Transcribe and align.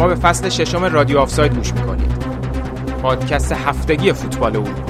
شما 0.00 0.08
به 0.08 0.14
فصل 0.14 0.48
ششم 0.48 0.84
رادیو 0.84 1.18
آفساید 1.18 1.54
گوش 1.54 1.72
می‌کنید. 1.72 2.12
پادکست 3.02 3.52
هفتگی 3.52 4.12
فوتبال 4.12 4.56
اروپا. 4.56 4.89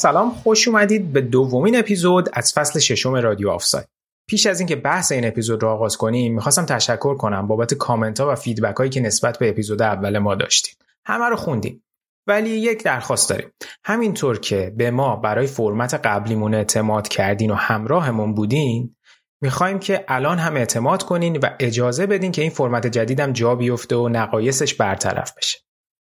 سلام 0.00 0.30
خوش 0.30 0.68
اومدید 0.68 1.12
به 1.12 1.20
دومین 1.20 1.78
اپیزود 1.78 2.28
از 2.32 2.52
فصل 2.52 2.78
ششم 2.78 3.14
رادیو 3.14 3.50
آفساید. 3.50 3.88
پیش 4.28 4.46
از 4.46 4.60
اینکه 4.60 4.76
بحث 4.76 5.12
این 5.12 5.26
اپیزود 5.26 5.62
رو 5.62 5.68
آغاز 5.68 5.96
کنیم 5.96 6.34
می‌خواستم 6.34 6.66
تشکر 6.66 7.14
کنم 7.14 7.46
بابت 7.46 7.74
کامنت 7.74 8.20
ها 8.20 8.32
و 8.32 8.34
feedback 8.34 8.76
هایی 8.76 8.90
که 8.90 9.00
نسبت 9.00 9.38
به 9.38 9.48
اپیزود 9.48 9.82
اول 9.82 10.18
ما 10.18 10.34
داشتیم. 10.34 10.74
همه 11.06 11.28
رو 11.28 11.36
خوندیم 11.36 11.84
ولی 12.26 12.50
یک 12.50 12.84
درخواست 12.84 13.30
داریم. 13.30 13.48
همینطور 13.84 14.38
که 14.38 14.72
به 14.76 14.90
ما 14.90 15.16
برای 15.16 15.46
فرمت 15.46 15.94
قبلیمون 15.94 16.54
اعتماد 16.54 17.08
کردین 17.08 17.50
و 17.50 17.54
همراهمون 17.54 18.34
بودین 18.34 18.96
می‌خوایم 19.42 19.78
که 19.78 20.04
الان 20.08 20.38
هم 20.38 20.56
اعتماد 20.56 21.02
کنین 21.02 21.36
و 21.36 21.50
اجازه 21.60 22.06
بدین 22.06 22.32
که 22.32 22.42
این 22.42 22.50
فرمت 22.50 22.86
جدیدم 22.86 23.32
جا 23.32 23.54
بیفته 23.54 23.96
و 23.96 24.08
نقایصش 24.08 24.74
برطرف 24.74 25.32
بشه. 25.36 25.58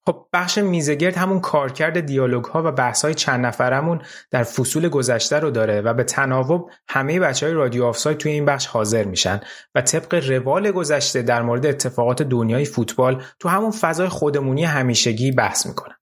خب 0.06 0.26
بخش 0.32 0.58
میزگرد 0.58 1.16
همون 1.16 1.40
کارکرد 1.40 2.00
دیالوگ 2.00 2.44
ها 2.44 2.62
و 2.64 2.72
بحث 2.72 3.04
های 3.04 3.14
چند 3.14 3.46
نفرمون 3.46 4.02
در 4.30 4.42
فصول 4.42 4.88
گذشته 4.88 5.38
رو 5.38 5.50
داره 5.50 5.80
و 5.80 5.94
به 5.94 6.04
تناوب 6.04 6.70
همه 6.88 7.20
بچه 7.20 7.46
های 7.46 7.54
رادیو 7.54 7.84
آفساید 7.84 8.18
توی 8.18 8.32
این 8.32 8.44
بخش 8.44 8.66
حاضر 8.66 9.04
میشن 9.04 9.40
و 9.74 9.80
طبق 9.80 10.14
روال 10.28 10.70
گذشته 10.70 11.22
در 11.22 11.42
مورد 11.42 11.66
اتفاقات 11.66 12.22
دنیای 12.22 12.64
فوتبال 12.64 13.22
تو 13.38 13.48
همون 13.48 13.70
فضای 13.70 14.08
خودمونی 14.08 14.64
همیشگی 14.64 15.32
بحث 15.32 15.66
می‌کنن. 15.66 15.96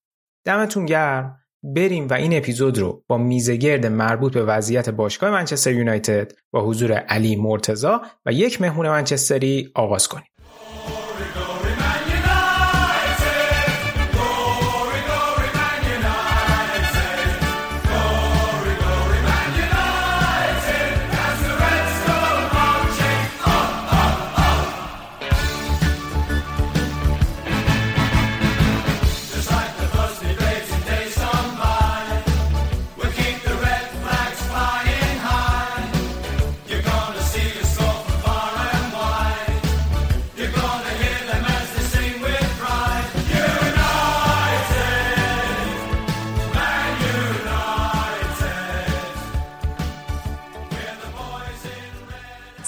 دمتون 0.44 0.86
گرم. 0.86 1.38
بریم 1.64 2.08
و 2.08 2.14
این 2.14 2.36
اپیزود 2.36 2.78
رو 2.78 3.04
با 3.08 3.18
میزگرد 3.18 3.86
مربوط 3.86 4.34
به 4.34 4.44
وضعیت 4.44 4.90
باشگاه 4.90 5.30
منچستر 5.30 5.72
یونایتد 5.72 6.32
با 6.50 6.64
حضور 6.64 6.92
علی 6.92 7.36
مرتزا 7.36 8.02
و 8.26 8.32
یک 8.32 8.60
مهمون 8.60 8.88
منچستری 8.88 9.70
آغاز 9.74 10.08
کنیم. 10.08 10.31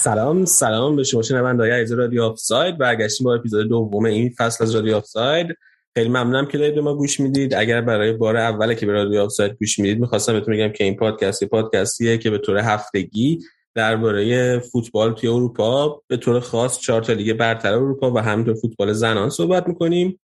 سلام 0.04 0.44
سلام 0.44 0.96
به 0.96 1.04
شما 1.04 1.22
شنوندگان 1.22 1.70
از 1.70 1.92
رادیو 1.92 2.22
آفساید. 2.22 2.78
برگشتیم 2.78 3.24
با 3.24 3.34
اپیزود 3.34 3.68
دوم 3.68 4.04
این 4.04 4.30
فصل 4.38 4.64
از 4.64 4.74
رادیو 4.74 4.96
آفساید. 4.96 5.46
خیلی 5.94 6.08
ممنونم 6.08 6.46
که 6.46 6.58
دارید 6.58 6.74
به 6.74 6.80
ما 6.80 6.94
گوش 6.94 7.20
می‌دید. 7.20 7.54
اگر 7.54 7.80
برای 7.80 8.12
بار 8.12 8.36
اوله 8.36 8.74
که 8.74 8.86
به 8.86 8.92
رادیو 8.92 9.20
آفساید 9.20 9.52
گوش 9.52 9.78
می‌دید 9.78 10.00
می‌خواستم 10.00 10.32
بهتون 10.32 10.54
بگم 10.54 10.68
که 10.68 10.84
این 10.84 10.96
پادکست 10.96 11.44
پادکستیه 11.44 12.18
که 12.18 12.30
به 12.30 12.38
طور 12.38 12.58
هفتگی 12.58 13.38
درباره 13.74 14.58
فوتبال 14.58 15.12
توی 15.12 15.28
اروپا 15.28 16.02
به 16.08 16.16
طور 16.16 16.40
خاص 16.40 16.80
چهار 16.80 17.02
تا 17.02 17.12
لیگ 17.12 17.32
برتر 17.32 17.72
اروپا 17.72 18.10
و 18.10 18.18
همینطور 18.18 18.54
فوتبال 18.54 18.92
زنان 18.92 19.30
صحبت 19.30 19.68
می‌کنیم. 19.68 20.20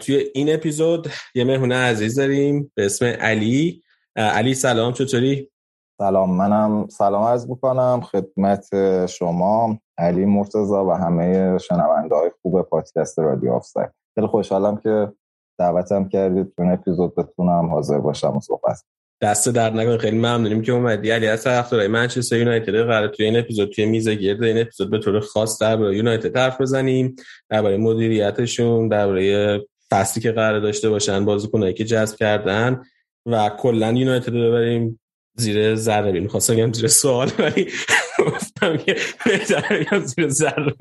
توی 0.00 0.30
این 0.34 0.54
اپیزود 0.54 1.08
یه 1.34 1.44
مهمون 1.44 1.72
عزیز 1.72 2.18
داریم 2.18 2.72
به 2.74 2.84
اسم 2.84 3.04
علی. 3.04 3.82
علی 4.16 4.54
سلام 4.54 4.92
چطوری؟ 4.92 5.50
سلام 5.98 6.36
منم 6.36 6.88
سلام 6.88 7.22
عرض 7.22 7.48
می‌کنم. 7.50 8.00
خدمت 8.00 8.66
شما 9.06 9.78
علی 9.98 10.24
مرتزا 10.24 10.86
و 10.86 10.90
همه 10.92 11.58
شنونده 11.58 12.14
های 12.14 12.30
خوب 12.42 12.62
پادکست 12.62 13.18
رادیو 13.18 13.52
آفساید 13.52 13.90
خیلی 14.14 14.26
خوشحالم 14.26 14.76
که 14.76 15.12
دعوتم 15.58 16.08
کردید 16.08 16.52
تو 16.56 16.62
اپیزود 16.62 17.14
بتونم 17.14 17.66
حاضر 17.66 17.98
باشم 17.98 18.36
و 18.36 18.40
صحبت 18.40 18.82
دست 19.22 19.48
در 19.48 19.70
نکنه. 19.70 19.98
خیلی 19.98 20.18
ممنونیم 20.18 20.62
که 20.62 20.72
اومدی. 20.72 21.10
علی 21.10 21.26
از 21.26 21.44
طرفدارای 21.44 21.88
منچستر 21.88 22.36
یونایتد. 22.36 22.74
قرار 22.74 23.08
توی 23.08 23.26
این 23.26 23.38
اپیزود 23.38 23.72
توی 23.72 23.86
میز 23.86 24.08
گرد 24.08 24.42
این 24.42 24.60
اپیزود 24.60 24.90
به 24.90 24.98
طور 24.98 25.20
خاص 25.20 25.62
درباره 25.62 25.96
یونایتد 25.96 26.36
حرف 26.36 26.60
بزنیم 26.60 27.16
درباره 27.48 27.76
مدیریتشون 27.76 28.88
درباره 28.88 29.60
فصلی 29.90 30.22
که 30.22 30.32
قرار 30.32 30.60
داشته 30.60 30.90
باشن 30.90 31.24
بازیکنایی 31.24 31.74
که 31.74 31.84
جذب 31.84 32.16
کردن 32.16 32.82
و 33.26 33.48
کلا 33.48 33.92
یونایتد 33.92 34.34
رو 34.34 34.48
ببریم 34.48 35.00
زیر 35.38 35.74
ذره 35.74 36.12
بین 36.12 36.28
خواستم 36.28 36.54
بگم 36.54 36.72
زیر 36.72 36.88
سوال 36.88 37.30
ولی 37.38 37.70
گفتم 38.18 38.76
که 38.76 38.96
بهتر 39.24 39.98
زیر 39.98 40.28
ذره. 40.28 40.74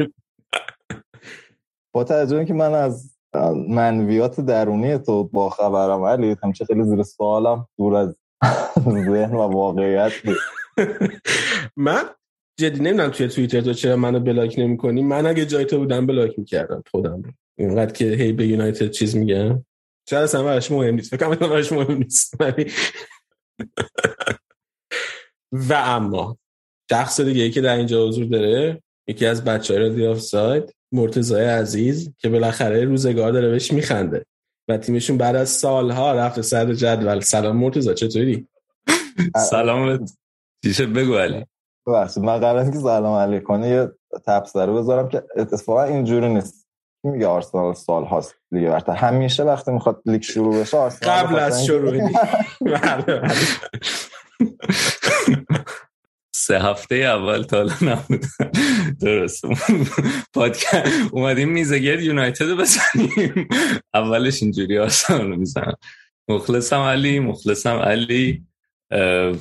با 1.95 2.03
توجه 2.03 2.45
که 2.45 2.53
من 2.53 2.73
از 2.73 3.17
منویات 3.69 4.41
درونی 4.41 4.97
تو 4.97 5.23
با 5.23 5.49
خبرم 5.49 6.01
ولی 6.01 6.35
همیشه 6.43 6.65
خیلی 6.65 6.83
زیر 6.83 7.03
سوالم 7.03 7.67
دور 7.77 7.95
از 7.95 8.17
ذهن 8.85 9.31
و 9.31 9.41
واقعیت 9.41 10.11
من 11.77 12.03
جدی 12.59 12.79
نمی‌دونم 12.79 13.09
توی 13.09 13.27
توییتر 13.27 13.61
تو 13.61 13.73
چرا 13.73 13.95
منو 13.95 14.19
بلاک 14.19 14.55
نمی‌کنی. 14.59 15.03
من 15.03 15.25
اگه 15.25 15.45
جای 15.45 15.65
تو 15.65 15.77
بودم 15.77 16.05
بلاک 16.05 16.39
می‌کردم 16.39 16.83
خودم. 16.91 17.21
رو 17.21 17.31
اینقدر 17.59 17.91
که 17.91 18.05
هی 18.05 18.31
به 18.31 18.47
یونایتد 18.47 18.89
چیز 18.89 19.15
میگم. 19.15 19.65
چرا 20.05 20.19
اصلا 20.19 20.43
براش 20.43 20.71
مهم 20.71 20.95
نیست. 20.95 21.15
فکر 21.15 21.35
کنم 21.35 21.49
براش 21.49 21.71
مهم 21.71 21.97
نیست. 21.97 22.35
و 25.51 25.73
اما 25.73 26.37
شخص 26.89 27.21
دیگه 27.21 27.43
ای 27.43 27.51
که 27.51 27.61
در 27.61 27.75
اینجا 27.75 28.07
حضور 28.07 28.25
داره 28.25 28.81
یکی 29.07 29.25
از 29.25 29.43
بچه 29.43 29.73
های 29.73 29.83
رادیو 29.83 30.11
آف 30.11 30.19
ساید 30.19 30.75
مرتضای 30.91 31.45
عزیز 31.45 32.13
که 32.17 32.29
بالاخره 32.29 32.85
روزگار 32.85 33.31
داره 33.31 33.49
بهش 33.49 33.73
میخنده 33.73 34.25
و 34.67 34.77
تیمشون 34.77 35.17
بعد 35.17 35.35
از 35.35 35.49
سالها 35.49 36.13
رفت 36.13 36.41
صدر 36.41 36.73
جدول. 36.73 37.19
سلام 37.19 37.57
مرتضا 37.57 37.93
چطوری؟ 37.93 38.47
سلام. 39.35 40.05
چیشه 40.63 40.85
بگو 40.85 41.15
علی. 41.15 41.45
ببخشید 41.87 42.23
من 42.23 42.37
قرار 42.37 42.71
که 42.71 42.77
سلام 42.77 43.15
علی 43.15 43.41
کنه 43.41 43.69
یه 43.69 43.91
تبصره 44.25 44.73
بذارم 44.73 45.09
که 45.09 45.23
اتفاقا 45.35 45.83
اینجوری 45.83 46.33
نیست. 46.33 46.67
میگه 47.03 47.27
آرسنال 47.27 47.73
سال 47.73 48.03
هاست 48.03 48.35
لیگ 48.51 48.69
برتر 48.69 48.91
همیشه 48.91 49.43
وقتی 49.43 49.71
می‌خواد 49.71 50.01
لیگ 50.05 50.21
شروع 50.21 50.59
بشه 50.59 50.89
قبل 50.89 51.39
از 51.39 51.65
شروع 51.65 51.97
سه 56.35 56.59
هفته 56.59 56.95
اول 56.95 57.43
تا 57.43 57.57
حالا 57.57 57.73
نبود. 57.81 58.25
درست. 59.01 59.45
پادکست 60.33 61.11
اومدیم 61.11 61.49
میزگرد 61.49 62.01
یونایتد 62.01 62.53
بزنیم. 62.53 63.47
اولش 63.93 64.43
اینجوری 64.43 64.77
آسان 64.77 65.31
رو 65.31 65.35
می‌زنم. 65.35 65.77
مخلصم 66.29 66.79
علی 66.79 67.19
مخلصم 67.19 67.75
علی 67.75 68.43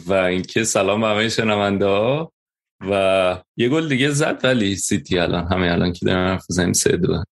و 0.07 0.13
اینکه 0.13 0.65
سلام 0.65 1.01
به 1.01 1.07
همه 1.07 1.29
شنونده 1.29 1.87
ها. 1.87 2.33
و 2.81 3.43
یه 3.57 3.69
گل 3.69 3.89
دیگه 3.89 4.11
زد 4.11 4.41
ولی 4.45 4.77
سیتی 4.77 5.19
الان 5.19 5.47
همه 5.47 5.73
الان 5.73 5.93
که 5.93 6.07
دارم 6.07 6.29
حرف 6.29 6.47
بزنیم 6.51 6.73
سه 6.73 6.97
دو. 6.97 7.25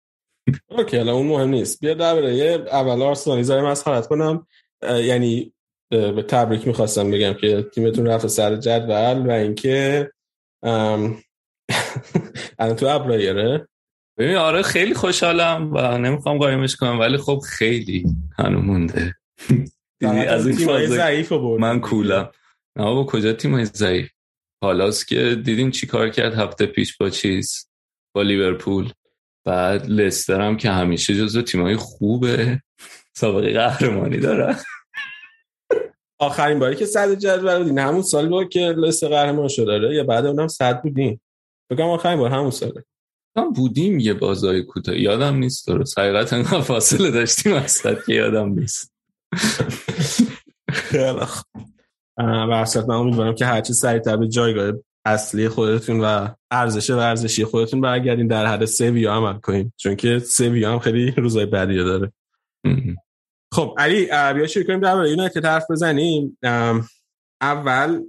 اوکی 0.69 0.97
الان 0.97 1.15
اون 1.15 1.27
مهم 1.27 1.49
نیست. 1.49 1.81
بیا 1.81 1.95
درباره 1.95 2.67
اول 2.73 3.03
آرسنال 3.03 3.43
زای 3.43 3.63
مسخرت 3.63 4.07
کنم. 4.07 4.47
یعنی 4.83 5.54
به 6.12 6.23
تبریک 6.23 6.67
می‌خواستم 6.67 7.11
بگم 7.11 7.35
که 7.35 7.62
تیمتون 7.75 8.06
رفت 8.06 8.26
سر 8.26 8.56
جدول 8.56 9.26
و 9.26 9.31
اینکه 9.31 10.11
الان 12.58 12.76
تو 12.76 12.87
ابرایره 12.87 13.69
ببین 14.19 14.37
آره 14.37 14.62
خیلی 14.62 14.94
خوشحالم 14.94 15.73
و 15.73 15.99
نمی‌خوام 15.99 16.38
قایمش 16.38 16.76
کنم 16.76 17.00
ولی 17.00 17.17
خب 17.17 17.38
خیلی 17.38 18.05
هنو 18.38 18.61
مونده. 18.61 19.14
از 20.29 20.46
این 20.46 20.87
ضعیف 20.87 21.32
من 21.32 21.81
کولم. 21.81 22.31
نه 22.76 22.85
با 22.85 23.05
کجا 23.05 23.32
تیم 23.32 23.64
ضعیف؟ 23.64 24.11
حالاست 24.62 25.08
که 25.08 25.35
دیدیم 25.44 25.70
چی 25.70 25.87
کار 25.87 26.08
کرد 26.08 26.35
هفته 26.35 26.67
پیش 26.67 26.96
با 26.96 27.11
چیز 27.11 27.69
با 28.14 28.23
لیورپول. 28.23 28.93
بعد 29.44 29.87
لستر 29.87 30.41
هم 30.41 30.56
که 30.56 30.70
همیشه 30.70 31.14
جزو 31.14 31.43
تیمای 31.43 31.76
خوبه. 31.76 32.62
سابقه 33.17 33.52
قهرمانی 33.52 34.19
داره 34.19 34.56
آخرین 36.25 36.59
باری 36.59 36.76
که 36.76 36.87
صد 36.87 37.15
جدول 37.15 37.59
بودین. 37.59 37.79
همون 37.79 38.03
سال 38.03 38.29
بود 38.29 38.49
که 38.49 38.61
لستر 38.61 39.09
قهرمان 39.09 39.49
شده 39.49 39.65
داره 39.65 39.94
یا 39.94 40.05
بعد 40.05 40.26
اونم 40.26 40.49
صد 40.49 40.82
بودین 40.82 41.21
بگم 41.71 41.88
آخرین 41.88 42.19
بار 42.19 42.31
همون 42.31 42.50
ساله. 42.50 42.85
هم 43.37 43.53
بودیم 43.53 43.99
یه 43.99 44.15
بازای 44.15 44.62
کوتاه. 44.62 44.99
یادم 44.99 45.37
نیست 45.37 45.67
درست. 45.67 45.99
حقیقت 45.99 46.32
انقدر 46.32 46.61
فاصله 46.61 47.11
داشتیم 47.11 47.53
اصلا 47.55 47.94
که 47.94 48.15
یادم 48.15 48.49
نیست. 48.49 48.93
و 50.94 51.26
من 52.88 52.94
امیدوارم 52.94 53.35
که 53.35 53.47
هرچی 53.47 53.73
سریعتر 53.73 54.17
به 54.17 54.29
جایگاه 54.29 54.73
اصلی 55.05 55.49
خودتون 55.49 56.00
و 56.00 56.29
ارزش 56.50 56.91
ورزشی 56.91 57.44
خودتون 57.44 57.81
برگردین 57.81 58.27
در 58.27 58.47
حد 58.47 58.65
سویا 58.65 59.15
عمل 59.15 59.38
کنین. 59.38 59.73
چون 59.77 59.97
که 59.97 60.19
سویا 60.19 60.73
هم 60.73 60.79
خیلی 60.79 61.11
روزای 61.11 61.47
بدی 61.47 61.77
داره. 61.77 62.12
خب 63.55 63.75
علی 63.79 64.06
بیا 64.35 64.47
شروع 64.47 64.67
کنیم 64.67 64.81
درباره 64.81 65.11
یونایتد 65.11 65.47
حرف 65.47 65.71
بزنیم. 65.71 66.39
اول 67.41 68.03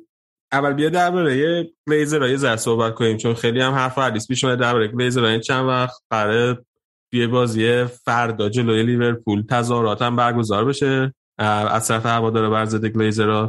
اول 0.51 0.73
بیا 0.73 0.89
درباره 0.89 1.63
گلیزر 1.87 2.35
زر 2.35 2.55
صحبت 2.55 2.93
کنیم 2.93 3.17
چون 3.17 3.33
خیلی 3.33 3.61
هم 3.61 3.73
حرف 3.73 3.97
حدیث 3.97 4.27
پیش 4.27 4.43
اومده 4.43 4.61
درباره 4.61 4.87
گلیزر 4.87 5.39
چند 5.39 5.65
وقت. 5.65 6.01
قراره 6.09 6.65
بیه 7.11 7.27
بازی 7.27 7.85
فردا 7.85 8.49
جلوی 8.49 8.83
لیورپول 8.83 9.43
تظاهرات 9.49 10.01
هم 10.01 10.15
برگزار 10.15 10.65
بشه. 10.65 11.13
از 11.37 11.87
طرف 11.87 12.05
هوادار 12.05 12.49
برزد 12.49 12.85
گلیزر 12.85 13.47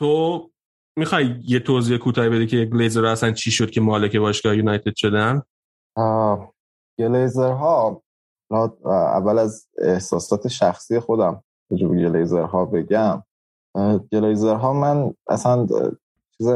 تو 0.00 0.50
می‌خوای 0.98 1.34
یه 1.42 1.60
توضیح 1.60 1.98
کوتاهی 1.98 2.28
بدی 2.28 2.46
که 2.46 2.64
گلیزر 2.64 3.04
اصلا 3.04 3.32
چی 3.32 3.50
شد 3.50 3.70
که 3.70 3.80
مالک 3.80 4.16
باشگاه 4.16 4.56
یونایتد 4.56 4.96
شدن؟ 4.96 5.42
گلیزر 6.98 7.52
ها 7.52 8.02
اول 8.84 9.38
از 9.38 9.66
احساسات 9.78 10.48
شخصی 10.48 11.00
خودم 11.00 11.42
جو 11.74 11.88
گلیزر 11.88 12.42
ها 12.42 12.64
بگم. 12.64 13.22
گلیزر 14.12 14.54
ها 14.54 14.72
من 14.72 15.14
اصلا 15.28 15.66
چیز 16.38 16.48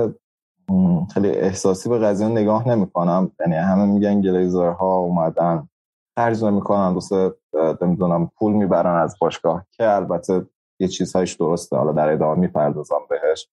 خیلی 1.15 1.31
احساسی 1.31 1.89
به 1.89 1.99
قضیه 1.99 2.29
نگاه 2.29 2.69
نمی 2.69 2.91
کنم 2.91 3.33
یعنی 3.41 3.55
همه 3.55 3.85
میگن 3.85 4.21
گلیزر 4.21 4.71
ها 4.71 4.97
اومدن 4.97 5.69
خرج 6.19 6.45
نمی‌کنن 6.45 6.95
دوست 6.95 7.13
نمی‌دونم 7.83 8.31
پول 8.39 8.53
می‌برن 8.53 8.97
از 9.03 9.17
باشگاه. 9.21 9.65
که 9.71 9.89
البته 9.89 10.47
یه 10.81 10.89
چیزهایش 10.89 11.35
درسته. 11.35 11.77
حالا 11.77 11.93
در 11.93 12.13
ادامه 12.13 12.41
می‌پردازم 12.41 13.01
بهش. 13.11 13.49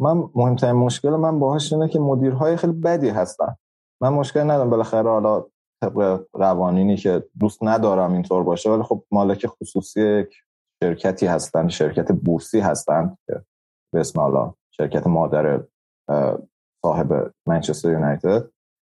من 0.00 0.24
مهمترین 0.34 0.72
مشکل 0.72 1.10
من 1.10 1.38
باهاش 1.38 1.72
اینه 1.72 1.88
که 1.88 2.00
مدیرهای 2.00 2.56
خیلی 2.56 2.72
بدی 2.72 3.08
هستن. 3.08 3.56
من 4.00 4.08
مشکل 4.08 4.40
ندارم. 4.40 4.70
بالاخره 4.70 5.10
حالا 5.10 5.44
طبق 5.82 6.26
قوانینی 6.32 6.96
که 6.96 7.24
دوست 7.40 7.58
ندارم 7.62 8.12
اینطور 8.12 8.42
باشه 8.42 8.70
ولی 8.70 8.82
خب 8.82 9.04
مالک 9.10 9.46
خصوصی 9.46 10.00
یک 10.00 10.34
شرکتی 10.82 11.26
هستن 11.26 11.68
شرکت 11.68 12.12
بورسی 12.12 12.60
هستن 12.60 13.16
که 13.26 13.42
به 13.92 14.00
اسم 14.00 14.20
حالا 14.20 14.54
شرکت 14.70 15.06
مادر 15.06 15.62
صاحب 16.82 17.32
منچستر 17.46 17.90
یونایتد. 17.90 18.42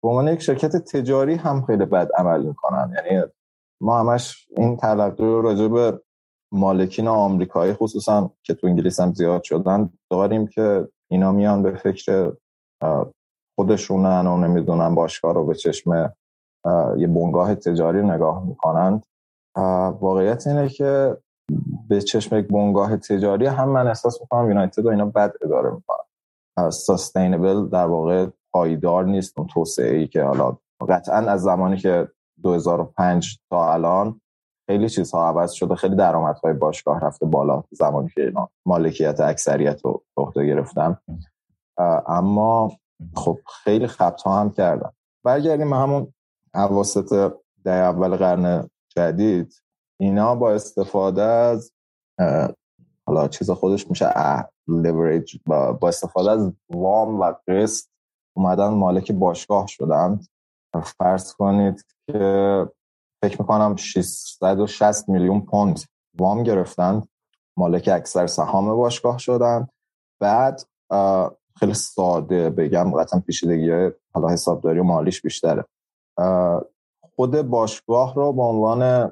به 0.04 0.10
عنوان 0.10 0.28
یک 0.28 0.42
شرکت 0.42 0.76
تجاری 0.78 1.36
هم 1.36 1.66
خیلی 1.66 1.86
بد 1.86 2.10
عمل 2.18 2.46
می‌کنن. 2.46 2.94
یعنی 2.96 3.24
ما 3.82 4.00
همش 4.00 4.48
این 4.58 4.78
تلقی 4.78 5.24
رو 5.24 5.42
راجع 5.42 5.68
به 5.68 6.02
مالکین 6.52 7.08
آمریکایی 7.08 7.74
خصوصا 7.74 8.32
که 8.44 8.54
تو 8.54 8.68
انگلیس 8.68 9.00
هم 9.00 9.14
زیاد 9.14 9.44
شدن 9.44 9.90
داریم 10.12 10.48
که 10.48 10.88
اینا 11.12 11.32
میان 11.32 11.64
به 11.64 11.76
فکر 11.76 12.34
خودشونن 13.56 14.28
و 14.28 14.38
نمی‌دونن 14.38 14.96
باشگاه 14.96 15.34
رو 15.34 15.46
به 15.46 15.56
چشم 15.56 16.16
یه 16.98 17.08
بنگاه 17.08 17.56
تجاری 17.56 18.02
نگاه 18.02 18.46
می‌کنند. 18.46 19.06
واقعیت 20.00 20.48
اینه 20.48 20.70
که 20.70 21.18
به 21.90 22.02
چشم 22.02 22.38
یک 22.38 22.48
بنگاه 22.48 22.98
تجاری 22.98 23.46
هم 23.46 23.70
من 23.70 23.88
احساس 23.88 24.22
می‌کنم 24.22 24.48
یونایتد 24.48 24.86
و 24.86 24.90
اینا 24.90 25.06
بد 25.06 25.34
اداره 25.42 25.72
می‌کنن. 25.72 26.70
سستینبل 26.70 27.68
در 27.70 27.86
واقع 27.86 28.28
پایدار 28.54 29.06
نیست 29.06 29.40
اون 29.40 29.48
توسعه 29.48 29.98
ای 29.98 30.08
که 30.08 30.24
حالا 30.24 30.58
قطعا 30.90 31.18
از 31.18 31.42
زمانی 31.42 31.78
که 31.78 32.08
2005 32.44 33.40
تا 33.50 33.74
الان 33.74 34.22
خیلی 34.70 34.90
چیزها 34.90 35.28
عوض 35.28 35.52
شده 35.52 35.76
خیلی 35.76 35.96
درآمدهای 35.96 36.54
باشگاه 36.54 37.00
رفته 37.00 37.26
بالا 37.26 37.64
زمانی 37.72 38.10
که 38.10 38.22
اینا 38.22 38.50
مالکیت 38.66 39.20
اکثریت 39.20 39.86
رو 39.86 40.04
عهده 40.18 40.46
گرفتن. 40.46 40.98
اما 42.08 42.72
خب 43.16 43.40
خیلی 43.64 43.88
خبت 43.88 44.22
ها 44.22 44.40
هم 44.40 44.50
کردن. 44.50 44.90
برگردیم 45.26 45.74
همون 45.74 46.14
عواسط 46.56 47.34
در 47.64 47.84
اول 47.84 48.16
قرن 48.16 48.70
جدید 48.96 49.62
اینا 50.00 50.36
با 50.36 50.52
استفاده 50.52 51.22
از 51.22 51.72
حالا 53.08 53.28
چیز 53.28 53.52
خودش 53.52 53.90
میشه 53.90 54.14
لیوریج 54.68 55.38
با, 55.46 55.74
با 55.74 55.88
استفاده 55.88 56.32
از 56.32 56.54
وام 56.70 57.20
و 57.20 57.34
قسط 57.48 57.88
اومدن 58.38 58.68
مالک 58.68 59.12
باشگاه 59.12 59.68
شدن. 59.68 60.20
فرض 60.84 61.34
کنید 61.34 61.86
که 62.08 62.68
فکر 63.24 63.42
می‌کنم 63.42 63.76
660 63.76 65.10
میلیون 65.10 65.42
پوند 65.42 65.80
وام 66.18 66.44
گرفتن 66.44 67.04
مالک 67.58 67.90
اکثر 67.94 68.28
سهام 68.28 68.76
باشگاه 68.76 69.18
شدن. 69.18 69.68
بعد 70.22 70.62
خیلی 71.60 71.74
ساده 71.74 72.50
بگم 72.50 72.92
قطعا 72.92 73.20
پیشیدگی 73.20 73.92
حالا 74.14 74.30
حسابداری 74.30 74.80
و 74.80 74.84
مالیش 74.84 75.22
بیشتره. 75.22 75.66
خود 77.16 77.42
باشگاه 77.42 78.16
رو 78.16 78.34
به 78.34 78.42
عنوان 78.42 79.12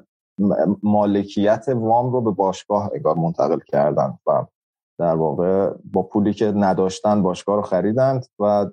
مالکیت 0.82 1.64
وام 1.68 2.12
رو 2.12 2.20
به 2.20 2.30
باشگاه 2.30 2.90
اگار 2.94 3.14
منتقل 3.14 3.58
کردن 3.66 4.18
و 4.26 4.44
در 4.98 5.14
واقع 5.14 5.70
با 5.92 6.02
پولی 6.02 6.32
که 6.32 6.52
نداشتن 6.56 7.22
باشگاه 7.22 7.56
رو 7.56 7.62
خریدند 7.62 8.26
و 8.38 8.66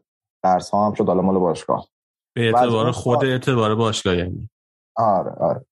قرض 0.44 0.70
ها 0.70 0.86
هم 0.86 0.94
شد 0.94 1.10
مال 1.10 1.40
باشگاه. 1.40 1.88
به 2.36 2.46
اعتبار 2.46 2.92
خود 2.92 3.26
اعتبار 3.26 3.76
باشگاه 3.76 4.16
یعنی. 4.16 4.50
آره 4.96 5.32
آره. 5.32 5.66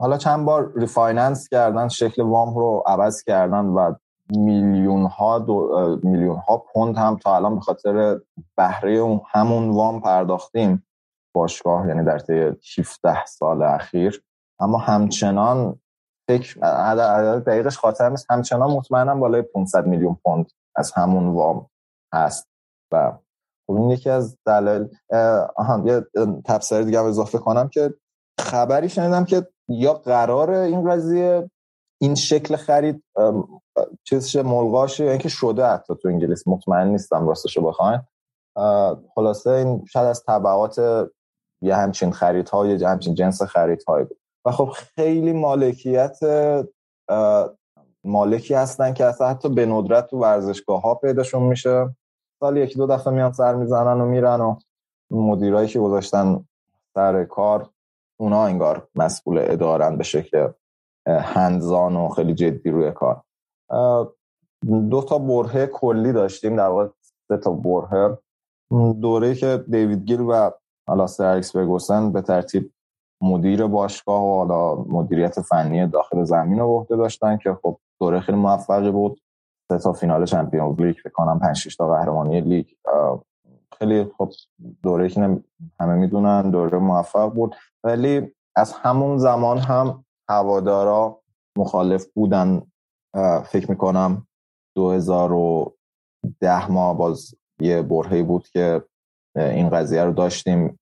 حالا 0.00 0.16
چند 0.18 0.44
بار 0.44 0.72
refinance 0.76 1.48
کردن 1.48 1.88
شکل 1.88 2.22
وام 2.22 2.54
رو 2.54 2.82
عوض 2.86 3.22
کردن 3.22 3.64
و 3.64 3.94
میلیون 4.30 5.06
ها 5.06 5.38
دو 5.38 6.00
میلیون 6.02 6.36
ها 6.36 6.58
پوند 6.72 6.96
هم 6.96 7.16
تا 7.16 7.36
الان 7.36 7.54
به 7.54 7.60
خاطر 7.60 8.20
بهره 8.56 9.20
همون 9.30 9.70
وام 9.70 10.00
پرداختیم. 10.00 10.86
باشگاه 11.38 11.88
یعنی 11.88 12.04
در 12.04 12.18
طی 12.18 12.56
17 12.78 13.26
سال 13.26 13.62
اخیر. 13.62 14.22
اما 14.60 14.78
همچنان 14.78 15.80
فکر 16.28 16.60
دقیقش 17.38 17.78
خاطر 17.78 18.08
نیست. 18.08 18.26
همچنان 18.30 18.70
مطمئنم 18.70 19.20
بالای 19.20 19.42
500 19.42 19.86
میلیون 19.86 20.16
پوند 20.24 20.50
از 20.76 20.92
همون 20.92 21.28
وام 21.28 21.70
هست. 22.14 22.48
و 22.92 23.12
خب 23.66 23.74
این 23.74 23.90
یکی 23.90 24.10
از 24.10 24.36
دلایل 24.46 24.88
آها 25.56 25.82
یه 25.86 26.06
تفسیر 26.44 26.82
دیگه 26.82 27.00
اضافه 27.00 27.38
کنم 27.38 27.68
که 27.68 27.94
خبری 28.40 28.88
شنیدم 28.88 29.24
که 29.24 29.46
یا 29.68 29.94
قرار 29.94 30.50
این 30.50 30.90
قضیه 30.90 31.50
این 32.00 32.14
شکل 32.14 32.56
خرید 32.56 33.04
چیزش 34.04 34.36
ملغاشه 34.36 35.04
یا 35.04 35.10
اینکه 35.10 35.28
شده 35.28 35.66
حتی 35.66 35.94
تو 36.02 36.08
انگلیس. 36.08 36.48
مطمئن 36.48 36.88
نیستم 36.88 37.28
راستشو 37.28 37.62
بخواین. 37.62 38.00
خلاصه 39.14 39.50
این 39.50 39.84
شاید 39.84 40.06
از 40.06 40.22
طبعات 40.24 40.80
یه 41.62 41.76
همچین 41.76 42.12
خریدها 42.12 42.66
یا 42.66 42.88
همچین 42.88 43.14
جنس 43.14 43.42
خریدهایی 43.42 44.04
بود. 44.04 44.18
و 44.44 44.50
خب 44.50 44.68
خیلی 44.68 45.32
مالکیت 45.32 46.18
مالکی 48.04 48.54
هستن 48.54 48.92
که 48.92 49.04
اصلا 49.04 49.28
حتی 49.28 49.48
به 49.48 49.66
ندرت 49.66 50.06
تو 50.06 50.18
ورزشگاه 50.18 50.82
ها 50.82 50.94
پیداشون 50.94 51.42
میشه. 51.42 51.96
سال 52.40 52.56
یکی 52.56 52.74
دو 52.74 52.86
دفعه 52.86 53.12
میان 53.12 53.32
سر 53.32 53.54
می‌زنن 53.54 54.00
و 54.00 54.06
میرن 54.06 54.40
و 54.40 54.56
مدیرایی 55.10 55.68
که 55.68 55.78
گذاشتن 55.78 56.44
سر 56.94 57.24
کار 57.24 57.70
اونا 58.20 58.44
انگار 58.44 58.88
مسئول 58.94 59.38
ادارن 59.42 59.96
به 59.96 60.04
شکل 60.04 60.48
هندزان 61.06 61.96
و 61.96 62.08
خیلی 62.08 62.34
جدی 62.34 62.70
روی 62.70 62.92
کار. 62.92 63.22
دو 64.90 65.02
تا 65.08 65.18
برهه 65.18 65.66
کلی 65.66 66.12
داشتیم 66.12 66.56
در 66.56 66.68
واقع 66.68 66.88
سه 67.28 67.36
تا 67.36 67.50
برهه. 67.50 68.18
دوره 69.00 69.34
که 69.34 69.64
دیوید 69.68 70.04
گیل 70.04 70.20
و 70.20 70.50
حالا 70.88 71.06
سر 71.06 71.36
الکس 71.36 71.56
به 71.56 72.22
ترتیب 72.22 72.72
مدیر 73.22 73.66
باشگاه 73.66 74.22
و 74.22 74.36
حالا 74.36 74.74
مدیریت 74.74 75.40
فنی 75.40 75.86
داخل 75.86 76.24
زمین 76.24 76.58
رو 76.58 76.66
عهده 76.66 76.96
داشتن 76.96 77.36
که 77.36 77.58
خب 77.62 77.78
دوره 78.00 78.20
خیلی 78.20 78.38
موفقی 78.38 78.90
بود. 78.90 79.20
سه 79.70 79.78
تا 79.78 79.92
فینال 79.92 80.24
Champions 80.24 80.80
League 80.80 80.96
فکر 80.96 81.12
کنم 81.12 81.38
5 81.38 81.56
6 81.56 81.76
تا 81.76 81.88
قهرمانی 81.88 82.40
لیگ. 82.40 82.66
خیلی 83.78 84.04
خب 84.18 84.30
دوره 84.82 85.08
که 85.08 85.40
همه 85.80 85.94
می‌دونن 85.94 86.50
دوره 86.50 86.78
موفق 86.78 87.32
بود. 87.32 87.56
ولی 87.84 88.34
از 88.56 88.72
همون 88.72 89.18
زمان 89.18 89.58
هم 89.58 90.04
هوادارا 90.28 91.20
مخالف 91.58 92.06
بودن. 92.14 92.62
فکر 93.44 93.70
می‌کنم 93.70 94.26
2010 94.76 96.72
ما 96.72 96.94
باز 96.94 97.34
یه 97.60 97.82
برهی 97.82 98.22
بود 98.22 98.48
که 98.48 98.82
این 99.38 99.70
قضیه 99.70 100.04
رو 100.04 100.12
داشتیم. 100.12 100.78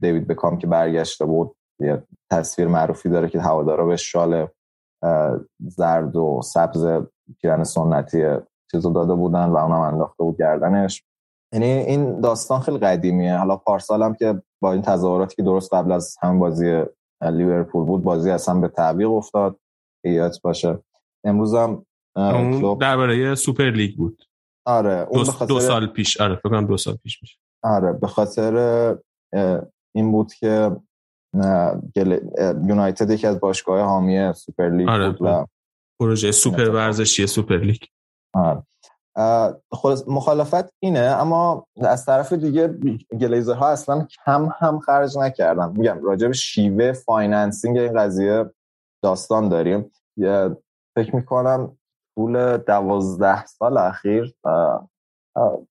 دیوید 0.00 0.26
بکام 0.26 0.58
که 0.58 0.66
برگشته 0.66 1.24
بود 1.24 1.56
یه 1.80 2.02
تصویر 2.30 2.68
معروفی 2.68 3.08
داره 3.08 3.28
که 3.28 3.40
هوادارا 3.40 3.86
به 3.86 3.96
شال 3.96 4.46
زرد 5.60 6.16
و 6.16 6.40
سبز 6.44 6.86
پیرن 7.40 7.64
سنتی 7.64 8.24
چیزو 8.70 8.92
داده 8.92 9.14
بودن 9.14 9.44
و 9.44 9.56
اونم 9.56 9.80
انداخته 9.80 10.24
بود 10.24 10.38
گردنش. 10.38 11.04
یعنی 11.54 11.66
این 11.66 12.20
داستان 12.20 12.60
خیلی 12.60 12.78
قدیمیه. 12.78 13.36
حالا 13.36 13.56
پارسال 13.56 14.02
هم 14.02 14.14
که 14.14 14.42
با 14.62 14.72
این 14.72 14.82
تظاهراتی 14.82 15.36
که 15.36 15.42
درست 15.42 15.74
قبل 15.74 15.92
از 15.92 16.16
همین 16.22 16.38
بازی 16.40 16.82
لیورپول 17.22 17.84
بود 17.84 18.02
بازی 18.02 18.30
اصلا 18.30 18.60
به 18.60 18.68
تعویق 18.68 19.10
افتاد. 19.10 19.58
یادت 20.04 20.42
باشه. 20.42 20.78
امروز 21.24 21.54
هم 21.54 21.86
درباره 22.80 23.34
سوپر 23.34 23.70
لیگ 23.70 23.96
بود. 23.96 24.22
آره 24.66 25.06
اون 25.10 25.22
دو, 25.22 25.46
دو 25.46 25.60
سال 25.60 25.86
پیش. 25.86 26.20
آره 26.20 26.36
فکر 26.36 26.60
دو 26.60 26.76
سال 26.76 26.94
پیش 26.94 27.22
میشه. 27.22 27.38
آره 27.68 27.92
به 27.92 28.06
خاطر 28.06 28.96
این 29.94 30.12
بود 30.12 30.32
که 30.32 30.76
یونایتد 32.68 33.10
یکی 33.10 33.26
از 33.26 33.40
باشگاه 33.40 33.80
حامی 33.80 34.32
سوپر 34.32 34.68
لیگ 34.68 34.88
آره. 34.88 35.10
بود 35.10 35.22
و 35.22 35.46
پروژه 36.00 36.32
سوپر 36.32 36.70
ورزشی 36.70 37.26
سوپر 37.26 37.58
لیگ 37.58 37.82
آره. 38.34 38.62
مخالفت 40.06 40.74
اینه 40.82 41.00
اما 41.00 41.66
از 41.76 42.06
طرف 42.06 42.32
دیگه 42.32 42.68
گلیزرها 43.20 43.68
اصلا 43.68 44.06
کم 44.24 44.48
هم 44.58 44.78
خرج 44.78 45.18
نکردن 45.18 45.70
میگم 45.70 46.04
راجع 46.04 46.26
به 46.26 46.32
شیوه 46.32 46.92
financing 46.92 47.78
این 47.78 47.98
قضیه 47.98 48.50
داستان 49.04 49.48
داریم 49.48 49.90
فکر 50.96 51.16
می‌کنم 51.16 51.78
طول 52.14 52.56
دوازده 52.56 53.46
سال 53.46 53.78
اخیر 53.78 54.34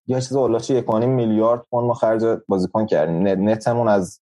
یه 0.07 0.21
چیز 0.21 0.35
اولاچه 0.35 0.73
یک 0.73 0.89
میلیارد 0.89 1.65
پوند 1.69 1.87
ما 1.87 1.93
خرج 1.93 2.39
بازیکن 2.47 2.85
کردیم. 2.85 3.49
net 3.49 3.68
مون 3.68 3.87
از 3.87 4.21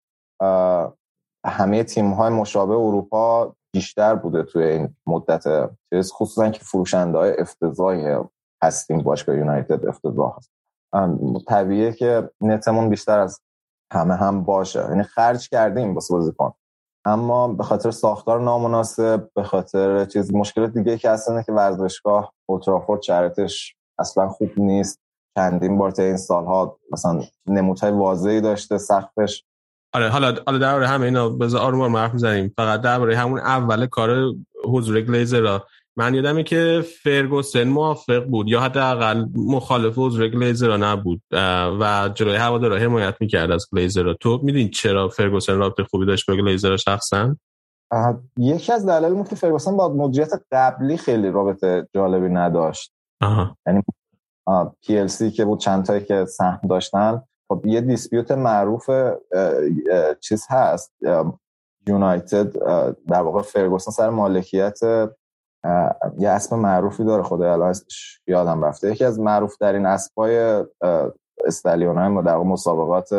همه 1.47 1.85
تیم 1.85 2.11
های 2.11 2.31
مشابه 2.31 2.75
اروپا 2.75 3.55
بیشتر 3.73 4.15
بوده 4.15 4.43
توی 4.43 4.65
این 4.65 4.97
مدت. 5.07 5.71
خصوصا 6.13 6.51
که 6.51 6.61
فروشنده 6.65 7.19
های 7.19 7.37
افتضاحی 7.39 8.17
هستیم 8.63 9.03
باشگاه 9.03 9.37
یونایتد 9.37 9.87
افتضاح 9.87 10.37
هست. 10.37 10.51
طبیعیه 11.49 11.93
که 11.93 12.31
نتمون 12.41 12.89
بیشتر 12.89 13.19
از 13.19 13.41
همه 13.93 14.15
هم 14.15 14.45
باشه. 14.45 14.81
یعنی 14.81 15.03
خرج 15.03 15.49
کردیم 15.49 15.95
بس 15.95 16.13
بازیکن. 16.13 16.53
اما 17.05 17.49
به 17.49 17.63
خاطر 17.63 17.91
ساختار 17.91 18.41
نامناسب 18.41 19.31
به 19.35 19.43
خاطر 19.43 20.05
چیز 20.05 20.35
مشکل 20.35 20.67
دیگه 20.67 20.99
که 20.99 21.11
هست 21.11 21.31
که 21.47 21.53
ورزشگاه 21.53 22.33
اولترافورد 22.49 23.03
شرطش 23.03 23.77
اصلا 23.99 24.29
خوب 24.29 24.51
نیست. 24.57 24.99
چندین 25.37 25.79
بار 25.79 25.93
این 25.99 26.17
سالها 26.17 26.79
مثلا 26.93 27.21
نمودهای 27.47 27.93
واضحی 27.93 28.41
داشته 28.41 28.79
سقفش. 28.79 29.45
آره 29.95 30.09
حالا 30.09 30.35
حالا 30.47 30.59
درباره 30.59 30.87
همه 30.87 31.05
اینا 31.05 31.29
بذار 31.29 31.61
آروم 31.61 31.81
آروم 31.81 31.97
حرف 31.97 32.13
می‌زنیم 32.13 32.53
فقط 32.57 32.81
درباره 32.81 33.17
همون 33.17 33.39
اول 33.39 33.87
کار 33.87 34.35
حضور 34.65 35.01
گلیزر 35.01 35.59
من 35.97 36.15
یادمه 36.15 36.43
که 36.43 36.85
فرگوسن 37.03 37.69
موافق 37.69 38.25
بود 38.25 38.49
یا 38.49 38.61
حداقل 38.61 39.27
مخالف 39.35 39.99
حضور 39.99 40.29
گلیزر 40.29 40.77
نبود 40.77 41.23
و 41.81 42.11
جلوی 42.15 42.37
هوادارا 42.37 42.77
حمایت 42.77 43.15
می‌کرد 43.21 43.51
از 43.51 43.67
گلیزر 43.73 44.15
تو 44.15 44.41
میدین 44.43 44.71
چرا 44.71 45.09
فرگوسن 45.09 45.57
رابطه 45.59 45.85
خوبی 45.85 46.07
داشت 46.07 46.31
با 46.31 46.37
گلیزر 46.37 46.77
شخصا؟ 46.77 47.37
یکی 48.37 48.73
از 48.73 48.87
دلایل 48.87 49.15
بود 49.15 49.29
که 49.29 49.37
فرگوسن 49.37 49.77
با 49.77 49.89
مدیریت 49.89 50.33
قبلی 50.53 50.97
خیلی 50.97 51.31
رابطه 51.31 51.89
جالبی 51.95 52.29
نداشت. 52.29 52.93
یعنی 53.67 53.83
PLC 54.81 55.31
که 55.31 55.45
بود 55.45 55.59
چند 55.59 55.85
تایی 55.85 56.05
که 56.05 56.25
سهم 56.25 56.61
داشتن. 56.69 57.23
خب 57.49 57.67
یه 57.67 57.81
dispute 57.81 58.31
معروف 58.31 58.91
چیز 60.21 60.47
هست. 60.49 60.93
یونایتد 61.87 62.53
در 63.07 63.23
واقع 63.23 63.43
فرگوسن 63.43 63.91
سر 63.91 64.11
مالکیت 64.11 64.79
یه 66.19 66.29
اسم 66.29 66.59
معروفی 66.59 67.05
داره. 67.05 67.23
خدا 67.23 67.53
الان 67.53 67.75
یادم 68.27 68.65
رفته. 68.65 68.91
یکی 68.91 69.05
از 69.05 69.21
معروف 69.21 69.57
ترین 69.57 69.87
اسبای 69.87 70.65
استالیون 71.47 71.99
های 71.99 72.25
در 72.25 72.37
مسابقات 72.37 73.13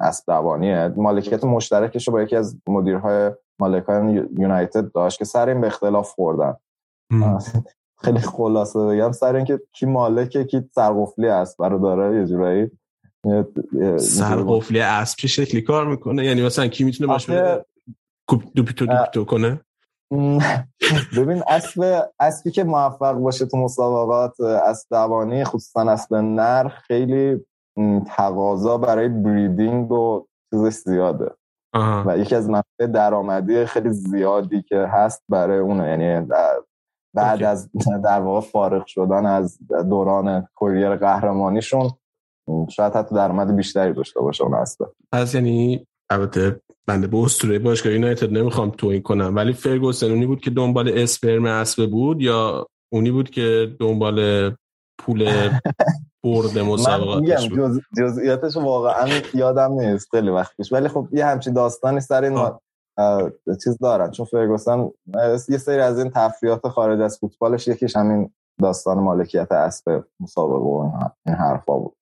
اسب 0.00 0.24
دوانیه. 0.26 0.92
مالکیت 0.96 1.44
مشترکش 1.44 2.08
با 2.08 2.22
یکی 2.22 2.36
از 2.36 2.56
مدیرهای 2.68 3.30
مالکان 3.60 4.08
یونایتد 4.38 4.92
داشت 4.92 5.18
که 5.18 5.24
سر 5.24 5.48
این 5.48 5.60
به 5.60 5.66
اختلاف 5.66 6.10
خوردن. 6.10 6.56
خیلی 7.98 8.18
خلاصه 8.20 8.86
بگم. 8.86 9.12
سر 9.12 9.36
اینکه 9.36 9.60
کی 9.72 9.86
مالکه 9.86 10.44
کی 10.44 10.70
سرقفلی 10.74 11.28
است 11.28 11.56
برادرای 11.56 12.20
یه 12.20 12.26
جورایی 12.26 12.70
سرقفلی 13.98 14.80
اسب 14.80 15.18
چه 15.18 15.28
شکلی 15.28 15.62
کار 15.62 15.86
می‌کنه؟ 15.86 16.24
یعنی 16.24 16.42
مثلا 16.42 16.66
کی 16.66 16.84
می‌تونه 16.84 17.08
باشه 17.08 17.64
دوپیتو 18.54 18.86
دوپیتو 18.86 19.24
کنه؟ 19.24 19.60
ببین 21.18 21.42
اسب 21.48 22.02
اسبی 22.20 22.50
که 22.50 22.64
موفق 22.64 23.12
باشه 23.12 23.46
تو 23.46 23.56
مسابقات 23.56 24.40
اسب 24.40 24.86
دوانی 24.90 25.44
خصوصا 25.44 25.80
اسب 25.80 26.14
نر 26.14 26.68
خیلی 26.68 27.40
تقاضا 28.06 28.78
برای 28.78 29.08
بریدینگ 29.08 29.92
و 29.92 30.26
چیزش 30.50 30.72
زیاده. 30.72 31.30
و 32.06 32.18
یکی 32.18 32.34
از 32.34 32.48
منابع 32.48 32.86
درآمدی 32.94 33.66
خیلی 33.66 33.90
زیادی 33.90 34.62
که 34.62 34.76
هست 34.76 35.24
برای 35.28 35.58
اونه 35.58 35.88
یعنی 35.88 36.28
بعد 37.16 37.42
از 37.42 37.70
در 38.04 38.20
واقع 38.20 38.40
فارغ 38.40 38.86
شدن 38.86 39.26
از 39.26 39.58
دوران 39.68 40.48
کریر 40.60 40.96
قهرمانیشون 40.96 41.90
شاید 42.70 42.92
حتی 42.92 43.14
درآمد 43.14 43.56
بیشتری 43.56 43.92
داشته 43.92 44.20
باشه 44.20 44.44
اون 44.44 44.54
اسب 44.54 44.86
پس 45.12 45.34
یعنی 45.34 45.86
البته 46.10 46.60
بنده 46.86 47.06
به 47.06 47.16
اسطوره 47.16 47.58
باشگاه 47.58 47.92
یونایتد 47.92 48.32
نمی‌خوام 48.32 48.70
توهین 48.70 49.02
کنم 49.02 49.36
ولی 49.36 49.52
فرگوسن 49.52 50.10
اونی 50.10 50.26
بود 50.26 50.40
که 50.40 50.50
دنبال 50.50 50.98
اسپرم 50.98 51.44
اسب 51.44 51.90
بود 51.90 52.22
یا 52.22 52.66
اونی 52.92 53.10
بود 53.10 53.30
که 53.30 53.76
دنبال 53.80 54.50
پول 54.98 55.50
برد 56.24 56.58
مسابقاتش 56.72 57.48
بود؟ 57.48 57.58
جز... 57.58 57.80
جزئیاتش 57.98 58.56
واقعا 58.56 59.08
یادم 59.34 59.72
نیست 59.72 60.08
خیلی 60.10 60.30
وقت 60.30 60.56
پیش. 60.56 60.72
ولی 60.72 60.88
خب 60.88 61.08
یه 61.12 61.26
همچین 61.26 61.52
داستانی 61.52 62.00
سر 62.00 62.24
این 62.24 62.34
چیز 63.64 63.78
دارن. 63.78 64.10
چون 64.10 64.26
فرگوسن 64.26 64.90
یه 65.48 65.58
سری 65.58 65.80
از 65.80 65.98
این 65.98 66.10
تفریات 66.10 66.68
خارج 66.68 67.00
از 67.00 67.18
فوتبالش 67.18 67.68
یکیش 67.68 67.96
همین 67.96 68.30
داستان 68.62 68.98
مالکیت 68.98 69.52
اسب 69.52 70.04
مسابقه 70.20 70.64
و 70.64 70.90
این 71.26 71.34
حرفا 71.34 71.78
بود. 71.78 71.96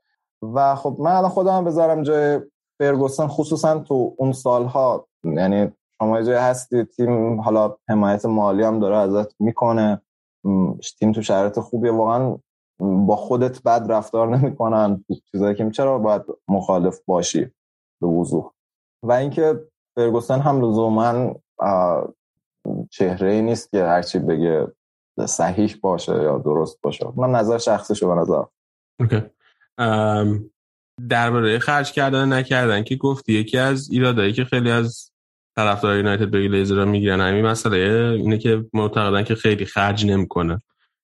و 0.54 0.74
خب 0.74 0.96
من 0.98 1.12
الان 1.12 1.30
خودم 1.30 1.64
بذارم 1.64 2.02
جای 2.02 2.40
فرگوسن 2.78 3.26
خصوصا 3.26 3.78
تو 3.78 4.14
اون 4.18 4.32
سالها. 4.32 5.06
یعنی 5.24 5.72
شما 5.98 6.22
جای 6.22 6.36
هستی 6.36 6.84
تیم 6.84 7.40
حالا 7.40 7.76
حمایت 7.88 8.26
مالی 8.26 8.62
هم 8.62 8.80
داره 8.80 8.96
ازت 8.96 9.40
می‌کنه. 9.40 10.00
تیم 10.98 11.12
تو 11.12 11.22
شرایط 11.22 11.60
خوبیه. 11.60 11.92
واقعا 11.92 12.36
با 12.80 13.16
خودت 13.16 13.62
بد 13.62 13.86
رفتار 13.88 14.36
نمی‌کنن 14.36 15.04
چیزایی 15.32 15.54
که 15.54 15.70
چرا 15.70 15.98
باید 15.98 16.22
مخالف 16.48 17.00
باشی 17.06 17.50
به 18.00 18.06
وضوح. 18.06 18.50
و 19.02 19.12
اینکه 19.12 19.60
فرگوسن 19.94 20.40
هم 20.40 20.60
لزوما 20.60 21.34
چهره 22.90 23.32
ای 23.32 23.42
نیست 23.42 23.70
که 23.70 23.84
هرچی 23.84 24.18
بگه 24.18 24.66
صحیح 25.26 25.76
باشه 25.82 26.12
یا 26.12 26.38
درست 26.38 26.78
باشه. 26.82 27.06
من 27.16 27.30
نظر 27.30 27.58
شخصی 27.58 27.94
شو 27.94 28.14
به 28.14 28.20
نظر 28.20 28.42
اوکی. 29.00 29.22
درباره 31.08 31.58
خرج 31.58 31.92
کردن 31.92 32.32
نکردن 32.32 32.82
که 32.82 32.96
گفتی 32.96 33.32
یکی 33.32 33.58
از 33.58 33.90
ایرادایی 33.90 34.32
که 34.32 34.44
خیلی 34.44 34.70
از 34.70 35.10
طرفدار 35.56 35.96
یونایتد 35.96 36.30
به 36.30 36.38
لیزر 36.38 36.84
می‌گیرن 36.84 37.20
همین 37.20 37.46
مسئله 37.46 37.76
اینه 38.18 38.38
که 38.38 38.64
معتقدن 38.72 39.24
که 39.24 39.34
خیلی 39.34 39.64
خرج 39.64 40.06
نمی‌کنه. 40.06 40.62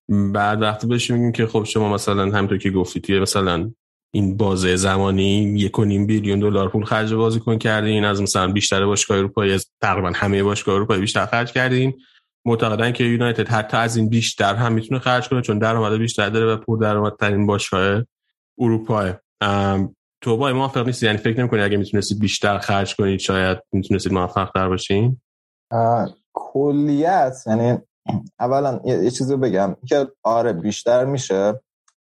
بعد 0.09 0.62
وقتی 0.62 0.87
بهش 0.87 1.11
میگیم 1.11 1.32
که 1.32 1.47
خب 1.47 1.64
شما 1.64 1.94
مثلا 1.94 2.23
همینطور 2.23 2.59
که 2.59 2.70
گفتی 2.70 3.00
توی 3.00 3.20
مثلا 3.20 3.70
این 4.14 4.37
بازه 4.37 4.76
زمانی 4.76 5.43
یک 5.43 5.79
و 5.79 5.85
نیم 5.85 6.07
بیلیون 6.07 6.40
دلار 6.40 6.69
پول 6.69 6.85
خرج 6.85 7.14
بازیکن 7.14 7.59
کردین 7.59 8.05
از 8.05 8.23
مثلا 8.23 8.52
بیشتر 8.52 8.87
باشگاه 8.87 9.19
اروپایی 9.19 9.52
از 9.52 9.67
تقریبا 9.83 10.12
همه 10.14 10.43
باشگاه 10.43 10.75
اروپایی 10.75 11.00
بیشتر 11.00 11.26
خرج 11.26 11.52
کردین. 11.52 11.95
معتقدن 12.45 12.93
که 12.93 13.05
یونایتد 13.05 13.49
حتی 13.49 13.76
از 13.76 13.97
این 13.97 14.09
بیشتر 14.09 14.55
هم 14.55 14.73
می‌تونه 14.73 15.00
خرج 15.00 15.29
کنه 15.29 15.43
چون 15.43 15.59
درآمد 15.59 15.99
بیشتر 15.99 16.29
داره 16.29 16.55
و 16.55 16.57
پول 16.57 16.79
درآمدترین 16.79 17.47
باشگاه 17.47 18.02
اروپا 18.59 19.12
تو 20.21 20.37
با 20.37 20.52
موافق 20.52 20.87
نیستی؟ 20.87 21.07
یعنی 21.07 21.19
فکر 21.19 21.38
نمی‌کنی 21.38 21.61
اگه 21.61 21.76
می‌تونستید 21.76 22.19
بیشتر 22.19 22.59
خرج 22.59 22.97
کنید 22.97 23.21
شاید 23.21 23.59
می‌تونستید 23.73 24.12
موفق 24.12 24.50
تر 24.55 24.69
باشین 24.69 25.21
کلیت 26.33 27.37
یعنی 27.47 27.79
اولا 28.40 28.81
یه 28.85 29.11
چیزی 29.11 29.37
بگم. 29.37 29.76
که 29.88 30.09
آره 30.23 30.52
بیشتر 30.52 31.05
میشه. 31.05 31.61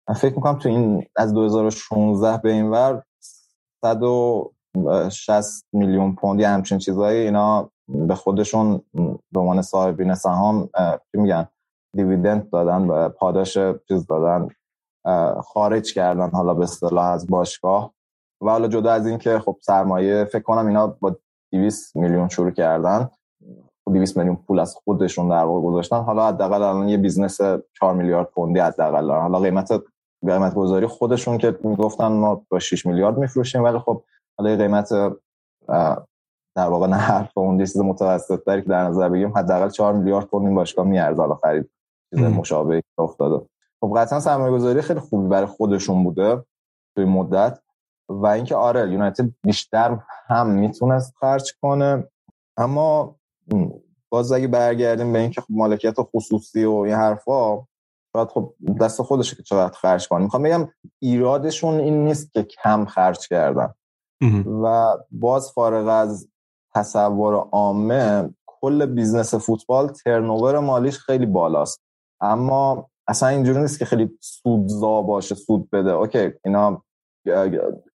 من 0.09 0.15
فکر 0.15 0.35
می‌کنم 0.35 0.59
تو 0.59 0.69
این 0.69 1.05
از 1.15 1.33
2016 1.33 2.37
به 2.37 2.51
این 2.51 2.69
ور 2.69 3.03
160 3.85 5.65
میلیون 5.73 6.15
پوند 6.15 6.39
یه 6.39 6.47
همچین 6.47 6.77
چیزایی 6.77 7.19
اینا 7.19 7.71
به 7.87 8.15
خودشون 8.15 8.81
به 9.31 9.39
عنوان 9.39 9.61
صاحبین 9.61 10.15
سهام 10.15 10.69
چی 11.11 11.17
میگن 11.17 11.47
dividend 11.95 12.49
دادن 12.49 12.87
و 12.87 13.09
پاداش 13.09 13.57
چیز 13.87 14.07
دادن 14.07 14.47
خارج 15.41 15.93
کردن 15.93 16.29
حالا 16.29 16.53
به 16.53 16.63
اصطلاح 16.63 17.05
از 17.05 17.27
باشگاه. 17.27 17.93
و 18.41 18.49
حالا 18.49 18.67
جدا 18.67 18.91
از 18.91 19.07
این 19.07 19.17
که 19.17 19.39
خب 19.39 19.57
سرمایه 19.61 20.25
فکر 20.25 20.43
کنم 20.43 20.67
اینا 20.67 20.87
با 20.87 21.15
200 21.51 21.95
میلیون 21.95 22.29
شروع 22.29 22.51
کردن 22.51 23.09
200 23.87 24.17
میلیون 24.17 24.35
پول 24.35 24.59
از 24.59 24.75
خودشون 24.75 25.29
در 25.29 25.43
واقع 25.43 25.61
گذاشتن. 25.61 26.01
حالا 26.01 26.27
حداقل 26.27 26.63
الان 26.63 26.89
یه 26.89 26.97
business 26.97 27.41
4 27.79 27.93
میلیارد 27.95 28.29
پوندی 28.29 28.59
حداقل 28.59 29.11
حالا 29.11 29.39
قیمت 29.39 29.71
قیمت 30.27 30.53
گذاری 30.53 30.87
خودشون 30.87 31.37
که 31.37 31.59
می‌گفتن 31.63 32.07
ما 32.07 32.45
با 32.49 32.59
6 32.59 32.85
میلیارد 32.85 33.17
میفروشیم 33.17 33.63
ولی 33.63 33.79
خب 33.79 34.03
حالا 34.37 34.55
قیمت 34.55 34.89
در 36.55 36.67
واقع 36.67 36.87
نه 36.87 36.95
حرف 36.95 37.37
اون 37.37 37.57
چیز 37.57 37.77
متوسط 37.77 38.43
داری 38.45 38.61
که 38.61 38.69
در 38.69 38.83
نظر 38.83 39.09
بگیریم 39.09 39.37
حداقل 39.37 39.69
4 39.69 39.93
میلیارد 39.93 40.25
پوند 40.25 40.45
این 40.45 40.55
باشگاه 40.55 40.85
میارزه. 40.85 41.21
حالا 41.21 41.35
خرید 41.35 41.69
چیز 42.09 42.23
مشابهی 42.23 42.81
افتاده. 42.97 43.45
خب 43.81 43.93
قطعا 43.97 44.19
سرمایه 44.19 44.53
گذاری 44.53 44.81
خیلی 44.81 44.99
خوبی 44.99 45.27
برای 45.27 45.45
خودشون 45.45 46.03
بوده 46.03 46.45
توی 46.95 47.05
مدت. 47.05 47.59
و 48.09 48.27
اینکه 48.27 48.55
آره 48.55 48.91
یونایتد 48.91 49.29
بیشتر 49.43 49.99
هم 50.27 50.49
می‌تونست 50.49 51.13
خرج 51.19 51.53
کنه 51.61 52.07
اما 52.57 53.15
باز 54.09 54.31
اگه 54.31 54.47
برگردیم 54.47 55.13
به 55.13 55.19
اینکه 55.19 55.41
خب 55.41 55.47
مالکیت 55.49 55.95
خصوصی 56.01 56.65
و 56.65 56.73
این 56.73 56.95
حرفا 56.95 57.67
شاید 58.13 58.27
خب 58.27 58.53
دست 58.81 59.01
خودشه 59.01 59.35
که 59.35 59.43
چقدر 59.43 59.77
خرج 59.77 60.07
کنه. 60.07 60.23
می‌خوام 60.23 60.43
بگم 60.43 60.69
ایرادشون 60.99 61.79
این 61.79 62.03
نیست 62.05 62.33
که 62.33 62.43
کم 62.43 62.85
خرج 62.85 63.27
کردن. 63.27 63.73
و 64.63 64.97
باز 65.11 65.51
فارغ 65.51 65.87
از 65.87 66.29
تصور 66.75 67.33
عامه 67.35 68.29
کل 68.45 68.85
business 68.85 69.33
فوتبال 69.35 69.87
turnover 69.87 70.59
مالیش 70.59 70.97
خیلی 70.97 71.25
بالاست. 71.25 71.81
اما 72.21 72.89
اصلا 73.07 73.29
اینجوری 73.29 73.61
نیست 73.61 73.79
که 73.79 73.85
خیلی 73.85 74.09
سودزا 74.21 75.01
باشه 75.01 75.35
سود 75.35 75.69
بده. 75.69 75.91
OK 75.91 76.31
اینا 76.45 76.83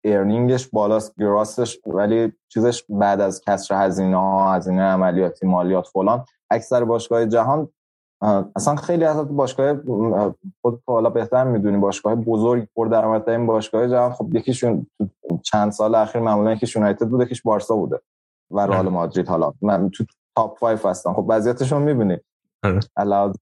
earning 0.05 0.55
ش 0.55 0.69
بالاست 0.69 1.15
gross 1.19 1.62
ش 1.62 1.79
ولی 1.87 2.33
چیزش 2.49 2.85
بعد 2.89 3.21
از 3.21 3.41
کسر 3.47 3.85
هزینه 3.87 4.17
ها 4.17 4.55
هزینه 4.55 4.83
عملیاتی 4.83 5.47
مالیات 5.47 5.87
فلان 5.87 6.25
اکثر 6.51 6.85
باشگاه 6.85 7.27
جهان 7.27 7.69
اصلا 8.57 8.77
خیلی 8.77 9.05
از 9.05 9.37
باشگاه 9.37 9.81
خود 10.63 10.83
حالا 10.87 11.11
بهتر 11.11 11.45
می‌دونی 11.45 11.77
باشگاه 11.77 12.15
بزرگ 12.15 12.69
پر 12.77 12.95
این 13.29 13.47
باشگاه 13.47 13.89
جهان 13.89 14.13
خب 14.13 14.35
یکیشون 14.35 14.87
چند 15.43 15.73
سال 15.73 15.95
اخیر 15.95 16.21
معمولا 16.21 16.53
یکیش 16.53 16.77
یونایتد 16.77 17.09
بوده 17.09 17.25
یکیش 17.25 17.43
بارسا 17.43 17.77
بوده 17.77 18.01
و 18.51 18.61
رئال 18.67 18.89
مادرید. 18.89 19.29
حالا 19.29 19.53
من 19.63 19.91
تو 19.91 20.05
تاپ 20.37 20.59
5 20.61 20.79
هستن 20.85 21.13
خب 21.13 21.27
وضعیتشون 21.29 21.83
می‌بینی. 21.83 22.19
آره. 22.65 22.81
علاوه 22.97 23.35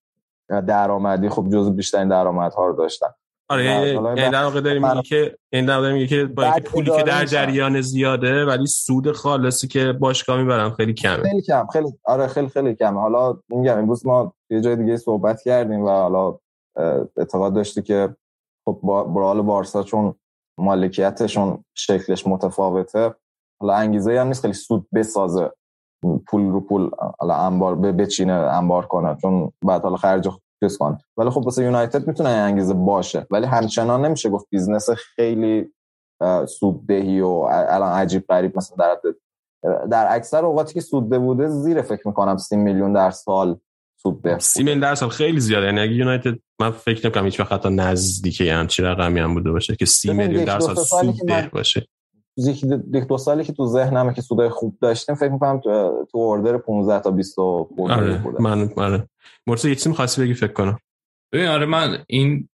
درآمدی 0.49 1.29
خب 1.29 1.49
جزو 1.49 1.71
بیشترین 1.71 2.09
درآمدها 2.09 2.67
رو 2.67 2.77
داشتن. 2.77 3.09
آره 3.49 3.63
این 3.63 4.31
در 4.31 4.45
واقع 4.45 4.61
داریم 4.61 4.89
میگه 4.89 5.03
که 5.03 5.37
این 5.53 5.67
در 5.67 5.77
واقع 5.77 5.93
میگه 5.93 6.07
که 6.07 6.25
با 6.25 6.43
اینکه 6.43 6.61
پولی 6.61 6.91
که 6.91 7.03
در 7.03 7.25
جریان 7.25 7.81
زیاده 7.81 8.45
ولی 8.45 8.67
سود 8.67 9.13
خالصی 9.13 9.69
که 9.69 9.93
باشگاه 9.93 10.39
می‌برن 10.39 10.71
خیلی 10.71 10.95
کمه. 10.95 11.23
خیلی 11.23 11.43
کم 11.43 11.67
خیلی 11.73 11.87
آره 12.05 12.27
خیلی 12.27 12.49
خیلی 12.49 12.75
کمه. 12.75 13.01
حالا 13.01 13.39
میگم 13.49 13.79
امروز 13.79 14.07
ما 14.07 14.33
یه 14.51 14.61
جای 14.61 14.77
دیگه 14.77 14.97
صحبت 14.97 15.43
کردیم 15.43 15.81
و 15.85 15.89
حالا 15.89 16.39
اعتقاد 17.17 17.55
داشتی 17.55 17.83
که 17.83 18.17
خب 18.69 18.79
با 18.83 19.43
بارسا 19.43 19.83
چون 19.83 20.15
مالکیتشون 20.61 21.65
شکلش 21.75 22.27
متفاوته 22.27 23.15
حالا 23.61 23.75
انگیزه 23.75 24.21
هم 24.21 24.27
نیست 24.27 24.41
خیلی 24.41 24.55
سود 24.55 24.87
بسازه 24.95 25.53
پول 26.27 26.51
رو 26.51 26.61
پول 26.61 26.91
حالا 27.19 27.35
انبار 27.35 27.75
بچینه 27.77 28.33
انبار 28.33 28.87
کنه 28.87 29.17
چون 29.23 29.53
بعد 29.67 29.83
حالا 29.83 29.97
خرج 29.97 30.29
چیز 30.65 30.79
کن 30.79 30.99
ولی 31.17 31.31
خب 31.31 31.45
واسه 31.45 31.65
یونایتد 31.65 32.07
می‌تونه 32.07 32.29
انگیزه 32.29 32.75
باشه. 32.75 33.27
ولی 33.31 33.47
همچنان 33.47 34.05
نمیشه 34.05 34.31
گفت 34.31 34.47
business 34.51 34.91
خیلی 34.91 35.73
سوددهی 36.47 37.21
و 37.21 37.29
الان 37.51 37.93
عجیب 37.93 38.27
غریب 38.29 38.57
مثلا 38.57 38.77
در 38.77 39.01
در 39.91 40.15
اکثر 40.15 40.45
اوقاتی 40.45 40.75
که 40.75 40.81
سودده 40.81 41.19
بوده 41.19 41.49
زیر 41.49 41.83
فکر 41.83 42.09
می‌کنم 42.09 42.37
30 42.37 42.57
میلیون 42.57 42.93
در 42.93 43.11
سال 43.11 43.61
سود 44.03 44.39
30 44.39 44.63
میلیون 44.63 44.81
در 44.81 44.95
سال 44.95 45.09
خیلی 45.09 45.41
زیاده. 45.41 45.67
یعنی 45.67 45.81
اگه 45.81 45.93
یونایتد 45.93 46.39
من 46.61 46.71
فکر 46.71 47.07
نمی‌کنم 47.07 47.25
هیچ 47.25 47.41
وقت 47.41 47.53
حتی 47.53 47.71
نزدیک 47.71 48.41
همچین 48.41 48.85
رقمی 48.85 49.21
هم 49.21 49.35
بوده 49.35 49.51
باشه 49.51 49.77
که 49.77 49.87
30 49.87 50.13
میلیون 50.13 50.45
در 50.45 50.61
سال 50.61 50.75
سود 50.75 51.51
باشه. 51.53 51.87
یک 52.37 52.65
دو 53.09 53.19
سالی 53.19 53.45
که 53.45 53.53
تو 53.53 53.67
ذهنمه 53.67 54.15
که 54.15 54.23
سودای 54.23 54.49
خوب 54.49 54.79
داشتیم 54.81 55.15
فکر 55.15 55.29
می‌کنم 55.29 55.61
تو, 55.61 56.07
تو 56.13 56.19
اوردر 56.19 56.59
15 56.59 57.01
تا 57.01 57.11
20 57.11 57.39
آره 57.39 58.19
بوده. 58.19 58.43
من 58.43 58.73
آره. 58.77 59.09
مرتضی 59.47 59.69
یه 59.69 59.75
چیزی 59.75 59.89
می‌خواستی 59.89 60.23
بگی؟ 60.23 60.35
فکر 60.35 60.53
کنم. 60.53 60.79
ببین 61.33 61.47
آره 61.47 61.67
من 61.67 62.05
این 62.07 62.49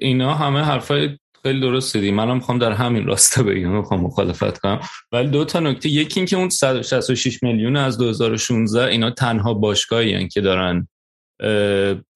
اینا 0.00 0.34
همه 0.34 0.60
حرفای 0.60 1.18
خیلی 1.42 1.60
درست 1.60 1.96
دی 1.96 2.10
منم 2.10 2.34
می‌خوام 2.34 2.58
در 2.58 2.72
همین 2.72 3.06
راسته 3.06 3.42
بگم 3.42 3.76
می‌خوام 3.76 4.00
مخالفت 4.00 4.58
کنم. 4.58 4.80
ولی 5.12 5.28
دو 5.28 5.44
تا 5.44 5.60
نکته 5.60 5.88
یکی 5.88 6.20
اینکه 6.20 6.36
اون 6.36 6.48
166 6.48 7.42
میلیون 7.42 7.76
از 7.76 7.98
2016 7.98 8.84
اینا 8.84 9.10
تنها 9.10 9.54
باشگاهی 9.54 10.28
که 10.28 10.40
دارن 10.40 10.88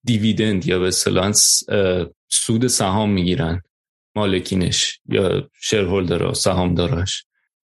دیویدند 0.04 0.66
یا 0.66 0.78
به 0.78 0.88
اصطلاح 0.88 1.32
سود 2.28 2.66
سهام 2.66 3.10
می‌گیرن. 3.10 3.62
مالکینش 4.16 5.00
یا 5.08 5.48
شیرهولدر 5.60 6.32
سهام 6.32 6.74
داراش 6.74 7.24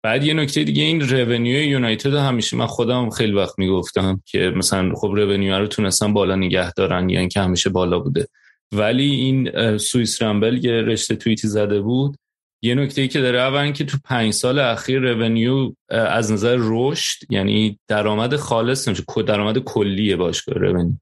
بعد 0.04 0.24
یه 0.24 0.34
نکته 0.34 0.64
دیگه 0.64 0.84
این 0.84 1.10
رونیو 1.10 1.64
یونایتد 1.64 2.14
همیشه 2.14 2.58
من 2.58 2.66
خودم 2.66 3.10
خیلی 3.10 3.34
وقت 3.34 3.60
می‌گفتم 3.60 4.22
که 4.26 4.54
مثلا 4.56 4.94
خب 4.96 5.08
رونیو 5.08 5.60
رو 5.60 5.68
تونستن 5.68 6.14
بالا 6.14 6.36
نگه 6.36 6.72
دارن 6.72 7.10
یا 7.10 7.20
اینکه 7.20 7.40
همیشه 7.40 7.70
بالا 7.70 8.00
بوده. 8.00 8.28
ولی 8.74 9.12
این 9.12 9.78
سوئیس 9.78 10.22
رامبل 10.22 10.66
یه 10.66 10.72
رشته 10.72 11.16
توییتی 11.16 11.48
زده 11.48 11.82
بود. 11.82 12.18
یه 12.64 12.76
نکته 12.76 13.02
ای 13.02 13.08
که 13.08 13.22
داره 13.22 13.40
اول 13.40 13.72
که 13.72 13.84
تو 13.86 13.98
پنج 14.04 14.34
سال 14.34 14.60
اخیر 14.60 15.00
رونیو 15.00 15.72
از 15.90 16.32
نظر 16.32 16.58
رشد 16.60 17.32
یعنی 17.32 17.80
درآمد 17.88 18.36
خالص 18.36 18.88
نمیشه 18.88 19.04
درآمد 19.28 19.58
کلیه 19.58 20.16
باشگاه 20.16 20.56
رونیو 20.56 20.94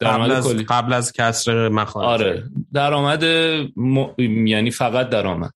درآمد 0.00 0.30
قبل 0.30 0.36
از 0.36 0.56
قبل 0.56 0.92
از 0.92 1.12
کسر 1.12 1.68
مخارج. 1.68 2.22
آره. 2.22 2.44
درآمد 2.72 3.24
م... 3.76 4.06
یعنی 4.46 4.70
فقط 4.70 5.08
درآمد. 5.08 5.52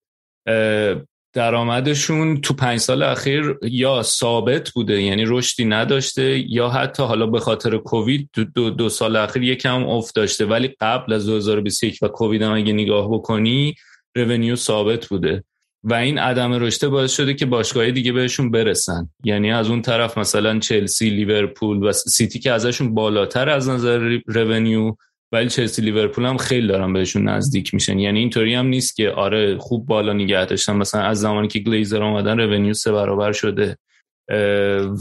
درآمدشون 1.32 2.40
تو 2.40 2.54
پنج 2.54 2.80
سال 2.80 3.02
اخیر 3.02 3.58
یا 3.62 4.02
ثابت 4.02 4.70
بوده 4.70 5.02
یعنی 5.02 5.24
رشدی 5.26 5.64
نداشته 5.64 6.52
یا 6.52 6.68
حتی 6.68 7.02
حالا 7.02 7.26
به 7.26 7.40
خاطر 7.40 7.76
کووید 7.76 8.30
دو, 8.54 8.70
دو 8.70 8.88
سال 8.88 9.16
اخیر 9.16 9.42
یکم 9.42 9.88
افت 9.88 10.14
داشته. 10.14 10.46
ولی 10.46 10.74
قبل 10.80 11.12
از 11.12 11.26
2021 11.26 11.98
و 12.02 12.08
کووید 12.08 12.42
هم 12.42 12.52
اگه 12.52 12.72
نگاه 12.72 13.10
بکنی 13.10 13.74
revenue 14.16 14.56
ثابت 14.56 15.06
بوده. 15.06 15.44
و 15.84 15.94
این 15.94 16.18
عدم 16.18 16.52
رشد 16.52 16.86
باعث 16.86 17.12
شده 17.12 17.34
که 17.34 17.46
باشگاه 17.46 17.90
دیگه 17.90 18.12
بهشون 18.12 18.50
برسن. 18.50 19.10
یعنی 19.24 19.52
از 19.52 19.70
اون 19.70 19.82
طرف 19.82 20.18
مثلا 20.18 20.58
چلسی 20.58 21.10
لیورپول 21.10 21.82
و 21.82 21.92
سیتی 21.92 22.38
که 22.38 22.52
ازشون 22.52 22.94
بالاتر 22.94 23.48
از 23.48 23.68
نظر 23.68 24.18
revenue 24.26 24.94
ولی 25.32 25.48
چلسی 25.48 25.82
لیورپول 25.82 26.24
هم 26.24 26.36
خیلی 26.36 26.66
دارن 26.66 26.92
بهشون 26.92 27.28
نزدیک 27.28 27.74
میشن. 27.74 27.98
یعنی 27.98 28.18
اینطوری 28.18 28.54
هم 28.54 28.66
نیست 28.66 28.96
که 28.96 29.10
آره 29.10 29.58
خوب 29.58 29.86
بالا 29.86 30.12
نگه 30.12 30.44
داشتن. 30.44 30.76
مثلا 30.76 31.02
از 31.02 31.20
زمانی 31.20 31.48
که 31.48 31.58
گلیزر 31.58 32.02
اومدن 32.02 32.40
revenue 32.40 32.74
سه 32.74 32.92
برابر 32.92 33.32
شده. 33.32 33.76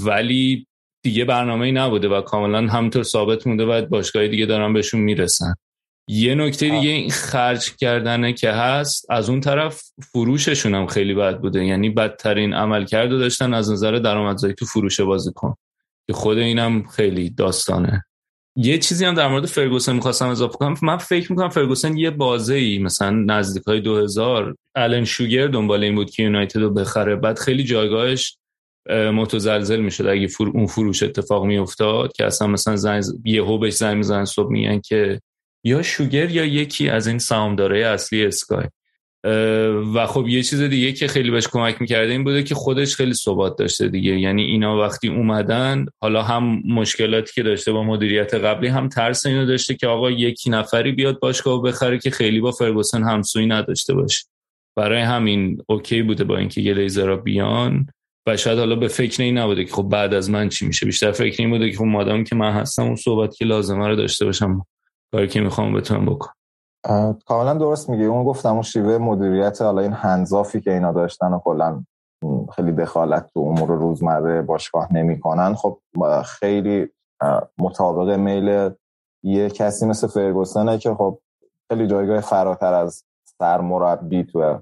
ولی 0.05 0.67
دیگه 1.03 1.25
برنامه 1.25 1.65
ای 1.65 1.71
نبوده 1.71 2.07
و 2.07 2.21
کاملا 2.21 2.67
همینطور 2.67 3.03
ثابت 3.03 3.47
مونده 3.47 3.65
و 3.65 3.85
باشگاه 3.85 4.27
دیگه 4.27 4.45
دارن 4.45 4.73
بهشون 4.73 5.01
می‌رسن. 5.01 5.53
یه 6.07 6.35
نکته 6.35 6.69
دیگه 6.69 6.89
این 6.89 7.11
خرج 7.11 7.75
کردنه 7.75 8.33
که 8.33 8.51
هست 8.51 9.11
از 9.11 9.29
اون 9.29 9.41
طرف 9.41 9.83
فروششون 10.11 10.75
هم 10.75 10.87
خیلی 10.87 11.13
بد 11.13 11.39
بوده. 11.39 11.65
یعنی 11.65 11.89
بدترین 11.89 12.53
عمل 12.53 12.85
کرده 12.85 13.17
داشتن 13.17 13.53
از 13.53 13.71
نظر 13.71 13.91
درآمدزایی 13.91 14.53
تو 14.53 14.65
فروش 14.65 15.01
بازیکن. 15.01 15.55
که 16.07 16.13
خود 16.13 16.37
اینم 16.37 16.83
خیلی 16.87 17.29
داستانه. 17.29 18.05
یه 18.55 18.77
چیزی 18.77 19.05
هم 19.05 19.13
در 19.13 19.27
مورد 19.27 19.45
فرگوسن 19.45 19.93
می‌خواستم 19.93 20.27
اضافه 20.27 20.57
کنم. 20.57 20.75
من 20.81 20.97
فکر 20.97 21.31
می‌کنم 21.31 21.49
فرگوسن 21.49 21.97
یه 21.97 22.09
بازه 22.09 22.53
ای 22.53 22.79
مثلا 22.79 23.11
نزدیک 23.11 23.63
های 23.63 23.81
2000 23.81 24.55
الان 24.75 25.05
شوگر 25.05 25.47
دنبال 25.47 25.83
این 25.83 25.95
بود 25.95 26.09
که 26.09 26.23
یونایتد 26.23 26.59
رو 26.59 26.69
بخره. 26.69 27.15
بعد 27.15 27.39
خیلی 27.39 27.63
جایگاهش 27.63 28.37
متزلزل 28.89 29.79
می‌شد. 29.79 30.07
اگه 30.07 30.27
اون 30.39 30.67
فروش 30.67 31.03
اتفاق 31.03 31.45
میافتاد 31.45 32.13
که 32.13 32.25
اصلا 32.25 32.47
مثلا 32.47 32.75
زنگ 32.75 33.03
یهو 33.25 33.57
بهش 33.57 33.73
زنگ 33.73 33.97
می‌زنن 33.97 34.25
صبح 34.25 34.51
میگن 34.51 34.79
که 34.79 35.21
یا 35.65 35.81
شوگر 35.81 36.29
یا 36.31 36.45
یکی 36.45 36.89
از 36.89 37.07
این 37.07 37.17
سهامدارای 37.17 37.83
اصلی 37.83 38.25
اسکای. 38.25 38.65
و 39.93 40.05
خب 40.07 40.27
یه 40.27 40.43
چیز 40.43 40.61
دیگه 40.61 40.91
که 40.91 41.07
خیلی 41.07 41.31
بهش 41.31 41.47
کمک 41.47 41.81
می‌کرده 41.81 42.11
این 42.11 42.23
بوده 42.23 42.43
که 42.43 42.55
خودش 42.55 42.95
خیلی 42.95 43.13
ثبات 43.13 43.57
داشته 43.57 43.87
دیگه. 43.87 44.19
یعنی 44.19 44.43
اینا 44.43 44.77
وقتی 44.77 45.07
اومدن 45.07 45.85
حالا 46.01 46.23
هم 46.23 46.61
مشکلاتی 46.67 47.33
که 47.33 47.43
داشته 47.43 47.71
با 47.71 47.83
مدیریت 47.83 48.33
قبلی 48.33 48.67
هم 48.67 48.89
ترس 48.89 49.25
اینو 49.25 49.45
داشته 49.45 49.75
که 49.75 49.87
آقا 49.87 50.11
یکی 50.11 50.49
نفری 50.49 50.91
بیاد 50.91 51.19
باشگاه 51.19 51.61
بخره 51.61 51.99
که 51.99 52.09
خیلی 52.09 52.39
با 52.39 52.51
فرگوسن 52.51 53.03
همسوی 53.03 53.45
نداشته 53.45 53.93
باشه. 53.93 54.25
برای 54.75 55.01
همین 55.01 55.61
اوکی 55.67 56.01
بوده 56.01 56.23
با 56.23 56.37
اینکه 56.37 56.61
یه 56.61 56.73
لیزرا 56.73 57.17
بیان 57.17 57.87
و 58.27 58.37
شاید 58.37 58.59
حالا 58.59 58.75
به 58.75 58.87
فکر 58.87 59.23
این 59.23 59.37
نبوده 59.37 59.65
که 59.65 59.73
خب 59.73 59.83
بعد 59.83 60.13
از 60.13 60.29
من 60.29 60.49
چی 60.49 60.65
میشه. 60.65 60.85
بیشتر 60.85 61.11
فکر 61.11 61.35
این 61.39 61.49
بوده 61.49 61.71
که 61.71 61.77
خب 61.77 61.83
مادام 61.83 62.23
که 62.23 62.35
من 62.35 62.51
هستم 62.51 62.83
اون 62.83 62.95
صحبت 62.95 63.35
که 63.35 63.45
لازمه 63.45 63.87
رو 63.87 63.95
داشته 63.95 64.25
باشم. 64.25 64.65
کاری 65.11 65.27
که 65.27 65.41
می‌خوام 65.41 65.73
بتونم 65.73 66.05
بکنم. 66.05 66.38
کاملا 67.25 67.53
درست 67.53 67.89
میگه 67.89 68.03
اون 68.03 68.23
گفتم 68.23 68.53
اون 68.53 68.61
شیوه 68.61 68.97
مدیریت 68.97 69.61
حالا 69.61 69.81
این 69.81 69.93
هنزافی 69.93 70.61
که 70.61 70.73
اینا 70.73 70.91
داشتن 70.91 71.33
و 71.33 71.39
کلا 71.39 71.83
خیلی 72.55 72.71
دخالت 72.71 73.29
تو 73.33 73.39
امور 73.39 73.69
روزمره 73.69 74.41
باشگاه 74.41 74.93
نمی‌کنن. 74.93 75.53
خب 75.53 75.79
خیلی 76.25 76.87
مطابق 77.59 78.09
میل 78.09 78.69
یه 79.23 79.49
کسی 79.49 79.85
مثل 79.85 80.07
فرگوسنه 80.07 80.77
که 80.77 80.93
خب 80.93 81.19
خیلی 81.71 81.87
جایگاه 81.87 82.21
فراتر 82.21 82.73
از 82.73 83.03
سرمربی 83.39 84.23
تو 84.23 84.59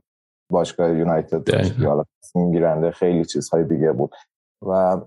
باشگاه 0.51 0.89
یونایتد 0.89 1.55
حالا 1.85 2.03
میگیرنده 2.35 2.91
خیلی 2.91 3.25
چیزهای 3.25 3.63
دیگه 3.63 3.91
بود. 3.91 4.15
و 4.67 5.01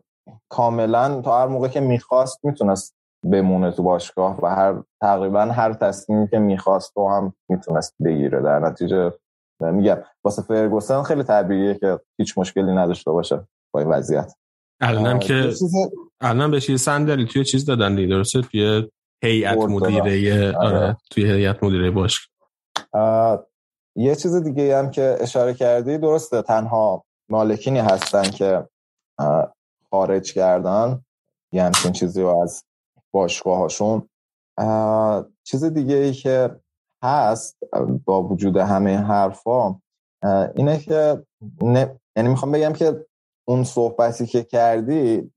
کاملا 0.48 1.20
تا 1.20 1.38
هر 1.40 1.46
موقع 1.46 1.68
که 1.68 1.80
می‌خواست 1.80 2.44
می‌تونست 2.44 2.94
بمونه 3.24 3.70
تو 3.70 3.82
باشگاه 3.82 4.40
و 4.42 4.46
هر 4.46 4.82
تقریبا 5.00 5.40
هر 5.40 5.72
تصمیمی 5.72 6.28
که 6.28 6.38
می‌خواست 6.38 6.96
و 6.96 7.08
هم 7.08 7.32
می‌تونست 7.48 7.94
بگیره. 8.04 8.42
در 8.42 8.58
نتیجه 8.58 9.12
میگم 9.60 9.98
واسه 10.24 10.42
فرگوسن 10.42 11.02
خیلی 11.02 11.22
طبیعیه 11.22 11.74
که 11.74 12.00
هیچ 12.18 12.38
مشکلی 12.38 12.72
نداشته 12.72 13.10
باشه 13.10 13.40
با 13.72 13.80
این 13.80 13.88
وضعیت. 13.88 14.34
الانم 14.80 15.18
که 15.18 15.52
الان 16.20 16.50
به 16.50 16.60
چیز 16.60 16.82
صندلی 16.82 17.26
توی 17.26 17.44
چیز 17.44 17.64
دادن 17.64 17.94
دیگه 17.94 18.08
درسته؟ 18.08 18.40
توی 18.40 18.88
هیئت 19.22 19.58
مدیره 19.58 20.56
آره. 20.56 20.76
آره 20.76 20.96
توی 21.10 21.24
هیئت 21.24 21.64
مدیره 21.64 21.90
باش 21.90 22.28
یه 23.96 24.14
چیز 24.14 24.34
دیگه 24.34 24.78
هم 24.78 24.90
که 24.90 25.16
اشاره 25.20 25.54
کردی 25.54 25.98
درسته 25.98 26.42
تنها 26.42 27.04
مالکینی 27.28 27.78
هستن 27.78 28.22
که 28.22 28.68
خارج 29.90 30.32
کردن. 30.32 31.00
یه 31.52 31.62
همچین 31.62 31.92
چیزی 31.92 32.22
رو 32.22 32.40
از 32.42 32.64
باشگاهاشون 33.12 34.08
چیز 35.44 35.64
دیگه 35.64 35.94
ای 35.94 36.12
که 36.12 36.60
هست 37.04 37.58
با 38.04 38.22
وجود 38.22 38.56
همه 38.56 38.96
حرفا 38.96 39.74
اینه 40.54 40.78
که 40.78 41.22
یعنی 42.16 42.28
می‌خوام 42.28 42.52
بگم 42.52 42.72
که 42.72 43.06
اون 43.48 43.64
صحبتی 43.64 44.26
که 44.26 44.42
کردی 44.42 45.32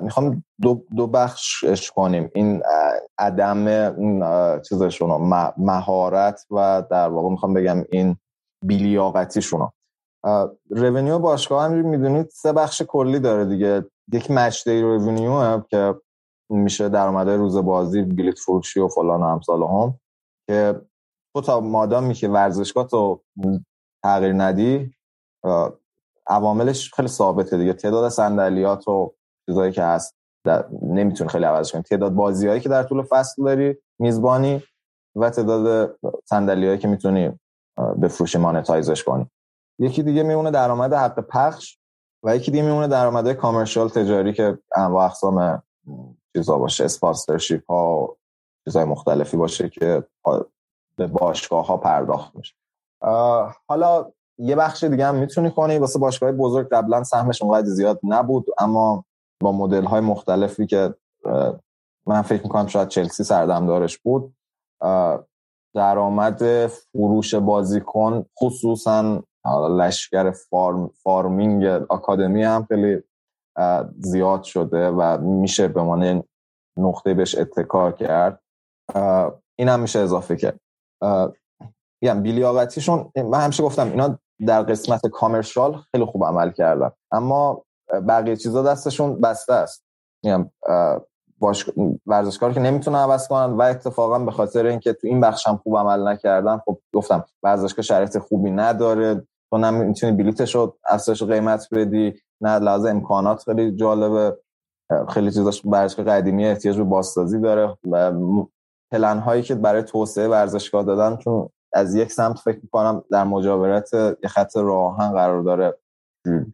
می‌خوام 0.00 0.44
دو, 0.62 0.84
دو 0.96 1.06
بخشش 1.06 1.90
کنیم. 1.90 2.30
این 2.34 2.62
عدم 3.18 4.60
چیزشون 4.60 5.10
مهارت 5.56 6.46
و 6.50 6.82
در 6.90 7.08
واقع 7.08 7.30
می‌خوام 7.30 7.54
بگم 7.54 7.84
این 7.90 8.16
بیلیاقتیشون 8.64 9.70
رونیو 10.70 11.18
باشگاه 11.18 11.64
هم 11.64 11.72
می‌دونید 11.72 12.28
سه 12.28 12.52
بخش 12.52 12.82
کلی 12.82 13.20
داره 13.20 13.44
دیگه. 13.44 13.84
یک 14.12 14.30
مچ 14.30 14.68
دی 14.68 14.82
رونیو 14.82 15.60
که 15.60 15.94
میشه 16.50 16.88
درآمدهای 16.88 17.36
روز 17.36 17.56
بازی 17.56 18.02
بلیت 18.02 18.38
فروشی 18.38 18.80
و 18.80 18.88
فلان 18.88 19.20
و 19.20 19.24
امثال 19.24 19.62
هم 19.62 19.94
که 20.46 20.80
تو 21.34 21.40
تا 21.40 21.60
مادامی 21.60 22.14
که 22.14 22.28
ورزشگاه 22.28 22.86
تو 22.86 23.20
تغییر 24.02 24.32
ندی 24.32 24.94
عواملش 26.26 26.94
خیلی 26.94 27.08
ثابته 27.08 27.56
دیگه. 27.56 27.72
تعداد 27.72 28.08
صندلیات 28.08 28.88
و 28.88 29.14
چیزایی 29.46 29.72
که 29.72 29.82
هست 29.82 30.14
نمی‌تونی 30.82 31.30
خیلی 31.30 31.44
عوض 31.44 31.72
کنی. 31.72 31.82
تعداد 31.82 32.12
بازیهایی 32.12 32.60
که 32.60 32.68
در 32.68 32.82
طول 32.82 33.02
فصل 33.02 33.44
داری 33.44 33.76
میزبانی 33.98 34.62
و 35.16 35.30
تعداد 35.30 35.96
صندلیایی 36.24 36.78
که 36.78 36.88
می‌تونی 36.88 37.38
بفروشی 38.02 38.38
مانتایزش 38.38 39.04
کنی. 39.04 39.30
یکی 39.78 40.02
دیگه 40.02 40.22
میمونه 40.22 40.50
درآمد 40.50 40.94
حق 40.94 41.20
پخش 41.20 41.78
و 42.22 42.36
یکی 42.36 42.50
دیگه 42.50 42.62
میمونه 42.62 42.88
درآمدهای 42.88 43.34
کامرشال 43.34 43.88
تجاری 43.88 44.32
که 44.32 44.58
انواع 44.76 45.04
اقسام 45.04 45.62
چیزا 46.36 46.58
باشه. 46.58 46.84
اسپانسرشیپ 46.84 47.70
ها 47.70 48.16
چیزای 48.64 48.84
مختلفی 48.84 49.36
باشه 49.36 49.68
که 49.68 50.04
به 50.96 51.06
باشگاه 51.06 51.66
ها 51.66 51.76
پرداخت 51.76 52.36
میشه. 52.36 52.54
حالا 53.68 54.12
یه 54.38 54.56
بخش 54.56 54.84
دیگه 54.84 55.06
هم 55.06 55.14
می‌تونی 55.14 55.50
کنی. 55.50 55.78
واسه 55.78 55.98
باشگاه 55.98 56.32
بزرگ 56.32 56.68
قبلا 56.68 57.04
سهمش 57.04 57.42
اونقدر 57.42 57.66
زیاد 57.66 58.00
نبود 58.02 58.46
اما 58.58 59.04
با 59.42 59.52
مدل 59.52 59.84
های 59.84 60.00
مختلفی 60.00 60.66
که 60.66 60.94
من 62.06 62.22
فکر 62.22 62.42
می‌کنم 62.42 62.66
شاید 62.66 62.88
چلسی 62.88 63.24
سردمدارش 63.24 63.98
بود 63.98 64.34
درآمد 65.74 66.66
فروش 66.66 67.34
بازیکن 67.34 68.24
خصوصا 68.40 69.22
لشکر 69.70 70.30
فارم، 70.30 70.88
فارمینگ 70.88 71.64
آکادمی 71.64 72.42
هم 72.42 72.64
خیلی 72.68 73.02
زیاد 73.98 74.42
شده 74.42 74.90
و 74.90 75.18
میشه 75.18 75.68
به 75.68 75.80
عنوان 75.80 76.24
نقطه 76.78 77.14
بهش 77.14 77.38
اتکا 77.38 77.92
کرد. 77.92 78.40
این 79.58 79.68
هم 79.68 79.80
میشه 79.80 79.98
اضافه 79.98 80.36
کرد. 80.36 80.60
میگم 82.02 82.22
بیلیاقتیشون 82.22 83.12
من 83.16 83.40
همیشه 83.40 83.62
گفتم 83.62 83.90
اینا 83.90 84.18
در 84.46 84.62
قسمت 84.62 85.06
کامرشال 85.06 85.76
خیلی 85.90 86.04
خوب 86.04 86.24
عمل 86.24 86.50
کردن 86.50 86.90
اما 87.12 87.64
بقیه 88.08 88.36
چیزا 88.36 88.62
دستشون 88.62 89.20
بسته 89.20 89.52
است. 89.52 89.84
میگم 90.24 90.50
باش 91.38 91.70
ورزشکار 92.06 92.52
که 92.52 92.60
نمی‌تونه 92.60 92.98
عوض 92.98 93.28
کنن 93.28 93.52
و 93.56 93.62
اتفاقا 93.62 94.18
به 94.18 94.30
خاطر 94.30 94.66
اینکه 94.66 94.92
تو 94.92 95.06
این 95.06 95.20
بخش 95.20 95.46
هم 95.46 95.56
خوب 95.56 95.76
عمل 95.76 96.08
نکردن 96.08 96.58
خب 96.58 96.78
گفتم 96.94 97.24
ورزشکار 97.42 97.82
شرایط 97.82 98.18
خوبی 98.18 98.50
نداره. 98.50 99.26
تو 99.50 99.58
نمی‌تونی 99.58 100.12
بلیتش 100.12 100.54
رو 100.54 100.78
افزایش 100.84 101.22
قیمت 101.22 101.68
بدی. 101.72 102.14
نه 102.40 102.58
لازم 102.58 102.88
امکانات 102.88 103.42
خیلی 103.42 103.76
جالبه. 103.76 104.38
خیلی 105.08 105.30
چیزاش 105.30 105.62
ورزشگاه 105.64 106.04
قدیمی 106.04 106.46
احتیاج 106.46 106.76
به 106.78 106.84
بازسازی 106.84 107.40
داره 107.40 107.78
پلن 108.92 109.18
هایی 109.18 109.42
که 109.42 109.54
برای 109.54 109.82
توسعه 109.82 110.28
ورزشگاه 110.28 110.84
دادن 110.84 111.16
چون 111.16 111.48
از 111.72 111.94
یک 111.94 112.12
سمت 112.12 112.38
فکر 112.38 112.58
می‌کنم 112.62 113.04
در 113.10 113.24
مجاورت 113.24 113.94
یه 113.94 114.28
خط 114.28 114.56
راهن 114.56 115.12
قرار 115.12 115.42
داره 115.42 115.78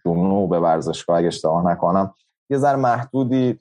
جنوب 0.04 0.50
به 0.50 0.60
ورزشگاه 0.60 1.18
اگه 1.18 1.26
اشتباه 1.26 1.66
نکنم. 1.66 2.14
یه 2.50 2.58
ذره 2.58 2.76
محدودی 2.76 3.60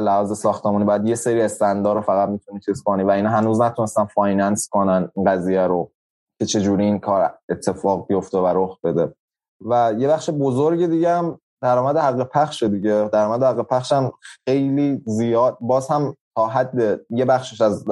لحاظ 0.00 0.38
ساختمانی 0.38 0.84
بعد 0.84 1.06
یه 1.06 1.14
سری 1.14 1.42
stand 1.42 1.87
ها 1.87 1.96
رو 1.96 2.02
فقط 2.02 2.28
می‌تونی 2.28 2.60
چیز 2.60 2.82
کنی 2.82 3.02
و 3.02 3.10
این 3.10 3.26
هنوز 3.26 3.60
نتونستن 3.60 4.04
finance 4.04 4.68
کنن 4.68 5.10
این 5.16 5.24
قضیه 5.24 5.66
رو 5.66 5.92
که 6.38 6.46
چجوری 6.46 6.84
این 6.84 6.98
کار 6.98 7.38
اتفاق 7.48 8.06
بیفته 8.06 8.38
و 8.38 8.46
رخ 8.46 8.80
بده. 8.84 9.14
و 9.64 9.94
یه 9.98 10.08
بخش 10.08 10.30
بزرگ 10.30 10.86
دیگه 10.86 11.16
هم 11.16 11.38
درآمد 11.62 11.96
حق 11.96 12.28
پخش 12.28 12.62
دیگه. 12.62 13.08
درآمد 13.12 13.42
حق 13.42 13.66
پخش 13.66 13.92
هم 13.92 14.12
خیلی 14.48 15.02
زیاد. 15.06 15.58
باز 15.60 15.88
هم 15.88 16.16
تا 16.36 16.46
حد 16.46 17.00
یه 17.10 17.24
بخشش 17.24 17.60
از 17.60 17.84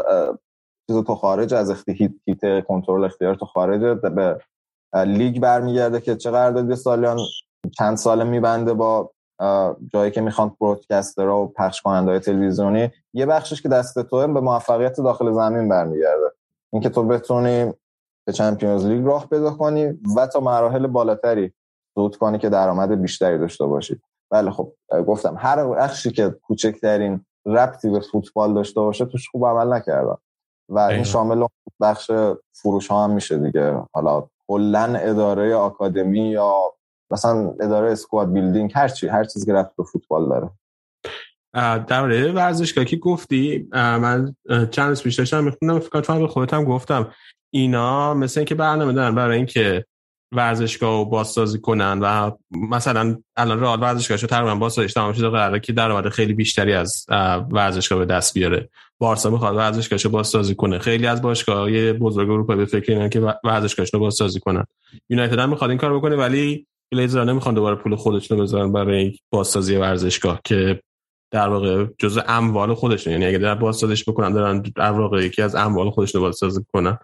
چیز 0.91 0.97
تو 0.97 1.15
خارج 1.15 1.55
از 1.55 1.85
حیطه 2.27 2.65
کنترل 2.69 3.05
اختیار 3.05 3.35
تو 3.35 3.47
خارج 3.47 3.81
به 3.81 4.39
لیگ 4.95 5.41
برمیگرده 5.41 6.01
که 6.01 6.17
چه 6.17 6.31
قراردادی 6.31 6.77
سالیان 6.77 7.19
چند 7.79 7.97
ساله 7.97 8.25
میبنده 8.25 8.75
با 8.75 9.11
جایی 9.93 10.11
که 10.11 10.21
می‌خوان 10.21 10.57
برودکستر 10.61 11.29
و 11.29 11.47
پخش 11.57 11.83
کننده 11.83 12.11
های 12.11 12.21
تلویزیونی. 12.21 12.91
یه 13.13 13.27
بخشش 13.27 13.63
که 13.63 13.69
دست 13.69 14.03
تو 14.03 14.17
به 14.17 14.41
موفقیت 14.41 15.01
داخل 15.01 15.33
زمین 15.33 15.69
برمیگرده. 15.69 16.33
اینکه 16.73 16.89
تو 16.89 17.03
بتونی 17.03 17.73
به 18.27 18.33
چمپیونز 18.33 18.87
لیگ 18.87 19.07
راه 19.07 19.27
پیدا 19.27 19.51
کنی 19.51 19.99
و 20.17 20.27
تا 20.27 20.41
مراحل 20.41 20.87
بالاتری 20.87 21.53
صعود 21.95 22.17
کنی 22.17 22.39
که 22.39 22.49
درآمد 22.49 23.03
بیشتری 23.03 23.39
داشته 23.39 23.67
باشی. 23.67 24.01
بله 24.31 24.51
خب 24.51 24.73
گفتم 25.07 25.37
هر 25.39 25.67
بخشی 25.67 26.11
که 26.11 26.31
کوچکترین 26.43 27.25
ربطی 27.47 27.91
به 27.91 28.01
فوتبال 28.01 28.55
داشته 28.55 28.81
باشه 28.81 29.05
توش 29.05 29.29
خوب 29.29 29.47
عمل 29.47 29.73
نکردن 29.73 30.17
و 30.69 30.79
این 30.79 31.05
شامل 31.05 31.47
بخش 31.81 32.11
فروش 32.53 32.89
ها 32.89 33.05
هم 33.05 33.11
میشه 33.11 33.39
دیگه. 33.39 33.83
حالا 33.93 34.29
کلا 34.49 34.95
اداره 34.97 35.55
آکادمی 35.55 36.31
یا 36.31 36.55
مثلا 37.11 37.55
اداره 37.61 37.93
اسکواد 37.93 38.33
بیلدینگ 38.33 38.73
هر 38.75 38.89
چی 38.89 39.09
هر 39.09 39.25
چیزی 39.25 39.47
که 39.47 39.53
رفت 39.53 39.77
به 39.77 39.85
فوتبال 39.85 40.29
داره. 40.29 40.51
در 41.87 42.01
مورد 42.01 42.35
ورزشگاه 42.37 42.85
که 42.85 42.97
گفتی 42.97 43.69
من 43.73 44.35
چند 44.71 44.89
روز 44.89 45.03
پیش 45.03 45.19
داشتم 45.19 45.45
میخوندم 45.45 45.79
فکر 45.79 46.01
کنم 46.01 46.19
به 46.19 46.29
خودتم 46.29 46.65
گفتم. 46.65 47.13
اینا 47.53 48.15
مثل 48.15 48.41
اینکه 48.41 48.55
برنامه 48.55 48.93
دارن 48.93 49.15
برای 49.15 49.37
اینکه 49.37 49.85
ورزشگاه 50.33 50.99
رو 50.99 51.05
بازسازی 51.05 51.61
کنن 51.61 51.99
و 52.03 52.31
مثلا 52.71 53.17
الان 53.37 53.61
رئال 53.61 53.81
ورزشگاهشو 53.81 54.27
تقریبا 54.27 54.55
بازسازیش 54.55 54.93
تمام 54.93 55.13
شده 55.13 55.29
قراره 55.29 55.61
که 55.61 55.73
درآمد 55.73 56.09
خیلی 56.09 56.35
بیشتری 56.35 56.73
از 56.73 57.07
ورزشگاه 57.51 57.99
به 57.99 58.05
دست 58.05 58.35
بیاره. 58.35 58.69
بارسا 58.99 59.31
می‌خواد 59.31 59.57
ورزشگاهش 59.57 60.07
بازسازی 60.07 60.55
کنه. 60.55 60.79
خیلی 60.79 61.07
از 61.07 61.23
باشگاه‌های 61.23 61.93
بزرگ 61.93 62.31
اروپا 62.31 62.57
به 62.57 62.65
فکر 62.65 62.93
اینن 62.93 63.09
که 63.09 63.21
ورزشگاهش 63.45 63.95
رو 63.95 64.01
بازسازی 64.01 64.41
کنن. 64.41 64.65
یونایتد 65.09 65.39
هم 65.39 65.51
می‌خواد 65.51 65.71
این 65.71 65.79
کار 65.79 65.99
بکنه 65.99 66.17
ولی 66.17 66.67
گلیزرها 66.93 67.25
نمی‌خوان 67.25 67.55
دوباره 67.55 67.77
پول 67.77 67.97
خودشون 67.97 68.39
رو 68.39 68.45
بذارن 68.45 68.73
برای 68.73 69.19
بازسازی 69.31 69.77
ورزشگاه 69.77 70.41
که 70.45 70.81
در 71.31 71.49
واقع 71.49 71.87
جزء 71.99 72.21
اموال 72.29 72.75
خودشون 72.75 73.13
یعنی 73.13 73.27
اگه 73.27 73.39
در 73.39 73.55
بازسازیش 73.55 74.09
بکنن 74.09 74.33
دارن 74.33 74.63
در 74.77 74.91
واقع 74.91 75.25
یکی 75.25 75.43
از 75.43 75.55
اموال 75.55 75.91
خودشون 75.91 76.21
رو 76.21 76.27
بازسازی 76.27 76.65
کنن. 76.73 76.99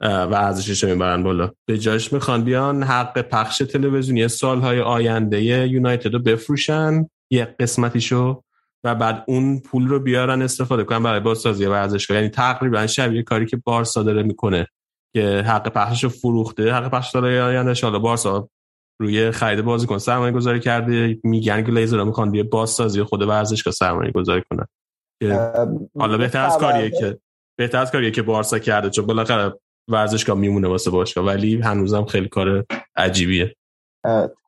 و 0.00 0.34
ارزشش 0.34 0.84
می‌برن 0.84 1.22
بالا. 1.22 1.50
به 1.66 1.78
جایش 1.78 2.12
می‌خوان 2.12 2.44
بیان 2.44 2.82
حق 2.82 3.20
پخش 3.20 3.58
تلویزیونی 3.58 4.28
سالهای 4.28 4.80
آینده 4.80 5.42
یونایتد 5.42 6.12
رو 6.12 6.18
بفروشن 6.18 7.08
یه 7.30 7.56
قسمتیشو 7.60 8.42
و 8.84 8.94
بعد 8.94 9.24
اون 9.28 9.60
پول 9.60 9.88
رو 9.88 10.00
بیارن 10.00 10.42
استفاده 10.42 10.84
کنن 10.84 11.02
برای 11.02 11.20
بازسازی 11.20 11.66
ورزشگاه 11.66 12.16
یعنی 12.16 12.28
تقریبا 12.28 12.86
شبیه 12.86 13.22
کاری 13.22 13.46
که 13.46 13.56
بارسا 13.56 14.02
داره 14.02 14.22
می‌کنه 14.22 14.66
که 15.14 15.44
حق 15.46 15.68
پخشش 15.68 16.04
رو 16.04 16.10
فروخته. 16.10 16.72
حق 16.72 16.90
پخش 16.90 17.10
سالهای 17.10 17.40
آینده 17.40 17.74
حالا 17.82 17.98
بارسا 17.98 18.48
روی 19.00 19.30
خرید 19.30 19.64
بازیکن 19.64 19.98
سرمایه 19.98 20.32
گذاری 20.32 20.60
کرده. 20.60 21.18
میگن 21.24 21.64
که 21.64 21.72
لیزر 21.72 22.04
می‌خوان 22.04 22.30
بیه 22.30 22.42
بازسازی 22.42 23.02
خود 23.02 23.22
ورزشگاه 23.22 23.72
سرمایه 23.72 24.10
گذاری 24.10 24.42
کنن. 24.50 24.66
حالا 25.98 26.18
بهتر 26.18 26.44
از 26.44 26.58
کاریه 26.58 26.90
که 26.90 27.18
بهتر 27.58 27.78
از 27.78 27.90
کاریه 27.90 28.10
که 28.10 28.22
بارسا 28.22 28.58
کرده. 28.58 28.90
چون 28.90 29.06
بالاخره 29.06 29.52
ورزشگاه 29.88 30.36
میمونه 30.36 30.68
واسه 30.68 30.90
باشگاه 30.90 31.24
ولی 31.24 31.60
هنوزم 31.60 32.04
خیلی 32.04 32.28
کار 32.28 32.64
عجیبیه. 32.96 33.54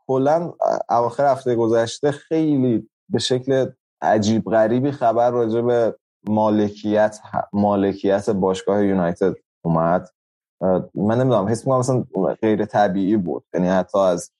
کلا 0.07 0.53
اواخر 0.91 1.33
هفته 1.33 1.55
گذشته 1.55 2.11
خیلی 2.11 2.89
به 3.09 3.19
شکل 3.19 3.67
عجیب 4.03 4.45
غریبی 4.45 4.91
خبر 4.91 5.31
راجع 5.31 5.61
به 5.61 5.97
مالکیت 6.29 7.19
مالکیت 7.53 8.31
باشگاه 8.31 8.85
یونایتد 8.85 9.35
اومد. 9.65 10.09
من 10.95 11.19
نمی‌دونم 11.19 11.49
حس 11.49 11.67
می‌کنم 11.67 11.79
مثلا 11.79 12.05
غیر 12.43 12.65
طبیعی 12.65 13.17
بود. 13.17 13.45
یعنی 13.55 13.69
حتی 13.69 13.99
از 13.99 14.31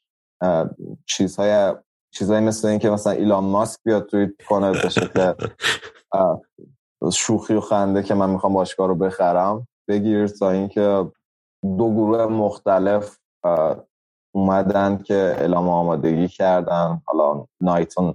چیزهای 1.07 1.75
چیزهای 2.15 2.41
مثل 2.41 2.69
این 2.69 2.79
که 2.79 2.91
مثلا 2.91 3.13
ایلان 3.13 3.45
ماسک 3.45 3.81
بیاد 3.85 4.07
توی 4.07 4.29
کنه 4.49 4.73
به 4.73 4.89
شکل 4.89 5.33
شوخی 7.13 7.55
و 7.55 7.61
خنده 7.61 8.03
که 8.03 8.15
من 8.15 8.31
می‌خوام 8.31 8.53
باشگاه 8.53 8.89
رو 8.89 8.95
بخرم. 8.95 9.67
بگیر 9.91 10.27
تا 10.27 10.51
اینکه 10.51 11.11
دو 11.63 11.95
گروه 11.95 12.27
مختلف 12.27 13.19
اومدن 14.35 14.99
که 14.99 15.15
اعلام 15.15 15.69
آمادگی 15.69 16.29
کردن. 16.29 17.03
حالا 17.05 17.47
نایتون 17.61 18.15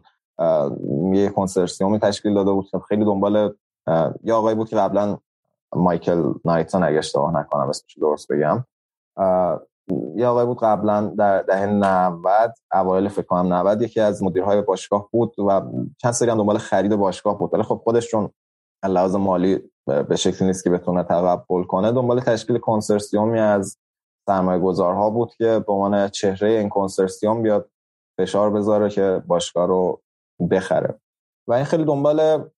یه 1.14 1.30
کنسرسیومی 1.30 2.00
تشکیل 2.00 2.34
داده 2.34 2.52
بود 2.52 2.68
که 2.72 2.80
خیلی 2.80 3.06
دنبال 3.06 3.56
یه 4.24 4.34
آقایی 4.34 4.56
بود 4.56 4.70
که 4.70 4.76
قبلا 4.76 5.18
مایکل 5.76 6.34
نایتون 6.46 6.84
اگه 6.84 6.98
اشتباه 6.98 7.40
نکنم 7.40 7.70
اسمش 7.70 7.98
درست 7.98 8.32
بگم. 8.32 8.66
یه 10.16 10.28
آقای 10.28 10.46
بود 10.46 10.60
قبلا 10.60 11.14
در 11.18 11.42
دهه 11.42 11.66
90 11.66 12.54
اوایل 12.74 13.08
فکر 13.08 13.26
کنم 13.26 13.54
90 13.54 13.82
یکی 13.82 14.00
از 14.00 14.24
مدیرهای 14.24 14.62
باشگاه 14.62 15.10
بود 15.12 15.40
و 15.40 15.62
چند 15.98 16.12
سری 16.12 16.30
هم 16.30 16.38
دنبال 16.38 16.58
خرید 16.58 16.96
باشگاه 16.96 17.40
بود. 17.40 17.54
ولی 17.54 17.64
خب 17.64 17.82
خودش 17.84 18.08
چون 18.12 18.30
لحاظ 18.84 19.16
مالی 19.16 19.72
به 19.86 20.16
شکلی 20.16 20.48
نیست 20.48 20.64
که 20.64 20.70
بتونه 20.70 21.04
تقبل 21.04 21.64
کنه. 21.64 21.92
دنبال 21.92 22.20
تشکیل 22.20 22.58
کنسرسیومی 22.58 23.40
از 23.40 23.78
سرمایه 24.28 24.60
گذارها 24.60 25.10
بود 25.10 25.36
که 25.36 25.64
به 25.68 25.74
عنوان 25.74 26.10
چهره 26.10 26.50
این 26.50 26.70
کنسرسیوم 26.70 27.44
بیاد 27.44 27.70
فشار 28.20 28.50
بذاره 28.50 28.90
که 28.90 29.24
باشگاه 29.28 29.68
رو 29.68 30.02
بخره. 30.52 31.00
و 31.48 31.54
این 31.54 31.66
خیلی 31.66 31.86
دنبال 31.86 32.50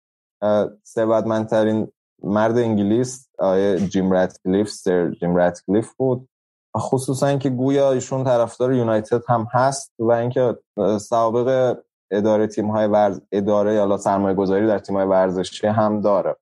ثروتمندترین 0.85 1.87
مرد 2.23 2.57
انگلیس 2.57 3.29
آیه 3.39 3.79
جیم 3.79 4.11
راتکلیف 4.11 4.69
سر 4.69 5.09
جیم 5.11 5.35
راتکلیف 5.35 5.93
بود. 5.93 6.29
خصوصا 6.77 7.27
اینکه 7.27 7.49
گویا 7.49 7.91
ایشون 7.91 8.23
طرفدار 8.23 8.73
یونایتد 8.73 9.23
هم 9.27 9.47
هست 9.51 9.93
و 9.99 10.11
اینکه 10.11 10.57
سابقه 10.99 11.83
اداره 12.11 12.47
تیم 12.47 12.71
های 12.71 12.87
ورز 12.87 13.21
اداره 13.31 13.73
یا 13.73 13.97
سرمایه 13.97 14.35
گذاری 14.35 14.67
در 14.67 14.79
تیم 14.79 14.95
های 14.95 15.05
ورزشی 15.05 15.67
هم 15.67 16.01
داره. 16.01 16.35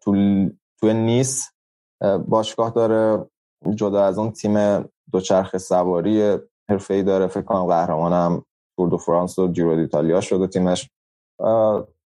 تو 0.00 0.14
تو 0.80 0.92
نیس 0.92 1.50
باشگاه 2.28 2.70
داره 2.70 3.26
جدا 3.74 4.04
از 4.04 4.18
اون 4.18 4.30
تیم 4.30 4.84
دوچرخه 5.12 5.58
سواری 5.58 6.38
ای 6.90 7.02
داره. 7.02 7.26
فکر 7.26 7.42
کنم 7.42 7.66
قهرمانم 7.66 8.44
تور 8.76 8.88
دو 8.88 8.96
فرانس 8.96 9.38
و 9.38 9.48
جیرو 9.52 9.70
ایتالیا 9.70 10.20
شده 10.20 10.46
تیمش. 10.46 10.90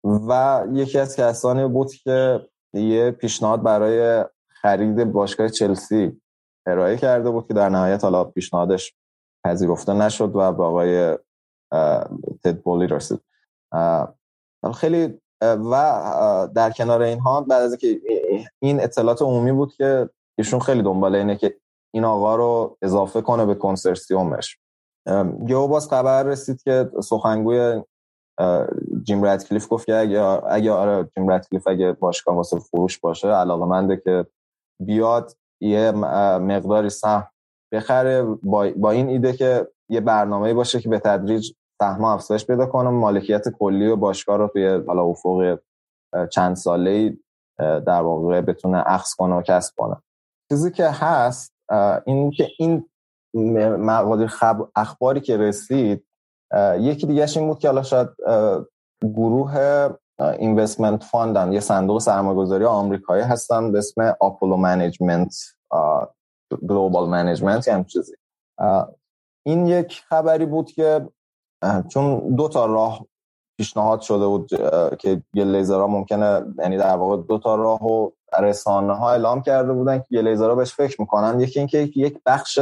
و 0.05 0.65
یکی 0.73 0.99
از 0.99 1.17
کسانی 1.17 1.69
بود 1.69 1.93
که 1.93 2.41
یه 2.75 3.11
پیشنهاد 3.11 3.63
برای 3.63 4.25
خرید 4.49 5.13
باشگاه 5.13 5.49
چلسی 5.49 6.21
ارائه 6.67 6.97
کرده 6.97 7.31
بود 7.31 7.47
که 7.47 7.55
در 7.55 7.69
نهایت 7.69 8.05
حالا 8.05 8.25
پیشنهادش 8.25 8.95
پذیرفته 9.45 9.93
نشد 9.93 10.37
و 10.37 10.53
به 10.53 10.65
آقای 10.65 11.19
تد 12.45 12.63
بولی 12.65 12.87
رسید. 12.87 13.21
خیلی 14.75 15.21
و 15.43 16.49
در 16.55 16.71
کنار 16.71 17.03
اینها 17.03 17.41
بعد 17.41 17.63
از 17.63 17.71
اینکه 17.71 18.01
این 18.63 18.83
اطلاعات 18.83 19.23
عمومی 19.23 19.53
بود 19.53 19.75
که 19.75 20.11
ایشون 20.39 20.61
خیلی 20.61 20.83
دنبال 20.83 21.15
اینه 21.15 21.37
که 21.37 21.57
این 21.95 22.05
آقا 22.05 22.37
رو 22.37 22.79
اضافه 22.83 23.21
کنه 23.21 23.47
به 23.47 23.55
کنسرسیومش. 23.55 24.59
یهو 25.47 25.69
باز 25.69 25.89
خبر 25.89 26.23
رسید 26.23 26.63
که 26.63 26.91
سخنگوی 27.03 27.83
جیم 29.03 29.23
راتکلیف 29.23 29.67
گفت 29.71 29.87
که 29.87 29.97
اگه 29.97 30.21
اگه 30.53 30.73
آره 30.73 31.09
جیم 31.17 31.29
راتکلیف 31.29 31.67
اگه 31.67 31.93
باشگاه 31.93 32.37
واسه 32.37 32.59
فروش 32.59 32.99
باشه 32.99 33.29
علاقه 33.29 33.97
که 34.05 34.27
بیاد 34.81 35.37
یه 35.61 35.91
مقداری 36.41 36.91
سهم 36.91 37.29
بخره 37.73 38.23
با, 38.23 38.71
با 38.77 38.91
این 38.91 39.09
ایده 39.09 39.33
که 39.33 39.69
یه 39.89 40.01
برنامه 40.01 40.55
باشه 40.55 40.81
که 40.81 40.89
به 40.89 40.99
تدریج 40.99 41.53
سهم 41.81 42.05
افزایش 42.05 42.47
پیدا 42.47 42.67
کنه 42.67 42.91
مالکیت 42.91 43.49
کلی 43.49 43.87
و 43.87 43.97
باشگاه 43.97 44.37
رو 44.37 44.49
توی 44.49 44.83
حالا 44.87 45.03
افق 45.03 45.59
چند 46.31 46.57
ساله 46.57 47.17
در 47.59 48.03
واقع 48.03 48.41
بتونه 48.41 48.83
اخذ 48.87 49.15
کنه 49.15 49.35
و 49.35 49.43
کسب 49.43 49.75
کنه. 49.77 49.97
چیزی 50.49 50.71
که 50.71 50.89
هست 50.89 51.55
این 52.07 52.31
که 52.31 52.49
این 52.59 52.89
مقادیر 53.79 54.27
خب 54.27 54.69
اخباری 54.77 55.21
که 55.21 55.37
رسید 55.37 56.07
یکی 56.79 57.07
دیگهش 57.07 57.37
این 57.37 57.49
بود 57.49 57.59
که 57.59 57.69
حالا 57.69 57.83
شاید 57.83 58.09
گروه 59.03 59.89
investment 60.39 61.05
fund 61.05 61.43
ن 61.43 61.53
یه 61.53 61.61
صندوق 61.61 61.99
سرمایه‌گذاری 61.99 62.65
آمریکایی 62.65 63.23
هستن 63.23 63.73
به 63.73 63.79
اسم 63.79 64.17
آپولو 64.21 64.57
management 64.57 65.35
global 66.69 67.09
management 67.09 67.69
یعنی 67.69 67.85
چیزی. 67.85 68.15
این 69.47 69.67
یک 69.67 70.03
خبری 70.09 70.47
بود 70.47 70.71
که 70.71 71.09
چون 71.89 72.35
دو 72.35 72.49
تا 72.49 72.67
راه 72.67 73.07
پیشنهاد 73.59 74.01
شده 74.01 74.27
بود 74.27 74.49
که 74.99 75.23
گلیزرها 75.35 75.87
ممکنه 75.87 76.45
یعنی 76.59 76.77
در 76.77 76.97
واقع 76.97 77.17
دو 77.17 77.39
تا 77.39 77.55
راه 77.55 77.83
و 77.83 78.11
رسانه 78.41 78.93
ها 78.93 79.11
اعلام 79.11 79.43
کرده 79.43 79.73
بودن 79.73 79.99
که 79.99 80.07
گلیزرها 80.11 80.55
بهش 80.55 80.75
فکر 80.75 81.01
می‌کنن. 81.01 81.41
یکی 81.41 81.59
اینکه 81.59 81.79
یک 81.79 82.21
بخش 82.27 82.61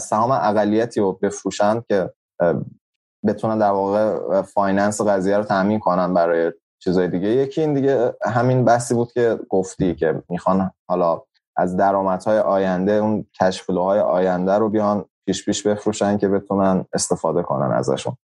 سهام 0.00 0.30
اقلیتی 0.30 1.00
رو 1.00 1.12
بفروشن 1.12 1.82
که 1.88 2.12
بتونن 3.26 3.58
در 3.58 3.70
واقع 3.70 4.42
finance 4.42 5.00
قضیه 5.00 5.36
رو 5.36 5.44
تامین 5.44 5.78
کنن 5.78 6.14
برای 6.14 6.52
چیزای 6.78 7.08
دیگه. 7.08 7.28
یکی 7.28 7.60
این 7.60 7.74
دیگه 7.74 8.14
همین 8.22 8.64
بحثی 8.64 8.94
بود 8.94 9.12
که 9.12 9.38
گفتی 9.48 9.94
که 9.94 10.22
می‌خوان 10.28 10.70
حالا 10.88 11.22
از 11.56 11.76
درآمدهای 11.76 12.38
آینده 12.38 12.92
اون 12.92 13.26
cash 13.40 13.64
flow 13.64 13.88
های 13.88 14.00
آینده 14.00 14.52
رو 14.52 14.68
بیان 14.68 15.04
پیش 15.26 15.44
پیش 15.44 15.66
بفروشن 15.66 16.18
که 16.18 16.28
بتونن 16.28 16.84
استفاده 16.92 17.42
کنن 17.42 17.72
ازشون. 17.72 18.16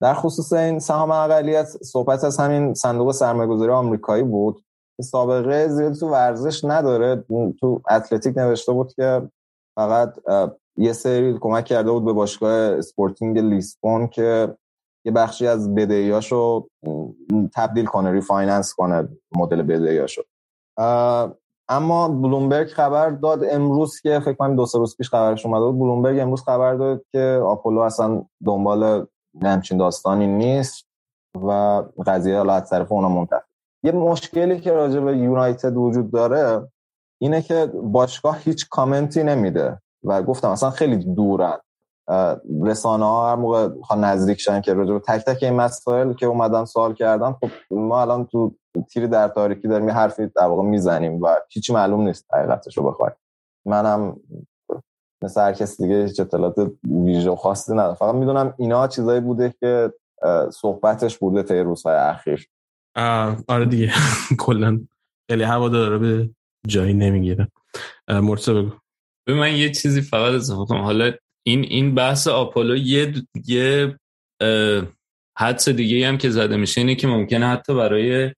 در 0.00 0.14
خصوص 0.14 0.52
این 0.52 0.78
سهام 0.78 1.10
اقلیت 1.10 1.66
صحبت 1.66 2.24
از 2.24 2.38
همین 2.38 2.74
صندوق 2.74 3.12
سرمایه‌گذاری 3.12 3.72
آمریکایی 3.72 4.22
بود. 4.22 4.64
سابقه 5.02 5.68
زیاد 5.68 5.94
تو 5.94 6.08
ورزش 6.08 6.64
نداره. 6.64 7.24
تو 7.60 7.82
اتلتیک 7.90 8.38
نوشته 8.38 8.72
بود 8.72 8.92
که 8.94 9.28
فقط 9.74 10.14
یه 10.76 10.92
سری 10.92 11.38
کمک 11.40 11.64
کرده 11.64 11.90
بود 11.90 12.04
به 12.04 12.12
باشگاه 12.12 12.52
اسپورتینگ 12.52 13.38
لیسبون 13.38 14.06
که 14.06 14.54
یه 15.04 15.12
بخشی 15.12 15.46
از 15.46 15.74
بدهیاشو 15.74 16.68
تبدیل 17.54 17.86
کنه 17.86 18.12
refinance 18.12 18.74
کنه 18.74 19.08
مدل 19.36 19.62
بدهیاشو. 19.62 20.22
اما 21.68 22.08
بلومبرگ 22.08 22.68
خبر 22.68 23.10
داد 23.10 23.44
امروز 23.50 24.00
که 24.00 24.20
فکر 24.20 24.32
کنم 24.32 24.56
دو 24.56 24.66
سه 24.66 24.78
روز 24.78 24.96
پیش 24.96 25.10
خبرش 25.10 25.46
اومده 25.46 25.64
بود 25.64 25.78
بلومبرگ 25.78 26.18
امروز 26.18 26.42
خبر 26.42 26.74
داد 26.74 27.04
که 27.12 27.40
آپولو 27.44 27.80
اصلا 27.80 28.24
دنبال 28.46 29.06
همچین 29.42 29.78
داستانی 29.78 30.26
نیست 30.26 30.86
و 31.34 31.82
قضیه 32.06 32.36
حالا 32.36 32.54
از 32.54 32.70
طرف 32.70 32.92
اونا 32.92 33.08
منتفی. 33.08 33.50
یه 33.82 33.92
مشکلی 33.92 34.60
که 34.60 34.72
راجع 34.72 35.00
به 35.00 35.16
یونایتد 35.16 35.76
وجود 35.76 36.12
داره 36.12 36.68
اینه 37.18 37.42
که 37.42 37.66
باشگاه 37.66 38.38
هیچ 38.38 38.68
کامنتی 38.68 39.22
نمیده 39.22 39.78
و 40.04 40.22
گفتم 40.22 40.48
اصلا 40.48 40.70
خیلی 40.70 40.96
دورن 40.96 41.58
رسانه 42.62 43.04
ها 43.04 43.30
هر 43.30 43.36
موقع 43.36 43.68
نزدیک 43.96 44.40
شن 44.40 44.60
که 44.60 44.74
راجع 44.74 44.92
به 44.92 44.98
تک 44.98 45.24
تک 45.24 45.42
این 45.42 45.54
مسائل 45.54 46.12
که 46.12 46.26
اومدن 46.26 46.64
سوال 46.64 46.94
کردن 46.94 47.32
خب 47.32 47.48
ما 47.70 48.00
الان 48.00 48.26
تو 48.26 48.54
تیری 48.90 49.08
در 49.08 49.28
تاریکی 49.28 49.68
داریم 49.68 49.88
یه 49.88 49.94
حرفی 49.94 50.26
در 50.26 50.46
واقع 50.46 50.62
می‌زنیم 50.62 51.22
و 51.22 51.36
هیچی 51.48 51.72
معلوم 51.72 52.00
نیست 52.00 52.34
حقیقتش 52.34 52.78
رو 52.78 52.90
بخوای 52.90 53.10
منم 53.66 54.16
مثل 55.24 55.40
هر 55.40 55.52
کسی 55.52 55.82
دیگه 55.82 56.06
هیچ 56.06 56.20
اطلاعات 56.20 56.72
ویژه 57.04 57.36
خاصی 57.36 57.72
ندارم 57.72 57.94
فقط 57.94 58.14
می‌دونم 58.14 58.54
اینا 58.58 58.88
چیزایی 58.88 59.20
بوده 59.20 59.54
که 59.60 59.92
صحبتش 60.52 61.18
بوده 61.18 61.42
تا 61.42 61.54
روزهای 61.54 61.96
اخیر. 61.96 62.48
آره 63.48 63.64
دیگه. 63.64 63.92
کلا 64.38 64.80
خیلی 65.30 65.42
هوا 65.42 65.68
داره 65.68 65.98
به 65.98 66.30
جایی 66.66 66.94
نمی‌گیره. 66.94 67.48
مرتضی 68.08 68.52
بگو. 68.52 68.70
به 69.26 69.34
من 69.34 69.56
یه 69.56 69.70
چیزی 69.70 70.00
فقط 70.00 70.32
اضافه 70.32 70.64
کنم. 70.68 70.82
حالا 70.82 71.12
این 71.46 71.60
این 71.60 71.94
بحث 71.94 72.28
آپولو 72.28 72.76
یه 72.76 73.14
یه 73.46 73.98
حدس 75.38 75.68
دیگه 75.68 76.08
هم 76.08 76.18
که 76.18 76.30
زده 76.30 76.56
میشه 76.56 76.80
اینه 76.80 76.94
که 76.94 77.06
ممکنه 77.06 77.46
حتی 77.46 77.74
برای 77.74 78.32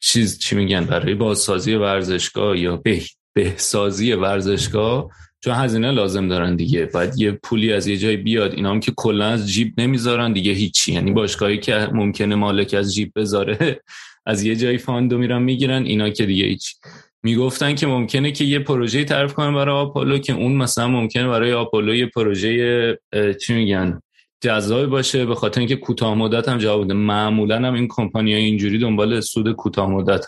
چیز 0.00 0.38
چی 0.38 0.56
میگن؟ 0.56 0.84
برای 0.84 1.14
بازسازی 1.14 1.74
ورزشگاه 1.74 2.58
یا 2.58 2.76
به 2.76 3.00
بهسازی 3.38 4.12
ورزشگاه 4.12 5.10
چون 5.40 5.54
هزینه 5.54 5.90
لازم 5.90 6.28
دارن 6.28 6.56
دیگه. 6.56 6.84
بعد 6.86 7.18
یه 7.18 7.32
پولی 7.32 7.72
از 7.72 7.86
یه 7.86 7.96
جای 7.96 8.16
بیاد 8.16 8.54
اینا 8.54 8.70
هم 8.70 8.80
که 8.80 8.92
کلا 8.96 9.26
از 9.26 9.52
جیب 9.52 9.80
نمی‌ذارن 9.80 10.32
دیگه 10.32 10.52
هیچی. 10.52 10.92
یعنی 10.92 11.10
باشگاهی 11.10 11.58
که 11.58 11.88
ممکنه 11.92 12.34
مالک 12.34 12.74
از 12.74 12.94
جیب 12.94 13.12
بذاره 13.16 13.80
از 14.26 14.42
یه 14.42 14.56
جای 14.56 14.78
fund 14.78 15.10
و 15.10 15.18
میرن 15.18 15.42
می‌گیرن 15.42 15.82
اینا 15.82 16.10
که 16.10 16.26
دیگه 16.26 16.44
هیچ. 16.44 16.74
می‌گفتن 17.22 17.74
که 17.74 17.86
ممکنه 17.86 18.32
که 18.32 18.44
یه 18.44 18.58
پروژه 18.58 19.04
تعریف 19.04 19.32
کنن 19.32 19.54
برای 19.54 19.74
آپولو 19.74 20.18
که 20.18 20.32
اون 20.32 20.52
مثلا 20.52 20.88
ممکنه 20.88 21.28
برای 21.28 21.52
آپولو 21.52 21.94
یه 21.94 22.06
پروژه 22.06 22.98
چی 23.40 23.54
میگن 23.54 24.00
جذاب 24.40 24.86
باشه. 24.86 25.26
به 25.26 25.34
خاطر 25.34 25.60
اینکه 25.60 25.76
کوتاه 25.76 26.14
مدت 26.14 26.48
هم 26.48 26.58
جواب 26.58 26.84
بده 26.84 26.94
معمولا 26.94 27.56
هم 27.56 27.74
این 27.74 27.88
کمپانی 27.90 28.32
های 28.32 28.42
اینجوری 28.42 28.78
دنبال 28.78 29.20
سود 29.20 29.52
کوتاه 29.52 29.90
مدت 29.90 30.26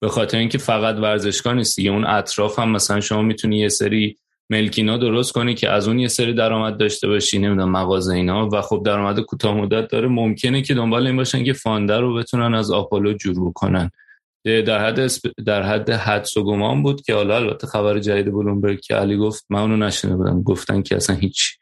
به 0.00 0.08
خاطر 0.08 0.38
اینکه 0.38 0.58
فقط 0.58 0.96
ورزشگاه 0.96 1.54
نیست 1.54 1.76
دیگه. 1.76 1.90
اون 1.90 2.04
اطراف 2.04 2.58
هم 2.58 2.70
مثلا 2.70 3.00
شما 3.00 3.22
می‌تونی 3.22 3.58
یه 3.58 3.68
سری 3.68 4.18
ملک 4.50 4.81
اینا 4.81 4.96
درست 4.96 5.32
کنی 5.32 5.54
که 5.54 5.70
از 5.70 5.88
اون 5.88 5.98
یه 5.98 6.08
سری 6.08 6.34
درآمد 6.34 6.76
داشته 6.76 7.08
باشی 7.08 7.38
نمی‌دونم 7.38 7.70
مغازه 7.70 8.14
اینا. 8.14 8.48
و 8.48 8.60
خب 8.60 8.82
درآمد 8.84 9.20
کوتاه 9.20 9.54
مدت 9.54 9.88
داره. 9.88 10.08
ممکنه 10.08 10.62
که 10.62 10.74
دنبال 10.74 11.06
این 11.06 11.16
باشن 11.16 11.44
که 11.44 11.52
fund 11.52 12.00
رو 12.00 12.14
بتونن 12.14 12.54
از 12.54 12.70
آپولو 12.70 13.12
جور 13.12 13.52
کنن. 13.52 13.90
در 14.44 14.86
حد 14.86 15.10
در 15.46 15.62
حد 15.62 15.90
حدس 15.90 16.36
و 16.36 16.44
گمان 16.44 16.82
بود 16.82 17.02
که 17.02 17.14
حالا 17.14 17.36
البته 17.36 17.66
خبر 17.66 17.98
جدید 17.98 18.32
بلومبرگ 18.32 18.80
که 18.80 18.94
علی 18.94 19.16
گفت 19.16 19.44
من 19.50 19.60
اونو 19.60 19.76
نشنیده 19.76 20.16
بودم. 20.16 20.42
گفتن 20.42 20.82
که 20.82 20.96
اصلا 20.96 21.16
هیچ 21.16 21.56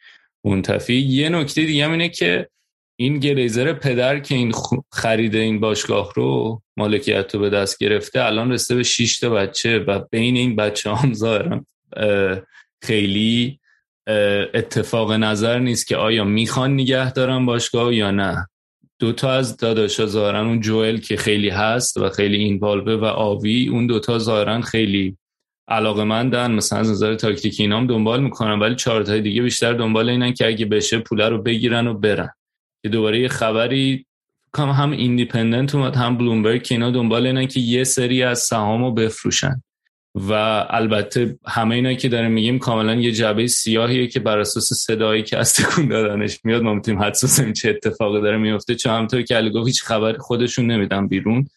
منتفی. 0.45 0.95
یه 0.95 1.29
نکته 1.29 1.63
دیگه 1.63 1.91
اینه 1.91 2.09
که 2.09 2.49
این 3.01 3.19
گلیزر 3.19 3.73
پدر 3.73 4.19
که 4.19 4.35
این 4.35 4.53
خرید 4.93 5.35
این 5.35 5.61
باشگاه 5.61 6.13
رو 6.17 6.63
مالکیت 6.77 7.35
رو 7.35 7.41
به 7.41 7.51
دست 7.51 7.79
گرفته 7.79 8.25
الان 8.25 8.53
رسته 8.53 8.75
به 8.75 8.83
6 8.83 9.19
تا 9.19 9.31
بچه 9.31 9.79
و 9.79 10.01
بین 10.11 10.37
این 10.37 10.57
بچه 10.57 10.95
هم 10.95 11.15
ظاهرا 11.15 11.65
خیلی 12.83 13.61
اتفاق 14.55 15.13
نظر 15.13 15.59
نیست 15.59 15.87
که 15.87 15.97
آیا 15.97 16.25
می‌خوان 16.25 16.75
نگه 16.75 17.13
دارن 17.13 17.47
باشگاه 17.47 17.95
یا 17.95 18.11
نه. 18.11 18.49
دوتا 19.01 19.31
از 19.33 19.57
داداشا 19.57 20.07
ظاهرا 20.07 20.41
اون 20.41 20.61
جوئل 20.61 20.97
که 20.97 21.17
خیلی 21.17 21.49
هست 21.49 21.97
و 21.97 22.09
خیلی 22.09 22.37
involve 22.37 22.59
ه 22.59 22.97
و 22.97 23.05
آوی 23.05 23.69
اون 23.69 23.87
دوتا 23.87 24.19
ظاهرا 24.19 24.61
خیلی 24.61 25.17
علاقه 25.69 26.05
مندن 26.05 26.53
مثلا 26.53 26.79
از 26.79 26.91
نظر 26.91 27.15
تاکتیکی 27.15 27.63
اینام 27.63 27.87
دنبال 27.87 28.23
می‌کنن 28.23 28.59
ولی 28.59 28.75
چهار 28.75 29.03
دیگه 29.03 29.43
بیشتر 29.43 29.73
دنبال 29.73 30.09
اینن 30.09 30.35
که 30.35 30.47
اگه 30.47 30.67
بشه 30.67 30.99
پوله 30.99 31.29
رو 31.29 31.43
بگیرن 31.43 31.87
و 31.87 31.95
برن. 31.95 32.31
که 32.83 32.89
دوباره 32.89 33.21
یه 33.21 33.29
خبری 33.29 34.07
کام 34.53 34.71
هم 34.71 34.91
ایندیپندنت 34.91 35.75
اومد 35.75 35.97
هم 35.97 36.17
بلومبرگ 36.17 36.63
که 36.63 36.75
اینا 36.75 36.91
دنبال 36.91 37.27
اینن 37.27 37.47
که 37.47 37.61
یه 37.61 37.85
سری 37.85 38.23
از 38.23 38.39
سهام 38.39 38.85
رو 38.85 38.93
بفروشن. 38.93 39.63
و 40.15 40.33
البته 40.71 41.39
همه 41.47 41.75
اینا 41.75 41.95
که 41.95 42.09
داریم 42.09 42.31
میگیم 42.31 42.59
کاملا 42.59 42.95
یه 42.95 43.13
جعبه 43.13 43.47
سیاهیه 43.47 44.07
که 44.07 44.21
بر 44.21 44.39
اساس 44.39 44.73
صدایی 44.73 45.23
که 45.23 45.39
از 45.39 45.55
تکون 45.55 45.89
دادنش 45.89 46.39
میاد 46.45 46.63
ما 46.63 46.75
می‌تونیم 46.75 47.03
حدس 47.03 47.41
چه 47.53 47.69
اتفاقی 47.71 48.21
داره 48.21 48.37
میفته. 48.37 48.75
چون 48.75 48.93
همونطور 48.93 49.23
که 49.23 49.37
علی 49.37 49.65
هیچ 49.67 49.83
خبر 49.83 50.17
خودشون 50.17 50.67
نمیدن 50.67 51.09
بیرون. 51.09 51.49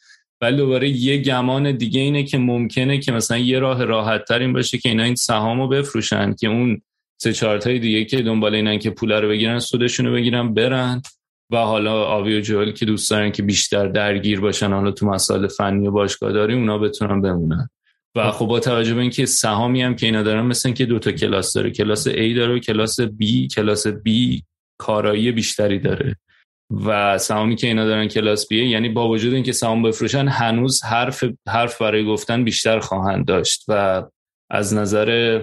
ولی 0.41 0.57
دوباره 0.57 0.89
یه 0.89 1.17
گمان 1.17 1.71
دیگه 1.71 2.01
اینه 2.01 2.23
که 2.23 2.37
ممکنه 2.37 2.97
که 2.97 3.11
مثلا 3.11 3.37
یه 3.37 3.59
راه 3.59 3.85
راحت 3.85 4.25
تر 4.25 4.39
این 4.39 4.53
باشه 4.53 4.77
که 4.77 4.89
اینا 4.89 5.03
این 5.03 5.15
سهامو 5.15 5.67
بفروشن 5.67 6.33
که 6.33 6.47
اون 6.47 6.81
سه 7.21 7.33
چهار 7.33 7.57
دیگه 7.57 8.05
که 8.05 8.21
دنبال 8.21 8.55
اینن 8.55 8.79
که 8.79 8.89
پول 8.89 9.11
رو 9.11 9.27
بگیرن 9.29 9.59
سودشون 9.59 10.05
رو 10.05 10.13
بگیرن 10.13 10.53
برن. 10.53 11.01
و 11.51 11.57
حالا 11.57 12.03
آوی 12.03 12.37
و 12.37 12.41
جوال 12.41 12.71
که 12.71 12.85
دوست 12.85 13.11
دارن 13.11 13.31
که 13.31 13.43
بیشتر 13.43 13.87
درگیر 13.87 14.39
باشن 14.39 14.73
حالا 14.73 14.91
تو 14.91 15.05
مسائل 15.05 15.47
فنی 15.47 15.87
و 15.87 15.91
باشگاه 15.91 16.31
داری 16.31 16.53
اونا 16.53 16.77
بتونن 16.77 17.21
بمونن. 17.21 17.69
و 18.15 18.31
خب. 18.31 18.45
با 18.45 18.59
توجه 18.59 18.93
به 18.93 19.01
اینکه 19.01 19.25
سهامی 19.25 19.81
هم 19.81 19.95
که 19.95 20.05
اینا 20.05 20.23
دارن 20.23 20.41
مثل 20.41 20.71
که 20.71 20.85
دو 20.85 20.99
تا 20.99 21.11
کلاس 21.11 21.53
داره. 21.53 21.71
کلاس 21.71 22.07
A 22.07 22.35
داره 22.35 22.55
و 22.55 22.59
کلاس 22.59 23.01
B. 23.01 23.47
کلاس 23.55 23.87
B 23.87 24.41
کارایی 24.77 25.31
بیشتری 25.31 25.79
داره. 25.79 26.15
و 26.85 27.17
سهامی 27.17 27.55
که 27.55 27.67
اینا 27.67 27.85
دارن 27.85 28.07
کلاس 28.07 28.47
بیه 28.47 28.67
یعنی 28.67 28.89
با 28.89 29.09
وجود 29.09 29.33
اینکه 29.33 29.51
سهام 29.51 29.83
بفروشن 29.83 30.27
هنوز 30.27 30.83
حرف 30.83 31.23
حرف 31.47 31.81
برای 31.81 32.05
گفتن 32.05 32.43
بیشتر 32.43 32.79
خواهند 32.79 33.25
داشت. 33.25 33.65
و 33.67 34.03
از 34.49 34.73
نظر 34.73 35.41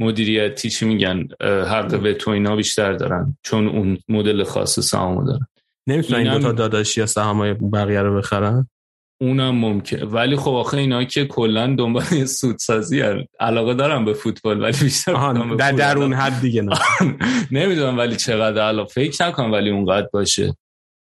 مدیریتی 0.00 0.70
چی 0.70 0.86
میگن؟ 0.86 1.28
حق 1.42 2.00
به 2.00 2.14
تو 2.14 2.30
اینا 2.30 2.56
بیشتر 2.56 2.92
دارن 2.92 3.36
چون 3.42 3.68
اون 3.68 3.98
مدل 4.08 4.44
خاص 4.44 4.80
سهامو 4.80 5.24
دارن. 5.24 5.46
نمی‌تونن 5.86 6.20
این 6.20 6.32
دو 6.32 6.38
تا 6.38 6.52
داداشی 6.52 7.00
یا 7.00 7.06
سهامای 7.06 7.54
بقیه 7.54 8.02
رو 8.02 8.18
بخرن؟ 8.18 8.68
اونم 9.20 9.54
ممکن 9.54 10.02
ولی 10.02 10.36
خب 10.36 10.50
آخه 10.50 10.76
اینا 10.76 11.04
که 11.04 11.26
کلا 11.26 11.74
دنبال 11.78 12.24
سودسازی 12.24 13.00
هن. 13.00 13.24
علاقه 13.40 13.74
دارم 13.74 14.04
به 14.04 14.12
فوتبال 14.12 14.62
ولی 14.62 14.76
بیشتر 14.82 15.32
در 15.58 15.72
درون 15.72 16.12
حد 16.12 16.40
دیگه 16.40 16.62
نه. 16.62 16.78
نمی‌دونم 17.60 17.98
ولی 17.98 18.16
چقدر 18.16 18.62
علاقه 18.62 18.92
فکر 18.92 19.26
نکنم 19.26 19.52
ولی 19.52 19.70
اونقدر 19.70 20.08
باشه. 20.12 20.54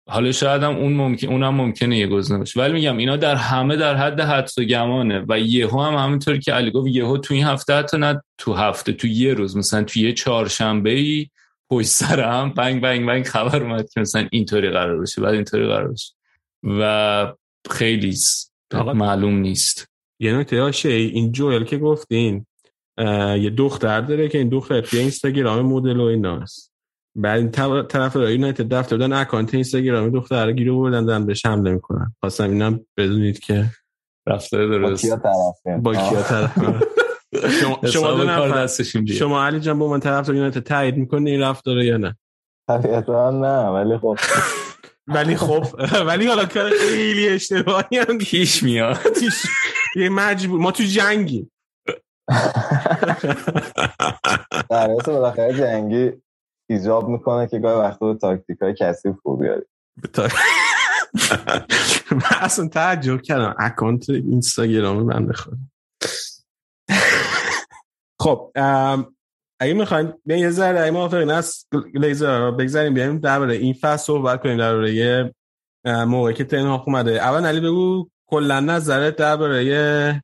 حالا 0.09 0.31
شاید 0.31 0.63
هم 0.63 0.75
اون 0.75 0.93
ممکن 0.93 1.27
اونم 1.27 1.55
ممکنه 1.55 1.97
یه 1.97 2.07
گزینه 2.07 2.39
باشه. 2.39 2.59
ولی 2.59 2.73
میگم 2.73 2.97
اینا 2.97 3.17
در 3.17 3.35
همه 3.35 3.75
در 3.75 3.95
حد 3.95 4.19
حدس 4.21 4.57
و 4.57 4.63
گمانه 4.63 5.25
و 5.29 5.39
یهو 5.39 5.81
هم 5.81 5.93
همینطور 5.93 6.37
که 6.37 6.53
علی 6.53 6.71
گفت 6.71 6.87
یهو 6.87 7.17
تو 7.17 7.33
این 7.33 7.45
هفته 7.45 7.73
حتی 7.73 7.97
نه 7.97 8.21
تو 8.37 8.53
هفته 8.53 8.93
تو 8.93 9.07
یه 9.07 9.33
روز 9.33 9.57
مثلا 9.57 9.83
تو 9.83 9.99
یه 9.99 10.13
چهارشنبه 10.13 10.89
ای 10.89 11.27
پشت 11.69 11.87
سر 11.87 12.19
هم 12.19 12.49
بنگ 12.49 12.81
بنگ 12.81 13.07
بنگ 13.07 13.25
خبر 13.25 13.63
اومد 13.63 13.89
که 13.89 13.99
مثلا 13.99 14.27
اینطوری 14.31 14.69
قرار 14.69 15.01
بشه 15.01 15.21
بعد 15.21 15.33
اینطوری 15.33 15.67
قرار 15.67 15.87
بشه 15.87 16.13
و 16.63 17.33
خیلی 17.71 18.15
معلوم 18.73 19.37
نیست. 19.37 19.87
یه 20.19 20.33
نکته 20.33 20.61
هاشه 20.61 20.89
این 20.89 21.31
جویل 21.31 21.63
که 21.63 21.77
گفتین 21.77 22.45
یه 23.37 23.49
دختر 23.49 24.01
داره 24.01 24.27
که 24.27 24.37
این 24.37 24.49
دختر 24.49 24.81
توی 24.81 24.99
اینستاگرام 24.99 25.65
مدل 25.65 25.99
و 25.99 26.03
ایناست 26.03 26.68
بعد 27.21 27.51
طرف 27.87 28.15
یونایتد 28.15 28.73
دفتر 28.73 28.97
دادن 28.97 29.13
اکانت 29.13 29.53
اینستاگرام 29.53 30.09
دختر 30.09 30.51
گیرو 30.51 30.79
بردن 30.81 31.05
دارن 31.05 31.25
بهش 31.25 31.45
حمله 31.45 31.71
می‌کنن. 31.71 32.15
خواستم 32.19 32.49
اینم 32.49 32.79
بدونید 32.97 33.39
که 33.39 33.65
رفتار 34.27 34.67
درست. 34.67 35.05
با 35.81 35.93
کیا 35.95 36.21
طرف 36.21 36.51
شما 37.61 37.79
شما, 37.85 38.67
شما 39.07 39.45
علی 39.45 39.59
جان 39.59 39.79
با 39.79 39.87
من 39.87 39.99
طرف 39.99 40.29
یونایتد 40.29 40.63
تایید 40.63 40.97
می‌کنه 40.97 41.29
این 41.29 41.41
رفتار 41.41 41.77
یا 41.77 41.97
نه؟ 41.97 42.17
طبیعتا 42.69 43.31
نه 43.31 43.67
ولی 43.67 43.97
خب. 43.97 44.17
ولی 45.15 45.35
خب 45.35 45.65
ولی 46.07 46.27
حالا 46.27 46.45
کار 46.45 46.69
خیلی 46.69 47.29
اشتباهی 47.29 47.97
هم 47.97 48.17
پیش 48.17 48.63
میاد. 48.63 48.97
یه 49.95 50.09
مجبور 50.09 50.59
ما 50.59 50.71
تو 50.71 50.83
جنگی 50.83 51.49
در 54.69 54.87
بالاخره 55.07 55.53
جنگی 55.53 56.11
ایجاب 56.69 57.09
می‌کنه 57.09 57.47
که 57.47 57.59
گاهی 57.59 57.79
وقتا 57.79 58.13
تاکتیک 58.13 58.57
های 58.61 58.73
کسی 58.73 59.13
خوب 59.23 59.41
بیاری. 59.41 59.65
من 62.11 62.37
اصلا 62.41 62.67
تعجب 62.67 63.21
کردم. 63.21 63.55
اکانت 63.59 64.09
اینستاگرام 64.09 65.03
من 65.03 65.27
بخونم 65.27 65.71
خب 68.21 68.51
اگه 69.59 69.73
می‌خواین 69.73 70.13
به 70.25 70.39
یه 70.39 70.49
ذره 70.49 70.81
اگه 70.81 70.91
موافقین 70.91 71.29
از 71.29 71.65
لیزر 71.93 72.39
رو 72.39 72.51
بگذاریم 72.51 72.93
بیایم 72.93 73.17
درباره 73.17 73.53
این 73.53 73.73
فصل 73.73 74.03
صحبت 74.05 74.43
کنیم 74.43 74.57
درباره 74.57 74.93
یه 74.93 75.33
موقعی 75.85 76.33
که 76.33 76.43
تنهاخ 76.43 76.87
اومده. 76.87 77.11
اول 77.11 77.45
علی 77.45 77.59
بگو 77.59 78.09
کلا 78.29 78.59
نظرت 78.59 79.15
درباره 79.15 80.23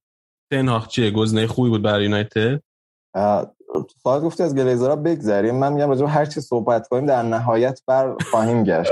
تنهاخ 0.51 0.87
چیه؟ 0.87 1.11
گزینه 1.11 1.47
خوبی 1.47 1.69
بود 1.69 1.81
برای 1.81 2.03
یونایتد؟ 2.03 2.61
فقط 4.03 4.21
گفتی 4.21 4.43
از 4.43 4.55
گلیزرها 4.55 4.95
بگذریم. 4.95 5.55
من 5.55 5.73
میگم 5.73 5.89
راجع 5.89 6.05
هر 6.05 6.25
چی 6.25 6.41
صحبت 6.41 6.87
کنیم 6.87 7.05
در 7.05 7.21
نهایت 7.21 7.81
بر 7.87 8.15
خواهیم 8.31 8.63
گشت 8.63 8.91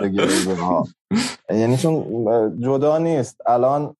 به 0.00 0.08
گلیزرها 0.08 0.86
یعنی 1.50 1.76
چون 1.76 2.04
جدا 2.60 2.98
نیست. 2.98 3.40
الان 3.46 3.96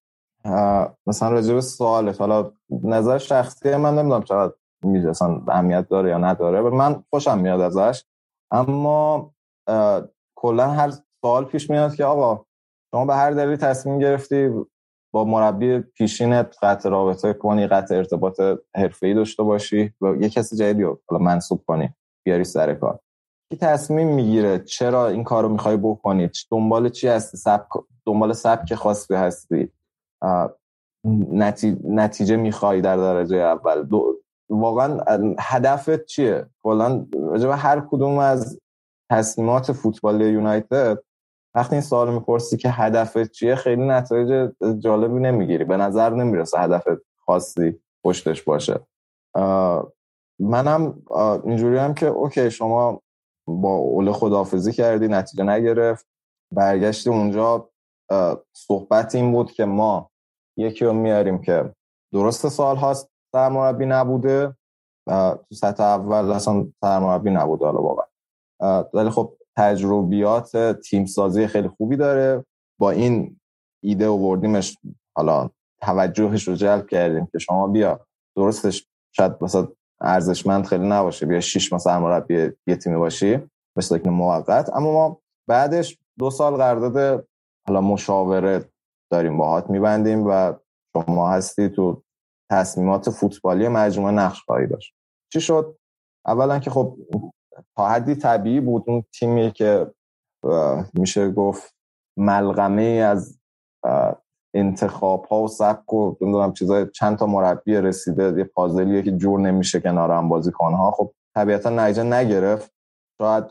مثلا 1.07 1.29
راجع 1.29 1.55
به 1.55 1.61
سوالت 1.61 2.21
حالا 2.21 2.53
نظر 2.83 3.19
شخصی 3.19 3.77
من 3.77 3.99
نمی‌دونم 3.99 4.23
چقدر 4.23 4.53
میشه 4.83 5.09
اصلا 5.09 5.41
اهمیت 5.49 5.89
داره 5.89 6.11
یا 6.11 6.19
نداره 6.19 6.61
من 6.61 7.05
خوشم 7.11 7.39
میاد 7.39 7.61
ازش. 7.61 8.05
اما 8.51 9.31
کلا 10.35 10.69
هر 10.69 10.93
سوال 11.21 11.45
پیش 11.45 11.71
میاد 11.71 11.95
که 11.95 12.05
آقا 12.05 12.45
شما 12.91 13.05
به 13.05 13.15
هر 13.15 13.31
دلیل 13.31 13.57
تصمیم 13.57 13.99
گرفتی 13.99 14.51
با 15.15 15.25
مربی 15.25 15.79
پیشینت 15.79 16.57
قطع 16.63 16.89
رابطه 16.89 17.33
کنی 17.33 17.67
قطع 17.67 17.95
ارتباط 17.95 18.41
حرفه‌ای 18.77 19.15
داشته 19.15 19.43
باشی 19.43 19.93
و 20.01 20.15
یه 20.21 20.29
کسی 20.29 20.57
جدیدی 20.57 20.83
حالا 20.83 21.25
منصوب 21.25 21.63
کنی 21.67 21.95
بیاری 22.25 22.45
سر 22.45 22.75
کار. 22.75 22.99
کی 23.51 23.57
تصمیم 23.57 24.09
می‌گیره 24.09 24.59
چرا 24.59 25.09
این 25.09 25.25
کارو 25.25 25.49
می‌خوای 25.49 25.77
بکنی؟ 25.77 26.31
دنبال 26.51 26.89
چی 26.89 27.09
هستی؟ 27.09 27.37
سبک 27.37 27.69
دنبال 28.07 28.33
سبک 28.33 28.75
خاصی 28.75 29.15
هستی؟ 29.15 29.69
نتیجه 31.85 32.37
می‌خوای 32.37 32.81
در 32.81 32.97
درجه 32.97 33.37
اول؟ 33.37 33.83
دو... 33.83 34.21
واقعا 34.49 35.01
هدفت 35.39 36.05
چیه؟ 36.05 36.47
کلا 36.63 37.07
هر 37.57 37.81
کدوم 37.81 38.19
از 38.19 38.61
تصمیمات 39.11 39.73
فوتبال 39.73 40.21
یونایتد 40.21 40.99
وقتی 41.55 41.75
این 41.75 41.83
سوال 41.83 42.15
می‌پرسی 42.15 42.57
که 42.57 42.71
هدفت 42.71 43.31
چیه 43.31 43.55
خیلی 43.55 43.87
نتایج 43.87 44.51
جالبی 44.79 45.21
نمی‌گیری. 45.21 45.65
به 45.65 45.77
نظر 45.77 46.11
نمی‌رسه 46.11 46.59
هدفت 46.59 47.03
خاصی 47.27 47.81
پشتش 48.05 48.43
باشه. 48.43 48.81
منم 50.41 51.03
اینجوری 51.45 51.79
هم 51.79 51.95
که 51.95 52.07
اوکی 52.07 52.51
شما 52.51 53.03
با 53.49 53.75
اول 53.75 54.13
خدافزی 54.13 54.73
کردی 54.73 55.09
نتیجه 55.09 55.45
نگرفت. 55.45 56.07
برگشتی 56.53 57.11
اونجا 57.11 57.71
صحبت 58.53 59.15
این 59.15 59.33
بود 59.33 59.53
که 59.53 59.65
ما 59.65 60.11
یکی 60.57 60.85
رو 60.85 60.93
میاریم 60.93 61.41
که 61.41 61.75
درست 62.13 62.49
سال 62.49 62.77
هاست 62.77 63.11
سرمربی 63.33 63.87
نبوده. 63.87 64.57
تو 65.09 65.55
سطح 65.55 65.83
اول 65.83 66.33
اصلا 66.33 66.67
سرمربی 66.81 67.31
نبوده 67.31 67.65
حالا 67.65 67.83
واقعا. 67.83 68.07
ولی 68.95 69.11
خب 69.11 69.37
تجربیات 69.57 70.57
تیم 70.73 71.07
سازی 71.07 71.47
خیلی 71.47 71.69
خوبی 71.69 71.97
داره. 71.97 72.45
با 72.81 72.91
این 72.91 73.41
ایده 73.83 74.09
وردیمش 74.09 74.79
حالا 75.17 75.51
توجهش 75.83 76.49
رو 76.49 76.55
جلب 76.55 76.87
کردیم 76.87 77.29
که 77.33 77.39
شما 77.39 77.67
بیا. 77.67 78.07
درستش 78.37 78.87
شاید 79.13 79.33
مثلا 79.41 79.69
ارزشمند 80.01 80.67
خیلی 80.67 80.89
نباشه 80.89 81.27
بیا 81.27 81.41
شش 81.41 81.73
ماه 81.73 81.81
سرمربی 81.81 82.51
یه 82.67 82.77
تیمی 82.77 82.97
باشی 82.97 83.39
مثل 83.77 83.97
یک 83.97 84.07
موقت. 84.07 84.71
اما 84.75 84.93
ما 84.93 85.21
بعدش 85.49 85.99
دو 86.19 86.31
سال 86.31 86.57
قرارداد 86.57 87.27
حالا 87.69 87.81
مشاوره 87.81 88.65
داریم 89.13 89.39
باهات 89.39 89.71
میبندیم 89.71 90.27
و 90.27 90.53
شما 90.93 91.31
هستی 91.31 91.69
تو 91.69 92.03
تصمیمات 92.51 93.11
فوتبالی 93.11 93.69
مجموعه 93.69 94.13
نقش 94.13 94.43
خواهی 94.43 94.67
داشت. 94.67 94.95
چی 95.33 95.41
شد؟ 95.41 95.77
اولا 96.27 96.59
که 96.59 96.71
خب 96.71 96.99
تا 97.77 97.89
حدی 97.89 98.15
طبیعی 98.15 98.61
بود 98.61 98.85
اون 98.87 99.05
تیمی 99.19 99.53
که 99.53 99.95
میشه 100.95 101.31
گفت 101.31 101.75
ملغمه 102.17 102.83
از 102.83 103.39
انتخاب 104.55 105.25
ها 105.25 105.43
و 105.43 105.49
سبک 105.49 105.93
و 105.93 106.17
نمی‌دونم 106.21 106.53
چیزای 106.53 106.87
چند 106.91 107.19
تا 107.19 107.27
مربی 107.27 107.77
رسیده 107.77 108.39
یه 108.39 108.45
پازلیه 108.45 109.03
که 109.03 109.13
جور 109.13 109.41
نمیشه 109.41 109.81
کنار 109.81 110.11
هم 110.11 110.29
بازیکن 110.29 110.73
ها 110.73 110.91
خب 110.91 111.13
طبیعتا 111.35 111.71
نتیجه 111.71 112.03
نگرفت. 112.03 112.73
شاید 113.19 113.45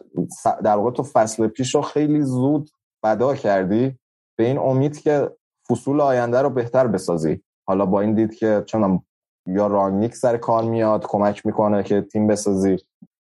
در 0.64 0.76
واقع 0.76 0.92
تو 0.92 1.04
فصل 1.04 1.48
پیش 1.48 1.76
رو 1.76 1.82
خیلی 1.82 2.22
زود 2.22 2.70
فدا 3.02 3.36
کردی 3.36 4.00
به 4.38 4.44
این 4.44 4.58
امید 4.58 5.02
که 5.02 5.32
فصول 5.70 6.02
آینده 6.02 6.42
رو 6.42 6.50
بهتر 6.50 6.88
بسازی. 6.88 7.44
حالا 7.68 7.86
با 7.86 8.02
این 8.02 8.14
دید 8.16 8.36
که 8.36 8.64
چون 8.66 9.04
یا 9.48 9.68
رانگنیک 9.68 10.16
سر 10.16 10.38
کار 10.38 10.64
میاد 10.64 11.06
کمک 11.06 11.46
می‌کنه 11.46 11.84
که 11.84 12.02
تیم 12.02 12.28
بسازی. 12.28 12.78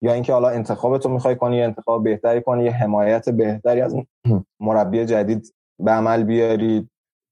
یا 0.04 0.14
اینکه 0.14 0.34
حالا 0.34 0.49
انتخابتو 0.49 1.10
می‌خوای 1.10 1.36
کنی 1.36 1.58
یا 1.58 1.64
انتخاب 1.64 2.04
بهتری 2.04 2.41
کنی 2.41 2.64
یه 2.64 2.72
حمایت 2.72 3.30
بهتری 3.30 3.82
از 3.82 3.95
مربی 4.60 5.06
جدید 5.06 5.54
به 5.80 5.91
عمل 5.91 6.24
بیاری 6.24 6.89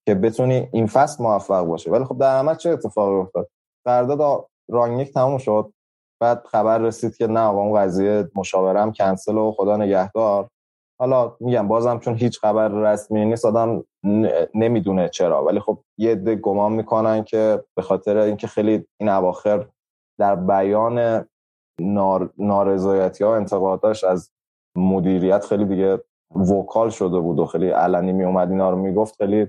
که 0.07 0.15
بتونی 0.15 0.69
این 0.71 0.87
فصل 0.87 1.23
موفق 1.23 1.65
باشه. 1.65 1.91
ولی 1.91 2.05
خب 2.05 2.17
در 2.17 2.39
عمل 2.39 2.55
چه 2.55 2.69
اتفاقی 2.69 3.15
افتاد؟ 3.15 3.49
قرارداد 3.85 4.47
رانگنیک 4.69 5.13
تموم 5.13 5.37
شد. 5.37 5.73
بعد 6.21 6.45
خبر 6.45 6.77
رسید 6.77 7.15
که 7.15 7.27
نه 7.27 7.49
اون 7.49 7.79
قضیه 7.79 8.27
مشاورم 8.35 8.91
کنسل 8.91 9.37
و 9.37 9.51
خدا 9.51 9.77
نگهدار. 9.77 10.49
حالا 10.99 11.35
میگم 11.39 11.67
بازم 11.67 11.99
چون 11.99 12.15
هیچ 12.15 12.39
خبر 12.39 12.67
رسمی 12.67 13.25
نیست 13.25 13.45
آدم 13.45 13.83
نمی‌دونه 14.55 15.09
چرا. 15.09 15.45
ولی 15.45 15.59
خب 15.59 15.79
یه 15.97 16.11
عده 16.11 16.35
گمان 16.35 16.73
می‌کنن 16.73 17.23
که 17.23 17.63
به 17.75 17.81
خاطر 17.81 18.17
اینکه 18.17 18.47
خیلی 18.47 18.85
این 18.99 19.09
اواخر 19.09 19.67
در 20.19 20.35
بیان 20.35 21.25
نار... 21.81 22.33
نارضایتی 22.37 23.23
ها 23.23 23.35
انتقاداش 23.35 24.03
از 24.03 24.31
مدیریت 24.75 25.45
خیلی 25.45 25.65
دیگه 25.65 26.03
وکال 26.35 26.89
شده 26.89 27.19
بود 27.19 27.39
و 27.39 27.45
خیلی 27.45 27.69
علنی 27.69 28.13
می 28.13 28.23
اومد 28.23 28.51
اینا 28.51 28.69
رو 28.69 28.77
می‌گفت 28.77 29.15
خیلی 29.15 29.47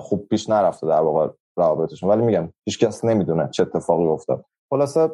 خوب 0.00 0.28
پیش 0.28 0.50
نرفته 0.50 0.86
در 0.86 1.00
واقع 1.00 1.28
روابطشون. 1.56 2.10
ولی 2.10 2.22
میگم 2.22 2.48
هیچ 2.66 2.78
کس 2.78 3.04
نمی‌دونه 3.04 3.48
چه 3.48 3.62
اتفاقی 3.62 4.04
افتاد. 4.04 4.44
خلاصه 4.70 5.10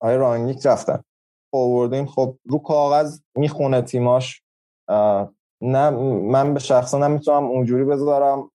آقای 0.00 0.16
رانگیک 0.16 0.66
رفتن. 0.66 1.02
آوردیم. 1.54 2.06
خب 2.06 2.36
رو 2.44 2.58
کاغذ 2.58 3.20
می‌خونه 3.36 3.82
تیماش. 3.82 4.42
نه 5.62 5.90
من 6.30 6.54
به 6.54 6.60
شخصا 6.60 6.98
نمی‌تونم 6.98 7.44
اونجوری 7.44 7.84
بذارم. 7.84 8.50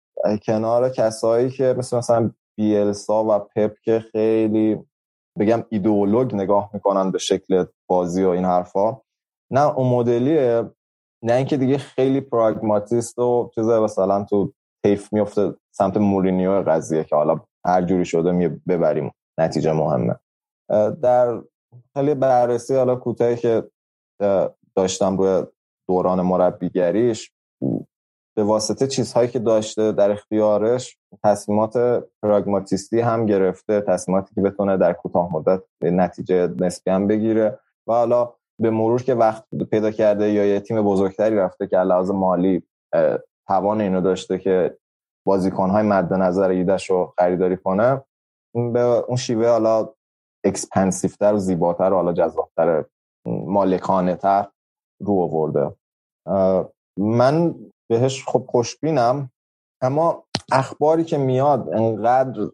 کنار 0.45 0.89
کسایی 0.89 1.49
که 1.49 1.75
مثل 1.77 1.97
مثلا 1.97 2.31
بیلسا 2.57 3.23
و 3.23 3.39
پپ 3.39 3.73
که 3.83 3.99
خیلی 3.99 4.88
بگم 5.39 5.63
ایدئولوگ 5.69 6.35
نگاه 6.35 6.69
می‌کنن 6.73 7.11
به 7.11 7.17
شکل 7.17 7.65
بازی 7.89 8.23
و 8.23 8.29
این 8.29 8.45
حرفا. 8.45 9.01
نه 9.51 9.77
اون 9.77 9.89
مدلیه 9.89 10.71
نه 11.23 11.33
اینکه 11.33 11.57
دیگه 11.57 11.77
خیلی 11.77 12.21
پراگماتیست 12.21 13.19
و 13.19 13.51
چیزا 13.55 13.83
مثلا 13.83 14.23
تو 14.23 14.53
تیف 14.85 15.13
میفته 15.13 15.53
سمت 15.71 15.97
مورینیو 15.97 16.61
قضیه 16.61 17.03
که 17.03 17.15
حالا 17.15 17.39
هر 17.65 17.81
جوری 17.81 18.05
شده 18.05 18.31
می 18.31 18.47
ببریم 18.47 19.11
نتیجه 19.39 19.73
مهمه. 19.73 20.15
در 21.01 21.41
خیلی 21.93 22.15
بررسی 22.15 22.75
حالا 22.75 22.95
کوتاهی 22.95 23.35
که 23.35 23.69
داشتم 24.75 25.17
روی 25.17 25.45
دوران 25.89 26.21
مربیگریش 26.21 27.31
به 28.39 28.45
واسطه 28.45 28.87
چیزهایی 28.87 29.29
که 29.29 29.39
داشته 29.39 29.91
در 29.91 30.11
اختیارش 30.11 30.97
تصمیمات 31.23 32.03
پراگماتیستی 32.23 32.99
هم 32.99 33.25
گرفته 33.25 33.81
تصمیماتی 33.81 34.35
که 34.35 34.41
بتونه 34.41 34.77
در 34.77 34.93
کوتاه 34.93 35.33
مدت 35.33 35.61
نتیجه 35.81 36.47
نسبی 36.47 36.91
هم 36.91 37.07
بگیره. 37.07 37.59
و 37.87 37.93
حالا 37.93 38.33
به 38.61 38.69
مرور 38.69 39.03
که 39.03 39.15
وقت 39.15 39.43
پیدا 39.71 39.91
کرده 39.91 40.31
یا 40.31 40.45
یه 40.45 40.59
تیم 40.59 40.81
بزرگتری 40.81 41.35
رفته 41.35 41.67
که 41.67 41.77
لحاظ 41.77 42.11
مالی 42.11 42.63
توان 43.47 43.81
اینو 43.81 44.01
داشته 44.01 44.37
که 44.37 44.77
بازیکنهای 45.27 45.83
مد 45.83 46.13
نظر 46.13 46.49
ایدش 46.49 46.89
رو 46.89 47.13
خریداری 47.17 47.57
کنه 47.57 48.01
به 48.53 48.79
اون 48.79 49.17
شیوه 49.17 49.47
حالا 49.47 49.89
expansive 50.45 51.17
تر 51.17 51.33
و 51.33 51.37
زیباتر 51.37 51.93
و 51.93 51.95
حالا 51.95 52.13
جذابتر 52.13 52.85
مالکانه 53.25 54.15
تر 54.15 54.47
رو 54.99 55.13
آورده. 55.13 55.75
من 56.97 57.55
بهش 57.89 58.23
خب 58.27 58.45
خوشبینم. 58.49 59.31
اما 59.81 60.23
اخباری 60.51 61.03
که 61.03 61.17
میاد 61.17 61.69
انقدر 61.73 62.49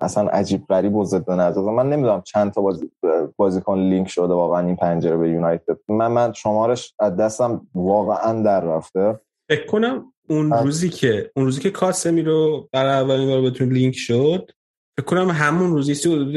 اصلا 0.00 0.28
عجیب 0.28 0.66
غریب 0.66 0.94
و 0.94 1.04
ضد 1.04 1.30
نظر 1.30 1.60
من 1.60 1.88
نمی‌دونم 1.90 2.22
چند 2.22 2.52
تا 2.52 2.60
بازی 2.60 2.90
بازیکن 3.36 3.78
لینک 3.78 4.08
شده 4.08 4.34
واقعا 4.34 4.66
این 4.66 4.76
پنجره 4.76 5.16
به 5.16 5.30
یونایتد. 5.30 5.78
من 5.88 6.06
من 6.06 6.32
شمارش 6.32 6.94
از 6.98 7.16
دستم 7.16 7.66
واقعا 7.74 8.42
در 8.42 8.60
رفته. 8.60 9.20
فکر 9.48 9.66
کنم 9.66 10.12
اون 10.28 10.52
روزی 10.52 10.88
که 10.88 11.30
اون 11.36 11.44
روزی 11.44 11.60
که 11.60 11.70
کاسمی 11.70 12.22
رو 12.22 12.68
برای 12.72 12.92
اولین 12.92 13.28
بار 13.28 13.40
بهتون 13.40 13.72
لینک 13.72 13.94
شد 13.96 14.50
فکر 14.96 15.06
کنم 15.06 15.28
همون 15.30 15.70
روزی 15.70 15.94
سی 15.94 16.12
حدود 16.12 16.34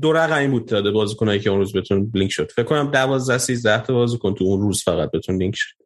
دو 0.00 0.12
رقمی 0.12 0.48
بود 0.48 0.66
داده 0.66 0.90
بازیکنایی 0.90 1.40
که 1.40 1.50
اون 1.50 1.58
روز 1.58 1.72
بهتون 1.72 2.10
لینک 2.14 2.30
شد. 2.30 2.50
فکر 2.50 2.66
کنم 2.66 2.90
12 2.90 3.38
13 3.38 3.82
تا 3.82 3.94
بازیکن 3.94 4.34
تو 4.34 4.44
اون 4.44 4.60
روز 4.60 4.82
فقط 4.84 5.10
بهتون 5.10 5.36
لینک 5.36 5.54
شد. 5.56 5.76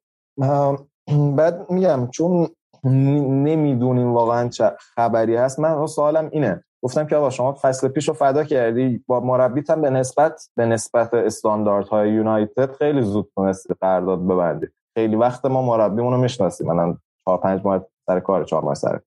بعد 1.37 1.71
میگم 1.71 2.09
چون 2.11 2.49
نمی‌دونیم 2.85 4.13
واقعا 4.13 4.49
چه 4.49 4.73
خبری 4.79 5.37
هست 5.37 5.61
من 5.61 5.87
سوالم 5.87 6.29
اینه. 6.33 6.65
گفتم 6.83 7.07
که 7.07 7.17
آقا 7.17 7.31
شما 7.31 7.57
فصل 7.63 7.89
پیش 7.89 8.09
رو 8.09 8.15
فدا 8.15 8.45
کردی 8.45 9.05
با 9.07 9.21
مربیت 9.21 9.71
هم 9.71 9.83
به 9.83 9.91
نسبت 9.91 10.49
به 10.57 10.67
نسبت 10.67 11.15
استانداردهای 11.15 12.11
یونایتد 12.11 12.73
خیلی 12.73 13.03
زود 13.03 13.31
تونستی 13.35 13.75
قرارداد 13.81 14.25
ببندی. 14.25 14.67
خیلی 14.95 15.17
وقت 15.17 15.47
ما 15.47 15.63
مربیمون 15.63 16.13
رو 16.13 16.19
می‌شناسیم 16.19 16.73
من 16.73 16.97
4 17.25 17.39
5 17.39 17.61
ماه 17.65 17.85
سر 18.07 18.21
کار 18.21 18.45
4 18.45 18.63
ماه 18.63 18.75
سر. 18.75 19.01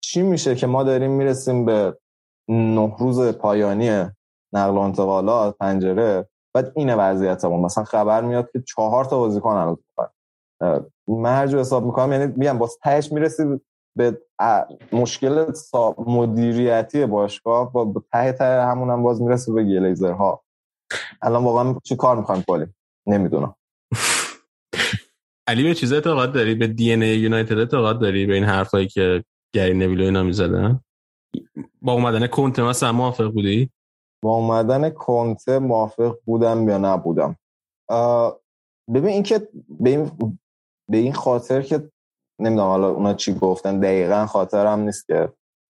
چی 0.00 0.22
میشه 0.22 0.54
که 0.54 0.66
ما 0.66 0.82
داریم 0.82 1.10
می‌رسیم 1.10 1.64
به 1.64 1.96
نه 2.48 2.96
روز 2.98 3.20
پایانی 3.28 4.10
نقل 4.52 4.74
و 4.74 4.78
انتقالات 4.78 5.56
پنجره 5.58 6.28
بعد 6.54 6.72
اینه 6.74 6.94
وضعیتمون. 6.94 7.60
مثلا 7.60 7.84
خبر 7.84 8.20
میاد 8.20 8.50
که 8.50 8.62
چهار 8.66 9.04
تا 9.04 9.18
بازیکن 9.18 9.76
من 11.08 11.34
هر 11.36 11.46
جو 11.46 11.58
حساب 11.58 11.86
می‌کنم. 11.86 12.12
یعنی 12.12 12.32
میگم 12.36 12.58
باز 12.58 12.78
تهش 12.82 13.12
می‌رسی 13.12 13.60
به 13.96 14.18
مشکل 14.92 15.52
مدیریتی 15.98 17.06
باشگاه 17.06 17.72
با 17.72 18.04
ته 18.12 18.32
ته 18.32 18.44
همون 18.44 18.90
هم 18.90 19.02
باز 19.02 19.22
می‌رسه 19.22 19.52
به 19.52 19.64
گلیزرها. 19.64 20.44
الان 21.22 21.44
واقعا 21.44 21.74
چی 21.84 21.96
کار 21.96 22.16
می‌خوایم 22.16 22.44
کنیم 22.48 22.74
نمی‌دونم. 23.06 23.54
علی 25.48 25.62
به 25.62 25.74
چیز 25.74 25.92
اعتقاد 25.92 26.32
داری؟ 26.32 26.54
به 26.54 26.66
دی 26.66 26.92
ان 26.92 27.02
ای 27.02 27.18
یونایتد 27.18 27.58
اعتقاد 27.58 28.00
داری؟ 28.00 28.26
به 28.26 28.34
این 28.34 28.44
حرفایی 28.44 28.86
که 28.88 29.24
گری 29.54 29.74
نویلو 29.74 30.04
اینا 30.04 30.22
می‌زدن؟ 30.22 30.80
با 31.82 31.92
اومدن 31.92 32.26
کنته 32.26 32.62
مثلا 32.62 32.92
موافق 32.92 33.32
بودی؟ 33.32 33.70
با 34.22 34.34
اومدن 34.34 34.90
کنته 34.90 35.58
موافق 35.58 36.18
بودم 36.24 36.68
یا 36.68 36.78
نبودم؟ 36.78 37.36
ببین 38.94 39.06
اینکه 39.06 39.48
به 39.80 39.90
این 39.90 40.10
به 40.90 40.96
این 40.96 41.12
خاطر 41.12 41.62
که 41.62 41.90
نمی‌دونم 42.40 42.68
حالا 42.68 42.88
اونا 42.88 43.14
چی 43.14 43.34
گفتن 43.34 43.80
دقیقا 43.80 44.26
خاطرم 44.26 44.80
نیست 44.80 45.06
که 45.06 45.32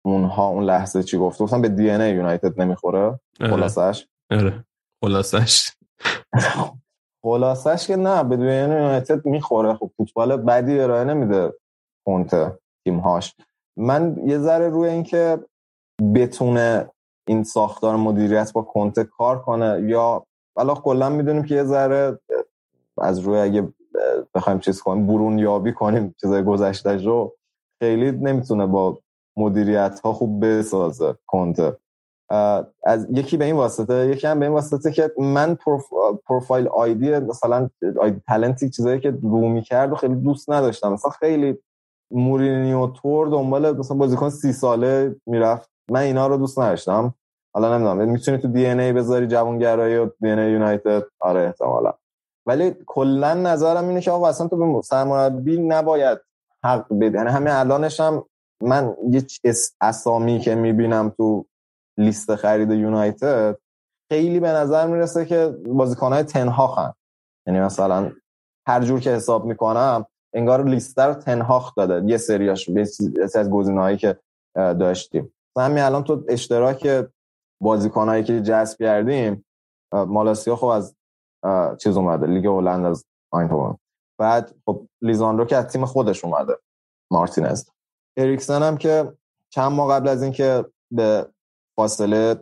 اونها 0.06 0.48
اون 0.48 0.64
لحظه 0.64 1.04
چی 1.04 1.18
گفت. 1.18 1.42
گفتن 1.42 1.62
به 1.62 1.70
دی 1.70 1.90
ان 1.90 2.16
یونایتد 2.16 2.62
نمی‌خوره؟ 2.62 3.20
آره. 3.42 3.50
خلاصش؟ 3.50 4.08
آره. 4.32 4.66
خلاصش. 5.04 5.72
خلاصش 7.24 7.88
که 7.88 7.96
نه 7.96 8.24
به 8.24 8.38
دی 8.38 8.50
ان 8.50 8.72
یونایتد 8.72 9.26
می‌خوره. 9.26 9.74
خب 9.74 9.92
فوتبال 9.98 10.38
بدی 10.38 10.80
ارائه 10.80 11.04
نمیده 11.04 11.54
کنته 12.06 12.60
تیمهاش. 12.86 13.36
من 13.78 14.18
یه 14.26 14.40
ذره 14.40 14.70
روی 14.70 14.90
اینکه 14.90 15.40
بتونه 16.16 16.90
این 17.28 17.44
ساختار 17.44 17.96
مدیریت 17.96 18.54
با 18.54 18.62
کنته 18.62 19.04
کار 19.04 19.42
کنه 19.42 19.82
یا 19.90 20.26
حالا 20.58 20.76
کلا 20.76 21.10
می‌دونیم 21.10 21.44
که 21.44 21.56
یه 21.56 21.64
ذره 21.64 22.20
از 22.98 23.20
روی 23.20 23.40
اگه 23.40 23.74
بخوایم 24.34 24.60
چیز 24.60 24.82
کنیم 24.82 25.08
برون 25.08 25.40
یابی 25.40 25.74
کنیم 25.74 26.16
چیزای 26.22 26.44
گذشته 26.44 26.98
رو 27.06 27.36
خیلی 27.82 28.12
نمی‌تونه 28.12 28.66
با 28.66 29.00
مدیریت 29.38 30.00
ها 30.00 30.14
خوب 30.14 30.46
بسازه 30.46 31.16
کنته. 31.28 31.78
از 32.84 33.08
یکی 33.12 33.38
به 33.38 33.46
این 33.46 33.56
واسطه 33.56 34.08
یکی 34.08 34.28
هم 34.28 34.40
به 34.40 34.46
این 34.46 34.54
واسطه 34.54 34.92
که 34.92 35.12
من 35.20 35.58
پروفایل 36.26 36.68
آیدی 36.68 37.20
مثلا 37.20 37.70
آیدی 38.00 38.22
تلنتی 38.28 38.70
چیزایی 38.70 39.00
که 39.00 39.18
رو 39.22 39.50
می‌کرد 39.50 39.92
و 39.92 39.96
خیلی 39.96 40.16
دوست 40.16 40.50
نداشتم. 40.50 40.94
مثلا 40.94 41.12
خیلی 41.12 41.58
مورینیو 42.12 42.88
تور 42.88 43.28
دنبال 43.28 43.78
مثلا 43.78 43.98
بازیکن 43.98 44.30
سی 44.30 44.54
ساله 44.54 45.16
می‌رفت. 45.26 45.70
من 45.92 46.00
اینا 46.00 46.28
رو 46.28 46.38
دوست 46.38 46.60
نداشتم. 46.60 47.14
حالا 47.54 47.78
نمی‌دونم 47.78 48.10
می‌تونی 48.10 48.38
تو 48.38 48.48
دی 48.48 48.66
ان 48.66 48.80
ای 48.80 48.94
بذاری 48.94 49.28
جوانگرایی 49.28 49.98
و 49.98 50.10
دی 50.22 50.30
ان 50.30 50.40
ای 50.40 50.52
یونایتد؟ 50.52 51.04
آره 51.20 51.42
احتمالاً. 51.42 51.94
ولی 52.48 52.76
کلا 52.86 53.34
نظرم 53.34 53.88
اینه 53.88 54.02
که 54.02 54.12
آقا 54.12 54.28
اصلا 54.28 54.48
تو 54.48 54.74
به 54.74 54.82
سرمربی 54.82 55.58
نباید 55.58 56.20
حق 56.64 56.94
بده. 57.00 57.18
یعنی 57.18 57.30
همین 57.30 57.54
الانش 57.54 58.00
هم 58.00 58.26
من 58.64 58.96
یه 59.10 59.26
اسامی 59.82 60.40
که 60.40 60.56
می‌بینم 60.56 61.10
تو 61.18 61.46
لیست 61.98 62.36
خرید 62.36 62.72
یونایتد 62.72 63.58
خیلی 64.12 64.40
به 64.40 64.48
نظر 64.48 64.88
می‌رسه 64.88 65.26
که 65.26 65.58
بازیکنهای 65.68 66.24
تنهاخن. 66.24 66.94
یعنی 67.48 67.60
مثلا 67.60 68.12
هر 68.68 68.84
جور 68.84 69.00
که 69.00 69.10
حساب 69.12 69.46
می‌کنم 69.46 70.06
انگار 70.34 70.64
لیست 70.64 71.00
رو 71.00 71.14
تنهاخ 71.14 71.76
داده. 71.76 72.10
یه 72.10 72.18
سریاش 72.18 72.70
یه 72.70 72.86
از 73.36 73.50
گزینه‌هایی 73.50 73.98
که 73.98 74.20
داشتیم. 74.56 75.34
همین 75.60 75.84
الان 75.84 76.04
تو 76.04 76.24
اشتراک 76.28 77.06
بازیکنایی 77.62 78.24
که 78.24 78.42
جذب 78.42 78.78
کردیم 78.80 79.46
مالاسیا 79.94 80.56
خب 80.56 80.66
از 80.66 80.97
چیز 81.80 81.98
اومده 81.98 82.28
لیگ 82.28 82.46
هلند 82.46 82.86
از 82.86 83.06
آینتوان 83.34 83.78
بعد 84.20 84.56
خب 84.66 84.88
لیزاندرو 85.02 85.46
که 85.46 85.56
از 85.56 85.68
تیم 85.68 85.86
خودش 85.86 86.26
اومده 86.26 86.58
مارتینز. 87.12 87.70
اریکسن 88.18 88.64
هم 88.64 88.78
که 88.78 89.14
چند 89.50 89.72
ماه 89.72 89.92
قبل 89.92 90.08
از 90.08 90.24
اینکه 90.24 90.66
به 90.92 91.28
فاصله 91.76 92.36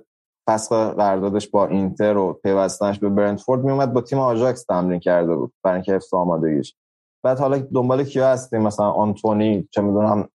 فسخ 0.49 0.71
قراردادش 0.71 1.47
با 1.47 1.67
اینتر 1.67 2.17
و 2.17 2.33
پیوستنش 2.33 2.99
به 2.99 3.09
برنتفورد 3.09 3.63
میومد 3.63 3.93
با 3.93 4.01
تیم 4.01 4.19
آژاکس 4.19 4.63
تمرین 4.63 4.99
کرده 4.99 5.35
بود 5.35 5.53
برای 5.63 5.75
اینکه 5.75 5.93
حفظ 5.93 6.13
آمادگیش. 6.13 6.75
بعد 7.23 7.39
حالا 7.39 7.57
دنبال 7.57 8.03
کیا 8.03 8.27
هستیم؟ 8.27 8.61
مثلا 8.61 8.91
آنتونی 8.91 9.67
چه 9.71 9.81
می‌دونم 9.81 10.29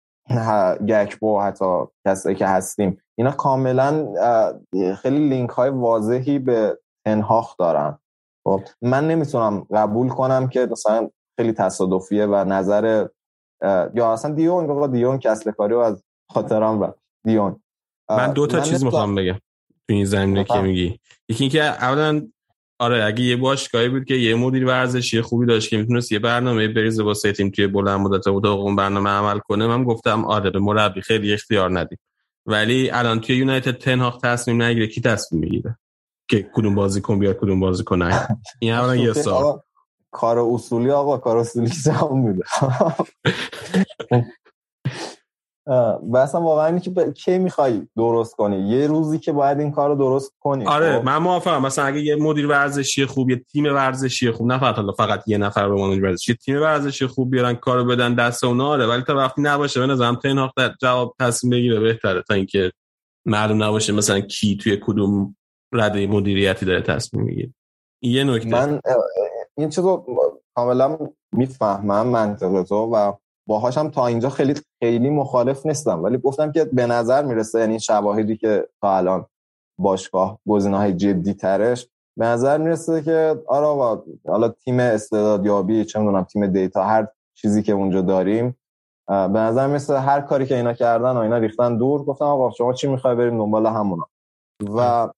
گکبو 0.89 1.41
حتی 1.41 1.85
کسایی 2.07 2.37
که 2.37 2.47
هستیم. 2.47 3.03
اینا 3.19 3.31
کاملا 3.31 4.09
خیلی 4.97 5.29
لینک 5.29 5.51
های 5.51 5.71
واضحی 5.71 6.39
به 6.39 6.79
تنهاخ 7.07 7.57
دارن. 7.57 7.99
خب 8.45 8.63
من 8.83 9.09
نمی‌تونم 9.09 9.67
قبول 9.75 10.09
کنم 10.09 10.49
که 10.49 10.69
مثلا 10.71 11.11
خیلی 11.37 11.53
تصادفیه 11.53 12.27
و 12.27 12.45
نظر 12.45 13.07
یا 13.95 14.13
اصلا 14.13 14.35
دیون 14.35 14.67
بابا 14.67 14.87
دیون 14.87 15.19
که 15.19 15.31
اصل 15.31 15.51
کاری 15.51 15.75
از 15.75 16.03
خاطرم 16.31 16.83
و 16.83 16.93
دیون. 17.25 17.63
من 18.11 18.33
دو 18.33 18.47
تا 18.47 18.61
چیز 18.61 18.85
می‌خوام 18.85 19.15
بگم 19.15 19.35
تو 19.89 19.95
این 19.95 20.05
زمینه 20.05 20.45
که 20.45 20.61
میگی. 20.61 21.01
یکی 21.29 21.45
اینکه 21.45 21.63
اولا 21.63 22.29
آره 22.79 23.05
اگه 23.05 23.23
یه 23.23 23.37
باشگاهی 23.37 23.89
بود 23.89 24.05
که 24.05 24.15
یه 24.15 24.35
مدیر 24.35 24.67
ورزشی 24.67 25.21
خوبی 25.21 25.47
داشت 25.47 25.71
که 25.71 25.77
می‌تونست 25.77 26.13
یه 26.13 26.19
برنامه 26.19 26.69
بریزه 26.69 27.05
واسه 27.05 27.33
تیم 27.33 27.51
توی 27.51 27.67
بلند 27.67 28.01
مدت 28.01 28.27
و 28.27 28.47
اون 28.47 28.77
برنامه 28.77 29.11
عمل 29.11 29.39
کنه 29.39 29.67
من 29.67 29.85
گفتم 29.85 30.25
آره 30.25 30.51
به 30.51 30.59
مربی 30.59 31.01
خیلی 31.01 31.33
اختیار 31.33 31.79
ندیم. 31.79 31.99
ولی 32.47 32.91
الان 32.91 33.21
توی 33.21 33.37
یونایتد 33.37 33.79
تنهاق 33.79 34.21
تصمیم 34.23 34.63
نگیره 34.63 34.87
کی 34.87 35.01
تصمیم 35.01 35.41
می‌گیره؟ 35.41 35.79
که 36.31 36.51
کدوم 36.55 36.75
بازیکن 36.75 37.19
بیاد 37.19 37.37
کدوم 37.37 37.61
بازیکن 37.61 38.03
نه. 38.03 38.29
این 38.59 38.73
اولا 38.73 38.97
یه 38.97 39.13
سال. 39.27 39.61
کار 40.11 40.39
اصولی 40.39 40.91
آقا 40.91 41.19
کار 41.19 41.37
اصولی 41.37 41.71
که 41.85 41.93
همون 41.93 42.23
بوده 42.23 42.43
بسا 46.15 46.41
واقعا 46.41 46.67
اینه 46.67 46.81
که 46.81 46.91
ب... 46.91 47.13
کی 47.13 47.39
می‌خوای 47.39 47.83
درست 47.97 48.37
کنی؟ 48.37 48.69
یه 48.69 48.87
روزی 48.87 49.19
که 49.19 49.33
باید 49.33 49.61
این 49.61 49.71
کار 49.73 49.89
رو 49.89 49.95
درست 49.95 50.33
کنی 50.41 50.67
آره 50.67 50.99
خب؟ 50.99 51.05
من 51.05 51.17
موافقم. 51.17 51.63
مثلا 51.63 51.85
اگه 51.85 52.01
یه 52.01 52.17
مدیر 52.17 52.47
ورزشی 52.47 53.07
خوب 53.07 53.31
یه 53.31 53.37
تیم 53.37 53.65
ورزشی 53.65 54.31
خوب 54.31 54.47
نه 54.47 54.59
فقط 54.59 54.97
فقط 54.99 55.23
یه 55.27 55.39
نفر 55.39 55.69
به 55.69 55.75
مدیر 55.75 56.05
ورزشی 56.05 56.33
یه 56.33 56.37
تیم 56.37 56.63
ورزشی 56.63 57.07
خوب 57.07 57.31
بیارن 57.31 57.55
کارو 57.55 57.85
بدن 57.85 58.15
دست 58.15 58.45
اونا 58.45 58.69
آره. 58.69 58.87
ولی 58.87 59.03
تا 59.03 59.17
وقتی 59.17 59.43
نباشه 59.43 59.81
به 59.81 59.87
نظرم 59.87 60.15
تنهاق 60.17 60.53
جواب 60.83 61.15
تصمیم 61.21 61.51
بگیره 61.51 61.81
بهتره 61.81 62.23
تا 62.23 62.35
اینکه 62.35 62.73
معلوم 63.27 63.63
نباشه 63.63 63.93
مثلا 63.93 64.21
کی 64.21 64.57
توی 64.57 64.79
کدوم 64.83 65.37
رده 65.73 66.07
مدیریتی 66.07 66.67
داره 66.67 66.83
تصمیم 66.83 67.25
می‌گیره. 67.25 67.55
یه 68.03 68.25
نکته 68.25 68.49
من 68.49 68.81
این 69.57 69.69
چیزو 69.69 70.05
کاملا 70.55 70.99
می‌فهمم 71.33 72.07
منطق 72.07 72.63
تو 72.63 72.77
و 72.77 73.13
باهاش 73.49 73.79
هم 73.79 73.91
تا 73.91 74.07
اینجا 74.07 74.31
خیلی 74.31 74.55
خیلی 74.83 75.11
مخالف 75.11 75.67
نیستم. 75.67 76.03
ولی 76.03 76.19
گفتم 76.19 76.53
که 76.53 76.65
به 76.65 76.87
نظر 76.87 77.25
می‌رسه 77.25 77.61
یعنی 77.61 77.81
شواهدی 77.81 78.37
که 78.37 78.69
تا 78.81 78.97
الان 78.97 79.27
باشگاه 79.79 80.39
های 80.49 80.93
جدی 80.93 81.35
ترش 81.35 81.89
به 82.17 82.25
نظر 82.25 82.59
می‌رسه 82.59 83.03
که 83.03 83.43
آره 83.47 84.03
حالا 84.27 84.49
تیم 84.49 84.81
استعدادیابی 84.81 85.85
چه 85.85 85.99
می‌دونم 85.99 86.25
تیم 86.25 86.47
دیتا 86.47 86.85
هر 86.85 87.09
چیزی 87.35 87.63
که 87.63 87.73
اونجا 87.73 88.01
داریم 88.01 88.57
به 89.09 89.39
نظر 89.39 89.67
می‌رسه 89.67 89.99
هر 89.99 90.21
کاری 90.21 90.47
که 90.47 90.57
اینا 90.57 90.73
کردن 90.73 91.11
و 91.11 91.19
اینا 91.19 91.39
ریختن 91.39 91.77
دور 91.77 92.05
گفتم 92.05 92.25
آقا 92.25 92.51
شما 92.51 92.73
چی 92.73 92.89
می‌خوای 92.89 93.15
بریم 93.15 93.39
دنبال 93.39 93.67
همونا؟ 93.67 94.09
و 94.77 95.09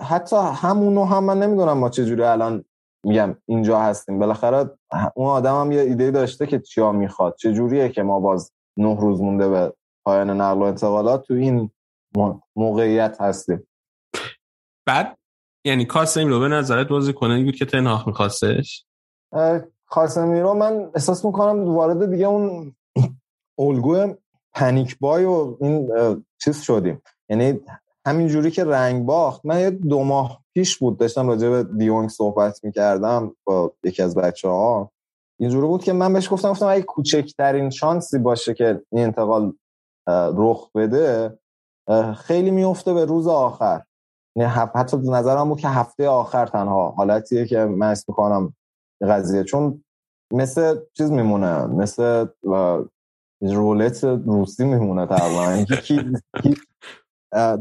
حتی 0.00 0.36
همونو 0.36 1.04
هم 1.04 1.24
من 1.24 1.38
نمی‌دونم 1.38 1.78
ما 1.78 1.88
چجوری 1.88 2.22
الان 2.22 2.64
میگم 3.04 3.36
اینجا 3.46 3.80
هستیم. 3.80 4.18
بالاخره 4.18 4.70
اون 5.14 5.26
آدم 5.26 5.60
هم 5.60 5.72
یه 5.72 5.80
ایده 5.80 6.10
داشته 6.10 6.46
که 6.46 6.58
چیا 6.58 6.92
می‌خواد. 6.92 7.36
چجوریه 7.36 7.88
که 7.88 8.02
ما 8.02 8.20
باز 8.20 8.52
نه 8.76 9.00
روز 9.00 9.20
مونده 9.20 9.48
به 9.48 9.72
پایان 10.04 10.30
نقل 10.30 10.58
و 10.58 10.62
انتقالات 10.62 11.22
تو 11.22 11.34
این 11.34 11.70
موقعیت 12.56 13.20
هستیم. 13.20 13.66
بعد 14.86 15.18
یعنی 15.64 15.84
کاسمیرو 15.84 16.40
به 16.40 16.48
نظرت 16.48 16.88
بازی 16.88 17.12
کنه 17.12 17.44
بود 17.44 17.56
که 17.56 17.64
تنهاخ 17.64 18.08
میخواستش؟ 18.08 18.86
کاسمیرو 19.86 20.54
من 20.54 20.90
احساس 20.94 21.24
می‌کنم 21.24 21.74
وارد 21.74 22.10
دیگه 22.10 22.26
اون 22.26 22.76
الگوی 23.58 24.14
پنیک 24.52 24.98
بای 24.98 25.24
و 25.24 25.56
این 25.60 25.90
چیز 26.44 26.60
شدیم. 26.60 27.02
یعنی 27.28 27.60
همین 28.06 28.28
جوری 28.28 28.50
که 28.50 28.64
رنگ 28.64 29.06
باخت 29.06 29.46
من 29.46 29.60
یه 29.60 29.70
دو 29.70 30.04
ماه 30.04 30.44
پیش 30.54 30.78
بود 30.78 30.98
داشتم 30.98 31.28
راجع 31.28 31.50
به 31.50 31.64
دیونگ 31.64 32.08
صحبت 32.08 32.64
می‌کردم 32.64 33.36
با 33.44 33.72
یکی 33.84 34.02
از 34.02 34.14
بچه 34.14 34.48
ها 34.48 34.90
اینجوری 35.40 35.66
بود 35.66 35.84
که 35.84 35.92
من 35.92 36.12
بهش 36.12 36.32
گفتم 36.32 36.50
گفتم 36.50 36.66
اگه 36.66 36.82
کوچکترین 36.82 37.70
شانسی 37.70 38.18
باشه 38.18 38.54
که 38.54 38.82
این 38.92 39.04
انتقال 39.04 39.52
رخ 40.08 40.70
بده 40.74 41.38
خیلی 42.16 42.50
میفته 42.50 42.94
به 42.94 43.04
روز 43.04 43.26
آخر. 43.26 43.82
یعنی 44.36 44.50
حتی 44.74 44.96
نظرم 44.96 45.48
بود 45.48 45.60
که 45.60 45.68
هفته 45.68 46.08
آخر 46.08 46.46
تنها 46.46 46.90
حالتیه 46.90 47.46
که 47.46 47.58
من 47.58 47.90
اسم 47.90 48.04
می‌کنم 48.08 48.54
قضیه. 49.02 49.44
چون 49.44 49.84
مثل 50.32 50.78
چیز 50.96 51.10
میمونه 51.10 51.66
مثل 51.66 52.26
رولت 53.40 54.04
روسی 54.04 54.64
میمونه 54.64 55.06
تقریبا. 55.06 55.64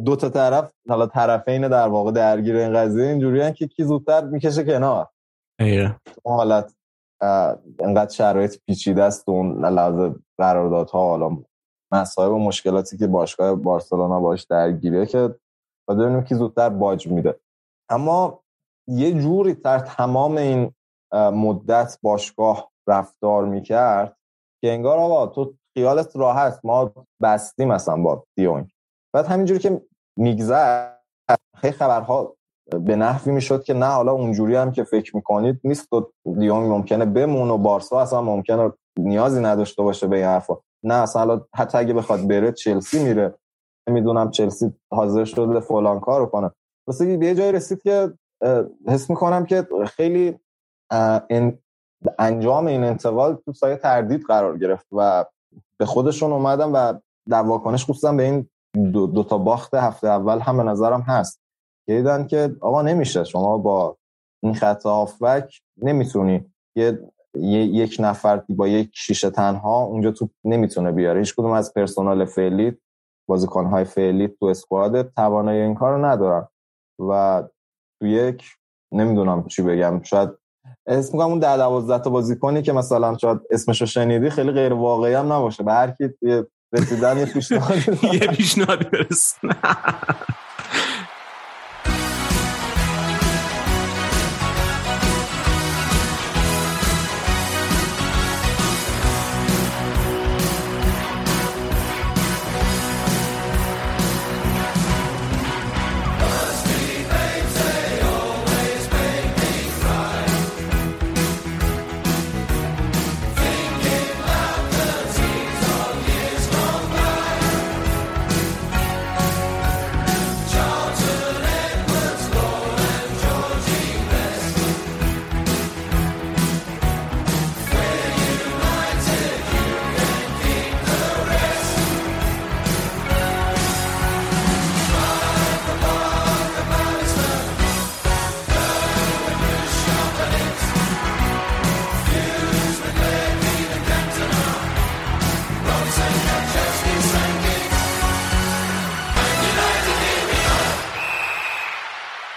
دو 0.06 0.16
تا 0.16 0.30
طرف 0.30 0.72
حالا 0.90 1.08
طرفین 1.08 1.68
در 1.68 1.88
واقع 1.88 2.12
درگیر 2.12 2.56
این 2.56 2.74
قضیه 2.74 3.08
اینجوری 3.08 3.54
که 3.54 3.68
کی 3.68 3.84
زودتر 3.84 4.26
می‌کشه 4.26 4.64
کنار. 4.64 5.08
ایه 5.60 5.96
حالت 6.26 6.76
انقدر 7.80 8.10
شرایط 8.10 8.58
پیچیده 8.66 9.04
است 9.04 9.30
اون 9.30 9.66
لحاظ 9.66 10.12
قراردادها 10.38 11.10
حالا 11.10 11.38
مسائل 11.92 12.30
و 12.30 12.38
مشکلاتی 12.38 12.98
که 12.98 13.08
باشگاه 13.08 13.56
بارسلونا 13.56 14.20
باش 14.20 14.44
درگیره 14.44 15.06
که 15.06 15.36
باید 15.88 16.00
ببینیم 16.00 16.24
کی 16.24 16.36
زودتر 16.36 16.70
باج 16.70 17.08
میده. 17.08 17.40
اما 17.90 18.44
یه 18.88 19.22
جوری 19.22 19.54
در 19.54 19.80
تمام 19.80 20.38
این 20.38 20.72
مدت 21.14 21.98
باشگاه 22.02 22.72
رفتار 22.88 23.46
می‌کرد 23.46 24.18
که 24.62 24.72
انگار 24.72 24.98
آقا 24.98 25.28
تو 25.28 25.54
خیالت 25.74 26.16
راحت 26.16 26.60
ما 26.64 26.92
بستیم 27.22 27.68
مثلا 27.68 27.98
با 27.98 28.26
دیونگ. 28.36 28.72
بعد 29.14 29.26
همینجوری 29.26 29.60
که 29.60 29.82
میگذر 30.18 30.90
خیلی 31.56 31.74
خبرها 31.74 32.36
به 32.80 32.96
نحوی 32.96 33.32
می‌شد 33.32 33.64
که 33.64 33.74
نه 33.74 33.86
حالا 33.86 34.12
اونجوری 34.12 34.56
هم 34.56 34.72
که 34.72 34.84
فکر 34.84 35.16
می‌کنید 35.16 35.60
نیست 35.64 35.94
و 35.94 36.12
دیونگ 36.40 36.72
ممکنه 36.72 37.06
بمون 37.06 37.50
و 37.50 37.58
بارسا 37.58 38.02
اصلا 38.02 38.22
ممکنه 38.22 38.72
نیازی 38.98 39.42
نداشته 39.42 39.84
باشه 39.84 40.08
به 40.08 40.16
این 40.16 40.26
حرفا. 40.26 40.58
نه 40.84 40.94
اصلا 40.94 41.42
حتی 41.56 41.78
اگه 41.78 41.94
بخواد 41.94 42.28
بره 42.28 42.52
چلسی 42.52 43.04
میره. 43.04 43.36
نمی‌دونم 43.90 44.32
چلسی 44.32 44.74
حاضر 44.92 45.26
شده 45.26 45.60
فلان 45.60 46.00
کارو 46.00 46.26
کنه. 46.26 46.52
واسه 46.88 47.18
به 47.18 47.26
یه 47.26 47.36
جایی 47.36 47.52
رسید 47.52 47.82
که 47.82 48.14
حس 48.88 49.10
می‌کنم 49.10 49.46
که 49.46 49.68
خیلی 49.86 50.40
انجام 52.20 52.68
این 52.68 52.84
انتقال 52.84 53.36
تو 53.36 53.54
سایه 53.54 53.76
تردید 53.76 54.24
قرار 54.28 54.58
گرفت 54.58 54.88
و 54.92 55.26
به 55.78 55.86
خودشون 55.86 56.32
اومدم 56.32 56.74
و 56.74 56.94
در 57.30 57.42
واکنش 57.42 57.84
خصوصا 57.84 58.14
به 58.14 58.24
این 58.24 58.50
دو, 58.74 59.08
دو 59.08 59.24
تا 59.24 59.38
باخت 59.38 59.74
هفته 59.74 60.08
اول 60.08 60.40
هم 60.40 60.58
به 60.58 60.64
نظرم 60.64 61.02
هست. 61.02 61.42
که 61.88 61.94
دیدن 61.96 62.28
که 62.28 62.56
آقا 62.62 62.82
نمیشه. 62.82 63.24
شما 63.24 63.58
با 63.58 63.98
این 64.44 64.54
خط 64.54 64.86
آفک 64.86 65.60
نمی‌تونی 65.82 66.46
یه 66.76 67.00
یک 67.66 67.98
نفر 68.00 68.44
با 68.50 68.68
یک 68.68 68.90
شیشه 68.94 69.30
تنها 69.30 69.84
اونجا 69.84 70.12
تو 70.12 70.30
نمی‌تونه 70.44 70.92
بیاره. 70.92 71.20
هیچ 71.20 71.36
کدوم 71.36 71.52
از 71.52 71.74
پرسنل 71.74 72.26
فعلی 72.26 72.78
بازیکنهای 73.30 73.84
فعلی 73.84 74.28
تو 74.28 74.46
اسکواد 74.46 75.14
توانایی 75.14 75.62
این 75.62 75.76
کارو 75.76 76.06
ندارن. 76.06 76.48
و 77.00 77.44
تو 78.00 78.08
یک 78.08 78.44
نمی‌دونم 78.92 79.48
چی 79.48 79.62
بگم. 79.62 80.02
شاید 80.04 80.30
اسم 80.88 81.18
میگم 81.18 81.30
اون 81.30 81.40
ده 81.40 81.58
دوازده 81.58 82.04
تا 82.04 82.10
بازیکنی 82.10 82.62
که 82.62 82.74
مثلا 82.74 83.18
شاید 83.18 83.40
اسمشو 83.52 83.86
شنیدی 83.86 84.30
خیلی 84.30 84.52
غیر 84.52 84.74
واقعی 84.74 85.14
هم 85.14 85.34
نباشه. 85.34 85.64
به 85.64 85.74
هر 85.74 85.92
کی 85.92 86.10
رسیدن 86.74 87.18
یه 87.18 87.26
پیشنهاد 87.26 88.04
یه 88.14 88.28
پیشنهاد 88.28 88.90
برسن 88.90 89.50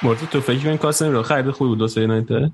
مرتی 0.06 0.26
تو 0.26 0.40
فکر 0.40 0.68
این 0.68 0.76
کاسمی 0.76 1.12
رو 1.12 1.22
خرید 1.22 1.50
خوب 1.50 1.68
بود 1.68 1.78
دوست 1.78 1.98
یونایتد؟ 1.98 2.50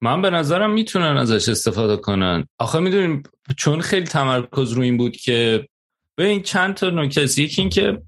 من 0.00 0.22
به 0.22 0.30
نظرم 0.30 0.70
می‌تونن 0.70 1.16
ازش 1.16 1.48
استفاده 1.48 1.96
کنن. 1.96 2.48
آخه 2.58 2.78
می‌دونیم 2.78 3.22
چون 3.56 3.80
خیلی 3.80 4.06
تمرکز 4.06 4.72
رو 4.72 4.82
این 4.82 4.96
بود 4.96 5.16
که 5.16 5.68
به 6.14 6.40
چند 6.40 6.74
تا 6.74 6.90
نکته 6.90 7.40
یکی 7.42 7.62
این 7.62 7.70
که 7.70 8.02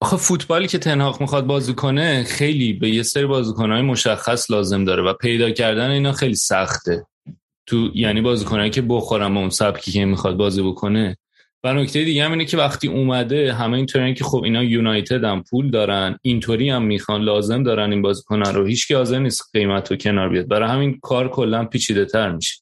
آخه 0.00 0.16
فوتبالی 0.16 0.68
که 0.68 0.78
تنهاق 0.78 1.20
می‌خواد 1.20 1.46
بازی 1.46 1.74
کنه 1.74 2.24
خیلی 2.24 2.72
به 2.72 2.90
یه 2.90 3.02
سری 3.02 3.26
بازیکنهای 3.26 3.82
مشخص 3.82 4.50
لازم 4.50 4.84
داره 4.84 5.02
و 5.02 5.12
پیدا 5.12 5.50
کردن 5.50 5.90
اینا 5.90 6.12
خیلی 6.12 6.34
سخته. 6.34 7.06
تو 7.66 7.90
یعنی 7.94 8.20
بازیکنایی 8.20 8.70
که 8.70 8.82
بخورم 8.82 9.36
اون 9.36 9.50
سبکی 9.50 9.92
که 9.92 10.04
می‌خواد 10.04 10.36
بازی 10.36 10.62
بکنه 10.62 11.16
و 11.64 11.74
نکته 11.74 12.04
دیگه 12.04 12.24
هم 12.24 12.32
اینه 12.32 12.44
که 12.44 12.56
وقتی 12.56 12.88
اومده 12.88 13.52
همه 13.52 13.76
اینطوری 13.76 14.14
که 14.14 14.24
خب 14.24 14.42
اینا 14.44 14.64
یونایتد 14.64 15.24
هم 15.24 15.42
پول 15.50 15.70
دارن 15.70 16.18
اینطوری 16.22 16.70
هم 16.70 16.82
می‌خوان 16.82 17.22
لازم 17.22 17.62
دارن 17.62 17.92
این 17.92 18.02
بازیکنان 18.02 18.54
رو. 18.54 18.66
هیچ 18.66 18.92
حاضر 18.92 19.18
نیست 19.18 19.42
قیمت 19.52 19.90
رو 19.90 19.96
کنار 19.96 20.28
بیاد. 20.28 20.48
برای 20.48 20.68
همین 20.68 20.98
کار 21.02 21.28
کلا 21.28 21.64
پیچیده 21.64 22.04
تر 22.04 22.32
میشه. 22.32 22.54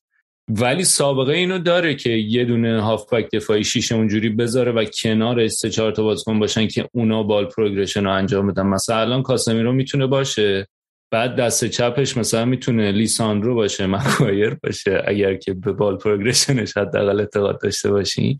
ولی 0.48 0.84
سابقه 0.84 1.32
اینو 1.32 1.58
داره 1.58 1.94
که 1.94 2.10
یه 2.10 2.44
دونه 2.44 2.80
هافبک 2.80 3.30
دفاعی 3.32 3.64
شیشه 3.64 3.94
اونجوری 3.94 4.28
بذاره 4.28 4.72
و 4.72 4.84
کنار 4.84 5.48
سه 5.48 5.70
چهار 5.70 5.92
تا 5.92 6.02
بازیکن 6.02 6.38
باشن 6.38 6.68
که 6.68 6.88
اونا 6.92 7.22
بال 7.22 7.44
پروگرشن 7.44 8.04
رو 8.04 8.12
انجام 8.12 8.46
بدن. 8.46 8.66
مثلا 8.66 9.00
الان 9.00 9.22
کاسمیرو 9.22 9.72
می‌تونه 9.72 10.06
باشه 10.06 10.66
بعد 11.10 11.36
دست 11.36 11.64
چپش 11.64 12.16
مثلا 12.16 12.44
می‌تونه 12.44 12.92
لیساندرو 12.92 13.54
باشه 13.54 13.86
مکوایر 13.96 14.54
باشه. 14.62 15.02
اگر 15.06 15.34
که 15.34 15.54
به 15.54 15.72
بال 15.72 15.96
پروگرشنش 15.96 16.76
حداقل 16.76 17.20
اعتقاد 17.20 17.60
داشته 17.60 17.90
باشین. 17.90 18.38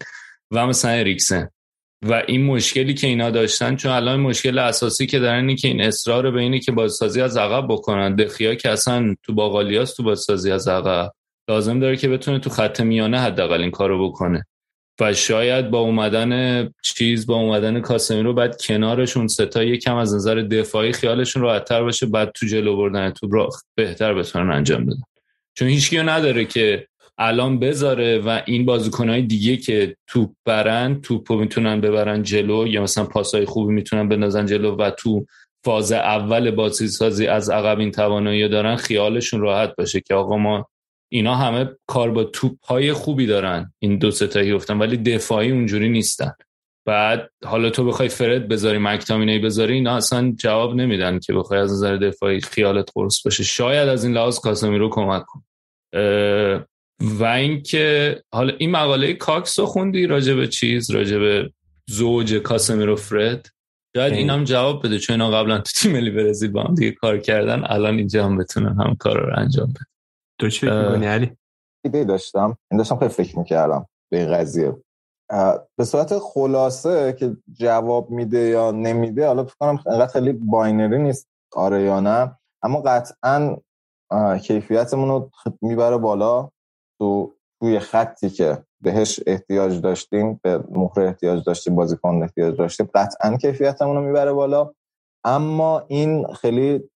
و 0.51 0.67
مثلا 0.67 0.91
اریکسن. 0.91 1.49
و 2.03 2.23
این 2.27 2.45
مشکلی 2.45 2.95
که 2.95 3.07
اینا 3.07 3.31
داشتن 3.31 3.77
چون 3.77 3.93
الان 3.93 4.21
مشکل 4.21 4.59
اساسی 4.59 5.07
که 5.07 5.19
دارن 5.19 5.41
اینه 5.41 5.57
که 5.57 5.69
این 5.69 5.81
اصرار 5.81 6.31
به 6.31 6.41
اینه 6.41 6.59
که 6.59 6.73
بازسازی 6.73 7.21
از 7.21 7.37
عقب 7.37 7.67
بکنن. 7.69 8.17
دخیا 8.17 8.55
که 8.55 8.71
اصلا 8.71 9.15
تو 9.23 9.35
باقالیاس 9.35 9.95
تو 9.95 10.03
بازسازی 10.03 10.51
از 10.51 10.69
عقب. 10.69 11.13
لازم 11.49 11.81
داره 11.81 11.97
که 11.97 12.09
بتونه 12.09 12.39
تو 12.39 12.51
خط 12.51 12.81
میانه 12.81 13.21
حداقل 13.21 13.61
این 13.61 13.71
کارو 13.71 14.09
بکنه. 14.09 14.45
و 15.01 15.15
شاید 15.15 15.71
با 15.71 15.79
اومدن 15.79 16.65
چیز 16.83 17.27
با 17.27 17.35
اومدن 17.35 17.83
رو 18.11 18.35
بعد 18.35 18.61
کنارشون 18.63 19.29
ستا 19.29 19.63
یکم 19.63 19.97
از 19.97 20.15
نظر 20.15 20.35
دفاعی 20.35 20.93
خیالشون 20.93 21.43
راحتتر 21.43 21.83
باشه 21.83 22.07
بعد 22.07 22.33
تو 22.33 22.47
جلو 22.47 22.77
بردن 22.77 23.11
تو 23.11 23.49
بهتر 23.75 24.15
بتونن 24.15 24.53
انجام 24.53 24.87
بدن. 24.87 25.03
چون 25.55 25.69
هیچکی 25.69 25.99
نداره 25.99 26.45
که 26.45 26.87
الان 27.19 27.59
بذاره 27.59 28.19
و 28.19 28.41
این 28.47 28.65
بازیکنهای 28.65 29.23
دیگه 29.23 29.57
که 29.57 29.97
توپ 30.07 30.31
برن 30.45 31.01
توپ 31.01 31.33
می‌تونن 31.33 31.81
ببرن 31.81 32.23
جلو 32.23 32.67
یا 32.67 32.83
مثلا 32.83 33.05
پاسای 33.05 33.45
خوبی 33.45 33.73
می‌تونن 33.73 34.09
بندازن 34.09 34.47
جلو 34.47 34.77
و 34.77 34.91
تو 34.91 35.27
فاز 35.65 35.93
اول 35.93 36.51
بازی 36.51 36.89
سازی 36.89 37.27
از 37.27 37.51
عقب 37.51 37.79
این 37.79 37.91
توانایی 37.91 38.49
دارن 38.49 38.77
خیالشون 38.77 39.41
راحت 39.41 39.77
باشه 39.77 40.01
که 40.01 40.15
آقا 40.15 40.37
ما 40.37 40.69
اینا 41.13 41.35
همه 41.35 41.71
کار 41.87 42.11
با 42.11 42.25
توپ 42.25 42.65
های 42.65 42.93
خوبی 42.93 43.27
دارن 43.27 43.73
این 43.79 43.99
دو 43.99 44.11
ستایی 44.11 44.55
گفتن 44.55 44.79
ولی 44.79 44.97
دفاعی 44.97 45.51
اونجوری 45.51 45.89
نیستن. 45.89 46.33
بعد 46.87 47.31
حالا 47.45 47.71
تو 47.71 47.85
بخوای 47.85 48.09
فرد 48.09 48.49
بذاری 48.49 48.79
مکتامینه 48.79 49.39
بذاری 49.39 49.75
اینا 49.75 49.97
اصلا 49.97 50.35
جواب 50.39 50.75
نمیدن 50.75 51.19
که 51.19 51.33
بخوای 51.33 51.61
از 51.61 51.73
نظر 51.73 51.97
دفاعی 51.97 52.41
خیالت 52.41 52.91
قرص 52.95 53.23
باشه. 53.25 53.45
شاید 53.45 53.89
از 53.89 54.05
این 54.05 54.15
لحاظ 54.15 54.39
کاسمی 54.39 54.79
رو 54.79 54.89
کمک 54.89 55.23
کن 55.27 55.45
و 57.01 57.25
اینکه 57.25 58.17
حالا 58.35 58.53
این 58.59 58.71
مقاله 58.71 59.13
کاکس 59.13 59.59
رو 59.59 59.67
خوندی 59.67 60.07
راجع 60.07 60.35
به 60.35 60.49
چیز؟ 60.49 60.91
راجع 60.91 61.19
به 61.19 61.53
زوج 61.91 62.35
کاسمیرو 62.35 62.97
فرد؟ 62.97 63.49
شاید 63.97 64.13
این 64.13 64.31
هم 64.31 64.45
جواب 64.45 64.87
بده 64.87 64.99
چون 64.99 65.21
اینا 65.21 65.39
قبلا 65.39 65.59
تو 65.59 65.73
تیم 65.77 65.93
ملی 65.93 66.11
برزیل 66.11 66.51
با 66.51 66.63
هم 66.63 66.75
دیگه 66.75 66.93
کار 66.93 67.19
کردن 67.19 67.65
الان 67.67 67.99
اینجا 67.99 68.25
هم 68.25 68.37
بتونن 68.37 68.81
هم 68.81 68.97
کار 68.99 69.21
رو 69.21 69.39
انجام 69.39 69.67
بده 69.67 69.81
تو 70.41 70.51
چی 70.51 70.67
فکر 70.67 70.89
می‌کنی 70.89 71.07
علی؟ 71.07 71.37
ایده 71.85 72.05
داشتم. 72.05 72.59
این 72.71 72.79
داشتم 72.79 72.99
خیلی 72.99 73.11
فکر 73.11 73.39
می‌کردم 73.39 73.87
به 74.11 74.19
این 74.19 74.33
قضیه. 74.33 74.77
به 75.77 75.85
صورت 75.85 76.19
خلاصه 76.19 77.17
که 77.19 77.37
جواب 77.53 78.11
میده 78.11 78.39
یا 78.39 78.71
نمیده 78.71 79.27
حالا 79.27 79.45
فکر 79.45 79.57
کنم 79.61 79.83
انقدر 79.87 80.13
خیلی 80.13 80.33
باینری 80.33 80.99
نیست 80.99 81.29
آره 81.53 81.83
یا 81.83 82.01
نه. 82.01 82.39
اما 82.63 82.81
قطعا 82.81 83.57
کیفیتمون 84.43 85.09
رو 85.09 85.31
می‌بره 85.63 85.97
بالا. 85.97 86.51
تو 86.99 87.35
توی 87.61 87.79
خطی 87.79 88.31
که 88.31 88.65
بهش 88.81 89.21
احتیاج 89.27 89.81
داشتیم 89.81 90.41
به 90.43 90.65
مهره 90.71 91.07
احتیاج 91.07 91.45
داشتیم 91.45 91.77
بازیکن 91.77 92.23
احتیاج 92.23 92.57
داشتیم 92.57 92.91
قطعا 92.95 93.37
کیفیتمون 93.37 93.97
رو 93.97 94.03
می‌بره 94.03 94.33
بالا. 94.33 94.71
اما 95.25 95.85
این 95.89 96.27
خیلی 96.35 96.91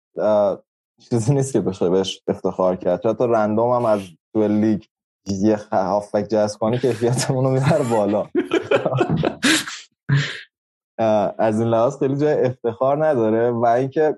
چیزی 1.10 1.34
نیست 1.34 1.52
که 1.52 1.60
بشه 1.60 1.88
بهش 1.88 2.22
افتخار 2.28 2.76
کرد. 2.76 3.06
حتی 3.06 3.24
رندوم 3.28 3.70
هم 3.70 3.84
از 3.84 4.00
تو 4.32 4.48
لیگ 4.48 4.82
یه 5.26 5.56
هافبک 5.72 6.24
جذب 6.24 6.58
کنی 6.58 6.78
کیفیتمون 6.78 7.44
رو 7.44 7.50
می‌بره 7.50 7.90
بالا. 7.90 8.26
از 11.38 11.60
این 11.60 11.68
لحاظ 11.68 11.98
خیلی 11.98 12.16
جای 12.16 12.44
افتخار 12.44 13.06
نداره 13.06 13.50
و 13.50 13.64
اینکه 13.64 14.16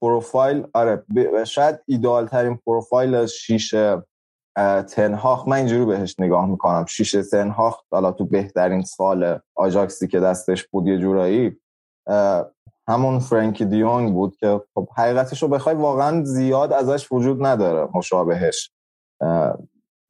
پروفایل 0.00 0.66
آره 0.74 1.04
شاید 1.46 1.78
ایدال 1.86 2.26
ترین 2.26 2.58
پروفایل 2.66 3.14
از 3.14 3.32
شیش 3.32 3.74
تنهاخ 4.88 5.48
من 5.48 5.56
اینجوری 5.56 5.84
بهش 5.84 6.14
نگاه 6.18 6.46
می‌کنم. 6.46 6.84
شیش 6.88 7.12
تنهاخ 7.12 7.80
حالا 7.90 8.12
تو 8.12 8.24
بهترین 8.24 8.82
سال 8.82 9.38
آجاکسی 9.54 10.08
که 10.08 10.20
دستش 10.20 10.66
بود 10.66 10.86
یه 10.86 10.98
جورایی 10.98 11.60
همون 12.88 13.18
فرانکی 13.18 13.64
دیونگ 13.64 14.12
بود 14.12 14.36
که 14.36 14.60
خب 14.74 14.88
حقیقتش 14.96 15.42
رو 15.42 15.48
بخوای 15.48 15.74
واقعا 15.74 16.24
زیاد 16.24 16.72
ازش 16.72 17.12
وجود 17.12 17.46
نداره 17.46 17.88
مشابهش 17.94 18.70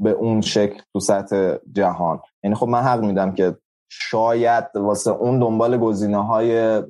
به 0.00 0.10
اون 0.10 0.40
شکل 0.40 0.82
تو 0.92 1.00
سطح 1.00 1.54
جهان. 1.72 2.20
یعنی 2.42 2.56
خب 2.56 2.68
من 2.68 2.80
حق 2.80 3.00
میدم 3.00 3.32
که 3.32 3.56
شاید 3.90 4.64
واسه 4.74 5.10
اون 5.10 5.38
دنبال 5.38 5.78
گزینه 5.78 6.24
های 6.26 6.82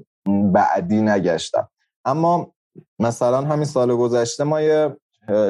بعدی 0.52 1.02
نگشتم. 1.02 1.68
اما 2.04 2.52
مثلا 2.98 3.40
همین 3.40 3.64
سال 3.64 3.96
گذشته 3.96 4.44
ما 4.44 4.61
یه 4.61 4.96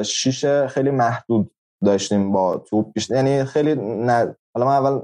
شیش 0.05 0.45
خیلی 0.45 0.91
محدود 0.91 1.51
داشتیم 1.85 2.31
با 2.31 2.57
توپ 2.57 2.91
یعنی 3.09 3.43
خیلی 3.43 3.75
نه 3.75 4.35
حالا 4.53 4.65
من 4.65 4.75
اول 4.75 4.99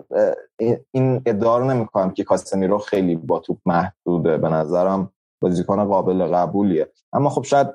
این 0.92 1.22
ادعا 1.26 1.58
رو 1.58 1.66
نمی‌کنم 1.66 2.12
که 2.12 2.26
رو 2.52 2.78
خیلی 2.78 3.16
با 3.16 3.40
توپ 3.40 3.58
محدوده. 3.66 4.38
به 4.38 4.50
نظرم 4.50 5.12
بازیکن 5.42 5.86
قابل 5.86 6.28
قبولیه. 6.28 6.92
اما 7.14 7.30
خب 7.30 7.44
شاید 7.44 7.68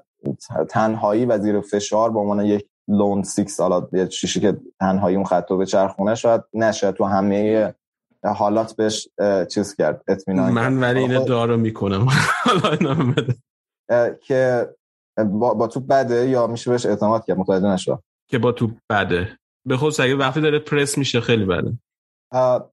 تنهایی 0.69 1.27
و 1.27 1.39
زیر 1.39 1.61
فشار 1.61 2.11
با 2.11 2.21
عنوان 2.21 2.41
یک 2.41 2.67
لون 2.89 3.23
سیکس 3.23 3.61
حالا 3.61 3.89
یه 3.93 4.09
شیشی 4.09 4.41
که 4.41 4.57
تنهایی 4.81 5.17
اون 5.17 5.25
خط 5.25 5.53
به 5.53 5.67
چرخونه 5.67 6.15
شاید 6.15 6.43
نشه. 6.55 6.93
تو 6.93 7.05
همه 7.05 7.75
حالات 8.25 8.77
بهش 8.77 9.09
چیز 9.51 9.75
کرد 9.75 10.03
اطمینان 10.09 10.53
من 10.53 10.81
ولی 10.81 11.01
اینو 11.01 11.25
دارو 11.25 11.57
می‌کنم. 11.57 12.09
حالا 12.45 12.77
که 14.21 14.69
با, 15.17 15.55
با 15.55 15.67
توپ 15.67 15.87
بده 15.87 16.29
یا 16.29 16.47
میشه 16.47 16.71
بهش 16.71 16.87
اعتماد 16.87 17.25
کرد؟ 17.25 17.39
متوجه 17.39 17.67
نشد 17.67 18.03
که 18.31 18.39
با 18.39 18.53
توپ 18.53 18.71
بده. 18.91 19.39
به 19.67 19.77
خود 19.77 20.01
اگه 20.01 20.17
وقتی 20.17 20.41
داره 20.41 20.59
پرس 20.59 20.99
میشه 20.99 21.21
خیلی 21.21 21.45
بده. 21.45 21.79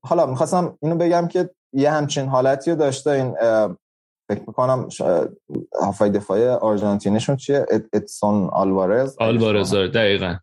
حالا 0.04 0.26
می‌خواستم 0.26 0.78
اینو 0.82 0.96
بگم 0.96 1.28
که 1.28 1.50
یه 1.74 1.92
همچین 1.92 2.26
حالتی 2.26 2.72
رو 2.72 2.78
داشته 2.78 3.10
این 3.10 3.34
فکر 4.32 4.44
می‌کنم 4.48 4.90
هافای 5.82 6.10
دفاعی 6.10 6.48
آرژانتینیشون 6.48 7.36
چیه؟ 7.36 7.66
ادسون 7.94 8.50
آلوارز. 8.50 9.16
آلوارز 9.20 9.74
آره، 9.74 9.88
دقیقا. 9.88 10.36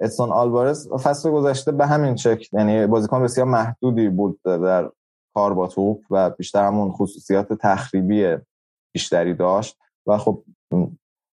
ادسون 0.00 0.30
آلوارز 0.30 0.92
فصل 0.92 1.30
گذشته 1.30 1.72
به 1.72 1.86
همین 1.86 2.16
شکل 2.16 2.58
یعنی 2.58 2.86
بازیکن 2.86 3.22
بسیار 3.22 3.46
محدودی 3.46 4.08
بود 4.08 4.40
در 4.44 4.90
کار 5.34 5.54
با 5.54 5.66
توپ 5.66 6.00
و 6.10 6.30
بیشتر 6.30 6.66
همون 6.66 6.92
خصوصیات 6.92 7.52
تخریبی 7.52 8.36
بیشتری 8.94 9.34
داشت 9.34 9.78
و 10.06 10.18
خب 10.18 10.44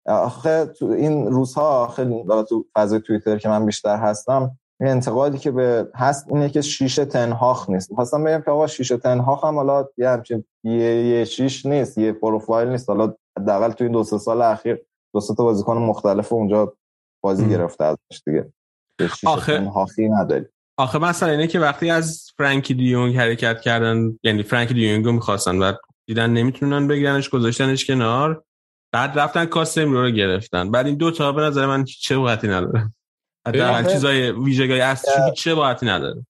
آخه 0.09 0.67
تو 0.67 0.87
این 0.87 1.27
روزها 1.27 1.89
خیلی 1.89 2.25
تو 2.49 2.67
فضای 2.75 3.01
توییتر 3.01 3.39
که 3.39 3.49
من 3.49 3.67
بیشتر 3.67 3.97
هستم 3.97 4.59
این 4.81 4.91
انتقادی 4.91 5.39
که 5.39 5.51
به 5.51 5.89
هست 5.95 6.27
اینه 6.29 6.49
که 6.49 6.61
شیشه 6.61 7.05
تنهاخ 7.05 7.71
نیست. 7.71 7.95
خواستم 7.95 8.25
بگم 8.25 8.43
که 8.43 8.51
آقا 8.51 8.67
شیشه 8.67 8.97
تنهاخ 8.97 9.45
هم 9.45 9.55
حالا 9.55 9.89
یه 9.97 10.09
همچین 10.09 10.45
یه, 10.65 11.07
یه 11.07 11.25
شیش 11.25 11.67
نیست 11.67 11.99
یه 11.99 12.13
پروفایل 12.13 12.69
نیست. 12.69 12.89
حالا 12.89 13.15
حداقل 13.39 13.73
تو 13.73 13.85
این 13.85 13.93
دو 13.93 14.05
سه 14.05 14.19
سال 14.19 14.43
اخیر 14.43 14.79
دو 15.15 15.21
سه 15.21 15.35
تا 15.35 15.45
بازیکن 15.45 15.77
مختلف 15.77 16.33
اونجا 16.33 16.77
بازی 17.25 17.49
گرفته 17.49 17.85
ازش 17.85 18.23
دیگه. 18.27 18.53
آخه 19.27 19.59
تنهاخی 19.59 20.09
نداری 20.09 20.45
آخه 20.79 20.99
مثلا 20.99 21.31
اینه 21.31 21.47
که 21.47 21.61
وقتی 21.61 21.91
از 21.91 22.31
فرانکی 22.39 22.75
دیونگ 22.75 23.17
حرکت 23.17 23.61
کردن 23.61 24.19
یعنی 24.23 24.43
فرانکی 24.43 24.75
دیونگ 24.75 25.05
رو 25.05 25.13
می‌خواستن 25.13 25.59
و 25.59 25.73
دیدن 26.07 26.31
نمی‌تونن 26.31 26.89
بگیرنش 26.89 27.31
گذاشتنش 27.31 27.87
کنار 27.87 28.45
بعد 28.97 29.19
رفتن 29.19 29.45
کاسم 29.45 29.93
رو 29.93 30.11
گرفتن. 30.11 30.71
بعد 30.71 30.87
این 30.87 30.95
دو 30.95 31.11
تا 31.11 31.33
به 31.33 31.43
نظر 31.43 31.67
من 31.67 31.85
چه 31.85 32.17
وقتی 32.17 32.49
نداره. 32.49 32.93
حداقل 33.47 33.93
چیزای 33.93 34.31
ویژگی 34.31 34.81
اصلی 34.81 35.33
چه 35.37 35.55
باعثی 35.55 35.87
نداره. 35.87 36.27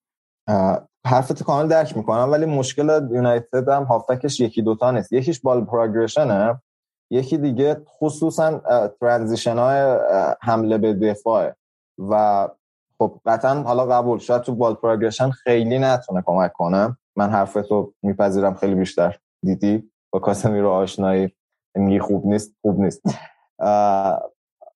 حرفت 1.07 1.43
کامل 1.43 1.69
درک 1.69 1.97
می‌کنم 1.97 2.33
ولی 2.33 2.47
مشکل 2.47 3.09
یونایتد 3.13 3.69
هم 3.69 3.83
هافکش 3.83 4.41
یکی 4.41 4.63
دوتا 4.63 4.91
نیست. 4.91 5.13
یکیش 5.13 5.41
بال 5.41 5.65
پروگرشنه 5.65 6.63
یکی 7.11 7.39
دیگه 7.39 7.77
خصوصا 8.01 8.61
ترانزیشن 9.01 9.59
های 9.59 9.99
حمله 10.43 10.79
به 10.79 10.95
دفاع 10.95 11.53
و 11.99 12.49
خب 12.99 13.21
قطعا 13.27 13.63
حالا 13.63 13.87
قبول 13.87 14.19
شاید 14.19 14.43
تو 14.43 14.55
بال 14.55 14.75
پروگرشن 14.75 15.31
خیلی 15.31 15.79
نتونه 15.79 16.23
کمک 16.27 16.53
کنه. 16.53 16.97
من 17.17 17.31
حرفتو 17.31 17.93
میپذیرم 18.03 18.55
خیلی 18.55 18.75
بیشتر. 18.75 19.19
دیدی؟ 19.45 19.91
با 20.11 20.19
کاسمی 20.19 20.61
رو 20.61 20.71
آشنایی. 20.71 21.33
میگی 21.81 21.99
خوب 21.99 22.27
نیست 22.27 22.57
خوب 22.63 22.81
نیست. 22.81 23.03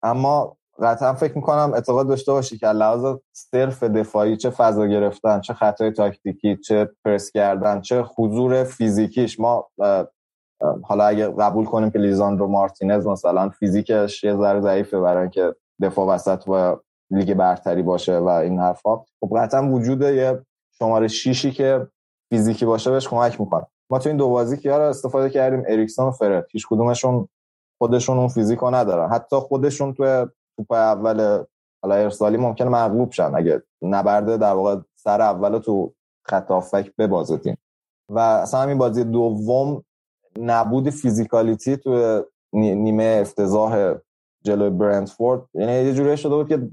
اما 0.03 0.57
قطعا 0.83 1.15
فکر 1.15 1.37
می‌کنم 1.37 1.73
اعتقاد 1.75 2.09
داشته 2.09 2.33
باشی 2.33 2.59
که 2.59 2.67
لحاظ 2.67 3.17
صرف 3.33 3.83
دفاعی 3.83 4.37
چه 4.37 4.51
فضا 4.51 4.87
گرفتن 4.87 5.41
چه 5.41 5.55
خطای 5.55 5.91
تاکتیکی 5.91 6.57
چه 6.57 6.89
پرس 7.05 7.31
کردن 7.31 7.81
چه 7.81 8.05
حضور 8.19 8.65
فیزیکیش 8.65 9.41
ما 9.41 9.69
حالا 10.83 11.05
اگه 11.05 11.29
قبول 11.29 11.65
کنیم 11.65 11.91
که 11.91 11.99
لیزاندرو 11.99 12.47
مارتینز 12.47 13.07
مثلا 13.07 13.49
فیزیکش 13.49 14.25
یه 14.25 14.37
ذره 14.37 14.61
ضعیفه 14.61 15.01
برای 15.01 15.21
اینکه 15.21 15.55
دفاع 15.83 16.07
وسط 16.07 16.49
و 16.49 16.77
لیگ 17.11 17.35
برتری 17.35 17.83
باشه 17.83 18.19
و 18.19 18.29
این 18.29 18.59
حرفا. 18.59 18.97
خب 18.97 19.31
قطعا 19.37 19.73
وجود 19.73 20.03
یه 20.03 20.45
شماره 20.79 21.09
شیشی 21.09 21.51
که 21.51 21.87
فیزیکی 22.29 22.67
باشه 22.67 22.91
بهش 22.91 23.09
کمک 23.09 23.41
می‌کنه. 23.41 23.67
ما 23.91 23.99
تو 23.99 24.09
این 24.09 24.17
دو 24.17 24.29
بازی 24.29 24.57
که 24.57 24.73
استفاده 24.73 25.31
کردیم 25.31 25.63
اریکسون 25.69 26.07
و 26.07 26.11
فرد. 26.11 26.47
هیچ 26.53 26.67
کدومشون 26.69 27.29
خودشون 27.79 28.19
اون 28.19 28.29
فیزیکو 28.29 28.71
ندارن. 28.71 29.11
حتی 29.11 29.37
خودشون 29.37 29.95
تو 29.95 30.27
توپ 30.57 30.73
اول 30.73 31.45
حالا 31.83 31.95
ارسالی 31.95 32.37
ممکنه 32.37 32.69
مغلوب 32.69 33.13
شن 33.13 33.33
اگه 33.35 33.63
نبرده 33.83 34.37
در 34.37 34.53
واقع 34.53 34.77
سر 34.95 35.21
اول 35.21 35.59
تو 35.59 35.95
خط 36.27 36.51
هافبک 36.51 36.93
ببازتیم. 36.99 37.57
و 38.09 38.19
اصلا 38.19 38.61
همین 38.61 38.79
بازی 38.79 39.05
دوم 39.05 39.85
نبود 40.39 40.91
physicality 40.91 41.77
تو 41.77 42.23
نیمه 42.53 43.19
افتضاح 43.21 43.95
جلوی 44.45 44.71
برنتفورد. 44.71 45.43
یعنی 45.55 45.73
یه 45.73 45.95
جوری 45.95 46.17
شده 46.17 46.35
بود 46.35 46.49
که 46.49 46.69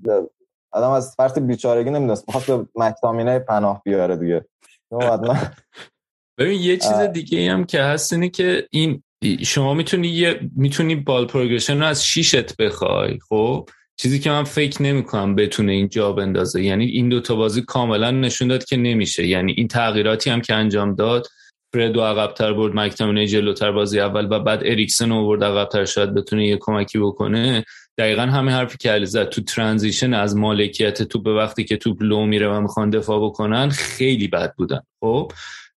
آدم 0.71 0.89
از 0.89 1.15
فرط 1.15 1.39
بیچارگی 1.39 1.89
نمی‌دونست. 1.89 2.23
می‌خواست 2.27 2.51
به 2.51 2.67
مکتامینه 2.75 3.39
پناه 3.39 3.81
بیاره 3.85 4.17
دیگه. 4.17 4.45
ببین 6.37 6.61
یه 6.61 6.77
چیز 6.77 6.99
دیگه 7.13 7.51
هم 7.51 7.65
که 7.65 7.81
هست 7.81 8.13
اینه 8.13 8.29
که 8.29 8.67
این 8.71 9.03
شما 9.43 9.73
می‌تونی 9.73 10.07
یه 10.07 10.39
می‌تونی 10.55 10.95
بال 10.95 11.25
پروگرشن 11.25 11.79
رو 11.79 11.85
از 11.85 12.05
شیشت 12.05 12.57
بخوای 12.57 13.19
خب؟ 13.29 13.69
چیزی 13.99 14.19
که 14.19 14.29
من 14.29 14.43
فکر 14.43 14.81
نمی 14.81 15.03
کنم 15.03 15.35
بتونه 15.35 15.71
این 15.71 15.89
جا 15.89 16.11
بندازه. 16.11 16.63
یعنی 16.63 16.85
این 16.85 17.09
دوتا 17.09 17.35
بازی 17.35 17.61
کاملا 17.61 18.11
نشون 18.11 18.47
داد 18.47 18.65
که 18.65 18.77
نمیشه. 18.77 19.27
یعنی 19.27 19.53
این 19.57 19.67
تغییراتی 19.67 20.29
هم 20.29 20.41
که 20.41 20.53
انجام 20.53 20.95
داد 20.95 21.27
فردو 21.73 22.01
عقبتر 22.01 22.53
برد 22.53 22.75
مکتامینه 22.75 23.27
جلوتر 23.27 23.71
بازی 23.71 23.99
اول 23.99 24.27
و 24.31 24.39
بعد 24.39 24.61
اریکسن 24.65 25.09
رو 25.09 25.25
برد 25.25 25.43
عقبتر 25.43 25.85
شاید 25.85 26.13
بتونه 26.13 26.47
یه 26.47 26.57
کمکی 26.61 26.99
بکنه. 26.99 27.65
دقیقا 27.97 28.21
همه 28.21 28.51
حرفی 28.51 28.77
که 28.77 28.91
علی 28.91 29.05
تو 29.05 29.41
transition 29.41 30.13
از 30.13 30.35
مالکیت 30.35 31.03
توپ 31.03 31.23
به 31.23 31.33
وقتی 31.33 31.63
که 31.63 31.77
توپ 31.77 31.97
لو 32.01 32.25
میره 32.25 32.49
و 32.49 32.61
می‌خوان 32.61 32.89
دفاع 32.89 33.25
بکنن 33.25 33.69
خیلی 33.69 34.27
بد 34.27 34.53
بودن 34.57 34.81
خب؟ 34.99 35.31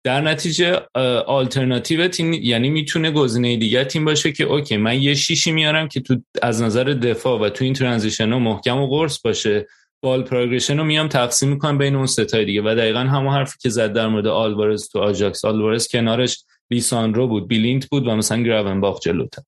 در 0.04 0.22
نتیجه 0.22 0.82
آلترناتیو 1.28 2.08
تیم 2.08 2.34
یعنی 2.34 2.70
می‌تونه 2.70 3.12
گزینه 3.12 3.58
دیگه 3.58 3.84
تیم 3.84 4.06
باشه 4.06 4.32
که 4.32 4.44
OK 4.44 4.78
من 4.78 5.02
یه 5.02 5.16
شیشی 5.16 5.52
میارم 5.52 5.88
که 5.88 6.00
تو 6.00 6.22
از 6.42 6.62
نظر 6.62 6.84
دفاع 6.84 7.40
و 7.40 7.50
تو 7.50 7.64
این 7.64 7.74
transition 7.74 8.34
ها 8.34 8.40
محکم 8.40 8.78
و 8.78 8.88
قرص 8.88 9.22
باشه. 9.22 9.68
ball 10.02 10.24
progression 10.24 10.78
رو 10.78 10.84
میام 10.84 11.08
تقسیم 11.08 11.50
می‌کنم 11.50 11.78
بین 11.78 11.96
اون 11.96 12.06
ستای 12.06 12.46
دیگه 12.46 12.62
و 12.62 12.76
دقیقا 12.76 13.00
همون 13.00 13.34
حرفی 13.34 13.58
که 13.60 13.70
زد 13.70 13.94
در 13.94 14.08
مورد 14.08 14.28
آلوارز 14.28 14.90
تو 14.90 15.00
آژاکس 15.00 15.46
آلوارز 15.46 15.88
کنارش 15.88 16.44
لیساندرو 16.72 17.28
بود 17.28 17.48
بلیند 17.48 17.86
بود 17.90 18.08
و 18.08 18.16
مثلا 18.16 18.80
باخ 18.80 19.00
جلوتر. 19.00 19.42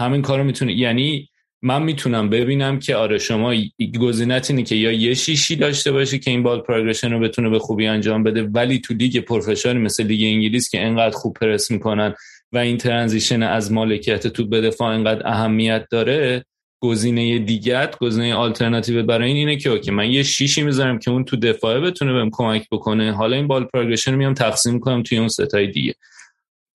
همین 0.00 0.22
کارو 0.22 0.44
می‌تونه 0.44 0.72
یعنی 0.72 1.28
من 1.62 1.82
می‌تونم 1.82 2.30
ببینم 2.30 2.78
که 2.78 2.96
آره 2.96 3.18
شما 3.18 3.54
گزینت 4.00 4.50
اینه 4.50 4.62
که 4.62 4.74
یا 4.74 4.92
یه 4.92 5.14
شیشی 5.14 5.56
داشته 5.56 5.92
باشه 5.92 6.18
که 6.18 6.30
این 6.30 6.42
ball 6.42 6.60
progression 6.60 7.12
رو 7.12 7.20
بتونه 7.20 7.48
به 7.48 7.58
خوبی 7.58 7.86
انجام 7.86 8.22
بده 8.22 8.42
ولی 8.42 8.78
تو 8.78 8.94
لیگ 8.94 9.18
professional 9.18 9.78
مثل 9.78 10.04
لیگ 10.04 10.20
انگلیس 10.24 10.70
که 10.70 10.82
انقدر 10.82 11.16
خوب 11.16 11.34
پرس 11.34 11.70
می‌کنن 11.70 12.14
و 12.52 12.58
این 12.58 12.76
transition 12.76 13.42
از 13.42 13.72
مالکیت 13.72 14.26
تو 14.26 14.46
به 14.46 14.60
دفاع 14.60 14.88
انقدر 14.88 15.28
اهمیت 15.28 15.86
داره 15.90 16.44
گزینه 16.80 17.38
دیگت 17.38 17.98
گزینه 17.98 18.34
آلترناتیو 18.34 19.02
برای 19.02 19.28
این 19.28 19.36
اینه 19.36 19.56
که 19.56 19.70
OK 19.70 19.90
من 19.90 20.10
یه 20.10 20.22
شیشی 20.22 20.62
می‌ذارم 20.62 20.98
که 20.98 21.10
اون 21.10 21.24
تو 21.24 21.36
دفاعه 21.36 21.80
بتونه 21.80 22.12
بهم 22.12 22.30
کمک 22.32 22.66
بکنه. 22.72 23.12
حالا 23.12 23.36
این 23.36 23.46
ball 23.46 23.64
progression 23.64 24.12
رو 24.12 24.18
میام 24.18 24.34
تقسیم 24.34 24.80
کنم 24.80 25.02
توی 25.02 25.18
اون 25.18 25.28
ستای 25.28 25.66
دیگه. 25.66 25.94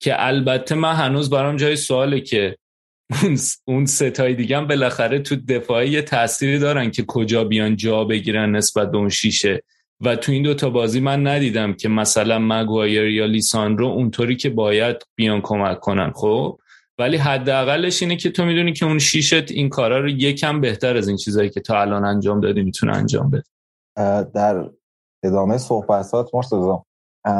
که 0.00 0.26
البته 0.26 0.74
من 0.74 0.94
هنوز 0.94 1.30
برام 1.30 1.56
جای 1.56 1.76
سواله 1.76 2.20
که 2.20 2.56
اون 3.64 3.86
ستای 3.86 4.34
دیگه 4.34 4.56
هم 4.56 4.66
بالاخره 4.66 5.18
تو 5.18 5.36
دفاعی 5.48 5.90
یه 5.90 6.04
دارن 6.58 6.90
که 6.90 7.04
کجا 7.06 7.44
بیان 7.44 7.76
جا 7.76 8.04
بگیرن 8.04 8.56
نسبت 8.56 8.90
به 8.90 8.98
اون 8.98 9.08
شیشه. 9.08 9.62
و 10.04 10.16
تو 10.16 10.32
این 10.32 10.42
دوتا 10.42 10.70
بازی 10.70 11.00
من 11.00 11.26
ندیدم 11.26 11.72
که 11.72 11.88
مثلا 11.88 12.38
مگوایر 12.38 13.06
یا 13.06 13.26
لیساندرو 13.26 13.86
اونطوری 13.86 14.36
که 14.36 14.50
باید 14.50 14.96
بیان 15.14 15.40
کمک 15.40 15.80
کنن 15.80 16.10
خب؟ 16.14 16.58
ولی 16.98 17.16
حداقلش 17.16 18.02
اینه 18.02 18.16
که 18.16 18.30
تو 18.30 18.44
می‌دونی 18.44 18.72
که 18.72 18.86
اون 18.86 18.98
شیشت 18.98 19.50
این 19.50 19.68
کارا 19.68 20.00
رو 20.00 20.08
یکم 20.08 20.60
بهتر 20.60 20.96
از 20.96 21.08
این 21.08 21.16
چیزایی 21.16 21.50
که 21.50 21.60
تا 21.60 21.80
الان 21.80 22.04
انجام 22.04 22.40
دادی 22.40 22.62
می‌تونه 22.62 22.96
انجام 22.96 23.30
بده. 23.30 23.44
در 24.34 24.70
ادامه 25.24 25.58
صحبتات 25.58 26.34
مرتضی 26.34 26.78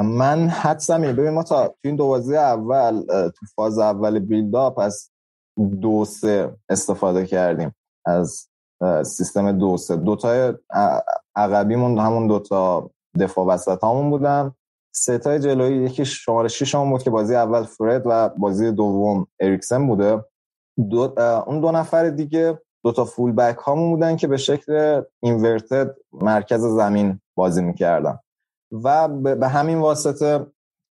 من 0.04 0.48
حدسم 0.48 1.00
اینه. 1.00 1.12
ببین 1.12 1.30
ما 1.30 1.42
تا 1.42 1.68
تو 1.68 1.74
این 1.84 1.96
دو 1.96 2.06
بازی 2.06 2.36
اول 2.36 3.02
تو 3.08 3.46
فاز 3.56 3.78
اول 3.78 4.18
بیلداپ 4.18 4.78
از 4.78 5.11
دو 5.80 6.04
سه 6.04 6.56
استفاده 6.68 7.26
کردیم 7.26 7.74
از 8.06 8.48
سیستم 9.04 9.52
دو 9.52 9.76
سه. 9.76 9.96
دوتای 9.96 10.54
عقبیمون 11.36 11.98
همون 11.98 12.26
دوتا 12.26 12.90
دفاع 13.20 13.46
وسط 13.46 13.84
همون 13.84 14.10
بودن 14.10 14.52
ستای 14.94 15.38
جلویی 15.38 15.84
یکی 15.84 16.04
شماره 16.04 16.48
6 16.48 16.74
همون 16.74 16.90
بود 16.90 17.02
که 17.02 17.10
بازی 17.10 17.34
اول 17.34 17.62
فرد 17.62 18.02
و 18.06 18.28
بازی 18.28 18.72
دوم 18.72 19.26
اریکسن 19.40 19.86
بوده. 19.86 20.24
دو 20.90 21.14
اون 21.46 21.60
دو 21.60 21.70
نفر 21.70 22.08
دیگه 22.08 22.58
دوتا 22.84 23.04
فول 23.04 23.32
بک 23.32 23.56
هامون 23.56 23.90
بودن 23.90 24.16
که 24.16 24.26
به 24.26 24.36
شکل 24.36 25.02
اینورتد 25.22 25.96
مرکز 26.12 26.60
زمین 26.60 27.20
بازی 27.34 27.62
می‌کردن. 27.62 28.18
و 28.72 29.08
به 29.08 29.48
همین 29.48 29.78
واسطه 29.78 30.46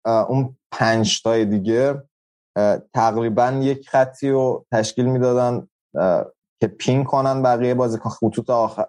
اون 0.06 0.58
پنج 0.72 1.22
تای 1.22 1.46
دیگه 1.46 2.04
تقریبا 2.94 3.50
یک 3.62 3.90
خطی 3.90 4.30
رو 4.30 4.66
تشکیل 4.72 5.06
می‌دادن 5.06 5.68
که 6.60 6.68
پین 6.68 7.04
کنن 7.04 7.42
بقیه 7.44 7.74
بازیکن 7.74 8.10
خطوط 8.10 8.50
آخر 8.50 8.86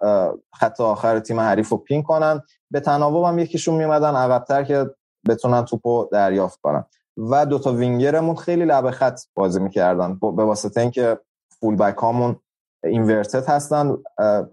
خط 0.54 0.80
آخر 0.80 1.20
تیم 1.20 1.40
حریف 1.40 1.68
رو 1.68 1.76
پین 1.76 2.02
کنن. 2.02 2.42
به 2.70 2.80
تناوب 2.80 3.24
هم 3.24 3.38
یکیشون 3.38 3.74
میمدن 3.74 4.14
عقبتر 4.14 4.64
که 4.64 4.90
بتونن 5.28 5.64
توپو 5.64 6.08
دریافت 6.12 6.60
کنن. 6.60 6.84
و 7.16 7.46
دوتا 7.46 7.72
وینگرمون 7.72 8.36
خیلی 8.36 8.64
لب 8.64 8.90
خط 8.90 9.20
بازی 9.34 9.60
می‌کردن 9.60 10.14
به 10.14 10.44
واسطه 10.44 10.80
اینکه 10.80 11.18
فول 11.60 11.76
بک 11.76 11.96
هامون 11.96 12.36
اینورتد 12.84 13.46
هستن. 13.46 13.96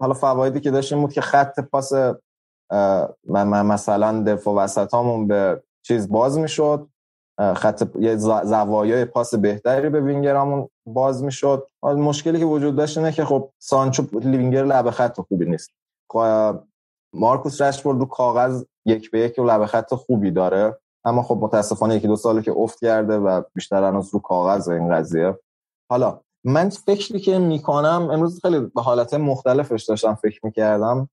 حالا 0.00 0.14
فوایدی 0.14 0.60
که 0.60 0.70
داشتیم 0.70 1.00
بود 1.00 1.12
که 1.12 1.20
خط 1.20 1.60
پاس 1.60 1.92
مثلا 3.28 4.22
دفاع 4.22 4.54
وسط 4.54 4.88
به 5.28 5.62
چیز 5.82 6.08
باز 6.08 6.38
می‌شد. 6.38 6.88
خط 7.40 7.88
یه 8.00 8.16
زوایای 8.16 9.04
پاس 9.04 9.34
بهتری 9.34 9.88
به 9.88 10.00
وینگرامون 10.00 10.68
باز 10.86 11.24
می‌شد. 11.24 11.68
مشکلی 11.82 12.38
که 12.38 12.44
وجود 12.44 12.76
داشت 12.76 12.98
اینه 12.98 13.12
که 13.12 13.24
خب 13.24 13.50
سانچو 13.58 14.02
وینگر 14.12 14.64
لب 14.64 14.90
خط 14.90 15.20
خوبی 15.20 15.46
نیست. 15.46 15.70
مارکوس 17.14 17.60
رشفورد 17.62 17.98
رو 17.98 18.06
کاغذ 18.06 18.64
یک 18.86 19.10
به 19.10 19.20
یک 19.20 19.38
لب 19.38 19.66
خط 19.66 19.94
خوبی 19.94 20.30
داره. 20.30 20.78
اما 21.04 21.22
خب 21.22 21.38
متاسفانه 21.40 21.96
یکی 21.96 22.06
دو 22.06 22.16
ساله 22.16 22.42
که 22.42 22.52
افت 22.52 22.80
کرده 22.80 23.16
و 23.16 23.42
بیشتر 23.54 23.84
هنوز 23.84 24.14
رو 24.14 24.20
کاغذ 24.20 24.68
این 24.68 24.94
قضیه. 24.94 25.38
حالا 25.90 26.20
من 26.44 26.68
فکری 26.68 27.20
که 27.20 27.38
می‌کنم 27.38 28.08
امروز 28.12 28.40
خیلی 28.42 28.60
به 28.60 28.82
حالت 28.82 29.14
مختلفش 29.14 29.84
داشتم 29.84 30.14
فکر 30.14 30.40
می‌کردم. 30.42 31.08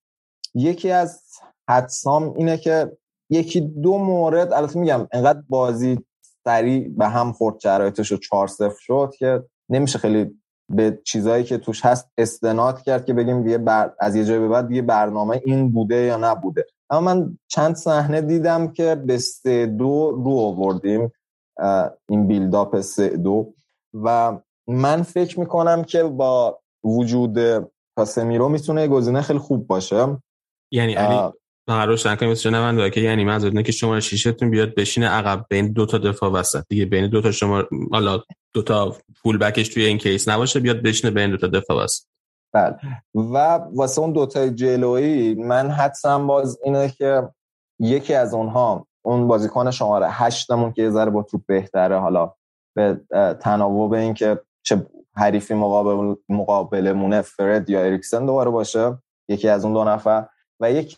یکی 0.55 0.91
از 0.91 1.21
حدسام 1.69 2.33
اینه 2.37 2.57
که 2.57 2.97
یکی 3.29 3.61
دو 3.61 3.97
مورد 3.97 4.53
البته 4.53 4.79
میگم 4.79 5.07
انقدر 5.11 5.43
بازی 5.49 6.05
سریع 6.43 6.89
به 6.97 7.07
هم 7.07 7.31
خورد 7.31 7.59
شرایطش 7.59 8.11
رو 8.11 8.17
4 8.17 8.47
0 8.47 8.73
شد 8.79 9.13
که 9.17 9.43
نمیشه 9.69 9.99
خیلی 9.99 10.39
به 10.69 11.01
چیزایی 11.03 11.43
که 11.43 11.57
توش 11.57 11.85
هست 11.85 12.11
استناد 12.17 12.81
کرد 12.81 13.05
که 13.05 13.13
بگیم 13.13 13.43
دیگه 13.43 13.57
بر... 13.57 13.93
از 13.99 14.15
یه 14.15 14.25
جای 14.25 14.39
به 14.39 14.47
بعد 14.47 14.67
دیگه 14.67 14.81
برنامه 14.81 15.41
این 15.45 15.71
بوده 15.71 15.95
یا 15.95 16.17
نبوده. 16.17 16.65
اما 16.89 17.01
من 17.01 17.37
چند 17.47 17.75
صحنه 17.75 18.21
دیدم 18.21 18.67
که 18.67 18.95
به 18.95 19.17
سه 19.17 19.65
دو 19.65 20.21
رو 20.25 20.31
آوردیم 20.31 21.11
این 22.09 22.27
بیلداپ 22.27 22.81
سه 22.81 23.09
دو. 23.09 23.53
و 23.93 24.37
من 24.67 25.01
فکر 25.01 25.39
می‌کنم 25.39 25.83
که 25.83 26.03
با 26.03 26.59
وجود 26.83 27.39
کاسمیرو 27.95 28.49
می‌تونه 28.49 28.87
گزینه 28.87 29.21
خیلی 29.21 29.39
خوب 29.39 29.67
باشه. 29.67 30.17
یعنی 30.71 30.93
علی؟ 30.93 31.33
فقط 31.67 31.87
روشن 31.87 32.15
کنیم 32.15 32.29
واسه 32.29 32.89
که 32.89 33.01
یعنی 33.01 33.23
منظور 33.23 33.61
که 33.61 33.71
شما 33.71 33.99
شیشتون 33.99 34.49
بیاد 34.49 34.75
بشینه 34.75 35.07
عقب 35.07 35.45
بین 35.49 35.71
دو 35.73 35.85
تا 35.85 35.97
دفاع 35.97 36.31
وسط. 36.31 36.63
دیگه 36.69 36.85
بین 36.85 37.07
دو 37.07 37.21
تا 37.21 37.31
شما 37.31 37.63
حالا 37.91 38.21
دو 38.53 38.61
تا 38.61 38.95
فول 39.15 39.37
بکش 39.37 39.69
توی 39.69 39.85
این 39.85 39.97
کیس 39.97 40.27
نباشه 40.27 40.59
بیاد 40.59 40.81
بشینه 40.81 41.13
بین 41.13 41.31
دو 41.31 41.37
تا 41.37 41.47
دفاع 41.47 41.83
وسط. 41.83 42.05
بله. 42.53 42.75
و 43.15 43.37
واسه 43.73 44.01
اون 44.01 44.11
دو 44.11 44.25
تا 44.25 44.47
جلویی 44.47 45.33
من 45.35 45.71
حدسم 45.71 46.27
باز 46.27 46.59
اینه 46.63 46.89
که 46.89 47.29
یکی 47.79 48.13
از 48.13 48.33
اونها 48.33 48.87
اون 49.05 49.27
بازیکن 49.27 49.71
شماره 49.71 50.07
هشتمون 50.09 50.73
که 50.73 50.81
یه 50.81 50.89
ذره 50.89 51.11
با 51.11 51.23
توپ 51.23 51.41
بهتره 51.45 51.99
حالا 51.99 52.33
به 52.75 53.01
تناوب 53.39 53.93
این 53.93 54.13
که 54.13 54.41
چه 54.63 54.85
حریفی 55.15 55.53
مقابل 55.53 56.15
مقابلمونه 56.29 57.21
فرد 57.21 57.69
یا 57.69 57.83
اریکسن 57.83 58.25
دوباره 58.25 58.49
باشه 58.49 58.97
یکی 59.29 59.49
از 59.49 59.65
اون 59.65 59.73
دو 59.73 59.83
نفر. 59.83 60.25
و 60.59 60.71
یک 60.71 60.97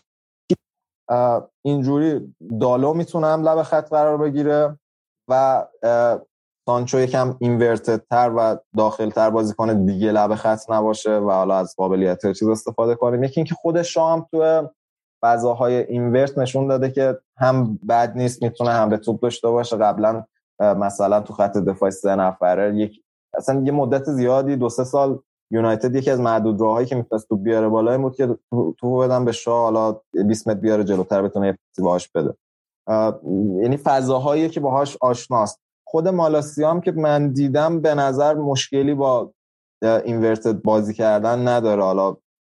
اینجوری 1.62 2.34
دالو 2.60 2.94
می‌تونه 2.94 3.26
هم 3.26 3.42
لب 3.42 3.62
خط 3.62 3.88
قرار 3.88 4.16
بگیره 4.16 4.78
و 5.28 5.64
سانچو 6.68 6.98
یکم 6.98 7.36
اینورتد 7.40 8.02
تر 8.10 8.32
و 8.36 8.56
داخل 8.76 9.10
تر 9.10 9.30
بازی 9.30 9.54
کنه 9.54 9.74
دیگه 9.74 10.12
لب 10.12 10.34
خط 10.34 10.70
نباشه 10.70 11.18
و 11.18 11.30
حالا 11.30 11.56
از 11.56 11.74
قابلیت 11.76 12.32
چیز 12.32 12.48
استفاده 12.48 12.94
کنیم. 12.94 13.24
یکی 13.24 13.40
اینکه 13.40 13.54
خودش 13.54 13.96
هم 13.96 14.26
تو 14.30 14.68
فضاهای 15.22 15.74
اینورت 15.74 16.38
نشون 16.38 16.66
داده 16.66 16.90
که 16.90 17.18
هم 17.38 17.78
بد 17.88 18.12
نیست 18.16 18.42
می‌تونه 18.42 18.70
هم 18.70 18.88
به 18.88 18.96
توپ 18.96 19.20
داشته 19.20 19.48
باشه. 19.48 19.76
قبلا 19.76 20.24
مثلا 20.60 21.20
تو 21.20 21.32
خط 21.32 21.56
دفاع 21.56 21.90
سه 21.90 22.16
نفره 22.16 22.76
یک 22.76 23.02
اصلا 23.34 23.62
یه 23.64 23.72
مدت 23.72 24.04
زیادی 24.04 24.56
دو 24.56 24.68
سه 24.68 24.84
سال 24.84 25.18
یونایتد 25.50 25.94
یکی 25.94 26.10
از 26.10 26.20
معدود 26.20 26.60
راهایی 26.60 26.86
که 26.86 26.94
می‌تونست 26.94 27.28
تو 27.28 27.36
بیاره 27.36 27.68
بالای 27.68 27.98
بود 27.98 28.16
که 28.16 28.38
تو 28.78 28.98
بدن 28.98 29.24
به 29.24 29.32
شاه 29.32 29.62
حالا 29.62 30.00
20 30.12 30.48
متر 30.48 30.60
بیاره 30.60 30.84
جلوتر 30.84 31.22
بتونه 31.22 31.46
یه 31.46 31.58
باهاش 31.78 32.08
بده. 32.08 32.34
یعنی 33.62 33.76
فضاهایی 33.76 34.48
که 34.48 34.60
باهاش 34.60 34.96
آشناست. 35.00 35.60
خود 35.86 36.08
مالاسیام 36.08 36.80
که 36.80 36.92
من 36.92 37.32
دیدم 37.32 37.80
به 37.80 37.94
نظر 37.94 38.34
مشکلی 38.34 38.94
با 38.94 39.32
اینورتد 39.82 40.62
بازی 40.62 40.94
کردن 40.94 41.48
نداره. 41.48 41.82
حالا 41.82 42.16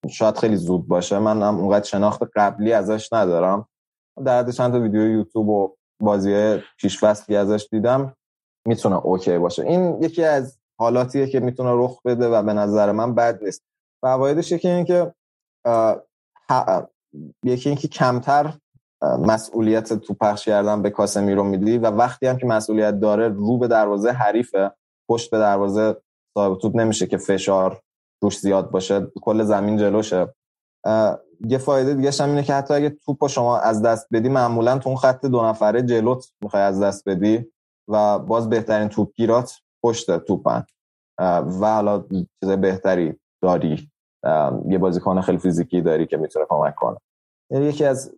شاید 0.08 0.38
خیلی 0.38 0.56
زود 0.56 0.88
باشه. 0.88 1.18
من 1.18 1.42
هم 1.42 1.58
اونقدر 1.58 1.84
شناخت 1.84 2.22
قبلی 2.36 2.72
ازش 2.72 3.12
ندارم. 3.12 3.68
در 4.24 4.50
چند 4.50 4.72
تا 4.72 4.80
ویدیو 4.80 5.00
یوتیوب 5.00 5.48
و 5.48 5.76
بازی 6.00 6.58
پیش 6.78 7.04
ازش 7.04 7.68
دیدم. 7.70 8.16
می‌تونه 8.66 9.06
اوکی 9.06 9.38
باشه. 9.38 9.62
این 9.62 10.02
یکی 10.02 10.24
از 10.24 10.58
حالاتیه 10.78 11.26
که 11.26 11.40
می‌تونه 11.40 11.70
رخ 11.74 12.02
بده 12.02 12.28
و 12.28 12.42
به 12.42 12.52
نظر 12.52 12.92
من 12.92 13.14
بد 13.14 13.44
نیست. 13.44 13.62
فوایدش 14.00 14.52
یکی 14.52 14.68
این 14.68 14.84
که 14.84 15.12
یکی 17.44 17.68
اینکه 17.68 17.88
کمتر 17.88 18.54
مسئولیت 19.02 19.92
تو 19.92 20.14
پخش 20.14 20.44
کردن 20.44 20.82
به 20.82 20.90
کاسمیرو 20.90 21.44
میدی 21.44 21.78
و 21.78 21.86
وقتی 21.86 22.26
هم 22.26 22.36
که 22.36 22.46
مسئولیت 22.46 23.00
داره 23.00 23.28
رو 23.28 23.58
به 23.58 23.68
دروازه 23.68 24.10
حریفه 24.10 24.70
پشت 25.08 25.30
به 25.30 25.38
دروازه 25.38 25.96
صاحب 26.34 26.58
توپ 26.58 26.76
نمیشه 26.76 27.06
که 27.06 27.16
فشار 27.16 27.80
روش 28.22 28.38
زیاد 28.38 28.70
باشه 28.70 29.06
کل 29.22 29.44
زمین 29.44 29.76
جلوشه. 29.76 30.34
یه 31.46 31.58
فایده 31.58 31.94
دیگه 31.94 32.10
هم 32.20 32.28
اینه 32.28 32.42
که 32.42 32.54
حتی 32.54 32.74
اگه 32.74 32.90
توپ 32.90 33.26
شما 33.26 33.58
از 33.58 33.82
دست 33.82 34.06
بدی 34.12 34.28
معمولا 34.28 34.78
تو 34.78 34.88
اون 34.88 34.98
خط 34.98 35.26
دو 35.26 35.44
نفره 35.44 35.82
جلوت 35.82 36.32
می‌خوای 36.40 36.62
از 36.62 36.82
دست 36.82 37.08
بدی 37.08 37.52
و 37.88 38.18
باز 38.18 38.48
بهترین 38.48 38.88
توپگیرات 38.88 39.52
پشت 39.86 40.18
توپن. 40.18 40.64
و 41.60 41.74
حالا 41.74 42.04
چیز 42.40 42.50
بهتری 42.50 43.14
داری. 43.42 43.90
یه 44.68 44.78
بازیکن 44.78 45.20
خیلی 45.20 45.38
فیزیکی 45.38 45.80
داری 45.80 46.06
که 46.06 46.16
می‌تونه 46.16 46.46
کمک 46.48 46.74
کنه. 46.74 46.96
یعنی 47.52 47.66
یکی 47.66 47.84
از 47.84 48.14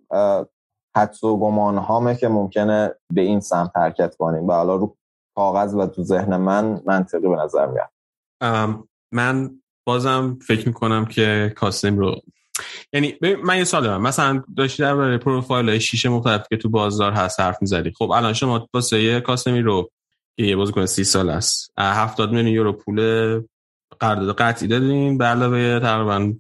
حدس 0.97 1.25
و 1.25 1.37
گمان 1.37 1.79
هامه 1.79 2.17
که 2.17 2.29
ممکنه 2.29 2.95
به 3.15 3.21
این 3.21 3.41
سمت 3.41 3.77
حرکت 3.77 4.17
کنیم. 4.17 4.49
و 4.49 4.53
حالا 4.53 4.77
رو 4.77 4.97
کاغذ 5.37 5.75
و 5.75 5.87
تو 5.87 6.03
ذهن 6.03 6.37
من 6.37 6.83
منطقی 6.87 7.29
به 7.29 7.37
نظر 7.37 7.67
میاد. 7.67 7.91
من 9.13 9.61
بازم 9.87 10.39
فکر 10.47 10.69
می‌کنم 10.69 11.05
که 11.05 11.53
کاسم 11.57 11.99
رو 11.99 12.15
یعنی 12.93 13.19
من 13.45 13.59
یه 13.59 13.65
سال 13.65 13.83
دارم. 13.83 14.03
مثلا 14.03 14.43
داشتی 14.57 14.83
در 14.83 15.19
پروفایل 15.19 15.79
شیش 15.79 16.07
مختلف 16.07 16.49
که 16.49 16.57
تو 16.57 16.69
بازار 16.69 17.13
هست 17.13 17.41
حرف 17.41 17.57
می‌زدی. 17.61 17.93
خب 17.99 18.11
الان 18.11 18.33
شما 18.33 18.69
واسه 18.75 19.21
کاسمی 19.21 19.61
رو 19.61 19.91
یه 20.39 20.57
بازیکن 20.57 20.87
سی 20.87 21.05
سال 21.05 21.31
است. 21.31 21.73
70 21.79 22.33
میلیون 22.33 22.55
یورو 22.55 22.73
پول 22.73 23.01
قرارداد 24.01 24.37
قطعی 24.37 24.69
دادین 24.69 25.19
به 25.19 25.25
علاوه 25.25 25.81
تقریبا 25.81 26.33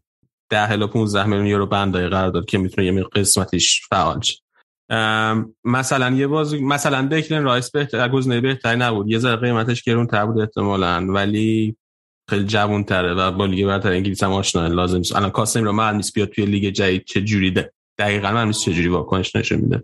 10 0.50 0.72
الی 0.72 0.86
15 0.86 1.24
میلیون 1.24 1.46
یورو 1.46 1.66
بندای 1.66 2.08
قرارداد 2.08 2.44
که 2.44 2.58
می‌تونه 2.58 2.86
یه 2.86 3.02
قسمتش 3.02 3.82
فعال 3.90 4.20
شه. 4.20 4.40
مثلا 5.64 6.10
یه 6.10 6.26
بازی 6.26 6.60
مثلا 6.60 7.08
دکلن 7.08 7.44
رایس 7.44 7.70
بهتر 7.70 8.08
گزینه 8.08 8.40
بهتری 8.40 8.76
نبود. 8.76 9.08
یه 9.08 9.18
ذره 9.18 9.36
قیمتش 9.36 9.82
گرون 9.82 10.06
تر 10.06 10.26
بود 10.26 10.40
احتمالاً 10.40 11.06
ولی 11.08 11.76
خیلی 12.30 12.44
جوون 12.44 12.84
تره 12.84 13.14
و 13.14 13.30
با 13.32 13.46
لیگ 13.46 13.66
برتر 13.66 13.92
انگلیس 13.92 14.22
هم 14.22 14.32
آشنا 14.32 14.66
لازم 14.66 14.96
نیست. 14.96 15.16
الان 15.16 15.30
کاسمیرو 15.30 15.72
معلوم 15.72 15.96
نیست 15.96 16.14
بیاد 16.14 16.28
توی 16.28 16.46
لیگ 16.46 16.72
جدید 16.72 17.04
چه 17.04 17.20
جوری 17.20 17.50
ده 17.50 17.72
دقیقاً 17.98 18.32
معلوم 18.32 18.46
نیست 18.46 18.64
چه 18.64 18.72
جوری 18.72 18.88
واکنش 18.88 19.36
نشون 19.36 19.60
میده. 19.60 19.82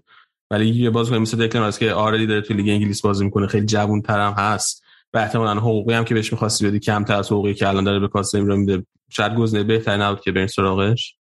ولی 0.54 0.68
یه 0.68 0.90
بازیکن 0.90 1.18
مثل 1.18 1.46
دکلن 1.46 1.62
رایس 1.62 1.78
که 1.78 1.92
already 1.92 2.26
داره 2.26 2.40
توی 2.40 2.56
لیگ 2.56 2.68
انگلیس 2.68 3.02
بازی 3.02 3.24
می‌کنه 3.24 3.46
خیلی 3.46 3.66
جوون 3.66 4.02
ترم 4.02 4.32
هست. 4.32 4.84
و 5.14 5.18
احتمالاً 5.18 5.60
حقوقی 5.60 5.94
هم 5.94 6.04
که 6.04 6.14
بهش 6.14 6.32
می‌خواستی 6.32 6.66
بدی 6.66 6.80
کمتر 6.80 7.16
از 7.16 7.32
حقوقی 7.32 7.54
که 7.54 7.68
الان 7.68 7.84
داره 7.84 7.98
به 7.98 8.08
کاسمیرو 8.08 8.56
میده. 8.56 8.86
شاید 9.10 9.34
گزینه 9.34 9.64
بهتری 9.64 10.00
نبود 10.02 10.20
که 10.20 10.32
برین 10.32 10.46
سراغش. 10.46 11.16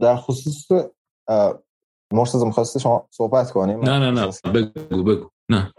در 0.00 0.16
خصوص 0.16 0.68
مرتضی 2.12 2.44
می‌خواستی 2.44 2.80
شما 2.80 3.08
صحبت 3.10 3.50
کنیم؟ 3.50 3.80
نه 3.80 3.98
نه 3.98 4.10
نه. 4.10 4.52
بگو 4.52 5.02
بگو 5.02 5.28
نه. 5.48 5.72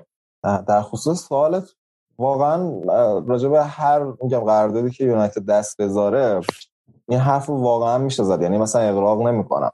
در 0.44 0.82
خصوص 0.82 1.28
سوالت 1.28 1.70
واقعا 2.18 2.80
راجع 3.20 3.50
به 3.50 3.64
هر 3.64 4.04
میگم 4.22 4.40
قراردادی 4.40 4.92
که 4.92 5.04
یونایتد 5.04 5.46
دست 5.46 5.82
بذاره 5.82 6.42
این 7.10 7.20
حرف 7.20 7.50
واقعا 7.50 7.98
میشه 7.98 8.24
زد 8.24 8.42
یعنی 8.42 8.58
مثلا 8.58 8.82
اقراق 8.82 9.22
نمی‌کنم. 9.22 9.72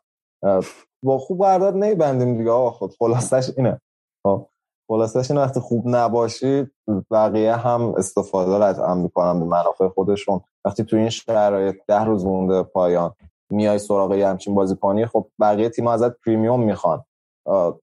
با 1.06 1.18
خوب 1.18 1.44
قرارداد 1.44 1.74
نمیبندیم 1.76 2.38
دیگه. 2.38 2.52
آقا 2.52 2.72
خود 2.72 2.94
خلاصش 3.00 3.52
اینه. 3.58 3.82
خب 4.24 4.48
خلاصش 4.88 5.32
این 5.32 5.40
وقتی 5.40 5.60
خوب 5.60 5.84
نباشید 5.88 6.72
بقیه 7.12 7.56
هم 7.56 7.94
استفاده 7.98 8.66
رو 8.66 8.96
می‌کنن 8.96 9.40
به 9.40 9.46
منافع 9.46 9.88
خودشون. 9.88 10.42
وقتی 10.66 10.84
تو 10.84 10.96
این 10.96 11.10
شرایط 11.10 11.76
ده 11.88 12.04
روز 12.04 12.26
مونده 12.26 12.64
پایان 12.64 13.14
میای 13.50 13.80
سراغ 13.80 14.12
همچین 14.12 14.56
بازیکنی 14.56 15.06
خب 15.06 15.28
بقیه 15.40 15.70
تیم 15.70 15.88
ازت 15.88 16.20
پریمیوم 16.20 16.64
می‌خوان. 16.64 17.04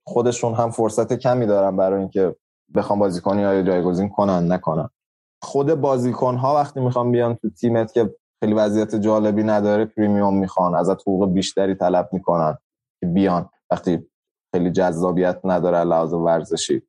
خودشون 0.07 0.55
هم 0.55 0.71
فرصت 0.71 1.13
کمی 1.13 1.47
دارن 1.47 1.77
برای 1.77 2.01
اینکه 2.01 2.37
بخوام 2.75 2.99
بازیکنی 2.99 3.45
های 3.45 3.65
جایگزین 3.65 4.09
کنن 4.09 4.53
نکنن. 4.53 4.89
خود 5.43 5.75
بازیکن 5.75 6.37
ها 6.37 6.55
وقتی 6.55 6.81
می‌خوام 6.81 7.13
بیان 7.13 7.35
تو 7.35 7.51
تیمت 7.51 7.93
که 7.93 8.15
خیلی 8.41 8.55
وضعیت 8.55 8.95
جالبی 8.95 9.43
نداره 9.43 9.85
پریمیوم 9.85 10.37
می‌خوان 10.37 10.75
ازت 10.75 11.01
حقوق 11.01 11.33
بیشتری 11.33 11.75
طلب 11.75 12.09
می‌کنن. 12.13 12.59
که 13.03 13.07
بیان. 13.07 13.51
وقتی 13.71 14.07
خیلی 14.55 14.71
جذابیت 14.71 15.41
نداره 15.45 15.85
لحاظ 15.85 16.13
ورزشی. 16.13 16.83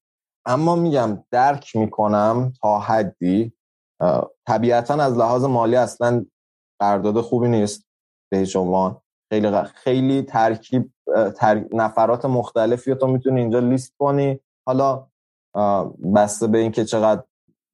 اما 0.46 0.76
میگم 0.76 1.24
درک 1.32 1.76
می‌کنم 1.76 2.54
تا 2.62 2.80
حدی 2.80 3.54
طبیعتا 4.48 4.94
از 4.94 5.18
لحاظ 5.18 5.44
مالی 5.44 5.76
اصلا 5.76 6.26
قرارداد 6.82 7.22
خوبی 7.22 7.48
نیست 7.48 7.86
به 8.32 8.38
هیچ 8.38 8.58
خیلی 9.32 9.52
خیلی 9.74 10.22
ترکیب 10.22 10.94
نفرات 11.74 12.26
مختلفی 12.26 12.96
تو 12.96 13.08
می‌تونی 13.08 13.42
اینجا 13.42 13.60
لیست 13.60 13.94
کنی. 14.00 14.40
حالا 14.68 15.08
بسته 16.16 16.48
به 16.48 16.58
اینکه 16.58 16.86
چقدر 16.86 17.24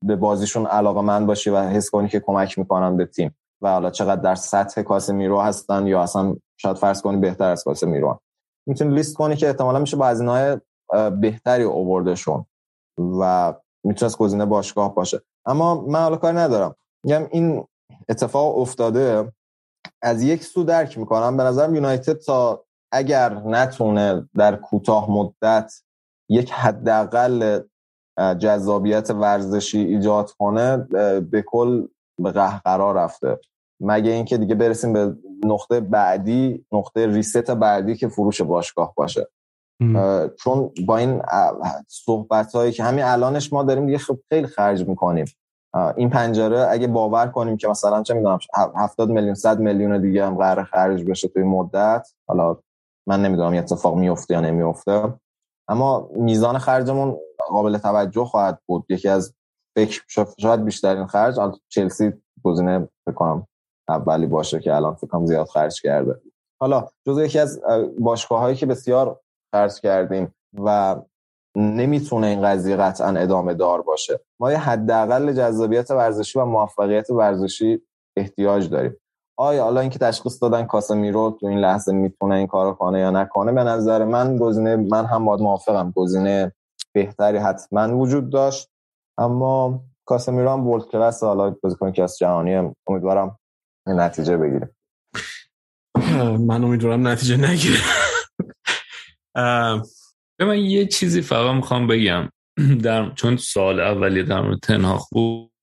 به 0.05 0.15
بازیشون 0.15 0.65
علاقه 0.65 1.01
من 1.01 1.25
باشی 1.25 1.49
و 1.49 1.57
حس 1.57 1.89
کنی 1.89 2.09
که 2.09 2.19
کمک 2.19 2.59
می‌کنن 2.59 2.97
به 2.97 3.05
تیم 3.05 3.35
و 3.61 3.71
حالا 3.71 3.89
چقدر 3.89 4.21
در 4.21 4.35
سطح 4.35 4.81
کاسه 4.81 5.13
میرو 5.13 5.41
هستن 5.41 5.87
یا 5.87 6.01
اصلا 6.01 6.35
شاید 6.57 6.77
فرض 6.77 7.01
کنی 7.01 7.17
بهتر 7.17 7.49
از 7.49 7.63
کاسه 7.63 7.87
میرو 7.87 8.21
می‌تونی 8.69 8.95
لیست 8.95 9.15
کنی 9.15 9.35
که 9.35 9.47
احتمالا 9.47 9.79
میشه 9.79 9.97
با 9.97 10.05
های 10.07 10.57
بهتری 11.21 11.63
اووردشون 11.63 12.45
و 13.19 13.53
می‌تونست 13.83 14.17
گزینه 14.17 14.45
باشگاه 14.45 14.95
باشه. 14.95 15.21
اما 15.45 15.81
من 15.81 15.99
حالا 15.99 16.17
کاری 16.17 16.37
ندارم. 16.37 16.75
میگم 17.03 17.27
این 17.31 17.67
اتفاق 18.09 18.57
افتاده. 18.57 19.31
از 20.01 20.23
یک 20.23 20.43
سو 20.43 20.63
درک 20.63 20.97
می‌کنم. 20.97 21.37
به 21.37 21.43
نظرم 21.43 21.75
یونایتد 21.75 22.17
تا 22.17 22.65
اگر 22.91 23.33
نتونه 23.33 24.29
در 24.35 24.55
کوتاه 24.55 25.11
مدت 25.11 25.73
یک 26.29 26.51
حداقل 26.51 27.59
جذابیت 28.39 29.09
ورزشی 29.09 29.79
ایجاد 29.79 30.31
کنه 30.31 30.77
به 31.19 31.43
کل 31.47 31.87
به 32.19 32.31
قهقرا 32.31 32.91
رفته. 32.91 33.39
مگه 33.81 34.11
اینکه 34.11 34.37
دیگه 34.37 34.55
برسیم 34.55 34.93
به 34.93 35.15
نقطه 35.45 35.79
بعدی 35.79 36.65
نقطه 36.71 37.07
ریست 37.07 37.51
بعدی 37.51 37.95
که 37.95 38.07
فروش 38.07 38.41
باشگاه 38.41 38.93
باشه. 38.95 39.27
چون 40.39 40.71
با 40.85 40.97
این 40.97 41.21
صحبت 41.87 42.55
هایی 42.55 42.71
که 42.71 42.83
همین 42.83 43.03
الانش 43.03 43.53
ما 43.53 43.63
داریم 43.63 43.85
دیگه 43.85 43.97
خیلی 44.29 44.47
خرج 44.47 44.87
می‌کنیم. 44.87 45.25
این 45.95 46.09
پنجره 46.09 46.67
اگه 46.69 46.87
باور 46.87 47.27
کنیم 47.27 47.57
که 47.57 47.67
مثلا 47.67 48.03
چه 48.03 48.13
می‌دونم 48.13 48.39
70 48.75 49.09
میلیون 49.09 49.33
100 49.33 49.59
میلیون 49.59 50.01
دیگه 50.01 50.25
هم 50.25 50.35
قرار 50.35 50.63
خرج 50.63 51.03
بشه 51.03 51.27
توی 51.27 51.43
مدت 51.43 52.07
حالا 52.27 52.57
من 53.07 53.21
نمی‌دونم 53.21 53.53
یه 53.53 53.59
اتفاق 53.59 53.95
میفته 53.95 54.33
یا 54.33 54.41
نمیفته 54.41 55.13
اما 55.67 56.09
میزان 56.15 56.57
خرجمون 56.57 57.17
قابل 57.49 57.77
توجه 57.77 58.25
خواهد 58.25 58.59
بود. 58.65 58.85
یکی 58.89 59.09
از 59.09 59.33
فکر 59.75 60.03
شاید 60.37 60.65
بیشترین 60.65 61.05
خرج 61.05 61.35
چلسی 61.69 62.13
گزینه 62.43 62.89
بکنم 63.07 63.47
اولی 63.89 64.27
باشه 64.27 64.59
که 64.59 64.75
الان 64.75 64.93
فکرم 64.93 65.25
زیاد 65.25 65.47
خرج 65.47 65.81
کرده. 65.81 66.21
حالا 66.61 66.87
جزو 67.07 67.23
یکی 67.23 67.39
از 67.39 67.61
باشگاه 67.99 68.39
هایی 68.39 68.55
که 68.55 68.65
بسیار 68.65 69.19
خرج 69.51 69.81
کردیم 69.81 70.33
و 70.53 70.95
نمی‌تونه 71.55 72.27
این 72.27 72.41
قضیه 72.41 72.75
قطعا 72.75 73.07
ادامه 73.07 73.53
دار 73.53 73.81
باشه. 73.81 74.19
ما 74.39 74.51
یه 74.51 74.57
حداقل 74.57 75.33
جذابیت 75.33 75.91
ورزشی 75.91 76.39
و 76.39 76.45
موفقیت 76.45 77.09
ورزشی 77.09 77.81
احتیاج 78.17 78.69
داریم. 78.69 78.95
آیا 79.37 79.63
حالا 79.63 79.81
اینکه 79.81 79.99
تشخیص 79.99 80.43
دادن 80.43 80.63
کاسمیرو 80.63 81.37
تو 81.39 81.47
این 81.47 81.59
لحظه 81.59 81.93
می‌تونه 81.93 82.35
این 82.35 82.47
کارو 82.47 82.73
کنه 82.73 82.99
یا 82.99 83.11
نکنه؟ 83.11 83.51
به 83.51 83.63
نظر 83.63 84.05
من 84.05 84.37
گزینه 84.37 84.75
من 84.75 85.05
هم 85.05 85.25
باید 85.25 85.41
موافقم. 85.41 85.91
گزینه 85.95 86.53
بهتری 86.93 87.37
حتما 87.37 87.97
وجود 87.97 88.29
داشت. 88.29 88.69
اما 89.17 89.79
کاسمیرو 90.05 90.49
هم 90.49 90.67
ورلد 90.67 90.85
کلاس 90.85 91.23
حالا 91.23 91.55
بازیکن 91.63 91.91
که 91.91 92.03
از 92.03 92.17
جهانی 92.17 92.73
امیدوارم 92.87 93.39
نتیجه 93.87 94.37
بگیره 94.37 94.69
من 96.39 96.63
امیدوارم 96.63 97.07
نتیجه 97.07 97.37
نگیره 97.37 97.79
به 100.39 100.45
من 100.45 100.57
یه 100.57 100.85
چیزی 100.85 101.21
فقط 101.21 101.55
می‌خوام 101.55 101.87
بگم. 101.87 102.29
در 102.83 103.11
چون 103.15 103.37
سال 103.37 103.79
اولی 103.79 104.23
در 104.23 104.41
مورد 104.41 104.59
تنهاخ 104.59 105.09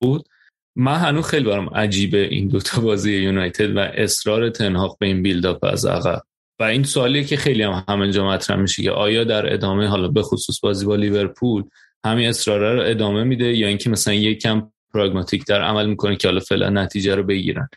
بود 0.01 0.27
من 0.75 0.95
هنوز 0.95 1.25
خیلی 1.25 1.45
برام 1.45 1.69
عجیبه 1.69 2.27
این 2.27 2.47
دوتا 2.47 2.81
بازی 2.81 3.13
یونایتد 3.13 3.75
و 3.75 3.79
اصرار 3.79 4.49
تنهاق 4.49 4.97
به 4.99 5.05
این 5.05 5.23
بیلداپ 5.23 5.63
از 5.63 5.85
عقب. 5.85 6.21
و 6.59 6.63
این 6.63 6.83
سوالیه 6.83 7.23
که 7.23 7.37
خیلی 7.37 7.63
هم 7.63 7.83
همینجا 7.89 8.27
مطرح 8.27 8.57
میشه 8.57 8.83
که 8.83 8.91
آیا 8.91 9.23
در 9.23 9.53
ادامه 9.53 9.87
حالا 9.87 10.07
به 10.07 10.21
خصوص 10.21 10.59
بازی 10.63 10.85
با 10.85 10.95
لیورپول 10.95 11.63
همین 12.05 12.29
اصرار 12.29 12.75
رو 12.75 12.89
ادامه 12.89 13.23
میده 13.23 13.45
یا 13.45 13.67
اینکه 13.67 13.89
مثلا 13.89 14.13
یک 14.13 14.41
کم 14.41 14.71
پراگماتیک 14.93 15.45
در 15.45 15.61
عمل 15.61 15.85
می‌کنه 15.85 16.15
که 16.15 16.27
حالا 16.27 16.39
فعلا 16.39 16.69
نتیجه 16.69 17.15
رو 17.15 17.23
بگیرن. 17.23 17.69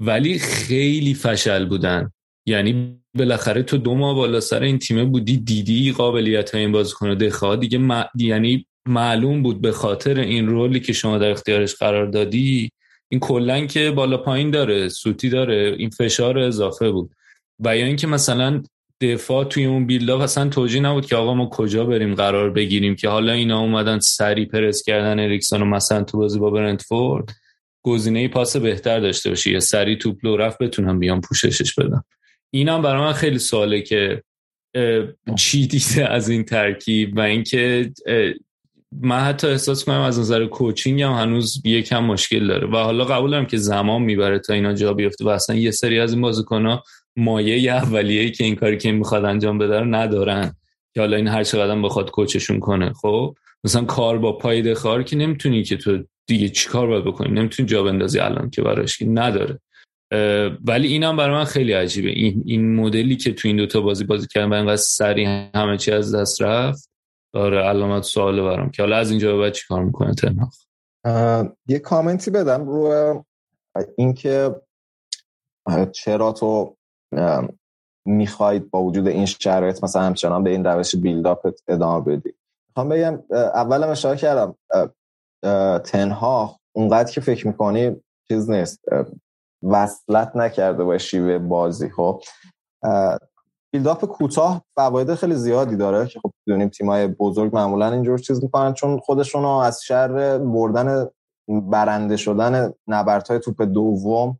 ولی 0.00 0.38
خیلی 0.38 1.14
فشل 1.14 1.64
بودن. 1.66 2.12
یعنی 2.46 3.00
بالاخره 3.14 3.62
تو 3.62 3.78
دو 3.78 3.94
ماه 3.94 4.14
بالا 4.14 4.40
سر 4.40 4.62
این 4.62 4.78
تیمه 4.78 5.04
بودی 5.04 5.36
دیدی 5.36 5.92
قابلیت 5.92 6.50
های 6.54 6.60
این 6.60 6.72
بازیکن 6.72 7.14
دخواه 7.14 7.56
دیگه 7.56 8.06
یعنی 8.14 8.66
معلوم 8.86 9.42
بود 9.42 9.60
به 9.60 9.72
خاطر 9.72 10.20
این 10.20 10.46
رولی 10.46 10.80
که 10.80 10.92
شما 10.92 11.18
در 11.18 11.30
اختیارش 11.30 11.74
قرار 11.74 12.06
دادی 12.06 12.70
این 13.08 13.20
کلا 13.20 13.66
که 13.66 13.90
بالا 13.90 14.16
پایین 14.16 14.50
داره 14.50 14.88
سوتی 14.88 15.28
داره 15.28 15.76
این 15.78 15.90
فشار 15.90 16.38
اضافه 16.38 16.90
بود. 16.90 17.10
و 17.64 17.76
یا 17.76 17.86
اینکه 17.86 18.06
مثلا 18.06 18.62
دفاع 19.00 19.44
توی 19.44 19.64
اون 19.64 19.86
بیلدا 19.86 20.22
اصلا 20.22 20.48
توجیه 20.48 20.80
نبود 20.80 21.06
که 21.06 21.16
آقا 21.16 21.34
ما 21.34 21.46
کجا 21.46 21.84
بریم 21.84 22.14
قرار 22.14 22.50
بگیریم 22.50 22.96
که 22.96 23.08
حالا 23.08 23.32
اینا 23.32 23.60
اومدن 23.60 23.98
سری 23.98 24.46
پرس 24.46 24.82
کردن 24.82 25.20
اریکسون 25.20 25.62
و 25.62 25.64
مثلا 25.64 26.04
تو 26.04 26.18
بازی 26.18 26.38
با 26.38 26.50
برنتفورد. 26.50 27.30
گزینه 27.88 28.28
پاس 28.28 28.56
بهتر 28.56 29.00
داشته 29.00 29.28
باشی 29.28 29.52
یا 29.52 29.60
سری 29.60 29.96
توپ 29.96 30.16
لو 30.22 30.36
رفت 30.36 30.58
بتونم 30.58 30.98
بیام 30.98 31.20
پوششش 31.20 31.74
بدم. 31.74 32.04
اینم 32.50 32.82
برای 32.82 33.00
من 33.00 33.12
خیلی 33.12 33.38
سواله 33.38 33.82
که 33.82 34.22
چی 35.38 35.66
دیده 35.66 36.08
از 36.08 36.28
این 36.28 36.44
ترکیب 36.44 37.16
و 37.16 37.20
اینکه 37.20 37.92
من 39.02 39.20
حتی 39.20 39.46
احساس 39.46 39.84
کنم 39.84 40.00
از 40.00 40.18
نظر 40.18 40.46
کوچینگ 40.46 41.02
هم 41.02 41.12
هنوز 41.12 41.62
یکم 41.64 42.04
مشکل 42.04 42.46
داره 42.46 42.66
و 42.66 42.76
حالا 42.76 43.04
قبولم 43.04 43.46
که 43.46 43.56
زمان 43.56 44.02
می‌بره 44.02 44.38
تا 44.38 44.54
اینا 44.54 44.72
جا 44.72 44.92
بیفته 44.92 45.24
و 45.24 45.28
اصلا 45.28 45.56
یه 45.56 45.70
سری 45.70 46.00
از 46.00 46.12
این 46.12 46.20
بازیکن‌ها 46.20 46.82
مایه 47.16 47.72
اولیه‌ای 47.72 48.30
که 48.30 48.44
این 48.44 48.54
کاری 48.54 48.78
که 48.78 48.92
می‌خواد 48.92 49.24
انجام 49.24 49.58
بده 49.58 49.80
رو 49.80 49.94
ندارن 49.94 50.52
که 50.94 51.00
حالا 51.00 51.16
این 51.16 51.28
هر 51.28 51.44
چقدر 51.44 51.82
بخواد 51.82 52.10
کوچشون 52.10 52.60
کنه. 52.60 52.92
خب 52.92 53.34
مثلا 53.64 53.84
کار 53.84 54.18
با 54.18 54.32
پای 54.32 54.62
دخار 54.62 55.02
که 55.02 55.16
نمی‌تونی 55.16 55.62
که 55.62 55.76
تو 55.76 56.04
دیگه 56.28 56.48
چیکار 56.48 56.86
باید 56.86 57.04
بکنی 57.04 57.30
نمی‌تونی 57.30 57.68
جا 57.68 57.82
بندازی 57.82 58.18
الان 58.20 58.50
که 58.50 58.62
براش 58.62 59.02
نداره. 59.02 59.60
ولی 60.64 60.88
اینم 60.88 61.16
برای 61.16 61.36
من 61.36 61.44
خیلی 61.44 61.72
عجیبه. 61.72 62.08
این 62.08 62.42
این 62.46 62.76
مدلی 62.76 63.16
که 63.16 63.32
تو 63.32 63.48
این 63.48 63.56
دوتا 63.56 63.80
بازی 63.80 64.04
بازی 64.04 64.26
کردن 64.26 64.48
و 64.48 64.54
اینقدر 64.54 64.76
سریع 64.76 65.48
همه 65.54 65.76
چی 65.76 65.92
از 65.92 66.14
دست 66.14 66.42
رفت. 66.42 66.90
داره 67.34 67.58
علامت 67.58 68.02
سوال 68.02 68.42
برام 68.42 68.70
که 68.70 68.82
حالا 68.82 68.96
از 68.96 69.10
اینجا 69.10 69.36
به 69.36 69.42
بعد 69.42 69.52
چیکار 69.52 69.84
می‌کنه 69.84 70.14
تنهاخ 70.14 70.54
یه 71.68 71.78
کامنتی 71.78 72.30
بدم 72.30 72.66
رو 72.66 73.24
اینکه 73.98 74.54
چرا 75.92 76.32
تو 76.32 76.76
می‌خواید 78.04 78.70
با 78.70 78.82
وجود 78.82 79.08
این 79.08 79.26
شرایط 79.26 79.84
مثلا 79.84 80.02
همچنان 80.02 80.44
به 80.44 80.50
این 80.50 80.64
روش 80.64 80.96
بیلداپ 80.96 81.54
ادامه 81.68 82.04
بدی؟ 82.04 82.34
می‌خوام 82.68 82.88
بگم 82.88 83.22
اولم 83.30 83.88
اشاره 83.88 84.16
کردم 84.16 84.54
تنها 85.84 86.56
اونقدر 86.72 87.12
که 87.12 87.20
فکر 87.20 87.46
می‌کنی 87.46 87.96
چیز 88.28 88.50
نیست. 88.50 88.80
وصلت 89.62 90.36
نکرده 90.36 90.84
با 90.84 90.98
شیوه 90.98 91.38
بازی 91.38 91.90
خب؟ 91.90 92.22
بیلداپ 93.72 94.04
کوتاه 94.04 94.62
فواید 94.74 95.14
خیلی 95.14 95.34
زیادی 95.34 95.76
داره 95.76 96.06
که 96.06 96.20
خب 96.20 96.32
بدونیم 96.46 96.68
تیمای 96.68 97.06
بزرگ 97.06 97.54
معمولا 97.54 97.92
اینجور 97.92 98.18
چیز 98.18 98.42
می‌کنن 98.42 98.74
چون 98.74 98.98
خودشون 98.98 99.44
از 99.44 99.82
شر 99.82 100.38
بردن 100.38 101.06
برنده 101.48 102.16
شدن 102.16 102.72
نبردهای 102.86 103.38
توپ 103.40 103.62
دوم 103.62 104.38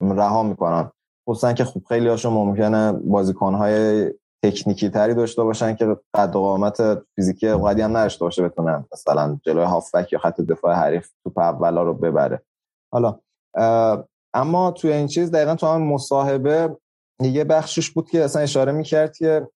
رها 0.00 0.42
می‌کنن. 0.42 0.90
خصوصا 1.28 1.52
که 1.52 1.64
خوب 1.64 1.84
خیلی 1.88 2.08
هاشون 2.08 2.32
ممکنه 2.32 2.92
بازیکنهای 2.92 4.10
تکنیکی 4.44 4.90
تری 4.90 5.14
داشته 5.14 5.42
باشن 5.42 5.74
که 5.76 5.96
قد 6.14 6.36
و 6.36 6.40
قامت 6.40 7.02
فیزیکی 7.16 7.48
قدی 7.48 7.82
هم 7.82 7.96
نداشته 7.96 8.24
باشه 8.24 8.48
بتونه 8.48 8.84
مثلا 8.92 9.38
جلوی 9.42 9.64
هافبک 9.64 10.12
یا 10.12 10.18
خط 10.18 10.40
دفاع 10.40 10.74
حریف 10.74 11.10
توپ 11.24 11.38
اولا 11.38 11.82
رو 11.82 11.94
ببره. 11.94 12.42
حالا 12.92 13.18
اما 14.34 14.70
توی 14.70 14.92
این 14.92 15.06
چیز 15.06 15.30
دقیقا 15.30 15.54
تو 15.54 15.66
هم 15.66 15.82
مصاحبه 15.82 16.76
یه 17.20 17.44
بخشش 17.44 17.90
بود 17.90 18.10
که 18.10 18.24
اصلا 18.24 18.42
اشاره 18.42 18.72
می‌کرد 18.72 19.16
که 19.16 19.48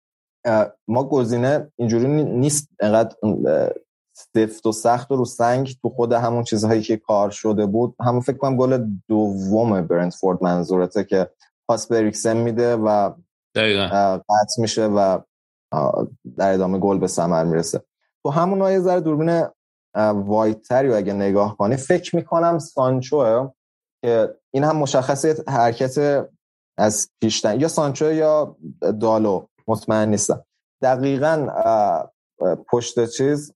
ما 0.88 1.04
گزینه 1.04 1.72
اینجوری 1.76 2.06
نیست 2.24 2.68
انقدر 2.80 3.16
سفت 4.14 4.66
و 4.66 4.72
سخت 4.72 5.10
و 5.10 5.16
رو 5.16 5.24
سنگ 5.24 5.76
تو 5.82 5.88
خود 5.88 6.12
همون 6.12 6.44
چیزهایی 6.44 6.82
که 6.82 6.96
کار 6.96 7.30
شده 7.30 7.66
بود. 7.66 7.94
همون 8.00 8.20
فکر 8.20 8.36
کنم 8.36 8.56
گل 8.56 8.86
دوم 9.08 9.82
برنتفورد 9.82 10.44
منظورته 10.44 11.04
که 11.04 11.30
پاس 11.68 11.86
به 11.86 12.12
میده 12.34 12.76
و 12.76 13.10
قطع 13.56 14.58
میشه 14.58 14.86
و 14.86 15.18
در 16.36 16.52
ادامه 16.52 16.78
گل 16.78 16.98
به 16.98 17.06
ثمر 17.06 17.44
می‌رسه. 17.44 17.82
تو 18.22 18.30
همون 18.30 18.72
یه 18.72 18.80
ذره 18.80 19.00
دوربین 19.00 19.46
وایتری 20.12 20.88
و 20.88 20.94
اگه 20.94 21.12
نگاه 21.12 21.56
کنی 21.56 21.76
فکر 21.76 22.16
می‌کنم 22.16 22.58
سانچو 22.58 23.50
که 24.04 24.34
این 24.50 24.64
هم 24.64 24.76
مشخصه 24.76 25.44
حرکت 25.48 26.26
از 26.78 27.10
پیشتن. 27.20 27.60
یا 27.60 27.68
سانچو 27.68 28.12
یا 28.12 28.56
دالو 29.00 29.46
مطمئن 29.68 30.08
نیستم. 30.08 30.44
دقیقا 30.82 31.48
پشت 32.68 33.06
چیز 33.06 33.54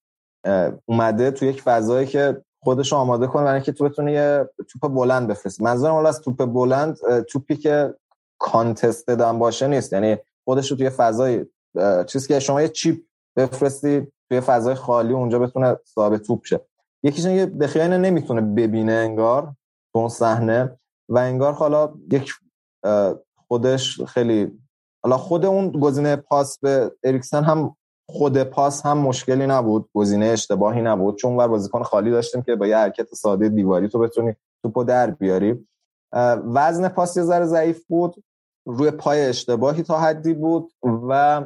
اومده 0.85 1.31
تو 1.31 1.45
یک 1.45 1.61
فضایی 1.61 2.07
که 2.07 2.41
خودش 2.63 2.93
آماده 2.93 3.27
کنه 3.27 3.43
برای 3.43 3.55
اینکه 3.55 3.71
تو 3.71 3.83
بتونی 3.83 4.11
یه 4.11 4.49
توپ 4.69 4.91
بلند 4.93 5.27
بفرستی 5.27 5.63
منظورم 5.63 5.93
حالا 5.93 6.09
از 6.09 6.21
توپ 6.21 6.45
بلند 6.45 6.97
توپی 7.23 7.55
که 7.55 7.93
کانتست 8.39 9.07
دادن 9.07 9.39
باشه 9.39 9.67
نیست. 9.67 9.93
یعنی 9.93 10.17
خودش 10.45 10.71
رو 10.71 10.77
توی 10.77 10.89
فضای 10.89 11.45
چیزی 12.07 12.27
که 12.27 12.39
شما 12.39 12.61
یه 12.61 12.69
چیپ 12.69 13.01
بفرستی 13.35 14.07
توی 14.29 14.41
فضای 14.41 14.75
خالی 14.75 15.13
اونجا 15.13 15.39
بتونه 15.39 15.77
صاحب 15.85 16.17
توپ 16.17 16.45
شه. 16.45 16.59
یکیش 17.03 17.25
اینه 17.25 17.45
به 17.45 17.87
نمی‌تونه 17.87 18.41
ببینه 18.41 18.93
انگار 18.93 19.53
اون 19.95 20.09
صحنه 20.09 20.79
و 21.09 21.17
انگار 21.17 21.53
حالا 21.53 21.93
یک 22.11 22.33
خودش 23.47 24.01
خیلی 24.01 24.59
حالا 25.03 25.17
خود 25.17 25.45
اون 25.45 25.71
گزینه 25.71 26.15
پاس 26.15 26.59
به 26.59 26.91
اریکسن 27.03 27.43
هم 27.43 27.75
خود 28.09 28.43
پاس 28.43 28.85
هم 28.85 28.97
مشکلی 28.97 29.47
نبود 29.47 29.89
گزینه 29.93 30.25
اشتباهی 30.25 30.81
نبود. 30.81 31.17
چون 31.17 31.35
ور 31.35 31.47
بازیکن 31.47 31.83
خالی 31.83 32.11
داشتیم 32.11 32.41
که 32.41 32.55
با 32.55 32.67
یه 32.67 32.77
حرکت 32.77 33.15
ساده 33.15 33.49
دیواری 33.49 33.87
تو 33.87 33.99
بتونی 33.99 34.35
توپو 34.63 34.83
در 34.83 35.11
بیاری. 35.11 35.67
وزن 36.53 36.87
پاس 36.87 37.17
یه 37.17 37.23
ذره 37.23 37.45
ضعیف 37.45 37.85
بود. 37.85 38.23
روی 38.67 38.91
پای 38.91 39.25
اشتباهی 39.25 39.83
تا 39.83 39.99
حدی 39.99 40.33
بود 40.33 40.71
و 40.83 41.43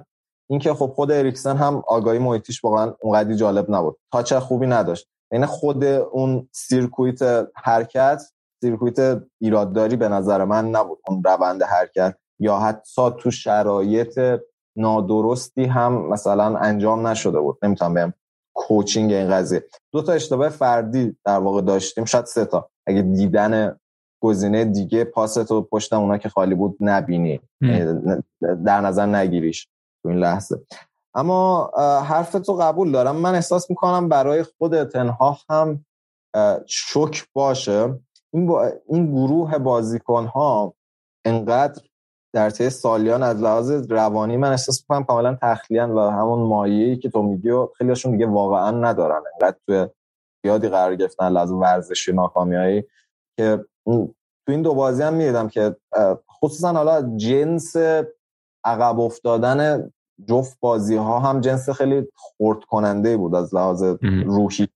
اینکه 0.49 0.73
خب 0.73 0.87
خود 0.87 1.11
اریکسن 1.11 1.57
هم 1.57 1.83
آگاهی 1.87 2.19
محیطیش 2.19 2.63
واقعا 2.63 2.93
اونقدی 3.01 3.35
جالب 3.35 3.65
نبود. 3.71 3.97
touch 4.11 4.33
خوبی 4.33 4.67
نداشت. 4.67 5.07
یعنی 5.31 5.45
خود 5.45 5.83
اون 5.83 6.49
circuit 6.51 7.19
حرکت 7.55 8.21
circuit 8.63 9.23
ایرادداری 9.41 9.95
به 9.95 10.09
نظر 10.09 10.45
من 10.45 10.69
نبود. 10.69 10.99
اون 11.07 11.23
روند 11.23 11.63
حرکت 11.63 12.15
یا 12.39 12.59
حتی 12.59 13.11
تو 13.19 13.31
شرایط 13.31 14.19
نادرستی 14.77 15.65
هم 15.65 16.09
مثلا 16.09 16.57
انجام 16.57 17.07
نشده 17.07 17.39
بود. 17.39 17.57
نمی‌تونم 17.63 17.93
بهم 17.93 18.13
کوچینگ 18.55 19.13
این 19.13 19.29
قضیه. 19.29 19.63
دو 19.93 20.01
تا 20.01 20.13
اشتباه 20.13 20.49
فردی 20.49 21.17
در 21.25 21.37
واقع 21.37 21.61
داشتیم. 21.61 22.05
شاید 22.05 22.25
سه 22.25 22.45
تا. 22.45 22.69
اگه 22.87 23.01
دیدن 23.01 23.79
گزینه 24.21 24.65
دیگه 24.65 25.03
پاست 25.03 25.51
و 25.51 25.61
پشت 25.61 25.93
اونا 25.93 26.17
که 26.17 26.29
خالی 26.29 26.55
بود 26.55 26.77
نبینی. 26.79 27.39
در 28.65 28.81
نظر 28.81 29.05
نگیریش 29.05 29.67
تو 30.03 30.09
این 30.09 30.17
لحظه. 30.17 30.59
اما 31.13 31.71
حرف 32.05 32.31
تو 32.31 32.53
قبول 32.53 32.91
دارم. 32.91 33.15
من 33.15 33.35
احساس 33.35 33.69
می‌کنم 33.69 34.09
برای 34.09 34.43
خود 34.43 34.83
تنها 34.83 35.37
هم 35.49 35.85
شک 36.65 37.25
باشه. 37.33 37.99
این, 38.33 38.47
با... 38.47 38.71
این 38.87 39.11
گروه 39.11 39.57
بازیکن 39.57 40.25
ها 40.25 40.73
انقدر 41.25 41.81
در 42.33 42.49
طی 42.49 42.69
سالیان 42.69 43.23
از 43.23 43.41
لحاظ 43.41 43.71
روانی 43.71 44.37
من 44.37 44.51
احساس 44.51 44.81
می‌کنم 44.81 45.03
کاملا 45.03 45.37
تخلیان 45.41 45.91
و 45.91 46.09
همون 46.09 46.39
مایه‌ای 46.39 46.97
که 46.97 47.09
تو 47.09 47.21
میگی 47.21 47.49
و 47.49 47.67
خیلیشون 47.77 48.11
دیگه 48.11 48.27
واقعا 48.27 48.71
ندارن. 48.71 49.21
انقدر 49.33 49.57
توی 49.67 49.87
یادی 50.43 50.67
قرار 50.67 50.95
گرفتن 50.95 51.29
لحاظ 51.29 51.51
ورزشی 51.51 52.13
ناکامیایی 52.13 52.83
که 53.37 53.65
تو 53.85 54.13
این 54.47 54.61
دو 54.61 54.73
بازی 54.73 55.03
هم 55.03 55.13
می‌دیدم 55.13 55.47
که 55.47 55.75
خصوصا 56.41 56.73
حالا 56.73 57.17
جنس 57.17 57.75
عقب 58.63 58.99
افتادن 58.99 59.91
جفت 60.27 60.57
بازی 60.59 60.95
ها 60.95 61.19
هم 61.19 61.41
جنس 61.41 61.69
خیلی 61.69 62.07
خورد 62.15 62.63
کننده 62.63 63.17
بود 63.17 63.35
از 63.35 63.55
لحاظ 63.55 63.83
روحی. 64.25 64.67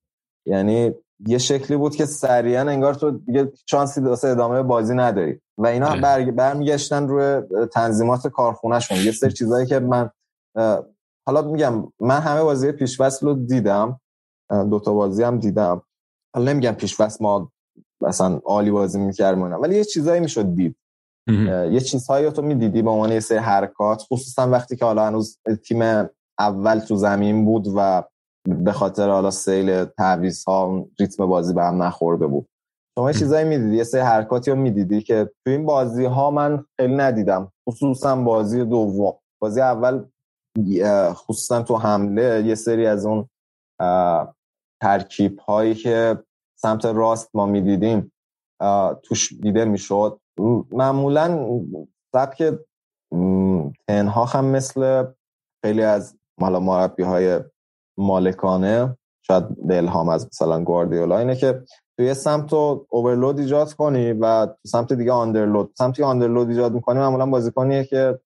یعنی 0.46 0.94
یه 1.26 1.38
شکلی 1.38 1.76
بود 1.76 1.96
که 1.96 2.06
سریعا 2.06 2.60
انگار 2.60 2.94
تو 2.94 3.10
دیگه 3.10 3.52
چانسی 3.66 4.00
واسه 4.00 4.28
ادامه 4.28 4.62
بازی 4.62 4.94
نداری. 4.94 5.40
و 5.58 5.66
اینا 5.66 5.96
بر... 5.96 6.30
برمیگشتن 6.30 7.08
روی 7.08 7.42
تنظیمات 7.72 8.28
کارخونهشون. 8.28 8.98
یه 8.98 9.12
سری 9.12 9.32
چیزایی 9.32 9.66
که 9.66 9.78
من 9.78 10.10
حالا 11.26 11.42
میگم 11.42 11.92
من 12.00 12.20
همه 12.20 12.42
بازی 12.42 12.72
پیش 12.72 13.00
رو 13.00 13.34
دیدم 13.34 14.00
دوتا 14.50 14.94
بازی 14.94 15.22
هم 15.22 15.38
دیدم. 15.38 15.82
حالا 16.34 16.52
نمیگم 16.52 16.72
پیش 16.72 17.00
ما 17.20 17.52
مثلا 18.00 18.40
عالی 18.44 18.70
بازی 18.70 19.00
می‌کردم 19.00 19.42
ولی 19.42 19.76
یه 19.76 19.84
چیزایی 19.84 20.20
می‌شد 20.20 20.54
دید. 20.54 20.76
یه 21.70 21.80
چیزهایی 21.80 22.30
تو 22.30 22.42
می‌دیدی 22.42 22.82
به 22.82 22.90
عنوان 22.90 23.12
یه 23.12 23.20
سری 23.20 23.38
حرکات 23.38 24.02
خصوصا 24.02 24.50
وقتی 24.50 24.76
که 24.76 24.84
حالا 24.84 25.06
هنوز 25.06 25.38
تیم 25.68 26.08
اول 26.38 26.78
تو 26.78 26.96
زمین 26.96 27.44
بود 27.44 27.66
و 27.76 28.04
به 28.48 28.72
خاطر 28.72 29.08
حالا 29.08 29.30
سیل 29.30 29.84
تعویض 29.84 30.44
ها 30.44 30.86
ریتم 31.00 31.26
بازی 31.26 31.54
به 31.54 31.64
هم 31.64 31.82
نخورده 31.82 32.26
بود. 32.26 32.46
شما 32.98 33.12
چیزایی 33.12 33.48
می‌دیدی؟ 33.48 33.76
یه 33.76 33.84
سری 33.84 34.00
حرکاتی 34.00 34.50
رو 34.50 34.56
می‌دیدی 34.56 35.02
که 35.02 35.30
تو 35.44 35.50
این 35.50 35.66
بازی 35.66 36.04
ها 36.04 36.30
من 36.30 36.64
خیلی 36.76 36.94
ندیدم. 36.94 37.52
خصوصا 37.68 38.16
بازی 38.16 38.64
دوم. 38.64 39.14
بازی 39.42 39.60
اول 39.60 40.04
خصوصا 41.12 41.62
تو 41.62 41.76
حمله 41.76 42.42
یه 42.46 42.54
سری 42.54 42.86
از 42.86 43.06
اون 43.06 43.28
ترکیب 44.82 45.38
هایی 45.38 45.74
که 45.74 46.18
سمت 46.56 46.84
راست 46.84 47.30
ما 47.34 47.46
می‌دیدیم 47.46 48.12
توش 49.02 49.32
دیده 49.32 49.64
می‌شد. 49.64 50.20
معمولا 50.70 51.50
سبک 52.12 52.54
تنها 53.88 54.24
هم 54.24 54.44
مثل 54.44 55.04
خیلی 55.64 55.82
از 55.82 56.18
مالا 56.40 56.60
مربی 56.60 57.02
های 57.02 57.40
مالکانه 57.98 58.96
شاید 59.26 59.66
به 59.66 59.76
الهام 59.76 60.08
از 60.08 60.26
مثلا 60.26 60.64
گواردیولا 60.64 61.18
اینه 61.18 61.36
که 61.36 61.62
توی 61.98 62.14
سمت 62.14 62.52
رو 62.52 62.86
اوورلود 62.90 63.38
ایجاد 63.38 63.72
کنی 63.72 64.12
و 64.12 64.46
تو 64.46 64.68
سمت 64.68 64.92
دیگه 64.92 65.12
آندرلود 65.12 65.72
سمتی 65.78 66.02
آندرلود 66.02 66.48
ایجاد 66.48 66.72
می‌کنی 66.72 66.98
معمولا 66.98 67.26
بازیکنیه 67.26 67.84
که 67.84 68.20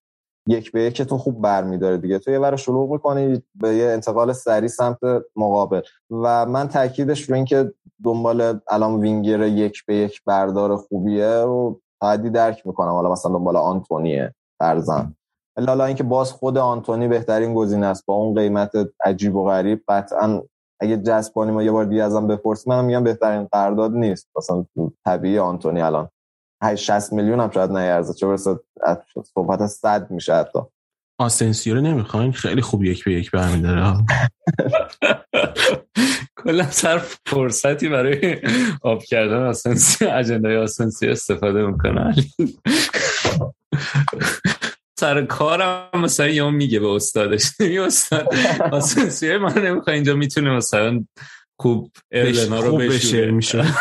یک 0.47 0.71
به 0.71 0.83
یک 0.83 1.01
تو 1.01 1.17
خوب 1.17 1.41
برمیداره 1.41 1.97
دیگه. 1.97 2.19
تو 2.19 2.31
یه 2.31 2.39
ور 2.39 2.55
شلوغ 2.55 2.91
می‌کنی 2.91 3.43
به 3.55 3.75
یه 3.75 3.85
انتقال 3.89 4.33
سری 4.33 4.67
سمت 4.67 4.97
مقابل. 5.35 5.81
و 6.11 6.45
من 6.45 6.67
تاکیدش 6.67 7.29
رو 7.29 7.35
اینکه 7.35 7.73
دنبال 8.03 8.59
الان 8.69 8.99
وینگر 8.99 9.41
یک 9.41 9.85
به 9.85 9.95
یک 9.95 10.21
بردار 10.25 10.77
خوبیه 10.77 11.41
رو 11.41 11.81
حدی 12.03 12.29
درک 12.29 12.67
می‌کنم. 12.67 12.91
حالا 12.91 13.11
مثلا 13.11 13.31
دنبال 13.31 13.57
آنتونیه 13.57 14.35
فرزن 14.59 15.15
حالا 15.67 15.85
اینکه 15.85 16.03
باز 16.03 16.31
خود 16.31 16.57
آنتونی 16.57 17.07
بهترین 17.07 17.53
گزینه 17.53 17.85
است. 17.85 18.05
با 18.05 18.13
اون 18.13 18.35
قیمت 18.35 18.71
عجیب 19.05 19.35
و 19.35 19.45
غریب 19.45 19.83
قطعا 19.87 20.41
اگه 20.79 20.97
جذب 20.97 21.33
کنیم 21.33 21.55
و 21.55 21.61
یه 21.61 21.71
بار 21.71 21.85
دیگه 21.85 22.03
ازم 22.03 22.27
بپرسیم 22.27 22.73
من 22.73 22.85
میگم 22.85 23.03
بهترین 23.03 23.47
قرارداد 23.51 23.91
نیست. 23.91 24.27
مثلا 24.37 24.65
طبیعی 25.05 25.39
آنتونی 25.39 25.81
الان. 25.81 26.09
60 26.75 27.13
میلیون 27.13 27.39
هم 27.39 27.51
شاید 27.51 27.71
نیارزه. 27.71 28.13
چه 28.13 28.27
برسه 28.27 28.59
صحبت 29.33 29.61
از 29.61 29.71
100 29.71 30.11
میشه 30.11 30.35
حتی. 30.35 30.59
آسنسیو 31.19 31.75
رو 31.75 31.81
نمی‌خواین 31.81 32.31
خیلی 32.31 32.61
خوب 32.61 32.83
یک 32.83 33.03
به 33.03 33.13
یک 33.13 33.31
برمیداره 33.31 33.93
کلا 36.43 36.71
سر 36.71 37.01
فرصتی 37.25 37.89
برای 37.89 38.37
آب 38.83 39.03
کردن 39.03 39.45
آسنسیو 39.45 40.09
اجندای 40.09 40.57
آسنسیو 40.57 41.09
استفاده 41.11 41.65
می‌کنن 41.65 42.15
سر 44.99 45.25
کارم 45.25 45.89
مثلا 45.93 46.27
یا 46.27 46.49
میگه 46.49 46.79
به 46.79 46.87
استادش. 46.87 47.51
یه 47.59 47.81
استاد 47.81 48.27
آسنسیو 48.71 49.39
من 49.39 49.57
نمی‌خواه 49.57 49.93
اینجا 49.93 50.15
می‌تونه 50.15 50.49
مثلا 50.49 51.05
خوب 51.59 51.91
ارلنا 52.11 52.59
رو 52.59 52.77
بشه 52.77 53.31
میشه. 53.31 53.65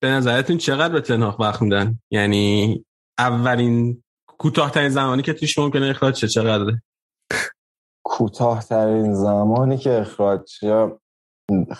به 0.00 0.08
نظرتون 0.08 0.58
چقدر 0.58 0.92
به 0.92 1.00
تنهاق 1.00 1.40
وقت 1.40 1.62
میدن 1.62 1.98
یعنی 2.10 2.84
اولین 3.18 4.02
کوتاهترین 4.26 4.88
زمانی 4.88 5.22
که 5.22 5.32
توش 5.32 5.58
ممکنه 5.58 5.86
اخراج 5.86 6.14
چه 6.14 6.28
چقدره؟ 6.28 6.82
کوتاهترین 8.04 9.14
زمانی 9.14 9.78
که 9.78 10.00
اخراج 10.00 10.50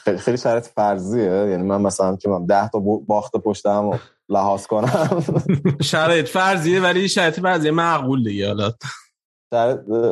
خیلی 0.04 0.18
خیلی 0.18 0.36
شرط 0.36 0.66
فرضیه. 0.66 1.24
یعنی 1.24 1.62
من 1.62 1.80
مثلا 1.82 2.16
که 2.16 2.28
من 2.28 2.46
ده 2.46 2.68
تا 2.68 2.78
باخت 3.06 3.36
پشتم 3.36 4.00
لحاظ 4.28 4.66
کنم. 4.66 5.24
شرایط 5.82 6.28
فرضیه 6.28 6.80
ولی 6.80 7.08
شرایط 7.08 7.40
فرضیه 7.40 7.70
معقول 7.70 8.24
دیگه 8.24 8.46
حالا. 8.46 8.72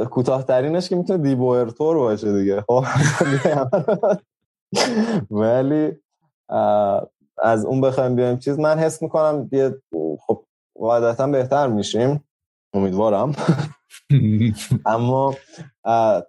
کوتاهترینش 0.05 0.89
که 0.89 0.97
می‌تونه 0.97 1.23
دیبوئرتور 1.23 1.97
باشه 1.97 2.33
دیگه. 2.33 2.61
خب 2.61 2.85
ولی 5.31 5.93
از 7.43 7.65
اون 7.65 7.81
بخوایم 7.81 8.17
بیایم 8.17 8.39
چیز 8.39 8.59
من 8.59 8.79
حس 8.79 9.03
می‌کنم 9.03 9.49
یه 9.53 9.75
خب 10.27 10.45
قاعدتا 10.79 11.27
بهتر 11.27 11.67
میشیم. 11.67 12.25
امیدوارم. 12.75 13.33
اما 14.87 15.35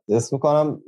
حس 0.09 0.33
می‌کنم 0.33 0.81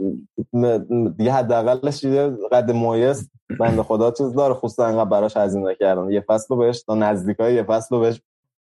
دیگه 1.18 1.32
حداقلش 1.32 2.04
یه 2.04 2.38
قد 2.52 2.72
مایز 2.72 3.30
بند 3.60 3.82
خدا 3.82 4.12
چیز 4.12 4.34
داره 4.34 4.54
خصوصا 4.54 4.86
انقدر 4.86 5.10
براش 5.10 5.38
هزینه 5.38 5.76
کردن. 5.76 6.10
یه 6.10 6.22
فصل 6.22 6.46
رو 6.50 6.56
بهش 6.58 6.84
تا 6.84 6.96
نزدیکای 6.96 7.54
یه 7.56 7.64
فصل 7.64 7.96
رو 7.96 8.02
بهش 8.02 8.22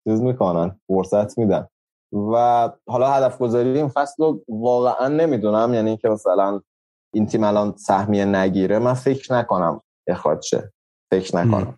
چیز 0.07 0.22
می‌کنن 0.22 0.80
فرصت 0.88 1.38
میدن. 1.38 1.68
و 2.34 2.70
حالا 2.88 3.12
هدف 3.12 3.38
گذاری 3.38 3.70
این 3.70 3.88
فصل 3.88 4.24
رو 4.24 4.44
واقعا 4.48 5.07
نمی‌دونم 5.07 5.74
یعنی 5.74 5.98
که 5.98 6.10
مثلا 6.10 6.62
این 7.16 7.26
تیم 7.26 7.44
الان 7.44 7.76
سهمیه 7.78 8.26
نگیره 8.26 8.80
من 8.80 8.94
فکر 8.94 9.34
نکنم 9.34 9.82
اخراج 10.08 10.42
شه 10.42 10.74
فکر 11.12 11.38
نکنم. 11.38 11.78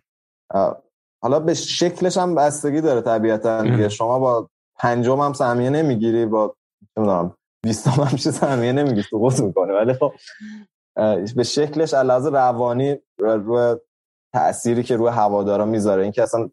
حالا 1.22 1.40
به 1.40 1.54
شکلش 1.54 2.16
هم 2.16 2.34
بستگی 2.34 2.80
داره 2.80 3.00
طبیعتا 3.00 3.62
دیگه. 3.62 3.88
شما 3.88 4.18
با 4.18 4.48
پنجم 4.78 5.20
هم 5.20 5.32
سهمیه 5.32 5.70
نمی‌گیری 5.70 6.26
با 6.26 6.54
نمی‌دونم 6.96 7.36
20 7.62 7.88
هم 7.88 8.08
میشه 8.12 8.30
سهمیه 8.30 8.72
نمی‌گیری 8.72 9.02
سقوط 9.02 9.40
می‌کنه 9.40 9.72
ولی 9.72 9.94
خب 9.94 10.12
به 11.36 11.42
شکلش 11.42 11.94
علاوه 11.94 12.30
روانی 12.30 12.96
روی 13.18 13.76
تأثیری 14.34 14.82
که 14.82 14.96
روی 14.96 15.08
هوادارا 15.08 15.64
می‌ذاره 15.64 16.02
اینکه 16.02 16.22
اصلا 16.22 16.50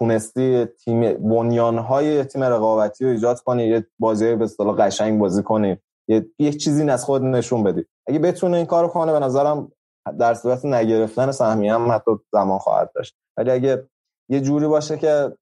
تونستی 0.00 0.64
تیم 0.64 1.12
بنیانهای 1.12 2.24
تیم 2.24 2.42
رقابتی 2.42 3.04
رو 3.04 3.10
ایجاد 3.10 3.40
کنی 3.40 3.66
یه 3.66 3.86
بازی 3.98 4.34
به 4.34 4.44
اصطلاح 4.44 4.76
قشنگ 4.76 5.20
بازی 5.20 5.42
کنی 5.42 5.76
یه 6.08 6.26
یک 6.38 6.56
چیزی 6.56 6.90
از 6.90 7.04
خود 7.04 7.22
نشون 7.22 7.62
بدی. 7.62 7.84
اگه 8.08 8.18
بتونه 8.18 8.56
این 8.56 8.66
کارو 8.66 8.88
کنه 8.88 9.12
به 9.12 9.18
نظرم 9.18 9.72
در 10.18 10.34
صورت 10.34 10.64
نگرفتن 10.64 11.30
سهمیه 11.30 11.74
هم 11.74 11.92
حتی 11.92 12.10
زمان 12.32 12.58
خواهد 12.58 12.90
داشت. 12.94 13.16
ولی 13.36 13.50
اگه 13.50 13.88
یه 14.28 14.40
جوری 14.40 14.66
باشه 14.66 14.98
که 14.98 15.32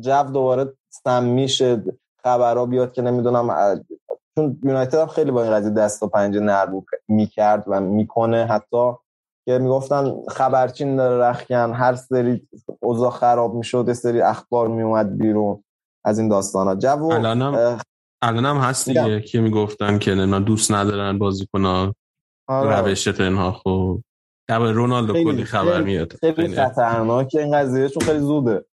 جو 0.00 0.22
دوباره 0.22 0.72
سم 1.04 1.24
میشه 1.24 1.82
خبرها 2.22 2.66
بیاد 2.66 2.92
که 2.92 3.02
نمی‌دونم 3.02 3.78
چون 4.38 4.60
یونایتد 4.64 4.94
هم 4.94 5.06
خیلی 5.06 5.30
با 5.30 5.42
این 5.42 5.52
قضیه 5.52 5.70
دست 5.70 6.02
و 6.02 6.08
پنجه 6.08 6.40
نرم 6.40 6.84
می‌کرد 7.08 7.64
و 7.66 7.80
می‌کنه 7.80 8.46
حتی 8.46 8.92
که 9.44 9.58
می‌گفتن 9.58 10.14
خبرچین 10.28 10.96
داره 10.96 11.24
رخکن 11.24 11.72
هر 11.72 11.94
سری 11.94 12.48
اوضاع 12.80 13.10
خراب 13.10 13.54
می‌شد 13.54 13.84
یه 13.88 13.94
سری 13.94 14.20
اخبار 14.20 14.68
میومد 14.68 15.18
بیرون 15.18 15.64
از 16.04 16.18
این 16.18 16.28
داستان 16.28 16.66
ها 16.66 16.74
جو 16.74 17.04
الانم 17.04 17.78
الانم 18.22 18.58
هست 18.58 18.88
دیگه 18.88 19.20
که 19.20 19.40
می‌گفتن 19.40 19.98
که 19.98 20.14
نه 20.14 20.40
دوست 20.40 20.72
ندارن 20.72 21.18
بازیکن 21.18 21.92
آره. 22.48 22.80
روش 22.80 23.04
تنها 23.04 23.52
خب. 23.52 24.00
رونالدو 24.50 25.12
کلی 25.12 25.44
خبر 25.44 25.82
میاد. 25.82 26.12
خیلی 26.12 26.56
خطرناکه 26.56 27.42
این 27.42 27.56
قضیه 27.56 27.88
چون 27.88 28.02
خیلی 28.02 28.18
زوده. 28.18 28.64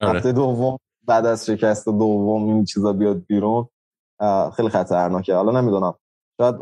آره. 0.00 0.18
هفته 0.18 0.32
دوم 0.32 0.78
بعد 1.06 1.26
از 1.26 1.46
شکست 1.46 1.86
دوم 1.86 2.44
این 2.44 2.64
چیزا 2.64 2.92
بیاد 2.92 3.26
بیرون 3.26 3.68
خیلی 4.56 4.68
خطرناکه. 4.68 5.34
حالا 5.34 5.60
نمی‌دونم. 5.60 5.94
شاید 6.40 6.54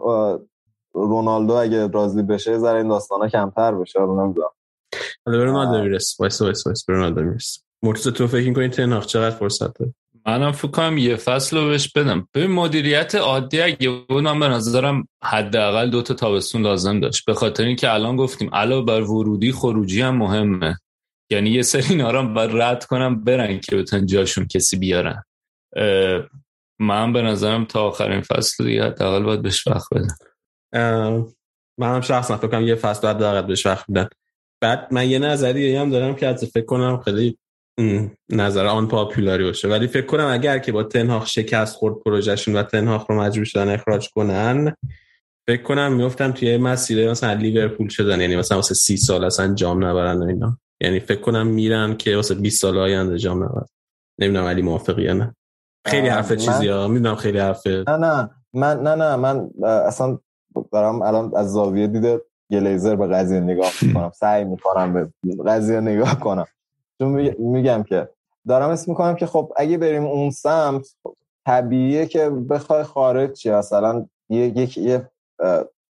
رونالدو 0.95 1.53
اگه 1.53 1.87
راضی 1.87 2.23
بشه 2.23 2.59
ذره 2.59 2.79
این 2.79 2.89
داستانا 2.89 3.29
کمتر 3.29 3.75
بشه. 3.75 4.01
حالا 4.01 4.25
نمی‌دونم. 4.25 4.51
حالا 5.27 5.39
به 5.39 5.45
رونالدو 5.45 5.83
میرس 5.83 6.16
وایسا 6.21 6.43
وایسا 6.43 6.66
وایسا 6.66 6.85
به 6.85 6.95
رونالدو 6.95 7.23
می‌رسیم 7.23 7.65
مرتضی 7.83 8.11
تو 8.11 8.27
فکر 8.27 8.49
می‌کنی 8.49 8.69
تن 8.69 8.84
هاخ 8.84 9.07
چقدر 9.07 9.37
فرصت 9.37 9.79
داره؟ 9.79 9.95
منم 10.27 10.53
فکر 10.53 10.69
کنم 10.69 10.99
یه 10.99 11.17
فصل 11.17 11.57
رو 11.57 11.69
بهش 11.69 11.93
بدم. 11.93 12.29
به 12.33 12.47
مدیریت 12.47 13.15
عادی 13.15 13.61
اگه 13.61 14.05
من 14.11 14.41
به 14.41 14.49
نظرم 14.49 15.09
حداقل 15.25 15.91
دو 15.91 16.03
تا 16.03 16.15
تابستون 16.15 16.63
لازم 16.63 17.01
داشت. 17.01 17.25
به 17.27 17.35
خاطر 17.35 17.65
اینکه 17.65 17.93
الان 17.93 18.17
گفتیم 18.17 18.55
علاوه 18.55 18.87
بر 18.87 19.01
ورودی 19.01 19.53
خروجی 19.53 20.01
هم 20.01 20.17
مهمه. 20.17 20.79
یعنی 21.31 21.51
یه 21.51 21.63
سری 21.63 21.95
نارم 21.97 22.35
بر 22.35 22.47
رد 22.47 22.85
کنم 22.85 23.25
برن 23.25 23.61
که 23.61 23.77
بتن 23.77 24.07
جاشون 24.07 24.47
کسی 24.47 24.77
بیارن. 24.77 25.23
من 26.79 27.13
به 27.13 27.23
نظرم 27.23 27.65
تا 27.65 27.83
آخرین 27.83 28.21
فصل 28.21 28.65
دیگه 28.65 28.85
حداقل 28.85 29.23
باید 29.23 29.43
بهش 29.43 29.67
وقت 29.67 29.89
بدم. 29.95 30.17
من 31.79 31.95
هم 31.95 32.01
شخصا 32.01 32.37
فکر 32.37 32.61
یه 32.61 32.75
فصل 32.75 33.03
بعد 33.03 33.19
دقیقا 33.19 33.43
بهش 33.43 33.67
وقت 33.67 33.91
بدن. 33.91 34.09
بعد 34.61 34.89
من 34.91 35.11
یه 35.11 35.19
نظری 35.19 35.77
هم 35.77 35.91
دارم 35.91 36.15
که 36.15 36.27
از 36.27 36.45
فکر 36.45 36.65
کنم 36.65 37.01
خیلی 37.01 37.39
نظر 38.31 38.67
آن 38.67 38.89
پاپولاری 38.89 39.45
باشه. 39.45 39.69
ولی 39.69 39.87
فکر 39.87 40.07
کنم 40.07 40.27
اگر 40.27 40.59
که 40.59 40.73
با 40.73 40.83
تنهاخ 40.83 41.27
شکست 41.27 41.77
خورد 41.77 41.95
پروژهشون 42.05 42.57
و 42.57 42.63
تنهاخ 42.63 43.11
رو 43.11 43.21
مجبور 43.21 43.45
شدن 43.45 43.69
اخراج 43.69 44.09
کنن 44.09 44.77
فکر 45.47 45.63
کنم 45.63 45.93
میفتم 45.93 46.33
توی 46.33 46.57
مسیر 46.57 47.11
مثلا 47.11 47.33
لیورپول 47.33 47.89
شدن 47.89 48.21
یعنی 48.21 48.37
مثلا 48.37 48.59
واسه 48.59 48.75
سی 48.75 48.97
سال 48.97 49.25
اصلا 49.25 49.55
جام 49.55 49.85
نبرن 49.85 50.23
اینا. 50.23 50.59
یعنی 50.81 51.01
فکر 51.01 51.21
کنم 51.21 51.47
میرن 51.47 51.97
که 51.97 52.17
واسه 52.17 52.35
20 52.35 52.61
سال 52.61 52.79
آینده 52.79 53.19
جام 53.19 53.45
نبرن. 53.45 53.67
نمی‌دونم 54.19 54.47
علی 54.47 54.63
موافقی 54.63 55.03
یا 55.03 55.13
نه. 55.13 55.37
خیلی 55.87 56.09
حرف 56.09 56.33
چیزی 56.33 56.69
ها. 56.69 56.89
می‌دونم 56.89 57.15
خیلی 57.15 57.39
حرفه 57.39 57.85
نه 57.89 57.97
نه. 57.97 58.31
من 58.53 58.81
نه 58.81 58.95
نه. 58.95 59.17
من 59.17 59.51
اصلا 59.65 60.19
دارم 60.73 61.03
الان 61.03 61.33
از 61.37 61.53
زاویه 61.53 61.87
دیده 61.87 62.21
گلیزر 62.51 62.97
به 62.97 63.07
قضیه 63.07 63.41
نگاه 63.41 63.73
می‌کنم. 63.83 64.11
سعی 64.15 64.45
می‌کنم 64.45 64.93
به 64.93 65.11
قضیه 65.47 65.81
نگاه 65.81 66.21
کنم. 66.21 66.47
چون 67.05 67.35
میگم 67.39 67.83
که 67.83 68.09
دارم 68.49 68.71
اسم 68.71 68.91
می‌کنم 68.91 69.17
که 69.17 69.27
خب 69.27 69.53
اگه 69.57 69.79
بریم 69.79 70.05
اون 70.05 70.31
سمت 70.31 70.87
طبیعیه 71.47 72.07
که 72.07 72.31
بخوای 72.31 72.83
خارج 72.83 73.33
چی 73.33 73.51
مثلا 73.51 74.07
یک 74.31 74.79
یه 74.79 75.11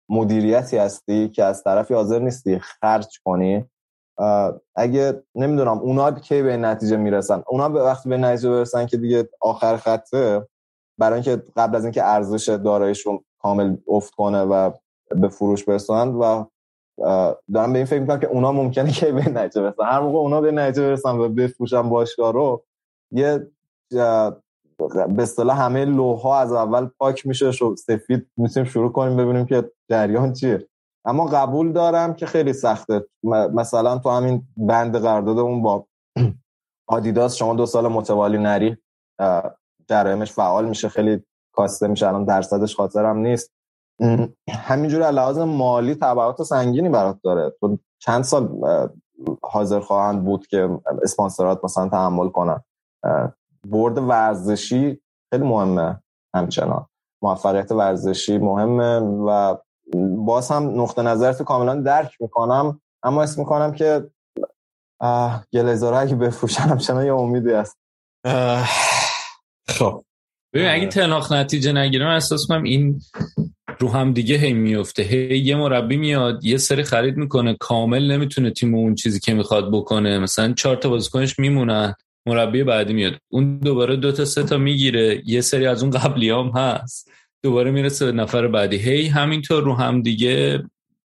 مدیریتی 0.08 0.76
هستی 0.76 1.28
که 1.28 1.44
از 1.44 1.62
طرفی 1.62 1.94
حاضر 1.94 2.18
نیستی 2.18 2.58
خرج 2.58 3.18
کنی. 3.24 3.64
اگه 4.76 5.22
نمی‌دونم 5.34 5.78
اونا 5.78 6.10
کی 6.10 6.42
به 6.42 6.56
نتیجه 6.56 6.96
می‌رسن؟ 6.96 7.42
اونا 7.46 7.68
به 7.68 7.82
وقتی 7.82 8.08
به 8.08 8.16
نتیجه 8.16 8.50
برسن 8.50 8.86
که 8.86 8.96
دیگه 8.96 9.28
آخر 9.40 9.76
خطه 9.76 10.46
برای 10.98 11.14
اینکه 11.14 11.42
قبل 11.56 11.76
از 11.76 11.84
اینکه 11.84 12.04
ارزش 12.04 12.48
دارایشون 12.48 13.24
کامل 13.38 13.76
افت 13.88 14.14
کنه 14.14 14.42
و 14.42 14.70
به 15.10 15.28
فروش 15.28 15.64
برسن 15.64 16.08
و 16.08 16.44
دارم 17.52 17.72
به 17.72 17.78
این 17.78 17.84
فکر 17.84 18.00
می‌کنم 18.00 18.20
که 18.20 18.26
اونا 18.26 18.52
ممکنه 18.52 18.90
که 18.92 19.12
به 19.12 19.30
نتیجه 19.30 19.62
برسن. 19.62 19.84
هر 19.84 20.00
موقع 20.00 20.18
اونا 20.18 20.40
به 20.40 20.52
نتیجه 20.52 20.82
برسن 20.82 21.18
و 21.18 21.28
بفروشن 21.28 21.88
باشگاه 21.88 22.32
رو 22.32 22.64
یه 23.12 23.50
به 25.08 25.22
اصطلاح 25.22 25.60
همه 25.60 25.84
لوها 25.84 26.38
از 26.38 26.52
اول 26.52 26.88
پاک 26.98 27.26
میشه 27.26 27.52
شو 27.52 27.76
سفید 27.76 28.30
می‌تونیم 28.36 28.68
شروع 28.70 28.92
کنیم 28.92 29.16
ببینیم 29.16 29.46
که 29.46 29.70
جریان 29.90 30.32
چیه. 30.32 30.68
اما 31.04 31.26
قبول 31.26 31.72
دارم 31.72 32.14
که 32.14 32.26
خیلی 32.26 32.52
سخته. 32.52 33.06
مثلا 33.54 33.98
تو 33.98 34.10
همین 34.10 34.42
بند 34.56 34.96
قراردادمون 34.96 35.62
با 35.62 35.86
آدیداس 36.86 37.36
شما 37.36 37.54
دو 37.54 37.66
سال 37.66 37.88
متوالی 37.88 38.38
نری 38.38 38.76
جرایمش 39.88 40.32
فعال 40.32 40.68
میشه 40.68 40.88
خیلی 40.88 41.22
کاسته 41.52 41.88
میشه. 41.88 42.08
الان 42.08 42.24
درصدش 42.24 42.76
خاطرم 42.76 43.18
نیست. 43.18 43.52
همینجور 44.50 45.10
لحاظ 45.10 45.38
مالی 45.38 45.94
تبعات 45.94 46.42
سنگینی 46.42 46.88
برات 46.88 47.18
داره. 47.24 47.52
تو 47.60 47.78
چند 47.98 48.24
سال 48.24 48.48
حاضر 49.42 49.80
خواهند 49.80 50.24
بود 50.24 50.46
که 50.46 50.78
اسپانسرات 51.02 51.64
مثلا 51.64 51.88
تحمل 51.88 52.28
کنن. 52.28 52.60
برد 53.68 53.98
ورزشی 53.98 55.00
خیلی 55.32 55.44
مهمه 55.44 56.02
همچنان. 56.34 56.86
موفقیت 57.22 57.72
ورزشی 57.72 58.38
مهمه 58.38 58.98
و 58.98 59.56
باز 60.26 60.50
هم 60.50 60.80
نقطه 60.80 61.02
نظرت 61.02 61.42
کاملا 61.42 61.74
درک 61.74 62.16
می‌کنم 62.20 62.80
اما 63.02 63.22
اسم 63.22 63.40
می‌کنم 63.40 63.72
که 63.72 64.10
گلزاره 65.52 65.96
اگه 65.96 66.14
بفروشن 66.14 66.62
همچنان 66.62 67.06
یه 67.06 67.14
امیدی 67.14 67.52
هست. 67.52 67.76
خب. 69.68 70.04
ببین 70.54 70.68
اگه 70.68 70.86
تناخ 70.86 71.32
نتیجه 71.32 71.72
نگیرم 71.72 72.10
احساس 72.10 72.46
کنم 72.48 72.62
این 72.62 73.00
رو 73.80 73.88
هم 73.88 74.12
دیگه 74.12 74.36
هی 74.36 74.52
میفته. 74.52 75.02
هی 75.02 75.38
یه 75.38 75.56
مربی 75.56 75.96
میاد 75.96 76.44
یه 76.44 76.56
سری 76.56 76.82
خرید 76.82 77.16
می‌کنه. 77.16 77.56
کامل 77.60 78.10
نمی‌تونه 78.12 78.50
تیم 78.50 78.74
اون 78.74 78.94
چیزی 78.94 79.20
که 79.20 79.34
می‌خواد 79.34 79.72
بکنه. 79.72 80.18
مثلا 80.18 80.52
چهار 80.52 80.76
تا 80.76 80.88
بازیکنش 80.88 81.38
میمونن 81.38 81.94
مربی 82.26 82.64
بعدی 82.64 82.92
میاد. 82.92 83.18
اون 83.28 83.58
دوباره 83.58 83.96
دو 83.96 84.12
تا 84.12 84.24
سه 84.24 84.42
تا 84.42 84.58
می‌گیره. 84.58 85.22
یه 85.26 85.40
سری 85.40 85.66
از 85.66 85.82
اون 85.82 85.90
قبلی 85.90 86.30
هم 86.30 86.52
هست. 86.54 87.10
دوباره 87.42 87.70
می‌رسه 87.70 88.06
به 88.06 88.12
نفر 88.12 88.48
بعدی. 88.48 88.76
هی 88.76 89.06
همینطور 89.06 89.62
رو 89.62 89.74
هم 89.74 90.02
دیگه 90.02 90.62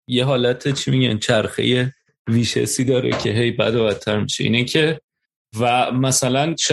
یه 0.08 0.24
حالت 0.24 0.74
چی 0.74 0.90
میگن؟ 0.90 1.18
چرخه 1.18 1.94
ویشسی 2.28 2.84
داره 2.84 3.10
که 3.10 3.30
هی 3.30 3.50
بد 3.50 3.74
و 3.74 3.84
بدتر 3.84 4.20
میشه. 4.20 4.44
اینه 4.44 4.64
که 4.64 5.00
و 5.60 5.92
مثلا 5.92 6.54
ش... 6.58 6.72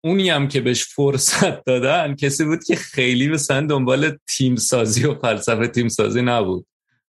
اونی 0.00 0.30
هم 0.30 0.48
که 0.48 0.60
بهش 0.60 0.84
فرصت 0.84 1.64
دادن 1.64 2.14
کسی 2.14 2.44
بود 2.44 2.64
که 2.64 2.76
خیلی 2.76 3.28
مثلا 3.28 3.66
دنبال 3.66 4.18
تیم 4.26 4.56
سازی 4.56 5.06
و 5.06 5.14
فلسفه 5.14 5.66
تیم 5.66 5.88
سازی 5.88 6.22
نبود. 6.22 6.66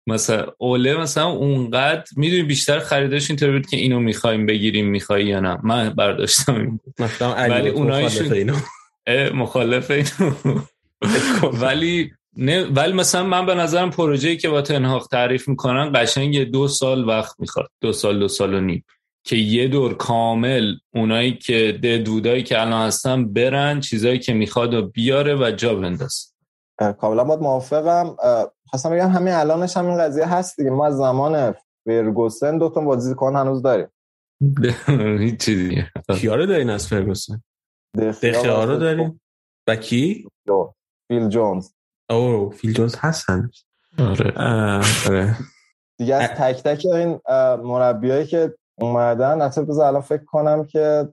مثلا 0.06 0.46
اوله 0.58 0.96
مثلا 0.96 1.26
اونقدر 1.26 2.04
می‌دونی 2.16 2.42
بیشتر 2.42 2.78
خریدش 2.78 3.30
اینطور 3.30 3.52
بود 3.52 3.66
که 3.66 3.76
اینو 3.76 4.00
می‌خوایم 4.00 4.46
بگیریم 4.46 4.86
می‌خوای 4.86 5.26
یا 5.26 5.40
نه. 5.40 5.58
من 5.62 5.90
برداشتم 5.90 6.80
مثلا 6.98 7.34
ولی 7.34 7.68
اونایشون 7.68 8.32
اینو. 8.32 8.56
مخالف 9.34 9.90
اینو. 9.90 10.32
ولی 11.52 12.12
نه 12.36 12.64
ولی 12.64 12.92
مثلا 12.92 13.22
من 13.22 13.46
به 13.46 13.54
نظرم 13.54 13.90
پروژه‌ای 13.90 14.36
که 14.36 14.48
با 14.48 14.62
تنهاق 14.62 15.06
تعریف 15.06 15.48
می‌کنن 15.48 15.92
قشنگ 15.94 16.44
دو 16.44 16.68
سال 16.68 17.08
وقت 17.08 17.34
می‌خواد. 17.38 17.70
دو 17.80 17.92
سال 17.92 18.18
دو 18.18 18.28
سال 18.28 18.54
و 18.54 18.60
نیم. 18.60 18.84
که 19.24 19.36
یه 19.36 19.68
دور 19.68 19.94
کامل 19.94 20.74
اونایی 20.94 21.36
که 21.36 21.78
ده 21.82 21.98
دودایی 21.98 22.42
که 22.42 22.60
الان 22.60 22.86
هستن 22.86 23.32
برن 23.32 23.80
چیزایی 23.80 24.18
که 24.18 24.32
می‌خواد 24.32 24.74
و 24.74 24.88
بیاره 24.88 25.34
و 25.34 25.50
جا 25.50 25.74
بنداز 25.74 26.32
کاملا 26.98 27.24
باید 27.24 27.40
موافقم. 27.40 28.16
خواستم 28.66 28.90
بگم 28.90 29.10
همین 29.10 29.34
الانش 29.34 29.76
هم 29.76 29.86
این 29.86 29.98
قضیه 29.98 30.26
هست 30.26 30.56
دیگه. 30.56 30.70
ما 30.70 30.86
از 30.86 30.96
زمان 30.96 31.54
فرگوسن 31.84 32.58
دو 32.58 32.68
تا 32.68 32.80
بازیکن 32.80 33.36
هنوز 33.36 33.62
داریم. 33.62 33.88
هیچ 35.24 35.44
چیزی. 35.44 35.84
کیا 36.20 36.46
دارین 36.46 36.70
از 36.70 36.88
فرگوسن؟ 36.88 37.42
دخیا 38.22 38.64
رو 38.64 38.76
داریم 38.76 39.20
و 39.68 39.76
کی؟ 39.76 40.28
فیل 41.08 41.28
جونز. 41.28 41.70
او 42.10 42.50
فیل 42.50 42.72
جونز 42.72 42.96
هستن. 42.98 43.50
آره. 43.98 44.32
آره. 45.06 45.36
دیگه 45.98 46.14
از 46.14 46.28
تک 46.28 46.62
تک 46.62 46.86
این 46.86 47.20
مربیایی 47.62 48.26
که 48.26 48.54
اومدن. 48.80 49.42
اصلا 49.42 49.64
بذار 49.64 49.86
الان 49.86 50.00
فکر 50.00 50.24
کنم 50.24 50.64
که 50.64 51.08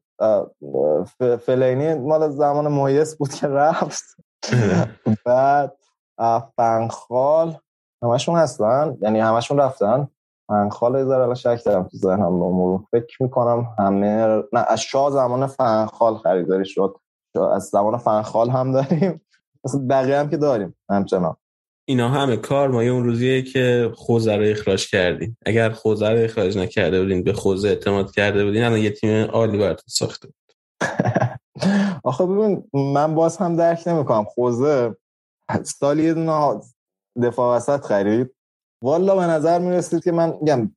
فلینی 1.46 1.94
مال 1.94 2.30
زمان 2.30 2.68
مویس 2.68 3.16
بود 3.16 3.34
که 3.34 3.48
رفت. 3.48 4.04
بعد 5.26 5.78
فنخال. 6.58 7.58
همشون 8.04 8.36
هستن؟ 8.36 8.98
یعنی 9.02 9.20
همشون 9.20 9.58
رفتن؟ 9.58 10.08
فنخال 10.48 10.96
یه 10.96 11.06
ذره 11.06 11.34
شک 11.34 11.62
دارم 11.66 11.84
تو 11.84 11.98
ذهنم 11.98 12.26
امور 12.44 12.82
فکر 12.92 13.24
می‌کنم 13.24 13.68
همه 13.80 14.44
نه 14.54 14.66
از 14.68 14.82
شاه 14.82 15.12
زمان 15.12 15.48
فنخال 15.48 16.18
خریداری 16.18 16.66
شد. 16.66 16.96
از 17.54 17.64
زمان 17.64 17.98
فنخال 17.98 18.50
هم 18.50 18.72
داریم. 18.72 19.22
مثلا 19.64 19.82
بقیه 19.90 20.20
هم 20.20 20.30
که 20.30 20.38
داریم 20.38 20.76
همچنان. 20.90 21.36
اینا 21.88 22.10
همه 22.10 22.38
کار 22.38 22.70
ما 22.70 22.82
اون 22.82 23.04
روزیه 23.04 23.42
که 23.42 23.92
خوزه 23.96 24.36
رو 24.36 24.44
اخراج 24.44 24.90
کردیم. 24.90 25.38
اگر 25.46 25.70
خوزه 25.70 26.10
رو 26.10 26.20
اخراج 26.20 26.58
نکرده 26.58 27.02
بودین 27.02 27.24
به 27.24 27.34
خوزه 27.34 27.68
اعتماد 27.68 28.12
کرده 28.12 28.46
بودین 28.46 28.64
الان 28.64 28.80
یه 28.80 28.90
تیم 28.90 29.26
عالی 29.26 29.58
براتون 29.58 29.86
ساخته 29.88 30.28
بود. 30.28 30.36
آخه 32.04 32.26
ببین 32.26 32.70
من 32.74 33.16
باز 33.16 33.38
هم 33.38 33.56
درک 33.56 33.88
نمی‌کنم. 33.88 34.24
خوزه 34.24 34.96
سالی 35.64 36.04
یه 36.04 36.14
دونه 36.14 36.62
دفاع 37.24 37.58
وسط 37.58 37.82
خرید. 37.82 38.36
والا 38.84 39.16
به 39.16 39.22
نظر 39.22 39.60
می‌رسید 39.60 40.04
که 40.04 40.12
من 40.12 40.34
میگم 40.42 40.76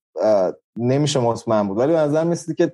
نمیشه 0.79 1.21
مطمئن 1.21 1.69
بود. 1.69 1.79
ولی 1.79 1.93
به 1.93 1.99
نظر 1.99 2.25
می‌رسید 2.25 2.57
که 2.57 2.73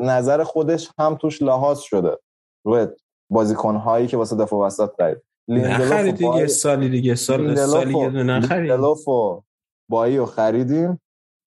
نظر 0.00 0.44
خودش 0.44 0.90
هم 0.98 1.14
توش 1.14 1.42
لحاظ 1.42 1.80
شده. 1.80 2.18
روی 2.66 2.86
بازیکن 3.30 3.76
هایی 3.76 4.06
که 4.06 4.16
واسه 4.16 4.36
دفاع 4.36 4.66
وسط 4.66 4.90
خرید. 4.98 5.22
نخرید 5.48 6.16
دیگه 6.16 6.46
سالی 6.46 6.88
دیگه 6.88 7.14
سال 7.14 7.54
سالی 7.54 7.98
یه 7.98 8.10
دونه 8.10 8.38
نخرید 8.38 8.72
بایی 9.90 10.16
رو 10.16 10.26
خریدیم. 10.26 11.00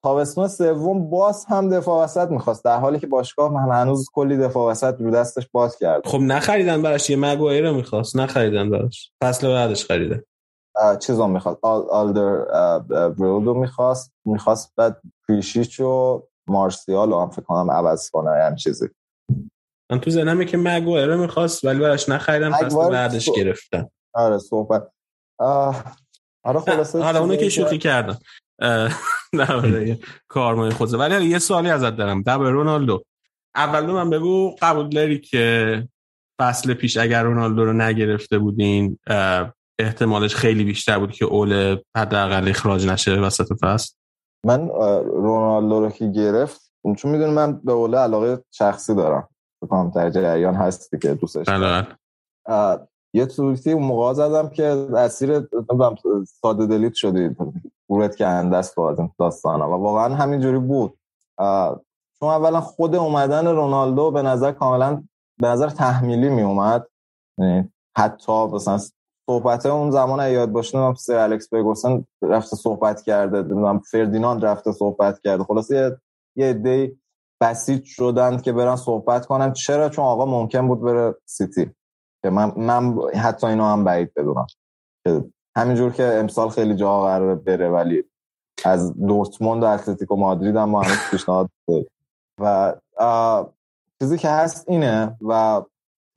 تابستون 0.03 0.47
سوم 0.47 1.09
باز 1.09 1.45
هم 1.45 1.69
دفاع 1.69 2.03
وسط 2.03 2.29
می‌خواست. 2.29 2.63
در 2.63 2.79
حالی 2.79 2.99
که 2.99 3.07
باشگاه 3.07 3.53
من 3.53 3.81
هنوز 3.81 4.07
کلی 4.13 4.37
دفاع 4.37 4.71
وسط 4.71 5.01
رو 5.01 5.11
دستش 5.11 5.47
باز 5.51 5.77
کرد 5.77 6.07
خب 6.07 6.19
نخریدن 6.19 6.81
براش 6.81 7.09
یه 7.09 7.17
مگوایر 7.17 7.69
رو 7.69 7.75
می‌خواست. 7.75 8.15
نخریدن 8.17 8.69
براش. 8.69 9.11
فصل 9.23 9.47
بعدش 9.47 9.85
خریده. 9.85 10.25
چیزا 10.99 11.27
می‌خواست. 11.27 11.59
آل 11.61 11.89
آلدر 11.89 13.09
برودو 13.09 13.53
می‌خواست. 13.53 14.13
می‌خواست 14.25 14.73
بعد 14.75 15.01
پیشیچ 15.27 15.79
و 15.79 16.23
مارسیال 16.47 17.13
هم 17.13 17.29
فکر 17.29 17.41
کنم 17.41 17.71
عوض 17.71 18.09
کنه 18.09 18.31
هم 18.31 18.55
چیزی. 18.55 18.87
من 19.91 19.99
تو 19.99 20.11
ذهنمه 20.11 20.45
که 20.45 20.57
مگوایر 20.57 21.07
رو 21.07 21.21
می‌خواست 21.21 21.65
ولی 21.65 21.79
براش 21.79 22.09
نخریدن 22.09 22.51
فصل 22.51 22.89
بعدش 22.89 23.29
گرفتن 23.35 23.89
آره 24.13 24.37
صحبت. 24.37 24.91
آره 26.43 26.59
خلاصه 26.65 27.03
آره 27.03 27.19
اونو 27.19 27.35
که 27.35 27.49
شوخی 27.49 27.77
کردن 27.77 28.17
در 29.33 29.97
کارمای 30.27 30.69
خوزه 30.69 30.97
ولی 30.97 31.25
یه 31.25 31.39
سوالی 31.39 31.69
ازت 31.69 31.95
دارم. 31.95 32.21
در 32.21 32.37
رونالدو. 32.37 33.03
اول 33.55 33.85
من 33.85 34.09
بگو 34.09 34.55
قبول 34.61 34.89
داری 34.89 35.19
که 35.19 35.87
فصل 36.39 36.73
پیش 36.73 36.97
اگر 36.97 37.23
رونالدو 37.23 37.65
رو 37.65 37.73
نگرفته 37.73 38.37
بودین 38.37 38.99
احتمالش 39.79 40.35
خیلی 40.35 40.63
بیشتر 40.63 40.99
بود 40.99 41.11
که 41.11 41.25
اول 41.25 41.77
حداقل 41.97 42.49
اخراج 42.49 42.87
نشه 42.87 43.15
وسط 43.15 43.47
فصل؟ 43.61 43.93
من 44.45 44.67
رونالدو 45.05 45.79
رو 45.79 45.89
که 45.89 46.07
گرفت 46.07 46.71
چون 46.97 47.11
می‌دونی 47.11 47.31
من 47.31 47.61
به 47.63 47.71
اوله 47.71 47.97
علاقه 47.97 48.43
شخصی 48.51 48.95
دارم. 48.95 49.27
بکنم 49.61 49.89
در 49.89 50.09
جریان 50.09 50.55
هستی 50.55 50.97
که 50.97 51.13
دوستش 51.13 51.47
دارم. 51.47 51.97
یه 53.13 53.25
توییتی 53.25 53.71
اون 53.71 53.83
موقع 53.83 54.13
زدم 54.13 54.49
که 54.49 54.65
اسیر 54.95 55.47
ساده 56.41 56.65
دلیت 56.65 56.93
شدی 56.93 57.35
گورت 57.87 58.15
که 58.15 58.27
اندست 58.27 58.79
این 58.79 59.11
داستانا. 59.19 59.69
و 59.69 59.73
واقعا 59.83 60.15
همینجوری 60.15 60.59
بود. 60.59 60.93
چون 62.19 62.29
اولا 62.29 62.61
خود 62.61 62.95
اومدن 62.95 63.47
رونالدو 63.47 64.11
به 64.11 64.21
نظر 64.21 64.51
کاملا 64.51 65.03
به 65.37 65.47
نظر 65.47 65.69
تحمیلی 65.69 66.29
می 66.29 66.41
اومد 66.41 66.87
یعنی 67.37 67.71
حتی 67.97 68.45
مثلا 68.45 68.79
صحبت 69.29 69.65
اون 69.65 69.91
زمان 69.91 70.31
یاد 70.31 70.51
باشه 70.51 70.77
من 70.77 70.93
سر 70.93 71.17
الکس 71.17 71.49
بگوسن 71.49 72.05
رفته 72.21 72.55
صحبت 72.55 73.01
کرده 73.01 73.37
نمی‌دونم 73.37 73.79
فردیناند 73.79 74.45
رفته 74.45 74.71
صحبت 74.71 75.19
کرده. 75.19 75.43
خلاصه 75.43 75.75
یه 76.35 76.53
یه 76.53 76.91
بسیج 77.41 77.85
شدن 77.85 78.37
که 78.37 78.51
برن 78.51 78.75
صحبت 78.75 79.25
کنن. 79.25 79.53
چرا؟ 79.53 79.89
چون 79.89 80.05
آقا 80.05 80.25
ممکن 80.25 80.67
بود 80.67 80.81
بره 80.81 81.15
سیتی. 81.25 81.71
که 82.23 82.29
من 82.29 82.53
من 82.57 82.95
حتی 83.15 83.47
اینو 83.47 83.63
هم 83.63 83.83
بعید 83.83 84.13
بدونم. 84.13 84.47
همینجور 85.57 85.91
که 85.91 86.03
امسال 86.03 86.49
خیلی 86.49 86.75
جا 86.75 87.01
قرار 87.01 87.35
بره 87.35 87.69
ولی 87.69 88.03
از 88.65 88.93
دورتموند 88.93 89.63
و 89.63 89.65
اتلتیکو 89.65 90.15
مادرید 90.15 90.55
هم 90.55 90.69
ما 90.69 90.81
هنوز 90.81 90.97
پیشنهاد 91.11 91.49
و 92.41 92.73
چیزی 94.01 94.17
که 94.17 94.29
هست 94.29 94.69
اینه 94.69 95.17
و 95.21 95.61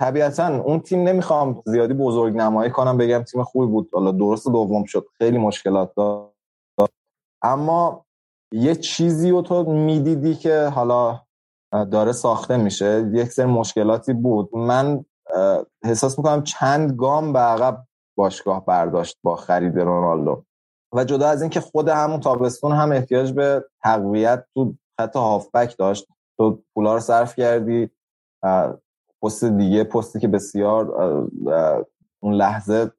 طبیعتا 0.01 0.63
اون 0.63 0.81
تیم 0.81 1.09
نمی‌خوام 1.09 1.63
زیادی 1.67 1.95
بزرگ 1.95 2.37
نمایی 2.37 2.71
کنم 2.71 2.97
بگم 2.97 3.23
تیم 3.23 3.43
خوبی 3.43 3.67
بود. 3.67 3.91
حالا 3.93 4.11
درست 4.11 4.49
دوم 4.49 4.85
شد. 4.85 5.07
خیلی 5.19 5.39
مشکلات 5.39 5.93
داشت. 5.97 6.93
اما 7.43 8.05
یه 8.53 8.75
چیزی 8.75 9.31
رو 9.31 9.43
تو 9.43 9.73
می‌دیدی 9.73 10.35
که 10.35 10.71
حالا 10.75 11.21
داره 11.91 12.13
ساخته 12.13 12.57
میشه. 12.57 13.11
یک 13.13 13.33
سری 13.33 13.47
مشکلاتی 13.47 14.13
بود. 14.13 14.57
من 14.57 15.05
حساس 15.85 16.19
می‌کنم 16.19 16.43
چند 16.43 16.93
گام 16.93 17.33
به 17.33 17.39
عقب 17.39 17.85
باشگاه 18.17 18.67
برداشت 18.67 19.19
با 19.23 19.37
خرید 19.37 19.79
رونالدو. 19.79 20.45
و 20.95 21.05
جدا 21.05 21.29
از 21.29 21.43
اینکه 21.43 21.61
خود 21.61 21.89
همون 21.89 22.21
تابستون 22.21 22.73
هم 22.73 22.93
احتیاج 22.93 23.33
به 23.33 23.65
تقویت 23.83 24.45
تو 24.55 24.75
خط 25.01 25.17
هافبک 25.17 25.77
داشت. 25.79 26.09
تو 26.39 26.63
پولا 26.75 26.95
رو 26.95 27.01
صرف 27.01 27.37
کردی. 27.37 27.91
پست 29.23 29.45
دیگه 29.45 29.85
پستی 29.85 30.21
که 30.21 30.29
بسیار 30.29 30.91
اون 32.23 32.35
لحظه 32.35 32.91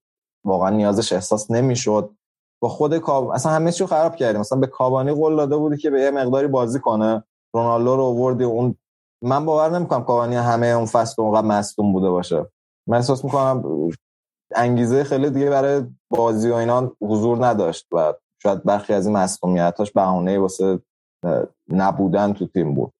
واقعا 0.46 0.70
نیازش 0.70 1.14
احساس 1.14 1.52
نمی‌شد. 1.52 2.16
با 2.64 2.70
خود 2.70 2.98
کاب 2.98 3.30
اصلا 3.30 3.52
همه 3.52 3.72
چی 3.72 3.86
خراب 3.86 4.16
کردیم. 4.16 4.40
مثلا 4.40 4.60
به 4.60 4.68
کابانی 4.68 5.12
قول 5.12 5.36
داده 5.36 5.58
بودی 5.58 5.78
که 5.78 5.90
به 5.90 6.02
یه 6.02 6.12
مقداری 6.12 6.48
بازی 6.48 6.80
کنه. 6.80 7.24
رونالدو 7.56 7.96
رو 7.96 8.04
آوردی 8.04 8.44
اون 8.44 8.76
من 9.24 9.46
باور 9.46 9.70
نمی‌کنم 9.70 10.04
کابانی 10.04 10.36
همه 10.36 10.68
اون 10.68 10.86
فصل 10.86 11.22
اونقدر 11.22 11.48
مصدوم 11.48 11.94
بوده 11.94 12.10
باشه. 12.10 12.46
من 12.88 12.98
احساس 12.98 13.26
می‌کنم 13.26 13.90
انگیزه 14.56 15.04
خیلی 15.04 15.30
دیگه 15.30 15.50
برای 15.50 15.84
بازی 16.10 16.50
و 16.50 16.54
اینا 16.54 16.92
حضور 17.02 17.46
نداشت 17.46 17.88
و 17.92 18.14
شاید 18.44 18.64
برخی 18.64 18.94
از 18.94 19.08
این 19.08 19.18
مصدومیتاش 19.18 19.92
بهانه 19.92 20.40
واسه 20.40 20.80
نبودن 21.70 22.34
تو 22.34 22.48
تیم 22.48 22.74
بود. 22.74 22.92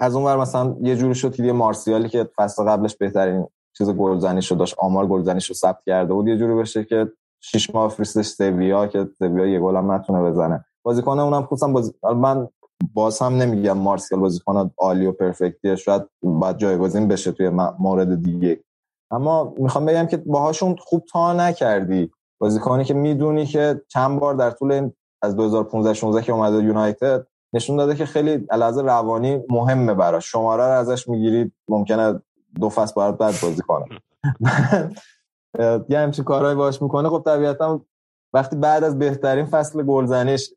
از 0.00 0.14
اون 0.14 0.24
ور 0.24 0.36
مثلا 0.36 0.76
یه 0.82 0.96
جوری 0.96 1.14
شد 1.14 1.34
که 1.34 1.52
مارسیالی 1.52 2.08
که 2.08 2.28
فصل 2.36 2.64
قبلش 2.64 2.96
بهترین 2.96 3.46
چیز 3.78 3.90
گلزنی 3.90 4.42
شد 4.42 4.58
داشت 4.58 4.74
آمار 4.78 5.06
گلزنی 5.06 5.40
رو 5.48 5.54
ثبت 5.54 5.82
کرده 5.86 6.14
بود 6.14 6.28
یه 6.28 6.36
جوری 6.36 6.54
بشه 6.54 6.84
که 6.84 7.12
شش 7.40 7.74
ماه 7.74 7.90
فریستش 7.90 8.26
سویا 8.26 8.86
که 8.86 9.08
سویا 9.18 9.46
یه 9.46 9.60
گل 9.60 9.76
هم 9.76 9.92
نتونه 9.92 10.30
بزنه. 10.30 10.64
بازیکن 10.82 11.18
اونم 11.18 11.42
خصوصا 11.42 11.68
بازی... 11.68 11.92
من 12.16 12.48
باز 12.94 13.18
هم 13.18 13.36
نمیگم 13.36 13.78
مارسیال 13.78 14.20
بازیکن 14.20 14.70
عالی 14.78 15.06
و 15.06 15.12
پرفکتیه. 15.12 15.76
شاید 15.76 16.02
بعد 16.22 16.58
جایگزین 16.58 17.08
بشه 17.08 17.32
توی 17.32 17.48
مورد 17.78 18.22
دیگه. 18.22 18.64
اما 19.10 19.54
می‌خوام 19.58 19.86
بگم 19.86 20.06
که 20.06 20.16
باهاشون 20.16 20.76
خوب 20.76 21.04
تا 21.12 21.32
نکردی. 21.32 22.10
بازیکنی 22.38 22.84
که 22.84 22.94
می‌دونی 22.94 23.46
که 23.46 23.82
چند 23.88 24.20
بار 24.20 24.34
در 24.34 24.50
طول 24.50 24.72
این 24.72 24.92
از 25.22 25.36
2015 25.36 25.94
16 25.94 26.22
که 26.22 26.32
اومده 26.32 26.56
یونایتد 26.56 27.26
نشون 27.52 27.76
داده 27.76 27.94
که 27.94 28.06
خیلی 28.06 28.46
علاوه 28.50 28.82
روانی 28.82 29.40
مهمه 29.50 29.94
براش. 29.94 30.32
شماره 30.32 30.64
رو 30.64 30.70
ازش 30.70 31.08
می‌گیرید 31.08 31.52
ممکنه 31.68 32.22
دو 32.60 32.68
فصل 32.68 32.92
باید 32.96 33.18
بعد 33.18 33.34
بازی 33.42 33.62
کنه. 33.62 33.84
یه 35.88 35.98
همچین 35.98 36.24
کارهایی 36.24 36.56
باش 36.56 36.82
می‌کنه 36.82 37.08
خب 37.08 37.22
طبیعتا 37.24 37.80
وقتی 38.32 38.56
بعد 38.56 38.84
از 38.84 38.98
بهترین 38.98 39.46
فصل 39.46 39.82
گلزنیش 39.82 40.50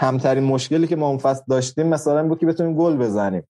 همترین 0.00 0.44
مشکلی 0.44 0.86
که 0.86 0.96
ما 0.96 1.08
اون 1.08 1.18
فصل 1.18 1.44
داشتیم 1.48 1.86
مثلا 1.86 2.28
بود 2.28 2.38
که 2.38 2.46
بتونیم 2.46 2.76
گل 2.76 2.96
بزنیم. 2.96 3.48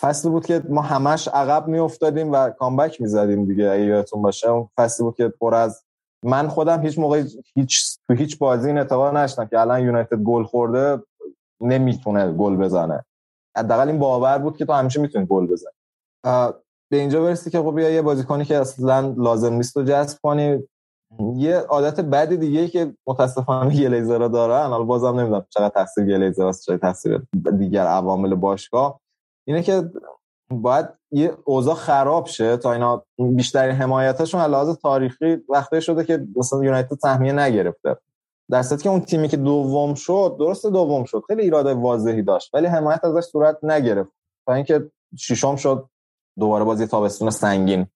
فصلی 0.00 0.30
بود 0.30 0.46
که 0.46 0.62
ما 0.68 0.82
همش 0.82 1.28
عقب 1.28 1.68
میافتادیم 1.68 2.32
و 2.32 2.50
کامبک 2.50 3.00
می‌زدیم 3.00 3.44
دیگه 3.44 3.70
اگه 3.70 3.84
یادتون 3.84 4.22
باشه. 4.22 4.50
اون 4.50 4.68
فصلی 4.76 5.04
بود 5.04 5.16
که 5.16 5.28
پر 5.28 5.54
از 5.54 5.84
من 6.24 6.48
خودم 6.48 6.82
هیچ 6.82 6.98
موقع 6.98 7.24
هیچ 7.54 7.98
تو 8.08 8.14
هیچ 8.14 8.38
بازی 8.38 8.68
این 8.68 8.78
اتفاق 8.78 9.16
نشدم 9.16 9.46
که 9.46 9.60
الان 9.60 9.80
یونایتد 9.80 10.16
گل 10.16 10.44
خورده 10.44 11.02
نمی‌تونه 11.60 12.32
گل 12.32 12.56
بزنه. 12.56 13.04
حداقل 13.56 13.88
این 13.88 13.98
باور 13.98 14.38
بود 14.38 14.56
که 14.56 14.64
تو 14.64 14.72
همیشه 14.72 15.00
می‌تونی 15.00 15.26
گل 15.26 15.46
بزنی. 15.46 15.72
به 16.90 16.96
اینجا 16.96 17.22
برسی 17.22 17.50
که 17.50 17.58
خب 17.58 17.78
یه 17.78 18.02
بازیکنی 18.02 18.44
که 18.44 18.56
اصلا 18.56 19.14
لازم 19.16 19.52
نیست 19.52 19.74
تو 19.74 19.82
جذب 19.82 20.18
کنی. 20.22 20.62
یه 21.36 21.56
عادت 21.56 22.00
بدی 22.00 22.36
دیگه 22.36 22.68
که 22.68 22.94
متاسفانه 23.06 23.74
گلیزرها 23.74 24.28
دارن 24.28 24.66
حالا 24.66 24.84
بازم 24.84 25.20
نمی‌دونم 25.20 25.46
چقدر 25.50 25.68
تاثیر 25.68 26.04
گلیزر 26.04 26.46
است 26.46 26.66
چقدر 26.66 26.78
تاثیر 26.78 27.22
دیگر 27.58 27.86
عوامل 27.86 28.34
باشگاه. 28.34 29.00
اینه 29.46 29.62
که 29.62 29.90
باید 30.50 30.88
یه 31.10 31.32
اوضاع 31.44 31.74
خراب 31.74 32.26
شه 32.26 32.56
تا 32.56 32.72
اینا 32.72 33.04
بیشترین 33.18 33.74
حمایتشون 33.74 34.40
لحاظ 34.40 34.76
تاریخی 34.76 35.38
وقتی 35.48 35.82
شده 35.82 36.04
که 36.04 36.26
مثلا 36.36 36.64
یونایتد 36.64 36.98
سهمیه 37.02 37.32
نگرفته. 37.32 37.96
در 38.50 38.62
که 38.62 38.88
اون 38.88 39.00
تیمی 39.00 39.28
که 39.28 39.36
دوم 39.36 39.94
شد 39.94 40.36
درست 40.38 40.66
دوم 40.66 41.04
شد 41.04 41.22
خیلی 41.28 41.42
ایراد 41.42 41.66
واضحی 41.66 42.22
داشت 42.22 42.54
ولی 42.54 42.66
حمایت 42.66 43.04
ازش 43.04 43.24
صورت 43.24 43.58
نگرفت. 43.62 44.10
تا 44.46 44.54
اینکه 44.54 44.90
ششم 45.18 45.56
شد 45.56 45.88
دوباره 46.40 46.64
بازی 46.64 46.86
تابستون 46.86 47.30
سنگین. 47.30 47.86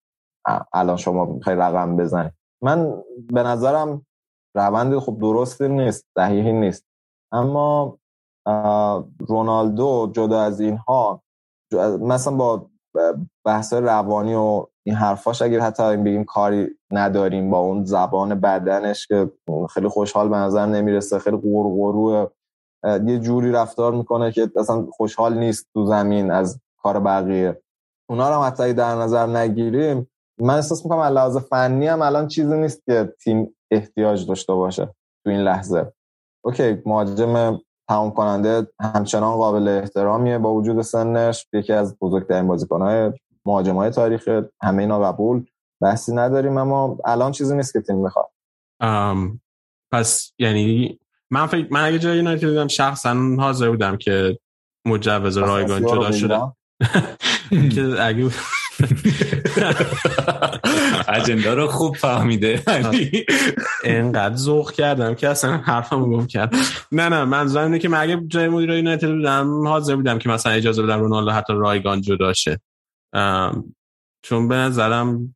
الان 0.73 0.97
شما 0.97 1.25
می‌خوای 1.25 1.57
رقم 1.57 1.97
بزنی. 1.97 2.31
من 2.63 3.03
به 3.33 3.43
نظرم 3.43 4.07
روند 4.57 4.99
خب 4.99 5.19
درستی 5.21 5.69
نیست 5.69 6.07
صحیحی 6.19 6.53
نیست. 6.53 6.85
اما 7.33 7.99
رونالدو 9.29 10.11
جدا 10.13 10.41
از 10.41 10.61
اینها 10.61 11.23
مثلا 12.01 12.37
با 12.37 12.71
بحث 13.45 13.73
روانی 13.73 14.35
و 14.35 14.67
این 14.87 14.97
حرفاش 14.97 15.43
اگر 15.43 15.61
حتی 15.61 15.83
این 15.83 16.05
بگیم 16.05 16.25
کاری 16.25 16.69
نداریم 16.91 17.51
با 17.51 17.59
اون 17.59 17.85
زبان 17.85 18.41
بدنش 18.41 19.07
که 19.07 19.31
خیلی 19.71 19.89
خوشحال 19.89 20.29
به 20.29 20.37
نظر 20.37 20.67
نمی‌رسه 20.67 21.19
خیلی 21.19 21.37
قرقرو 21.37 22.31
یه 22.85 23.19
جوری 23.19 23.53
رفتار 23.53 23.93
می‌کنه 23.93 24.33
که 24.33 24.51
اصلا 24.57 24.87
خوشحال 24.93 25.39
نیست 25.39 25.67
تو 25.75 25.87
زمین 25.87 26.31
از 26.31 26.61
کار 26.83 27.01
بقیه. 27.01 27.63
اونا 28.11 28.37
رو 28.37 28.43
حتی 28.43 28.73
در 28.73 28.95
نظر 28.95 29.27
نگیریم 29.27 30.11
من 30.41 30.55
احساس 30.55 30.85
می‌کنم 30.85 31.01
لحاظ 31.01 31.37
فنی 31.37 31.87
هم 31.87 32.03
الان 32.03 32.29
چیزی 32.29 32.57
نیست 32.57 32.83
که 32.87 33.15
تیم 33.25 33.57
احتیاج 33.71 34.27
داشته 34.27 34.53
باشه 34.53 34.87
تو 35.25 35.31
این 35.31 35.41
لحظه. 35.41 35.93
اوکی 36.45 36.83
مهاجم 36.87 37.61
تمام 37.89 38.11
کننده 38.11 38.67
همچنان 38.81 39.37
قابل 39.37 39.69
احترامیه 39.69 40.39
با 40.39 40.55
وجود 40.55 40.83
سنش. 40.83 41.47
یکی 41.53 41.73
از 41.73 41.99
بزرگترین 41.99 42.47
بازیکنهای 42.47 43.13
های 43.47 43.91
تاریخ 43.91 44.29
همه 44.63 44.83
اینا 44.83 45.01
قبول 45.01 45.47
بحثی 45.81 46.15
نداریم 46.15 46.59
اما 46.59 46.99
الان 47.05 47.33
چیزی 47.33 47.57
نیست 47.57 47.73
که 47.73 47.81
تیم 47.81 47.97
می‌خواد 47.97 48.31
پس 49.93 50.33
یعنی 50.39 50.99
من 51.31 51.47
فکر 51.47 51.69
من 51.71 51.85
اگه 51.85 51.99
جای 51.99 52.17
یونایتد 52.17 52.49
بودم 52.49 52.69
شخصا 52.69 53.15
حاضر 53.39 53.71
بودم 53.71 53.97
که 53.97 54.39
مجوز 54.87 55.37
رایگان 55.37 55.87
جدا 55.87 56.13
شده. 56.13 56.53
که 57.75 58.03
اگه 58.03 58.25
اجندا 61.09 61.55
رو 61.55 61.67
خوب 61.67 61.97
فهمیده. 61.97 62.63
اینقدر 63.85 64.37
ذوق 64.37 64.73
کردم 64.73 65.15
که 65.15 65.29
اصلا 65.29 65.57
حرفم 65.57 66.11
گم 66.11 66.27
کرد 66.27 66.55
نه 66.93 67.09
نه 67.09 67.25
من 67.25 67.57
اینه 67.57 67.79
که 67.79 67.89
من 67.89 68.01
اگه 68.01 68.23
جای 68.27 68.49
مدیر 68.49 68.71
یونایتد 68.71 69.11
بودم 69.11 69.67
حاضر 69.67 69.97
بودم 69.97 70.19
که 70.19 70.29
مثلا 70.29 70.53
اجازه 70.53 70.83
بدم 70.83 71.01
رونالدو 71.01 71.31
حتی 71.31 71.53
رایگان 71.53 72.01
جدا 72.01 72.33
شه. 72.33 72.61
چون 74.23 74.49
به 74.49 74.55
نظرم 74.55 75.35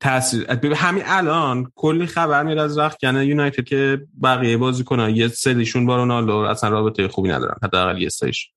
تاثیر 0.00 0.46
همین 0.74 1.02
الان 1.06 1.72
کلی 1.74 2.06
خبر 2.06 2.42
میاد 2.42 2.58
از 2.58 2.78
کنه 3.02 3.26
یونایتد 3.26 3.64
که 3.64 4.06
بقیه 4.22 4.56
بازی 4.56 4.84
کنن 4.84 5.16
یه 5.16 5.28
سریشون 5.28 5.86
با 5.86 5.96
رونالدو 5.96 6.36
اصلا 6.36 6.70
رابطه 6.70 7.08
خوبی 7.08 7.28
ندارن 7.28 7.56
حداقل 7.62 8.02
یه 8.02 8.08
سریش. 8.08 8.50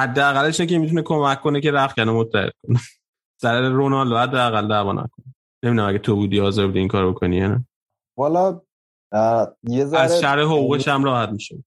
حداقلش 0.00 0.60
که 0.60 0.78
می‌تونه 0.78 1.02
کمک 1.02 1.40
کنه 1.40 1.60
که 1.60 1.72
کنه 1.96 2.12
متحد 2.12 2.52
کنه. 2.62 2.78
سر 3.42 3.68
رونالدو 3.68 4.16
حداقل 4.16 4.68
دعوا 4.68 4.92
نکنه 4.92 5.34
نمی‌دونم 5.64 5.88
اگه 5.88 5.98
تو 5.98 6.16
بودی 6.16 6.38
حاضر 6.38 6.66
بودی 6.66 6.78
این 6.78 6.88
کارو 6.88 7.12
بکنی 7.12 7.40
نه. 7.40 7.66
والا 8.18 8.60
یه 9.62 9.84
ذره 9.84 10.00
از 10.00 10.20
شر 10.20 10.40
حقوقش 10.40 10.88
هم 10.88 11.04
راحت 11.04 11.28
میشه. 11.28 11.64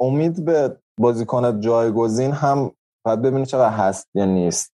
امید 0.00 0.44
به 0.44 0.76
بازیکن 0.98 1.60
جایگزین 1.60 2.32
هم 2.32 2.70
باید 3.04 3.22
ببینید 3.22 3.46
چقدر 3.46 3.76
هست 3.76 4.08
یا 4.14 4.24
نیست. 4.24 4.74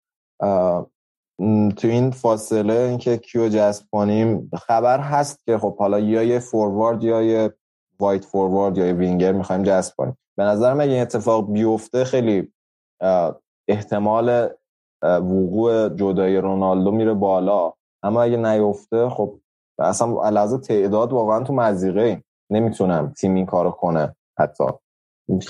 تو 1.76 1.88
این 1.88 2.10
فاصله 2.10 2.74
اینکه 2.74 3.16
کیو 3.16 3.48
جذب 3.48 3.84
کنیم 3.92 4.50
خبر 4.66 5.00
هست 5.00 5.44
که 5.46 5.58
خب 5.58 5.76
حالا 5.76 5.98
یا 5.98 6.22
یه 6.22 6.38
فوروارد 6.38 7.04
یا 7.04 7.22
یه 7.22 7.54
وایت 8.00 8.24
فوروارد 8.24 8.78
یا 8.78 8.86
یه 8.86 8.92
وینگر 8.92 9.32
می‌خوایم 9.32 9.62
جذب 9.62 9.94
کنیم. 9.96 10.18
به 10.36 10.44
نظر 10.44 10.74
من 10.74 10.88
این 10.88 11.02
اتفاق 11.02 11.52
بیفته 11.52 12.04
خیلی 12.04 12.52
احتمال 13.68 14.48
وقوع 15.02 15.88
جدای 15.88 16.36
رونالدو 16.36 16.90
میره 16.90 17.14
بالا. 17.14 17.72
اما 18.02 18.22
اگه 18.22 18.36
نیفته 18.36 19.08
خب 19.08 19.40
اصلا 19.78 20.22
علاوه 20.22 20.58
تعداد 20.58 21.12
واقعا 21.12 21.44
تو 21.44 21.52
مزیقه 21.52 22.22
نمی‌تونم 22.50 23.12
تیم 23.12 23.34
این 23.34 23.46
کارو 23.46 23.70
کنه 23.70 24.16
حتی. 24.38 24.64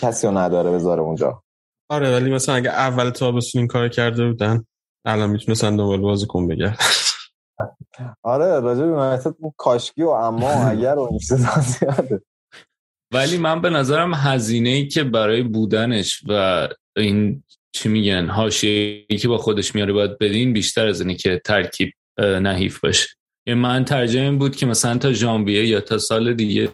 کسی 0.01 0.27
رو 0.27 0.39
نداره 0.39 0.71
بذاره 0.71 1.03
اونجا. 1.03 1.43
آره 1.91 2.17
ولی 2.17 2.31
مثلا 2.31 2.55
اگه 2.55 2.71
اول 2.71 3.11
تابستون 3.11 3.61
این 3.61 3.69
کار 3.69 3.89
کرده 3.89 4.27
بودن 4.27 4.65
الان 5.07 5.31
می‌تونستن 5.31 5.77
دوباره 5.77 6.01
بازی 6.01 6.27
کن 6.27 6.49
بگرد 6.49 6.79
آره 8.23 8.61
راجع 8.61 8.85
به 8.85 9.33
کاشکی 9.57 10.03
و 10.03 10.09
اما 10.09 10.51
اگر 10.51 10.99
اون 10.99 11.19
زیاده. 11.19 12.23
ولی 13.13 13.39
من 13.39 13.61
به 13.61 13.71
نظرم 13.71 14.15
هزینه 14.15 14.69
ای 14.69 14.89
که 14.89 15.05
برای 15.05 15.43
بودنش 15.43 16.25
و 16.29 16.69
این 16.97 17.43
چی 17.73 17.89
میگن 17.89 18.27
حاشیه‌ای 18.27 19.17
که 19.21 19.29
با 19.29 19.39
خودش 19.39 19.75
میاره 19.75 19.93
باید 19.93 20.19
بدین 20.19 20.53
بیشتر 20.53 20.87
از 20.87 21.01
اینی 21.01 21.15
که 21.15 21.41
ترکیب 21.45 21.93
نحیف 22.19 22.81
باشه. 22.81 23.09
یه 23.47 23.55
من 23.55 23.85
ترجمه 23.85 24.31
بود 24.31 24.57
که 24.57 24.67
مثلا 24.67 24.99
تا 24.99 25.13
ژانویه 25.13 25.67
یا 25.67 25.81
تا 25.81 25.99
سال 25.99 26.35
دیگه 26.35 26.69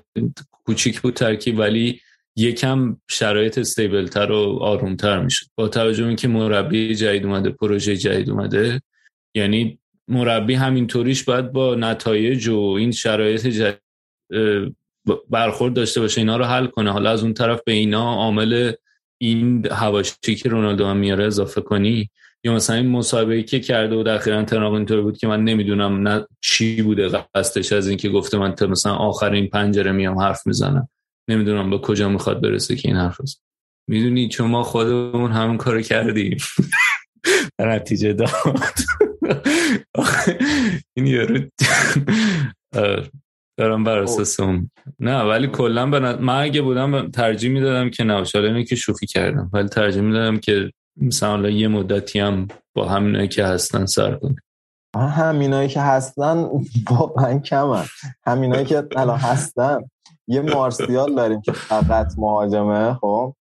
کوچیک 0.51 1.01
بود 1.01 1.15
ترکیب 1.15 1.59
ولی 1.59 2.01
یکم 2.37 2.97
شرایط 3.11 3.59
استیبلتر 3.59 4.33
و 4.33 4.59
آرومتر 4.61 5.21
می‌شد. 5.21 5.47
با 5.57 5.69
توجه 5.69 6.07
اینکه 6.07 6.29
مربی 6.29 6.95
جدید 6.95 7.25
اومده 7.25 7.51
پروژه 7.51 7.97
جدید 7.97 8.31
اومده 8.31 8.81
یعنی 9.35 9.79
مربی 10.09 10.55
همینطوریش 10.55 11.25
باید 11.25 11.53
با 11.53 11.75
نتایج 11.75 12.49
و 12.49 12.61
این 12.61 12.93
شرایط 12.93 13.47
جدید 13.47 13.81
برخورد 15.31 15.75
داشته 15.75 16.01
باشه 16.01 16.21
اینا 16.21 16.37
رو 16.37 16.45
حل 16.45 16.67
کنه. 16.67 16.93
حالا 16.93 17.11
از 17.11 17.23
اون 17.23 17.35
طرف 17.35 17.61
به 17.67 17.73
اینا 17.73 18.15
عامل 18.15 18.73
این 19.23 19.67
هواشی 19.71 20.35
که 20.43 20.49
رونالدو 20.49 20.87
هم 20.87 20.97
میاره 20.97 21.25
اضافه 21.25 21.61
کنی؟ 21.61 22.11
یا 22.45 22.55
مثلا 22.55 22.77
این 22.77 22.87
مسابقه 22.87 23.43
که 23.43 23.61
کرده 23.61 23.97
و 23.97 24.09
اخیرا 24.09 24.43
تناق 24.43 24.73
اینطور 24.73 25.03
بود 25.03 25.19
که 25.19 25.27
من 25.27 25.45
نمی‌دونم 25.45 26.09
نه 26.09 26.27
چی 26.41 26.83
بوده 26.83 27.09
قصدش 27.35 27.73
از 27.73 27.89
اینکه 27.89 28.09
گفته 28.09 28.39
من 28.39 28.55
تا 28.55 28.67
مثلا 28.67 28.95
آخرین 28.95 29.49
پنجره 29.49 29.93
میام 29.93 30.19
حرف 30.19 30.47
می‌زنم. 30.47 30.89
نمی‌دونم 31.29 31.71
به 31.71 31.79
کجا 31.79 32.09
می‌خواد 32.09 32.43
برسه 32.43 32.77
که 32.77 32.89
این 32.89 32.97
حرف 32.97 33.21
هست. 33.21 33.43
می‌دونی 33.89 34.29
چون 34.29 34.51
ما 34.51 34.63
خودمون 34.63 35.33
همون 35.33 35.57
کارو 35.57 35.83
کردیم. 35.83 36.37
نتیجه 37.59 38.13
داد. 38.13 38.31
این 40.97 41.07
یارو 41.07 41.39
دارم 43.61 43.85
بر 43.85 43.99
اساس 43.99 44.41
نه 44.99 45.23
ولی 45.23 45.47
کلا 45.47 45.87
من 45.87 46.43
اگه 46.43 46.63
بودم 46.63 47.11
ترجیح 47.11 47.51
می‌دادم 47.51 47.91
که 47.91 48.05
نه 48.05 48.25
اینه 48.35 48.65
که 48.65 48.77
شوخی 48.77 49.07
کردم. 49.07 49.51
ولی 49.53 49.69
ترجیح 49.69 50.03
می‌دادم 50.03 50.39
که 50.39 50.71
مثلا 50.97 51.51
یه 51.51 51.69
مدتی 51.69 52.19
هم 52.19 52.49
با 52.75 52.89
همینایی 52.89 53.29
که 53.29 53.45
هستن 53.45 53.87
سر 53.87 54.15
کنه 54.15 54.37
همینایی 54.97 55.69
که 55.69 55.81
هستن 55.81 56.49
واقعا 56.91 57.39
کمن. 57.39 57.85
همینایی 58.27 58.65
که 58.65 58.83
الان 58.97 59.19
هستن. 59.19 59.79
یه 60.29 60.41
مارسیال 60.41 61.15
داریم 61.15 61.41
که 61.41 61.53
فقط 61.53 62.13
مهاجمه 62.19 62.95
خب. 62.95 63.35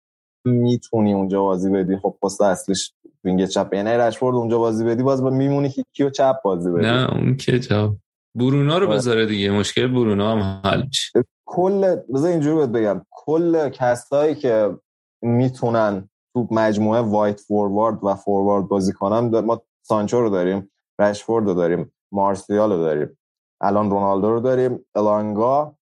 می‌تونی 0.45 1.13
اونجا 1.13 1.41
بازی 1.41 1.69
بدی. 1.69 1.97
خب 1.97 2.15
پست 2.23 2.41
اصلیش 2.41 2.93
وینگ 3.23 3.45
چپ. 3.45 3.73
یعنی 3.73 3.89
رشفورد 3.89 4.35
اونجا 4.35 4.57
بازی 4.57 4.85
بدی 4.85 5.03
باز 5.03 5.23
با 5.23 5.29
میمونی 5.29 5.69
که 5.69 5.83
کیو 5.93 6.09
چپ 6.09 6.35
بازی 6.43 6.71
بدی. 6.71 6.85
نه 6.85 7.13
اون 7.13 7.37
که 7.37 7.59
چپ. 7.59 7.89
برونا 8.35 8.77
رو 8.77 8.87
آره. 8.87 8.95
بذاره 8.95 9.25
دیگه 9.25 9.51
مشکل 9.51 9.87
برونا 9.87 10.31
هم 10.31 10.61
حل 10.69 10.83
میشه. 10.85 11.25
کل 11.45 11.95
بذار 12.13 12.31
اینجوری 12.31 12.55
بهت 12.55 12.69
بگم 12.69 13.05
کل 13.11 13.69
کسایی 13.69 14.35
که 14.35 14.77
می‌تونن 15.21 16.09
تو 16.33 16.47
مجموعه 16.51 17.01
وایت 17.01 17.39
فوروارد 17.39 18.03
و 18.03 18.15
فوروارد 18.15 18.67
بازی 18.67 18.93
کنن 18.93 19.39
ما 19.39 19.61
سانچو 19.81 20.21
رو 20.21 20.29
داریم 20.29 20.71
رشفورد 20.99 21.45
رو 21.45 21.53
داریم 21.53 21.91
مارسیال 22.11 22.71
رو 22.71 22.77
داریم 22.77 23.17
الان 23.61 23.89
رونالدو 23.89 24.29
رو 24.29 24.39
داریم 24.39 24.85
الانگا 24.95 25.75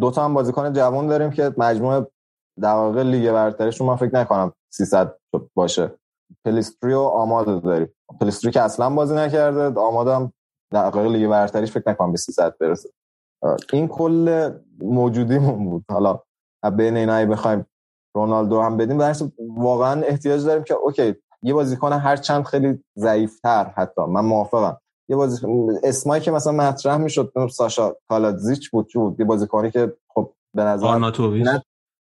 دو 0.00 0.10
تا 0.10 0.24
هم 0.24 0.34
بازیکن 0.34 0.72
جوان 0.72 1.06
داریم 1.06 1.30
که 1.30 1.54
مجموع 1.58 2.06
دقایق 2.62 2.98
لیگ 2.98 3.32
برتریشون 3.32 3.86
من 3.86 3.96
فکر 3.96 4.14
نکنم 4.14 4.52
300 4.72 5.18
باشه. 5.54 5.90
پلیستری 6.44 6.94
و 6.94 7.00
آماده 7.00 7.60
داریم. 7.60 7.88
پلیستری 8.20 8.50
که 8.50 8.60
اصلا 8.60 8.90
بازی 8.90 9.14
نکرده 9.14 9.80
آماده 9.80 10.14
هم 10.14 10.32
دقایق 10.72 11.06
لیگ 11.06 11.28
برتریش 11.28 11.72
فکر 11.72 11.90
نکنم 11.90 12.12
به 12.12 12.18
300 12.18 12.58
برسه. 12.58 12.88
این 13.72 13.88
کل 13.88 14.50
موجودیمون 14.82 15.64
بود. 15.64 15.84
حالا 15.90 16.20
بین 16.76 16.96
اینا 16.96 17.26
بخوایم 17.26 17.66
رونالدو 18.14 18.60
هم 18.60 18.76
بدیم 18.76 18.98
در 18.98 19.14
واقعا 19.56 20.02
احتیاج 20.02 20.44
داریم 20.44 20.64
که 20.64 20.74
اوکی 20.74 21.14
یه 21.42 21.54
بازیکن 21.54 21.92
هر 21.92 22.16
چند 22.16 22.44
خیلی 22.44 22.84
ضعیفتر 22.98 23.64
حتی 23.64 24.02
من 24.02 24.24
موافقم. 24.24 24.78
یه 25.08 25.16
بازی 25.16 25.46
اسمایی 25.82 26.22
که 26.22 26.30
مثلا 26.30 26.52
مطرح 26.52 26.96
می‌شد 26.96 27.32
ساشا 27.50 27.94
کالادزیچ 28.08 28.70
بود 28.70 28.88
بود؟ 28.94 29.20
یه 29.20 29.26
بازیکنی 29.26 29.70
که 29.70 29.96
خب 30.08 30.32
به 30.54 30.62
نظر 30.62 30.86
آرناتوویچ. 30.86 31.48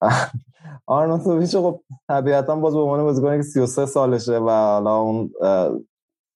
آرناتوویچ 0.87 1.57
خب 1.57 1.81
طبیعتا 2.09 2.57
باز 2.57 2.75
به 2.75 2.81
عنوان 2.81 3.03
بازیکنی 3.03 3.37
که 3.37 3.43
33 3.43 3.87
سالشه 3.87 4.39
و 4.39 4.51
حالا 4.51 4.97
اون 4.97 5.31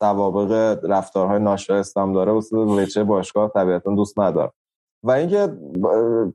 سوابق 0.02 0.78
رفتارهای 0.82 1.38
ناشایست 1.38 1.96
هم 1.96 2.12
داره 2.12 2.32
واسه 2.32 2.56
وچه 2.56 3.04
باشگاه 3.04 3.50
طبیعتا 3.54 3.94
دوست 3.94 4.18
نداره 4.18 4.52
و 5.04 5.10
اینکه 5.10 5.48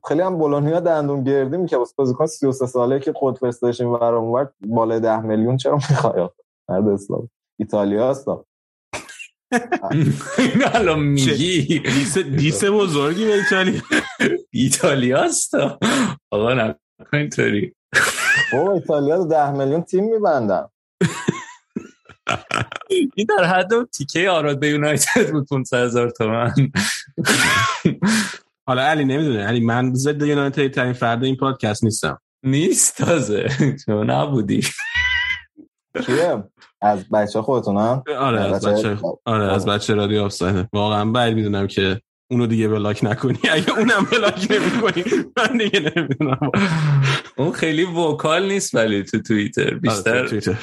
خیلی 0.08 0.20
هم 0.20 0.38
بولونیا 0.38 0.80
دندون 0.80 1.24
گردی 1.24 1.56
میگه 1.56 1.78
واسه 1.78 1.92
بازیکن 1.96 2.26
33 2.26 2.66
ساله 2.66 3.00
که 3.00 3.12
خود 3.12 3.38
فرستادش 3.38 3.80
این 3.80 3.90
ور 3.90 4.14
اونور 4.14 4.48
بالای 4.66 5.00
10 5.00 5.20
میلیون 5.20 5.56
چرا 5.56 5.74
می‌خواد 5.74 6.34
مرد 6.68 6.88
اسلام. 6.88 7.30
ایتالیا 7.58 8.10
هست 8.10 8.28
این 10.38 10.62
الان 10.74 10.98
میگی. 10.98 11.82
دیس 12.36 12.64
بزرگی 12.64 13.24
به 13.24 13.34
ایتالیا. 13.34 13.80
ایتالیا 14.52 15.22
هست؟ 15.22 15.54
آقا 16.30 16.54
نکن 16.54 16.76
اینطوری. 17.12 17.74
او 18.52 18.70
ایتالیا 18.70 19.24
10 19.24 19.50
میلیون 19.50 19.82
تیم 19.82 20.04
میبندن. 20.04 20.68
این 22.88 23.26
در 23.38 23.44
حد 23.44 23.84
تیکه 23.84 24.30
آراد 24.30 24.60
به 24.60 24.68
یونایتد 24.68 25.30
بود 25.32 25.48
500 25.48 25.84
هزار 25.84 26.10
تومن. 26.10 26.54
حالا 28.66 28.82
علی 28.82 29.04
نمی‌دونه. 29.04 29.44
علی 29.44 29.60
من 29.60 29.94
ضد 29.94 30.22
یونایتد 30.22 30.70
ترین 30.70 30.92
فرد 30.92 31.24
این 31.24 31.36
پادکست 31.36 31.84
نیستم. 31.84 32.20
نیست 32.42 32.96
تازه. 32.96 33.48
شما 33.84 34.04
نبودی. 34.04 34.62
کیه؟ 36.06 36.44
از 36.80 37.08
بچه 37.08 37.42
خودتون 37.42 37.76
هم 37.76 38.02
آره 38.18 38.40
از 38.40 38.66
بچه 38.66 38.98
آره 39.24 39.52
از 39.52 39.66
بچه 39.66 39.94
رادیو 39.94 40.22
آفساید 40.22 40.68
واقعا 40.72 41.04
بعد 41.04 41.34
می‌دونم 41.34 41.66
که 41.66 42.00
اونو 42.30 42.46
دیگه 42.46 42.68
بلاک 42.68 43.04
نکنی. 43.04 43.38
اگه 43.50 43.78
اونم 43.78 44.06
بلاک 44.12 44.48
نمی‌کنی 44.50 45.04
من 45.36 45.56
دیگه 45.58 45.92
نمی‌دونم. 45.96 46.50
اون 47.36 47.52
خیلی 47.52 47.84
وکال 47.84 48.48
نیست 48.48 48.74
ولی 48.74 49.02
تو 49.02 49.22
توییتر. 49.22 49.74
بیشتر 49.74 50.28
توییتر. 50.28 50.58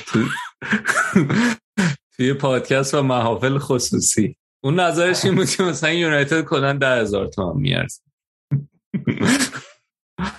توی 2.17 2.33
پادکست 2.33 2.93
و 2.93 3.01
محافل 3.01 3.57
خصوصی. 3.57 4.37
اون 4.63 4.79
نظرش 4.79 5.25
این 5.25 5.35
بود 5.35 5.49
که 5.49 5.63
مثلا 5.63 5.91
یونایتد 5.91 6.41
کلا 6.41 6.73
ده 6.73 7.01
هزار 7.01 7.27
تومن 7.27 7.61
میارز 7.61 7.99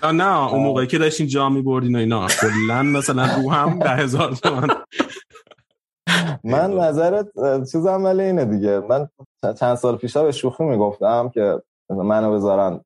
نه 0.02 0.52
اون 0.52 0.62
موقعی 0.62 0.86
که 0.86 0.98
داشتین 0.98 1.26
جا 1.26 1.48
میبردین 1.48 1.96
و 1.96 1.98
اینا. 1.98 2.26
کلا 2.28 2.82
مثلا 2.82 3.36
رو 3.36 3.50
هم 3.52 3.78
ده 3.78 3.90
هزار 3.96 4.34
تومن 4.34 4.68
من 6.44 6.74
نظرت 6.74 7.26
چیزم 7.72 8.04
ولی 8.04 8.22
اینه 8.22 8.44
دیگه. 8.44 8.80
من 8.80 9.08
چند 9.60 9.74
سال 9.74 9.96
پیشا 9.96 10.24
به 10.24 10.32
شوخی 10.32 10.64
می‌گفتم 10.64 11.28
که 11.28 11.62
منو 11.90 12.32
بذارن 12.32 12.80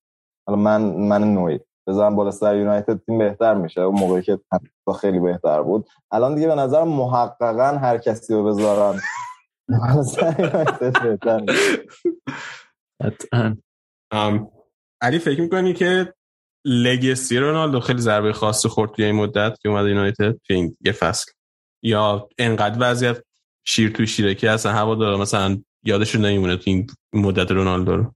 حالا 0.47 0.59
من 0.59 0.83
من 0.83 1.35
نوعی. 1.35 1.61
بذارن 1.87 2.17
بالا 2.17 2.31
سر 2.31 2.57
یونایتد 2.57 3.01
تیم 3.07 3.19
بهتر 3.19 3.55
میشه. 3.55 3.81
اون 3.81 4.01
موقعی 4.01 4.23
که 4.23 4.39
خیلی 5.01 5.21
بهتر 5.21 5.63
بود. 5.63 5.89
الان 6.11 6.35
دیگه 6.35 6.47
به 6.47 6.55
نظر 6.55 6.85
محققا 6.85 7.79
هر 7.79 7.99
کسی 7.99 8.35
رو 8.35 8.45
بذارن 8.45 9.01
علی 15.01 15.19
فکر 15.19 15.41
می‌کنی 15.41 15.75
که 15.75 16.15
لگسی 16.65 17.39
رونالدو 17.39 17.81
خیلی 17.81 18.01
ضربه 18.01 18.33
خاصی 18.33 18.69
خورد 18.69 18.91
توی 18.91 19.05
این 19.05 19.15
مدت 19.15 19.59
که 19.61 19.69
اومد 19.69 19.87
یونایتد 19.87 20.33
توی 20.47 20.57
این 20.57 20.77
یه 20.81 20.93
فصل؟ 20.93 21.33
یا 21.83 22.29
انقدر 22.39 22.77
وضعیت 22.81 23.17
شیر 23.67 23.91
توی 23.91 24.07
شیره 24.07 24.35
که 24.35 24.51
اصلا 24.51 24.73
هوا 24.73 24.95
داره 24.95 25.17
مثلا 25.17 25.63
یادش 25.85 26.15
نمیمونه 26.15 26.57
تو 26.57 26.63
این 26.67 26.87
مدت 27.15 27.51
رونالدو 27.51 27.97
رو. 27.97 28.13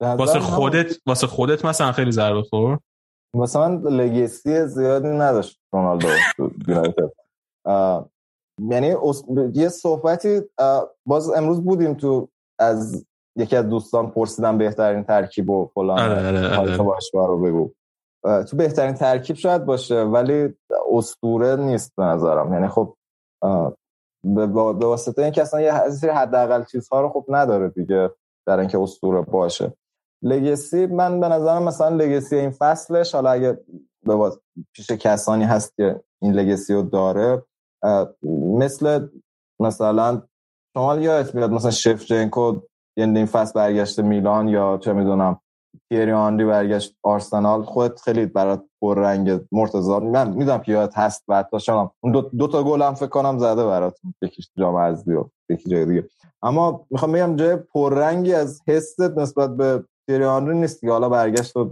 واسه 0.00 0.40
خودت 0.40 0.96
واسه 1.06 1.26
خودت 1.26 1.64
مثلا 1.64 1.92
خیلی 1.92 2.12
ضربه 2.12 2.42
خورد؟ 2.42 2.80
مثلا 3.36 3.74
لگسی 3.74 4.66
زیادی 4.66 5.08
نداشت 5.08 5.60
رونالدو 5.72 6.08
یعنی 8.70 8.94
یه 9.54 9.68
صحبتی 9.68 10.40
باز 11.06 11.30
امروز 11.30 11.64
بودیم 11.64 11.94
تو 11.94 12.28
از 12.60 13.06
یکی 13.36 13.56
از 13.56 13.68
دوستان 13.68 14.10
پرسیدم 14.10 14.58
بهترین 14.58 15.04
ترکیب 15.04 15.50
و 15.50 15.70
فلان 15.74 15.98
آره 15.98 16.26
آره 16.28 16.56
آره. 16.58 16.76
رو 17.12 17.40
بگو. 17.42 17.72
تو 18.44 18.56
بهترین 18.56 18.94
ترکیب 18.94 19.36
شاید 19.36 19.64
باشه 19.64 20.02
ولی 20.02 20.54
اسطوره 20.92 21.56
نیست 21.56 21.92
به 21.96 22.04
نظرم. 22.04 22.52
یعنی 22.52 22.68
خب 22.68 22.96
به 24.34 24.46
واسطه 24.86 25.22
اینکه 25.22 25.42
اصلا 25.42 25.60
یه 25.60 25.90
سری 25.90 26.10
حداقل 26.10 26.64
چیزها 26.64 27.00
رو 27.00 27.08
خب 27.08 27.24
نداره 27.28 27.68
دیگه 27.68 28.10
در 28.46 28.58
اینکه 28.58 28.78
اسطوره 28.78 29.20
باشه. 29.20 29.72
لگسی 30.22 30.86
من 30.86 31.20
به 31.20 31.28
نظرم 31.28 31.62
مثلا 31.62 31.88
لگسی 31.88 32.36
این 32.36 32.50
فصلش 32.50 33.14
حالا 33.14 33.30
اگه 33.30 33.60
به 34.02 34.32
پیش 34.72 34.90
کسانی 34.90 35.44
هست 35.44 35.76
که 35.76 36.00
این 36.22 36.32
لگسی 36.32 36.74
رو 36.74 36.82
داره 36.82 37.42
مثل 38.58 39.08
مثلا 39.60 40.22
شما 40.74 40.96
یادت 40.96 41.34
میاد 41.34 41.50
مثلا 41.50 41.70
شفچنکو 41.70 42.60
یعنی 42.96 43.18
این 43.18 43.26
فصل 43.26 43.52
برگشته 43.52 44.02
میلان 44.02 44.48
یا 44.48 44.78
چه 44.82 44.92
می‌دونم 44.92 45.40
تیری 45.88 46.12
آنری 46.12 46.44
برگشت 46.44 46.96
آرسنال 47.02 47.62
خودت 47.62 48.00
خیلی 48.00 48.26
برات 48.26 48.64
پر 48.80 48.98
رنگ 48.98 49.40
مرتضی. 49.52 49.92
من 49.92 50.30
می‌دونم 50.30 50.58
که 50.58 50.72
یادت 50.72 50.98
هست 50.98 51.24
و 51.28 51.36
حتی 51.36 51.60
شما 51.60 51.92
اون 52.00 52.12
دو, 52.12 52.20
دو 52.20 52.48
تا 52.48 52.62
گل 52.62 52.82
هم 52.82 52.94
فکر 52.94 53.06
کنم 53.06 53.38
زده 53.38 53.64
برات 53.64 53.98
یکیش 54.22 54.50
جام 54.58 54.76
حذفی 54.76 55.12
و 55.12 55.24
یکی 55.48 55.70
جای 55.70 55.84
دیگه. 55.84 56.08
اما 56.42 56.86
می‌خوام 56.90 57.12
بگم 57.12 57.36
جای 57.36 57.56
پررنگی 57.56 58.34
از 58.34 58.60
حست 58.68 59.00
نسبت 59.00 59.56
به 59.56 59.84
تیری 60.08 60.24
آنری 60.24 60.58
نیست 60.58 60.80
که 60.80 60.90
حالا 60.90 61.08
برگشت 61.08 61.56
و 61.56 61.64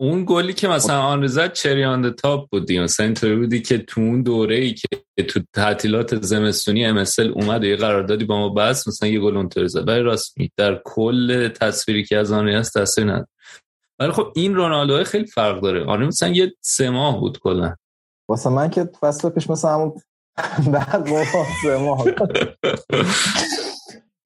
اون 0.00 0.24
گلی 0.28 0.52
که 0.52 0.68
مثلا 0.68 1.02
آن 1.02 1.24
رزد 1.24 1.52
چریان 1.52 2.12
تاپ 2.12 2.50
بودی. 2.50 2.78
مثلا 2.78 3.06
اینطوری 3.06 3.36
بودی 3.36 3.62
که 3.62 3.78
تو 3.78 4.00
اون 4.00 4.22
دوره 4.22 4.56
ای 4.56 4.74
که 4.74 5.22
تو 5.22 5.40
تعطیلات 5.52 6.22
زمستونی 6.22 6.86
امسل 6.86 7.32
اومد 7.34 7.62
و 7.62 7.66
یه 7.66 7.76
قراردادی 7.76 8.24
با 8.24 8.38
ما 8.38 8.48
بس 8.48 8.88
مثلا 8.88 9.08
یه 9.08 9.20
گل 9.20 9.36
اونطوری 9.36 9.68
زد. 9.68 9.88
ولی 9.88 10.00
راست 10.00 10.38
می 10.38 10.50
در 10.56 10.80
کل 10.84 11.48
تصویری 11.48 12.04
که 12.04 12.16
از 12.16 12.32
آن 12.32 12.48
هست 12.48 12.74
تاثیر 12.74 13.04
نداره. 13.04 13.28
ولی 13.98 14.12
خب 14.12 14.32
این 14.34 14.54
رونالدو 14.54 15.04
خیلی 15.04 15.26
فرق 15.26 15.60
داره. 15.60 15.84
آن 15.84 16.04
مثلا 16.04 16.28
یه 16.28 16.52
سه 16.60 16.90
ماه 16.90 17.20
بود 17.20 17.38
کلا. 17.38 17.74
واسه 18.28 18.50
من 18.50 18.70
که 18.70 18.88
فصل 19.00 19.28
پیش 19.28 19.50
مثلا 19.50 19.74
همون 19.74 19.92
بعد 20.72 21.06
سه 21.62 21.76
ماه. 21.76 22.04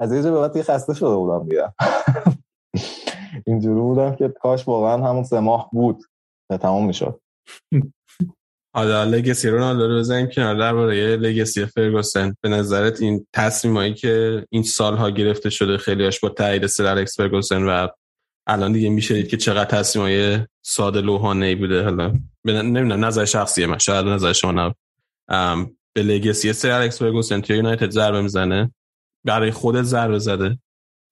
از 0.00 0.12
یه 0.12 0.22
جا 0.22 0.48
به 0.48 0.62
خسته 0.62 0.94
شده 0.94 1.14
بودم 1.14 1.48
بیا 1.48 1.74
اینجوری 3.46 3.80
بودم 3.80 4.16
که 4.16 4.28
کاش 4.28 4.68
واقعا 4.68 5.08
همون 5.08 5.24
سه 5.24 5.40
ماه 5.40 5.70
بود 5.72 6.04
تا 6.50 6.56
تمام 6.56 6.86
می‌شد. 6.86 7.20
حالا 8.74 9.04
لگسی 9.04 9.48
رونالدو 9.48 9.88
رو 9.88 9.98
بزنیم 9.98 10.26
کنار 10.26 10.54
درباره 10.54 11.16
لگسی 11.16 11.66
فرگوسن. 11.66 12.34
به 12.40 12.48
نظرت 12.48 13.02
این 13.02 13.26
تصمیمایی 13.32 13.94
که 13.94 14.46
این 14.50 14.62
سالها 14.62 15.10
گرفته 15.10 15.50
شده 15.50 15.78
خیلیاش 15.78 16.20
با 16.20 16.28
تایید 16.28 16.66
سر 16.66 16.86
الکس 16.86 17.16
فرگوسن 17.16 17.62
و 17.62 17.88
الان 18.46 18.72
دیگه 18.72 18.88
میشه 18.88 19.22
که 19.22 19.36
چقدر 19.36 19.78
تصمیمای 19.78 20.38
ساده 20.64 21.00
لوحانه 21.00 21.46
ای 21.46 21.54
بوده. 21.54 21.84
حالا 21.84 22.12
نمی‌دونم 22.44 23.04
نظر 23.04 23.24
شخصی 23.24 23.66
من 23.66 23.78
شاید 23.78 24.06
نظر 24.06 24.32
شما 24.32 24.74
به 25.92 26.02
لگسی 26.02 26.52
سر 26.52 26.70
الکس 26.70 26.98
فرگوسن 26.98 27.40
توی 27.40 27.56
یونایتد 27.56 27.90
ضربه 27.90 28.22
می‌زنه. 28.22 28.74
برای 29.26 29.50
خودت 29.50 29.82
ضربه 29.82 30.18
زده. 30.18 30.58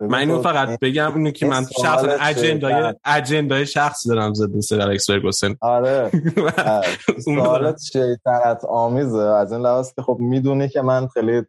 من 0.00 0.18
اینو 0.18 0.42
فقط 0.42 0.78
بگم 0.80 1.14
اینو 1.14 1.30
که 1.30 1.46
من 1.46 1.66
شخصا 1.82 2.08
اجندای 2.20 2.94
اجندای 3.04 3.66
شخصی 3.66 4.08
دارم 4.08 4.34
ضد 4.34 4.60
سر 4.60 4.80
الکس 4.80 5.10
فرگوسن 5.10 5.56
آره. 5.60 6.10
سوالت 7.24 7.80
شیطنت 7.92 8.64
آمیزه. 8.64 9.18
از 9.18 9.52
این 9.52 9.62
لحاظ 9.62 9.92
که 9.94 10.02
خب 10.02 10.16
می‌دونی 10.20 10.68
که 10.68 10.82
من 10.82 11.06
خیلی 11.06 11.42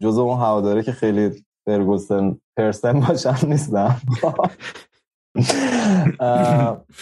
جزء 0.00 0.22
اون 0.22 0.38
هواداری 0.38 0.82
که 0.82 0.92
خیلی 0.92 1.44
فرگوسن 1.64 2.36
پرسن 2.56 3.00
باشم 3.00 3.36
نیستم. 3.46 3.96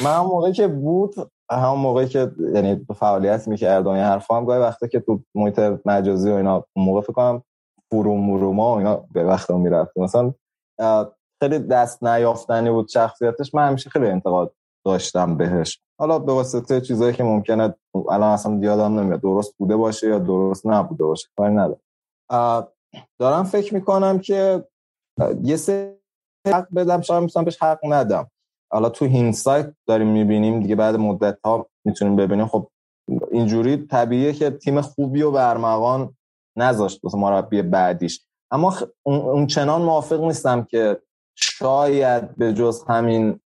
من 0.05 0.17
هم 0.19 0.27
موقعی 0.27 0.53
که 0.53 0.69
بود 0.69 1.15
همون 1.51 1.79
موقعی 1.79 2.09
که 2.09 2.31
یعنی 2.55 2.87
فعالیت 2.97 3.49
می‌کردم 3.49 3.97
یه 3.97 4.03
حرفا 4.03 4.37
هم 4.37 4.45
گاهی 4.45 4.61
وقتا 4.61 4.87
که 4.87 5.01
تو 5.01 5.21
محیط 5.35 5.61
مجازی 5.85 6.31
و 6.31 6.35
اینا 6.35 6.65
موقع 6.77 7.01
فکر 7.01 7.13
کنم 7.13 7.43
فروموروما 7.91 8.79
اینا 8.79 8.97
به 9.13 9.25
وقت 9.25 9.51
می‌رفت. 9.51 9.99
مثلا 9.99 10.33
خیلی 11.43 11.59
دست 11.59 12.05
نیافتنی 12.05 12.71
بود 12.71 12.89
شخصیتش. 12.89 13.55
من 13.55 13.69
همیشه 13.69 13.91
خیلی 13.91 14.07
انتقاد 14.07 14.55
داشتم 14.87 15.37
بهش. 15.37 15.81
حالا 16.01 16.19
به 16.19 16.33
واسطه 16.33 16.81
چیزایی 16.81 17.13
که 17.13 17.25
ممکنه 17.25 17.75
الان 18.11 18.31
اصلا 18.31 18.59
یادم 18.63 19.01
نمیاد. 19.01 19.21
درست 19.21 19.55
بوده 19.59 19.77
باشه 19.77 20.09
یا 20.09 20.19
درست 20.19 20.67
نبوده 20.67 21.05
باشه. 21.05 21.29
کاری 21.37 21.55
ندارم. 21.55 21.81
دارم 23.21 23.45
فکر 23.45 23.75
می‌کنم 23.75 24.19
که 24.19 24.65
یه 25.43 25.57
سه 25.57 25.99
حق 26.47 26.69
بدم. 26.75 27.01
شاید 27.01 27.23
می‌تونم 27.23 27.45
بهش 27.45 27.63
حق 27.63 27.79
ندم. 27.85 28.31
حالا 28.73 28.89
تو 28.89 29.05
هینسایت 29.05 29.75
داریم 29.89 30.09
می‌بینیم 30.09 30.61
دیگه 30.61 30.77
بعد 30.77 30.97
مدت 30.97 31.39
ها 31.45 31.67
می‌تونیم 31.85 32.17
ببینیم. 32.17 32.47
خب 32.47 32.69
اینجوری 33.33 33.87
طبیعیه 33.87 34.33
که 34.33 34.51
تیم 34.51 34.81
خوبی 34.81 35.23
و 35.23 35.31
برمغان 35.31 36.17
نذاشت 36.57 37.05
واسه 37.05 37.19
مربی 37.19 37.63
بعدیش. 37.63 38.21
اما 38.51 38.75
اون 39.03 39.47
چنان 39.47 39.83
موافق 39.83 40.21
نیستم 40.21 40.65
که 40.65 41.01
شاید 41.35 42.37
به 42.37 42.53
جز 42.53 42.85
همین 42.89 43.41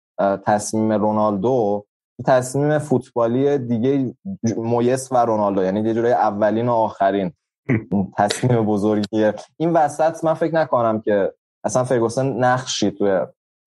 تصمیم 0.46 0.94
رونالدو 0.94 1.86
تصمیم 2.26 2.80
فوتبالی 2.80 3.58
دیگه 3.58 4.16
مویس 4.58 5.12
و 5.12 5.18
رونالدو 5.18 5.64
یعنی 5.64 5.82
یه 5.82 5.94
جوری 5.94 6.12
اولین 6.12 6.70
و 6.70 6.74
آخرین. 6.74 7.34
تصمیم 8.18 8.66
بزرگیه 8.66 9.34
این 9.58 9.74
وسط 9.74 10.24
من 10.24 10.34
فکر 10.34 10.56
نکنم 10.56 11.02
که 11.02 11.34
اصلا 11.64 11.84
فرگوسن 11.84 12.26
نقشی 12.26 12.92
توی 12.92 13.20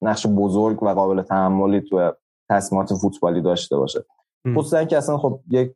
نقش 0.02 0.26
بزرگ 0.26 0.82
و 0.82 0.88
قابل 0.88 1.22
تحملی 1.22 1.80
توی 1.80 2.10
تصمیمات 2.50 2.94
فوتبالی 2.94 3.40
داشته 3.40 3.76
باشه. 3.76 4.04
خصوصا 4.56 4.84
که 4.84 4.96
اصلا 4.96 5.18
خب 5.18 5.40
یک 5.50 5.74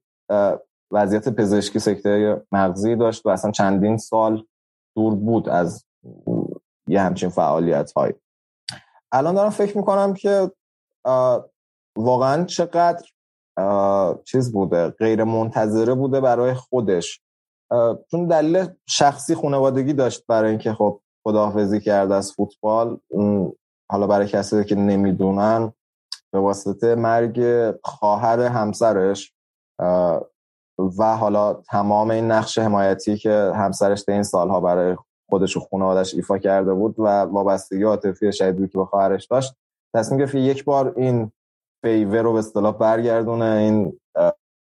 وضعیت 0.92 1.28
پزشکی 1.28 1.78
سکته 1.78 2.42
مغزی 2.52 2.96
داشت 2.96 3.26
و 3.26 3.28
اصلا 3.28 3.50
چندین 3.50 3.96
سال 3.96 4.44
دور 4.96 5.14
بود 5.14 5.48
از 5.48 5.84
یه 6.86 7.00
همچین 7.00 7.28
فعالیت 7.28 7.92
های 7.92 8.14
الان 9.12 9.34
دارم 9.34 9.50
فکر 9.50 9.76
می‌کنم 9.76 10.14
که 10.14 10.50
واقعا 11.96 12.44
چقدر 12.44 13.04
چیز 14.24 14.52
بوده 14.52 14.88
غیر 14.88 15.24
منتظره 15.24 15.94
بوده 15.94 16.20
برای 16.20 16.54
خودش. 16.54 17.20
چون 18.10 18.26
دلیل 18.26 18.66
شخصی 18.86 19.34
خانوادگی 19.34 19.92
داشت 19.92 20.26
برای 20.26 20.50
اینکه 20.50 20.72
خب 20.72 21.00
خداحافظی 21.24 21.80
کرد 21.80 22.12
از 22.12 22.32
فوتبال 22.32 22.98
حالا 23.90 24.06
برای 24.06 24.28
کسی 24.28 24.64
که 24.64 24.74
نمی‌دونن 24.74 25.72
به 26.32 26.38
واسطه 26.38 26.94
مرگ 26.94 27.40
خواهر 27.84 28.40
همسرش 28.40 29.34
و 30.78 31.16
حالا 31.16 31.54
تمام 31.54 32.10
این 32.10 32.30
نقش 32.30 32.58
حمایتی 32.58 33.16
که 33.16 33.52
همسرش 33.54 34.08
این 34.08 34.22
سالها 34.22 34.60
برای 34.60 34.96
خودش 35.30 35.56
و 35.56 35.60
خانوادش 35.60 36.14
ایفا 36.14 36.38
کرده 36.38 36.74
بود 36.74 36.94
و 36.98 37.06
وابستگی 37.06 37.82
عاطفی 37.82 38.32
شدیدی 38.32 38.68
که 38.68 38.78
به 38.78 38.84
خواهرش 38.84 39.26
داشت 39.26 39.54
تصمیم 39.94 40.18
گرفت 40.18 40.34
یک 40.34 40.64
بار 40.64 40.94
این 40.96 41.32
فیور 41.84 42.22
رو 42.22 42.32
به 42.32 42.38
اصطلاح 42.38 42.78
برگردونه 42.78 43.44
این 43.44 44.00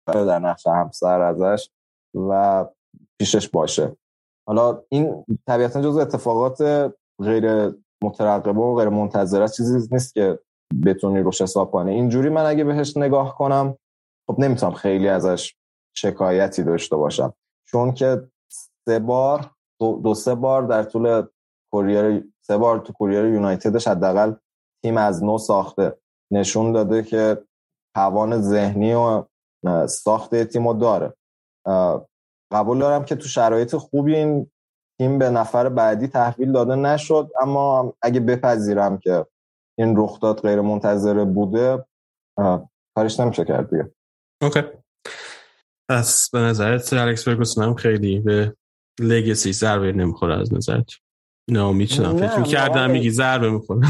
در 0.07 0.39
نقش 0.39 0.67
همسر 0.67 1.21
ازش 1.21 1.69
و 2.15 2.65
پیشش 3.19 3.49
باشه. 3.49 3.97
حالا 4.49 4.83
این 4.89 5.25
طبیعتا 5.47 5.83
جز 5.83 5.97
اتفاقات 5.97 6.63
غیر 7.23 7.75
مترقبه 8.03 8.61
و 8.61 8.77
غیر 8.77 8.89
منتظره 8.89 9.49
چیزی 9.49 9.89
نیست 9.93 10.15
که 10.15 10.39
بتونی 10.87 11.21
روش 11.21 11.43
حساب 11.43 11.71
کنه 11.71 11.91
اینجوری 11.91 12.29
من 12.29 12.45
اگه 12.47 12.65
بهش 12.65 12.97
نگاه 12.97 13.37
کنم 13.37 13.77
خب 14.31 14.41
نمی‌تونم 14.41 14.73
خیلی 14.73 15.09
ازش 15.09 15.55
شکایتی 15.95 16.63
داشته 16.63 16.97
باشم. 16.97 17.35
چون 17.67 17.93
که 17.93 18.29
سه 18.89 18.99
بار 18.99 19.51
دو, 19.81 20.15
سه 20.15 20.35
بار 20.35 20.63
در 20.63 20.83
طول 20.83 21.23
کوریر 21.73 22.25
سه 22.41 22.57
بار 22.57 22.79
تو 22.79 22.93
کوریر 22.93 23.25
یونایتدش 23.25 23.89
حداقل 23.89 24.35
تیم 24.85 24.97
از 24.97 25.25
نو 25.25 25.39
ساخته. 25.39 25.97
نشون 26.33 26.73
داده 26.73 27.03
که 27.03 27.45
توان 27.97 28.41
ذهنی 28.41 28.95
و 28.95 29.25
ساخت 29.87 30.45
تیم 30.45 30.79
داره. 30.79 31.15
قبول 32.53 32.79
دارم 32.79 33.05
که 33.05 33.17
تو 33.17 33.29
شرایط 33.29 33.77
خوبی 33.77 34.17
این 34.17 34.51
تیم 34.99 35.19
به 35.19 35.31
نفر 35.31 35.69
بعدی 35.69 36.09
تحویل 36.09 36.53
داده 36.53 36.75
نشد 36.75 37.31
اما 37.41 37.95
اگه 38.03 38.21
بپذیرم 38.21 38.99
که 38.99 39.27
این 39.79 39.97
رخداد 39.97 40.41
غیر 40.41 40.61
منتظره 40.61 41.25
بوده 41.25 41.85
کارش 42.97 43.21
نمیشه 43.21 43.45
کرد 43.45 43.71
دیگه. 43.71 43.93
اوکی. 44.43 44.63
پس 45.91 46.31
به 46.31 46.39
نظرت 46.39 46.93
الکس 46.93 47.25
فرگوسن 47.25 47.63
هم 47.63 47.75
خیلی 47.75 48.21
به 48.21 48.57
لگسی 49.01 49.53
ضربه 49.53 49.93
نمی‌خوره 49.93 50.41
از 50.41 50.55
نظرت؟ 50.55 50.91
نه 51.51 51.73
می‌تونم. 51.73 52.17
فکر 52.17 52.43
کردم 52.43 52.91
میگی 52.91 53.11
ضربه 53.11 53.51
می‌خوره. 53.51 53.81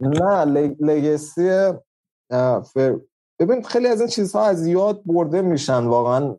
نه 0.00 0.44
لگسی 0.80 1.72
ببین 3.40 3.62
خیلی 3.62 3.86
از 3.86 4.00
این 4.00 4.08
چیزها 4.08 4.46
از 4.46 4.66
یاد 4.66 5.02
برده 5.06 5.42
میشن 5.42 5.84
واقعا 5.84 6.36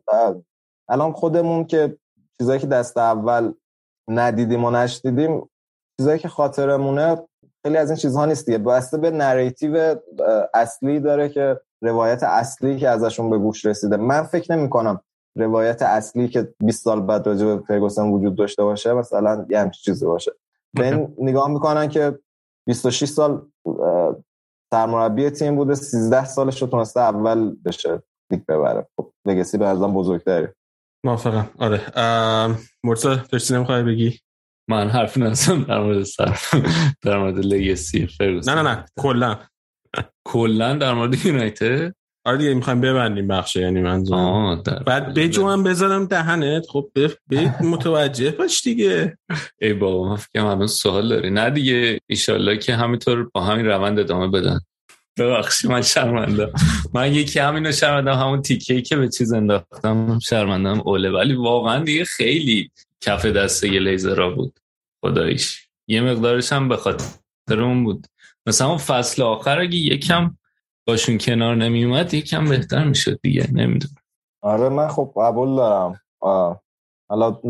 الان 0.88 1.12
خودمون 1.12 1.64
که 1.64 1.98
چیزایی 2.38 2.60
که 2.60 2.66
دست 2.66 2.98
اول 2.98 3.52
ندیدیم 4.08 4.64
و 4.64 4.70
نشدیدیم 4.70 5.50
چیزایی 6.00 6.18
که 6.18 6.28
خاطرمونه 6.28 7.22
خیلی 7.62 7.76
از 7.76 7.90
این 7.90 7.96
چیزها 7.96 8.26
نیست 8.26 8.46
دیگه. 8.46 8.58
بسته 8.58 8.98
به 8.98 9.10
نریتیو 9.10 9.96
اصلی 10.54 11.00
داره 11.00 11.28
که 11.28 11.60
روایت 11.82 12.22
اصلی 12.22 12.78
که 12.78 12.88
ازشون 12.88 13.30
به 13.30 13.38
گوش 13.38 13.66
رسیده. 13.66 13.96
من 13.96 14.22
فکر 14.22 14.56
نمی 14.56 14.70
کنم 14.70 15.00
روایت 15.36 15.82
اصلی 15.82 16.28
که 16.28 16.54
20 16.64 16.84
سال 16.84 17.00
بعد 17.00 17.26
راجع 17.26 17.46
به 17.46 17.62
فرگوسن 17.68 18.10
وجود 18.10 18.36
داشته 18.36 18.64
باشه 18.64 18.92
مثلا 18.92 19.46
یه 19.50 19.60
همچین 19.60 19.82
چیزی 19.82 20.06
باشه. 20.06 20.32
به 20.74 20.86
این 20.86 21.14
نگاه 21.18 21.48
می‌کنن 21.48 21.88
که 21.88 22.18
26 22.66 23.04
سال 23.08 23.46
سرمربی 24.70 25.30
تیم 25.30 25.56
بوده 25.56 25.74
13 25.74 26.24
سالش 26.24 26.62
رو 26.62 26.68
تونسته 26.68 27.00
اول 27.00 27.56
بشه 27.64 28.02
لیگ 28.30 28.40
ببره. 28.48 28.86
خب 28.96 29.12
لگسی 29.26 29.58
به 29.58 29.66
ازم 29.66 29.94
بزرگتری 29.94 30.46
موافقم. 31.04 31.50
آره. 31.58 31.80
مرتضی 32.84 33.16
فرسی 33.16 33.54
نمی‌خوای 33.54 33.82
بگی؟ 33.82 34.18
من 34.68 34.88
حرف 34.88 35.18
نزدم 35.18 35.64
در 35.64 35.80
مورد 35.80 36.02
سر 36.02 36.38
در 37.02 37.18
مورد 37.18 37.38
لگسی 37.38 38.06
فرگوسن. 38.06 38.54
نه 38.54 38.62
نه 38.62 38.70
نه. 38.70 38.84
کلا. 39.00 39.38
کلا 40.24 40.74
در 40.74 40.94
مورد 40.94 41.26
یونایتد؟ 41.26 41.94
آره 42.24 42.38
دیگه 42.38 42.54
می‌خوایم 42.54 42.80
ببندیم 42.80 43.28
بخشه 43.28 43.60
یعنی 43.60 43.80
منظور 43.80 44.56
بعد 44.86 45.14
بجو 45.14 45.44
من 45.44 45.62
بذارم 45.62 46.06
دهنت. 46.06 46.66
خب 46.68 46.88
به 46.94 47.16
متوجه 47.60 48.30
باش 48.30 48.62
دیگه. 48.62 49.18
ای 49.60 49.72
بابا 49.72 50.08
من 50.08 50.16
فکرم 50.16 50.46
الان 50.46 50.66
سوال 50.66 51.08
داری. 51.08 51.30
نه 51.30 51.50
دیگه 51.50 52.00
ایشالله 52.06 52.56
که 52.56 52.74
همینطور 52.76 53.30
با 53.34 53.40
همین 53.40 53.66
روند 53.66 53.98
ادامه 53.98 54.28
بدن. 54.28 54.60
ببخشی 55.18 55.68
من 55.68 55.82
شرمنده. 55.82 56.52
من 56.94 57.14
یکی 57.14 57.38
همینو 57.38 57.72
شرمندم 57.72 58.12
همون 58.12 58.42
تیکه 58.42 58.82
که 58.82 58.96
به 58.96 59.08
چیز 59.08 59.32
انداختم 59.32 60.18
شرمندم 60.18 60.80
اوله. 60.80 61.10
ولی 61.10 61.34
واقعا 61.34 61.84
دیگه 61.84 62.04
خیلی 62.04 62.70
کف 63.00 63.26
دسته 63.26 63.68
لیزرا 63.68 64.30
بود. 64.30 64.60
خدایش 65.00 65.68
یه 65.88 66.00
مقدارش 66.00 66.52
هم 66.52 66.68
به 66.68 66.76
خاطر 66.76 67.60
اون 67.60 67.84
بود. 67.84 68.06
مثلا 68.46 68.68
اون 68.68 68.78
فصل 68.78 69.22
آخر 69.22 69.58
اگه 69.60 69.76
یکم 69.76 70.36
باشون 70.86 71.18
کنار 71.18 71.54
نمی 71.54 71.84
اومد 71.84 72.14
یکم 72.14 72.44
بهتر 72.44 72.84
می‌شد 72.84 73.20
دیگه 73.22 73.52
نمی‌دونم. 73.52 73.94
آره 74.42 74.68
من 74.68 74.88
خب 74.88 75.12
قبول 75.16 75.56
دارم. 75.56 76.00
حالا 77.10 77.40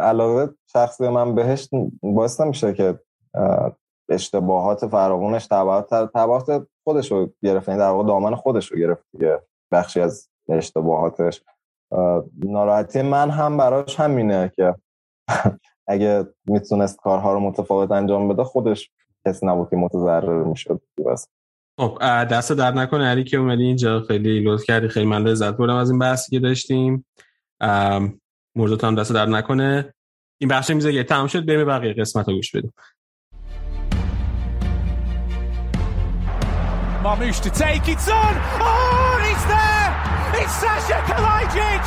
علاوه 0.00 0.52
شخصی 0.72 1.08
من 1.08 1.34
بهش 1.34 1.68
باعث 2.02 2.40
نمیشه 2.40 2.74
که 2.74 2.98
اشتباهات 4.08 4.86
فراغونش 4.86 5.46
تبعات 5.46 6.66
خودش 6.84 7.12
رو 7.12 7.32
گرفت 7.42 7.68
یعنی 7.68 7.80
در 7.80 7.90
واقع 7.90 8.08
دامن 8.08 8.34
خودش 8.34 8.72
رو 8.72 8.78
گرفت 8.78 9.04
دیگه. 9.12 9.42
بخشی 9.72 10.00
از 10.00 10.28
اشتباهاتش. 10.48 11.42
ناراحتی 12.38 13.02
من 13.02 13.30
هم 13.30 13.56
براش 13.56 14.00
همینه 14.00 14.52
که 14.56 14.74
اگه 15.86 16.26
می‌تونست 16.46 16.96
کارها 16.96 17.32
رو 17.32 17.40
متفاوت 17.40 17.90
انجام 17.90 18.28
بده 18.28 18.44
خودش 18.44 18.90
کسی 19.28 19.46
نبود 19.46 19.70
که 19.70 19.76
متضرر 19.76 20.44
می‌شد 20.44 20.80
بس 21.06 21.28
خب 21.80 21.98
دست 22.24 22.52
در 22.52 22.70
نکنه 22.70 23.04
علی 23.04 23.24
که 23.24 23.36
اومدی 23.36 23.64
اینجا 23.64 24.00
خیلی 24.00 24.40
لطف 24.40 24.64
کردی 24.64 24.88
خیلی 24.88 25.06
من 25.06 25.22
لذت 25.22 25.56
بردم 25.56 25.76
از 25.76 25.90
این 25.90 25.98
بحثی 25.98 26.30
که 26.30 26.40
داشتیم 26.40 27.06
موضوع 28.56 28.78
هم 28.82 28.94
دست 28.94 29.12
در 29.12 29.26
نکنه 29.26 29.94
این 30.40 30.50
بخش 30.50 30.70
میزه 30.70 31.04
تمام 31.04 31.26
شد 31.26 31.46
بریم 31.46 31.64
بقیه 31.64 31.92
قسمت 31.92 32.28
رو 32.28 32.34
گوش 32.34 32.56
بدیم 32.56 32.72
Marmoush 37.04 37.40
to 37.46 37.50
take 37.50 37.86
it 37.94 38.02
on. 38.22 38.34
Oh, 38.60 39.30
it's 39.30 39.44
there. 39.54 39.90
It's 40.40 40.54
Sasha 40.62 40.98
Kalajic. 41.08 41.86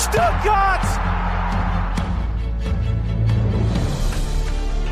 Stuttgart. 0.00 1.23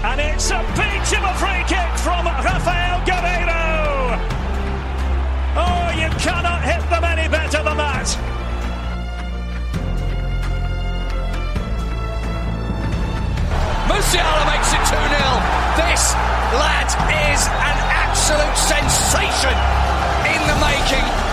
And 0.04 0.20
it's 0.20 0.50
a 0.50 0.58
peach 0.74 1.14
of 1.16 1.22
a 1.22 1.34
free 1.38 1.62
kick 1.70 1.90
from 2.02 2.26
Rafael 2.26 2.98
Guerreiro. 3.06 4.18
Oh, 5.54 5.90
you 5.94 6.10
cannot 6.18 6.60
hit 6.64 6.82
them 6.90 7.04
any 7.04 7.28
better 7.28 7.62
than 7.62 7.76
that. 7.76 8.08
Musiala 13.86 14.44
makes 14.50 14.72
it 14.74 14.82
2-0. 14.90 14.98
This 15.78 16.14
lad 16.58 16.90
is 17.30 17.46
an 17.46 17.78
absolute 17.94 18.56
sensation 18.58 19.54
in 20.26 20.42
the 20.50 20.56
making. 20.66 21.31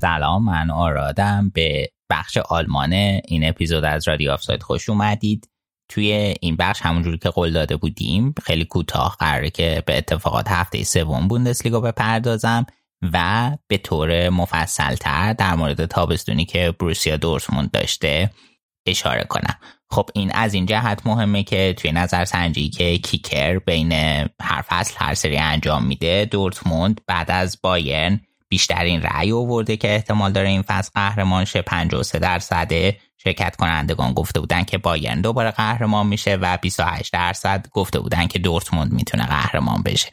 سلام 0.00 0.44
من 0.44 0.70
آرادم 0.70 1.50
به 1.54 1.90
بخش 2.10 2.36
آلمان 2.36 2.92
این 2.92 3.48
اپیزود 3.48 3.84
از 3.84 4.08
رادیو 4.08 4.32
آفساید 4.32 4.62
خوش 4.62 4.88
اومدید. 4.88 5.48
توی 5.88 6.34
این 6.40 6.56
بخش 6.56 6.80
همونجوری 6.82 7.18
که 7.18 7.30
قول 7.30 7.52
داده 7.52 7.76
بودیم 7.76 8.34
خیلی 8.42 8.64
کوتاه 8.64 9.16
قراره 9.18 9.50
که 9.50 9.82
به 9.86 9.98
اتفاقات 9.98 10.48
هفته 10.48 10.84
سوم 10.84 11.28
بوندسلیگا 11.28 11.80
بپردازم 11.80 12.66
و 13.12 13.50
به 13.68 13.78
طور 13.78 14.28
مفصلتر 14.28 15.32
در 15.32 15.54
مورد 15.54 15.86
تابستونی 15.86 16.44
که 16.44 16.74
بروسیا 16.80 17.16
دورتموند 17.16 17.70
داشته 17.70 18.30
اشاره 18.86 19.24
کنم. 19.24 19.54
خب 19.90 20.10
این 20.14 20.32
از 20.32 20.54
این 20.54 20.66
جهت 20.66 21.06
مهمه 21.06 21.42
که 21.42 21.74
توی 21.78 21.92
نظر 21.92 22.24
سنجی 22.24 22.70
که 22.70 22.98
کیکر 22.98 23.58
بین 23.58 23.92
هر 24.40 24.62
فصل 24.66 24.94
هر 24.98 25.14
سری 25.14 25.38
انجام 25.38 25.86
میده 25.86 26.24
دورتموند 26.24 27.00
بعد 27.06 27.30
از 27.30 27.58
بایرن 27.62 28.20
بیشترین 28.50 29.02
رأی 29.02 29.32
آورده 29.32 29.76
که 29.76 29.94
احتمال 29.94 30.32
داره 30.32 30.48
این 30.48 30.62
فصل 30.62 30.90
قهرمان 30.94 31.44
شه. 31.44 31.62
53 31.62 32.18
درصد 32.18 32.72
شرکت 33.16 33.56
کنندگان 33.56 34.12
گفته 34.12 34.40
بودن 34.40 34.64
که 34.64 34.78
بایرن 34.78 35.20
دوباره 35.20 35.50
قهرمان 35.50 36.06
میشه 36.06 36.36
و 36.36 36.58
28 36.62 37.12
درصد 37.12 37.66
گفته 37.72 38.00
بودن 38.00 38.26
که 38.26 38.38
دورتموند 38.38 38.92
می‌تونه 38.92 39.26
قهرمان 39.26 39.82
بشه. 39.82 40.10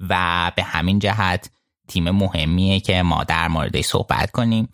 و 0.00 0.52
به 0.56 0.62
همین 0.62 0.98
جهت 0.98 1.50
تیم 1.88 2.10
مهمیه 2.10 2.80
که 2.80 3.02
ما 3.02 3.24
در 3.24 3.48
موردش 3.48 3.84
صحبت 3.84 4.30
کنیم. 4.30 4.68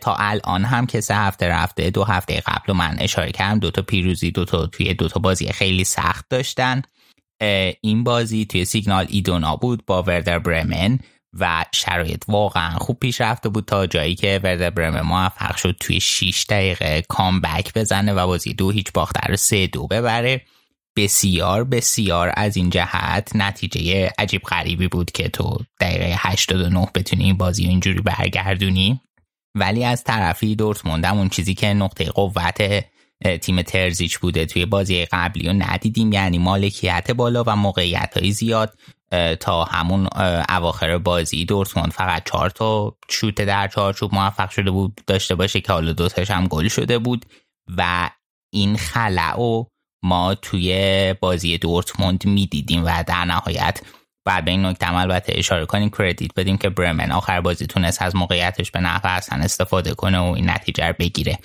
تا 0.00 0.14
الان 0.14 0.64
هم 0.64 0.86
که 0.86 1.00
سه 1.00 1.14
هفته 1.14 1.48
رفته 1.48 1.90
دو 1.90 2.04
هفته 2.04 2.42
قبل 2.46 2.72
و 2.72 2.74
من 2.74 2.96
اشاره 3.00 3.32
کردم 3.32 3.58
دوتا 3.58 3.82
پیروزی 3.82 4.30
دوتا 4.30 4.66
توی 4.66 4.94
دوتا 4.94 5.20
بازی 5.20 5.52
خیلی 5.52 5.84
سخت 5.84 6.26
داشتن. 6.30 6.82
این 7.80 8.04
بازی 8.04 8.44
توی 8.44 8.64
سیگنال 8.64 9.06
ایدونا 9.08 9.56
بود 9.56 9.86
با 9.86 10.02
وردر 10.02 10.38
برمن. 10.38 10.98
و 11.40 11.64
شرایط 11.72 12.22
واقعا 12.28 12.70
خوب 12.70 12.98
پیش 12.98 13.20
رفته 13.20 13.48
بود 13.48 13.64
تا 13.64 13.86
جایی 13.86 14.14
که 14.14 14.40
ورده 14.42 14.70
برمه 14.70 15.02
موفق 15.02 15.56
شد 15.56 15.76
توی 15.80 16.00
6 16.00 16.44
دقیقه 16.48 17.02
کامبک 17.08 17.74
بزنه 17.74 18.12
و 18.12 18.26
بازی 18.26 18.54
دو 18.54 18.70
هیچ 18.70 18.92
باختر 18.92 19.36
سه 19.36 19.66
دو 19.66 19.86
ببره. 19.86 20.40
بسیار 20.96 21.64
بسیار 21.64 22.32
از 22.36 22.56
این 22.56 22.70
جهت 22.70 23.30
نتیجه 23.34 24.12
عجیب 24.18 24.42
غریبی 24.42 24.88
بود 24.88 25.10
که 25.10 25.28
تو 25.28 25.58
دقیقه 25.80 26.14
89 26.18 26.88
بتونی 26.94 27.24
این 27.24 27.36
بازی 27.36 27.64
اینجوری 27.64 28.00
برگردونی. 28.00 29.00
ولی 29.54 29.84
از 29.84 30.04
طرفی 30.04 30.56
دورتموندم 30.56 31.18
اون 31.18 31.28
چیزی 31.28 31.54
که 31.54 31.66
نقطه 31.66 32.04
قوت 32.04 32.84
تیم 33.40 33.62
ترزیچ 33.62 34.18
بوده. 34.18 34.46
توی 34.46 34.66
بازی 34.66 35.04
قبلی 35.04 35.48
و 35.48 35.52
ندیدیم. 35.52 36.12
یعنی 36.12 36.38
مالکیت 36.38 37.10
بالا 37.10 37.44
و 37.46 37.56
موقعیت 37.56 38.18
های 38.18 38.30
زیاد 38.30 38.78
تا 39.40 39.64
همون 39.64 40.08
اواخر 40.48 40.98
بازی 40.98 41.44
دورتموند 41.44 41.92
فقط 41.92 42.24
چهار 42.24 42.50
تا 42.50 42.96
شوت 43.10 43.34
در 43.34 43.68
چارچوب 43.68 44.14
موفق 44.14 44.50
شده 44.50 44.70
بود. 44.70 45.00
داشته 45.06 45.34
باشه 45.34 45.60
که 45.60 45.72
حالا 45.72 45.92
دوتاش 45.92 46.30
هم 46.30 46.46
گل 46.46 46.68
شده 46.68 46.98
بود. 46.98 47.26
و 47.76 48.10
این 48.52 48.76
خلع 48.76 49.64
ما 50.02 50.34
توی 50.34 51.14
بازی 51.20 51.58
دورتموند 51.58 52.26
می‌دیدیم 52.26 52.84
و 52.84 53.04
در 53.06 53.24
نهایت 53.24 53.80
بعد 54.24 54.44
به 54.44 54.50
این 54.50 54.66
نکته 54.66 54.96
البته 54.96 55.32
اشاره 55.36 55.66
کنیم 55.66 55.90
کردیت 55.90 56.30
بدیم 56.36 56.56
که 56.56 56.68
برمن 56.68 57.12
آخر 57.12 57.40
بازی 57.40 57.66
تونست 57.66 58.02
از 58.02 58.16
موقعیتش 58.16 58.70
به 58.70 58.80
نفع 58.80 59.08
اصلا 59.08 59.38
استفاده 59.38 59.94
کنه 59.94 60.18
و 60.18 60.22
این 60.22 60.50
نتیجه 60.50 60.86
رو 60.86 60.94
بگیره. 60.98 61.38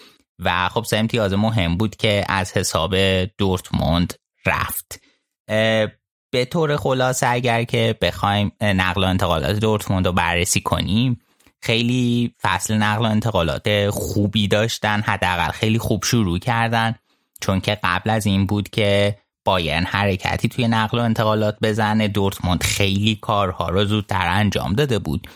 و 0.45 0.69
خب 0.69 0.83
سه 0.83 0.97
امتیاز 0.97 1.33
مهم 1.33 1.77
بود 1.77 1.95
که 1.95 2.25
از 2.29 2.51
حساب 2.51 2.95
دورتموند 3.25 4.13
رفت. 4.45 4.99
به 6.31 6.45
طور 6.45 6.77
خلاصه 6.77 7.27
اگر 7.29 7.63
که 7.63 7.97
بخوایم 8.01 8.51
نقل 8.61 9.03
و 9.03 9.07
انتقالات 9.07 9.59
دورتموند 9.59 10.07
رو 10.07 10.13
بررسی 10.13 10.61
کنیم 10.61 11.19
خیلی 11.61 12.35
فصل 12.41 12.73
نقل 12.73 13.05
و 13.05 13.09
انتقالات 13.09 13.89
خوبی 13.89 14.47
داشتن 14.47 15.01
حداقل 15.01 15.51
خیلی 15.51 15.79
خوب 15.79 16.03
شروع 16.03 16.39
کردن 16.39 16.95
چون 17.41 17.59
که 17.59 17.77
قبل 17.83 18.09
از 18.09 18.25
این 18.25 18.45
بود 18.45 18.69
که 18.69 19.17
بایرن 19.45 19.83
حرکتی 19.83 20.49
توی 20.49 20.67
نقل 20.67 20.99
و 20.99 21.01
انتقالات 21.01 21.57
بزنه. 21.61 22.07
دورتموند 22.07 22.63
خیلی 22.63 23.15
کارها 23.21 23.69
رو 23.69 23.85
زودتر 23.85 24.27
انجام 24.27 24.73
داده 24.73 24.99
بود 24.99 25.27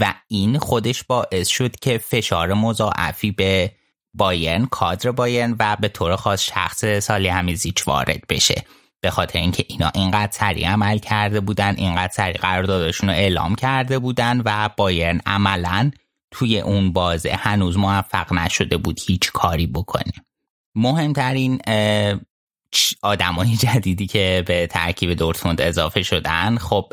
و 0.00 0.14
این 0.28 0.58
خودش 0.58 1.04
باعث 1.04 1.48
شد 1.48 1.76
که 1.76 1.98
فشار 1.98 2.54
مضاعفی 2.54 3.30
به 3.30 3.72
بایرن 4.14 4.66
کادر 4.66 5.10
بایرن 5.10 5.56
و 5.58 5.76
به 5.80 5.88
طور 5.88 6.16
خاص 6.16 6.42
شخص 6.42 6.84
سالی 6.84 7.28
همیزیچ 7.28 7.88
وارد 7.88 8.20
بشه. 8.28 8.64
به 9.00 9.10
خاطر 9.10 9.38
اینکه 9.38 9.64
اینا 9.68 9.90
اینقدر 9.94 10.32
سریع 10.32 10.68
عمل 10.68 10.98
کرده 10.98 11.40
بودن 11.40 11.74
اینقدر 11.76 12.12
سریع 12.12 12.36
قراردادشون 12.36 13.08
رو 13.08 13.14
اعلام 13.14 13.54
کرده 13.54 13.98
بودن 13.98 14.42
و 14.44 14.68
بایرن 14.76 15.20
عملا 15.26 15.90
توی 16.30 16.60
اون 16.60 16.92
بازه 16.92 17.32
هنوز 17.32 17.78
موفق 17.78 18.32
نشده 18.32 18.76
بود 18.76 19.00
هیچ 19.06 19.32
کاری 19.32 19.66
بکنه. 19.66 20.12
مهمترین 20.74 21.60
آدمای 23.02 23.56
جدیدی 23.64 24.06
که 24.06 24.44
به 24.46 24.66
ترکیب 24.66 25.12
دورتموند 25.12 25.60
اضافه 25.60 26.02
شدن 26.02 26.58
خب 26.58 26.92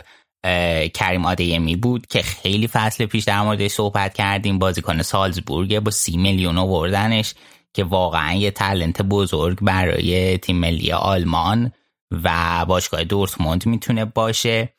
کریم 0.94 1.26
آدیمی 1.26 1.76
بود 1.76 2.08
که 2.08 2.22
خیلی 2.22 2.68
فصل 2.68 3.06
پیش 3.06 3.24
در 3.24 3.42
مورد 3.42 3.68
صحبت 3.68 4.14
کردیم. 4.14 4.60
بازیکن 4.60 5.02
سالزبورگ 5.02 5.80
با 5.80 5.92
سی 5.92 6.18
میلیون 6.18 6.58
آوردنش 6.58 7.34
که 7.74 7.84
واقعا 7.84 8.34
یه 8.34 8.52
تلنت 8.52 9.02
بزرگ 9.02 9.58
برای 9.62 10.38
تیم 10.38 10.58
ملی 10.58 10.92
آلمان 10.92 11.72
و 12.24 12.66
باشگاه 12.66 13.04
دورتموند 13.04 13.66
می‌تونه 13.66 14.06
باشه. 14.06 14.74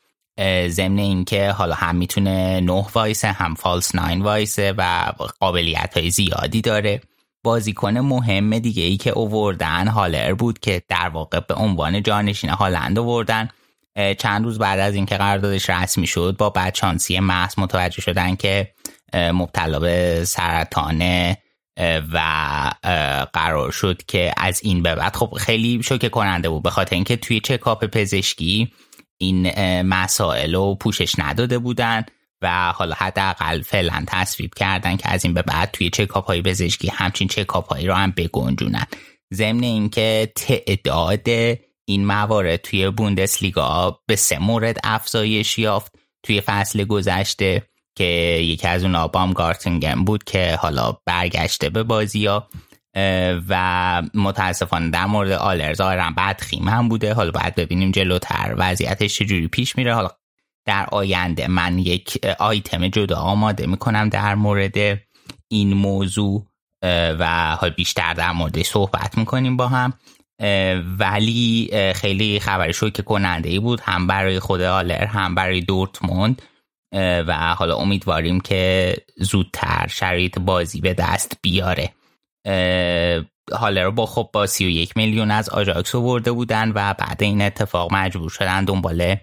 ضمن 0.68 0.98
اینکه 0.98 1.50
حالا 1.50 1.74
هم 1.74 1.96
می‌تونه 1.96 2.60
نه 2.60 2.86
وایسه 2.94 3.28
هم 3.28 3.54
فالس 3.54 3.94
ناین 3.94 4.22
وایسه 4.22 4.74
و 4.78 5.12
قابلیت 5.40 5.96
های 5.96 6.10
زیادی 6.10 6.60
داره. 6.60 7.00
بازیکن 7.44 7.98
مهم 7.98 8.58
دیگه 8.58 8.82
ای 8.82 8.96
که 8.96 9.10
اووردن 9.10 9.88
هالر 9.88 10.34
بود 10.34 10.58
که 10.58 10.82
در 10.88 11.08
واقع 11.08 11.40
به 11.40 11.54
عنوان 11.54 12.02
جانشین 12.02 12.50
هالند 12.50 12.98
اووردن 12.98 13.48
چند 14.18 14.44
روز 14.44 14.58
بعد 14.58 14.80
از 14.80 14.94
اینکه 14.94 15.16
قراردادش 15.16 15.70
رسمی 15.70 16.06
شد 16.06 16.36
با 16.38 16.50
بدشانسی 16.50 17.20
محض 17.20 17.54
متوجه 17.58 18.02
شدن 18.02 18.36
که 18.36 18.74
مبتلا 19.14 19.78
به 19.78 20.24
سرطان 20.24 21.34
و 22.12 22.20
قرار 23.32 23.70
شد 23.70 24.02
که 24.06 24.32
از 24.36 24.60
این 24.64 24.82
به 24.82 24.94
بعد. 24.94 25.16
خب 25.16 25.34
خیلی 25.38 25.82
شوکه 25.82 26.08
کننده 26.08 26.48
بود 26.48 26.62
به 26.62 26.70
خاطر 26.70 26.94
اینکه 26.94 27.16
توی 27.16 27.40
چکاپ 27.40 27.84
پزشکی 27.84 28.72
این 29.18 29.50
مسائل 29.82 30.54
رو 30.54 30.74
پوشش 30.74 31.14
نداده 31.18 31.58
بودن 31.58 32.04
و 32.42 32.72
حالا 32.72 32.94
حداقل 32.98 33.62
فعلا 33.62 34.04
تصویب 34.06 34.54
کردن 34.54 34.96
که 34.96 35.08
از 35.08 35.24
این 35.24 35.34
به 35.34 35.42
بعد 35.42 35.70
توی 35.72 35.90
چکاپ 35.90 36.26
های 36.26 36.42
پزشکی 36.42 36.88
همچین 36.88 37.28
چکاپ 37.28 37.72
هایی 37.72 37.86
رو 37.86 37.94
هم 37.94 38.10
بگنجونن. 38.16 38.86
ضمن 39.34 39.62
اینکه 39.62 40.32
تعداد 40.36 41.28
این 41.84 42.06
موارد 42.06 42.56
توی 42.56 42.90
بوندسلیگا 42.90 44.00
به 44.06 44.16
سه 44.16 44.38
مورد 44.38 44.78
افزایش 44.84 45.58
یافت. 45.58 45.92
توی 46.22 46.40
فصل 46.40 46.84
گذشته 46.84 47.62
که 47.94 48.04
یکی 48.42 48.68
از 48.68 48.84
اون 48.84 49.06
بام 49.06 49.32
گارتنگم 49.32 50.04
بود 50.04 50.24
که 50.24 50.58
حالا 50.60 50.96
برگشته 51.06 51.70
به 51.70 51.82
بازی 51.82 52.26
ها 52.26 52.48
و 53.48 54.02
متاسفانه 54.14 54.90
در 54.90 55.06
مورد 55.06 55.32
آلر 55.32 55.74
بد 56.16 56.40
خیم 56.40 56.68
هم 56.68 56.88
بوده. 56.88 57.14
حالا 57.14 57.30
باید 57.30 57.54
ببینیم 57.54 57.90
جلوتر 57.90 58.54
وضعیتش 58.58 59.18
چجوری 59.18 59.48
پیش 59.48 59.76
میره. 59.76 59.94
حالا 59.94 60.10
در 60.64 60.86
آینده 60.92 61.48
من 61.48 61.78
یک 61.78 62.18
آیتم 62.38 62.88
جدا 62.88 63.16
آماده 63.16 63.66
می‌کنم 63.66 64.08
در 64.08 64.34
مورد 64.34 64.98
این 65.48 65.74
موضوع 65.74 66.46
و 67.18 67.56
حال 67.60 67.70
بیشتر 67.70 68.14
در 68.14 68.32
مورد 68.32 68.62
صحبت 68.62 69.18
می‌کنیم 69.18 69.56
با 69.56 69.68
هم. 69.68 69.92
ولی 70.98 71.70
خیلی 71.94 72.40
خبر 72.40 72.72
شوکه 72.72 73.02
کننده 73.02 73.48
ای 73.48 73.58
بود 73.58 73.80
هم 73.80 74.06
برای 74.06 74.40
خود 74.40 74.60
آلر 74.60 75.04
هم 75.04 75.34
برای 75.34 75.60
دورتموند. 75.60 76.42
و 77.26 77.54
حالا 77.58 77.76
امیدواریم 77.76 78.40
که 78.40 78.96
زودتر 79.16 79.86
شرایط 79.90 80.38
بازی 80.38 80.80
به 80.80 80.94
دست 80.94 81.36
بیاره. 81.42 81.90
حالا 83.52 83.82
رو 83.82 83.92
با 83.92 84.06
خب 84.06 84.30
با 84.32 84.46
31 84.46 84.96
میلیون 84.96 85.30
از 85.30 85.48
آجاکس 85.48 85.94
برده 85.94 86.32
بودن 86.32 86.68
و 86.68 86.94
بعد 86.94 87.22
این 87.22 87.42
اتفاق 87.42 87.94
مجبور 87.94 88.30
شدن 88.30 88.64
دنبال 88.64 89.16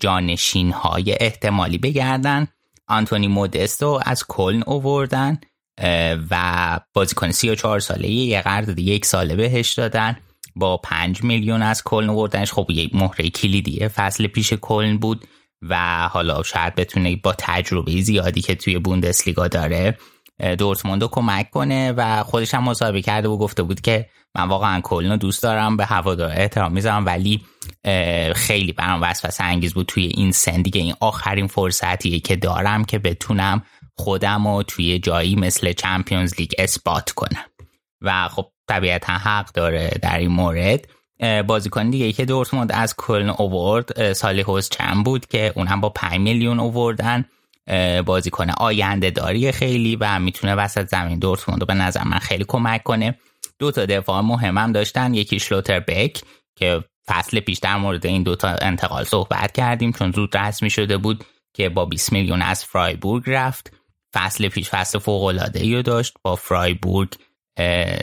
جانشین 0.00 0.72
های 0.72 1.16
احتمالی 1.20 1.78
بگردن. 1.78 2.48
آنتونی 2.88 3.28
مودستو 3.28 4.00
از 4.06 4.24
کلن 4.26 4.62
اووردن 4.66 5.38
و 6.30 6.80
بازیکن 6.92 7.30
34 7.30 7.80
ساله 7.80 8.10
یه 8.10 8.40
قرارداد 8.40 8.78
یک 8.78 9.04
ساله 9.04 9.36
بهش 9.36 9.72
دادن. 9.72 10.16
با 10.56 10.76
5 10.76 11.22
میلیون 11.22 11.62
از 11.62 11.82
کلن 11.82 12.10
اووردنش 12.10 12.52
خب 12.52 12.66
یک 12.70 12.94
مهره 12.94 13.30
کلیدیه. 13.30 13.88
فصل 13.88 14.26
پیش 14.26 14.52
کلن 14.52 14.98
بود 14.98 15.24
و 15.62 16.08
حالا 16.08 16.42
شاید 16.42 16.74
بتونه 16.74 17.16
با 17.16 17.34
تجربه 17.38 18.00
زیادی 18.00 18.40
که 18.40 18.54
توی 18.54 18.78
بوندسلیگا 18.78 19.48
داره 19.48 19.98
دورتموند 20.58 21.02
رو 21.02 21.08
کمک 21.08 21.50
کنه 21.50 21.92
و 21.92 22.22
خودش 22.22 22.54
هم 22.54 22.64
مصاحبه 22.64 23.02
کرده 23.02 23.28
و 23.28 23.36
گفته 23.36 23.62
بود 23.62 23.80
که 23.80 24.08
من 24.34 24.48
واقعا 24.48 24.80
کلن 24.80 25.16
دوست 25.16 25.42
دارم 25.42 25.76
به 25.76 25.84
هوادار 25.84 26.30
احترام 26.30 26.72
می‌ذارم. 26.72 27.06
ولی 27.06 27.44
خیلی 28.34 28.72
برام 28.72 29.02
وسوسه 29.02 29.44
انگیز 29.44 29.74
بود 29.74 29.86
توی 29.86 30.06
این 30.06 30.32
سن 30.32 30.62
دیگه. 30.62 30.80
این 30.80 30.94
آخرین 31.00 31.46
فرصتیه 31.46 32.20
که 32.20 32.36
دارم 32.36 32.84
که 32.84 32.98
بتونم 32.98 33.62
خودم 33.96 34.48
رو 34.48 34.62
توی 34.62 34.98
جایی 34.98 35.36
مثل 35.36 35.72
چمپیونز 35.72 36.34
لیگ 36.38 36.52
اثبات 36.58 37.10
کنم. 37.10 37.44
و 38.02 38.28
خب 38.28 38.50
طبیعتا 38.68 39.12
حق 39.12 39.52
داره 39.52 39.90
در 40.02 40.18
این 40.18 40.30
مورد. 40.30 40.88
بازیکن 41.46 41.90
دیگه 41.90 42.12
که 42.12 42.24
دورتموند 42.24 42.72
از 42.72 42.94
کلن 42.96 43.28
اوورد 43.30 44.12
سالی 44.12 44.44
چند 44.70 45.04
بود 45.04 45.26
که 45.26 45.52
اونم 45.56 45.80
با 45.80 45.88
5 45.88 46.20
میلیون 46.20 46.60
اووردن. 46.60 47.24
بازیکن 48.06 48.50
آینده 48.50 49.10
داری 49.10 49.52
خیلی 49.52 49.96
و 49.96 50.18
می‌تونه 50.18 50.54
وسط 50.54 50.88
زمین 50.88 51.18
دورتموند 51.18 51.60
رو 51.60 51.66
به 51.66 51.74
نظر 51.74 52.04
من 52.04 52.18
خیلی 52.18 52.44
کمک 52.48 52.82
کنه. 52.82 53.18
دو 53.58 53.70
تا 53.70 53.86
دفاع 53.86 54.20
مهمم 54.20 54.72
داشتن 54.72 55.14
یکی 55.14 55.38
شلوتربک 55.38 56.22
که 56.56 56.84
فصل 57.06 57.40
پیش 57.40 57.58
در 57.58 57.76
مورد 57.76 58.06
این 58.06 58.22
دوتا 58.22 58.48
انتقال 58.48 59.04
صحبت 59.04 59.52
کردیم 59.52 59.92
چون 59.92 60.12
زود 60.12 60.36
رسمی 60.36 60.70
شده 60.70 60.96
بود 60.96 61.24
که 61.54 61.68
با 61.68 61.84
20 61.84 62.12
میلیون 62.12 62.42
از 62.42 62.64
فرایبورگ 62.64 63.24
رفت. 63.26 63.72
فصل 64.14 64.48
پیش 64.48 64.70
فصل 64.70 64.98
فوق 64.98 65.22
العاده 65.24 65.60
ای 65.60 65.82
داشت. 65.82 66.14
با 66.22 66.36
فرایبورگ 66.36 67.08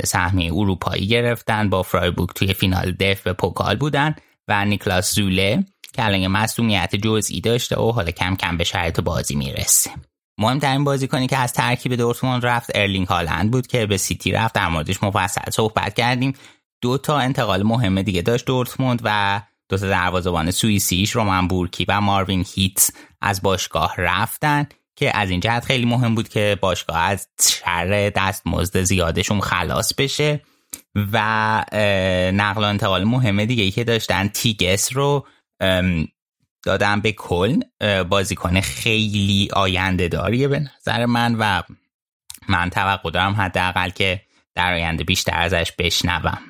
سهمیه 0.05 0.53
اروپایی 0.53 1.07
گرفتن. 1.07 1.69
با 1.69 1.83
فرایبورگ 1.83 2.29
توی 2.29 2.53
فینال 2.53 2.91
دی‌اف‌بی 2.91 3.33
پوکال 3.33 3.75
بودن 3.75 4.15
و 4.47 4.65
نیکلاس 4.65 5.15
زوله 5.15 5.65
که 5.93 6.05
الان 6.05 6.27
مصدومیت 6.27 6.95
جزئی 6.95 7.41
داشته 7.41 7.79
و 7.79 7.91
حالا 7.91 8.11
کم 8.11 8.35
کم 8.35 8.57
به 8.57 8.63
شرایط 8.63 8.99
بازی 8.99 9.35
می‌رسه. 9.35 9.91
مهمترین 10.37 10.83
بازیکنی 10.83 11.27
که 11.27 11.37
از 11.37 11.53
ترکیب 11.53 11.95
دورتموند 11.95 12.45
رفت 12.45 12.71
ارلینگ 12.75 13.07
هالند 13.07 13.51
بود 13.51 13.67
که 13.67 13.85
به 13.85 13.97
سیتی 13.97 14.31
رفت. 14.31 14.55
در 14.55 14.67
موردش 14.67 15.03
مفصل 15.03 15.51
صحبت 15.51 15.93
کردیم. 15.93 16.33
دو 16.81 16.97
تا 16.97 17.17
انتقال 17.17 17.63
مهم 17.63 18.01
دیگه 18.01 18.21
داشت 18.21 18.45
دورتموند 18.45 19.01
و 19.03 19.41
دو 19.69 19.77
تا 19.77 19.87
دروازه‌بان 19.87 20.51
سوئیسیش 20.51 21.11
رومن 21.11 21.47
بورکی 21.47 21.85
و 21.87 22.01
ماروین 22.01 22.45
هیتس 22.55 22.91
از 23.21 23.41
باشگاه 23.41 23.95
رفتن. 23.97 24.67
که 25.01 25.17
از 25.17 25.29
این 25.29 25.39
جهت 25.39 25.65
خیلی 25.65 25.85
مهم 25.85 26.15
بود 26.15 26.29
که 26.29 26.57
باشگاه 26.61 26.97
از 26.97 27.27
شر 27.41 28.11
دستمزد 28.15 28.81
زیادشون 28.81 29.41
خلاص 29.41 29.93
بشه 29.93 30.41
و 30.95 31.17
نقل 32.33 32.63
و 32.63 32.67
انتقال 32.67 33.03
مهم 33.03 33.45
دیگه 33.45 33.63
ای 33.63 33.71
که 33.71 33.83
داشتن 33.83 34.27
تیگس 34.27 34.95
رو 34.95 35.27
دادم 36.65 37.01
به 37.01 37.11
کلن. 37.11 37.63
بازیکن 38.09 38.61
خیلی 38.61 39.49
آینده 39.53 40.07
داریه 40.07 40.47
به 40.47 40.59
نظر 40.59 41.05
من 41.05 41.35
و 41.39 41.61
من 42.49 42.69
توقع 42.69 43.11
دارم 43.11 43.33
حداقل 43.33 43.89
که 43.89 44.21
در 44.55 44.73
آینده 44.73 45.03
بیشتر 45.03 45.37
ازش 45.41 45.71
بشنوم. 45.77 46.41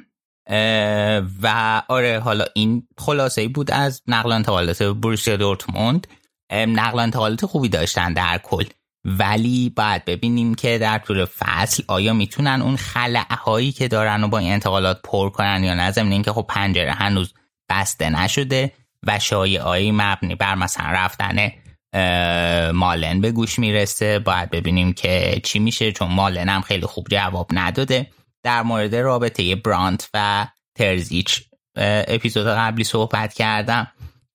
و 1.42 1.82
آره 1.88 2.20
حالا 2.20 2.46
این 2.56 2.88
خلاصه 2.98 3.48
بود 3.48 3.72
از 3.72 4.02
نقل 4.08 4.32
انتقالات 4.32 4.84
بروسیا 4.84 5.38
دورتموند. 5.38 6.08
نقل 6.52 7.00
انتقالات 7.00 7.46
خوبی 7.46 7.70
داشتن 7.70 8.14
در 8.14 8.38
کل. 8.44 8.66
ولی 9.06 9.70
باید 9.70 10.06
ببینیم 10.06 10.56
که 10.56 10.78
در 10.78 10.98
طول 10.98 11.26
فصل 11.26 11.84
آیا 11.88 12.14
می‌تونن 12.14 12.62
اون 12.62 12.76
خلعه 12.76 13.36
هایی 13.36 13.72
که 13.72 13.88
دارن 13.88 14.24
و 14.24 14.28
با 14.28 14.38
این 14.38 14.54
انتقالات 14.54 15.02
پر 15.04 15.30
کنن 15.30 15.64
یا 15.64 15.74
نه؟ 15.74 15.92
ضمن 15.92 16.12
اینکه 16.12 16.32
خب 16.32 16.46
پنجره 16.50 16.92
هنوز 16.92 17.34
بسته 17.70 18.10
نشده 18.10 18.72
و 19.08 19.20
شایعایی 19.20 19.92
مبنی 19.92 20.36
بر 20.36 20.56
مثلا 20.56 20.86
رفتن 20.92 21.52
مالن 22.72 23.22
به 23.22 23.32
گوش 23.32 23.60
می‌رسه. 23.60 24.20
باید 24.20 24.50
ببینیم 24.50 24.94
که 24.94 25.42
چی 25.44 25.60
میشه 25.60 25.92
چون 25.92 26.12
مالن 26.12 26.50
هم 26.50 26.62
خیلی 26.62 26.86
خوب 26.86 27.08
جواب 27.12 27.50
نداده. 27.52 28.08
در 28.44 28.64
مورد 28.64 28.96
رابطه 28.96 29.56
برانت 29.56 30.10
و 30.14 30.48
ترزیچ 30.76 31.42
اپیزود 31.76 32.48
قبلی 32.48 32.84
صحبت 32.84 33.34
کردم. 33.34 33.88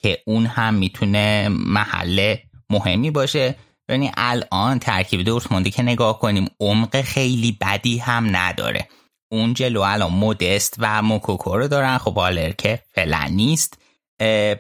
که 0.07 0.23
اون 0.27 0.47
هم 0.47 0.75
می‌تونه 0.75 1.49
محل 1.51 2.37
مهمی 2.71 3.11
باشه. 3.11 3.55
یعنی 3.89 4.11
الان 4.17 4.79
ترکیب 4.79 5.23
دورتموندی 5.23 5.71
که 5.71 5.83
نگاه 5.83 6.19
کنیم 6.19 6.49
عمق 6.61 7.01
خیلی 7.01 7.59
بدی 7.61 7.99
هم 7.99 8.37
نداره. 8.37 8.89
اون 9.33 9.55
جلو 9.55 9.81
الان 9.81 10.13
مودست 10.13 10.77
و 10.79 11.03
موکوکو 11.03 11.57
رو 11.57 11.69
دارن. 11.69 11.99
خب 11.99 12.19
آلر 12.19 12.51
که 12.51 12.83
فعلا 12.95 13.57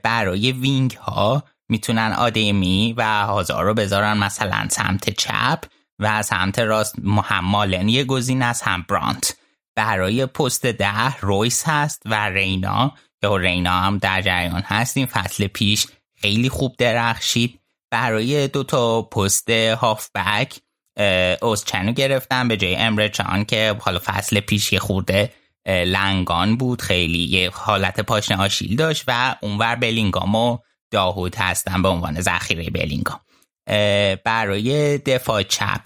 برای 0.02 0.52
وینگ 0.52 0.92
ها 0.92 1.42
می‌تونن 1.68 2.12
آدمی 2.12 2.94
و 2.96 3.26
هازار 3.26 3.64
رو 3.64 3.74
بذارن 3.74 4.18
مثلا 4.18 4.66
سمت 4.70 5.10
چپ 5.10 5.64
و 5.98 6.22
سمت 6.22 6.58
راست. 6.58 6.94
هم 7.24 7.44
مالن 7.44 7.88
یه 7.88 8.04
گزین 8.04 8.42
از 8.42 8.62
هم 8.62 8.84
برانت. 8.88 9.36
برای 9.76 10.26
پست 10.26 10.66
ده 10.66 11.16
رویس 11.16 11.64
هست 11.66 12.02
و 12.06 12.28
رینا. 12.28 12.94
که 13.22 13.28
رینا 13.28 13.80
هم 13.80 13.98
در 13.98 14.22
جریان 14.22 14.62
هست 14.66 14.96
این 14.96 15.06
فصل 15.06 15.46
پیش 15.46 15.86
خیلی 16.20 16.48
خوب 16.48 16.74
درخشید. 16.78 17.60
برای 17.90 18.48
دو 18.48 18.64
تا 18.64 19.02
پست 19.02 19.50
هافبک 19.50 20.60
اوزچنو 21.42 21.92
گرفتن 21.92 22.48
به 22.48 22.56
جای 22.56 22.76
امره 22.76 23.08
چان 23.08 23.44
که 23.44 23.76
حالا 23.80 24.00
فصل 24.04 24.40
پیش 24.40 24.72
یه 24.72 24.78
خورده 24.78 25.32
لنگان 25.66 26.56
بود. 26.56 26.82
خیلی 26.82 27.18
یه 27.18 27.50
حالت 27.50 28.00
پاشنه 28.00 28.36
آشیل 28.36 28.76
داشت 28.76 29.04
و 29.06 29.36
اونور 29.42 29.74
بلینگام 29.74 30.34
و 30.34 30.58
داهود 30.90 31.34
هستن 31.36 31.82
به 31.82 31.88
عنوان 31.88 32.20
ذخیره 32.20 32.70
بلینگام. 32.70 33.20
برای 34.24 34.98
دفاع 34.98 35.42
چپ 35.42 35.80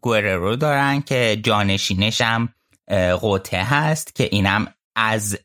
گوررو, 0.00 0.56
دارن 0.56 1.02
که 1.02 1.40
جانشینش 1.42 2.20
هم 2.20 2.48
قوته 3.20 3.64
هست 3.64 4.14
که 4.14 4.28
اینم 4.32 4.66
از 4.96 5.38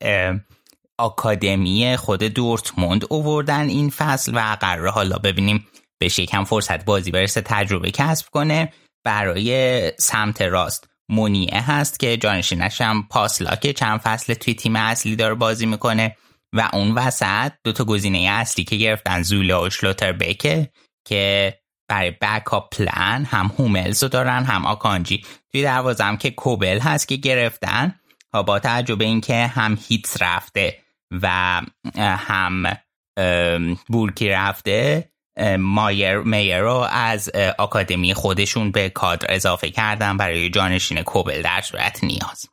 آکادمی 0.98 1.98
خود 1.98 2.23
دورتموند 2.23 3.06
اووردن 3.10 3.69
این 3.69 3.90
فصل 3.90 4.32
و 4.36 4.57
قرار 4.61 4.88
حالا 4.88 5.18
ببینیم 5.18 5.68
به 5.99 6.06
یکم 6.06 6.44
فرصت 6.44 6.86
بازی 6.86 7.11
برسه 7.11 7.41
تجربه 7.41 7.91
کسب 7.91 8.30
کنه. 8.32 8.73
برای 9.03 9.91
سمت 9.99 10.41
راست 10.41 10.90
مونیه 11.10 11.72
هست 11.72 11.99
که 11.99 12.18
جانشینش 12.18 12.82
هم 12.82 13.07
پاسلاک 13.10 13.72
چند 13.72 13.99
فصل 13.99 14.34
توی 14.34 14.53
تیم 14.53 14.76
اصلی 14.76 15.15
داره 15.15 15.36
بازی 15.36 15.65
می‌کنه 15.65 16.18
و 16.53 16.69
اون 16.73 16.91
وسط 16.91 17.52
دوتا 17.64 17.84
گزینه 17.84 18.19
اصلی 18.19 18.64
که 18.64 18.76
گرفتن 18.76 19.22
زولا 19.22 19.64
و 19.64 19.69
شلوتر 19.69 20.11
بکه 20.11 20.72
که 21.07 21.57
برای 21.90 22.11
بکاپ 22.22 22.76
پلان 22.76 23.26
هم 23.26 23.52
هوملز 23.60 24.03
رو 24.03 24.10
دارن 24.10 24.44
هم 24.44 24.65
آکانجی. 24.65 25.26
توی 25.52 25.64
دروازه 25.64 26.03
هم 26.03 26.18
که 26.18 26.32
کوبل 26.32 26.80
هست 26.80 27.07
که 27.07 27.15
گرفتن. 27.15 27.95
با 28.33 28.59
تعجب 28.59 29.01
اینکه 29.01 29.47
هم 29.47 29.77
هیتس 29.87 30.21
رفته 30.21 30.77
و 31.11 31.61
هم 31.97 32.77
بورکی 33.89 34.29
رفته 34.29 35.09
مایر 35.59 36.17
میر 36.17 36.59
رو 36.59 36.87
از 36.91 37.29
آکادمی 37.57 38.13
خودشون 38.13 38.71
به 38.71 38.89
کادر 38.89 39.27
اضافه 39.29 39.71
کردن 39.71 40.17
برای 40.17 40.49
جانشین 40.49 41.01
کوبل 41.01 41.41
در 41.41 41.61
صورت 41.61 42.03
نیاز. 42.03 42.45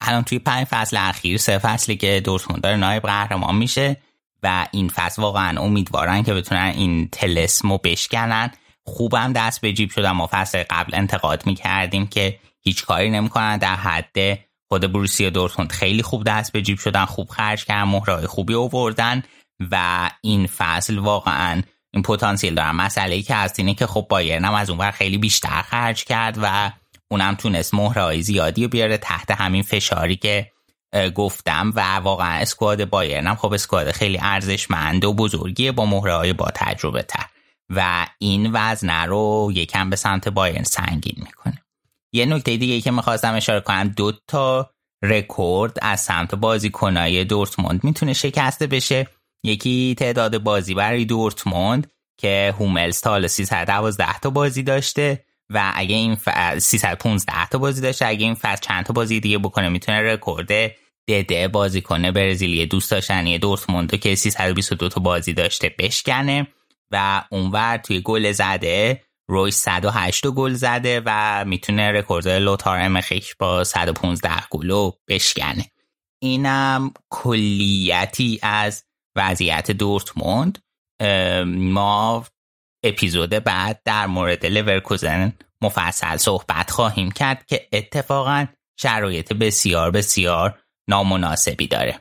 الان 0.00 0.22
توی 0.22 0.38
پنج 0.38 0.66
فصل 0.66 0.96
اخیر 0.96 1.36
سه 1.36 1.58
فصلی 1.58 1.96
که 1.96 2.20
دورتموند 2.24 2.62
داره 2.62 2.76
نایب 2.76 3.02
قهرمان 3.02 3.56
میشه 3.56 3.96
و 4.42 4.66
این 4.70 4.88
فصل 4.88 5.22
واقعا 5.22 5.60
امیدوارن 5.60 6.22
که 6.22 6.34
بتونن 6.34 6.72
این 6.76 7.08
تلسمو 7.08 7.78
بشکنن. 7.78 8.50
خوبم 8.86 9.32
دست 9.32 9.60
به 9.60 9.72
جیب 9.72 9.90
شدن 9.90 10.10
ما 10.10 10.28
فصل 10.32 10.64
قبل 10.70 10.94
انتقاد 10.94 11.46
می‌کردیم 11.46 12.06
که 12.06 12.38
هیچ 12.60 12.84
کاری 12.84 13.10
نمی‌کنن 13.10 13.58
در 13.58 13.76
حد 13.76 14.38
خود 14.72 14.92
بروسیا 14.92 15.30
دورتموند 15.30 15.72
خیلی 15.72 16.02
خوب 16.02 16.24
دست 16.24 16.52
به 16.52 16.62
جیب 16.62 16.78
شدن 16.78 17.04
خوب 17.04 17.28
خرج 17.28 17.64
کردن 17.64 17.82
مهرهای 17.82 18.26
خوبی 18.26 18.54
آوردن 18.54 19.22
و 19.70 20.10
این 20.20 20.46
فصل 20.46 20.98
واقعا 20.98 21.62
این 21.92 22.02
پتانسیل 22.02 22.54
دارن 22.54 22.70
مسئله 22.70 23.14
ای 23.14 23.22
که 23.22 23.34
هست 23.34 23.58
اینه 23.58 23.74
که 23.74 23.86
خب 23.86 24.06
بایرن 24.10 24.44
هم 24.44 24.54
از 24.54 24.70
اونور 24.70 24.90
خیلی 24.90 25.18
بیشتر 25.18 25.62
خرج 25.62 26.04
کرد 26.04 26.38
و 26.42 26.72
اونم 27.10 27.34
تونست 27.34 27.74
مهرهای 27.74 28.22
زیادی 28.22 28.66
بیاره 28.66 28.98
تحت 28.98 29.30
همین 29.30 29.62
فشاری 29.62 30.16
که 30.16 30.50
گفتم 31.14 31.72
و 31.76 31.96
واقعا 31.96 32.40
اسکواد 32.40 32.84
بایرن 32.84 33.26
هم 33.26 33.34
خب 33.34 33.52
اسکواد 33.52 33.90
خیلی 33.90 34.18
ارزشمند 34.22 35.04
و 35.04 35.12
بزرگیه 35.12 35.72
با 35.72 35.86
مهره 35.86 36.32
با 36.32 36.50
تجربه 36.54 37.02
تر 37.02 37.26
و 37.70 38.06
این 38.18 38.50
وزنه 38.52 39.04
رو 39.04 39.50
یکم 39.54 39.90
به 39.90 39.96
سمت 39.96 40.28
بایرن 40.28 40.64
سنگین 40.64 41.16
می‌کنه. 41.16 41.62
یه 42.12 42.26
نکته 42.26 42.56
دیگه 42.56 42.80
که 42.80 42.90
می‌خواستم 42.90 43.34
اشاره 43.34 43.60
کنم 43.60 43.88
دو 43.88 44.12
تا 44.26 44.70
رکورد 45.02 45.76
از 45.82 46.00
سمت 46.00 46.34
بازیکنای 46.34 47.24
دورتموند 47.24 47.84
می‌تونه 47.84 48.12
شکسته 48.12 48.66
بشه. 48.66 49.06
یکی 49.44 49.94
تعداد 49.98 50.38
بازی 50.38 50.74
برای 50.74 51.04
دورتموند 51.04 51.90
که 52.20 52.54
هوملز 52.58 53.00
تا 53.00 53.10
حالا 53.10 53.28
312 53.28 54.18
تا 54.18 54.30
بازی 54.30 54.62
داشته 54.62 55.24
و 55.50 55.72
اگه 55.74 55.96
این 55.96 56.14
ف... 56.14 56.28
315 56.58 57.46
تا 57.46 57.58
بازی 57.58 57.80
داشته 57.80 58.06
اگه 58.06 58.24
این 58.24 58.34
فصل 58.34 58.60
چند 58.60 58.84
تا 58.84 58.92
بازی 58.92 59.20
دیگه 59.20 59.38
بکنه 59.38 59.68
می‌تونه 59.68 60.02
رکورد 60.02 60.48
دده 61.08 61.48
بازیکن 61.48 62.10
برزیلی 62.10 62.66
دوست 62.66 62.90
داشتنی 62.90 63.38
دورتموندو 63.38 63.96
که 63.96 64.14
322 64.14 64.88
تا 64.88 65.00
بازی 65.00 65.32
داشته 65.32 65.74
بشکنه 65.78 66.46
و 66.90 67.24
اونور 67.30 67.76
توی 67.76 68.00
گل 68.00 68.32
زده 68.32 69.02
روی 69.30 69.50
108 69.50 70.26
گل 70.26 70.52
زده 70.52 71.02
و 71.06 71.44
می‌تونه 71.44 71.92
رکورد 71.92 72.28
لوتار 72.28 72.78
امریش 72.78 73.34
با 73.34 73.64
115 73.64 74.30
گلو 74.50 74.90
بشکنه. 75.08 75.70
اینم 76.22 76.92
کلیتی 77.10 78.38
از 78.42 78.84
وضعیت 79.16 79.70
دورتموند. 79.70 80.58
ما 81.46 82.24
اپیزود 82.84 83.30
بعد 83.30 83.82
در 83.84 84.06
مورد 84.06 84.46
لورکوزن 84.46 85.32
مفصل 85.62 86.16
صحبت 86.16 86.70
خواهیم 86.70 87.10
کرد 87.10 87.46
که 87.46 87.68
اتفاقا 87.72 88.46
شرایط 88.80 89.32
بسیار 89.32 89.90
بسیار 89.90 90.60
نامناسبی 90.88 91.66
داره. 91.66 91.98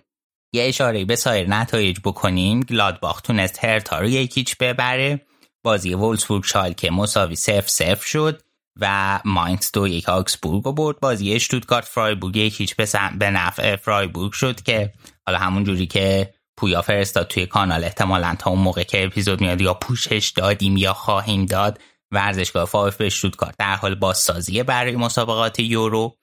یه 0.53 0.63
اشاره 0.63 1.05
به 1.05 1.15
سایر 1.15 1.49
نتایج 1.49 1.99
بکنیم. 2.03 2.59
گلادباخ 2.59 3.21
تونست 3.21 3.65
هرتا 3.65 3.99
رو 3.99 4.07
یک 4.07 4.29
هیچ 4.29 4.57
ببره. 4.57 5.25
بازی 5.69 5.93
وولسبورگ 5.93 6.43
شالکه 6.43 6.91
مساوی 6.91 7.35
صفر 7.35 7.69
صفر 7.69 8.05
شد 8.05 8.41
و 8.79 9.19
ماینتس 9.25 9.69
دو 9.73 9.87
یک 9.87 10.09
آکسبورگ 10.09 10.63
رو 10.63 10.71
برد. 10.73 10.99
بازی 10.99 11.33
اشتوتگارت 11.33 11.85
فرایبورگ 11.85 12.35
یک 12.35 12.52
هیچ 12.52 12.75
به 13.19 13.29
نفع 13.29 13.75
فرایبورگ 13.75 14.31
شد 14.31 14.61
که 14.61 14.93
حالا 15.25 15.39
همون 15.39 15.63
جوری 15.63 15.87
که 15.87 16.33
پویا 16.57 16.81
فرستاد 16.81 17.27
توی 17.27 17.45
کانال 17.45 17.83
احتمالا 17.83 18.35
تا 18.39 18.49
اون 18.49 18.59
موقع 18.59 18.83
که 18.83 19.05
اپیزود 19.05 19.41
میاد 19.41 19.61
یا 19.61 19.73
پوشش 19.73 20.33
دادیم 20.35 20.77
یا 20.77 20.93
خواهیم 20.93 21.45
داد 21.45 21.79
ورزشگاه 22.11 22.65
فاف‌ب 22.65 23.09
اشتوتگارت 23.09 23.53
در 23.59 23.75
حال 23.75 23.95
بازسازی 23.95 24.63
برای 24.63 24.95
مسابقات 24.95 25.59
یورو 25.59 26.15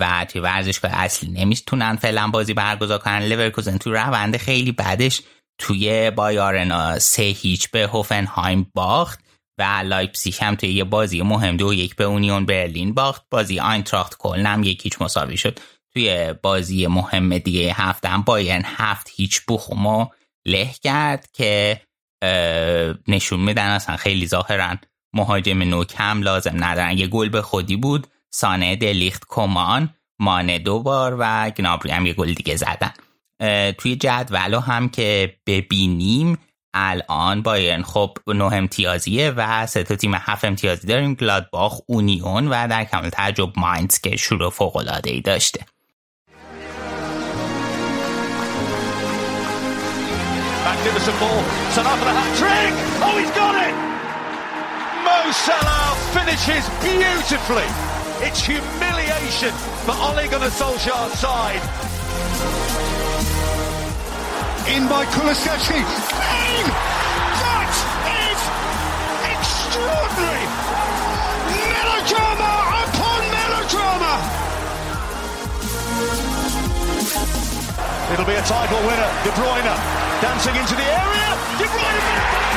و 0.00 0.26
توی 0.28 0.40
ورزشگاه 0.40 0.90
اصلی 0.94 1.30
نمی‌تونن 1.30 1.96
فعلا 1.96 2.28
بازی 2.28 2.54
برگزار 2.54 2.98
کنن. 2.98 3.18
لورکوزن 3.18 3.78
توی 3.78 3.92
روند 3.92 4.36
خیلی 4.36 4.72
بعدش 4.72 5.22
توی 5.58 6.10
بای‌آرنا 6.10 6.98
سه 6.98 7.22
هیچ 7.22 7.70
به 7.70 7.86
هوفنهایم 7.86 8.70
باخت 8.74 9.20
و 9.58 9.82
لایپسیش 9.84 10.42
هم 10.42 10.54
توی 10.54 10.68
یه 10.68 10.84
بازی 10.84 11.22
مهم 11.22 11.56
دو 11.56 11.74
یک 11.74 11.96
به 11.96 12.04
اونیون 12.04 12.46
برلین 12.46 12.94
باخت. 12.94 13.24
بازی 13.30 13.60
آینتراخت 13.60 14.16
کلن 14.18 14.46
هم 14.46 14.62
یک 14.62 14.82
یک 14.82 15.02
مساوی 15.02 15.36
شد. 15.36 15.58
توی 15.92 16.34
بازی 16.42 16.86
مهم 16.86 17.38
دیگه 17.38 17.72
هفتم 17.72 18.22
باین 18.22 18.62
هفت 18.64 19.10
هیچ 19.14 19.40
بخومو 19.48 20.06
له 20.46 20.70
کرد 20.82 21.28
که 21.32 21.80
نشون 23.08 23.40
میدن 23.40 23.66
اصلا 23.66 23.96
خیلی 23.96 24.26
ظاهرا 24.26 24.74
مهاجم 25.14 25.62
نوک 25.62 25.94
هم 25.96 26.22
لازم 26.22 26.64
ندارن. 26.64 26.98
یه 26.98 27.06
گل 27.06 27.28
به 27.28 27.42
خودی 27.42 27.76
بود 27.76 28.06
سانه 28.30 28.76
دلیخت 28.76 29.24
کمان 29.28 29.94
مانه 30.18 30.58
دو 30.58 30.82
بار 30.82 31.16
و 31.18 31.50
گنابری 31.50 31.90
هم 31.90 32.06
یه 32.06 32.12
گل 32.12 32.32
دیگه 32.32 32.56
زدن. 32.56 32.92
توی 33.78 33.96
جدول 33.96 34.54
هم 34.54 34.88
که 34.88 35.36
ببینیم 35.46 36.38
الان 36.74 37.42
بایرن 37.42 37.82
خب 37.82 38.18
نه 38.26 38.44
امتیازیه 38.44 39.30
و 39.30 39.66
سه 39.66 39.82
تا 39.82 39.96
تیم 39.96 40.14
هفت 40.14 40.44
امتیازی 40.44 40.86
داریم 40.86 41.14
گلادباخ 41.14 41.80
اونیون 41.86 42.48
و 42.48 42.68
در 42.68 42.84
کمال 42.84 43.08
تعجب 43.08 43.52
ماینز 43.56 43.98
که 43.98 44.16
شروع 44.16 44.50
فوق 44.50 44.76
العاده 44.76 45.10
ای 45.10 45.20
داشته 45.20 45.60
ball. 51.20 51.42
Salah 51.74 51.96
hat 52.20 52.32
trick. 52.40 52.74
Oh, 53.06 53.16
he's 53.20 53.32
got 53.40 53.54
it. 53.66 53.74
Mo 55.06 55.18
Salah 55.46 55.88
finishes 56.16 56.64
beautifully. 56.82 57.68
It's 58.26 58.40
humiliation 58.44 59.52
for 59.84 59.94
Ole 60.06 60.24
Gunnar 60.28 60.50
Solskjaer's 60.50 61.18
side. 61.18 62.85
In 64.68 64.88
by 64.88 65.06
Kulusevski. 65.06 65.78
Bang! 65.78 66.66
That 67.38 67.70
is 68.26 68.40
extraordinary. 69.30 70.46
Melodrama 71.70 72.52
upon 72.82 73.20
melodrama. 73.30 74.14
It'll 78.12 78.26
be 78.26 78.34
a 78.34 78.42
title 78.42 78.80
winner. 78.82 79.10
De 79.22 79.30
Bruyne 79.38 79.74
dancing 80.20 80.56
into 80.56 80.74
the 80.74 80.82
area. 80.82 81.30
De 81.58 81.66
Bruyne. 81.70 82.55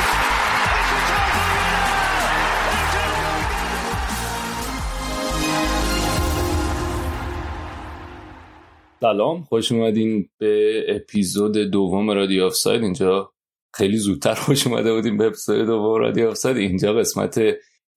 سلام 9.02 9.42
خوش 9.42 9.72
اومدین 9.72 10.28
به 10.38 10.84
اپیزود 10.88 11.56
دوم 11.56 12.10
رادیو 12.10 12.44
آفساید. 12.44 12.82
اینجا 12.82 13.32
خیلی 13.74 13.96
زودتر 13.96 14.34
خوش 14.34 14.66
اومده 14.66 14.94
بودیم 14.94 15.16
به 15.16 15.26
اپیزود 15.26 15.66
دوم 15.66 16.00
رادیو 16.00 16.28
آفساید. 16.28 16.56
اینجا 16.56 16.94
قسمت 16.94 17.40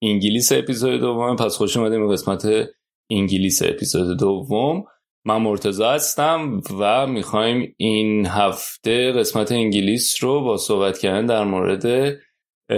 انگلیس 0.01 0.51
اپیزود 0.51 0.99
دوم 0.99 1.35
پس 1.35 1.57
خوش 1.57 1.77
اومدیم 1.77 2.07
به 2.07 2.13
قسمت 2.13 2.69
انگلیس 3.09 3.61
اپیزود 3.61 4.19
دوم. 4.19 4.83
من 5.25 5.37
مرتضی 5.37 5.91
هستم 5.91 6.61
و 6.79 7.07
می‌خوایم 7.07 7.75
این 7.77 8.25
هفته 8.25 9.11
قسمت 9.11 9.51
انگلیس 9.51 10.23
رو 10.23 10.41
با 10.41 10.57
صحبت 10.57 10.97
کردن 10.97 11.25
در 11.25 11.43
مورد 11.43 12.15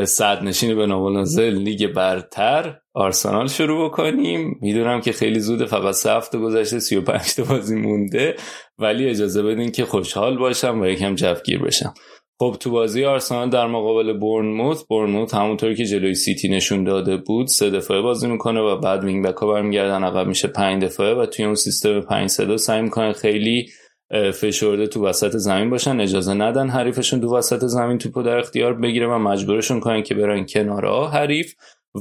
صدرنشین 0.05 0.75
بلامنازع 0.75 1.53
لیگ 1.53 1.87
برتر 1.87 2.79
آرسنال 2.93 3.47
شروع 3.47 3.89
بکنیم. 3.89 4.59
می‌دونم 4.61 5.01
که 5.01 5.11
خیلی 5.11 5.39
زوده 5.39 5.65
فقط 5.65 5.93
سه 5.93 6.11
هفته 6.11 6.37
گذشته 6.37 6.79
35 6.79 7.35
تا 7.35 7.43
بازی 7.43 7.75
مونده 7.75 8.35
ولی 8.79 9.09
اجازه 9.09 9.43
بدین 9.43 9.71
که 9.71 9.85
خوشحال 9.85 10.37
باشم 10.37 10.81
و 10.81 10.85
یکم 10.85 11.15
جوگیر 11.15 11.59
بشم. 11.59 11.93
خب 12.39 12.55
تو 12.59 12.71
بازی 12.71 13.05
آرسنال 13.05 13.49
در 13.49 13.67
مقابل 13.67 14.13
بورنموث 14.13 14.83
بورنموث 14.83 15.33
همونطوری 15.33 15.75
که 15.75 15.85
جلوی 15.85 16.15
سیتی 16.15 16.49
نشون 16.49 16.83
داده 16.83 17.17
بود 17.17 17.47
سه 17.47 17.69
دفاعه 17.69 18.01
بازی 18.01 18.27
می‌کنه 18.27 18.61
و 18.61 18.79
بعد 18.79 19.03
wing 19.03 19.25
back 19.25 19.35
ها 19.35 19.47
برمیگردن. 19.47 20.03
عقب 20.03 20.27
میشه 20.27 20.47
پنج 20.47 20.83
دفاعه 20.83 21.13
و 21.13 21.25
توی 21.25 21.45
اون 21.45 21.55
سیستم 21.55 22.01
5 22.01 22.29
3 22.29 22.57
سعی 22.57 22.81
می‌کنه 22.81 23.13
خیلی 23.13 23.65
فشرده 24.11 24.87
تو 24.87 25.05
وسط 25.05 25.31
زمین 25.31 25.69
باشن 25.69 25.99
اجازه 25.99 26.33
ندن 26.33 26.69
حریفشون 26.69 27.21
تو 27.21 27.35
وسط 27.35 27.65
زمین 27.65 27.97
توپو 27.97 28.23
در 28.23 28.37
اختیار 28.37 28.73
بگیره 28.73 29.07
و 29.07 29.17
مجبورشون 29.17 29.79
کنن 29.79 30.03
که 30.03 30.15
برن 30.15 30.45
کنارها 30.45 31.07
حریف 31.07 31.55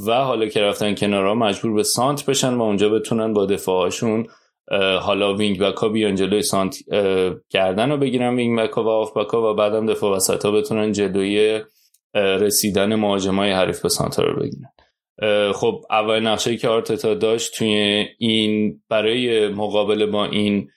و 0.07 0.13
حالا 0.13 0.47
که 0.47 0.61
رفتن 0.61 0.95
کنارها 0.95 1.35
مجبور 1.35 1.75
به 1.75 1.83
سانتر 1.83 2.27
بشن 2.27 2.55
و 2.55 2.63
اونجا 2.63 2.89
بتونن 2.89 3.33
با 3.33 3.47
دفاعشون 3.47 4.27
حالا 5.01 5.35
wing 5.35 5.59
back 5.59 5.77
ها 5.77 5.89
بیان 5.89 6.15
جلوی 6.15 6.43
سانتر 6.43 6.77
کردن 7.51 7.93
و 7.93 7.97
بگیرن 7.97 8.35
wing 8.35 8.43
back 8.43 8.51
ها 8.51 8.53
و 8.53 8.55
هاف 8.55 8.59
بک 8.59 8.71
ها 8.71 9.53
و 9.53 9.55
بعدم 9.55 9.87
دفاع 9.87 10.17
وسط 10.17 10.45
ها 10.45 10.51
بتونن 10.51 10.93
جلوی 10.93 11.61
رسیدن 12.15 12.95
مهاجم 12.95 13.37
های 13.37 13.53
حریف 13.53 13.83
به 13.83 13.89
سانتر 13.89 14.19
رو 14.19 14.41
بگیرن. 14.41 14.71
خب 15.53 15.85
اول 15.91 16.21
نقشه 16.21 16.57
که 16.57 16.69
آرتتا 16.69 17.15
داشت 17.15 17.59
توی 17.59 18.07
این 18.19 18.83
برای 18.89 19.49
مقابله 19.49 20.07
با 20.07 20.25
این 20.25 20.69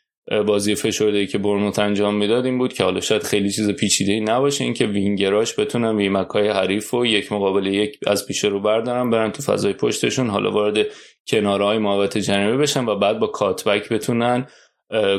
بازی 0.47 0.75
فشرده 0.75 1.27
که 1.27 1.37
برموت 1.37 1.79
انجام 1.79 2.15
می‌داد 2.15 2.45
این 2.45 2.57
بود 2.57 2.73
که 2.73 2.83
حالا 2.83 2.99
شاید 2.99 3.23
خیلی 3.23 3.51
چیز 3.51 3.69
پیچیده 3.69 4.11
ای 4.11 4.19
نباشه 4.19 4.63
اینکه 4.63 4.85
وینگراش 4.85 5.59
بتونن 5.59 5.95
ویمک 5.95 6.27
های 6.27 6.47
حریف 6.47 6.93
و 6.93 7.05
یک 7.05 7.31
مقابل 7.31 7.67
یک 7.67 7.99
از 8.07 8.27
پیش 8.27 8.43
رو 8.43 8.59
بردارن 8.59 9.09
برن 9.09 9.31
تو 9.31 9.43
فضای 9.43 9.73
پشتشون 9.73 10.29
حالا 10.29 10.51
وارد 10.51 10.85
کنارهای 11.27 11.77
محوطه 11.77 12.21
جریمه 12.21 12.57
بشن 12.57 12.85
و 12.85 12.95
بعد 12.95 13.19
با 13.19 13.27
کاتبک 13.27 13.89
بتونن 13.89 14.47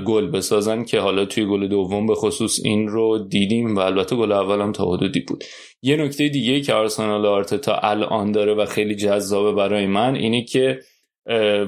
گل 0.06 0.30
بسازن 0.30 0.84
که 0.84 1.00
حالا 1.00 1.24
توی 1.24 1.46
گل 1.46 1.68
دوم 1.68 2.06
به 2.06 2.14
خصوص 2.14 2.60
این 2.64 2.88
رو 2.88 3.18
دیدیم 3.18 3.76
و 3.76 3.78
البته 3.78 4.16
گل 4.16 4.32
اول 4.32 4.60
هم 4.60 4.72
تا 4.72 4.84
حدودی 4.84 5.20
بود. 5.20 5.44
یه 5.82 5.96
نکته 5.96 6.28
دیگه 6.28 6.60
که 6.60 6.74
آرسنال 6.74 7.26
آرتتا 7.26 7.74
الان 7.82 8.32
داره 8.32 8.54
و 8.54 8.66
خیلی 8.66 8.94
جذابه 8.94 9.52
برای 9.52 9.86
من 9.86 10.14
اینه 10.14 10.44
که 10.44 10.80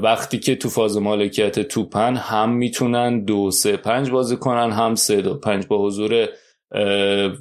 وقتی 0.02 0.38
که 0.38 0.56
تو 0.56 0.68
فاز 0.68 0.96
مالکیت 0.96 1.60
توپن 1.60 2.16
هم 2.16 2.50
می‌تونن 2.52 3.24
دو 3.24 3.50
سه 3.50 3.76
پنج 3.76 4.10
بازی 4.10 4.36
کنن 4.36 4.70
هم 4.70 4.94
سه 4.94 5.20
دو 5.20 5.34
پنج 5.34 5.66
با 5.66 5.86
حضور 5.86 6.28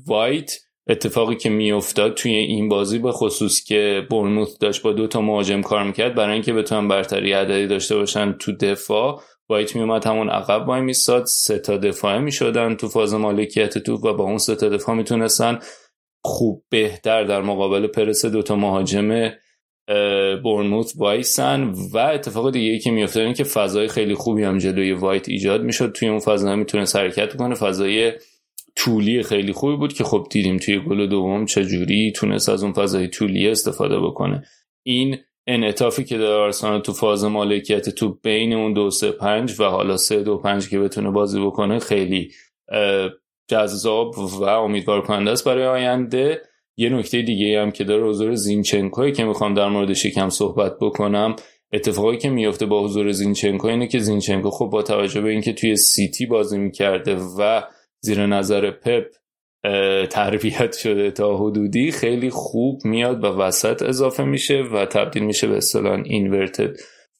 وایت. 0.08 0.52
اتفاقی 0.90 1.36
که 1.36 1.50
میافتاد 1.50 2.14
توی 2.14 2.32
این 2.32 2.70
بازی 2.70 3.00
به 3.00 3.12
خصوص 3.12 3.64
که 3.64 4.08
برنموث 4.12 4.58
داشت 4.60 4.82
با 4.82 4.94
دو 4.94 5.08
تا 5.08 5.22
مهاجم 5.22 5.62
کار 5.62 5.84
می‌کرد 5.84 6.16
برای 6.16 6.34
اینکه 6.34 6.54
بتونن 6.54 6.88
برتری 6.88 7.34
عددی 7.34 7.68
داشته 7.68 7.96
باشن 7.96 8.34
تو 8.34 8.52
دفاع. 8.52 9.22
وایت 9.50 9.76
میومد 9.76 10.08
همون 10.08 10.30
عقب 10.30 10.68
وای 10.68 10.82
میستاد 10.82 11.26
سه 11.26 11.60
تا 11.60 11.78
دفاعه 11.78 12.20
می‌شدن 12.20 12.76
تو 12.76 12.88
فاز 12.88 13.14
مالکیت 13.14 13.78
توپ 13.78 14.06
و 14.06 14.14
با 14.14 14.24
اون 14.24 14.38
سه 14.38 14.56
تا 14.56 14.70
دفاع 14.70 14.96
می‌تونستن 14.96 15.60
خوب 16.24 16.64
بهتر 16.70 17.24
در 17.24 17.42
مقابل 17.42 17.88
پرس 17.88 18.26
دو 18.26 18.42
تا 18.42 18.56
مهاجم 18.56 19.30
بورنموث 20.44 20.94
وایسن 20.98 21.74
و 21.94 21.98
اتفاق 21.98 22.52
دیگه 22.52 22.72
ای 22.72 22.80
که 22.80 22.92
میفته 22.92 23.22
این 23.22 23.34
که 23.34 23.44
فضای 23.44 23.88
خیلی 23.88 24.16
خوبی 24.16 24.44
هم 24.44 24.58
جلوی 24.58 24.92
وایت 24.92 25.30
ایجاد 25.30 25.64
می‌شد. 25.64 25.92
توی 25.92 26.08
اون 26.08 26.20
فضا 26.20 26.56
می‌تونه 26.56 26.86
حرکت 26.96 27.36
کنه. 27.36 27.56
فضای 27.56 28.14
طولی 28.76 29.24
خیلی 29.24 29.54
خوبی 29.54 29.76
بود 29.76 29.94
که 29.94 30.04
خب 30.04 30.28
دیدیم 30.32 30.58
توی 30.58 30.80
گل 30.80 31.08
دوم 31.08 31.46
چجوری 31.46 32.12
تونست 32.12 32.50
از 32.50 32.64
اون 32.64 32.74
فضای 32.74 33.08
طولی 33.08 33.50
استفاده 33.50 34.00
بکنه. 34.00 34.44
این 34.84 35.18
انعطافی 35.48 36.04
که 36.04 36.18
داره 36.18 36.44
آرسنال 36.44 36.82
تو 36.82 36.94
فاز 36.94 37.24
مالکیت 37.24 37.90
تو 37.90 38.18
بین 38.24 38.54
اون 38.54 38.74
دو 38.74 38.92
سه 38.92 39.12
پنج 39.12 39.60
و 39.60 39.64
حالا 39.64 39.98
سه 39.98 40.24
دو 40.24 40.38
پنج 40.38 40.70
که 40.70 40.80
بتونه 40.80 41.12
بازی 41.12 41.42
بکنه 41.42 41.80
خیلی 41.80 42.32
جذاب 43.48 44.20
و 44.20 44.44
امیدوار 44.44 45.02
کننده 45.02 45.32
است 45.32 45.46
برای 45.46 45.66
آینده. 45.66 46.42
یه 46.80 46.90
نکته 46.90 47.22
دیگه 47.22 47.62
هم 47.62 47.72
که 47.72 47.84
داره 47.84 48.04
حضور 48.04 48.36
زینچنکوی 48.36 49.12
که 49.12 49.24
می‌خوام 49.24 49.54
در 49.54 49.68
موردش 49.70 50.06
یکم 50.06 50.30
صحبت 50.30 50.78
بکنم 50.82 51.36
اتفاقی 51.74 52.18
که 52.18 52.30
میفته 52.30 52.66
با 52.66 52.84
حضور 52.84 53.12
زینچنکو 53.12 53.68
اینه 53.68 53.88
که 53.88 54.00
زینچنکو 54.00 54.50
خب 54.50 54.66
با 54.66 54.82
توجه 54.84 55.22
به 55.22 55.30
اینکه 55.30 55.54
توی 55.54 55.76
سیتی 55.76 56.26
بازی 56.26 56.58
می‌کرده 56.58 57.16
و 57.16 57.62
زیر 58.02 58.26
نظر 58.26 58.72
پپ 58.72 59.06
تربیت 60.10 60.78
شده 60.78 61.12
تا 61.12 61.38
حدودی 61.38 61.92
خیلی 61.92 62.30
خوب 62.30 62.86
میاد 62.86 63.24
و 63.24 63.28
وسط 63.28 63.84
اضافه 63.84 64.24
میشه 64.24 64.62
و 64.62 64.86
تبدیل 64.86 65.24
میشه 65.24 65.48
به 65.48 65.58
اصطلاح 65.58 66.02
اینورتد 66.06 66.76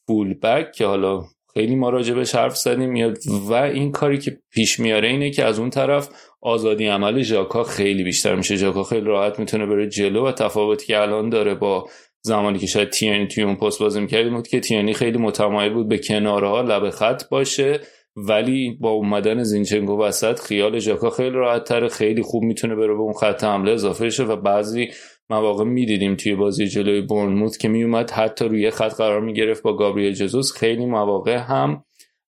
فول 0.08 0.34
بک 0.34 0.72
که 0.72 0.86
حالا 0.86 1.24
خیلی 1.54 1.76
ما 1.76 1.90
راجبش 1.90 2.36
حرف 2.36 2.58
زدیم 2.58 2.90
میاد 2.90 3.18
و 3.50 3.54
این 3.54 3.92
کاری 3.92 4.18
که 4.18 4.38
پیش 4.52 4.80
میاره 4.80 5.08
اینه 5.08 5.30
که 5.30 5.46
از 5.46 5.60
اون 5.60 5.70
طرف 5.70 6.10
آزادی 6.42 6.86
عمل 6.86 7.22
ژاکا 7.22 7.64
خیلی 7.64 8.04
بیشتر 8.04 8.36
میشه. 8.36 8.56
ژاکا 8.56 8.84
خیلی 8.84 9.06
راحت 9.06 9.40
می‌تونه 9.40 9.66
بره 9.66 9.88
جلو 9.88 10.28
و 10.28 10.32
تفاوتی 10.32 10.86
که 10.86 11.02
الان 11.02 11.30
داره 11.30 11.56
با 11.56 11.90
زمانی 12.22 12.60
که 12.60 12.68
شاید 12.68 12.90
تیانی 12.90 13.28
توی 13.28 13.44
اون 13.44 13.56
پست 13.56 13.80
بازی 13.80 14.02
می‌کردیم 14.02 14.36
بود 14.36 14.48
که 14.48 14.60
تیانی 14.60 14.94
خیلی 14.94 15.18
متمایل 15.18 15.74
بود 15.74 15.88
به 15.90 15.98
کنارها 15.98 16.62
لب 16.62 16.90
خط 16.90 17.30
باشه 17.30 17.80
ولی 18.16 18.78
با 18.82 18.90
اومدن 18.90 19.44
زینچنکو 19.44 19.98
وسط 19.98 20.40
خیال 20.40 20.80
ژاکا 20.80 21.10
خیلی 21.10 21.30
راحت 21.30 21.64
تره 21.64 21.88
خیلی 21.88 22.22
خوب 22.22 22.44
می‌تونه 22.44 22.76
بره 22.76 22.94
به 22.94 23.00
اون 23.00 23.14
خط 23.14 23.44
حمله 23.44 23.72
اضافه 23.72 24.10
شه 24.10 24.24
و 24.24 24.36
بعضی 24.36 24.90
مواقع 25.30 25.64
می‌دیدیم 25.64 26.16
توی 26.16 26.36
بازی 26.36 26.68
جلوی 26.68 27.02
بورنموث 27.02 27.58
که 27.58 27.68
میومد 27.68 28.12
حتی 28.12 28.46
روی 28.46 28.72
خط 28.72 28.94
قرار 28.94 29.22
می‌گرفت 29.22 29.64
با 29.64 29.76
گابریل 29.76 30.14
جزوس. 30.14 30.58
خیلی 30.58 30.86
مواقع 30.86 31.38
هم 31.38 31.84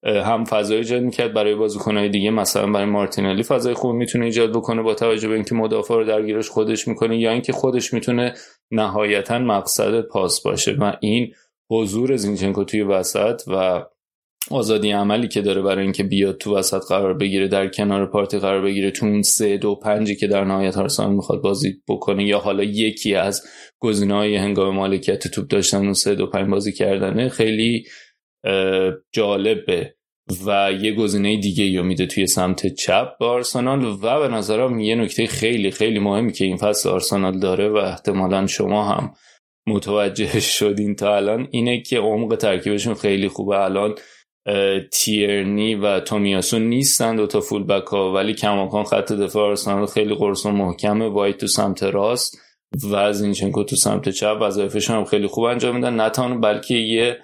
هم 0.05 0.45
فضای 0.45 0.77
ایجاد 0.77 1.03
می‌کرد 1.03 1.35
برای 1.35 1.55
بازیکنهای 1.55 2.09
دیگه 2.09 2.31
مثلا 2.31 2.73
برای 2.73 2.87
مارتینلی 2.87 3.43
فضای 3.43 3.75
خوب 3.75 3.95
می‌تونه 3.95 4.25
ایجاد 4.25 4.53
بکنه 4.53 4.83
با 4.83 4.95
توجه 4.95 5.29
به 5.29 5.35
اینکه 5.35 5.55
مدافع 5.55 5.95
رو 5.95 6.05
درگیرش 6.05 6.49
خودش 6.49 6.89
می‌کنه 6.89 7.19
یا 7.19 7.31
اینکه 7.31 7.53
خودش 7.53 7.95
می‌تونه 7.95 8.35
نهایتا 8.71 9.39
مقصد 9.39 10.01
پاس 10.01 10.43
باشه. 10.43 10.73
و 10.73 10.93
این 11.01 11.33
حضور 11.71 12.17
زینچنکو 12.17 12.65
توی 12.65 12.83
وسط 12.83 13.43
و 13.47 13.85
آزادی 14.51 14.91
عملی 14.91 15.29
که 15.29 15.43
داره 15.43 15.63
برای 15.63 15.83
اینکه 15.83 16.03
بیاد 16.03 16.39
تو 16.39 16.57
وسط 16.57 16.83
قرار 16.89 17.15
بگیره 17.15 17.49
در 17.49 17.69
کنار 17.69 18.07
پارتی 18.07 18.39
قرار 18.39 18.63
بگیره 18.63 18.91
تو 18.91 19.07
اون 19.07 19.23
سه 19.23 19.57
دو 19.57 19.75
پنجی 19.75 20.17
که 20.17 20.27
در 20.27 20.45
نهایت 20.45 20.79
آرسنال 20.79 21.15
می‌خواد 21.15 21.43
بازی 21.43 21.83
بکنه 21.89 22.27
یا 22.27 22.39
حالا 22.39 22.63
یکی 22.63 23.15
از 23.15 23.43
های 24.11 24.37
هنگام 24.37 24.75
مالکیت 24.75 25.29
توپ 25.29 25.49
داشتن 25.49 25.79
اون 25.79 25.93
سه 25.93 26.15
دو 26.15 26.27
پنج 26.27 26.51
بازی 26.51 26.73
کردنه 26.73 27.29
خیلی 27.29 27.85
جالبه 29.13 29.95
و 30.47 30.73
یه 30.73 30.95
گزینه 30.95 31.37
دیگه 31.37 31.65
یا 31.65 31.83
میده 31.83 32.07
توی 32.07 32.27
سمت 32.27 32.75
چپ 32.75 33.19
به 33.19 33.27
آرسنال 33.27 33.85
و 33.85 34.21
به 34.21 34.29
نظرم 34.29 34.81
یه 34.81 34.95
نکته 34.95 35.27
خیلی 35.27 35.71
خیلی 35.71 35.99
مهمی 35.99 36.33
که 36.33 36.45
این 36.45 36.57
فصل 36.57 36.89
آرسنال 36.89 37.39
داره 37.39 37.69
و 37.69 37.77
احتمالا 37.77 38.47
شما 38.47 38.85
هم 38.85 39.13
متوجه 39.69 40.41
شدین 40.59 40.95
تا 40.95 41.17
الان 41.17 41.49
اینه 41.51 41.83
که 41.83 41.99
عمق 41.99 42.37
ترکیبشون 42.37 42.95
خیلی 42.95 43.29
خوبه. 43.29 43.59
الان 43.59 43.95
تیرنی 44.93 45.75
و 45.75 46.01
تومیاسون 46.01 46.63
نیستن 46.63 47.17
دو 47.17 47.27
تا 47.27 47.41
فول 47.41 47.65
بک 47.65 47.87
ها 47.87 48.13
ولی 48.13 48.35
کماکان 48.35 48.85
خط 48.85 49.13
دفاع 49.13 49.49
آرسنال 49.49 49.87
خیلی 49.87 50.15
قرص 50.15 50.47
و 50.47 50.51
محکمه. 50.51 51.09
وایت 51.09 51.37
تو 51.37 51.47
سمت 51.47 51.83
راست 51.83 52.39
و 52.91 53.13
زینچنکو 53.13 53.65
تو 53.65 53.77
سمت 53.77 54.09
چپ. 54.09 54.39
وظایفشون 54.41 54.97
هم 54.97 55.05
خیلی 55.05 55.27
خوب 55.27 55.45
انجام 55.45 55.77
میدن. 55.77 55.95
نه 55.95 56.41
بلکه 56.41 56.75
یه 56.75 57.19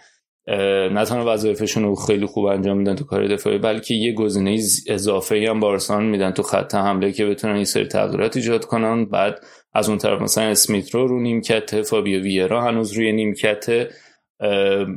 نه 0.47 1.05
تنها 1.05 1.33
وظایفشون 1.33 1.83
رو 1.83 1.95
خیلی 1.95 2.27
خوب 2.27 2.45
انجام 2.45 2.77
میدن 2.77 2.95
تو 2.95 3.05
کار 3.05 3.27
دفاعی 3.27 3.59
بلکه 3.59 3.95
یه 3.95 4.12
گزینه 4.12 4.59
اضافه 4.89 5.47
هم 5.49 5.61
با 5.61 5.79
میدن 6.01 6.31
تو 6.31 6.43
خط 6.43 6.75
حمله 6.75 7.12
که 7.12 7.27
بتونن 7.27 7.55
این 7.55 7.65
سری 7.65 7.87
تغییرات 7.87 8.37
ایجاد 8.37 8.65
کنن. 8.65 9.05
بعد 9.05 9.41
از 9.75 9.89
اون 9.89 9.99
طرف 9.99 10.23
مثلا 10.23 10.45
اسمیت 10.45 10.95
رو 10.95 11.07
رو 11.07 11.21
نیمکت 11.21 11.83
فابیو 11.83 12.23
ویرا 12.23 12.62
هنوز 12.62 12.93
روی 12.93 13.12
نیمکت 13.12 13.89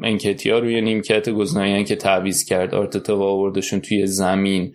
انکتیا 0.04 0.60
روی 0.60 0.82
نیمکت 0.82 1.30
گزینه‌ای 1.30 1.84
که 1.84 1.96
تعویض 1.96 2.46
کرد. 2.46 2.76
آرتتا 2.76 3.18
و 3.18 3.22
آوردشون 3.22 3.80
توی 3.80 4.08
زمین 4.08 4.74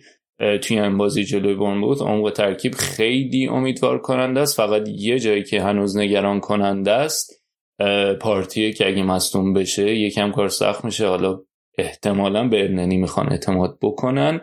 توی 0.61 0.79
این 0.79 0.97
بازی 0.97 1.23
جلوی 1.23 1.55
بود. 1.55 2.01
عمق 2.01 2.31
ترکیب 2.31 2.75
خیلی 2.75 3.47
امیدوار 3.47 3.99
کننده 3.99 4.39
است. 4.39 4.57
فقط 4.57 4.87
یه 4.87 5.19
جایی 5.19 5.43
که 5.43 5.61
هنوز 5.61 5.97
نگران 5.97 6.39
کننده 6.39 6.91
است 6.91 7.42
پارتیه 8.21 8.73
که 8.73 8.87
اگه 8.87 9.03
مصدوم 9.03 9.53
بشه 9.53 9.95
یکم 9.95 10.31
کار 10.31 10.49
سخت 10.49 10.85
میشه. 10.85 11.07
حالا 11.07 11.39
احتمالا 11.77 12.47
به 12.47 12.63
ارننی 12.63 12.97
می‌خوان 12.97 13.29
اعتماد 13.31 13.77
بکنن. 13.81 14.41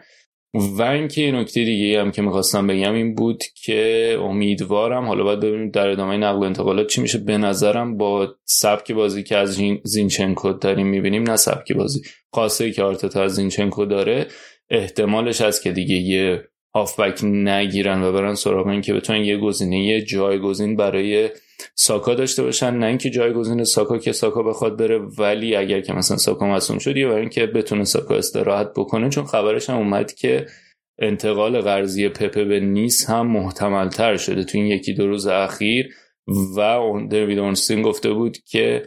و 0.55 0.83
اینکه 0.83 1.33
نکته 1.33 1.65
دیگه 1.65 2.01
هم 2.01 2.11
که 2.11 2.23
می‌خواستم 2.23 2.67
بگم 2.67 2.95
این 2.95 3.15
بود 3.15 3.45
که 3.65 4.17
امیدوارم 4.21 5.07
حالا 5.07 5.25
باید 5.25 5.41
ببینیم 5.41 5.71
در 5.71 5.89
ادامه 5.89 6.17
نقل 6.17 6.39
و 6.39 6.43
انتقالات 6.43 6.87
چی 6.87 7.01
میشه. 7.01 7.19
به 7.19 7.39
نظرم 7.39 7.97
با 7.97 8.29
سبک 8.45 8.93
بازی 8.93 9.23
که 9.23 9.37
از 9.37 9.61
زینچنکو 9.85 10.53
داریم 10.53 10.87
می‌بینیم 10.87 11.23
نه 11.23 11.37
سبک 11.37 11.73
بازی. 11.73 12.01
خاصه 12.35 12.73
که 12.73 12.83
آرتتا 12.83 13.23
از 13.23 13.35
زینچنکو 13.35 13.85
داره 13.85 14.27
احتمالش 14.71 15.41
هست 15.41 15.63
که 15.63 15.73
دیگه 15.73 15.95
یه 15.95 16.43
هافبک 16.75 17.25
نگیرن 17.25 18.03
و 18.03 18.13
برن 18.13 18.35
سراغ 18.35 18.67
این 18.67 18.81
که 18.81 18.95
بتونن 18.95 19.25
یه 19.25 19.37
گزینه 19.37 19.85
یه 19.85 20.03
جایگزین 20.03 20.77
برای 20.77 21.31
ساکا 21.75 22.15
داشته 22.15 22.43
باشن 22.43 22.75
نه 22.75 22.87
اینکه 22.87 23.11
جایگزین 23.11 23.65
ساکا 23.65 23.99
که 23.99 24.13
ساکا 24.13 24.43
بخواد 24.43 24.79
بره 24.79 24.99
ولی 24.99 25.57
اگر 25.57 25.81
که 25.81 25.93
مثلا 25.93 26.17
ساکا 26.17 26.47
مصدوم 26.47 26.79
شد 26.79 26.97
یا 26.97 27.09
برای 27.09 27.21
اینکه 27.21 27.47
بتونه 27.47 27.85
ساکا 27.85 28.17
استراحت 28.17 28.73
بکنه. 28.77 29.09
چون 29.09 29.25
خبرش 29.25 29.71
هم 29.71 29.77
اومد 29.77 30.13
که 30.13 30.47
انتقال 30.99 31.61
قرضی 31.61 32.09
پپه 32.09 32.45
به 32.45 32.61
نیس 32.61 33.11
هم 33.11 33.27
محتمل 33.27 33.89
تر 33.89 34.17
شده 34.17 34.45
تو 34.45 34.59
این 34.59 34.67
یکی 34.67 34.95
دو 34.95 35.07
روز 35.07 35.27
اخیر. 35.27 35.95
و 36.27 36.61
اون 36.61 37.09
دیوید 37.09 37.39
اورنستین 37.39 37.83
گفته 37.83 38.13
بود 38.13 38.39
که 38.39 38.87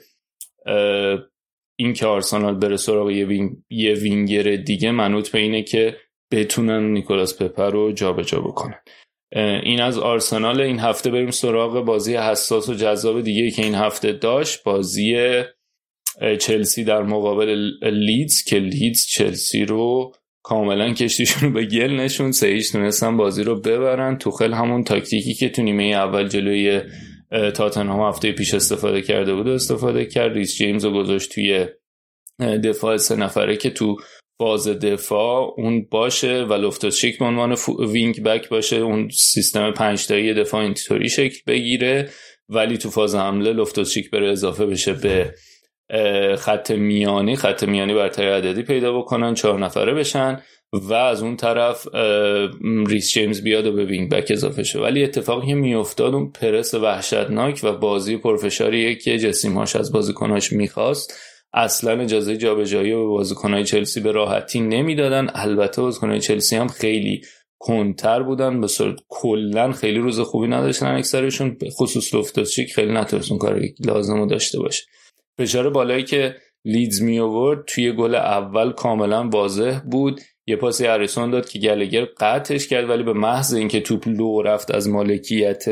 این 1.80 1.94
که 1.94 2.06
آرسنال 2.06 2.56
بره 2.56 2.78
سراغ 2.78 3.10
یه, 3.10 3.26
wing، 3.26 3.58
یه 3.70 3.94
وینگر 3.94 4.56
دیگه 4.56 4.92
منوط 4.92 5.30
به 5.30 5.40
اینه 5.40 5.64
که 5.64 5.98
بتونن 6.32 6.94
نیکولاس 6.94 7.42
پپه 7.42 7.70
رو 7.70 7.92
جابجا 7.92 8.24
جا 8.24 8.40
بکنن. 8.40 8.80
این 9.36 9.82
از 9.82 9.98
آرسنال 9.98 10.62
این 10.62 10.80
هفته 10.80 11.12
بریم 11.12 11.32
سراغ 11.32 11.86
بازی 11.86 12.16
حساس 12.16 12.70
و 12.70 12.74
جذاب 12.74 13.22
دیگه 13.22 13.52
که 13.52 13.64
این 13.64 13.76
هفته 13.76 14.12
داشت. 14.12 14.64
بازی 14.64 15.44
چلسی 16.40 16.84
در 16.84 17.04
مقابل 17.04 17.72
لیدز 17.84 18.44
که 18.44 18.60
لیدز 18.60 19.06
چلسی 19.06 19.66
رو 19.66 20.12
کاملا 20.44 20.94
کشتیشون 20.94 21.54
به 21.54 21.66
گل 21.66 21.92
نشون 21.92 22.32
سه 22.32 22.62
تونستن 22.62 23.18
بازی 23.18 23.44
رو 23.44 23.60
ببرن. 23.60 24.18
توخل 24.18 24.54
همون 24.54 24.84
تاکتیکی 24.84 25.34
که 25.34 25.50
تو 25.50 25.62
نیمه 25.62 25.84
اول 25.84 26.28
جلوی 26.28 26.82
تاتنهام 27.56 28.10
هفته 28.10 28.32
پیش 28.32 28.54
استفاده 28.54 29.02
کرده 29.02 29.36
بود 29.36 29.48
استفاده 29.48 30.06
کرد. 30.06 30.34
ریس 30.34 30.56
جیمز 30.56 30.86
رو 30.86 30.92
گذاشت 30.92 31.32
توی 31.34 31.68
دفاع 32.40 32.98
سه 32.98 33.16
نفره 33.16 33.58
که 33.58 33.70
تو 33.70 33.98
باز 34.40 34.68
دفاع 34.68 35.54
اون 35.58 35.88
باشه 35.92 36.44
و 36.44 36.54
لفتوس 36.54 36.87
چیک 36.87 37.20
به 37.20 37.26
عنوان 37.26 37.58
wing 37.80 38.24
back 38.24 38.50
باشه 38.50 38.76
اون 38.76 39.10
سیستم 39.10 39.72
پنج 39.72 40.08
تایی 40.08 40.34
دفاع 40.34 40.62
اینطوری 40.62 41.10
شکل 41.10 41.40
بگیره. 41.48 42.10
ولی 42.50 42.78
تو 42.78 42.90
فاز 42.90 43.16
حمله 43.16 43.54
لفتوس 43.54 43.82
چیک 43.82 44.10
بره 44.12 44.32
اضافه 44.32 44.66
بشه 44.66 44.94
به 44.94 45.34
خط 46.36 46.72
میانی. 46.72 47.36
خط 47.36 47.64
میانی 47.64 47.94
برتری 47.94 48.28
عددی 48.28 48.64
پیدا 48.64 49.00
بکنن 49.00 49.34
چهار 49.34 49.60
نفره 49.60 49.94
بشن 49.94 50.42
و 50.74 50.94
از 50.94 51.24
اون 51.24 51.36
طرف 51.36 51.88
ریس 52.88 53.14
جیمز 53.14 53.44
بیاد 53.44 53.66
و 53.66 53.72
به 53.72 53.86
wing 53.86 54.10
back 54.10 54.28
اضافه 54.30 54.64
شه. 54.64 54.80
ولی 54.80 55.04
اتفاقی 55.04 55.48
که 55.48 55.54
میافتاد 55.54 56.14
اون 56.14 56.32
پرس 56.32 56.74
وحشتناک 56.74 57.60
و 57.64 57.72
بازی 57.78 58.18
پرفشاریه 58.18 58.96
که 58.96 59.18
جسی 59.18 59.43
مارش 59.43 59.76
از 59.76 59.92
بازیکناش 59.92 60.54
می‌خواست. 60.54 61.33
اصلا 61.54 62.02
اجازه 62.02 62.38
جابجایی 62.38 62.92
و 62.92 63.10
بازیکنهای 63.10 63.64
چلسی 63.64 64.00
به 64.00 64.12
راحتی 64.12 64.60
نمی‌دادن. 64.60 65.28
البته 65.34 65.82
بازیکنهای 65.82 66.20
چلسی 66.20 66.56
هم 66.56 66.68
خیلی 66.68 67.22
کندتر 67.60 68.24
بودن. 68.24 68.62
به 68.62 68.68
صورت 68.68 69.00
کلا 69.10 69.72
خیلی 69.72 70.00
روز 70.00 70.20
خوبی 70.20 70.48
نداشتن 70.48 70.96
اکثرشون. 70.96 71.58
خصوص 71.80 72.16
لفتوس 72.16 72.45
چیک 72.45 72.74
خیلی 72.74 72.94
نتونستون 72.94 73.38
کار 73.38 73.62
لازم 73.86 74.18
رو 74.18 74.26
داشته 74.26 74.60
باشه. 74.60 74.84
فشار 75.38 75.70
بالایی 75.70 76.04
که 76.04 76.36
لیدز 76.66 77.02
می 77.02 77.20
آورد 77.20 77.66
توی 77.68 77.92
گل 77.92 78.16
اول 78.16 78.72
کاملا 78.72 79.30
واضح 79.30 79.80
بود. 79.80 80.22
یه 80.48 80.56
پاسی 80.56 80.88
اریسون 80.88 81.32
داد 81.32 81.50
که 81.50 81.60
گالاگر 81.60 82.06
قطعش 82.06 82.68
کرد 82.68 82.90
ولی 82.90 83.04
به 83.04 83.14
محض 83.14 83.54
اینکه 83.54 83.82
توپ 83.82 84.08
لو 84.08 84.42
رفت 84.42 84.72
از 84.72 84.90
مالکیت 84.90 85.64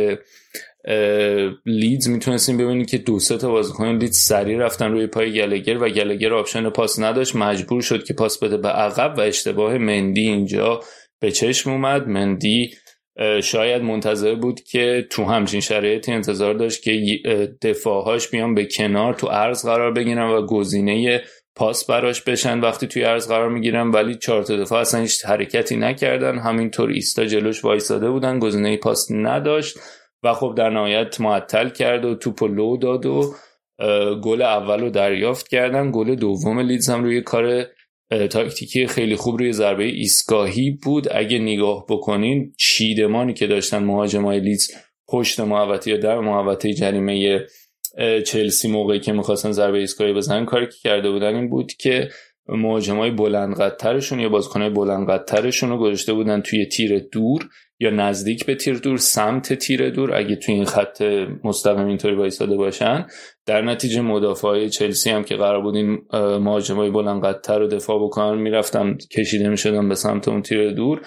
لیدز 1.65 2.09
می‌تونستیم 2.09 2.57
ببینیم 2.57 2.85
که 2.85 2.97
دو 2.97 3.19
سه 3.19 3.37
تا 3.37 3.51
بازیکن 3.51 3.97
لیدز 3.97 4.17
سریع 4.17 4.57
رفتن 4.57 4.91
روی 4.91 5.07
پای 5.07 5.33
گالاگر 5.33 5.83
و 5.83 5.89
گالاگر 5.89 6.33
option 6.33 6.69
پاس 6.69 6.99
نداشت. 6.99 7.35
مجبور 7.35 7.81
شد 7.81 8.03
که 8.03 8.13
پاس 8.13 8.39
بده 8.39 8.57
به 8.57 8.69
عقب 8.69 9.17
و 9.17 9.21
اشتباه 9.21 9.77
مندی 9.77 10.21
اینجا 10.21 10.79
به 11.21 11.31
چشم 11.31 11.71
اومد. 11.71 12.07
مندی 12.07 12.71
شاید 13.43 13.81
منتظر 13.81 14.35
بود 14.35 14.61
که 14.61 15.07
تو 15.09 15.23
همچین 15.25 15.59
شرایطی 15.59 16.11
انتظار 16.11 16.53
داشت 16.53 16.83
که 16.83 17.19
دفاعهاش 17.61 18.29
بیان 18.29 18.55
به 18.55 18.65
کنار 18.65 19.13
تو 19.13 19.27
عرض 19.27 19.65
قرار 19.65 19.91
بگیرن 19.91 20.29
و 20.29 20.45
گزینه 20.45 21.21
پاس 21.55 21.85
براش 21.85 22.21
بشن. 22.21 22.59
وقتی 22.59 22.87
توی 22.87 23.03
عرض 23.03 23.27
قرار 23.27 23.49
می‌گیرن 23.49 23.91
ولی 23.91 24.15
چهار 24.15 24.43
تا 24.43 24.57
دفاع 24.57 24.81
اصلا 24.81 25.01
هیچ 25.01 25.25
حرکتی 25.25 25.75
نکردن. 25.75 26.39
همینطور 26.39 26.89
ایستا 26.89 27.25
جلوش 27.25 27.65
وایساده 27.65 28.09
بودن. 28.09 28.39
گزینه 28.39 28.77
پاس 28.77 29.07
نداشت. 29.11 29.79
و 30.23 30.33
خب 30.33 30.53
در 30.57 30.69
نهایت 30.69 31.21
معطل 31.21 31.69
کرد 31.69 32.05
و 32.05 32.15
توپ 32.15 32.43
لو 32.43 32.77
داد 32.77 33.05
و 33.05 33.33
گل 34.23 34.41
اول 34.41 34.79
رو 34.79 34.89
دریافت 34.89 35.47
کردن. 35.47 35.91
گل 35.91 36.15
دوم 36.15 36.59
لیدز 36.59 36.89
هم 36.89 37.03
روی 37.03 37.21
کار 37.21 37.65
تاکتیکی 38.29 38.87
خیلی 38.87 39.15
خوب 39.15 39.37
روی 39.39 39.53
ضربه 39.53 39.83
ایستگاهی 39.83 40.71
بود. 40.71 41.07
اگه 41.11 41.39
نگاه 41.39 41.85
بکنین 41.89 42.53
چیدمانی 42.57 43.33
که 43.33 43.47
داشتن 43.47 43.83
مهاجمای 43.83 44.39
لیدز 44.39 44.71
پشت 45.07 45.39
محوطه 45.39 45.91
یا 45.91 45.97
در 45.97 46.19
محوطه 46.19 46.73
جریمه 46.73 47.45
چلسی 48.27 48.71
موقعی 48.71 48.99
که 48.99 49.11
می‌خواستن 49.11 49.51
ضربه 49.51 49.77
ایستگاهی 49.77 50.13
بزنن 50.13 50.45
کاری 50.45 50.65
که 50.65 50.77
کرده 50.83 51.11
بودن 51.11 51.35
این 51.35 51.49
بود 51.49 51.73
که 51.73 52.09
مهاجمای 52.47 53.11
بلند 53.11 53.55
قدترشون 53.55 54.19
یا 54.19 54.29
بازیکنای 54.29 54.69
بلند 54.69 55.09
قدترشون 55.09 55.69
رو 55.69 55.77
گذاشته 55.77 56.13
بودن 56.13 56.41
توی 56.41 56.65
تیر 56.65 56.99
دور. 56.99 57.49
یا 57.81 57.89
نزدیک 57.89 58.45
به 58.45 58.55
تیر 58.55 58.77
دور 58.77 58.97
سمت 58.97 59.53
تیر 59.53 59.89
دور 59.89 60.15
اگه 60.15 60.35
توی 60.35 60.55
این 60.55 60.65
خط 60.65 61.01
مستقیم 61.43 61.87
اینطوری 61.87 62.15
وایساده 62.15 62.57
باشن. 62.57 63.05
در 63.45 63.61
نتیجه 63.61 64.01
مدافعای 64.01 64.69
چلسی 64.69 65.09
هم 65.09 65.23
که 65.23 65.35
قرار 65.35 65.61
بود 65.61 65.75
این 65.75 66.01
مهاجمای 66.39 66.89
بلند 66.89 67.23
قدتر 67.23 67.59
رو 67.59 67.67
دفاع 67.67 68.03
بکنن 68.03 68.41
می‌رفتن 68.41 68.97
کشیده 69.17 69.49
می‌شدن 69.49 69.89
به 69.89 69.95
سمت 69.95 70.27
اون 70.27 70.41
تیر 70.41 70.71
دور. 70.71 71.01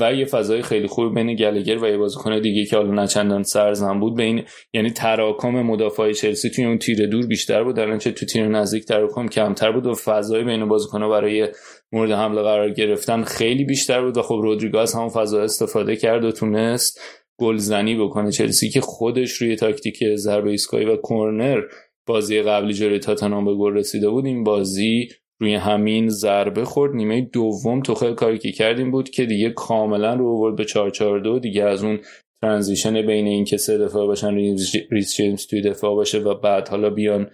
و 0.00 0.14
یه 0.14 0.24
فضای 0.24 0.62
خیلی 0.62 0.86
خوب 0.86 1.14
بین 1.14 1.34
گلگر 1.34 1.84
و 1.84 1.88
یه 1.88 1.96
بازیکن 1.96 2.40
دیگه 2.40 2.64
که 2.64 2.76
حالا 2.76 3.02
نچندان 3.02 3.42
سرزن 3.42 4.00
بود 4.00 4.16
بین 4.16 4.44
یعنی 4.72 4.90
تراکم 4.90 5.48
مدافع 5.48 6.12
چلسی 6.12 6.50
توی 6.50 6.64
اون 6.64 6.78
تیر 6.78 7.06
دور 7.06 7.26
بیشتر 7.26 7.64
بود. 7.64 7.76
در 7.76 7.96
تو 7.98 8.26
تیر 8.26 8.48
نزدیک 8.48 8.84
تراکم 8.84 9.28
کمتر 9.28 9.72
بود 9.72 9.86
و 9.86 9.94
فضای 9.94 10.44
بین 10.44 10.68
بازیکن‌ها 10.68 11.08
برای 11.08 11.48
مورد 11.92 12.10
حمله 12.10 12.42
قرار 12.42 12.70
گرفتن 12.70 13.22
خیلی 13.22 13.64
بیشتر 13.64 14.00
بود 14.04 14.16
و 14.16 14.22
خب 14.22 14.40
رودریگاز 14.42 14.94
همون 14.94 15.08
فضا 15.08 15.42
استفاده 15.42 15.96
کرد 15.96 16.24
و 16.24 16.32
تونست 16.32 17.00
گلزنی 17.38 17.96
بکنه. 17.96 18.32
چلسی 18.32 18.70
که 18.70 18.80
خودش 18.80 19.32
روی 19.32 19.56
تاکتیک 19.56 20.14
ضربه 20.14 20.50
ایستگاهی 20.50 20.84
و 20.84 20.96
کرنر 20.96 21.62
بازی 22.06 22.42
قبلی 22.42 22.74
جلوی 22.74 22.98
تاتنهام 22.98 23.44
به 23.44 23.54
گل 23.54 23.74
رسیده 23.74 24.08
بود 24.08 24.26
این 24.26 24.44
بازی 24.44 25.08
روی 25.40 25.54
همین 25.54 26.08
ضربه 26.08 26.64
خورد. 26.64 26.94
نیمه 26.94 27.20
دوم 27.20 27.82
خیلی 27.82 28.14
کاری 28.14 28.38
که 28.38 28.52
کردیم 28.52 28.90
بود 28.90 29.10
که 29.10 29.26
دیگه 29.26 29.50
کاملا 29.50 30.14
رو 30.14 30.28
آورد 30.28 30.56
به 30.56 30.64
442 30.64 31.38
دیگه 31.38 31.64
از 31.64 31.84
اون 31.84 32.00
transition 32.42 33.06
بین 33.06 33.26
این 33.26 33.44
که 33.44 33.56
سه 33.56 33.78
دفاع 33.78 34.06
باشن 34.06 34.34
ریس 34.90 35.16
جیمز 35.16 35.46
توی 35.46 35.60
دفاع 35.60 35.94
باشه 35.94 36.18
و 36.18 36.34
بعد 36.34 36.68
حالا 36.68 36.90
بیان 36.90 37.30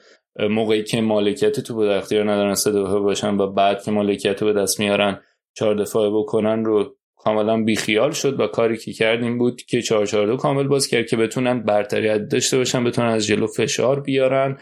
موقعی 0.51 0.85
که 0.85 1.01
مالکیت 1.01 1.61
توپ 1.61 1.77
به 1.77 1.97
اختیار 1.97 2.33
ندارن 2.33 2.55
سه 2.55 2.71
دفاع 2.71 3.01
باشن 3.01 3.37
و 3.37 3.53
بعد 3.53 3.83
که 3.83 3.91
مالکیت 3.91 4.43
رو 4.43 4.53
به 4.53 4.61
دست 4.61 4.81
میارن 4.81 5.21
چهار 5.57 5.75
دفاع 5.75 6.11
بکنن 6.11 6.65
رو 6.65 6.97
کاملا 7.17 7.63
بیخیال 7.63 8.11
شد 8.11 8.41
و 8.41 8.47
کاری 8.47 8.77
که 8.77 8.93
کردیم 8.93 9.39
بود 9.39 9.63
که 9.63 9.83
442 9.83 10.37
کامل 10.37 10.69
باز 10.69 10.87
کرد 10.87 11.07
که 11.07 11.17
بتونن 11.17 11.63
برتری 11.63 12.27
داشته 12.27 12.57
باشن 12.57 12.85
بتونن 12.85 13.09
از 13.09 13.27
جلو 13.27 13.47
فشار 13.47 14.01
بیارن. 14.01 14.59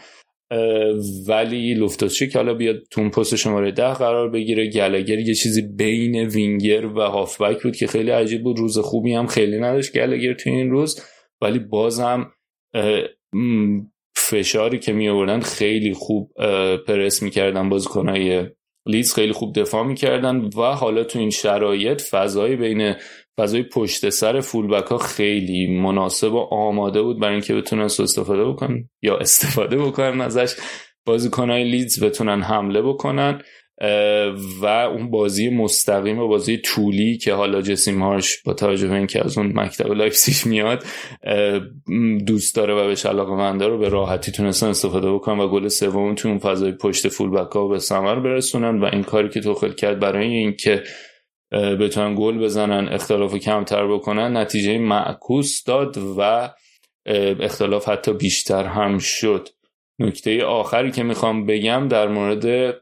ولی 1.27 1.73
لوفتوسچی 1.73 2.29
که 2.29 2.37
حالا 2.37 2.53
بیاد 2.53 2.83
تون 2.91 3.09
پست 3.09 3.35
شماره 3.35 3.71
ده 3.71 3.93
قرار 3.93 4.29
بگیره. 4.29 4.69
گلگر 4.69 5.19
یه 5.19 5.33
چیزی 5.33 5.61
بین 5.61 6.15
وینگر 6.15 6.85
و 6.85 7.01
هافبک 7.01 7.63
بود 7.63 7.75
که 7.75 7.87
خیلی 7.87 8.11
عجیب 8.11 8.43
بود. 8.43 8.59
روز 8.59 8.79
خوبی 8.79 9.13
هم 9.13 9.27
خیلی 9.27 9.59
نداشت 9.59 9.93
گلگر 9.93 10.33
تو 10.33 10.49
این 10.49 10.71
روز. 10.71 11.01
ولی 11.41 11.59
بازم 11.59 12.31
فشاری 14.15 14.79
که 14.79 14.93
می 14.93 15.09
آوردن 15.09 15.39
خیلی 15.39 15.93
خوب 15.93 16.31
پرس 16.87 17.23
می‌کردن. 17.23 17.69
بازیکنهای 17.69 18.45
لیدز 18.85 19.13
خیلی 19.13 19.31
خوب 19.31 19.59
دفاع 19.59 19.87
می‌کردن 19.87 20.35
و 20.35 20.61
حالا 20.61 21.03
تو 21.03 21.19
این 21.19 21.29
شرایط 21.29 22.01
فضای 22.01 22.55
بین 22.55 22.93
فضای 23.37 23.63
پشت 23.63 24.09
سر 24.09 24.39
full 24.39 24.63
back 24.63 24.87
ها 24.87 24.97
خیلی 24.97 25.67
مناسب 25.67 26.33
و 26.33 26.37
آماده 26.51 27.01
بود 27.01 27.19
برای 27.19 27.33
اینکه 27.33 27.53
بتونن 27.53 27.81
استفاده 27.81 28.45
بکنن 28.45 28.89
یا 29.01 29.17
استفاده 29.17 29.77
بکنن 29.77 30.21
ازش. 30.21 30.55
بازیکنهای 31.05 31.63
لیدز 31.63 32.03
بتونن 32.03 32.41
حمله 32.41 32.81
بکنن 32.81 33.41
و 34.61 34.65
اون 34.65 35.09
بازی 35.11 35.49
مستقیم 35.49 36.19
و 36.19 36.27
بازی 36.27 36.57
طولی 36.57 37.17
که 37.17 37.33
حالا 37.33 37.61
جسی 37.61 38.03
مارش 38.03 38.41
با 38.45 38.53
توجه 38.53 38.87
به 38.87 38.95
اینکه 38.95 39.25
از 39.25 39.37
اون 39.37 39.59
مکتب 39.59 39.91
لایپسیش 39.91 40.47
میاد 40.47 40.85
دوست 42.25 42.55
داره 42.55 42.73
و 42.73 42.87
بهش 42.87 43.05
علاقه 43.05 43.35
منده 43.35 43.67
رو 43.67 43.77
به 43.77 43.89
راحتی 43.89 44.31
تونستن 44.31 44.67
استفاده 44.67 45.11
بکنن 45.11 45.39
و 45.39 45.47
گل 45.47 45.67
سوم 45.67 46.15
تو 46.15 46.27
اون 46.29 46.39
فضای 46.39 46.71
پشت 46.71 47.07
فول 47.07 47.37
ها 47.53 47.67
به 47.67 47.79
ثمر 47.79 48.19
برسونن. 48.19 48.79
و 48.79 48.85
این 48.85 49.03
کاری 49.03 49.29
که 49.29 49.41
توخل 49.41 49.71
کرد 49.71 49.99
برای 49.99 50.27
اینکه 50.27 50.83
بتونن 51.53 52.15
گل 52.15 52.37
بزنن 52.37 52.93
اختلاف 52.93 53.35
کمتر 53.35 53.87
بکنن 53.87 54.37
نتیجه 54.37 54.77
معکوس 54.77 55.63
داد 55.63 55.97
و 56.17 56.49
اختلاف 57.39 57.89
حتی 57.89 58.13
بیشتر 58.13 58.63
هم 58.63 58.97
شد. 58.97 59.49
نکته 59.99 60.43
آخری 60.43 60.91
که 60.91 61.03
می‌خوام 61.03 61.45
بگم 61.45 61.87
در 61.87 62.07
مورد 62.07 62.75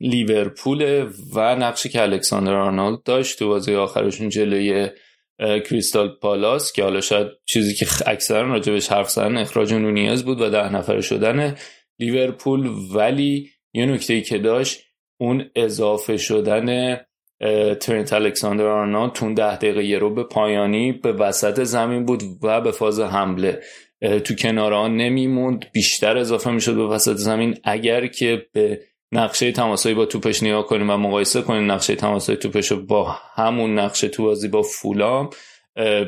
لیورپول 0.00 1.10
و 1.34 1.56
نقشی 1.56 1.88
که 1.88 2.02
الکساندر 2.02 2.54
آرنولد 2.54 3.02
داشت 3.02 3.38
تو 3.38 3.48
بازی 3.48 3.74
آخرشون 3.74 4.28
جلوی 4.28 4.88
کریستال 5.38 6.08
پالاس 6.08 6.72
که 6.72 6.82
حالا 6.82 7.00
شاید 7.00 7.26
چیزی 7.44 7.74
که 7.74 7.86
اکثرا 8.06 8.48
راجبش 8.48 8.88
حرف 8.88 9.10
زدن 9.10 9.36
اخراج 9.36 9.74
نونیز 9.74 10.24
بود 10.24 10.40
و 10.40 10.50
ده 10.50 10.74
نفر 10.74 11.00
شدن 11.00 11.56
لیورپول 11.98 12.70
ولی 12.94 13.50
یه 13.74 13.86
نکته 13.86 14.20
که 14.20 14.38
داشت 14.38 14.80
اون 15.20 15.50
اضافه 15.56 16.16
شدن 16.16 16.96
ترنت 17.80 18.12
الکساندر 18.12 18.66
آرنولد 18.66 19.12
تون 19.12 19.34
ده 19.34 19.56
دقیقه 19.56 19.84
یه 19.84 19.98
رو 19.98 20.10
به 20.14 20.22
پایانی 20.22 20.92
به 20.92 21.12
وسط 21.12 21.62
زمین 21.62 22.04
بود 22.04 22.22
و 22.42 22.60
به 22.60 22.70
فاز 22.70 23.00
حمله. 23.00 23.62
تو 24.24 24.34
کنار 24.34 24.74
آن 24.74 24.96
نمیموند. 24.96 25.64
بیشتر 25.72 26.18
اضافه 26.18 26.50
می‌شد 26.50 26.74
به 26.74 26.86
وسط 26.86 27.16
زمین. 27.16 27.58
اگر 27.64 28.06
که 28.06 28.46
به 28.52 28.80
نقشه 29.12 29.52
تماسایی 29.52 29.94
با 29.94 30.06
توپش 30.06 30.42
نگاه 30.42 30.66
کنیم 30.66 30.90
و 30.90 30.96
مقایسه 30.96 31.42
کنیم 31.42 31.72
نقشه 31.72 31.94
تماسایی 31.94 32.38
توپش 32.38 32.72
با 32.72 33.16
همون 33.34 33.78
نقشه 33.78 34.08
تو 34.08 34.22
بازی 34.22 34.48
با 34.48 34.62
فولام 34.62 35.30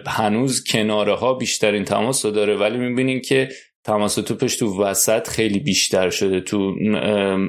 هنوز 0.06 0.64
کناره 0.64 1.14
ها 1.14 1.34
بیشترین 1.34 1.84
تماس 1.84 2.24
رو 2.24 2.30
داره. 2.30 2.56
ولی 2.56 2.78
می‌بینیم 2.78 3.20
که 3.20 3.48
تماس 3.84 4.14
توپش 4.14 4.56
تو 4.56 4.82
وسط 4.82 5.28
خیلی 5.28 5.58
بیشتر 5.58 6.10
شده. 6.10 6.40
تو 6.40 6.74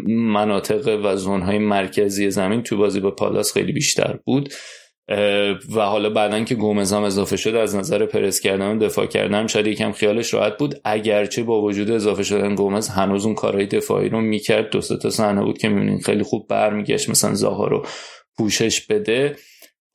مناطق 0.07 0.99
و 1.03 1.16
زونهای 1.16 1.57
مرکزی 1.57 2.30
زمین 2.30 2.64
تو 2.64 2.78
بازی 2.78 2.99
با 2.99 3.12
پالاس 3.12 3.53
خیلی 3.53 3.72
بیشتر 3.72 4.20
بود. 4.26 4.53
و 5.76 5.80
حالا 5.80 6.10
بعدا 6.10 6.44
که 6.44 6.56
گومز 6.56 6.94
هم 6.94 7.03
اضافه 7.03 7.38
شده 7.38 7.60
از 7.60 7.76
نظر 7.76 8.06
پرس 8.06 8.40
کردن 8.40 8.78
و 8.78 8.80
دفاع 8.80 9.06
کردن 9.06 9.48
شاید 9.48 9.68
یکم 9.68 9.91
خیالش 9.91 10.34
راحت 10.34 10.57
بود. 10.57 10.76
اگرچه 10.84 11.44
با 11.44 11.62
وجود 11.62 11.91
اضافه 11.91 12.24
شدن 12.24 12.56
گومز 12.56 12.88
هنوز 12.88 13.26
اون 13.26 13.36
کارهای 13.36 13.66
دفاعی 13.66 14.10
رو 14.10 14.22
می‌کرد. 14.22 14.70
دو 14.70 14.82
تا 14.82 15.10
صحنه 15.10 15.44
بود 15.44 15.57
که 15.57 15.70
می‌بینین 15.70 15.99
خیلی 15.99 16.24
خوب 16.24 16.48
برمیگشت. 16.49 17.10
مثلا 17.10 17.34
زاها 17.34 17.68
رو 17.68 17.86
پوشش 18.38 18.82
بده. 18.82 19.36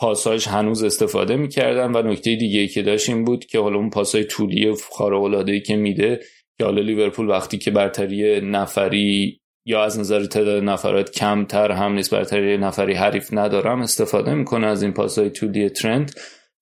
پاساش 0.00 0.48
هنوز 0.48 0.82
استفاده 0.82 1.36
می‌کردن 1.36 1.96
و 1.96 2.02
نکته 2.02 2.36
دیگه 2.36 2.66
که 2.66 2.82
داشت 2.82 3.08
این 3.08 3.24
بود 3.24 3.44
که 3.44 3.58
حالا 3.58 3.76
اون 3.76 3.90
پاسای 3.90 4.24
طولی 4.24 4.74
خارق 4.92 5.62
که 5.66 5.76
میده 5.76 6.20
که 6.58 6.64
حالا 6.64 6.82
لیورپول 6.82 7.28
وقتی 7.28 7.58
که 7.58 7.70
برتری 7.70 8.40
نفری 8.40 9.40
یا 9.66 9.84
از 9.84 9.98
نظر 9.98 10.24
تعداد 10.24 10.62
نفرات 10.62 11.10
کمتر 11.10 11.72
هم 11.72 11.92
نیست 11.92 12.14
برتری 12.14 12.58
نفری 12.58 12.94
حریف 12.94 13.28
ندارم 13.32 13.80
استفاده 13.80 14.34
می‌کنه 14.34 14.66
از 14.66 14.82
این 14.82 14.92
پاسای 14.92 15.30
طولی 15.30 15.68
ترند. 15.68 16.12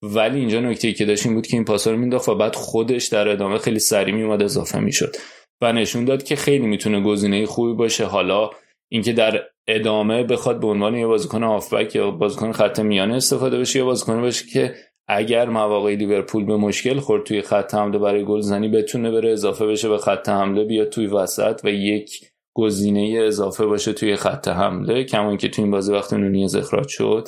ولی 0.01 0.39
اینجا 0.39 0.59
نکته 0.59 0.87
ای 0.87 0.93
که 0.93 1.05
داشت 1.05 1.25
این 1.25 1.35
بود 1.35 1.47
که 1.47 1.57
این 1.57 1.65
پاسا 1.65 1.91
رو 1.91 1.97
مینداخت 1.97 2.29
و 2.29 2.35
بعد 2.35 2.55
خودش 2.55 3.07
در 3.07 3.27
ادامه 3.27 3.57
خیلی 3.57 3.79
سریع 3.79 4.15
میومد 4.15 4.43
اضافه 4.43 4.79
می‌شد 4.79 5.15
و 5.61 5.73
نشون 5.73 6.05
داد 6.05 6.23
که 6.23 6.35
خیلی 6.35 6.67
می‌تونه 6.67 7.01
گزینه 7.01 7.45
خوبی 7.45 7.73
باشه. 7.73 8.05
حالا 8.05 8.49
اینکه 8.91 9.13
در 9.13 9.43
ادامه 9.69 10.23
بخواد 10.23 10.59
به 10.59 10.67
عنوان 10.67 10.95
یه 10.95 11.07
بازیکن 11.07 11.43
هافبک 11.43 11.95
یا 11.95 12.11
بازیکن 12.11 12.51
خط 12.51 12.79
میانه 12.79 13.15
استفاده 13.15 13.57
بشه 13.59 13.79
یا 13.79 13.85
بازیکن 13.85 14.21
باشه 14.21 14.45
که 14.53 14.75
اگر 15.07 15.49
مواقع 15.49 15.95
لیورپول 15.95 16.45
به 16.45 16.57
مشکل 16.57 16.99
خورد 16.99 17.23
توی 17.23 17.41
خط 17.41 17.73
حمله 17.73 17.97
برای 17.99 18.25
گلزنی 18.25 18.69
بتونه 18.69 19.11
بره 19.11 19.31
اضافه 19.31 19.67
بشه 19.67 19.89
به 19.89 19.97
خط 19.97 20.29
حمله 20.29 20.63
بیاد 20.63 20.89
توی 20.89 21.07
وسط 21.07 21.61
و 21.63 21.69
یک 21.69 22.21
گزینه 22.53 23.19
اضافه 23.27 23.65
باشه 23.65 23.93
توی 23.93 24.15
خط 24.15 24.47
حمله 24.47 25.03
کما 25.03 25.37
که 25.37 25.49
توی 25.49 25.63
این 25.63 25.71
بازی 25.71 25.93
وقتی 25.93 26.15
نونیز 26.15 26.55
اخراج 26.55 26.87
شد 26.87 27.27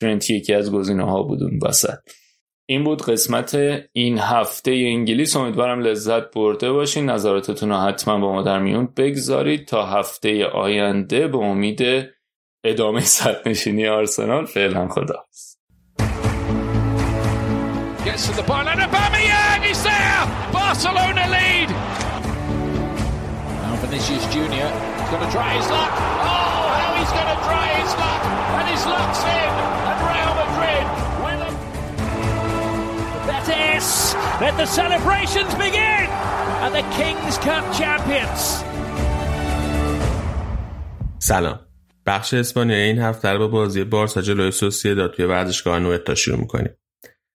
ترنت 0.00 0.30
یکی 0.30 0.54
از 0.54 0.72
گزینه 0.72 1.04
ها 1.04 1.22
بود 1.22 1.42
اون 1.42 1.58
وسط. 1.62 1.98
این 2.68 2.84
بود 2.84 3.02
قسمت 3.02 3.58
این 3.92 4.18
هفته 4.18 4.70
انگلیس. 4.70 5.36
امیدوارم 5.36 5.80
لذت 5.80 6.30
برده 6.34 6.72
باشین. 6.72 7.10
نظراتتون 7.10 7.68
رو 7.68 7.76
حتما 7.76 8.18
با 8.18 8.32
ما 8.32 8.42
در 8.42 8.58
میون 8.58 8.88
بگذارید. 8.96 9.66
تا 9.66 9.86
هفته 9.86 10.46
آینده 10.46 11.28
به 11.28 11.38
امید 11.38 11.82
ادامه 12.64 13.02
نشینی 13.46 13.86
آرسنال. 13.86 14.46
فعلا 14.46 14.88
خدا 14.88 15.24
Gonna 25.10 25.30
try 25.30 25.50
his 25.58 25.70
luck. 25.70 25.92
Oh, 25.92 26.66
how 26.78 26.90
he's 26.98 27.12
try 27.48 27.68
his 27.80 27.92
luck. 28.02 28.20
And 28.58 28.66
his 28.72 28.84
luck's 28.92 29.22
in. 29.24 29.65
Betis. 33.46 34.14
Let 34.40 34.54
the 34.62 34.66
celebrations 34.66 35.52
begin. 35.54 36.06
And 36.62 36.74
the 36.74 36.84
Kings 36.96 37.36
Cup 37.38 37.64
champions. 37.80 38.64
سلام 41.18 41.60
بخش 42.06 42.34
اسپانیایی 42.34 42.82
این 42.82 42.98
هفته 42.98 43.28
رو 43.28 43.38
با 43.38 43.48
بازی 43.48 43.84
بارسا 43.84 44.20
جلوی 44.22 44.50
سوسییداد 44.50 45.12
توی 45.12 45.24
ورزشگاه 45.24 45.78
نوئتا 45.78 46.14
شروع 46.14 46.40
می‌کنیم 46.40 46.76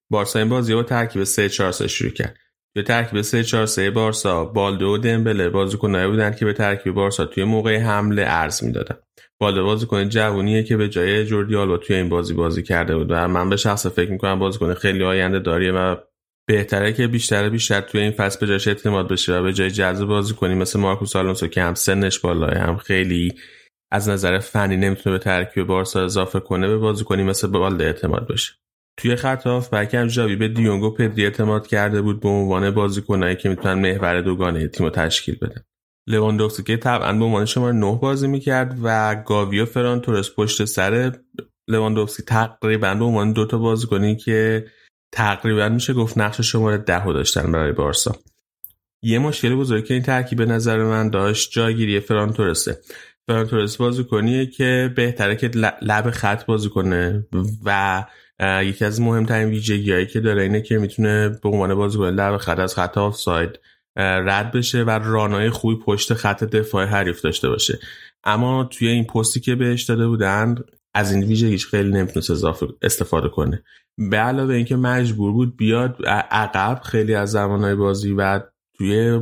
بارسا 0.09 0.39
این 0.39 0.49
بازی 0.49 0.75
با 0.75 0.83
ترکیب 0.83 1.23
3 1.23 1.49
4 1.49 1.71
3 1.71 1.87
شروع 1.87 2.11
کرد 2.11 2.37
توی 2.73 2.83
ترکیب 2.83 3.21
3 3.21 3.43
4 3.43 3.65
3 3.65 3.91
بارسا 3.91 4.45
بالدو 4.45 4.87
و 4.93 4.97
دمبله 4.97 5.49
بازیکنایی 5.49 6.07
بودن 6.07 6.31
که 6.31 6.45
به 6.45 6.53
ترکیب 6.53 6.93
بارسا 6.93 7.25
توی 7.25 7.43
موقع 7.43 7.77
حمله 7.77 8.23
ارز 8.27 8.63
می‌دادن. 8.63 8.95
بالدو 9.39 9.65
بازیکن 9.65 10.09
جوونیه 10.09 10.63
که 10.63 10.77
به 10.77 10.89
جای 10.89 11.25
جوردی 11.25 11.55
آلبا 11.55 11.77
توی 11.77 11.95
این 11.95 12.09
بازی 12.09 12.33
بازی 12.33 12.63
کرده 12.63 12.95
بود 12.97 13.07
و 13.09 13.27
من 13.27 13.49
به 13.49 13.57
شخص 13.57 13.87
فکر 13.87 14.11
می‌کنم 14.11 14.39
بازیکن 14.39 14.73
خیلی 14.73 15.03
آینده 15.03 15.39
داریه 15.39 15.71
و 15.71 15.95
بهتره 16.47 16.93
که 16.93 17.07
بیشتر 17.07 17.49
بیشتر 17.49 17.81
توی 17.81 18.01
این 18.01 18.11
فصل 18.11 18.39
به 18.39 18.47
جاش 18.47 18.67
اعتماد 18.67 19.07
بشه 19.07 19.39
و 19.39 19.43
به 19.43 19.53
جای 19.53 19.71
جذب 19.71 20.05
بازی 20.05 20.33
کنیم 20.33 20.57
مثل 20.57 20.79
مارکوس 20.79 21.15
آلونسو 21.15 21.47
که 21.47 21.61
هم 21.61 21.73
سنش 21.73 22.19
بالاه 22.19 22.57
هم 22.57 22.77
خیلی 22.77 23.33
از 23.91 24.09
نظر 24.09 24.39
فنی 24.39 24.77
نمی‌تونه 24.77 25.17
به 25.17 25.23
ترکیب 25.23 25.67
بارسا 25.67 26.03
اضافه 26.03 26.39
کنه 26.39 26.67
به 26.67 26.77
بازیکنی 26.77 27.23
مثل 27.23 27.47
بالده 27.47 27.83
اعتماد 27.83 28.27
بشه. 28.27 28.53
توی 28.97 29.15
خط 29.15 29.47
هافبک 29.47 29.93
هم 29.93 30.07
جاوی 30.07 30.35
به 30.35 30.47
دیونگو 30.47 30.91
پدری 30.91 31.23
اعتماد 31.23 31.67
کرده 31.67 32.01
بود 32.01 32.19
به 32.19 32.29
عنوان 32.29 32.71
بازیکنایی 32.71 33.35
که 33.35 33.49
می‌تونن 33.49 33.73
محور 33.73 34.21
دوگانه 34.21 34.67
تیم 34.67 34.85
رو 34.85 34.89
تشکیل 34.89 35.35
بدن. 35.41 35.61
لواندوفسکی 36.07 36.63
که 36.63 36.77
طبعا 36.77 37.13
به 37.13 37.25
عنوان 37.25 37.45
شماره 37.45 37.73
نه 37.73 37.99
بازی 38.01 38.27
می‌کرد 38.27 38.77
و 38.83 39.15
گاوی 39.15 39.59
و 39.59 39.65
فران 39.65 40.01
تورس 40.01 40.29
پشت 40.35 40.65
سر 40.65 41.11
لواندوفسکی 41.67 42.23
تقریبا 42.23 42.95
به 42.95 43.05
عنوان 43.05 43.33
دوتا 43.33 43.57
بازیکنی 43.57 44.15
که 44.15 44.65
تقریبا 45.11 45.69
میشه 45.69 45.93
گفت 45.93 46.17
نقش 46.17 46.41
شماره 46.41 46.77
ده 46.77 47.03
رو 47.03 47.13
داشتن 47.13 47.51
برای 47.51 47.71
بارسا. 47.71 48.15
یه 49.03 49.19
مشکل 49.19 49.55
بزرگی 49.55 49.87
که 49.87 49.93
این 49.93 50.03
ترکیب 50.03 50.37
به 50.37 50.45
نظر 50.45 50.83
من 50.83 51.09
داشت 51.09 51.51
جاگیری 51.51 51.99
فران 51.99 52.33
تورسه. 52.33 52.77
فران 53.27 53.47
تورس 53.47 53.77
بازیکنیه 53.77 54.45
که 54.45 54.93
بهتره 54.95 55.35
که 55.35 55.47
لب 55.81 56.11
خط 56.11 56.45
بازی 56.45 56.69
کنه 56.69 57.27
و 57.65 58.03
یکی 58.41 58.85
از 58.85 59.01
مهمترین 59.01 59.49
ویژگیهایی 59.49 60.05
که 60.05 60.19
داره 60.19 60.43
اینه 60.43 60.61
که 60.61 60.77
می‌تونه 60.77 61.29
به 61.29 61.49
عنوان 61.49 61.75
بازیکن 61.75 62.09
لب 62.09 62.37
خط 62.37 62.59
از 62.59 62.75
خط 62.75 62.97
آفساید 62.97 63.59
رد 63.95 64.51
بشه 64.51 64.83
و 64.83 64.89
رانای 64.89 65.49
خوبی 65.49 65.83
پشت 65.83 66.13
خط 66.13 66.43
دفاع 66.43 66.85
حریف 66.85 67.21
داشته 67.21 67.49
باشه. 67.49 67.79
اما 68.23 68.63
توی 68.63 68.87
این 68.87 69.03
پستی 69.03 69.39
که 69.39 69.55
بهش 69.55 69.83
داده 69.83 70.07
بودن 70.07 70.55
از 70.93 71.11
این 71.11 71.23
ویژگیش 71.23 71.67
خیلی 71.67 71.89
نمی‌تونست 71.89 72.31
اضافه 72.31 72.67
استفاده 72.81 73.29
کنه. 73.29 73.63
به 73.97 74.17
علاوه 74.17 74.53
اینکه 74.53 74.75
مجبور 74.75 75.31
بود 75.31 75.57
بیاد 75.57 75.97
عقب 76.31 76.81
خیلی 76.83 77.13
از 77.13 77.31
زمانهای 77.31 77.75
بازی 77.75 78.13
و 78.13 78.41
توی 78.77 79.19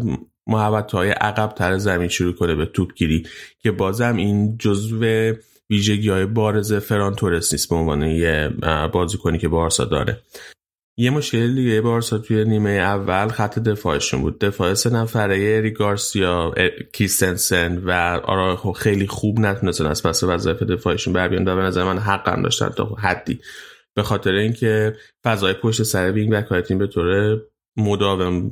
محبت 0.48 0.92
های 0.92 1.10
عقب 1.10 1.54
تر 1.54 1.78
زمین 1.78 2.08
شروع 2.08 2.34
کنه 2.34 2.56
به 2.56 2.66
توپگیری 2.66 3.28
که 3.60 3.72
بازم 3.72 4.16
این 4.16 4.58
جزو 4.58 5.34
ویژگی 5.70 6.10
های 6.10 6.26
بارز 6.26 6.74
فران 6.74 7.16
تورس 7.16 7.54
نیست 7.54 7.70
به 7.70 7.76
عنوان 7.76 8.02
یه 8.02 8.50
بازیکنی 8.94 9.38
که 9.38 9.48
بارسا 9.48 9.86
داره. 9.86 10.22
یه 10.98 11.10
مشکل 11.10 11.56
دیگه 11.56 11.82
بارسا 11.82 12.18
توی 12.18 12.46
نیمه 12.46 12.70
اول 12.70 13.28
خط 13.28 13.60
دفاعشون 13.60 14.22
بود. 14.22 14.40
دفاع 14.40 14.74
سه 14.74 14.90
نفره 14.90 15.36
اری 15.36 15.72
گارسیا 15.72 16.54
کیستنسن 16.94 17.78
و 17.78 17.92
آراخو 18.24 18.72
خیلی 18.72 19.08
خوب 19.08 19.40
نتونستن 19.40 19.86
از 19.86 20.04
پس 20.04 20.24
وظایف 20.24 20.64
دفاعشون 20.64 21.14
بر 21.14 21.28
بیان 21.28 21.48
و 21.48 21.56
به 21.56 21.62
نظر 21.62 21.84
من 21.84 21.98
حقا 21.98 22.42
داشتن 22.42 22.70
تا 22.70 22.86
حدی. 22.86 23.40
به 23.96 24.04
خاطر 24.04 24.32
اینکه 24.32 24.96
فضای 25.24 25.54
پشت 25.54 25.84
سر 25.84 26.12
وینگ 26.12 26.34
بک 26.34 26.68
تیم 26.68 26.78
به 26.78 26.88
طور 26.88 27.42
مداوم 27.78 28.50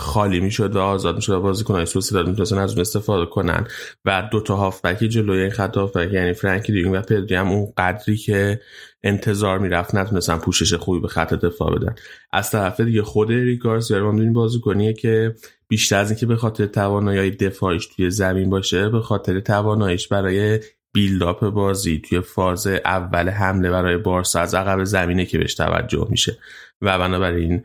خالی 0.00 0.40
می‌شد 0.40 0.76
و 0.76 0.80
آزاد 0.80 1.16
می‌شد 1.16 1.32
و 1.32 1.40
بازیکن‌های 1.40 1.86
سوسیداد 1.86 2.28
می‌تونستن 2.28 2.58
از 2.58 2.70
اون 2.70 2.80
استفاده 2.80 3.26
کنن. 3.26 3.66
و 4.04 4.28
دو 4.32 4.40
تا 4.40 4.56
هافبکی 4.56 5.08
جلوی 5.08 5.40
این 5.40 5.50
خط 5.50 5.76
هافبک 5.76 6.12
یعنی 6.12 6.32
فرانکی 6.32 6.72
دیونگ 6.72 6.94
و 6.94 7.00
پدری 7.00 7.34
هم 7.34 7.48
اون 7.48 7.72
قدری 7.76 8.16
که 8.16 8.60
انتظار 9.02 9.58
می‌رفت 9.58 9.94
نتونستن 9.94 10.38
پوشش 10.38 10.74
خوبی 10.74 11.00
به 11.00 11.08
خط 11.08 11.34
دفاع 11.34 11.74
بدن. 11.74 11.94
از 12.32 12.50
طرف 12.50 12.80
دیگه 12.80 13.02
خود 13.02 13.32
ریکارز 13.32 13.90
یا 13.90 14.10
بازی 14.12 14.28
بازیکنیه 14.28 14.92
که 14.92 15.34
بیشتر 15.68 15.96
از 15.96 16.10
اینکه 16.10 16.26
به 16.26 16.36
خاطر 16.36 16.66
توانایی 16.66 17.30
دفاعیش 17.30 17.86
توی 17.86 18.10
زمین 18.10 18.50
باشه 18.50 18.88
به 18.88 19.00
خاطر 19.00 19.40
تواناییش 19.40 20.08
برای 20.08 20.60
build 20.92 21.32
up 21.32 21.48
بازی 21.48 21.98
توی 21.98 22.20
فاز 22.20 22.66
اول 22.66 23.28
حمله 23.28 23.70
برای 23.70 23.96
بارسا 23.96 24.40
از 24.40 24.54
عقب 24.54 24.84
زمینه 24.84 25.26
که 25.26 25.38
بهش 25.38 25.54
توجه 25.54 26.06
میشه. 26.10 26.38
و 26.82 26.98
بنابراین 26.98 27.64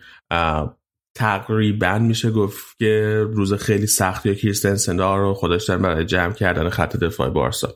تقریبا 1.15 1.99
میشه 1.99 2.31
گفت 2.31 2.77
که 2.79 3.23
روز 3.33 3.53
خیلی 3.53 3.87
سختی 3.87 4.29
یا 4.29 4.35
کریستنسن 4.35 4.99
رو 4.99 5.33
خودش 5.33 5.69
برای 5.69 6.05
جمع 6.05 6.33
کردن 6.33 6.69
خط 6.69 6.97
دفاع 6.97 7.29
بارسا. 7.29 7.75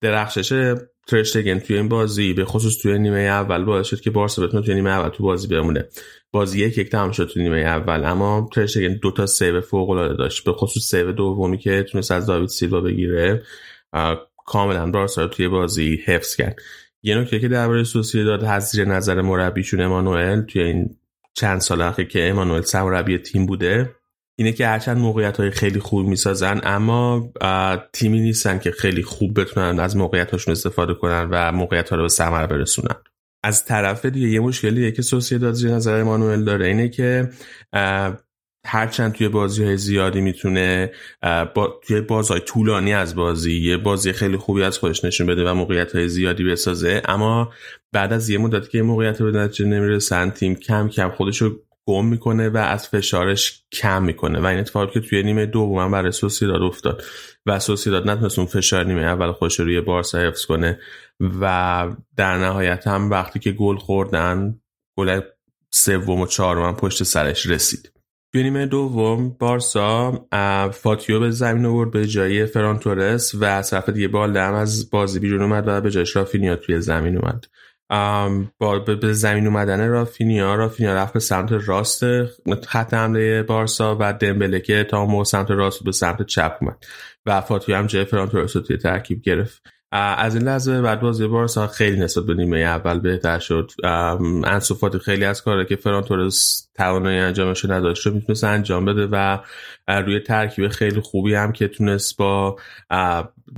درخشش 0.00 0.74
ترشتگن 1.06 1.58
توی 1.58 1.76
این 1.76 1.88
بازی 1.88 2.32
به 2.32 2.44
خصوص 2.44 2.78
توی 2.82 2.98
نیمه 2.98 3.18
اول 3.18 3.64
باعث 3.64 3.86
شد 3.86 4.00
که 4.00 4.10
بارسا 4.10 4.46
بتونه 4.46 4.66
توی 4.66 4.74
نیمه 4.74 4.90
اول 4.90 5.08
تو 5.08 5.22
بازی 5.22 5.48
بمونه. 5.48 5.88
بازی 6.32 6.60
یک 6.64 6.78
یک 6.78 6.90
تمام 6.90 7.12
شد 7.12 7.24
توی 7.24 7.42
نیمه 7.42 7.58
اول 7.58 8.04
اما 8.04 8.48
ترشتگن 8.52 8.98
دو 9.02 9.10
تا 9.10 9.26
save 9.26 9.60
فوق 9.60 9.90
العاده 9.90 10.14
داشت. 10.14 10.44
به 10.44 10.52
خصوص 10.52 10.82
save 10.82 11.12
دومی 11.12 11.58
که 11.58 11.82
تونست 11.82 12.10
از 12.10 12.26
داوید 12.26 12.48
سیلوا 12.48 12.80
بگیره 12.80 13.42
کاملا 14.46 14.90
بارسا 14.90 15.22
رو 15.22 15.28
توی 15.28 15.48
بازی 15.48 16.02
حفظ 16.06 16.36
کرد. 16.36 16.56
یه 17.02 17.18
نکته 17.18 17.40
که 17.40 17.48
درباره 17.48 17.84
داد 18.14 18.44
از 18.44 18.68
زیر 18.68 18.84
نظر 18.84 19.20
مربیشون 19.20 19.80
امانوئل 19.80 20.40
توی 20.40 20.62
این 20.62 20.96
چند 21.34 21.60
سال 21.60 21.82
اخیر 21.82 22.08
که 22.08 22.30
امانوئل 22.30 22.62
سرمربی 22.62 23.18
تیم 23.18 23.46
بوده 23.46 23.94
اینه 24.38 24.52
که 24.52 24.66
هرچند 24.66 24.98
موقعیت 24.98 25.36
های 25.36 25.50
خیلی 25.50 25.80
خوب 25.80 26.06
می‌سازن 26.06 26.60
اما 26.62 27.32
تیمی 27.92 28.20
نیستن 28.20 28.58
که 28.58 28.70
خیلی 28.70 29.02
خوب 29.02 29.40
بتونن 29.40 29.80
از 29.80 29.96
موقعیت 29.96 30.48
استفاده 30.48 30.94
کنن 30.94 31.28
و 31.30 31.52
موقعیت 31.52 31.90
ها 31.90 31.96
رو 31.96 32.02
به 32.02 32.08
ثمر 32.08 32.46
برسونن. 32.46 32.96
از 33.44 33.64
طرف 33.64 34.04
دیگه 34.04 34.28
یه 34.28 34.40
مشکلیه 34.40 34.92
که 34.92 35.02
سوسییداد 35.02 35.54
زیر 35.54 35.70
نظر 35.70 36.00
امانوئل 36.00 36.44
داره 36.44 36.66
اینه 36.66 36.88
که 36.88 37.30
هرچند 38.66 39.12
توی 39.12 39.28
بازی 39.28 39.64
های 39.64 39.76
زیادی 39.76 40.20
می‌تونه 40.20 40.92
با 41.54 41.80
توی 41.86 42.00
بازهای 42.00 42.40
طولانی 42.40 42.94
از 42.94 43.14
بازی 43.14 43.60
یه 43.60 43.76
بازی 43.76 44.12
خیلی 44.12 44.36
خوبی 44.36 44.62
از 44.62 44.78
خودش 44.78 45.04
نشون 45.04 45.26
بده 45.26 45.50
و 45.50 45.54
موقعیت 45.54 45.94
های 45.94 46.08
زیادی 46.08 46.44
بسازه. 46.44 47.02
اما 47.04 47.52
بعد 47.92 48.12
از 48.12 48.30
یه 48.30 48.38
مدتی 48.38 48.70
که 48.70 48.82
موقعیت 48.82 49.22
به 49.22 49.30
نتیجه 49.38 49.66
نمی‌رسن 49.66 50.30
تیم 50.30 50.54
کم 50.54 50.88
کم 50.88 51.10
خودش 51.10 51.42
رو 51.42 51.60
گم 51.86 52.06
می‌کنه 52.06 52.48
و 52.48 52.56
از 52.56 52.88
فشارش 52.88 53.64
کم 53.72 54.02
می‌کنه. 54.02 54.40
و 54.40 54.46
این 54.46 54.58
اتفاقی 54.58 54.92
که 54.92 55.00
توی 55.00 55.22
نیمه 55.22 55.46
دوم 55.46 55.90
برای 55.90 56.12
سوسیداد 56.12 56.62
افتاد. 56.62 57.02
و 57.46 57.58
سوسیداد 57.58 58.10
نتونست 58.10 58.38
اون 58.38 58.48
فشار 58.48 58.84
نیمه 58.84 59.02
اول 59.02 59.32
خودش 59.32 59.60
روی 59.60 59.80
بارسا 59.80 60.18
حفظ 60.18 60.44
کنه. 60.44 60.80
و 61.40 61.96
در 62.16 62.38
نهایت 62.38 62.86
هم 62.86 63.10
وقتی 63.10 63.38
که 63.38 63.52
گل 63.52 63.76
خوردن 63.76 64.60
گل 64.98 65.20
سوم 65.70 66.20
و 66.20 66.26
چهارم 66.26 66.76
پشت 66.76 67.02
سرش 67.02 67.46
رسید. 67.46 67.91
نیمه 68.34 68.66
دوم 68.66 69.28
بارسا 69.28 70.26
فاتیو 70.72 71.20
به 71.20 71.30
زمین 71.30 71.66
آورد 71.66 71.90
به 71.90 72.06
جای 72.06 72.46
فران 72.46 72.78
تورس 72.78 73.34
و 73.34 73.44
از 73.44 73.70
طرف 73.70 73.88
دیگه 73.88 74.08
هم 74.08 74.54
از 74.54 74.90
بازی 74.90 75.18
بیرون 75.18 75.42
اومد 75.42 75.68
و 75.68 75.80
به 75.80 75.90
جایش 75.90 76.16
رافینیا 76.16 76.56
توی 76.56 76.80
زمین 76.80 77.18
اومد. 77.18 77.46
با 78.58 78.78
به 78.78 79.12
زمین 79.12 79.46
اومدن 79.46 79.88
رافینیا 79.88 80.54
رافینیا 80.54 80.94
رفت 80.94 81.12
به 81.12 81.20
سمت 81.20 81.52
راست 81.52 82.04
خط 82.66 82.94
حمله 82.94 83.42
بارسا 83.42 83.96
و 84.00 84.12
دمبله 84.12 84.60
که 84.60 84.84
تا 84.84 85.24
سمت 85.24 85.50
راست 85.50 85.84
به 85.84 85.92
سمت 85.92 86.26
چپ 86.26 86.58
اومد 86.60 86.84
و 87.26 87.40
فاتیو 87.40 87.76
هم 87.76 87.86
جای 87.86 88.04
فران 88.04 88.28
تورس 88.28 88.56
رو 88.56 88.62
توی 88.62 88.76
ترکیب 88.76 89.22
گرفت. 89.22 89.62
از 89.92 90.34
این 90.34 90.44
لحظه 90.44 90.82
بعد 90.82 91.00
بازی 91.00 91.26
بارسا 91.26 91.66
خیلی 91.66 92.00
نسبت 92.00 92.24
به 92.24 92.34
نیمه 92.34 92.58
اول 92.58 93.00
بهتر 93.00 93.38
شد. 93.38 93.70
انسو 94.44 94.71
فاتی 94.71 94.98
خیلی 94.98 95.24
از 95.24 95.42
کاره 95.42 95.64
که 95.64 95.76
فران 95.76 96.02
تورس 96.02 96.68
توانایی 96.74 97.18
انجامش 97.18 97.64
نداشت 97.64 98.06
رو 98.06 98.14
می‌تونست 98.14 98.44
انجام 98.44 98.84
بده 98.84 99.08
و 99.12 99.38
روی 99.88 100.20
ترکیب 100.20 100.68
خیلی 100.68 101.00
خوبی 101.00 101.34
هم 101.34 101.52
که 101.52 101.68
تونست 101.68 102.16
با 102.16 102.56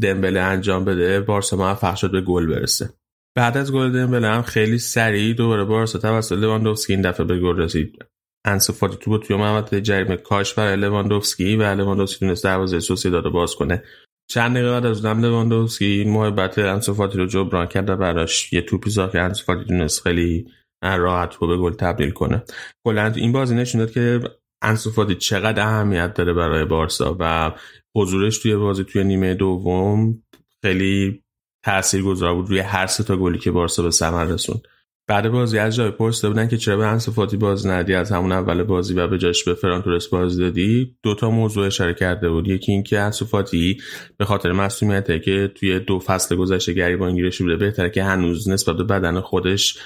دمبله 0.02 0.40
انجام 0.40 0.84
بده 0.84 1.20
بارسا 1.20 1.56
موفق 1.56 1.94
شد 1.94 2.10
به 2.10 2.20
گل 2.20 2.46
برسه. 2.46 2.90
بعد 3.36 3.56
از 3.56 3.72
گل 3.72 3.92
دمبله 3.92 4.28
هم 4.28 4.42
خیلی 4.42 4.78
سریع 4.78 5.34
دوباره 5.34 5.64
بارسا 5.64 5.98
توسط 5.98 6.36
لواندوفسکی 6.36 6.92
این 6.92 7.02
دفعه 7.02 7.26
به 7.26 7.38
گل 7.38 7.56
رسید. 7.56 8.04
انسو 8.44 8.70
فاتی 8.70 8.96
تو 9.00 9.18
توی 9.18 9.36
محوطه 9.36 9.78
جریمه 9.78 10.16
کاشت 10.16 10.54
برای 10.54 10.76
لواندوفسکی 10.76 11.56
و 11.56 11.62
لواندوفسکی 11.62 12.18
تونست 12.26 12.44
دروازه 12.44 12.80
سوسیداد 12.80 13.24
باز 13.24 13.54
کنه. 13.54 13.82
چند 14.26 14.54
دقیقه 14.56 14.70
بعد 14.70 14.86
از 14.86 15.04
اونم 15.04 15.24
لواندوفسکی 15.24 15.84
این 15.84 16.10
محبت 16.10 16.58
انسو 16.58 16.88
فاتی 16.88 17.18
رو 17.18 17.26
جبران 17.26 17.66
کرد 17.66 17.90
و 17.90 17.96
براش 17.96 18.52
یه 18.52 18.60
توپی 18.60 18.90
که 18.90 19.20
انسو 19.20 19.42
فاتی 19.42 19.64
تونست 19.64 20.02
خیلی 20.02 20.46
راحت 20.82 21.34
رو 21.34 21.46
به 21.46 21.56
گل 21.56 21.72
تبدیل 21.72 22.10
کنه. 22.10 22.42
کلا 22.86 23.12
این 23.16 23.32
بازی 23.32 23.54
نشون 23.54 23.78
داد 23.78 23.90
که 23.90 24.20
انسوفاتی 24.62 25.14
چقدر 25.14 25.62
اهمیت 25.62 26.14
داره 26.14 26.32
برای 26.32 26.64
بارسا 26.64 27.16
و 27.20 27.52
حضورش 27.96 28.38
توی 28.38 28.56
بازی 28.56 28.84
توی 28.84 29.04
نیمه 29.04 29.34
دوم 29.34 30.22
خیلی 30.62 31.22
تاثیرگذار 31.64 32.34
بود 32.34 32.50
روی 32.50 32.58
هر 32.58 32.86
سه 32.86 33.04
تا 33.04 33.16
گلی 33.16 33.38
که 33.38 33.50
بارسا 33.50 33.82
به 33.82 33.90
ثمر 33.90 34.24
رسوند. 34.24 34.62
بعد 35.06 35.28
بازی 35.28 35.58
از 35.58 35.76
جای 35.76 35.90
پرسیده 35.90 36.28
بودن 36.28 36.48
که 36.48 36.56
چرا 36.56 36.76
به 36.76 36.86
انصفاتی 36.86 37.36
باز 37.36 37.66
ندی؟ 37.66 37.94
از 37.94 38.12
همون 38.12 38.32
اول 38.32 38.62
بازی 38.62 38.94
و 38.94 39.06
به 39.06 39.18
جاش 39.18 39.44
به 39.44 39.54
فرانتورس 39.54 40.08
بازی 40.08 40.42
دادی؟ 40.42 40.96
دو 41.02 41.14
تا 41.14 41.30
موضوع 41.30 41.66
اشاره 41.66 41.94
کرده 41.94 42.28
بود. 42.28 42.48
یکی 42.48 42.72
اینکه 42.72 43.00
انصفاتی 43.00 43.80
به 44.16 44.24
خاطر 44.24 44.52
مسئولیته 44.52 45.18
که 45.18 45.52
توی 45.54 45.80
دو 45.80 45.98
فصل 45.98 46.36
گذشته 46.36 46.72
گریبان 46.72 47.14
گیرش 47.14 47.42
بوده. 47.42 47.56
بهتره 47.56 47.90
که 47.90 48.04
هنوز 48.04 48.48
نسبت 48.48 48.76
به 48.76 48.84
بدن 48.84 49.20
خودش 49.20 49.78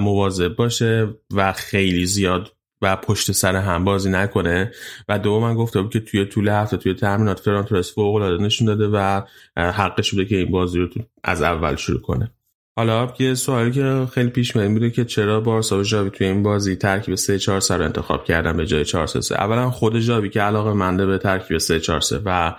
مواظب 0.00 0.56
باشه 0.56 1.08
و 1.34 1.52
خیلی 1.52 2.06
زیاد 2.06 2.52
و 2.82 2.96
پشت 2.96 3.32
سر 3.32 3.56
هم 3.56 3.84
بازی 3.84 4.10
نکنه. 4.10 4.72
و 5.08 5.18
دوم 5.18 5.42
من 5.42 5.54
گفته 5.54 5.82
بود 5.82 5.92
که 5.92 6.00
توی 6.00 6.24
طول 6.24 6.48
هفته 6.48 6.76
توی 6.76 6.94
تمرینات 6.94 7.40
فرانتورس 7.40 7.94
فوق 7.94 8.14
العاده 8.14 8.44
نشون 8.44 8.66
داده 8.66 8.88
و 8.88 9.22
حقش 9.56 10.10
بوده 10.10 10.24
که 10.24 10.36
این 10.36 10.50
بازی 10.50 10.78
رو 10.78 10.88
از 11.24 11.42
اول 11.42 11.76
شروع 11.76 12.00
کنه. 12.00 12.32
حالا 12.78 13.12
یه 13.18 13.34
سوالی 13.34 13.70
که 13.70 14.06
خیلی 14.12 14.30
پیش 14.30 14.56
میاد 14.56 14.70
بوده 14.70 14.90
که 14.90 15.04
چرا 15.04 15.40
بارسا 15.40 15.78
و 15.78 15.84
ژاوی 15.84 16.10
توی 16.10 16.26
این 16.26 16.42
بازی 16.42 16.76
ترکیب 16.76 17.14
3 17.14 17.38
4 17.38 17.60
3 17.60 17.76
رو 17.76 17.84
انتخاب 17.84 18.24
کردن 18.24 18.56
به 18.56 18.66
جای 18.66 18.84
4 18.84 19.06
3 19.06 19.20
3 19.20 19.34
اولا 19.34 19.70
خود 19.70 19.98
ژاوی 19.98 20.30
که 20.30 20.40
علاقه 20.40 20.72
منده 20.72 21.06
به 21.06 21.18
ترکیب 21.18 21.58
3 21.58 21.80
4 21.80 22.00
3 22.00 22.20
و 22.24 22.54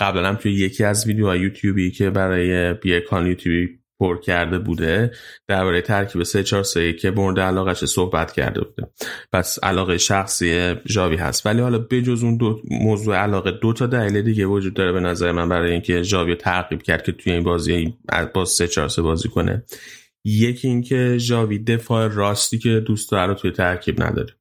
قبلا 0.00 0.28
هم 0.28 0.34
توی 0.34 0.52
یکی 0.52 0.84
از 0.84 1.06
ویدیوهای 1.06 1.40
یوتیوبی 1.40 1.90
که 1.90 2.10
برای 2.10 2.74
کانال 3.00 3.26
یوتیوبی 3.26 3.79
پر 4.00 4.20
کرده 4.20 4.58
بوده 4.58 5.10
درباره 5.48 5.80
ترکیب 5.80 6.22
3 6.22 6.42
4 6.42 6.62
3 6.62 6.92
که 6.92 7.10
مورد 7.10 7.40
علاقش 7.40 7.84
صحبت 7.84 8.32
کرده 8.32 8.60
بوده. 8.60 8.92
پس 9.32 9.58
علاقه 9.62 9.98
شخصی 9.98 10.74
ژاوی 10.88 11.16
هست. 11.16 11.46
ولی 11.46 11.60
حالا 11.60 11.78
بجز 11.78 12.22
اون 12.22 12.36
دو 12.36 12.60
موضوع 12.70 13.16
علاقه 13.16 13.50
دو 13.50 13.72
تا 13.72 13.86
دلیل 13.86 14.22
دیگه 14.22 14.46
وجود 14.46 14.74
داره 14.74 14.92
به 14.92 15.00
نظر 15.00 15.32
من 15.32 15.48
برای 15.48 15.72
اینکه 15.72 16.02
ژاوی 16.02 16.34
تعقیب 16.34 16.82
کرد 16.82 17.02
که 17.02 17.12
توی 17.12 17.32
این 17.32 17.42
بازی 17.42 17.94
با 18.34 18.44
3 18.44 18.68
4 18.68 18.88
3 18.88 19.02
بازی 19.02 19.28
کنه. 19.28 19.64
یکی 20.24 20.68
اینکه 20.68 21.18
ژاوی 21.18 21.58
دفاع 21.58 22.08
راستی 22.08 22.58
که 22.58 22.80
دوست 22.80 23.10
داره 23.10 23.34
توی 23.34 23.50
ترکیب 23.50 24.02
نداره. 24.02 24.39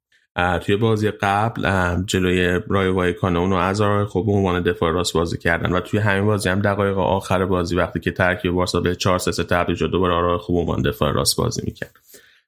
توی 0.61 0.75
بازی 0.75 1.11
قبل 1.11 1.95
جلوی 2.05 2.59
رای 2.67 2.89
وایکانه 2.89 3.39
اونو 3.39 3.55
از 3.55 3.81
آرای 3.81 4.05
خوب 4.05 4.29
عنوان 4.29 4.63
دفاع 4.63 4.91
راست 4.91 5.13
بازی 5.13 5.37
کردن. 5.37 5.71
و 5.71 5.79
توی 5.79 5.99
همین 5.99 6.25
بازی 6.25 6.49
هم 6.49 6.61
دقایق 6.61 6.97
آخر 6.97 7.45
بازی 7.45 7.75
وقتی 7.75 7.99
که 7.99 8.11
ترکیب 8.11 8.51
بارسا 8.51 8.79
به 8.79 8.95
4 8.95 9.19
3 9.19 9.43
تبدیل 9.43 9.75
شد 9.75 9.91
دوباره 9.91 10.13
آرای 10.13 10.37
خوب 10.37 10.57
عنوان 10.57 10.81
دفاع 10.81 11.11
راست 11.11 11.37
بازی 11.37 11.61
می‌کرد. 11.65 11.91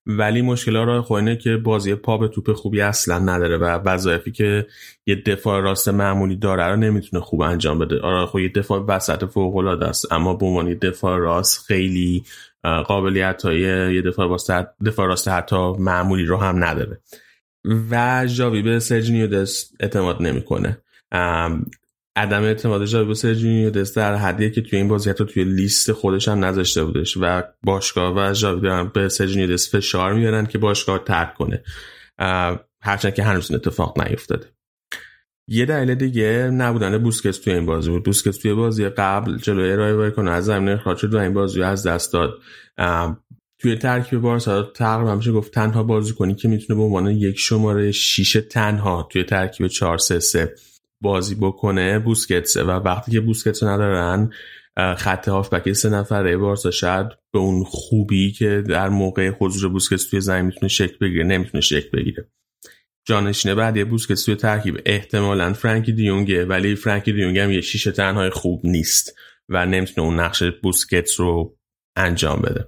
ولی 0.05 0.41
مشکل 0.41 0.77
آرای 0.77 1.01
خوب 1.01 1.17
اینه 1.17 1.35
که 1.35 1.57
بازی 1.57 1.95
پا 1.95 2.17
به 2.17 2.27
توپ 2.27 2.53
خوبی 2.53 2.81
اصلا 2.81 3.19
نداره 3.19 3.57
و 3.57 3.65
وظایفی 3.65 4.31
که 4.31 4.67
یه 5.05 5.15
دفاع 5.15 5.61
راست 5.61 5.89
معمولی 5.89 6.35
داره 6.35 6.67
رو 6.67 6.75
نمی‌تونه 6.75 7.23
خوب 7.23 7.41
انجام 7.41 7.79
بده. 7.79 7.99
آرای 7.99 8.25
خوب 8.25 8.41
یه 8.41 8.49
دفاع 8.49 8.85
وسط 8.87 9.25
فوق 9.25 9.57
است 9.57 10.11
اما 10.11 10.33
به 10.33 10.45
عنوان 10.45 10.73
دفاع 10.73 11.17
راست 11.17 11.65
خیلی 11.65 12.23
قابلیت 12.63 13.41
های 13.45 13.59
یه 13.95 14.01
دفاع 14.01 14.37
دفاع 14.85 15.07
راست 15.07 15.27
حتی 15.27 15.73
معمولی 15.79 16.25
رو 16.25 16.37
هم 16.37 16.63
نداره. 16.63 17.01
و 17.65 18.25
جاوی 18.25 18.61
به 18.61 18.79
سرجینیو 18.79 19.27
دست 19.27 19.75
اعتماد 19.79 20.21
نمی‌کنه. 20.21 20.77
عدم 22.15 22.43
اعتماد 22.43 22.85
جاوی 22.85 23.07
به 23.07 23.13
سرجینیو 23.13 23.69
دست 23.69 23.95
در 23.95 24.15
حدیه 24.15 24.49
که 24.49 24.61
توی 24.61 24.79
این 24.79 24.87
بازی 24.87 25.09
حتی 25.09 25.25
توی 25.25 25.43
لیست 25.43 25.91
خودش 25.91 26.27
هم 26.27 26.45
نذاشته 26.45 26.83
بودش 26.83 27.17
و 27.21 27.43
باشگاه 27.63 28.13
و 28.15 28.33
جاوی 28.33 28.61
دارن 28.61 28.91
به 28.93 29.09
سرجینیو 29.09 29.53
دست 29.53 29.77
فشار 29.77 30.13
میارن 30.13 30.45
که 30.45 30.57
باشگاه 30.57 31.03
ترک 31.03 31.33
کنه. 31.33 31.63
هرچند 32.81 33.13
که 33.13 33.23
هنوز 33.23 33.51
اتفاق 33.51 34.01
نیفتاده. 34.01 34.47
یه 35.47 35.65
دلیل 35.65 35.95
دیگه 35.95 36.49
نبودن 36.53 36.97
بوسکس 36.97 37.37
توی 37.37 37.53
این 37.53 37.65
بازی 37.65 37.89
بود. 37.89 38.03
بوسکس 38.03 38.37
توی 38.37 38.53
بازی 38.53 38.89
قبل 38.89 39.37
جلوی 39.37 39.75
رای 39.75 40.11
کنه 40.11 40.31
از 40.31 40.45
زمین 40.45 40.69
اخراج 40.69 40.97
شد 40.97 41.13
و 41.13 41.17
این 41.17 41.33
بازی 41.33 41.63
از 41.63 41.87
دست 41.87 42.13
داد. 42.13 42.39
توی 43.61 43.75
ترکیب 43.75 44.19
بارسا 44.19 44.63
تقریبا 44.63 45.15
میشه 45.15 45.31
گفت 45.31 45.53
تنها 45.53 45.83
بازی 45.83 46.13
کنی 46.13 46.35
که 46.35 46.47
می‌تونه 46.47 46.79
به 46.79 46.85
عنوان 46.85 47.07
یک 47.07 47.39
شماره 47.39 47.91
6 47.91 48.41
تنها 48.49 49.07
توی 49.11 49.23
ترکیب 49.23 49.67
4 49.67 49.97
3 49.97 50.19
3 50.19 50.55
بازی 51.01 51.35
بکنه 51.35 51.99
بوسکتسه 51.99 52.63
و 52.63 52.69
وقتی 52.69 53.11
که 53.11 53.19
بوسکتس 53.19 53.63
ندارن 53.63 54.29
خط 54.97 55.27
هافبک 55.27 55.73
سه 55.73 55.89
نفره 55.89 56.37
بارسا 56.37 56.71
شاید 56.71 57.07
به 57.33 57.39
اون 57.39 57.63
خوبی 57.63 58.31
که 58.31 58.63
در 58.67 58.89
موقع 58.89 59.29
حضور 59.29 59.69
بوسکتس 59.69 60.09
توی 60.09 60.21
زمین 60.21 60.45
می‌تونه 60.45 60.67
شکل 60.67 60.97
بگیره 61.01 61.23
نمی‌تونه 61.23 61.61
شکل 61.61 61.89
بگیره. 61.97 62.27
جانشین 63.07 63.55
بعدی 63.55 63.83
بوسکتس 63.83 64.25
توی 64.25 64.35
ترکیب 64.35 64.79
احتمالا 64.85 65.53
فرانکی 65.53 65.91
دیونگه 65.91 66.45
ولی 66.45 66.75
فرانکی 66.75 67.13
دیونگ 67.13 67.39
هم 67.39 67.51
یه 67.51 67.61
شیشه 67.61 67.91
تنهای 67.91 68.29
خوب 68.29 68.61
نیست 68.63 69.15
و 69.49 69.65
نمی‌تونه 69.65 70.07
اون 70.07 70.19
نقش 70.19 70.43
بوسکتس 70.63 71.19
رو 71.19 71.57
انجام 71.95 72.41
بده. 72.41 72.67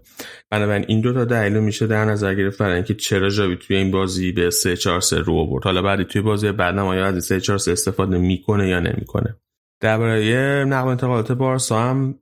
بنابراین 0.54 0.86
این 0.88 1.02
دو 1.02 1.14
تا 1.14 1.26
دلیل 1.26 1.60
میشه 1.60 1.88
در 1.88 2.06
نظر 2.06 2.36
گرفت 2.36 2.58
برای 2.58 2.76
اینکه 2.76 2.94
چرا 2.94 3.30
جاوی 3.30 3.56
توی 3.56 3.76
این 3.76 3.92
بازی 3.92 4.32
به 4.32 4.50
3 4.50 4.78
4 4.78 5.02
3 5.02 5.20
رو 5.20 5.34
آورد 5.34 5.64
حالا 5.64 5.82
بعدی 5.82 6.04
توی 6.04 6.22
بازی 6.22 6.52
بعدم 6.52 6.86
آیا 6.86 7.06
از 7.06 7.26
3 7.26 7.40
4 7.40 7.58
3 7.58 7.72
استفاده 7.72 8.18
می‌کنه 8.18 8.68
یا 8.68 8.80
نمی‌کنه. 8.80 9.36
درباره 9.82 10.66
نقل 10.68 10.88
انتقالات 10.88 11.32
بارسا 11.32 11.80
هم 11.80 12.16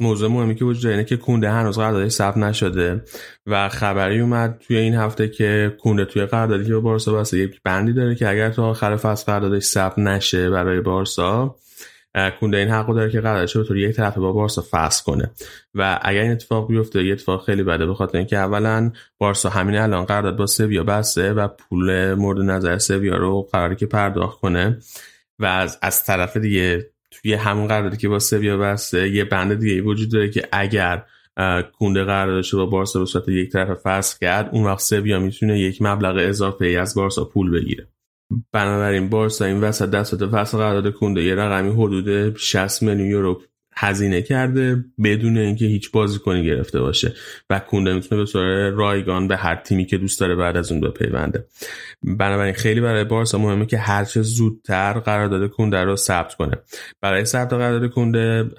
موضوع 0.00 0.30
مهمی 0.30 0.54
که 0.54 0.64
وجود 0.64 0.90
اینه 0.90 1.04
که 1.04 1.16
کونده 1.16 1.50
هنوز 1.50 1.78
قراردادش 1.78 2.12
ثبت 2.12 2.36
نشده 2.36 3.02
و 3.46 3.68
خبری 3.68 4.20
اومد 4.20 4.58
توی 4.66 4.76
این 4.76 4.94
هفته 4.94 5.28
که 5.28 5.76
کونده 5.80 6.04
توی 6.04 6.26
قراردادی 6.26 6.64
که 6.64 6.74
با 6.74 6.80
بارسا 6.80 7.12
بسته 7.12 7.38
یک 7.38 7.60
بندی 7.64 7.92
داره 7.92 8.14
که 8.14 8.28
اگر 8.28 8.50
تا 8.50 8.70
آخر 8.70 8.96
فصل 8.96 9.26
قراردادش 9.26 9.62
ثبت 9.62 9.98
نشه 9.98 10.50
برای 10.50 10.80
بارسا 10.80 11.56
کونده 12.40 12.56
این 12.56 12.68
حقو 12.68 12.94
داره 12.94 13.10
که 13.10 13.20
قراردادش 13.20 13.52
طور 13.52 13.76
یک 13.76 13.96
طرف 13.96 14.18
با 14.18 14.32
بارسا 14.32 14.64
فصل 14.70 15.04
کنه. 15.04 15.30
و 15.74 15.98
اگر 16.02 16.20
این 16.20 16.32
اتفاق 16.32 16.68
بیفته 16.68 17.04
یه 17.04 17.12
اتفاق 17.12 17.44
خیلی 17.44 17.62
بده 17.62 17.86
به 17.86 17.94
خاطر 17.94 18.18
اینکه 18.18 18.36
اولا 18.36 18.92
بارسا 19.18 19.48
همین 19.48 19.76
الان 19.76 20.04
قرارداد 20.04 20.36
با 20.36 20.46
سویا 20.46 20.84
بسته 20.84 21.32
و 21.32 21.48
پول 21.48 22.14
مورد 22.14 22.38
نظر 22.38 22.78
سویا 22.78 23.16
رو 23.16 23.42
قراری 23.52 23.76
که 23.76 23.86
پرداخت 23.86 24.40
کنه. 24.40 24.78
و 25.38 25.44
از, 25.44 25.78
از 25.82 26.04
طرف 26.04 26.36
دیگه 26.36 26.90
توی 27.10 27.34
همون 27.34 27.66
قراردادی 27.66 27.96
که 27.96 28.08
با 28.08 28.18
سویا 28.18 28.56
بسته 28.56 29.08
یه 29.08 29.24
بند 29.24 29.54
دیگه 29.54 29.82
وجود 29.82 30.12
داره 30.12 30.30
که 30.30 30.48
اگر 30.52 31.04
کونده 31.78 32.04
قراردادش 32.04 32.54
با 32.54 32.66
بارسا 32.66 32.98
به 32.98 33.06
صورت 33.06 33.28
یک 33.28 33.52
طرف 33.52 33.78
فصل 33.82 34.18
کرد 34.20 34.48
اون 34.52 34.64
وقت 34.64 34.80
سویا 34.80 35.18
می‌تونه 35.18 35.60
یک 35.60 35.82
مبلغ 35.82 36.16
اضافه 36.18 36.64
ای 36.66 36.76
از 36.76 36.94
بارسا 36.94 37.24
پول 37.24 37.50
بگیره. 37.50 37.88
بنابراین 38.52 39.08
بارسا 39.08 39.44
این 39.44 39.60
وسط 39.60 39.90
دستات 39.90 40.30
فصل 40.30 40.58
قرارداد 40.58 40.94
کنده 40.94 41.22
یه 41.22 41.34
رقمی 41.34 41.70
حدود 41.70 42.36
60 42.36 42.82
میلیون 42.82 43.08
یورو 43.08 43.42
هزینه 43.76 44.22
کرده 44.22 44.84
بدون 45.04 45.38
اینکه 45.38 45.64
هیچ 45.64 45.90
بازیکنی 45.90 46.44
گرفته 46.44 46.80
باشه 46.80 47.14
و 47.50 47.58
کونده 47.58 47.94
می‌تونه 47.94 48.24
به 48.24 48.30
طور 48.30 48.70
رایگان 48.70 49.28
به 49.28 49.36
هر 49.36 49.56
تیمی 49.56 49.86
که 49.86 49.98
دوست 49.98 50.20
داره 50.20 50.34
بعد 50.34 50.56
از 50.56 50.72
اون 50.72 50.80
بپیونده. 50.80 51.46
بنابراین 52.02 52.54
خیلی 52.54 52.80
برای 52.80 53.04
بارسا 53.04 53.38
مهمه 53.38 53.66
که 53.66 53.78
هرچه 53.78 54.22
زودتر 54.22 54.92
قرارداد 54.92 55.50
کونده 55.50 55.84
رو 55.84 55.96
ثبت 55.96 56.34
کنه. 56.34 56.56
برای 57.00 57.24
ثبت 57.24 57.52
قرارداد 57.52 57.90
کونده 57.90 58.50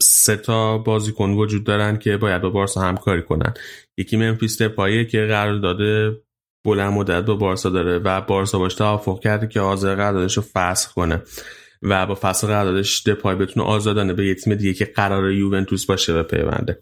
سه 0.00 0.36
تا 0.36 0.78
بازیکن 0.78 1.30
وجود 1.30 1.64
دارن 1.64 1.98
که 1.98 2.16
باید 2.16 2.42
با 2.42 2.50
بارسا 2.50 2.80
همکاری 2.80 3.22
کنن. 3.22 3.54
یکی 3.96 4.16
منفیس 4.16 4.62
پایه 4.62 5.04
که 5.04 5.26
قرارداد 5.26 5.78
بلند 6.66 6.92
مدت 6.92 7.24
با 7.24 7.34
بارسا 7.34 7.70
داره 7.70 7.98
و 7.98 8.20
بارسا 8.20 8.58
باش 8.58 8.74
توافق 8.74 9.20
کرده 9.20 9.46
که 9.46 9.60
حاضر 9.60 9.94
قراردادش 9.94 10.36
رو 10.36 10.44
فسخ 10.54 10.92
کنه 10.92 11.22
و 11.82 12.06
با 12.06 12.14
فصل 12.14 12.46
قراردادش 12.46 13.02
دپای 13.02 13.36
بتونه 13.36 13.66
آزادانه 13.66 14.12
به 14.12 14.26
یه 14.26 14.34
تیم 14.34 14.54
دیگه 14.54 14.74
که 14.74 14.84
قرار 14.84 15.32
یوونتوس 15.32 15.86
باشه 15.86 16.12
به 16.12 16.22
پیونده. 16.22 16.78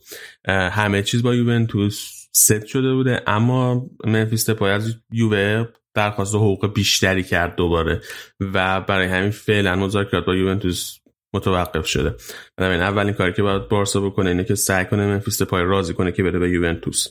همه 0.48 1.02
چیز 1.02 1.22
با 1.22 1.34
یوونتوس 1.34 2.10
ست 2.32 2.66
شده 2.66 2.94
بوده 2.94 3.22
اما 3.26 3.86
منفیس 4.04 4.50
دپای 4.50 4.72
از 4.72 4.94
یووه 5.12 5.64
درخواست 5.94 6.34
حقوق 6.34 6.74
بیشتری 6.74 7.22
کرد 7.22 7.56
دوباره 7.56 8.00
و 8.40 8.80
برای 8.80 9.06
همین 9.06 9.30
فعلا 9.30 9.76
مذاکرات 9.76 10.24
با 10.24 10.34
یوونتوس 10.34 10.98
متوقف 11.34 11.86
شده. 11.86 12.14
بنابراین 12.56 12.82
اولین 12.82 13.14
کاری 13.14 13.32
که 13.32 13.42
باید 13.42 13.68
بارسا 13.68 14.00
بکنه 14.00 14.30
اینه 14.30 14.44
که 14.44 14.54
سعی 14.54 14.84
کنه 14.84 15.06
منفیس 15.06 15.42
دپای 15.42 15.62
راضی 15.62 15.94
کنه 15.94 16.12
که 16.12 16.22
بره 16.22 16.38
به 16.38 16.50
یوونتوس. 16.50 17.06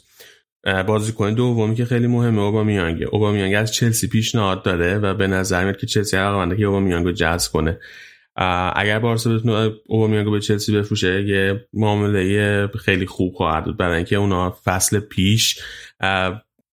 بازیکن 0.87 1.33
دومی 1.33 1.75
که 1.75 1.85
خیلی 1.85 2.07
مهمه 2.07 2.41
اوبامیانگ. 2.41 3.03
اوبامیانگ 3.11 3.53
از 3.55 3.73
چلسی 3.73 4.07
پیشنهاد 4.07 4.63
داره 4.63 4.97
و 4.97 5.13
به 5.13 5.27
نظر 5.27 5.63
میاد 5.63 5.77
که 5.77 5.87
چلسی 5.87 6.17
علاقمنده 6.17 6.57
که 6.57 6.63
اوبامیانگ 6.63 7.05
رو 7.05 7.11
جذب 7.11 7.51
کنه. 7.51 7.79
اگر 8.75 8.99
بارسا 8.99 9.33
بتونه 9.33 9.71
اوبامیانگ 9.87 10.31
به 10.31 10.39
چلسی 10.39 10.77
بفروشه 10.77 11.23
یه 11.23 11.65
معامله 11.73 12.67
خیلی 12.67 13.05
خوب 13.05 13.33
خواهد 13.33 13.63
بود. 13.65 13.77
برای 13.77 13.95
اینکه 13.95 14.15
اونا 14.15 14.57
فصل 14.65 14.99
پیش 14.99 15.59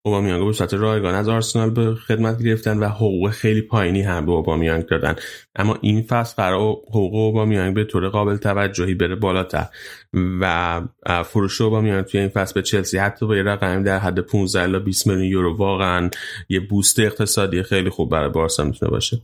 اوبامیانگ 0.05 0.45
به 0.45 0.53
صورت 0.53 0.73
رایگان 0.73 1.15
از 1.15 1.29
آرسنال 1.29 1.69
به 1.69 1.95
خدمت 1.95 2.43
گرفتن 2.43 2.77
و 2.77 2.87
حقوق 2.87 3.29
خیلی 3.29 3.61
پایینی 3.61 4.01
هم 4.01 4.25
به 4.25 4.31
اوبامیانگ 4.31 4.85
دادن. 4.85 5.15
اما 5.55 5.77
این 5.81 6.01
فصل 6.01 6.35
قرار 6.35 6.59
حقوق 6.89 7.15
اوبامیانگ 7.15 7.75
به 7.75 7.83
طور 7.83 8.09
قابل 8.09 8.37
توجهی 8.37 8.93
بره 8.93 9.15
بالاتر 9.15 9.65
و 10.13 10.81
فروش 11.25 11.61
اوبامیانگ 11.61 12.05
توی 12.05 12.19
این 12.19 12.29
فصل 12.29 12.53
به 12.53 12.61
چلسی 12.61 12.97
حتی 12.97 13.27
با 13.27 13.35
یه 13.35 13.43
رقمی 13.43 13.83
در 13.83 13.99
حد 13.99 14.19
15 14.19 14.61
الی 14.61 14.79
20 14.79 15.07
میلیون 15.07 15.25
یورو 15.25 15.57
واقعا 15.57 16.09
یه 16.49 16.59
بوست 16.59 16.99
اقتصادی 16.99 17.63
خیلی 17.63 17.89
خوب 17.89 18.11
برای 18.11 18.29
بارسا 18.29 18.63
می‌تونه 18.63 18.91
باشه. 18.91 19.21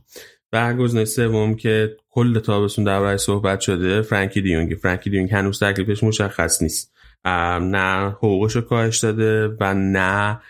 و 0.52 0.74
گزینه 0.74 1.04
سوم 1.04 1.54
که 1.54 1.96
کل 2.10 2.38
تابستون 2.38 2.84
درباره 2.84 3.16
صحبت 3.16 3.60
شده 3.60 4.02
فرانکی 4.02 4.40
دیونگ 4.40 4.74
فرانکی 4.82 5.10
دیونگ 5.10 5.32
هنوز 5.32 5.62
تکلیفش 5.62 6.02
مشخص 6.02 6.62
نیست. 6.62 6.92
نه 7.24 8.08
حقوقش 8.08 8.56
رو 8.56 8.62
کاهش 8.62 8.98
داده 8.98 9.48
و 9.60 9.74
نه 9.74 10.40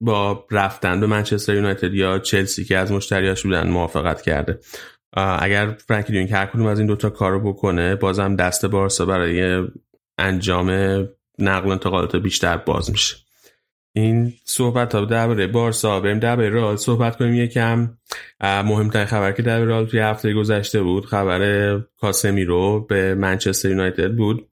با 0.00 0.46
رفتن 0.50 1.00
به 1.00 1.06
منچستر 1.06 1.54
یونایتد 1.54 1.94
یا 1.94 2.18
چلسی 2.18 2.64
که 2.64 2.78
از 2.78 2.92
مشتریاش 2.92 3.42
بودن 3.42 3.68
موافقت 3.70 4.22
کرده. 4.22 4.60
اگر 5.16 5.76
فرانکی 5.88 6.12
دیونگ 6.12 6.32
هر 6.32 6.46
کدوم 6.46 6.66
از 6.66 6.78
این 6.78 6.86
دوتا 6.86 7.10
کار 7.10 7.32
رو 7.32 7.52
بکنه 7.52 7.96
بازم 7.96 8.36
دست 8.36 8.66
بارسا 8.66 9.06
برای 9.06 9.62
انجام 10.18 10.70
نقل 11.38 11.70
انتقالات 11.70 12.16
بیشتر 12.16 12.56
باز 12.56 12.90
میشه. 12.90 13.16
این 13.96 14.32
صحبت 14.44 14.94
ها 14.94 15.04
درباره 15.04 15.46
بارسا 15.46 16.00
بریم 16.00 16.18
درباره 16.18 16.50
رئال 16.50 16.76
صحبت 16.76 17.16
کنیم 17.16 17.34
یکم. 17.34 17.96
مهمترین 18.40 19.04
خبر 19.04 19.32
که 19.32 19.42
در 19.42 19.58
رئال 19.58 19.86
توی 19.86 20.00
هفته 20.00 20.32
گذشته 20.32 20.82
بود 20.82 21.06
خبر 21.06 21.80
کاسمی 22.00 22.44
رو 22.44 22.80
به 22.80 23.14
منچستر 23.14 23.68
یونایتد 23.68 24.14
بود. 24.16 24.48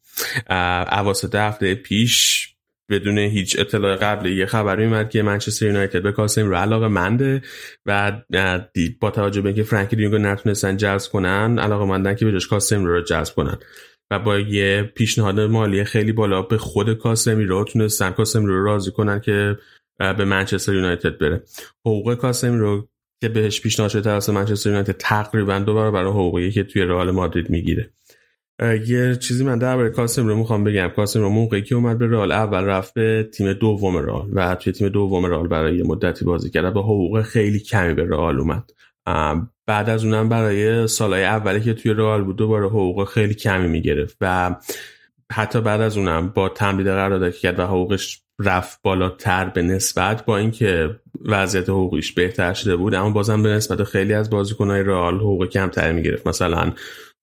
اواسط 0.90 1.35
هفته 1.35 1.74
پیش 1.74 2.48
بدون 2.90 3.18
هیچ 3.18 3.59
اطلاع 3.59 3.96
قبلی 3.96 4.36
یه 4.36 4.46
خبری 4.46 4.84
اومد 4.84 5.10
که 5.10 5.22
منچستر 5.22 5.66
یونایتد 5.66 6.02
به 6.02 6.12
کاسمی 6.12 6.44
رو 6.44 6.54
علاقه 6.54 6.88
منده 6.88 7.42
و 7.86 8.20
با 9.00 9.10
توجه 9.10 9.40
به 9.40 9.48
اینکه 9.48 9.62
فرانکی 9.62 9.96
دیونگ 9.96 10.14
نتونستن 10.14 10.76
جذب 10.76 11.12
کنن 11.12 11.59
علاقه 11.59 11.84
مندن 11.84 12.14
که 12.14 12.24
بهش 12.24 12.46
کاسمی 12.46 12.86
رو 12.86 13.02
جذب 13.02 13.34
کنن. 13.34 13.59
و 14.10 14.18
با 14.18 14.38
یه 14.38 14.92
پیشنهاد 14.94 15.40
مالی 15.40 15.84
خیلی 15.84 16.12
بالا 16.12 16.42
به 16.42 16.59
خود 16.59 16.98
کاسمی 16.98 17.44
رو 17.44 17.64
تونستن 17.64 18.10
کاسمی 18.10 18.46
رو 18.46 18.64
راضی 18.64 18.90
کنن 18.90 19.20
که 19.20 19.56
به 19.98 20.24
منچستر 20.24 20.74
یونایتد 20.74 21.18
بره. 21.18 21.42
حقوق 21.86 22.14
کاسمی 22.14 22.59
رو 22.59 22.88
که 23.20 23.28
بهش 23.28 23.60
پیشنهاد 23.60 23.90
شده 23.90 24.02
توسط 24.02 24.32
منچستر 24.32 24.70
یونایتد 24.70 24.96
تقریبا 24.98 25.59
دو 25.59 25.74
برابر 25.74 26.04
حقوقی 26.04 26.50
که 26.50 26.64
توی 26.64 26.82
رئال 26.82 27.10
مادرید 27.10 27.50
می‌گیره. 27.50 27.90
یه 28.86 29.16
چیزی 29.16 29.44
من 29.44 29.59
درباره 29.59 29.90
کاسم 29.90 30.26
رو 30.26 30.36
می‌خوام 30.36 30.64
بگم. 30.64 30.89
کاسم 30.89 31.20
رو 31.20 31.28
موقعی 31.28 31.62
که 31.62 31.74
اومد 31.74 31.98
به 31.98 32.06
رئال 32.06 32.32
اول 32.32 32.64
رفت 32.64 32.94
به 32.94 33.28
تیم 33.34 33.52
دوم 33.52 33.97
رئال 33.97 34.28
و 34.32 34.55
توی 34.55 34.72
تیم 34.72 34.89
دوم 34.89 35.26
رئال 35.26 35.48
برای 35.48 35.76
یه 35.76 35.84
مدتی 35.84 36.24
بازی 36.24 36.51
کرد 36.51 36.74
با 36.74 36.82
حقوق 36.82 37.22
خیلی 37.22 37.60
کمی 37.60 37.94
به 37.94 38.05
رئال 38.05 38.39
اومد. 38.39 38.70
بعد 39.66 39.90
از 39.90 40.05
اونم 40.05 40.28
برای 40.28 40.86
سالهای 40.86 41.24
اولی 41.24 41.60
که 41.60 41.74
توی 41.74 41.93
رئال 41.93 42.24
بود 42.24 42.36
دوباره 42.36 42.66
حقوق 42.66 43.09
خیلی 43.09 43.34
کمی 43.34 43.68
می‌گرفت 43.68 44.16
و 44.20 44.56
حتی 45.32 45.60
بعد 45.60 45.80
از 45.80 45.97
اونم 45.97 46.28
با 46.28 46.48
تمدید 46.48 46.86
قرارداد 46.86 47.34
کرد 47.34 47.59
و 47.59 47.62
حقوقش 47.62 48.22
رفت 48.40 48.80
بالاتر 48.82 49.44
به 49.44 49.62
نسبت 49.62 50.24
با 50.24 50.36
اینکه 50.36 50.90
وضعیت 51.24 51.68
حقوقیش 51.68 52.12
بهتر 52.12 52.52
شده 52.55 52.76
بود 52.76 52.94
اما 52.94 53.10
بازم 53.10 53.43
به 53.43 53.48
نسبت 53.48 53.84
خیلی 53.84 54.14
از 54.14 54.30
بازیکنهای 54.30 54.82
رئال 54.82 55.14
حقوق 55.14 55.47
کمتری 55.47 55.93
می‌گرفت. 55.93 56.26
مثلا 56.26 56.72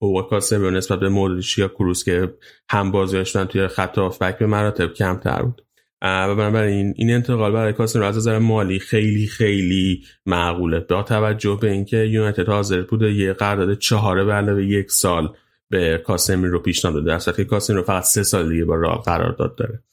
حقوق 0.01 0.29
کاسه 0.29 0.59
به 0.59 0.71
نسبت 0.71 0.99
به 0.99 1.09
مودریچ 1.09 1.57
یا 1.57 1.67
کروس 1.67 2.03
که 2.03 2.33
هم 2.69 2.91
بازیاشتن 2.91 3.45
توی 3.45 3.67
خط 3.67 3.97
آفبک 3.97 4.37
به 4.37 4.47
مراتب 4.47 4.93
کمتر 4.93 5.41
بود. 5.41 5.61
و 6.01 6.35
بنابراین 6.35 6.93
این 6.97 7.11
انتقال 7.11 7.51
برای 7.51 7.73
کاسم 7.73 8.01
از 8.01 8.17
نظر 8.17 8.39
مالی 8.39 8.79
خیلی 8.79 9.27
خیلی 9.27 10.03
معقوله. 10.25 10.79
با 10.79 11.03
توجه 11.03 11.57
به 11.61 11.71
اینکه 11.71 11.97
یونایتد 11.97 12.49
حاضر 12.49 12.81
بوده 12.81 13.13
یه 13.13 13.33
قرارداد 13.33 13.77
چهاره 13.77 14.23
به 14.23 14.33
علاوه 14.33 14.65
یک 14.65 14.91
سال 14.91 15.35
به 15.69 16.01
کاسمی 16.05 16.47
رو 16.47 16.59
پیشنهاد 16.59 16.95
داده 17.05 17.25
در 17.25 17.33
که 17.33 17.43
کاسمی 17.43 17.75
رو 17.75 17.83
فقط 17.83 18.03
سه 18.03 18.23
سال 18.23 18.49
دیگه 18.49 18.65
با 18.65 18.75
راه 18.75 19.03
قرارداد 19.03 19.55
داره. 19.55 19.83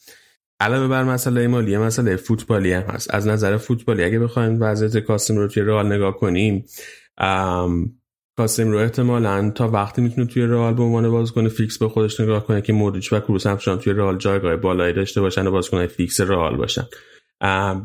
علاوه 0.61 0.89
بر 0.89 1.05
مسئله 1.05 1.49
مالی 1.49 1.77
مسئله 1.77 2.17
فوتبالی 2.17 2.73
هم 2.73 2.83
هست. 2.83 3.15
از 3.15 3.27
نظر 3.27 3.57
فوتبالی 3.57 4.05
اگه 4.05 4.19
بخوایم 4.19 4.59
وضعیت 4.61 4.99
کاسم 4.99 5.37
رو 5.37 5.49
توی 5.49 5.63
رئال 5.63 5.93
نگاه 5.93 6.17
کنیم 6.17 6.65
کاسمیرو 8.37 8.79
احتمالا 8.79 9.51
تا 9.51 9.69
وقتی 9.69 10.03
می‌تونه 10.03 10.27
توی 10.27 10.43
رئال 10.43 10.75
به 10.75 10.83
عنوان 10.83 11.11
بازیکن 11.11 11.49
فیکس 11.49 11.79
به 11.79 11.89
خودش 11.89 12.21
نگاه 12.21 12.47
کنه 12.47 12.63
که 12.63 12.73
مودریچ 12.73 13.13
و 13.13 13.21
کروس 13.21 13.47
همچنان 13.47 13.79
توی 13.79 13.93
رئال 13.93 14.19
جایگاه 14.19 14.57
بالایی 14.57 14.93
داشته 14.93 15.21
باشن 15.21 15.47
و 15.47 15.51
بازیکن 15.51 15.87
فیکس 15.87 16.21
رئال 16.21 16.57
باشن. 16.57 16.87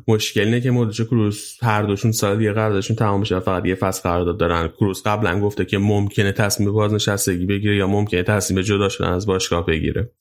مشکل 0.07 0.41
اینه 0.41 0.61
که 0.61 0.71
مودریچ 0.71 0.99
و 0.99 1.03
کروس 1.03 1.63
هر 1.63 1.83
دوشون 1.83 2.11
سال 2.11 2.37
دیگه 2.37 2.53
قراردادشون 2.53 2.95
تمام 2.95 3.21
و 3.21 3.39
فقط 3.39 3.65
یه 3.65 3.75
فصل 3.75 4.01
قرارداد 4.09 4.37
دارن. 4.37 4.67
کروس 4.67 5.03
قبلا 5.07 5.39
گفته 5.39 5.65
که 5.65 5.77
ممکنه 5.77 6.31
تصمیم 6.31 6.71
بازنشستگی 6.71 7.45
بگیره 7.45 7.75
یا 7.75 7.87
ممکنه 7.87 8.23
تصمیم 8.23 8.61
جدا 8.61 8.89
شدن 8.89 9.09
از 9.09 9.25
باشگاه 9.25 9.65
بگیره. 9.65 10.11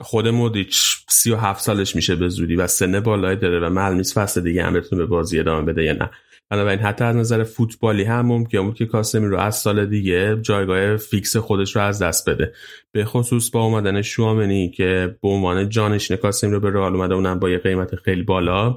خود 0.00 0.28
مودریچ 0.28 0.96
37 1.08 1.62
سالش 1.62 1.96
میشه 1.96 2.16
به 2.16 2.28
زودی 2.28 2.56
و 2.56 2.66
سن 2.66 3.00
بالایی 3.00 3.36
داره 3.36 3.60
و 3.60 3.70
معلوم 3.70 3.96
نیست 3.96 4.14
فصل 4.18 4.40
دیگه 4.40 4.64
هم 4.64 4.82
به 4.90 5.06
بازی 5.06 5.40
ادامه 5.40 5.72
بده 5.72 5.84
یا 5.84 5.92
نه. 5.92 6.10
بنابراین 6.50 6.80
حتی 6.80 7.04
از 7.04 7.16
نظر 7.16 7.44
فوتبالی 7.44 8.04
هم 8.04 8.26
ممکن 8.26 8.62
بود 8.66 8.74
که 8.74 8.86
کاسمیرو 8.86 9.38
از 9.38 9.56
سال 9.56 9.86
دیگه 9.86 10.38
جایگاه 10.42 10.96
فیکس 10.96 11.36
خودش 11.36 11.76
رو 11.76 11.82
از 11.82 12.02
دست 12.02 12.30
بده. 12.30 12.52
به 12.92 13.04
خصوص 13.04 13.50
با 13.50 13.62
اومدن 13.62 14.02
شوامنی 14.02 14.70
که 14.70 15.16
به 15.22 15.28
عنوان 15.28 15.68
جانشین 15.68 16.16
کاسمیرو 16.16 16.60
به 16.60 16.70
رئال 16.70 16.94
اومده 16.94 17.14
اونم 17.14 17.38
با 17.38 17.50
یه 17.50 17.58
قیمت 17.58 17.96
خیلی 17.96 18.22
بالا 18.22 18.76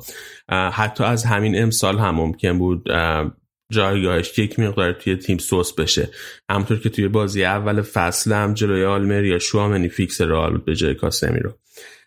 حتی 0.50 1.04
از 1.04 1.26
همین 1.26 1.62
امسال 1.62 1.98
هم 1.98 2.16
ممکن 2.16 2.60
بود 2.60 2.90
جایگاهش 3.72 4.40
یک 4.40 4.60
مقدار 4.60 4.94
توی 4.94 5.16
تیم 5.16 5.38
سست 5.38 5.74
بشه. 5.74 6.10
همونطور 6.50 6.80
که 6.80 6.90
توی 6.90 7.08
بازی 7.08 7.44
اول 7.44 7.82
فصل 7.82 8.34
هم 8.34 8.54
جلوی 8.54 8.86
آلمریا 8.86 9.40
شوامنی 9.40 9.90
فیکس 9.90 10.22
رئال 10.22 10.58
به 10.58 10.76
جای 10.76 10.96
کاسمیرو. 10.96 11.52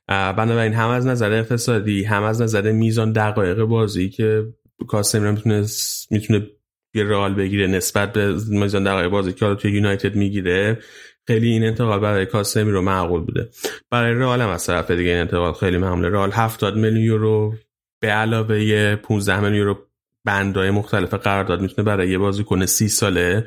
بنابراین 0.09 0.73
هم 0.73 0.89
از 0.89 1.07
نظر 1.07 1.33
اقتصادی 1.33 2.05
هم 2.05 2.23
از 2.23 2.43
نظر 2.43 2.73
میزان 2.73 3.13
دقایق 3.13 3.63
بازی 3.63 4.11
که 4.11 4.45
کاسمی 4.85 5.31
می‌تونه 5.31 5.67
می‌تونه 6.11 6.47
یه 6.95 7.05
رئال 7.05 7.35
بگیره 7.35 7.67
نسبت 7.67 8.13
به 8.13 8.37
میزان 8.49 8.85
دقایق 8.85 9.09
بازی 9.09 9.33
که 9.33 9.45
حالا 9.45 9.55
توی 9.55 9.73
یونایتد 9.73 10.15
می‌گیره. 10.15 10.79
خیلی 11.27 11.49
این 11.49 11.65
انتقال 11.65 11.99
برای 11.99 12.27
کاسمی 12.27 12.71
رو 12.71 12.83
معقول 12.83 13.21
بوده. 13.21 13.51
برای 13.91 14.15
رئال 14.15 14.41
هم 14.41 14.49
از 14.49 14.67
طرف 14.67 14.91
دیگه 14.91 15.11
این 15.11 15.21
انتقال 15.21 15.53
خیلی 15.53 15.79
معموله. 15.79 16.09
رئال 16.09 16.33
70 16.33 16.77
میلیون 16.77 17.03
یورو 17.03 17.55
به 18.01 18.09
علاوه 18.09 18.97
15 18.97 19.41
میلیون 19.41 19.59
یورو 19.59 19.79
بندهای 20.25 20.71
مختلف 20.71 21.15
قرارداد 21.15 21.61
می‌تونه 21.61 21.87
برای 21.87 22.09
یه 22.09 22.19
بازیکن 22.19 22.67
سی 22.67 22.89
ساله 22.89 23.47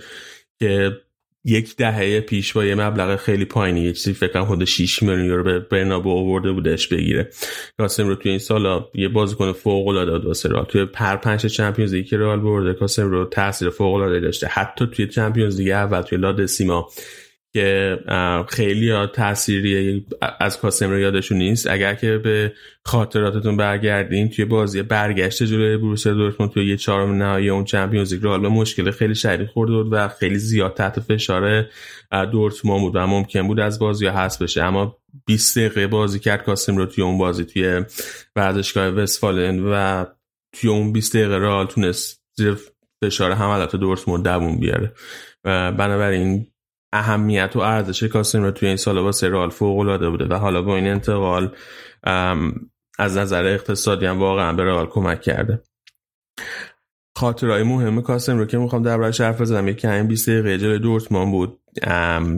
که 0.59 0.91
یک 1.45 1.75
دهه 1.75 2.19
پیش 2.19 2.53
با 2.53 2.65
یه 2.65 2.75
مبلغ 2.75 3.15
خیلی 3.15 3.45
پایینی 3.45 3.81
یه 3.81 3.93
چیزی 3.93 4.13
فکر 4.13 4.33
کنم 4.33 4.43
حدود 4.43 4.63
6 4.63 5.03
میلیون 5.03 5.25
یورو 5.25 5.43
به 5.43 5.59
برنابو 5.59 6.09
آورده 6.09 6.51
بودش 6.51 6.87
بگیره. 6.87 7.29
کاسم 7.77 8.07
رو 8.07 8.15
توی 8.15 8.31
این 8.31 8.39
سالا 8.39 8.85
یه 8.93 9.07
بازیکن 9.07 9.51
فوق 9.51 9.87
العاده 9.87 10.11
بود 10.11 10.25
واسه 10.25 10.49
رئال. 10.49 10.65
توی 10.65 10.85
پر 10.85 11.15
پنج 11.15 11.45
چمپیونز 11.45 11.93
لیگ 11.93 12.05
که 12.05 12.17
رئال 12.17 12.39
برده 12.39 12.73
کاسم 12.73 13.11
رو 13.11 13.25
تاثیر 13.25 13.69
فوق 13.69 13.93
العاده 13.93 14.19
داشته. 14.19 14.47
حتی 14.47 14.87
توی 14.91 15.07
چمپیونز 15.07 15.59
لیگ 15.59 15.69
اول 15.71 16.01
توی 16.01 16.17
لاد 16.17 16.45
سیما 16.45 16.89
که 17.55 17.99
خیلی 18.47 19.07
تأثیری 19.07 20.05
از 20.39 20.59
کاسم 20.59 20.99
یادشون 20.99 21.37
نیست. 21.37 21.67
اگر 21.67 21.93
که 21.93 22.17
به 22.17 22.53
خاطراتتون 22.85 23.57
برگردین 23.57 24.29
توی 24.29 24.45
بازی 24.45 24.81
برگشت 24.81 25.43
جلوی 25.43 25.77
بروسیا 25.77 26.13
دورتموند 26.13 26.53
توی 26.53 26.67
یه 26.67 26.77
چهارم 26.77 27.11
نهایی 27.23 27.49
اون 27.49 27.63
چمپیونز 27.63 28.13
لیگ 28.13 28.21
به 28.21 28.49
مشکل 28.49 28.91
خیلی 28.91 29.15
شدید 29.15 29.47
خورده 29.47 29.73
بود 29.73 29.87
و 29.91 30.07
خیلی 30.07 30.37
زیاد 30.37 30.73
تحت 30.73 30.99
فشار 30.99 31.65
دورتموند 32.31 32.81
بود 32.81 32.95
و 32.95 33.07
ممکن 33.07 33.47
بود 33.47 33.59
از 33.59 33.79
بازی 33.79 34.07
هست 34.07 34.43
بشه. 34.43 34.63
اما 34.63 34.97
20 35.25 35.57
دقیقه 35.57 35.87
بازی 35.87 36.19
کرد 36.19 36.43
کاسم 36.43 36.77
رو 36.77 36.85
توی 36.85 37.03
اون 37.03 37.17
بازی 37.17 37.45
توی 37.45 37.83
ورزشگاه 38.35 38.87
وستفالن 38.87 39.59
و 39.59 40.05
توی 40.53 40.69
اون 40.69 40.91
20 40.91 41.15
دقیقه 41.15 41.37
رئال 41.37 41.65
تونست 41.65 42.21
زیر 42.37 42.57
فشار 43.03 43.31
حملات 43.31 43.75
دورتموند 43.75 44.23
دووم 44.23 44.59
بیاره. 44.59 44.93
و 45.43 45.71
بنابراین 45.71 46.47
اهمیت 46.95 47.51
و 47.55 47.59
ارزش 47.59 48.03
کاسم 48.03 48.43
رو 48.43 48.51
توی 48.51 48.67
این 48.67 48.77
سال 48.77 48.97
واسه 48.97 49.29
رئال 49.29 49.49
فوق 49.49 49.79
العاده 49.79 50.09
بوده 50.09 50.25
و 50.25 50.33
حالا 50.33 50.61
با 50.61 50.75
این 50.75 50.87
انتقال 50.87 51.55
از 52.99 53.17
نظر 53.17 53.45
اقتصادی 53.45 54.05
هم 54.05 54.19
واقعا 54.19 54.53
به 54.53 54.63
رئال 54.63 54.85
کمک 54.85 55.21
کرده. 55.21 55.61
خاطرهای 57.17 57.63
مهم 57.63 58.01
کاسم 58.01 58.37
رو 58.37 58.45
که 58.45 58.57
می‌خوام 58.57 58.83
دربارش 58.83 59.21
حرف 59.21 59.41
بزنم 59.41 59.67
یکی 59.67 59.87
همین 59.87 60.07
20 60.07 60.29
دقیقه 60.29 60.77
دورتمان 60.77 61.31
بود. 61.31 61.59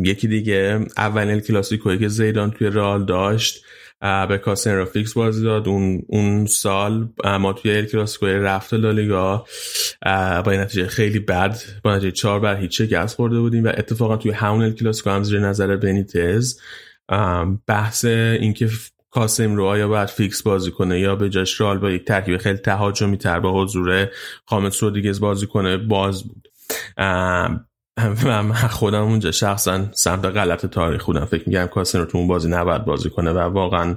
یکی 0.03 0.27
دیگه 0.27 0.79
ال 0.97 1.39
کلاسیکویی 1.39 1.99
که 1.99 2.07
زیدان 2.07 2.51
توی 2.51 2.67
رئال 2.67 3.05
داشت. 3.05 3.65
به 4.02 4.38
کاسمیرو 4.38 4.85
فیکس 4.86 5.14
بازی 5.14 5.44
داد. 5.44 5.68
اون 5.68 6.02
اون 6.07 6.45
سال 6.45 7.10
ما 7.40 7.53
توی 7.53 7.78
ال 7.78 7.86
کلاسیکو 7.86 8.26
رفت 8.26 8.74
لالیگا. 8.74 9.45
با 10.45 10.52
نتیجه 10.52 10.88
خیلی 10.88 11.19
بد. 11.19 11.57
با 11.84 11.95
نتیجه 11.95 12.11
4 12.11 12.40
بر 12.40 12.56
هیچ 12.56 12.78
شکست 12.78 13.15
خورده 13.15 13.40
بودیم 13.40 13.64
و 13.64 13.68
اتفاقا 13.68 14.18
توی 14.18 14.32
همون 14.32 14.64
ال 14.64 14.72
کلاسیکو 14.72 15.10
هم 15.10 15.24
زیر 15.24 15.40
نظر 15.40 15.76
بنیتز 15.76 16.60
بحث 17.68 18.06
اینکه 18.06 18.69
کاسمیرو 19.11 19.65
آیا 19.65 19.88
باید 19.88 20.10
فیکس 20.10 20.41
بازی 20.41 20.72
کنه 20.72 20.99
یا 20.99 21.15
به 21.15 21.30
جاش 21.30 21.61
رئال 21.61 21.77
با 21.78 21.91
یک 21.91 22.06
ترکیب 22.06 22.38
خیلی 22.38 22.57
تهاجمی 22.57 23.18
تر 23.18 23.40
با 23.40 23.64
حضور 23.64 24.07
خامس 24.45 24.84
رودریگز 24.84 25.19
بازی 25.19 25.48
کنه 25.48 25.78
باز 25.78 26.24
بود. 26.24 26.48
من 28.26 28.53
خودم 28.53 29.03
اونجا 29.03 29.32
شخصا 29.32 29.91
سمت 29.91 30.26
غلط 30.26 30.65
تاریخ 30.65 31.06
بودم. 31.06 31.26
فکر 31.26 31.44
میگم 31.49 31.65
کاسم 31.65 31.99
رو 31.99 32.06
تو 32.06 32.18
اون 32.18 32.28
بازی 32.28 32.49
نباید 32.49 32.86
بازی 32.86 33.10
کنه 33.10 33.32
و 33.32 33.38
واقعا 33.40 33.95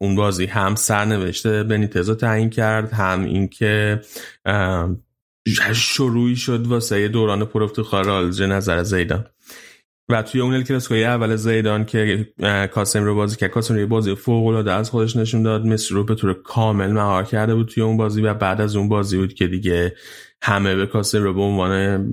اون 0.00 0.16
بازی 0.16 0.46
هم 0.46 0.74
سرنوشته 0.74 1.62
بنیتزو 1.62 2.14
تعیین 2.14 2.50
کرد 2.50 2.92
هم 2.92 3.24
اینکه 3.24 4.00
شروعی 5.74 6.36
شد 6.36 6.66
واسه 6.66 7.08
دوران 7.08 7.44
پروفتخار 7.44 8.10
آلژه 8.10 8.46
نظر 8.46 8.82
زیدان. 8.82 9.26
و 10.10 10.22
توی 10.22 10.40
اون 10.40 10.54
الکلاسیکوی 10.54 11.04
اول 11.04 11.36
زیدان 11.36 11.84
که 11.84 12.28
کاسم 12.72 13.04
رو 13.04 13.14
بازی 13.14 13.36
کرد 13.36 13.50
کاسم 13.50 13.74
رو 13.74 13.86
بازی 13.86 14.14
فوق 14.14 14.46
العاده 14.46 14.72
از 14.72 14.90
خودش 14.90 15.16
نشون 15.16 15.42
داد. 15.42 15.66
مصر 15.66 15.94
رو 15.94 16.04
به 16.04 16.14
طور 16.14 16.42
کامل 16.42 16.92
مهار 16.92 17.24
کرده 17.24 17.54
بود 17.54 17.68
توی 17.68 17.82
اون 17.82 17.96
بازی 17.96 18.22
و 18.22 18.34
بعد 18.34 18.60
از 18.60 18.76
اون 18.76 18.88
بازی 18.88 19.16
بود 19.16 19.34
که 19.34 19.46
دیگه 19.46 19.94
همه 20.42 20.74
به 20.74 20.86
کاسم 20.86 21.22
رو 21.22 21.34
به 21.34 21.40
عنوان 21.40 22.12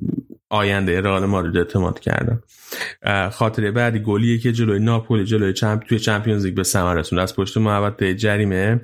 آینده 0.49 1.01
رئال 1.01 1.26
مادرید 1.26 1.57
اعتماد 1.57 1.99
کردن 1.99 2.39
خاطره 3.30 3.72
بعدی 3.72 3.99
گلیه 3.99 4.38
که 4.38 4.51
جلوی 4.51 4.80
ناپولی 4.80 5.26
جلوی 5.26 5.53
چمپ 5.53 5.84
توی 5.84 5.99
چمپیونز 5.99 6.45
لیگ 6.45 6.55
به 6.55 6.63
ثمر 6.63 6.93
رسوند 6.93 7.22
از 7.22 7.35
پشت 7.35 7.57
محوطه 7.57 8.15
جریمه. 8.15 8.81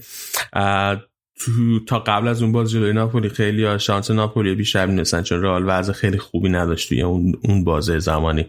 تو 1.46 1.80
تا 1.88 2.00
قبل 2.00 2.28
از 2.28 2.42
اون 2.42 2.52
باز 2.52 2.72
جلوی 2.72 2.94
ناپولی 2.94 3.30
خیلی 3.30 3.64
ها 3.64 3.78
شانس 3.78 4.12
ناپولی 4.12 4.56
بیشتر 4.56 4.86
می‌نسن 4.86 5.24
چون 5.24 5.42
رئال 5.42 5.64
وضع 5.68 5.94
خیلی 5.94 6.18
خوبی 6.18 6.50
نداشت 6.50 6.90
توی 6.90 7.02
اون 7.02 7.36
اون 7.44 7.64
بازه 7.64 8.00
زمانی. 8.00 8.46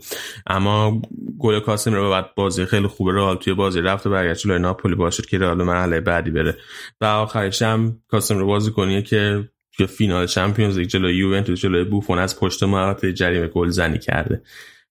اما 0.46 1.02
گل 1.38 1.60
کاسم 1.60 1.94
رو 1.94 2.10
بعد 2.10 2.34
بازی 2.34 2.64
خیلی 2.64 2.86
خوب 2.86 3.10
رئال 3.10 3.36
توی 3.36 3.54
بازی 3.54 3.80
رفت 3.80 4.06
و 4.06 4.10
برگشت 4.10 4.42
جلوی 4.42 4.58
ناپولی. 4.58 4.94
باشه 4.94 5.22
که 5.22 5.38
رئال 5.38 5.62
مرحله 5.62 6.00
بعدی 6.00 6.30
بره. 6.30 6.56
و 7.00 7.04
آخرش 7.04 7.62
هم 7.62 7.98
کاسمیرو 8.08 8.46
بازیکنیه 8.46 9.02
که 9.02 9.48
توی 9.76 9.86
فینال 9.86 10.26
چمپیونز 10.26 10.78
لیگ 10.78 10.88
جلوی 10.88 11.16
یوونتوس 11.16 11.60
جلوی 11.60 11.84
بوفون 11.84 12.18
از 12.18 12.40
پشت 12.40 12.62
محوطه 12.62 13.12
جریمه 13.12 13.46
گل 13.46 13.68
زنی 13.68 13.98
کرده. 13.98 14.42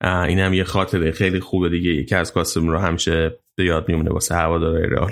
این 0.03 0.39
هم 0.39 0.53
یه 0.53 0.63
خاطره 0.63 1.11
خیلی 1.11 1.39
خوبه 1.39 1.69
دیگه. 1.69 1.89
یکی 1.89 2.15
از 2.15 2.33
کاسمیرو 2.33 2.77
همیشه 2.77 3.39
به 3.55 3.65
یاد 3.65 3.89
میمونه 3.89 4.11
واسه 4.11 4.35
هوادارهای 4.35 4.83
رئال. 4.83 5.11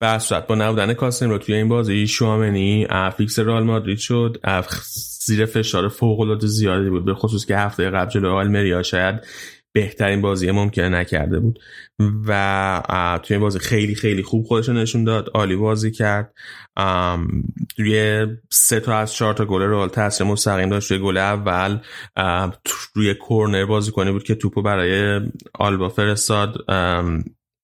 به 0.00 0.18
صورت 0.18 0.46
با 0.46 0.54
نبودن 0.54 0.94
کاسمیرو 0.94 1.38
توی 1.38 1.54
این 1.54 1.68
بازی 1.68 2.06
شوامنی 2.06 2.86
فیکس 3.16 3.38
رئال 3.38 3.62
مادرید 3.62 3.98
شد. 3.98 4.40
زیر 5.24 5.46
فشار 5.46 5.88
فوق 5.88 6.20
العاده 6.20 6.46
زیادی 6.46 6.90
بود 6.90 7.04
به 7.04 7.14
خصوص 7.14 7.46
که 7.46 7.56
هفته 7.56 7.90
قبل 7.90 8.10
جلوی 8.10 8.30
آلمریا 8.30 8.82
شاید 8.82 9.20
بهترین 9.72 10.20
بازی 10.20 10.50
ممکنه 10.50 10.88
نکرده 10.88 11.40
بود. 11.40 11.58
و 12.26 13.18
توی 13.22 13.34
این 13.34 13.40
بازی 13.40 13.58
خیلی 13.58 13.94
خیلی 13.94 14.22
خوب 14.22 14.46
خودش 14.46 14.68
نشون 14.68 15.04
داد. 15.04 15.30
عالی 15.34 15.56
بازی 15.56 15.90
کرد. 15.90 16.34
روی 17.78 18.26
سه 18.50 18.80
تا 18.80 18.98
از 18.98 19.14
چهار 19.14 19.34
تا 19.34 19.44
گل 19.44 19.62
رئال 19.62 19.88
تاثیر 19.88 20.26
مستقیم 20.26 20.68
داشت 20.68 20.90
روی 20.90 21.00
گل 21.00 21.16
اول. 21.16 21.78
روی 22.94 23.14
کورنر 23.14 23.64
بازی 23.64 23.90
کنه 23.90 24.12
بود 24.12 24.22
که 24.22 24.34
توپو 24.34 24.62
برای 24.62 25.20
آلبا 25.54 25.88
فرستاد. 25.88 26.66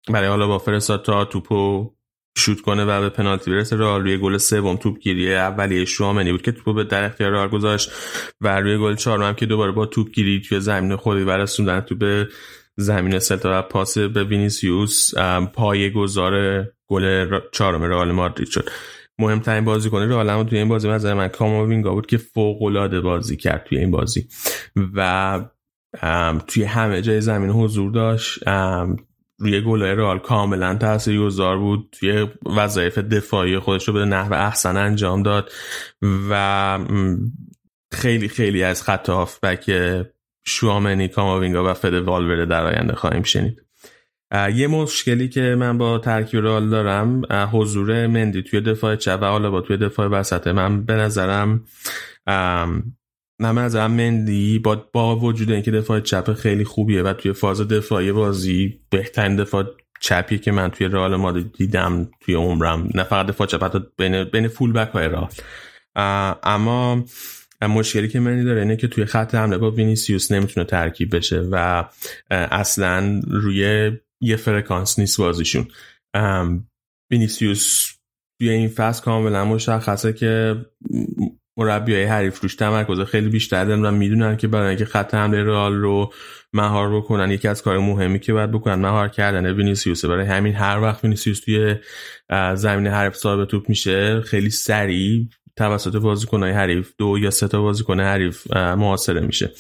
برای 0.09 0.29
آلبا 0.29 0.59
فرستاد 0.59 1.05
تا 1.05 1.25
توپو 1.25 1.93
شوت 2.37 2.61
کنه 2.61 2.85
و 2.85 3.01
به 3.01 3.09
پنالتی 3.09 3.51
برسه. 3.51 3.77
رئال 3.77 4.03
روی 4.03 4.19
گل 4.19 4.37
سوم 4.37 4.77
توپ 4.77 4.99
گیری 4.99 5.35
اولیه 5.35 5.85
شوامنی 5.85 6.33
بود 6.33 6.43
که 6.43 6.53
توپو 6.53 6.73
به 6.73 6.85
در 6.85 7.05
اختیار 7.05 7.31
رئال 7.31 7.49
گذاشت 7.49 7.91
و 8.41 8.61
روی 8.61 8.79
گل 8.79 8.95
چهارم 8.95 9.23
هم 9.23 9.35
که 9.35 9.47
دوباره 9.47 9.73
با 9.73 9.87
توپ 9.87 10.11
گیری 10.11 10.41
توی 10.41 10.61
زمین 10.61 10.97
خودی 10.97 11.23
و 11.23 11.31
رسوندن 11.31 11.81
تو 11.81 11.95
به 11.95 12.29
زمین 12.77 13.19
سلتا 13.19 13.59
و 13.59 13.63
پاس 13.63 13.99
به 13.99 14.25
وینیسیوس 14.25 15.15
پایه 15.55 15.91
گذار 15.91 16.65
گل 16.87 17.39
چهارم 17.53 17.83
رئال 17.83 18.13
مادرید 18.13 18.49
شد. 18.49 18.69
مهمترین 19.19 19.65
بازیکن 19.65 20.03
رئال 20.03 20.45
توی 20.45 20.59
این 20.59 20.69
بازی 20.69 20.89
نظر 20.89 21.15
من 21.15 21.29
کاماوینگا 21.29 21.95
بود 21.95 22.07
که 22.07 22.17
فوق 22.17 22.63
العاده 22.63 23.01
بازی 23.01 23.37
کرد 23.37 23.65
توی 23.65 23.79
این 23.79 23.91
بازی. 23.91 24.29
و 24.95 25.41
توی 26.47 26.65
همه 26.65 27.03
جای 27.03 27.21
زمین 27.21 27.51
حضور 27.51 27.93
داشت. 27.93 28.49
روی 29.39 29.61
گلای 29.61 29.95
رئال 29.95 30.19
کاملا 30.19 30.99
تاثیرگذار 31.21 31.59
بود. 31.59 31.97
توی 32.01 32.27
وظایف 32.57 32.99
دفاعی 32.99 33.59
خودش 33.59 33.89
رو 33.89 33.95
به 33.95 34.05
نحو 34.05 34.33
احسن 34.33 34.77
انجام 34.77 35.23
داد 35.23 35.53
و 36.31 36.79
خیلی 37.93 38.29
خیلی 38.29 38.63
از 38.63 38.83
خط 38.83 39.09
هافبک 39.09 39.73
شوامنی 40.47 41.09
کاماوینگا 41.09 41.71
و 41.71 41.75
فد 41.75 41.95
والورده 41.95 42.45
در 42.45 42.67
آینده 42.67 42.95
خواهیم 42.95 43.23
شنید. 43.23 43.63
یه 44.55 44.67
مشکلی 44.67 45.29
که 45.29 45.41
من 45.41 45.79
با 45.79 45.99
ترکیب 45.99 46.41
رئال 46.41 46.71
دارم 46.71 47.23
حضور 47.53 48.07
مندی 48.07 48.43
توی 48.43 48.61
دفاع 48.61 48.97
چپ 48.97 49.19
و 49.23 49.25
حالا 49.25 49.51
با 49.51 49.61
توی 49.61 49.77
دفاع 49.77 50.07
وسطه 50.09 50.53
من 50.53 50.85
به 50.85 50.95
نظرم 50.95 51.65
من 53.41 53.59
از 53.59 53.77
مندی 53.77 54.59
با, 54.59 54.89
با 54.93 55.17
وجود 55.17 55.51
اینکه 55.51 55.71
دفاع 55.71 56.01
چپ 56.01 56.33
خیلی 56.33 56.65
خوبیه 56.65 57.03
و 57.03 57.13
توی 57.13 57.33
فاز 57.33 57.61
دفاعی 57.61 58.13
بازی 58.13 58.81
بهترین 58.91 59.37
دفاع 59.37 59.65
چپی 60.01 60.39
که 60.39 60.53
من 60.53 60.71
توی 60.71 60.89
رئال 60.89 61.17
مادرید 61.17 61.53
دیدم 61.53 62.11
توی 62.21 62.35
عمرم 62.35 62.89
نه 62.95 63.03
فقط 63.03 63.27
دفاع 63.27 63.47
چپ 63.47 63.65
حتی 63.65 63.79
بین 63.97 64.25
بین 64.25 64.49
فول 64.49 64.73
بک 64.73 64.89
های 64.89 65.09
رئال. 65.09 65.29
اما 66.43 67.05
مشکلی 67.63 68.09
که 68.09 68.21
مندی 68.21 68.45
داره 68.45 68.61
اینه 68.61 68.77
که 68.77 68.89
توی 68.89 69.05
خط 69.05 69.35
حمله 69.35 69.59
با 69.59 69.71
وینیسیوس 69.71 70.33
نمی‌تونه 70.33 70.67
ترکیب 70.67 71.17
بشه 71.17 71.41
و 71.41 71.85
اصلا 72.31 73.21
روی 73.27 73.93
یه 74.21 74.37
فرکانس 74.37 74.99
نیست 74.99 75.19
بازیشون. 75.19 75.69
وینیسیوس 77.11 77.95
توی 78.41 78.51
این 78.51 78.69
فصل 78.69 79.03
کاملا 79.03 79.45
مشخصه 79.45 80.13
که 80.13 80.57
های 81.67 82.05
حریف 82.05 82.41
روش 82.41 82.55
تمرکز 82.55 83.01
خیلی 83.01 83.29
بیشتر 83.29 83.65
دارن 83.65 83.85
و 83.85 83.91
می‌دونن 83.91 84.37
که 84.37 84.49
برای 84.49 84.69
اینکه 84.69 84.85
خط 84.85 85.15
حمله 85.15 85.45
رئال 85.45 85.75
رو 85.75 86.13
مهار 86.53 86.97
بکنن 86.97 87.31
یکی 87.31 87.49
از 87.49 87.63
کار 87.63 87.79
مهمی 87.79 88.21
که 88.21 88.33
باید 88.33 88.51
بکنن 88.51 88.75
مهار 88.75 89.09
کردن 89.09 89.53
وینیسیوس 89.53 90.05
برای 90.05 90.27
همین 90.27 90.55
هر 90.55 90.81
وقت 90.81 91.05
وینیسیوس 91.05 91.41
توی 91.41 91.77
زمین 92.55 92.87
حریف 92.87 93.15
صاحب 93.15 93.45
توپ 93.45 93.69
میشه 93.69 94.21
خیلی 94.21 94.51
سریع 94.51 95.29
توسط 95.59 95.97
بازیکنهای 95.97 96.53
حریف 96.53 96.93
دو 96.99 97.19
یا 97.19 97.31
سه 97.31 97.49
تا 97.49 97.63
بازیکن 97.63 98.01
حریف 98.01 98.57
محاصره 98.57 99.21
میشه. 99.21 99.51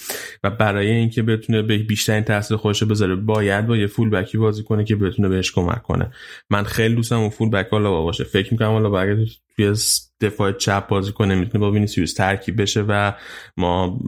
و 0.45 0.51
برای 0.51 0.91
اینکه 0.91 1.23
بتونه 1.23 1.63
به 1.63 1.79
بیشترین 1.79 2.25
تاثیر 2.25 2.57
خودش 2.57 2.83
بذاره 2.83 3.15
باید 3.15 3.67
با 3.67 3.77
یه 3.77 3.87
full 3.87 4.11
back 4.11 4.33
ی 4.33 4.39
بازی 4.39 4.63
کنه 4.63 4.85
که 4.85 4.97
بتونه 4.97 5.29
بهش 5.29 5.53
کمک 5.53 5.83
کنه. 5.83 6.11
من 6.51 6.65
خیلی 6.65 6.95
دوستم 6.95 7.19
اون 7.19 7.31
full 7.31 7.51
back 7.51 7.69
حالا 7.71 8.03
باشه. 8.03 8.25
فکر 8.25 8.53
می‌کنم 8.53 8.69
حالا 8.69 8.91
باید 8.91 9.29
توی 9.57 9.75
دفاع 10.21 10.53
چپ 10.53 10.89
بازی 10.89 11.13
کنه 11.13 11.35
می‌تونه 11.35 11.61
با 11.65 11.71
وینیسیوس 11.71 12.15
ترکیب 12.15 12.63
بشه 12.63 12.85
و 12.89 13.13
ما 13.57 14.01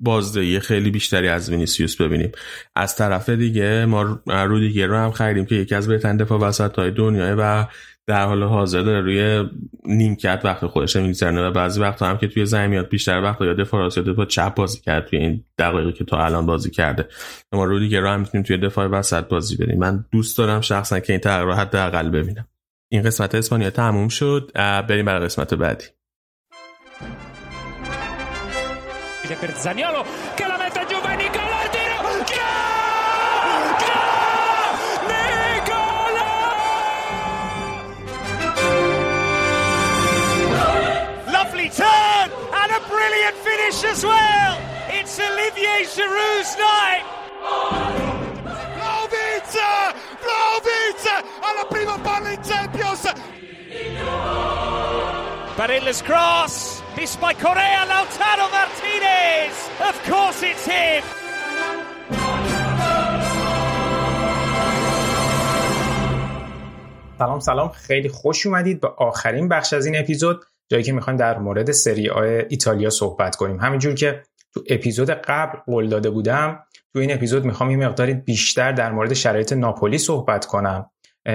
بازدهی 0.00 0.60
خیلی 0.60 0.90
بیشتری 0.90 1.28
از 1.28 1.50
وینیسیوس 1.50 2.00
ببینیم. 2.00 2.32
از 2.74 2.96
طرف 2.96 3.28
دیگه 3.28 3.86
ما 3.86 4.20
رودیگر 4.26 4.86
رو 4.86 4.96
هم 4.96 5.10
خریدیم 5.10 5.44
که 5.44 5.54
یکی 5.54 5.74
از 5.74 5.88
بهترین 5.88 6.16
دفاع 6.16 6.40
وسط 6.40 6.78
های 6.78 6.90
دنیاه 6.90 7.30
و 7.30 7.64
در 8.06 8.26
حال 8.26 8.42
حاضر 8.42 8.82
داره 8.82 9.00
روی 9.00 9.48
نیمکت 9.84 10.40
وقت 10.44 10.66
خودش 10.66 10.96
میگذرنه 10.96 11.48
و 11.48 11.50
بعضی 11.50 11.80
وقت 11.80 12.02
هم 12.02 12.18
که 12.18 12.28
توی 12.28 12.46
زمین 12.46 12.66
میاد 12.66 12.88
بیشتر 12.88 13.22
وقت 13.22 13.40
یا 13.40 13.54
دفاع 13.54 13.88
با 14.16 14.24
چپ 14.24 14.54
بازی 14.54 14.80
کرد 14.80 15.06
توی 15.06 15.18
این 15.18 15.44
دقایقی 15.58 15.92
که 15.92 16.04
تا 16.04 16.24
الان 16.24 16.46
بازی 16.46 16.70
کرده. 16.70 17.08
ما 17.52 17.64
رو 17.64 17.78
دیگه 17.78 18.00
رو 18.00 18.08
هم 18.08 18.20
می‌تونیم 18.20 18.44
توی 18.44 18.58
دفاع 18.58 18.86
وسط 18.86 19.28
بازی 19.28 19.56
بریم. 19.56 19.78
من 19.78 20.04
دوست 20.12 20.38
دارم 20.38 20.60
شخصا 20.60 21.00
که 21.00 21.12
این 21.12 21.20
تغییر 21.20 21.54
حداقل 21.54 22.08
ببینم. 22.08 22.48
این 22.88 23.02
قسمت 23.02 23.34
اسپانیا 23.34 23.70
تموم 23.70 24.08
شد. 24.08 24.50
بریم 24.88 25.04
برای 25.04 25.24
قسمت 25.24 25.54
بعدی. 25.54 25.84
Brilliant 43.04 43.36
finish 43.48 43.78
as 43.92 44.00
well. 44.04 44.52
It's 44.98 45.14
Olivier 45.28 45.80
Giroud's 45.94 46.52
night. 46.70 47.04
Vlaovic! 48.76 49.52
Vlaovic! 50.24 51.02
Alla 51.48 51.64
prima 51.72 51.96
palla 52.06 52.30
in 52.36 52.42
Champions. 52.50 53.04
Barilla's 55.58 56.02
cross. 56.02 56.82
Missed 56.96 57.20
by 57.20 57.32
Correa. 57.34 57.82
Lautaro 57.92 58.46
Martinez. 58.56 59.54
Of 59.88 59.96
course 60.10 60.40
it's 60.50 60.66
him. 60.66 61.02
سلام 67.18 67.40
سلام 67.40 67.68
خیلی 67.68 68.08
خوش 68.08 68.46
اومدید 68.46 68.80
به 68.80 68.88
آخرین 68.88 69.48
بخش 69.48 69.72
از 69.72 69.86
این 69.86 69.96
اپیزود 69.96 70.44
جایی 70.70 70.84
که 70.84 70.92
می‌خوایم 70.92 71.16
در 71.16 71.38
مورد 71.38 71.72
سری 71.72 72.10
آ 72.10 72.22
ایتالیا 72.48 72.90
صحبت 72.90 73.36
کنیم. 73.36 73.60
همینجور 73.60 73.94
که 73.94 74.22
تو 74.54 74.64
اپیزود 74.70 75.10
قبل 75.10 75.58
قول 75.58 75.88
داده 75.88 76.10
بودم 76.10 76.60
تو 76.92 76.98
این 76.98 77.14
اپیزود 77.14 77.44
می‌خوام 77.44 77.70
یه 77.70 77.76
مقداری 77.76 78.14
بیشتر 78.14 78.72
در 78.72 78.92
مورد 78.92 79.14
شرایط 79.14 79.52
ناپولی 79.52 79.98
صحبت 79.98 80.46
کنم 80.46 80.90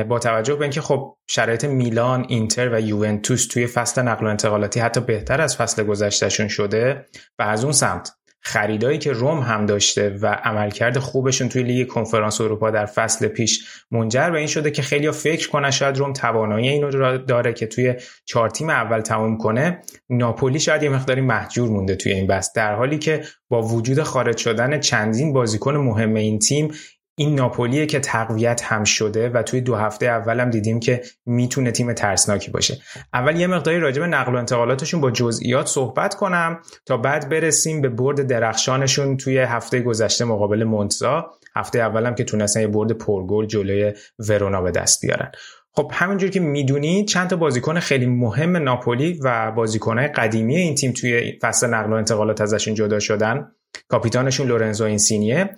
با 0.07 0.19
توجه 0.19 0.55
به 0.55 0.61
اینکه 0.61 0.81
خب 0.81 1.17
شرایط 1.27 1.65
میلان، 1.65 2.25
اینتر 2.29 2.69
و 2.73 2.81
یوونتوس 2.81 3.47
توی 3.47 3.67
فصل 3.67 4.01
نقل 4.01 4.25
و 4.25 4.29
انتقالاتی 4.29 4.79
حتی 4.79 4.99
بهتر 4.99 5.41
از 5.41 5.57
فصل 5.57 5.83
گذشتهشون 5.83 6.47
شده 6.47 7.05
و 7.39 7.43
از 7.43 7.63
اون 7.63 7.73
سمت 7.73 8.11
خریدایی 8.41 8.97
که 8.97 9.11
روم 9.11 9.39
هم 9.39 9.65
داشته 9.65 10.17
و 10.21 10.27
عملکرد 10.27 10.99
خوبشون 10.99 11.49
توی 11.49 11.63
لیگ 11.63 11.87
کنفرانس 11.87 12.41
اروپا 12.41 12.71
در 12.71 12.85
فصل 12.85 13.27
پیش 13.27 13.65
منجر 13.91 14.29
به 14.29 14.37
این 14.37 14.47
شده 14.47 14.71
که 14.71 14.81
خیلی 14.81 15.11
فکر 15.11 15.49
کنن 15.49 15.71
شاید 15.71 15.97
روم 15.97 16.13
توانایی 16.13 16.69
اینو 16.69 17.17
داره 17.17 17.53
که 17.53 17.67
توی 17.67 17.95
چهار 18.25 18.49
تیم 18.49 18.69
اول 18.69 19.01
تموم 19.01 19.37
کنه. 19.37 19.81
ناپولی 20.09 20.59
شاید 20.59 20.83
یه 20.83 20.89
مقداری 20.89 21.21
محجور 21.21 21.69
مونده 21.69 21.95
توی 21.95 22.11
این 22.11 22.27
بس 22.27 22.53
در 22.53 22.75
حالی 22.75 22.97
که 22.97 23.23
با 23.49 23.61
وجود 23.61 24.03
خارج 24.03 24.37
شدن 24.37 24.79
چندین 24.79 25.33
بازیکن 25.33 25.75
مهم 25.75 26.13
این 26.13 26.39
تیم 26.39 26.71
این 27.19 27.35
ناپولیه 27.35 27.85
که 27.85 27.99
تقویت 27.99 28.61
هم 28.63 28.83
شده 28.83 29.29
و 29.29 29.43
توی 29.43 29.61
دو 29.61 29.75
هفته 29.75 30.05
اولم 30.05 30.49
دیدیم 30.49 30.79
که 30.79 31.01
می‌تونه 31.25 31.71
تیم 31.71 31.93
ترسناکی 31.93 32.51
باشه. 32.51 32.77
اول 33.13 33.39
یه 33.39 33.47
مقداری 33.47 33.79
راجع 33.79 34.01
به 34.01 34.07
نقل 34.07 34.33
و 34.33 34.37
انتقالاتشون 34.37 35.01
با 35.01 35.11
جزئیات 35.11 35.67
صحبت 35.67 36.15
کنم 36.15 36.59
تا 36.85 36.97
بعد 36.97 37.29
برسیم 37.29 37.81
به 37.81 37.89
برد 37.89 38.27
درخشانشون 38.27 39.17
توی 39.17 39.37
هفته 39.37 39.81
گذشته 39.81 40.25
مقابل 40.25 40.63
مونتزا. 40.63 41.31
هفته 41.55 41.79
اولم 41.79 42.15
که 42.15 42.23
تونستن 42.23 42.61
یه 42.61 42.67
برد 42.67 42.91
پرگل 42.91 43.45
جلوی 43.45 43.93
ورونا 44.19 44.61
به 44.61 44.71
دست 44.71 45.01
بیارن. 45.01 45.31
خب 45.71 45.91
همینجور 45.93 46.29
که 46.29 46.39
می‌دونید 46.39 47.07
چند 47.07 47.29
تا 47.29 47.35
بازیکن 47.35 47.79
خیلی 47.79 48.05
مهم 48.05 48.57
ناپولی 48.57 49.19
و 49.23 49.51
بازیکنهای 49.51 50.07
قدیمی 50.07 50.55
این 50.55 50.75
تیم 50.75 50.91
توی 50.91 51.39
فصل 51.41 51.67
نقل 51.67 51.93
و 51.93 51.95
انتقالات 51.95 52.41
ازشون 52.41 52.73
جدا 52.73 52.99
شدن. 52.99 53.51
کاپیتانشون 53.87 54.47
لورنزو 54.47 54.83
اینسینیه. 54.83 55.49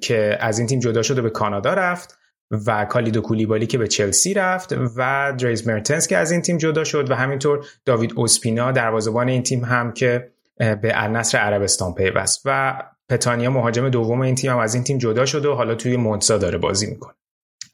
که 0.00 0.38
از 0.40 0.58
این 0.58 0.68
تیم 0.68 0.80
جدا 0.80 1.02
شده 1.02 1.22
به 1.22 1.30
کانادا 1.30 1.74
رفت 1.74 2.18
و 2.66 2.84
کالیدو 2.84 3.20
کولیبالی 3.20 3.66
که 3.66 3.78
به 3.78 3.88
چلسی 3.88 4.34
رفت 4.34 4.74
و 4.96 5.32
دریز 5.38 5.68
مرتنس 5.68 6.06
که 6.06 6.16
از 6.16 6.30
این 6.30 6.42
تیم 6.42 6.58
جدا 6.58 6.84
شد 6.84 7.10
و 7.10 7.14
همینطور 7.14 7.66
داوید 7.84 8.12
اوسپینا 8.16 8.72
دروازه‌بان 8.72 9.28
این 9.28 9.42
تیم 9.42 9.64
هم 9.64 9.92
که 9.92 10.30
به 10.58 10.92
النصر 10.94 11.38
عربستان 11.38 11.94
پیوست 11.94 12.42
و 12.44 12.82
پتانیا 13.08 13.50
مهاجم 13.50 13.88
دوم 13.88 14.20
این 14.20 14.34
تیم 14.34 14.50
هم 14.50 14.58
از 14.58 14.74
این 14.74 14.84
تیم 14.84 14.98
جدا 14.98 15.26
شده 15.26 15.48
و 15.48 15.54
حالا 15.54 15.74
توی 15.74 15.96
مونتسا 15.96 16.38
داره 16.38 16.58
بازی 16.58 16.86
می‌کنه. 16.86 17.14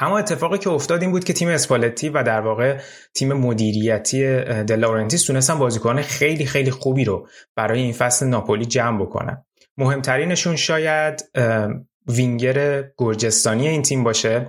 اما 0.01 0.19
اتفاقی 0.19 0.59
که 0.59 0.71
افتاد 0.71 1.03
این 1.03 1.11
بود 1.11 1.25
که 1.25 1.33
تیم 1.33 1.49
اسپالتی 1.49 2.09
و 2.09 2.23
در 2.23 2.41
واقع 2.41 2.79
تیم 3.15 3.33
مدیریتی 3.33 4.41
دلارنتیس 4.45 5.25
تونستن 5.25 5.59
بازیکن 5.59 6.03
خیلی 6.03 6.47
خیلی 6.47 6.71
خوبی 6.71 7.05
رو 7.05 7.29
برای 7.57 7.81
این 7.81 7.93
فصل 7.93 8.27
ناپولی 8.27 8.65
جمع 8.65 9.03
بکنن. 9.03 9.45
مهمترینشون 9.79 10.57
شاید 10.57 11.25
وینگر 12.09 12.85
گرجستانی 12.99 13.69
این 13.69 13.83
تیم 13.83 14.05
باشه 14.05 14.49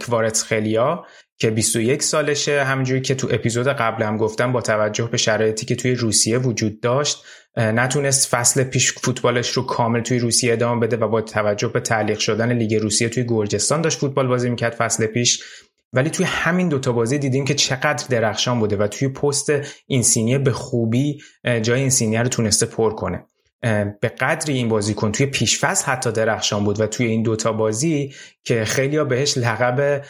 کوارتس 0.00 0.42
خلیا 0.42 1.04
که 1.38 1.50
21 1.50 2.02
سالشه. 2.02 2.64
همونجوری 2.64 3.00
که 3.00 3.14
تو 3.14 3.28
اپیزود 3.30 3.68
قبل 3.68 4.02
هم 4.02 4.16
گفتم 4.16 4.52
با 4.52 4.60
توجه 4.60 5.08
به 5.08 5.16
شرایطی 5.16 5.66
که 5.66 5.76
توی 5.76 5.94
روسیه 5.94 6.38
وجود 6.38 6.80
داشت 6.80 7.24
نتونست 7.56 8.28
فصل 8.28 8.64
پیش 8.64 8.92
فوتبالش 8.92 9.50
رو 9.50 9.62
کامل 9.62 10.00
توی 10.00 10.18
روسیه 10.18 10.52
ادامه 10.52 10.86
بده 10.86 10.96
و 10.96 11.08
با 11.08 11.20
توجه 11.20 11.68
به 11.68 11.80
تعلیق 11.80 12.18
شدن 12.18 12.52
لیگ 12.52 12.74
روسیه 12.74 13.08
توی 13.08 13.24
گرجستان 13.28 13.80
داشت 13.80 13.98
فوتبال 13.98 14.26
بازی 14.26 14.50
می‌کرد 14.50 14.72
فصل 14.72 15.06
پیش. 15.06 15.42
ولی 15.92 16.10
توی 16.10 16.26
همین 16.26 16.68
دوتا 16.68 16.92
بازی 16.92 17.18
دیدیم 17.18 17.44
که 17.44 17.54
چقدر 17.54 18.06
درخشان 18.10 18.58
بوده 18.60 18.76
و 18.76 18.86
توی 18.86 19.08
پست 19.08 19.52
اینسینیه 19.86 20.38
به 20.38 20.52
خوبی 20.52 21.18
جای 21.62 21.80
اینسینیه 21.80 22.22
رو 22.22 22.28
تونسته 22.28 22.66
پر 22.66 22.94
کنه. 22.94 23.26
به 24.00 24.08
قدری 24.20 24.54
این 24.54 24.68
بازیکن 24.68 25.12
توی 25.12 25.26
پیشفصل 25.26 25.92
حتی 25.92 26.12
درخشان 26.12 26.64
بود 26.64 26.80
و 26.80 26.86
توی 26.86 27.06
این 27.06 27.22
دوتا 27.22 27.52
بازی 27.52 28.14
که 28.44 28.64
خیلی 28.64 29.04
بهش 29.04 29.38
لقب 29.38 30.04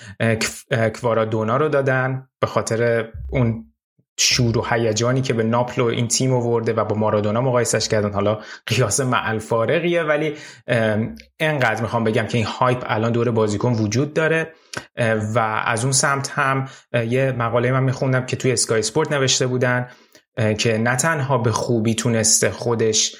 کوارادونا 1.01 1.57
رو 1.57 1.69
دادن 1.69 2.29
به 2.41 2.47
خاطر 2.47 3.09
اون 3.31 3.67
شور 4.19 4.59
و 4.59 4.67
هیجانی 4.71 5.21
که 5.21 5.33
به 5.33 5.43
ناپل 5.43 5.83
این 5.83 6.09
تیم 6.09 6.33
آورده 6.33 6.73
و 6.73 6.85
با 6.85 6.97
مارادونا 6.97 7.41
مقایسش 7.41 7.89
کردن. 7.89 8.13
حالا 8.13 8.39
قیاس 8.67 9.01
معل 9.01 9.39
فارقیه 9.39 10.03
ولی 10.03 10.35
انقدر 11.41 11.83
می‌خوام 11.83 12.05
بگم 12.05 12.27
که 12.27 12.39
این 12.39 12.47
هایپ 12.47 12.85
الان 12.87 13.13
دور 13.13 13.31
بازیکن 13.31 13.73
وجود 13.73 14.15
داره. 14.15 14.53
و 15.35 15.39
از 15.67 15.85
اون 15.85 15.93
سمت 15.93 16.31
هم 16.31 16.69
یه 17.09 17.33
مقاله 17.33 17.73
من 17.73 17.83
میخوندم 17.83 18.27
که 18.27 18.37
توی 18.37 18.53
اسکای 18.53 18.83
سپورت 18.83 19.13
نوشته 19.13 19.47
بودن 19.47 19.89
که 20.59 20.79
نه 20.79 20.97
تنها 20.97 21.39
به 21.39 21.53
خوبی 21.53 21.95
تونسته 21.95 22.51
خودش 22.51 23.17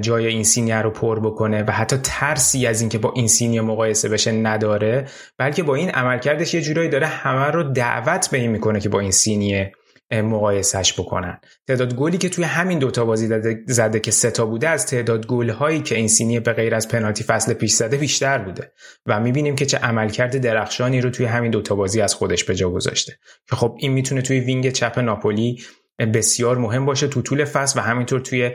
جای 0.00 0.26
این 0.26 0.44
سینیه 0.44 0.76
رو 0.76 0.90
پر 0.90 1.20
بکنه 1.20 1.62
و 1.62 1.70
حتی 1.70 1.96
ترسی 2.02 2.66
از 2.66 2.80
اینکه 2.80 2.98
با 2.98 3.12
این 3.16 3.28
سینیه 3.28 3.60
مقایسه 3.60 4.08
بشه 4.08 4.32
نداره 4.32 5.08
بلکه 5.38 5.62
با 5.62 5.74
این 5.74 5.90
عملکردش 5.90 6.54
یه 6.54 6.60
جورایی 6.60 6.88
داره 6.88 7.06
همه 7.06 7.46
رو 7.46 7.62
دعوت 7.62 8.28
به 8.30 8.38
این 8.38 8.50
می‌کنه 8.50 8.80
که 8.80 8.88
با 8.88 9.00
این 9.00 9.10
سینیه 9.10 9.72
مقایسهش 10.12 11.00
بکنن. 11.00 11.40
تعداد 11.68 11.94
گلی 11.94 12.18
که 12.18 12.28
توی 12.28 12.44
همین 12.44 12.78
دوتا 12.78 13.04
بازی 13.04 13.26
زده 13.66 14.00
که 14.00 14.10
سه 14.10 14.34
تا 14.34 14.46
بوده 14.46 14.68
از 14.68 14.86
تعداد 14.86 15.26
گل 15.26 15.50
هایی 15.50 15.80
که 15.80 15.94
اینسینیه 15.94 16.40
به 16.40 16.52
غیر 16.52 16.74
از 16.74 16.88
پنالتی 16.88 17.24
فصل 17.24 17.52
پیش 17.52 17.72
زده 17.72 17.96
بیشتر 17.96 18.38
بوده. 18.38 18.72
و 19.06 19.20
می‌بینیم 19.20 19.56
که 19.56 19.66
چه 19.66 19.78
عملکرد 19.78 20.36
درخشانی 20.36 21.00
رو 21.00 21.10
توی 21.10 21.26
همین 21.26 21.50
دوتا 21.50 21.74
بازی 21.74 22.00
از 22.00 22.14
خودش 22.14 22.44
به 22.44 22.54
جا 22.54 22.70
گذاشته. 22.70 23.12
که 23.50 23.56
خب 23.56 23.76
این 23.78 23.92
می‌تونه 23.92 24.22
توی 24.22 24.40
wing 24.40 24.70
چپ 24.70 24.98
ناپولی 24.98 25.62
بسیار 25.98 26.58
مهم 26.58 26.86
باشه 26.86 27.08
تو 27.08 27.22
طول 27.22 27.44
فصل 27.44 27.78
و 27.78 27.82
همینطور 27.82 28.20
توی 28.20 28.50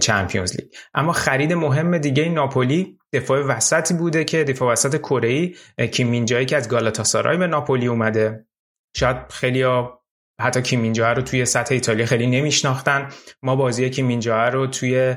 Champions 0.00 0.56
League. 0.56 0.68
اما 0.94 1.12
خرید 1.12 1.52
مهم 1.52 1.98
دیگه 1.98 2.28
ناپولی 2.28 2.98
دفاع 3.12 3.40
وسطی 3.40 3.94
بوده 3.94 4.24
که 4.24 4.44
دفاع 4.44 4.72
وسط 4.72 4.96
کره 4.96 5.28
ای 5.28 5.88
کیم 5.88 6.11
مین 6.11 6.29
جایی 6.29 6.46
که 6.46 6.56
از 6.56 6.68
گالاتاسارای 6.68 7.36
به 7.36 7.46
ناپولی 7.46 7.86
اومده. 7.86 8.46
شاید 8.96 9.16
خیلی 9.30 9.64
حتی 10.40 10.62
کیم 10.62 10.87
مین 10.87 11.06
جا 11.06 11.12
رو 11.12 11.22
توی 11.22 11.44
سطح 11.44 11.74
ایتالیا 11.74 12.06
خیلی 12.06 12.26
نمیشناختن. 12.26 13.08
ما 13.42 13.56
بازی 13.56 13.90
کیم 13.90 14.19
مین 14.19 14.41
جا 14.41 14.48
رو 14.48 14.66
توی 14.66 15.14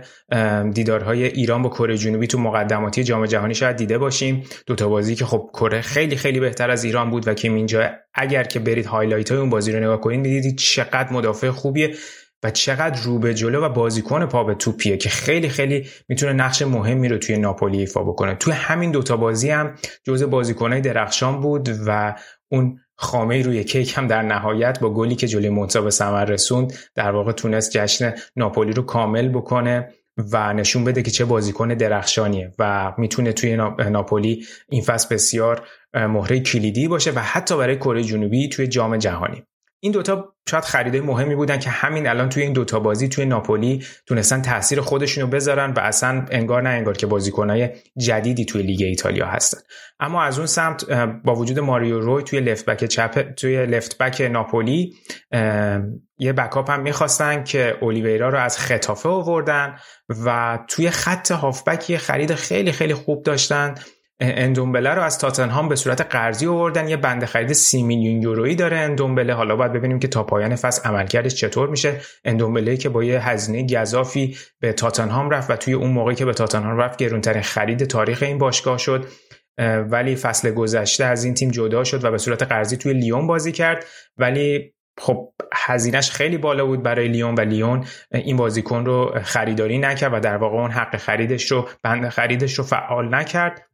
دیدارهای 0.74 1.26
ایران 1.26 1.62
با 1.62 1.70
کره 1.70 1.98
جنوبی 1.98 2.28
تو 2.28 2.40
مقدماتی 2.40 3.04
جام 3.04 3.26
جهانی 3.26 3.56
شاید 3.56 3.76
دیده 3.76 3.98
باشیم. 3.98 4.44
دو 4.66 4.76
تا 4.76 4.90
بازی 4.90 5.16
که 5.16 5.26
خب 5.26 5.50
کره 5.54 5.82
خیلی 5.82 6.16
خیلی 6.16 6.40
بهتر 6.40 6.72
از 6.72 6.84
ایران 6.84 7.10
بود 7.10 7.28
و 7.28 7.34
کیم 7.34 7.62
مین 7.62 7.83
جا 7.83 7.90
اگر 8.14 8.44
که 8.44 8.60
برید 8.60 8.86
highlight 8.86 9.32
های 9.32 9.40
اون 9.40 9.50
بازی 9.50 9.72
رو 9.72 9.80
نگاه 9.80 10.02
کنید 10.02 10.20
می‌دیدید 10.20 10.58
چقدر 10.58 11.14
مدافع 11.14 11.50
خوبیه 11.50 11.96
و 12.44 12.52
چقدر 12.52 13.02
رو 13.04 13.20
به 13.20 13.34
جلو 13.34 13.62
و 13.62 13.70
بازیکن 13.70 14.26
پا 14.26 14.44
به 14.44 14.56
توپیه 14.56 14.98
که 14.98 15.10
خیلی 15.10 15.50
خیلی 15.50 15.88
می‌تونه 16.08 16.34
نقش 16.34 16.62
مهمی 16.62 17.08
رو 17.08 17.18
توی 17.18 17.38
ناپولی 17.38 17.80
ایفا 17.80 18.04
بکنه. 18.04 18.36
توی 18.36 18.54
همین 18.54 18.92
دوتا 18.92 19.18
بازی 19.18 19.50
هم 19.50 19.76
جزء 20.04 20.28
بازیکنهای 20.28 20.82
درخشان 20.82 21.42
بود 21.42 21.70
و 21.88 22.16
اون 22.52 22.80
خامه 22.98 23.42
روی 23.42 23.64
کیک 23.64 23.98
هم 23.98 24.08
در 24.08 24.22
نهایت 24.22 24.80
با 24.80 24.94
گلی 24.94 25.16
که 25.16 25.28
جلوی 25.28 25.50
مونتا 25.50 25.82
به 25.82 25.90
ثمر 25.90 26.26
رسوند 26.26 26.74
در 26.96 27.12
واقع 27.12 27.32
تونست 27.32 27.72
جشن 27.72 28.14
ناپولی 28.36 28.72
رو 28.72 28.84
کامل 28.84 29.30
بکنه 29.30 29.94
و 30.32 30.54
نشون 30.54 30.84
بده 30.84 31.02
که 31.02 31.12
چه 31.12 31.26
بازیکن 31.26 31.68
درخشانیه 31.68 32.52
و 32.60 32.94
می‌تونه 32.98 33.34
توی 33.34 33.56
ناپولی 33.90 34.46
این 34.70 34.82
فصل 34.82 35.16
بسیار 35.16 35.68
مهره 35.94 36.40
کلیدی 36.40 36.88
باشه 36.88 37.12
و 37.12 37.20
حتی 37.20 37.58
برای 37.58 37.78
کره 37.78 38.04
جنوبی 38.04 38.50
توی 38.50 38.68
جام 38.68 38.98
جهانی. 38.98 39.44
این 39.80 39.92
دوتا 39.92 40.34
شاید 40.50 40.64
خریده 40.64 41.02
مهمی 41.02 41.36
بودن 41.36 41.60
که 41.60 41.70
همین 41.70 42.08
الان 42.08 42.30
توی 42.30 42.44
این 42.44 42.54
دوتا 42.54 42.80
بازی 42.80 43.10
توی 43.10 43.26
ناپولی 43.26 43.86
تونستن 44.06 44.42
تاثیر 44.42 44.82
خودشون 44.82 45.24
رو 45.24 45.30
بذارن 45.30 45.72
و 45.72 45.80
اصلا 45.80 46.26
انگار 46.32 46.62
نه 46.62 46.70
انگار 46.70 46.98
که 46.98 47.08
بازیکنهای 47.08 47.70
جدیدی 47.98 48.46
توی 48.46 48.62
لیگ 48.62 48.82
ایتالیا 48.82 49.26
هستن. 49.26 49.58
اما 50.00 50.24
از 50.24 50.38
اون 50.38 50.48
سمت 50.48 50.92
با 51.24 51.36
وجود 51.36 51.60
ماریو 51.60 52.00
روی 52.00 52.24
توی 52.24 52.40
لفت 52.40 52.66
بک 52.66 52.86
چپ 52.86 53.32
توی 53.32 53.66
لفت 53.66 53.98
بک 53.98 54.22
ناپولی 54.22 54.94
یه 56.20 56.34
بکاپ 56.34 56.72
هم 56.72 56.82
می‌خواستن 56.82 57.44
که 57.44 57.78
اولیویرا 57.82 58.30
رو 58.30 58.38
از 58.38 58.58
خطافه 58.58 59.10
آوردن 59.10 59.76
و 60.26 60.60
توی 60.68 60.90
خط 60.90 61.32
هافبک 61.32 61.98
خرید 61.98 62.36
خیلی 62.36 62.72
خیلی 62.72 62.94
خوب 62.94 63.24
داشتن. 63.24 63.76
اندومبله 64.20 64.90
رو 64.90 65.02
از 65.02 65.20
تاتنهام 65.20 65.70
به 65.70 65.76
صورت 65.76 66.02
قرضی 66.02 66.48
آوردن. 66.48 66.88
یه 66.88 66.98
بنده 66.98 67.26
خرید 67.26 67.54
سی 67.54 67.84
میلیون 67.84 68.22
یورویی 68.22 68.56
داره 68.56 68.78
اندومبله. 68.78 69.34
حالا 69.34 69.56
باید 69.56 69.74
ببینیم 69.74 70.00
که 70.00 70.08
تا 70.08 70.24
پایان 70.24 70.56
فصل 70.56 70.90
عملکردش 70.90 71.36
چطور 71.36 71.70
میشه. 71.70 72.02
اندومبله 72.26 72.78
که 72.78 72.90
با 72.90 73.04
یه 73.04 73.30
هزینه 73.30 73.82
گذافی 73.82 74.38
به 74.60 74.74
تاتنهام 74.74 75.30
رفت 75.30 75.52
و 75.52 75.56
توی 75.56 75.74
اون 75.74 75.92
موقعی 75.92 76.16
که 76.16 76.26
به 76.26 76.34
تاتنهام 76.34 76.78
رفت 76.78 77.00
گرونترین 77.00 77.44
خرید 77.44 77.84
تاریخ 77.84 78.24
این 78.24 78.38
باشگاه 78.38 78.78
شد. 78.78 79.06
ولی 79.90 80.16
فصل 80.16 80.52
گذشته 80.52 81.06
از 81.06 81.24
این 81.24 81.34
تیم 81.34 81.52
جدا 81.52 81.84
شد 81.84 82.04
و 82.04 82.12
به 82.12 82.18
صورت 82.18 82.44
قرضی 82.44 82.78
توی 82.78 82.94
لیون 82.94 83.28
بازی 83.28 83.52
کرد. 83.52 83.86
ولی 84.18 84.74
خب 85.00 85.34
هزینهش 85.54 86.12
خیلی 86.12 86.38
بالا 86.38 86.66
بود 86.66 86.84
برای 86.84 87.08
لیون 87.08 87.36
و 87.36 87.42
لیون. 87.42 87.86
این 88.12 88.38
بازیکن 88.38 88.86
رو 88.86 89.20
خریداری 89.24 89.78
نکرد 89.78 90.14
و 90.14 90.20
در 90.20 90.38
واقع 90.38 90.58
اون 90.58 90.72
حق 90.72 90.98
خریدش 90.98 91.52
رو 91.52 91.68
بند 91.84 92.10
خریدش 92.10 92.54
رو 92.54 92.64
فعال 92.64 93.16
نکرد. 93.16 93.68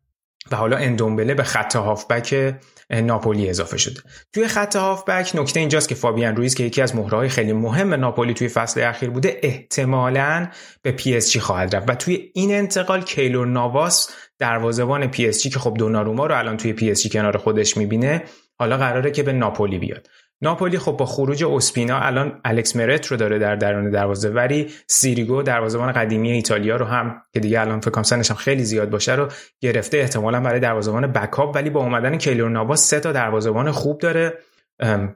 و 0.52 0.56
حالا 0.56 0.78
اندومبله 0.78 1.34
به 1.34 1.44
خط 1.44 1.76
هافبک 1.76 2.56
ناپولی 2.90 3.50
اضافه 3.50 3.78
شده. 3.78 4.02
توی 4.34 4.48
خط 4.48 4.76
هافبک 4.76 5.32
نکته 5.36 5.60
اینجاست 5.60 5.90
که 5.90 5.96
فابیان 5.96 6.36
رویز 6.36 6.56
که 6.56 6.64
یکی 6.64 6.82
از 6.82 6.96
مهره‌های 6.96 7.30
خیلی 7.30 7.54
مهم 7.54 7.94
ناپولی 7.94 8.34
توی 8.34 8.48
فصل 8.48 8.82
اخیر 8.82 9.10
بوده 9.10 9.40
احتمالا 9.44 10.48
به 10.82 10.92
پی 10.92 11.16
اس 11.16 11.32
جی 11.32 11.40
خواهد 11.40 11.76
رفت. 11.76 11.90
و 11.90 11.96
توی 11.96 12.32
این 12.34 12.56
انتقال 12.56 13.02
کیلور 13.02 13.48
ناواس 13.48 14.10
دروازه‌بان 14.40 15.08
پی 15.08 15.28
اس 15.28 15.44
جی 15.44 15.50
که 15.50 15.60
خب 15.60 15.74
دوناروما 15.78 16.26
رو 16.26 16.38
الان 16.38 16.58
توی 16.58 16.74
پی 16.74 16.92
اس 16.92 17.04
جی 17.04 17.10
کنار 17.10 17.38
خودش 17.38 17.78
می‌بینه 17.78 18.24
حالا 18.60 18.78
قراره 18.78 19.12
که 19.12 19.24
به 19.24 19.34
ناپولی 19.34 19.80
بیاد. 19.80 20.08
ناپولی 20.44 20.80
خب 20.80 20.92
با 20.92 21.06
خروج 21.06 21.44
اسپینا 21.44 22.00
الان 22.00 22.40
الکس 22.46 22.76
مرت 22.76 23.08
رو 23.08 23.18
داره 23.18 23.40
در 23.40 23.56
درون 23.56 23.90
دروازه 23.90 24.30
وری 24.30 24.72
سیریگو 24.88 25.42
دروازه‌بان 25.42 25.92
قدیمی 25.92 26.32
ایتالیا 26.32 26.76
رو 26.76 26.86
هم 26.86 27.22
که 27.34 27.40
دیگه 27.40 27.62
الان 27.62 27.80
فکر 27.80 27.92
کنم 27.92 28.22
هم 28.30 28.36
خیلی 28.36 28.64
زیاد 28.64 28.90
باشه 28.90 29.16
رو 29.16 29.28
گرفته 29.62 29.98
احتمالا 29.98 30.40
برای 30.40 30.60
دروازه‌بان 30.60 31.08
backup 31.08 31.56
ولی 31.56 31.70
با 31.70 31.80
اومدن 31.80 32.18
کیلور 32.18 32.50
ناواس 32.50 32.90
سه 32.90 33.00
تا 33.00 33.12
دروازه‌بان 33.12 33.72
خوب 33.72 33.98
داره. 33.98 34.34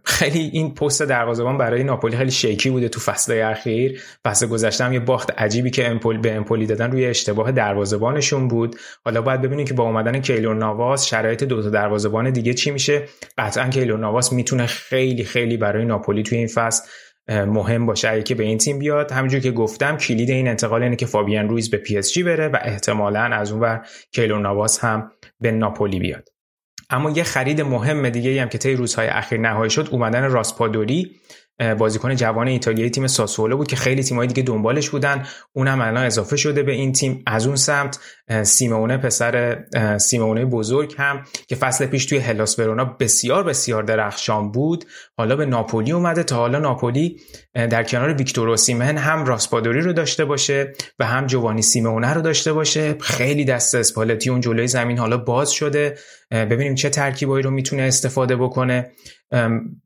خیلی 0.03 0.49
این 0.53 0.73
پست 0.73 1.03
دروازه‌بان 1.03 1.57
برای 1.57 1.83
ناپولی 1.83 2.17
خیلی 2.17 2.31
shaky 2.31 2.69
بوده 2.69 2.89
تو 2.89 2.99
فصل 2.99 3.41
اخیر. 3.41 4.01
فصل 4.25 4.47
گذشته 4.47 4.93
یه 4.93 4.99
باخت 4.99 5.31
عجیبی 5.31 5.69
که 5.71 5.87
امپول 5.87 6.17
به 6.17 6.33
امپولی 6.33 6.65
دادن 6.65 6.91
روی 6.91 7.05
اشتباه 7.05 7.51
دروازه‌بانشون 7.51 8.47
بود. 8.47 8.75
حالا 9.05 9.21
باید 9.21 9.41
ببینیم 9.41 9.65
که 9.65 9.73
با 9.73 9.83
اومدن 9.83 10.19
کیلور 10.21 10.55
ناواس 10.55 11.05
شرایط 11.05 11.43
دو 11.43 11.61
تا 11.63 11.69
دروازه‌بان 11.69 12.31
دیگه 12.31 12.53
چی 12.53 12.71
میشه. 12.71 13.03
قطعا 13.37 13.69
کیلور 13.69 13.99
ناواس 13.99 14.33
می‌تونه 14.33 14.65
خیلی 14.65 15.23
خیلی 15.23 15.57
برای 15.57 15.85
ناپولی 15.85 16.23
توی 16.23 16.37
این 16.37 16.47
فصل 16.47 16.87
مهم 17.29 17.85
باشه. 17.85 18.09
اگه 18.09 18.23
که 18.23 18.35
به 18.35 18.43
این 18.43 18.57
تیم 18.57 18.79
بیاد 18.79 19.11
همونجور 19.11 19.39
که 19.39 19.51
گفتم 19.51 19.97
کلید 19.97 20.29
این 20.29 20.47
انتقال 20.47 20.83
اینه 20.83 20.95
که 20.95 21.05
فابیان 21.05 21.49
رویز 21.49 21.69
به 21.69 21.77
پی 21.77 21.97
اس 21.97 22.13
جی 22.13 22.23
بره 22.23 22.47
و 22.47 22.57
احتمالا 22.61 23.23
از 23.23 23.51
اون 23.51 23.61
بر 23.61 23.85
کیلور 24.11 24.39
ناواس 24.39 24.79
هم 24.79 25.11
به 25.39 25.51
ناپولی 25.51 25.99
بیاد. 25.99 26.29
اما 26.89 27.09
یه 27.09 27.23
خرید 27.23 27.61
مهم 27.61 28.09
دیگه 28.09 28.41
هم 28.41 28.49
که 28.49 28.57
طی 28.57 28.73
روزهای 28.73 29.07
اخیر 29.07 29.39
نهایی 29.39 29.69
شد 29.69 29.87
اومدن 29.91 30.23
راسپادوری. 30.23 31.15
بازیکن 31.77 32.15
جوان 32.15 32.47
ایتالیایی 32.47 32.89
تیم 32.89 33.07
ساسولو 33.07 33.57
بود 33.57 33.67
که 33.67 33.75
خیلی 33.75 34.03
تیمایی 34.03 34.27
دیگه 34.27 34.43
دنبالش 34.43 34.89
بودن. 34.89 35.25
اونم 35.53 35.81
الان 35.81 36.03
اضافه 36.03 36.37
شده 36.37 36.63
به 36.63 36.71
این 36.71 36.91
تیم. 36.91 37.23
از 37.27 37.47
اون 37.47 37.55
سمت 37.55 37.99
سیمونه 38.43 38.97
پسر 38.97 39.63
سیمونه 39.97 40.45
بزرگ 40.45 40.95
هم 40.97 41.23
که 41.47 41.55
فصل 41.55 41.85
پیش 41.85 42.05
توی 42.05 42.17
هلاس 42.17 42.59
ورونا 42.59 42.85
بسیار 42.85 43.43
بسیار 43.43 43.83
درخشان 43.83 44.51
بود. 44.51 44.85
حالا 45.17 45.35
به 45.35 45.45
ناپولی 45.45 45.91
اومده 45.91 46.23
تا 46.23 46.35
حالا 46.35 46.59
ناپولی 46.59 47.21
در 47.53 47.83
کنار 47.83 48.13
ویکتور 48.13 48.49
اوسیمن 48.49 48.97
هم 48.97 49.25
راسپادوری 49.25 49.81
رو 49.81 49.93
داشته 49.93 50.25
باشه 50.25 50.73
و 50.99 51.05
هم 51.05 51.27
جوانی 51.27 51.61
سیمونه 51.61 52.13
رو 52.13 52.21
داشته 52.21 52.53
باشه. 52.53 52.95
خیلی 53.01 53.45
دست 53.45 53.75
اسپالتی 53.75 54.29
اون 54.29 54.41
جلوی 54.41 54.67
زمین 54.67 54.97
حالا 54.97 55.17
باز 55.17 55.51
شده. 55.51 55.97
ببینیم 56.31 56.75
چه 56.75 56.89
ترکیبایی 56.89 57.43
رو 57.43 57.51
می‌تونه 57.51 57.83
استفاده 57.83 58.35
بکنه. 58.35 58.91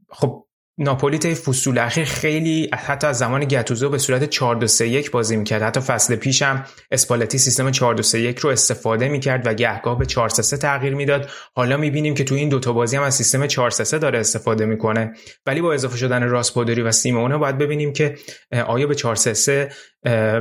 خب 0.10 0.46
ناپولی 0.78 1.18
طی 1.18 1.36
فصول 1.36 1.78
اخیر 1.78 2.06
خیلی 2.06 2.70
حتی 2.74 3.08
از 3.08 3.18
زمان 3.18 3.46
گتوزو 3.46 3.90
به 3.90 3.98
صورت 3.98 4.30
4 4.30 4.56
2 4.56 4.68
3 4.68 4.88
1 4.88 5.12
بازی 5.12 5.36
می‌کرد. 5.36 5.62
حتی 5.62 5.80
فصل 5.80 6.16
پیش 6.16 6.42
هم 6.42 6.66
اسپالتی 6.92 7.38
سیستم 7.38 7.72
4 7.72 7.96
2 7.96 8.04
3 8.04 8.20
1 8.20 8.40
رو 8.40 8.50
استفاده 8.50 9.10
می‌کرد 9.10 9.48
و 9.48 9.54
گهگاه 9.54 10.00
به 10.00 10.06
4 10.06 10.30
3 10.30 10.42
3 10.42 10.58
تغییر 10.58 10.96
می‌داد. 10.96 11.30
حالا 11.56 11.78
می‌بینیم 11.78 12.14
که 12.14 12.24
تو 12.24 12.36
این 12.36 12.50
دوتا 12.50 12.74
بازی 12.74 12.98
هم 12.98 13.04
از 13.04 13.16
سیستم 13.16 13.48
4 13.48 13.70
3 13.70 13.84
3 13.84 14.00
داره 14.00 14.20
استفاده 14.20 14.66
می‌کنه. 14.66 15.14
ولی 15.46 15.62
با 15.62 15.74
اضافه 15.74 15.98
شدن 15.98 16.24
راسپودری 16.24 16.82
و 16.82 16.92
سیمونه 16.92 17.38
باید 17.38 17.58
ببینیم 17.58 17.94
که 17.94 18.16
آیا 18.68 18.88
به 18.88 18.96
4 18.96 19.16
3 19.16 19.34
3 19.34 19.70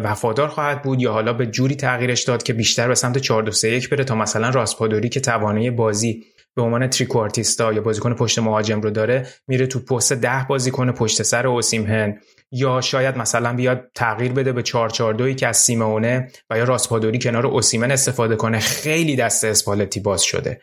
وفادار 0.05 0.49
خواهد 0.49 0.83
بود 0.83 1.03
یا 1.03 1.13
حالا 1.13 1.33
به 1.33 1.47
جوری 1.47 1.77
تغییرش 1.77 2.23
داد 2.23 2.43
که 2.43 2.53
بیشتر 2.53 2.89
به 2.89 2.95
سمت 2.95 3.19
4 3.19 3.43
2 3.43 3.53
3 3.53 3.69
1 3.69 3.89
بره 3.89 4.05
تا 4.05 4.15
مثلا 4.15 4.49
راسپودری 4.49 5.09
که 5.09 5.21
توانایی 5.21 5.71
بازی 5.71 6.25
به 6.57 6.63
عنوان 6.63 6.87
تریکوارتیستا 6.87 7.73
یا 7.73 7.81
بازیکن 7.81 8.15
پشت 8.15 8.39
مهاجم 8.39 8.81
رو 8.81 8.91
داره 8.91 9.27
میره 9.49 9.67
تو 9.67 9.81
پست 9.81 10.13
ده 10.13 10.47
بازیکن 10.49 10.93
پشت 10.93 11.23
سر 11.23 11.47
اوسیمهن 11.47 12.21
یا 12.53 12.81
شاید 12.81 13.17
مثلا 13.17 13.53
بیاد 13.53 13.91
تغییر 13.95 14.33
بده 14.33 14.53
به 14.53 14.63
442 14.63 15.35
که 15.35 15.47
از 15.47 15.57
سیمونه 15.57 16.29
و 16.51 16.59
یا 16.59 16.65
راسپادوری 16.65 17.19
کنار 17.19 17.47
اوسیمن 17.47 17.91
استفاده 17.91 18.37
کنه. 18.37 18.59
خیلی 18.59 19.17
دست 19.17 19.45
اسپالتی 19.45 20.01
باز 20.01 20.23
شده. 20.23 20.61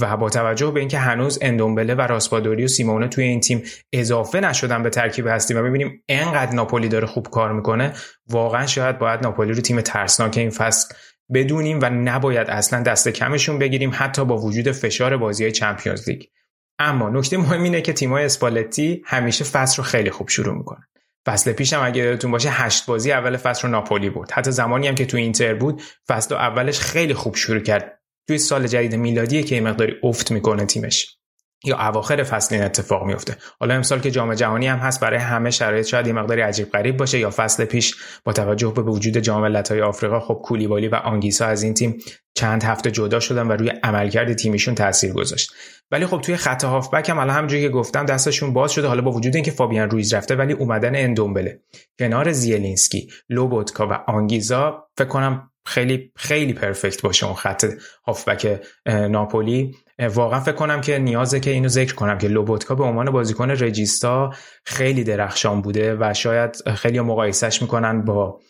و 0.00 0.16
با 0.16 0.30
توجه 0.30 0.70
به 0.70 0.80
اینکه 0.80 0.98
هنوز 0.98 1.38
اندومبله 1.42 1.94
و 1.94 2.00
راسپادوری 2.00 2.64
و 2.64 2.68
سیمونه 2.68 3.08
توی 3.08 3.24
این 3.24 3.40
تیم 3.40 3.62
اضافه 3.92 4.40
نشدن 4.40 4.82
به 4.82 4.90
ترکیب 4.90 5.26
هستی 5.26 5.54
و 5.54 5.62
ببینیم 5.62 6.02
انقدر 6.08 6.52
ناپولی 6.52 6.88
داره 6.88 7.06
خوب 7.06 7.28
کار 7.30 7.52
می‌کنه 7.52 7.92
واقعا 8.30 8.66
شاید 8.66 8.98
باید 8.98 9.22
ناپولی 9.22 9.52
رو 9.52 9.60
تیم 9.60 9.80
ترسناک 9.80 10.38
این 10.38 10.50
فصل 10.50 10.94
بدونیم 11.34 11.78
و 11.82 11.90
نباید 11.90 12.50
اصلا 12.50 12.82
دست 12.82 13.08
کمشون 13.08 13.58
بگیریم 13.58 13.90
حتی 13.94 14.24
با 14.24 14.38
وجود 14.38 14.72
فشار 14.72 15.16
بازی 15.16 15.44
های 15.44 15.52
چمپیونز 15.52 16.08
لیگ. 16.08 16.22
اما 16.78 17.10
نکته 17.10 17.36
مهم 17.36 17.62
اینه 17.62 17.80
که 17.80 17.92
تیمای 17.92 18.24
اسپالتی 18.24 19.02
همیشه 19.06 19.44
فصل 19.44 19.76
رو 19.76 19.82
خیلی 19.82 20.10
خوب 20.10 20.28
شروع 20.28 20.54
می‌کنن. 20.54 20.86
فصل 21.26 21.52
پیش 21.52 21.72
هم 21.72 21.86
اگه 21.86 22.02
یادتون 22.02 22.30
باشه 22.30 22.50
هشت 22.50 22.86
بازی 22.86 23.12
اول 23.12 23.36
فصل 23.36 23.62
رو 23.62 23.68
ناپولی 23.68 24.10
بود. 24.10 24.30
حتی 24.32 24.50
زمانی 24.50 24.88
هم 24.88 24.94
که 24.94 25.06
تو 25.06 25.16
اینتر 25.16 25.54
بود 25.54 25.82
فصل 26.08 26.34
اولش 26.34 26.80
خیلی 26.80 27.14
خوب 27.14 27.34
شروع 27.34 27.60
کرد. 27.60 27.98
توی 28.28 28.38
سال 28.38 28.66
جدید 28.66 28.94
میلادی 28.94 29.42
که 29.42 29.60
مقداری 29.60 29.94
افت 30.02 30.30
می‌کنه 30.30 30.66
تیمش. 30.66 31.18
یا 31.64 31.78
اواخر 31.88 32.22
فصل 32.22 32.54
این 32.54 32.64
اتفاق 32.64 33.04
میفته 33.04 33.36
حالا 33.60 33.74
امسال 33.74 34.00
که 34.00 34.10
جام 34.10 34.34
جهانی 34.34 34.66
هم 34.66 34.78
هست 34.78 35.00
برای 35.00 35.18
همه 35.18 35.50
شرایط 35.50 35.86
شاید 35.86 36.06
یه 36.06 36.12
مقداری 36.12 36.40
عجیب 36.40 36.70
غریب 36.70 36.96
باشه 36.96 37.18
یا 37.18 37.30
فصل 37.30 37.64
پیش 37.64 37.94
با 38.24 38.32
توجه 38.32 38.72
به 38.76 38.82
وجود 38.82 39.18
جام 39.18 39.42
ملت‌های 39.42 39.82
آفریقا 39.82 40.20
خب 40.20 40.40
کولیبالی 40.44 40.88
و 40.88 40.94
آنگیسا 40.94 41.46
از 41.46 41.62
این 41.62 41.74
تیم 41.74 41.98
چند 42.34 42.62
هفته 42.64 42.90
جدا 42.90 43.20
شدن 43.20 43.48
و 43.48 43.52
روی 43.52 43.68
عملکرد 43.68 44.32
تیمیشون 44.32 44.74
تاثیر 44.74 45.12
گذاشت. 45.12 45.52
ولی 45.90 46.06
خب 46.06 46.20
توی 46.20 46.36
خط 46.36 46.64
هافبک 46.64 47.10
هم 47.10 47.18
الان 47.18 47.36
همونجوری 47.36 47.62
که 47.62 47.68
گفتم 47.68 48.06
دستشون 48.06 48.52
باز 48.52 48.72
شده 48.72 48.86
حالا 48.86 49.02
با 49.02 49.10
وجود 49.10 49.34
اینکه 49.34 49.50
فابیان 49.50 49.90
رویز 49.90 50.14
رفته 50.14 50.34
ولی 50.36 50.52
اومدن 50.52 50.96
اندومبله. 50.96 51.60
کنار 51.98 52.32
زیلینسکی 52.32 53.08
لوبوتکا 53.28 53.88
و 53.88 53.92
آنگیزا 53.92 54.88
فکر 54.98 55.08
کنم 55.08 55.51
خیلی 55.64 56.12
خیلی 56.16 56.52
پرفکت 56.52 57.02
باشه 57.02 57.26
اون 57.26 57.34
خط 57.34 57.64
هافبک 58.06 58.60
ناپولی. 58.86 59.74
واقعا 60.14 60.40
فکر 60.40 60.54
کنم 60.54 60.80
که 60.80 60.98
نیازه 60.98 61.40
که 61.40 61.50
اینو 61.50 61.68
ذکر 61.68 61.94
کنم 61.94 62.18
که 62.18 62.28
لوبوتکا 62.28 62.74
به 62.74 62.84
عنوان 62.84 63.10
بازیکن 63.10 63.50
رجیستا 63.50 64.32
خیلی 64.64 65.04
درخشان 65.04 65.62
بوده 65.62 65.96
و 66.00 66.14
شاید 66.14 66.56
خیلی 66.74 67.00
مقایسش 67.00 67.62
می‌کنن 67.62 68.04
با 68.04 68.40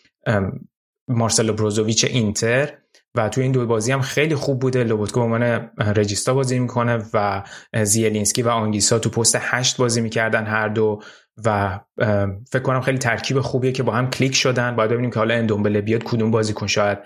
مارسلو 1.07 1.53
بروزوویچ 1.53 2.05
اینتر. 2.05 2.77
و 3.15 3.29
تو 3.29 3.41
این 3.41 3.51
دو 3.51 3.65
بازی 3.65 3.91
هم 3.91 4.01
خیلی 4.01 4.35
خوب 4.35 4.59
بوده. 4.59 4.83
لوبوتکا 4.83 5.19
به 5.19 5.25
عنوان 5.25 5.69
regista 5.77 6.33
بازی 6.33 6.59
می‌کنه 6.59 7.05
و 7.13 7.43
زیلینسکی 7.83 8.41
و 8.41 8.49
آنگیسا 8.49 8.99
تو 8.99 9.09
پست 9.09 9.37
هشت 9.39 9.77
بازی 9.77 10.01
می‌کردن 10.01 10.45
هر 10.45 10.67
دو 10.67 11.01
و 11.45 11.79
فکر 12.51 12.61
کنم 12.63 12.81
خیلی 12.81 12.97
ترکیب 12.97 13.39
خوبیه 13.39 13.71
که 13.71 13.83
با 13.83 13.91
هم 13.93 14.09
کلیک 14.09 14.35
شدن. 14.35 14.75
باید 14.75 14.91
ببینیم 14.91 15.11
که 15.11 15.19
حالا 15.19 15.33
اندومبله 15.33 15.81
بیاد 15.81 16.03
کدوم 16.03 16.31
بازیکن 16.31 16.67
شاید 16.67 16.97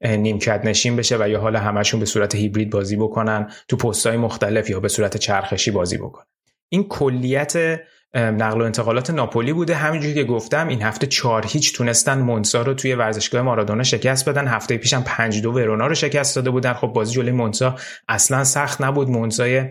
نیمکت 0.00 0.60
نشین 0.64 0.96
بشه 0.96 1.16
و 1.20 1.28
یا 1.28 1.40
حالا 1.40 1.58
همشون 1.58 2.00
به 2.00 2.06
صورت 2.06 2.34
هیبرید 2.34 2.70
بازی 2.70 2.96
بکنن 2.96 3.50
تو 3.68 3.76
پستهای 3.76 4.16
مختلف 4.16 4.70
یا 4.70 4.80
به 4.80 4.88
صورت 4.88 5.16
چرخشی 5.16 5.70
بازی 5.70 5.98
بکنن. 5.98 6.26
این 6.68 6.88
کلیت 6.88 7.80
نقل 8.14 8.60
و 8.60 8.64
انتقالات 8.64 9.10
ناپولی 9.10 9.52
بوده. 9.52 9.74
همینجوری 9.74 10.14
که 10.14 10.24
گفتم 10.24 10.68
این 10.68 10.82
هفته 10.82 11.06
چهار 11.06 11.46
هیچ 11.46 11.76
تونستن 11.76 12.18
مونسا 12.18 12.62
رو 12.62 12.74
توی 12.74 12.94
ورزشگاه 12.94 13.42
مارادونا 13.42 13.82
شکست 13.82 14.28
بدن. 14.28 14.48
هفته 14.48 14.76
پیشم 14.76 15.02
پنج 15.06 15.42
دو 15.42 15.52
ورونا 15.52 15.86
رو 15.86 15.94
شکست 15.94 16.36
داده 16.36 16.50
بودن. 16.50 16.72
خب 16.72 16.86
بازی 16.86 17.14
جلوی 17.14 17.32
مونسا 17.32 17.76
اصلا 18.08 18.44
سخت 18.44 18.80
نبود. 18.80 19.10
مونسای 19.10 19.64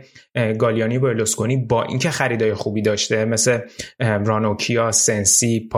گالیانی 0.59 0.99
برلوسکونی 0.99 1.57
با 1.57 1.83
اینکه 1.83 2.09
خریدای 2.09 2.53
خوبی 2.53 2.81
داشته 2.81 3.25
مثل 3.25 3.59
رانوکیا 3.99 4.91
سنسی 4.91 5.69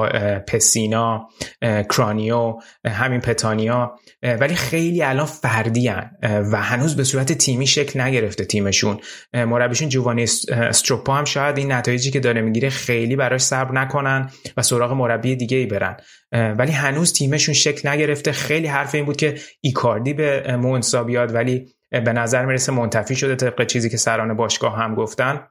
پسینا 0.48 1.27
کرانیو 1.61 2.53
همین 2.86 3.22
پتانیا. 3.22 3.92
ولی 4.24 4.56
خیلی 4.56 5.03
الان 5.03 5.26
فردی 5.26 5.88
هن 5.88 6.11
و 6.24 6.61
هنوز 6.61 6.95
به 6.95 7.03
صورت 7.03 7.34
تیمی 7.34 7.68
شکل 7.68 8.02
نگرفته 8.02 8.45
تیمشون. 8.45 9.00
مربیشون 9.34 9.90
جوانی 9.90 10.26
استروپا 10.52 11.16
هم 11.16 11.26
شاید 11.26 11.58
این 11.58 11.72
نتایجی 11.72 12.11
که 12.11 12.19
داره 12.19 12.42
خیلی 12.66 13.16
براش 13.16 13.42
صبر 13.42 13.72
نکنن 13.72 14.30
و 14.58 14.61
سراغ 14.61 14.92
مربی 14.92 15.36
دیگه 15.36 15.58
ای 15.58 15.66
برن 15.66 15.98
ولی 16.32 16.72
هنوز 16.72 17.14
تیمشون 17.14 17.53
شکل 17.53 17.90
نگرفته. 17.90 18.32
خیلی 18.32 18.68
حرف 18.68 18.95
این 18.95 19.06
بود 19.06 19.18
که 19.18 19.36
ایکاردی 19.61 20.14
به 20.14 20.58
مونسا 20.58 21.03
بیاد 21.03 21.36
ولی 21.36 21.66
به 21.92 22.14
نظر 22.14 22.45
می‌رسه 22.45 22.72
منتفی 22.72 23.16
شده 23.16 23.36
طبق 23.36 23.66
چیزی 23.66 23.90
که 23.90 23.98
سران 23.98 24.34
باشگاه 24.34 24.77
هم 24.77 24.95
گفتن. 24.95 25.48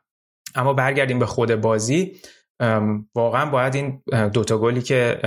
اما 0.55 0.73
برگردیم 0.73 1.18
به 1.18 1.26
خود 1.26 1.55
بازی. 1.55 2.12
واقعا 3.15 3.51
باید 3.51 3.75
این 3.75 4.02
دوتا 4.33 4.59
گلی 4.59 4.83
که 4.83 5.20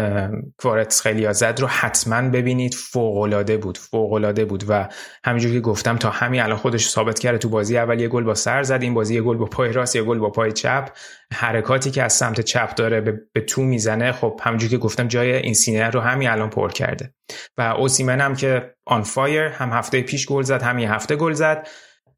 کوارتس 0.57 1.01
خیلی 1.01 1.33
زد 1.33 1.59
رو 1.59 1.67
حتما 1.67 2.29
ببینید. 2.29 2.73
فوق 2.73 3.57
بود 3.61 3.77
فوق 3.77 4.45
بود 4.49 4.63
و 4.69 4.87
همینجوری 5.23 5.53
که 5.53 5.59
گفتم 5.59 5.97
تا 5.97 6.09
همین 6.09 6.41
الان 6.41 6.57
خودش 6.57 6.89
ثابت 6.89 7.19
کرده 7.19 7.37
تو 7.37 7.49
بازی 7.49 7.77
اول 7.77 7.99
یه 7.99 8.07
گل 8.07 8.23
با 8.23 8.33
سر 8.33 8.63
زد. 8.63 8.81
این 8.81 8.93
بازی 8.93 9.15
یه 9.15 9.21
گل 9.21 9.37
با 9.37 9.45
پای 9.45 9.73
راست 9.73 9.95
یه 9.95 10.03
گل 10.03 10.19
با 10.19 10.29
پای 10.29 10.51
چپ. 10.51 10.89
حرکاتی 11.33 11.91
که 11.91 12.03
از 12.03 12.13
سمت 12.13 12.41
چپ 12.41 12.75
داره 12.75 13.01
به, 13.33 13.41
تو 13.41 13.61
می‌زنه 13.61 14.11
خب 14.11 14.39
همینجوری 14.43 14.71
که 14.71 14.77
گفتم 14.77 15.07
جای 15.07 15.35
اینسینیه 15.35 15.89
رو 15.89 15.99
همین 15.99 16.29
الان 16.29 16.49
پر 16.49 16.71
کرده. 16.71 17.13
و 17.57 17.61
اوسیمن 17.61 18.21
هم 18.21 18.35
که 18.35 18.73
on 18.85 19.03
fire 19.03 19.43
هم 19.43 19.69
هفته 19.69 20.01
پیش 20.01 20.27
گل 20.27 20.43
زد 20.43 20.61
هم 20.61 20.79
این 20.79 20.93
هفته 20.93 21.15
گل 21.15 21.33
زد. 21.33 21.67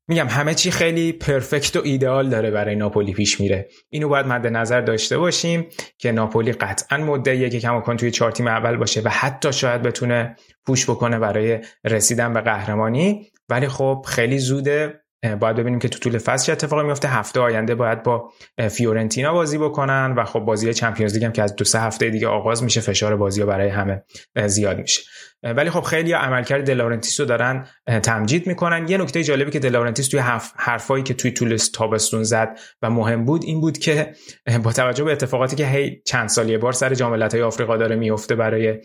میگم 0.07 0.27
همه 0.27 0.53
چی 0.53 0.71
خیلی 0.71 1.11
perfect 1.11 1.75
و 1.75 1.81
ایدئال 1.83 2.29
داره 2.29 2.51
برای 2.51 2.75
ناپولی 2.75 3.13
پیش 3.13 3.39
میره. 3.39 3.69
اینو 3.89 4.07
باید 4.09 4.25
مد 4.25 4.47
نظر 4.47 4.81
داشته 4.81 5.17
باشیم 5.17 5.67
که 5.97 6.11
ناپولی 6.11 6.51
قطعا 6.51 6.97
مدعیه 6.97 7.49
که 7.49 7.59
کماکان 7.59 7.97
توی 7.97 8.11
چهار 8.11 8.31
تیم 8.31 8.47
اول 8.47 8.77
باشه 8.77 9.01
و 9.01 9.09
حتی 9.09 9.53
شاید 9.53 9.81
بتونه 9.81 10.35
پوش 10.65 10.89
بکنه 10.89 11.19
برای 11.19 11.59
رسیدن 11.85 12.33
به 12.33 12.41
قهرمانی. 12.41 13.31
ولی 13.49 13.67
خب 13.67 14.05
خیلی 14.07 14.39
زوده. 14.39 15.01
باید 15.39 15.55
ببینیم 15.55 15.79
که 15.79 15.89
تو 15.89 15.99
طول 15.99 16.17
فصل 16.17 16.45
چه 16.45 16.51
اتفاقی 16.51 16.83
میفته. 16.83 17.07
هفته 17.07 17.39
آینده 17.39 17.75
باید 17.75 18.03
با 18.03 18.31
فیورنتینا 18.69 19.33
بازی 19.33 19.57
بکنن 19.57 20.13
و 20.17 20.23
خب 20.25 20.39
بازی 20.39 20.73
چمپیونز 20.73 21.13
لیگ 21.13 21.25
هم 21.25 21.31
که 21.31 21.43
از 21.43 21.55
دو 21.55 21.65
سه 21.65 21.79
هفته 21.79 22.09
دیگه 22.09 22.27
آغاز 22.27 22.63
میشه 22.63 22.81
فشار 22.81 23.15
بازی 23.15 23.43
برای 23.43 23.69
همه 23.69 24.03
زیاد 24.47 24.77
میشه. 24.77 25.01
ولی 25.43 25.69
خب 25.69 25.81
خیلی 25.81 26.11
عملکرد 26.11 26.67
دلارنتیس 26.67 27.19
رو 27.19 27.25
دارن 27.25 27.67
تمجید 28.03 28.47
می‌کنن. 28.47 28.87
یه 28.87 28.97
نکته 28.97 29.23
جالبی 29.23 29.51
که 29.51 29.59
دلارنتیس 29.59 30.07
توی 30.07 30.19
حرفایی 30.55 31.03
که 31.03 31.13
توی 31.13 31.31
طول 31.31 31.57
تابستون 31.73 32.23
زد 32.23 32.59
و 32.81 32.89
مهم 32.89 33.25
بود 33.25 33.43
این 33.43 33.61
بود 33.61 33.77
که 33.77 34.13
با 34.63 34.71
توجه 34.71 35.03
به 35.03 35.11
اتفاقاتی 35.11 35.55
که 35.55 35.65
هی 35.65 36.01
چند 36.05 36.29
سال 36.29 36.57
بار 36.57 36.73
سر 36.73 36.93
جام 36.93 37.11
ملت‌های 37.11 37.43
آفریقا 37.43 37.77
داره 37.77 37.95
میفته 37.95 38.35
برای 38.35 38.79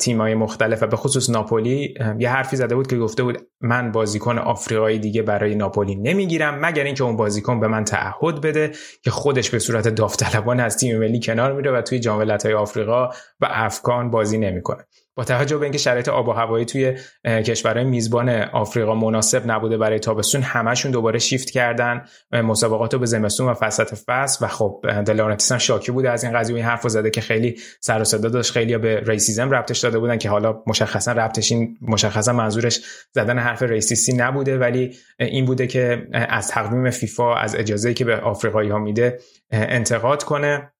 تیم‌های 0.00 0.34
مختلف 0.34 0.82
و 0.82 0.86
به 0.86 0.96
خصوص 0.96 1.30
ناپولی 1.30 1.94
یه 2.18 2.30
حرفی 2.30 2.56
زده 2.56 2.74
بود 2.74 2.86
که 2.86 2.96
گفته 2.96 3.22
بود 3.22 3.38
من 3.60 3.92
بازیکن 3.92 4.38
آفریقایی 4.38 4.98
دیگه 4.98 5.22
برای 5.22 5.54
ناپولی 5.54 5.94
نمی‌گیرم 5.94 6.58
مگر 6.66 6.84
اینکه 6.84 7.04
اون 7.04 7.16
بازیکن 7.16 7.60
به 7.60 7.68
من 7.68 7.84
تعهد 7.84 8.40
بده 8.40 8.72
که 9.02 9.10
خودش 9.10 9.50
به 9.50 9.58
صورت 9.58 9.88
داوطلبانه 9.88 10.62
از 10.62 10.76
تیم 10.76 10.98
ملی 10.98 11.20
کنار 11.20 11.52
میره 11.52 11.70
و 11.70 11.82
توی 11.82 11.98
جام 11.98 12.18
ملت‌های 12.18 12.54
آفریقا 12.54 13.08
و 13.40 13.48
افغان 13.50 14.10
بازی 14.10 14.38
نمی‌کنه. 14.38 14.84
با 15.16 15.24
توجه 15.24 15.56
به 15.56 15.62
اینکه 15.62 15.78
شرایط 15.78 16.08
آب 16.08 16.28
و 16.28 16.32
هوایی 16.32 16.64
توی 16.64 16.96
کشورهای 17.24 17.84
میزبان 17.84 18.28
آفریقا 18.28 18.94
مناسب 18.94 19.50
نبوده 19.50 19.78
برای 19.78 19.98
تابستون 19.98 20.42
همشون 20.42 20.90
دوباره 20.90 21.18
شیفت 21.18 21.50
کردن 21.50 22.04
مسابقات 22.32 22.94
رو 22.94 23.00
به 23.00 23.06
زمستون 23.06 23.48
و 23.48 23.54
فصل 23.54 23.84
فصل 23.84 24.44
و 24.44 24.48
خب 24.48 24.84
دلارنتیس 25.06 25.52
شاکی 25.52 25.92
بوده 25.92 26.10
از 26.10 26.24
این 26.24 26.32
قضیه 26.38 26.56
این 26.56 26.64
حرف 26.64 26.88
زده 26.88 27.10
که 27.10 27.20
خیلی 27.20 27.60
سر 27.80 28.00
و 28.00 28.04
صدا 28.04 28.28
داشت. 28.28 28.52
خیلی 28.52 28.78
به 28.78 29.02
ریسیزم 29.06 29.50
ربطش 29.50 29.78
داده 29.78 29.98
بودن 29.98 30.18
که 30.18 30.28
حالا 30.28 30.62
مشخصا 30.66 31.12
ربطش 31.12 31.52
این 31.52 31.78
مشخصا 31.80 32.32
منظورش 32.32 32.80
زدن 33.12 33.38
حرف 33.38 33.62
ریسیسی 33.62 34.12
نبوده. 34.12 34.58
ولی 34.58 34.96
این 35.18 35.44
بوده 35.44 35.66
که 35.66 36.08
از 36.12 36.48
تقویم 36.48 36.90
فیفا 36.90 37.34
از 37.34 37.54
اجازه‌ای 37.54 37.94
که 37.94 38.04
به 38.04 38.16
آفریقایی 38.16 38.70
ها 38.70 38.78
میده 38.78 39.18
انتقاد 39.50 40.24
کنه. 40.24 40.73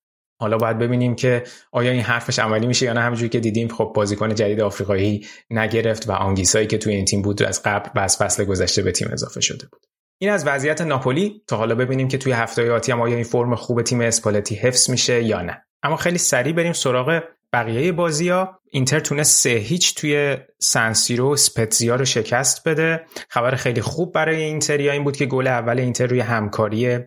حالا 0.45 0.57
باید 0.57 0.79
ببینیم 0.79 1.15
که 1.15 1.43
آیا 1.73 1.91
این 1.91 2.01
حرفش 2.01 2.39
عملی 2.39 2.67
میشه 2.67 2.87
یا 2.87 2.93
نه. 2.93 3.01
همونجوری 3.01 3.29
که 3.29 3.41
دیدیم 3.41 3.69
خب 3.69 3.93
بازیکن 3.95 4.35
جدید 4.35 4.61
آفریقایی 4.61 5.27
نگرفت 5.51 6.09
و 6.09 6.13
آنگیسایی 6.13 6.67
که 6.67 6.79
توی 6.79 6.95
این 6.95 7.05
تیم 7.05 7.23
بود 7.23 7.43
از 7.43 7.63
قبل 7.63 7.91
و 7.95 8.01
از 8.01 8.17
فصل 8.17 8.45
گذشته 8.45 8.83
به 8.83 8.93
تیم 8.93 9.09
اضافه 9.13 9.41
شده 9.41 9.67
بود. 9.73 9.87
این 10.19 10.31
از 10.31 10.47
وضعیت 10.47 10.81
ناپولی. 10.81 11.43
تا 11.47 11.57
حالا 11.57 11.75
ببینیم 11.75 12.09
که 12.09 12.19
توی 12.19 12.33
هفته 12.33 12.73
آتی 12.73 12.93
هم 12.93 13.01
آیا 13.01 13.15
این 13.15 13.25
فرم 13.25 13.55
خوب 13.55 13.83
تیم 13.83 14.01
اسپالتی 14.01 14.55
حفظ 14.55 14.91
میشه 14.91 15.23
یا 15.23 15.43
نه. 15.43 15.65
اما 15.83 15.97
خیلی 15.97 16.19
سریع 16.19 16.53
بریم 16.53 16.73
سراغ 16.73 17.23
بقیه 17.53 17.93
بازی 17.93 18.29
ها 18.29 18.61
اینتر 18.71 19.01
تونست 19.01 19.43
سه 19.43 19.51
هیچ 19.51 19.95
توی 19.95 20.37
سنسیرو 20.59 21.37
سپتزیا 21.37 21.97
رو 21.97 22.05
شکست 22.05 22.69
بده. 22.69 23.01
خبر 23.29 23.55
خیلی 23.55 23.81
خوب 23.81 24.13
برای 24.13 24.43
اینتریا 24.43 24.93
این 24.93 25.05
بود 25.05 25.17
که 25.17 25.27
گل 25.27 25.47
اول 25.47 25.79
اینتر 25.79 26.07
روی 26.07 26.21
همکاری 26.21 26.99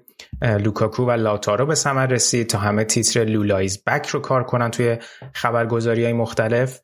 لوکاکو 0.42 1.06
و 1.06 1.12
لاتارو 1.12 1.66
به 1.66 1.76
ثمر 1.76 2.06
رسید 2.06 2.48
تا 2.48 2.58
همه 2.58 2.84
تیتر 2.84 3.24
LuLa 3.24 3.64
is 3.64 3.84
back 3.88 4.08
رو 4.08 4.20
کار 4.20 4.44
کنن 4.44 4.72
توی 4.72 4.98
خبرگزاری 5.34 6.04
های 6.04 6.14
مختلف 6.14 6.80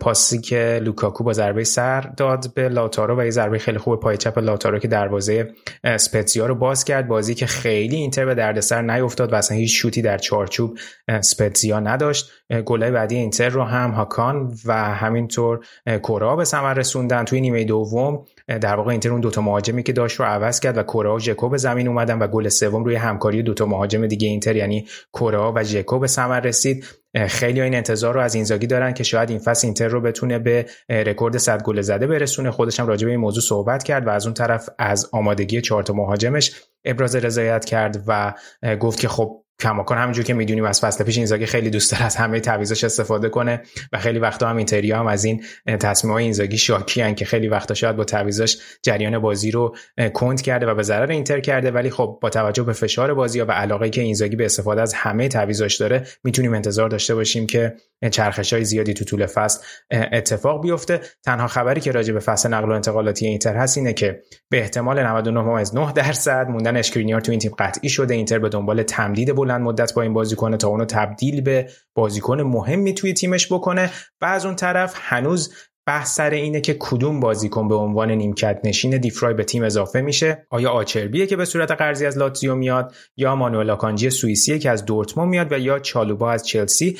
پاسی 0.00 0.40
که 0.40 0.80
لوکاکو 0.82 1.24
با 1.24 1.32
ضربه 1.32 1.64
سر 1.64 2.00
داد 2.00 2.54
به 2.54 2.68
لاتارو 2.68 3.20
و 3.20 3.24
یه 3.24 3.30
ضربه 3.30 3.58
خیلی 3.58 3.78
خوب 3.78 4.00
پای 4.00 4.16
چپ 4.16 4.38
لاتارو 4.38 4.78
که 4.78 4.88
دروازه 4.88 5.54
سپتزیا 5.96 6.46
رو 6.46 6.54
باز 6.54 6.84
کرد. 6.84 7.08
بازی 7.08 7.34
که 7.34 7.46
خیلی 7.46 7.96
اینتر 7.96 8.24
به 8.24 8.34
دردسر 8.34 8.82
نیفتاد 8.82 9.32
و 9.32 9.36
اصلا 9.36 9.56
هیچ 9.56 9.80
شوتی 9.80 10.02
در 10.02 10.18
چارچوب 10.18 10.78
سپتزیا 11.20 11.80
نداشت. 11.80 12.30
گلای 12.64 12.90
بعدی 12.90 13.16
اینتر 13.16 13.48
رو 13.48 13.62
هم 13.62 13.90
هاکان 13.90 14.54
و 14.64 14.74
همینطور 14.94 15.66
کورا 16.02 16.36
به 16.36 16.44
ثمر 16.44 16.74
رسوندن. 16.74 17.24
توی 17.24 17.40
نیمه 17.40 17.64
دوم 17.64 18.24
در 18.46 18.76
واقع 18.76 18.90
اینتر 18.90 19.10
اون 19.10 19.20
دوتا 19.20 19.40
مهاجمی 19.40 19.82
که 19.82 19.92
داشت 19.92 20.20
رو 20.20 20.26
عوض 20.26 20.60
کرد 20.60 20.78
و 20.78 20.82
کورا 20.82 21.14
و 21.14 21.20
ژکو 21.20 21.48
به 21.48 21.56
زمین 21.56 21.88
اومدن 21.88 22.18
و 22.18 22.26
گل 22.26 22.48
سوم 22.48 22.84
روی 22.84 22.94
همکاری 22.94 23.42
دوتا 23.42 23.66
مهاجم 23.66 24.06
دیگه 24.06 24.28
اینتر 24.28 24.56
یعنی 24.56 24.86
کورا 25.12 25.52
و 25.56 25.62
ژکو 25.62 25.98
به 25.98 26.06
ثمر 26.06 26.40
رسید. 26.40 26.84
خیلی 27.28 27.60
این 27.60 27.74
انتظار 27.74 28.14
رو 28.14 28.20
از 28.20 28.34
اینزاگی 28.34 28.66
دارن 28.66 28.94
که 28.94 29.04
شاید 29.04 29.30
این 29.30 29.38
فصل 29.38 29.66
اینتر 29.66 29.88
رو 29.88 30.00
بتونه 30.00 30.38
به 30.38 30.66
رکورد 30.88 31.36
100 31.36 31.62
گل 31.62 31.80
زده 31.80 32.06
برسونه. 32.06 32.50
خودش 32.50 32.80
هم 32.80 32.86
راجع 32.86 33.04
به 33.04 33.10
این 33.10 33.20
موضوع 33.20 33.42
صحبت 33.42 33.82
کرد 33.82 34.06
و 34.06 34.10
از 34.10 34.26
اون 34.26 34.34
طرف 34.34 34.68
از 34.78 35.08
آمادگی 35.12 35.60
چهار 35.60 35.82
تا 35.82 35.92
مهاجمش 35.92 36.52
ابراز 36.84 37.16
رضایت 37.16 37.64
کرد 37.64 38.04
و 38.06 38.34
گفت 38.80 39.00
که 39.00 39.08
خب 39.08 39.43
کماکان 39.60 39.98
همونجور 39.98 40.24
که 40.24 40.34
می‌دونیم 40.34 40.64
از 40.64 40.80
فصل 40.80 41.04
پیش 41.04 41.16
اینزاگی 41.16 41.46
خیلی 41.46 41.70
دوست 41.70 41.92
داره 41.92 42.04
از 42.04 42.16
همه 42.16 42.40
تعویضاش 42.40 42.84
استفاده 42.84 43.28
کنه 43.28 43.62
و 43.92 43.98
خیلی 43.98 44.18
وقتا 44.18 44.48
هم 44.48 44.56
اینتریا 44.56 44.98
هم 44.98 45.06
از 45.06 45.24
این 45.24 45.44
تصمیم‌های 45.80 46.24
اینزاگی 46.24 46.58
شاکی 46.58 47.00
هن 47.00 47.14
که 47.14 47.24
خیلی 47.24 47.48
وقتا 47.48 47.74
شاید 47.74 47.96
با 47.96 48.04
تعویضاش 48.04 48.58
جریان 48.82 49.18
بازی 49.18 49.50
رو 49.50 49.76
کند 50.14 50.40
کرده 50.40 50.66
و 50.66 50.74
به 50.74 50.82
ضرر 50.82 51.10
اینتر 51.10 51.40
کرده. 51.40 51.70
ولی 51.70 51.90
خب 51.90 52.18
با 52.22 52.30
توجه 52.30 52.62
به 52.62 52.72
فشار 52.72 53.14
بازی 53.14 53.40
و 53.40 53.50
علاقه 53.50 53.90
که 53.90 54.00
اینزاگی 54.00 54.36
به 54.36 54.44
استفاده 54.44 54.82
از 54.82 54.94
همه 54.94 55.28
تعویضاش 55.28 55.76
داره 55.76 56.06
می‌تونیم 56.24 56.54
انتظار 56.54 56.88
داشته 56.88 57.14
باشیم 57.14 57.46
که 57.46 57.74
چرخش 58.10 58.52
های 58.52 58.64
زیادی 58.64 58.94
تو 58.94 59.04
طول 59.04 59.26
فصل 59.26 59.64
اتفاق 59.90 60.62
بیفته. 60.62 61.00
تنها 61.24 61.46
خبری 61.46 61.80
که 61.80 61.92
راجع 61.92 62.12
به 62.12 62.20
فصل 62.20 62.48
نقل 62.48 62.68
و 62.68 62.72
انتقالاتی 62.72 63.26
اینتر 63.26 63.56
هست 63.56 63.78
اینه 63.78 63.92
که 63.92 64.22
به 64.50 64.60
احتمال 64.60 65.22
99.9 65.22 65.92
درصد 65.92 66.48
موندن 66.48 66.76
اشکرینیار 66.76 67.20
تو 67.20 67.30
این 67.30 67.40
تیم 67.40 67.52
قطعی 67.58 67.88
شده. 67.88 68.14
اینتر 68.14 68.38
به 68.38 68.48
دنبال 68.48 68.82
تمدید 68.82 69.34
بلند 69.34 69.60
مدت 69.60 69.94
با 69.94 70.02
این 70.02 70.12
بازیکن 70.12 70.56
تا 70.56 70.68
اونو 70.68 70.84
تبدیل 70.84 71.40
به 71.40 71.68
بازیکن 71.94 72.40
مهمی 72.40 72.94
توی 72.94 73.12
تیمش 73.12 73.52
بکنه. 73.52 73.90
و 74.20 74.24
از 74.24 74.46
اون 74.46 74.56
طرف 74.56 74.94
هنوز 74.96 75.54
بحث 75.86 76.14
سر 76.14 76.30
اینه 76.30 76.60
که 76.60 76.76
کدوم 76.78 77.20
بازیکن 77.20 77.68
به 77.68 77.74
عنوان 77.74 78.10
نیمکت 78.10 78.60
نشین 78.64 78.96
دیفرای 78.96 79.34
به 79.34 79.44
تیم 79.44 79.64
اضافه 79.64 80.00
میشه؟ 80.00 80.46
آیا 80.50 80.70
آچربیه 80.70 81.26
که 81.26 81.36
به 81.36 81.44
صورت 81.44 81.70
قرضی 81.70 82.06
از 82.06 82.18
لاتزیو 82.18 82.54
میاد؟ 82.54 82.94
یا 83.16 83.36
مانوئل 83.36 83.70
آکانجی 83.70 84.10
سوئیسیه 84.10 84.58
که 84.58 84.70
از 84.70 84.84
دورتموند 84.84 85.28
میاد 85.30 85.52
و 85.52 85.58
یا 85.58 85.78
چالوبا 85.78 86.32
از 86.32 86.46
چلسی؟ 86.46 86.98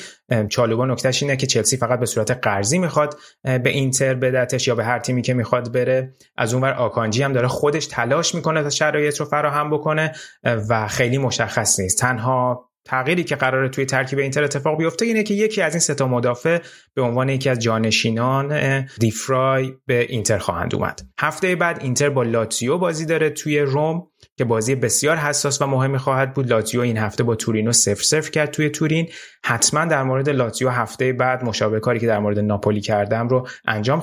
چالوبا 0.49 0.85
نکتهش 0.85 1.23
اینه 1.23 1.35
که 1.35 1.47
چلسی 1.47 1.77
فقط 1.77 1.99
به 1.99 2.05
صورت 2.05 2.31
قرضی 2.31 2.77
می‌خواد 2.77 3.17
به 3.43 3.69
اینتر 3.69 4.13
بدتش 4.13 4.67
یا 4.67 4.75
به 4.75 4.85
هر 4.85 4.99
تیمی 4.99 5.21
که 5.21 5.33
می‌خواد 5.33 5.71
بره. 5.71 6.13
از 6.37 6.53
اونور 6.53 6.73
آکانجی 6.73 7.23
هم 7.23 7.33
داره 7.33 7.47
خودش 7.47 7.85
تلاش 7.85 8.35
می‌کنه 8.35 8.63
تا 8.63 8.69
شرایط 8.69 9.19
رو 9.19 9.25
فراهم 9.25 9.69
بکنه 9.69 10.11
و 10.43 10.87
خیلی 10.87 11.17
مشخص 11.17 11.79
نیست. 11.79 11.99
تنها 11.99 12.69
تغییری 12.85 13.23
که 13.23 13.35
قراره 13.35 13.69
توی 13.69 13.85
ترکیب 13.85 14.19
اینتر 14.19 14.43
اتفاق 14.43 14.77
بیفته 14.77 15.05
اینه 15.05 15.23
که 15.23 15.33
یکی 15.33 15.61
از 15.61 15.73
این 15.73 15.79
ستا 15.79 16.07
مدافع 16.07 16.59
به 16.93 17.01
عنوان 17.01 17.29
یکی 17.29 17.49
از 17.49 17.59
جانشینان 17.59 18.81
دیفرای 18.99 19.73
به 19.85 20.01
اینتر 20.09 20.37
خواهند 20.37 20.75
اومد. 20.75 21.01
هفته 21.19 21.55
بعد 21.55 21.79
اینتر 21.81 22.09
با 22.09 22.23
لاتزیو 22.23 22.77
بازی 22.77 23.05
داره 23.05 23.29
توی 23.29 23.59
روم 23.59 24.07
که 24.37 24.45
بازی 24.45 24.75
بسیار 24.75 25.17
حساس 25.17 25.61
و 25.61 25.65
مهمی 25.67 25.97
خواهد 25.97 26.33
بود. 26.33 26.49
لاتزیو 26.49 26.81
این 26.81 26.97
هفته 26.97 27.23
با 27.23 27.35
تورینو 27.35 27.71
سفر 27.71 28.03
سفر 28.03 28.29
کرد 28.29 28.51
توی 28.51 28.69
تورین. 28.69 29.09
حتما 29.45 29.85
در 29.85 30.03
مورد 30.03 30.29
لاتزیو 30.29 30.69
هفته 30.69 31.13
بعد 31.13 31.43
مشابه 31.43 31.79
کاری 31.79 31.99
که 31.99 32.07
در 32.07 32.19
مورد 32.19 32.39
ناپولی 32.39 32.81
کردم 32.81 33.27
رو 33.27 33.47
انجام 33.65 33.99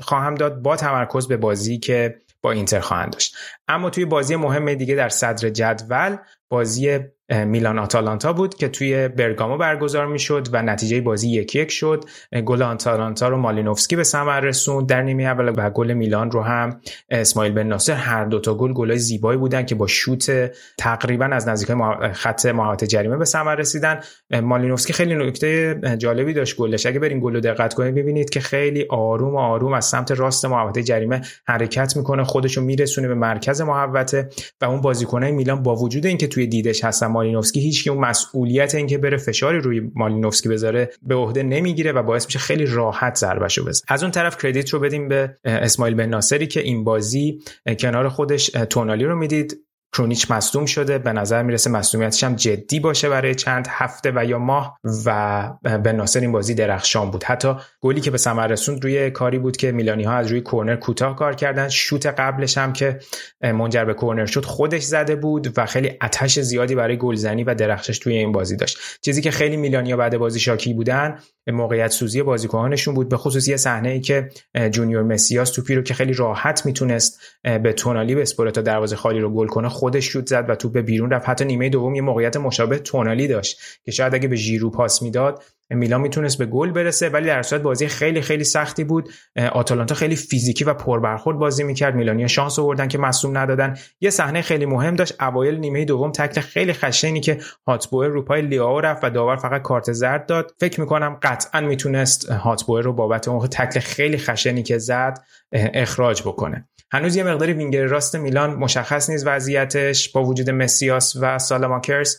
خواهم 0.00 0.34
داد 0.34 0.62
با 0.62 0.76
تمرکز 0.76 1.28
به 1.28 1.36
بازی 1.36 1.78
که 1.78 2.20
با 2.42 2.52
اینتر 2.52 2.80
خواهند 2.80 3.12
داشت. 3.12 3.36
اما 3.68 3.90
توی 3.90 4.04
بازی 4.04 4.36
مهم 4.36 4.74
دیگه 4.74 4.94
در 4.94 5.08
صدر 5.08 5.50
جدول 5.50 6.16
بازی 6.48 6.98
میلان 7.46 7.78
آتالانتا 7.78 8.32
بود 8.32 8.54
که 8.54 8.68
توی 8.68 9.08
برگامو 9.08 9.56
برگزار 9.56 10.06
می‌شد 10.06 10.48
و 10.52 10.62
نتیجه 10.62 11.00
بازی 11.00 11.30
یک 11.30 11.54
یک 11.54 11.70
شد 11.70 12.04
گل 12.44 12.62
آتالانتا 12.62 13.28
رو 13.28 13.36
مالینوفسکی 13.36 13.96
به 13.96 14.02
ثمر 14.02 14.40
رسوند. 14.40 14.88
در 14.88 15.02
نیمه 15.02 15.22
اول 15.22 15.52
و 15.56 15.70
گل 15.70 15.92
میلان 15.92 16.30
رو 16.30 16.42
هم 16.42 16.80
اسماعیل 17.10 17.52
بن 17.52 17.66
ناصر 17.66 17.92
هر 17.92 18.24
دوتا 18.24 18.54
گل 18.54 18.72
گلای 18.72 18.98
زیبایی 18.98 19.38
بودن 19.38 19.66
که 19.66 19.74
با 19.74 19.86
شوت 19.86 20.52
تقریبا 20.78 21.24
از 21.24 21.48
نزدیک 21.48 21.76
خط 22.12 22.46
محوطه 22.46 22.86
جریمه 22.86 23.16
به 23.16 23.24
ثمر 23.24 23.54
رسیدن. 23.54 24.00
مالینوفسکی 24.42 24.92
خیلی 24.92 25.14
نکته 25.14 25.80
جالبی 25.98 26.32
داشت 26.32 26.56
گلش. 26.56 26.86
اگه 26.86 26.98
برین 26.98 27.20
گل 27.20 27.40
دقت 27.40 27.74
کنید 27.74 27.94
ببینید 27.94 28.30
که 28.30 28.40
خیلی 28.40 28.86
آروم 28.90 29.34
و 29.34 29.38
آروم 29.38 29.72
از 29.72 29.84
سمت 29.84 30.10
راست 30.10 30.44
محوطه 30.44 30.82
جریمه 30.82 31.20
حرکت 31.46 31.96
می‌کنه. 31.96 32.24
خودشو 32.24 32.60
میرسونه 32.60 33.08
به 33.08 33.14
مرکز 33.14 33.60
محوطه 33.60 34.28
و 34.60 34.64
اون 34.64 34.80
بازیکنای 34.80 35.32
میلان 35.32 35.62
با 35.62 35.76
وجود 35.76 36.06
اینکه 36.06 36.26
توی 36.36 36.46
دیدش 36.46 36.84
هستن 36.84 37.06
مالینوفسکی 37.06 37.60
هیچ 37.60 37.88
اون 37.88 37.98
مسئولیت 38.00 38.74
اینکه 38.74 38.98
بره 38.98 39.16
فشاری 39.16 39.58
روی 39.58 39.90
مالینوفسکی 39.94 40.48
بذاره 40.48 40.90
به 41.02 41.14
عهده 41.14 41.42
نمی‌گیره 41.42 41.92
و 41.92 42.02
باعث 42.02 42.26
میشه 42.26 42.38
خیلی 42.38 42.66
راحت 42.66 43.14
ضربهشو 43.14 43.64
بزنه. 43.64 43.84
از 43.88 44.02
اون 44.02 44.12
طرف 44.12 44.42
کردیت 44.42 44.70
رو 44.70 44.80
بدیم 44.80 45.08
به 45.08 45.36
اسماعیل 45.44 45.94
بن 45.94 46.06
ناصری 46.06 46.46
که 46.46 46.60
این 46.60 46.84
بازی 46.84 47.38
کنار 47.78 48.08
خودش 48.08 48.46
تونالی 48.46 49.04
رو 49.04 49.16
می‌دید. 49.16 49.65
کرونیچ 49.96 50.30
مصدوم 50.30 50.66
شده. 50.66 50.98
به 50.98 51.12
نظر 51.12 51.42
می‌رسه 51.42 51.70
مصدومیتش 51.70 52.24
هم 52.24 52.34
جدی 52.34 52.80
باشه 52.80 53.08
برای 53.08 53.34
چند 53.34 53.66
هفته 53.70 54.12
و 54.14 54.24
یا 54.24 54.38
ماه 54.38 54.78
و 55.06 55.50
به 55.82 55.92
ناصر 55.92 56.20
این 56.20 56.32
بازی 56.32 56.54
درخشان 56.54 57.10
بود. 57.10 57.24
حتی 57.24 57.54
گلی 57.80 58.00
که 58.00 58.10
به 58.10 58.18
ثمر 58.18 58.46
رسوند 58.46 58.84
روی 58.84 59.10
کاری 59.10 59.38
بود 59.38 59.56
که 59.56 59.72
میلانی 59.72 60.04
ها 60.04 60.12
از 60.12 60.26
روی 60.26 60.40
کورنر 60.40 60.76
کوتاه 60.76 61.16
کار 61.16 61.34
کردن. 61.34 61.68
شوت 61.68 62.06
قبلش 62.06 62.58
هم 62.58 62.72
که 62.72 62.98
منجر 63.42 63.84
به 63.84 63.94
کورنر 63.94 64.26
شد 64.26 64.44
خودش 64.44 64.82
زده 64.82 65.16
بود 65.16 65.58
و 65.58 65.66
خیلی 65.66 65.92
اتش 66.02 66.40
زیادی 66.40 66.74
برای 66.74 66.96
گلزنی 66.96 67.44
و 67.44 67.54
درخشش 67.54 67.98
توی 67.98 68.16
این 68.16 68.32
بازی 68.32 68.56
داشت. 68.56 68.78
چیزی 69.02 69.22
که 69.22 69.30
خیلی 69.30 69.56
میلانیا 69.56 69.96
بعد 69.96 70.18
بازی 70.18 70.40
شاکی 70.40 70.74
بودن 70.74 71.18
موقعیت 71.46 71.90
سوزی 71.90 72.22
بازیکنانشون 72.22 72.94
بود. 72.94 73.08
به 73.08 73.16
خصوص 73.16 73.48
یه 73.48 73.56
صحنه 73.56 73.88
ای 73.88 74.00
که 74.00 74.28
جونیور 74.70 75.02
مسیاس 75.02 75.50
توپی 75.50 75.74
رو 75.74 75.82
که 75.82 75.94
خیلی 75.94 76.12
راحت 76.12 76.66
می‌تونست 76.66 77.20
به 77.62 77.72
تونالی 77.72 78.14
به 78.14 78.24
تا 78.24 78.60
دروازه 78.60 78.96
خالی 78.96 79.20
رو 79.20 79.30
گل 79.30 79.46
کنه 79.46 79.68
خودش 79.86 80.04
شوت 80.04 80.26
زد 80.26 80.44
و 80.48 80.54
توپ 80.54 80.72
به 80.72 80.82
بیرون 80.82 81.10
رفت. 81.10 81.28
حتی 81.28 81.44
نیمه 81.44 81.68
دوم 81.68 81.94
یه 81.94 82.02
موقعیت 82.02 82.36
مشابه 82.36 82.78
تونالی 82.78 83.28
داشت 83.28 83.60
که 83.84 83.90
شاید 83.90 84.14
اگه 84.14 84.28
به 84.28 84.36
ژیرو 84.36 84.70
پاس 84.70 85.02
می‌داد 85.02 85.42
میلان 85.70 86.00
می‌تونست 86.00 86.38
به 86.38 86.46
گل 86.46 86.70
برسه 86.70 87.08
ولی 87.08 87.26
در 87.26 87.42
صورت 87.42 87.62
بازی 87.62 87.86
خیلی 87.86 88.20
خیلی 88.20 88.44
سختی 88.44 88.84
بود. 88.84 89.08
آتالانتا 89.52 89.94
خیلی 89.94 90.16
فیزیکی 90.16 90.64
و 90.64 90.74
پربرخورد 90.74 91.38
بازی 91.38 91.64
می‌کرد. 91.64 91.94
میلانیا 91.94 92.26
شانس 92.26 92.58
آوردن 92.58 92.88
که 92.88 92.98
مصوم 92.98 93.38
ندادن. 93.38 93.76
یه 94.00 94.10
صحنه 94.10 94.42
خیلی 94.42 94.66
مهم 94.66 94.96
داشت. 94.96 95.22
اوایل 95.22 95.58
نیمه 95.58 95.84
دوم 95.84 96.12
تکل 96.12 96.40
خیلی 96.40 96.72
خشنی 96.72 97.20
که 97.20 97.38
هاتبوئر 97.66 98.08
رو 98.08 98.22
پای 98.22 98.42
لیاو 98.42 98.80
رفت 98.80 99.04
و 99.04 99.10
داور 99.10 99.36
فقط 99.36 99.62
کارت 99.62 99.92
زرد 99.92 100.26
داد. 100.26 100.54
فکر 100.60 100.80
می‌کنم 100.80 101.18
قطعا 101.22 101.60
می‌تونست 101.60 102.30
هاتبوئر 102.30 102.84
رو 102.84 102.92
بابت 102.92 103.28
اون 103.28 103.46
تکل 103.46 103.80
خیلی 103.80 104.18
خشنی 104.18 104.62
که 104.62 104.78
زد 104.78 105.24
اخراج 105.52 106.22
بکنه. 106.22 106.68
هنوز 106.92 107.16
یه 107.16 107.24
مقداری 107.24 107.52
وینگر 107.52 107.84
راست 107.84 108.16
میلان 108.16 108.54
مشخص 108.54 109.10
نیست 109.10 109.26
وضعیتش. 109.26 110.12
با 110.12 110.24
وجود 110.24 110.50
مسیاس 110.50 111.16
و 111.20 111.38
سالاماکرز 111.38 112.16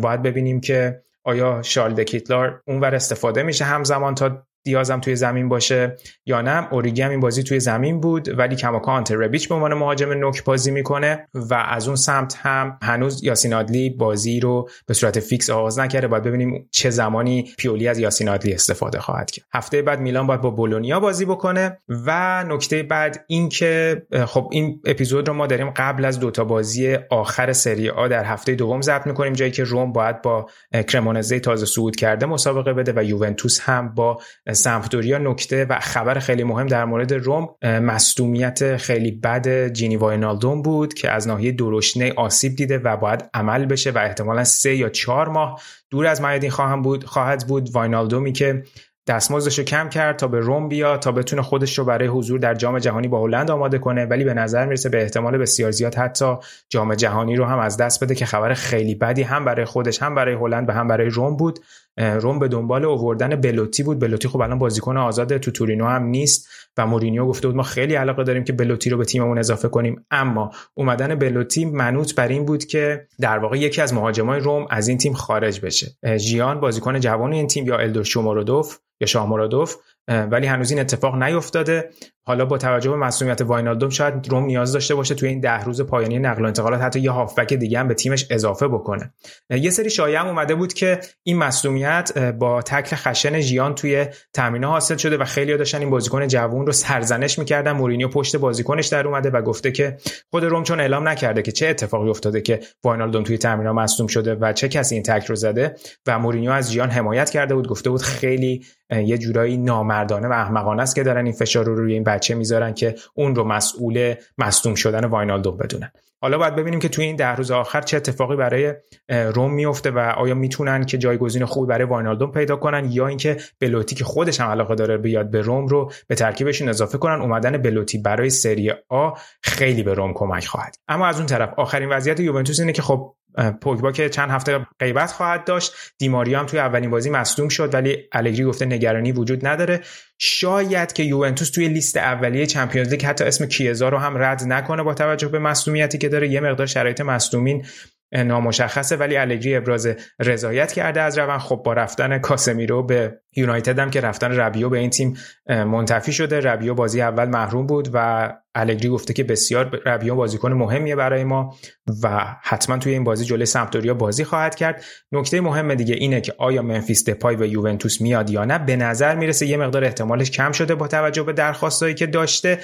باید 0.00 0.22
ببینیم 0.22 0.60
که 0.60 1.02
آیا 1.24 1.62
شارل 1.62 1.94
دکیتلار 1.94 2.62
اونور 2.66 2.94
استفاده 2.94 3.42
میشه 3.42 3.64
همزمان 3.64 4.14
تا 4.14 4.46
دیازم 4.68 5.00
توی 5.00 5.16
زمین 5.16 5.48
باشه 5.48 5.96
یا 6.26 6.40
نه. 6.40 6.72
اوریگی 6.72 7.02
هم 7.02 7.10
این 7.10 7.20
بازی 7.20 7.42
توی 7.42 7.60
زمین 7.60 8.00
بود 8.00 8.38
ولی 8.38 8.56
کماکان 8.56 9.04
ربیچ 9.10 9.48
به 9.48 9.54
عنوان 9.54 9.74
مهاجم 9.74 10.12
نوک 10.12 10.44
بازی 10.44 10.70
می‌کنه 10.70 11.28
و 11.34 11.54
از 11.54 11.86
اون 11.86 11.96
سمت 11.96 12.36
هم 12.36 12.78
هنوز 12.82 13.24
یاسین 13.24 13.54
آدلی 13.54 13.90
بازی 13.90 14.40
رو 14.40 14.68
به 14.86 14.94
صورت 14.94 15.20
فیکس 15.20 15.50
آغاز 15.50 15.78
نکرده. 15.78 16.08
باید 16.08 16.22
ببینیم 16.22 16.68
چه 16.70 16.90
زمانی 16.90 17.50
پیولی 17.58 17.88
از 17.88 17.98
یاسین 17.98 18.28
آدلی 18.28 18.52
استفاده 18.52 19.00
خواهد 19.00 19.30
کرد. 19.30 19.44
هفته 19.54 19.82
بعد 19.82 20.00
میلان 20.00 20.26
باید 20.26 20.40
با 20.40 20.50
بولونیا 20.50 21.00
بازی 21.00 21.24
بکنه 21.24 21.78
و 21.88 22.44
نکته 22.48 22.82
بعد 22.82 23.24
این 23.28 23.48
که 23.48 24.02
خب 24.26 24.48
این 24.52 24.80
اپیزود 24.84 25.28
رو 25.28 25.34
ما 25.34 25.46
داریم 25.46 25.70
قبل 25.70 26.04
از 26.04 26.20
دوتا 26.20 26.44
بازی 26.44 26.94
آخر 27.10 27.52
سری 27.52 27.90
آ 27.90 28.08
در 28.08 28.24
هفته 28.24 28.54
دوم 28.54 28.80
ضبط 28.80 29.06
می‌کنیم 29.06 29.32
جایی 29.32 29.50
که 29.50 29.64
روم 29.64 29.92
باید 29.92 30.22
با 30.22 30.46
کرمونزه 30.88 31.40
تازه 31.40 31.66
صعود 31.66 31.96
کرده 31.96 32.26
مسابقه 32.26 32.72
بده 32.72 32.92
و 32.96 33.04
یوونتوس 33.04 33.60
هم 33.60 33.94
با 33.94 34.18
سمپدوریا 34.58 35.18
نکته 35.18 35.64
و 35.64 35.78
خبر 35.80 36.18
خیلی 36.18 36.44
مهم 36.44 36.66
در 36.66 36.84
مورد 36.84 37.12
روم 37.12 37.48
مصدومیت 37.62 38.76
خیلی 38.76 39.10
بد 39.10 39.68
جینی 39.68 39.96
واینالدوم 39.96 40.62
بود 40.62 40.94
که 40.94 41.10
از 41.10 41.28
ناحیه 41.28 41.52
درشنه 41.52 42.12
آسیب 42.16 42.56
دیده 42.56 42.78
و 42.78 42.96
باید 42.96 43.24
عمل 43.34 43.66
بشه 43.66 43.90
و 43.90 43.98
احتمالا 43.98 44.44
سه 44.44 44.74
یا 44.74 44.88
چهار 44.88 45.28
ماه 45.28 45.60
دور 45.90 46.06
از 46.06 46.20
میادین 46.22 46.50
خواهم 46.50 46.82
بود 46.82 47.04
خواهد 47.04 47.46
بود 47.46 47.70
واینالدومی 47.72 48.32
که 48.32 48.62
دستمزدش 49.08 49.58
رو 49.58 49.64
کم 49.64 49.88
کرد 49.88 50.16
تا 50.16 50.28
به 50.28 50.40
روم 50.40 50.68
بیا 50.68 50.96
تا 50.96 51.12
بتونه 51.12 51.42
خودش 51.42 51.78
رو 51.78 51.84
برای 51.84 52.08
حضور 52.08 52.38
در 52.38 52.54
جام 52.54 52.78
جهانی 52.78 53.08
با 53.08 53.22
هلند 53.22 53.50
آماده 53.50 53.78
کنه 53.78 54.06
ولی 54.06 54.24
به 54.24 54.34
نظر 54.34 54.66
می‌رسه 54.66 54.88
به 54.88 55.02
احتمال 55.02 55.38
بسیار 55.38 55.70
زیاد 55.70 55.94
حتی 55.94 56.34
جام 56.68 56.94
جهانی 56.94 57.36
رو 57.36 57.44
هم 57.44 57.58
از 57.58 57.76
دست 57.76 58.04
بده 58.04 58.14
که 58.14 58.26
خبر 58.26 58.54
خیلی 58.54 58.94
بدی 58.94 59.22
هم 59.22 59.44
برای 59.44 59.64
خودش 59.64 60.02
هم 60.02 60.14
برای 60.14 60.34
هلند 60.34 60.68
و 60.68 60.72
هم 60.72 60.88
برای 60.88 61.08
روم 61.08 61.36
بود. 61.36 61.58
روم 61.98 62.38
به 62.38 62.48
دنبال 62.48 62.84
اووردن 62.84 63.36
بلوتی 63.36 63.82
بود. 63.82 63.98
بلوتی 63.98 64.28
خب 64.28 64.40
الان 64.40 64.58
بازیکن 64.58 64.96
آزاد 64.96 65.36
تو 65.36 65.50
تورینو 65.50 65.86
هم 65.86 66.02
نیست 66.02 66.48
و 66.76 66.86
مورینیو 66.86 67.26
گفته 67.26 67.48
بود 67.48 67.56
ما 67.56 67.62
خیلی 67.62 67.94
علاقه 67.94 68.24
داریم 68.24 68.44
که 68.44 68.52
بلوتی 68.52 68.90
رو 68.90 68.98
به 68.98 69.04
تیممون 69.04 69.38
اضافه 69.38 69.68
کنیم. 69.68 70.06
اما 70.10 70.50
اومدن 70.74 71.14
بلوتی 71.14 71.64
منوط 71.64 72.14
بر 72.14 72.28
این 72.28 72.44
بود 72.44 72.64
که 72.64 73.06
در 73.20 73.38
واقع 73.38 73.58
یکی 73.58 73.80
از 73.80 73.94
مهاجمای 73.94 74.40
روم 74.40 74.66
از 74.70 74.88
این 74.88 74.98
تیم 74.98 75.12
خارج 75.12 75.60
بشه. 75.60 76.16
ژیان 76.16 76.60
بازیکن 76.60 77.00
جوان 77.00 77.32
این 77.32 77.46
تیم 77.46 77.66
یا 77.66 77.78
الدور 77.78 78.04
شومورودوف 78.04 78.78
یا 79.00 79.06
شامورادوف 79.06 79.76
ولی 80.08 80.46
هنوز 80.46 80.70
این 80.70 80.80
اتفاق 80.80 81.22
نیفتاده. 81.22 81.90
حالا 82.26 82.44
با 82.44 82.58
توجه 82.58 82.90
به 82.90 82.96
مسئولیت 82.96 83.40
واینالدوم 83.40 83.90
شاید 83.90 84.28
روم 84.28 84.44
نیاز 84.44 84.72
داشته 84.72 84.94
باشه 84.94 85.14
توی 85.14 85.28
این 85.28 85.40
ده 85.40 85.64
روز 85.64 85.82
پایانی 85.82 86.18
نقل 86.18 86.42
و 86.42 86.46
انتقالات 86.46 86.80
حتی 86.80 87.00
یه 87.00 87.10
هافبک 87.10 87.54
دیگه 87.54 87.78
هم 87.78 87.88
به 87.88 87.94
تیمش 87.94 88.26
اضافه 88.30 88.68
بکنه. 88.68 89.12
یه 89.50 89.70
سری 89.70 89.90
شایعه 89.90 90.20
هم 90.20 90.26
اومده 90.26 90.54
بود 90.54 90.72
که 90.72 91.00
این 91.22 91.36
مسئولیت 91.36 92.18
با 92.18 92.62
تکل 92.62 92.96
خشن 92.96 93.40
ژیان 93.40 93.74
توی 93.74 94.06
تامینه 94.32 94.66
حاصل 94.66 94.96
شده 94.96 95.16
و 95.16 95.24
خیلی 95.24 95.56
داشتن 95.56 95.78
این 95.80 95.90
بازیکن 95.90 96.26
جوون 96.26 96.66
رو 96.66 96.72
سرزنش 96.72 97.38
می‌کردن. 97.38 97.72
مورینیو 97.72 98.08
پشت 98.08 98.36
بازیکنش 98.36 98.86
در 98.86 99.06
اومده 99.06 99.30
و 99.30 99.42
گفته 99.42 99.72
که 99.72 99.96
خود 100.30 100.44
روم 100.44 100.62
چون 100.62 100.80
اعلام 100.80 101.08
نکرده 101.08 101.42
که 101.42 101.52
چه 101.52 101.68
اتفاقی 101.68 102.10
افتاده 102.10 102.40
که 102.40 102.60
واینالدوم 102.84 103.22
توی 103.22 103.38
تامینه 103.38 103.72
مصدوم 103.72 104.06
شده 104.06 104.34
و 104.34 104.52
چه 104.52 104.68
کسی 104.68 104.94
این 104.94 105.02
تکل 105.02 105.26
رو 105.26 105.36
زده 105.36 105.74
و 106.06 106.18
مورینیو 106.18 106.50
از 106.50 106.72
ژیان 106.72 106.90
حمایت 106.90 107.30
کرده 107.30 107.54
بود 107.54 107.68
گفته 107.68 107.90
بود 107.90 108.02
خیلی 108.02 108.64
یه 108.90 109.18
جورایی 109.18 109.56
نامردانه 109.56 110.28
و 110.28 110.32
احمقانه 110.32 110.82
است 110.82 110.94
که 110.94 111.02
دارن 111.02 111.24
این 111.24 111.34
فشار 111.34 111.64
رو 111.64 111.74
روی 111.74 111.92
این 111.92 112.04
بچه 112.04 112.34
می‌ذارن 112.34 112.74
که 112.74 112.94
اون 113.14 113.34
رو 113.34 113.44
مسئول 113.44 114.14
مصدوم 114.38 114.74
شدن 114.74 115.04
واینالدوم 115.04 115.56
بدونن. 115.56 115.90
حالا 116.20 116.38
باید 116.38 116.56
ببینیم 116.56 116.80
که 116.80 116.88
توی 116.88 117.04
این 117.04 117.16
ده 117.16 117.34
روز 117.34 117.50
آخر 117.50 117.80
چه 117.80 117.96
اتفاقی 117.96 118.36
برای 118.36 118.74
روم 119.08 119.54
میفته 119.54 119.90
و 119.90 119.98
آیا 119.98 120.34
می‌تونن 120.34 120.84
که 120.84 120.98
جایگزین 120.98 121.44
خوبی 121.44 121.66
برای 121.66 121.84
واینالدوم 121.84 122.30
پیدا 122.30 122.56
کنن 122.56 122.88
یا 122.92 123.06
اینکه 123.06 123.36
بلوتی 123.60 123.94
که 123.94 124.04
خودش 124.04 124.40
هم 124.40 124.50
علاقه 124.50 124.74
داره 124.74 124.98
بیاد 124.98 125.30
به 125.30 125.40
روم 125.40 125.66
رو 125.66 125.92
به 126.06 126.14
ترکیبشون 126.14 126.68
اضافه 126.68 126.98
کنن. 126.98 127.20
اومدن 127.20 127.58
بلوتی 127.58 127.98
برای 127.98 128.30
سری 128.30 128.72
آ 128.88 129.10
خیلی 129.42 129.82
به 129.82 129.94
روم 129.94 130.12
کمک 130.14 130.46
خواهد. 130.46 130.76
اما 130.88 131.06
از 131.06 131.16
اون 131.16 131.26
طرف 131.26 131.54
آخرین 131.56 131.88
وضعیت 131.88 132.20
یوونتوس 132.20 132.60
اینه 132.60 132.72
که 132.72 132.82
خب 132.82 133.14
پوگبا 133.60 133.92
که 133.92 134.08
چند 134.08 134.30
هفته 134.30 134.66
غیبت 134.78 135.12
خواهد 135.12 135.44
داشت. 135.44 135.72
دیماری 135.98 136.34
هم 136.34 136.46
توی 136.46 136.58
اولین 136.58 136.90
بازی 136.90 137.10
مصدوم 137.10 137.48
شد 137.48 137.74
ولی 137.74 137.96
الگری 138.12 138.44
گفته 138.44 138.64
نگرانی 138.64 139.12
وجود 139.12 139.46
نداره. 139.46 139.80
شاید 140.18 140.92
که 140.92 141.02
یوونتوس 141.02 141.50
توی 141.50 141.68
لیست 141.68 141.96
اولیه 141.96 142.46
چمپیونز 142.46 142.88
لیگ 142.88 143.04
حتی 143.04 143.24
اسم 143.24 143.46
کیزا 143.46 143.88
رو 143.88 143.98
هم 143.98 144.18
رد 144.18 144.42
نکنه 144.46 144.82
با 144.82 144.94
توجه 144.94 145.28
به 145.28 145.38
مصدومیتی 145.38 145.98
که 145.98 146.08
داره. 146.08 146.28
یه 146.28 146.40
مقدار 146.40 146.66
شرایط 146.66 147.00
مصدومین 147.00 147.66
نامشخصه 148.12 148.96
ولی 148.96 149.16
الگری 149.16 149.56
ابراز 149.56 149.88
رضایت 150.20 150.72
کرده 150.72 151.00
از 151.00 151.18
روند. 151.18 151.40
خب 151.40 151.62
با 151.64 151.72
رفتن 151.72 152.18
کاسمیرو 152.18 152.82
به 152.82 153.20
یونایتد 153.36 153.78
هم 153.78 153.90
که 153.90 154.00
رفتن 154.00 154.32
ربیو 154.32 154.68
به 154.68 154.78
این 154.78 154.90
تیم 154.90 155.16
منتفی 155.48 156.12
شده. 156.12 156.40
ربیو 156.40 156.74
بازی 156.74 157.02
اول 157.02 157.28
محروم 157.28 157.66
بود 157.66 157.90
و 157.92 158.32
الگری 158.54 158.88
گفته 158.88 159.12
که 159.12 159.24
بسیار 159.24 159.80
ربیو 159.86 160.14
بازیکن 160.14 160.52
مهمیه 160.52 160.96
برای 160.96 161.24
ما 161.24 161.56
و 162.02 162.36
حتما 162.42 162.78
توی 162.78 162.92
این 162.92 163.04
بازی 163.04 163.24
جلوی 163.24 163.46
سمپدوریا 163.46 163.94
بازی 163.94 164.24
خواهد 164.24 164.54
کرد. 164.54 164.84
نکته 165.12 165.40
مهم 165.40 165.74
دیگه 165.74 165.94
اینه 165.94 166.20
که 166.20 166.34
آیا 166.38 166.62
منفیس 166.62 167.08
دپای 167.08 167.36
و 167.36 167.46
یوونتوس 167.46 168.00
میاد 168.00 168.30
یا 168.30 168.44
نه. 168.44 168.58
به 168.58 168.76
نظر 168.76 169.14
می‌رسه 169.14 169.46
یه 169.46 169.56
مقدار 169.56 169.84
احتمالش 169.84 170.30
کم 170.30 170.52
شده 170.52 170.74
با 170.74 170.88
توجه 170.88 171.22
به 171.22 171.32
درخواستایی 171.32 171.94
که 171.94 172.06
داشته. 172.06 172.58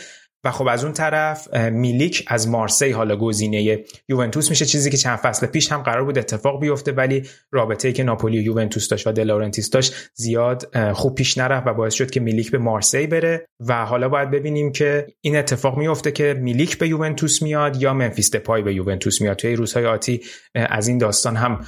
و 0.45 0.51
خب 0.51 0.67
از 0.67 0.85
اون 0.85 0.93
طرف 0.93 1.55
میلیک 1.55 2.25
از 2.27 2.49
مارسی 2.49 2.91
حالا 2.91 3.17
گزینه 3.17 3.85
یوونتوس 4.09 4.51
میشه 4.51 4.65
چیزی 4.65 4.91
که 4.91 4.97
چند 4.97 5.19
فصل 5.19 5.47
پیش 5.47 5.73
هم 5.73 5.83
قرار 5.83 6.05
بود 6.05 6.19
اتفاق 6.19 6.61
بیفته 6.61 6.93
ولی 6.93 7.23
رابطه‌ای 7.51 7.95
که 7.95 8.03
ناپولی 8.03 8.39
و 8.39 8.43
یوونتوس 8.43 8.89
داشت 8.89 9.07
و 9.07 9.13
دلورنتیس 9.13 9.71
داشت 9.71 9.95
زیاد 10.15 10.77
خوب 10.93 11.15
پیش 11.15 11.39
نرفت 11.39 11.67
و 11.67 11.75
باعث 11.75 11.95
شد 11.95 12.11
که 12.11 12.21
میلیک 12.21 12.51
به 12.51 12.59
مارسی 12.59 13.07
بره. 13.07 13.49
و 13.61 13.85
حالا 13.85 14.09
باید 14.09 14.31
ببینیم 14.31 14.73
که 14.73 15.07
این 15.21 15.37
اتفاق 15.37 15.79
میفته 15.79 16.13
که 16.13 16.35
میلیک 16.41 16.79
به 16.79 16.89
یوونتوس 16.89 17.43
میاد 17.43 17.83
یا 17.83 17.95
منفیس 17.95 18.31
دپای 18.31 18.63
به 18.63 18.75
یوونتوس 18.75 19.21
میاد. 19.21 19.37
توی 19.37 19.57
روزهای 19.57 19.87
آتی 19.87 20.21
از 20.55 20.89
این 20.89 20.99
داستان 20.99 21.37
هم 21.37 21.61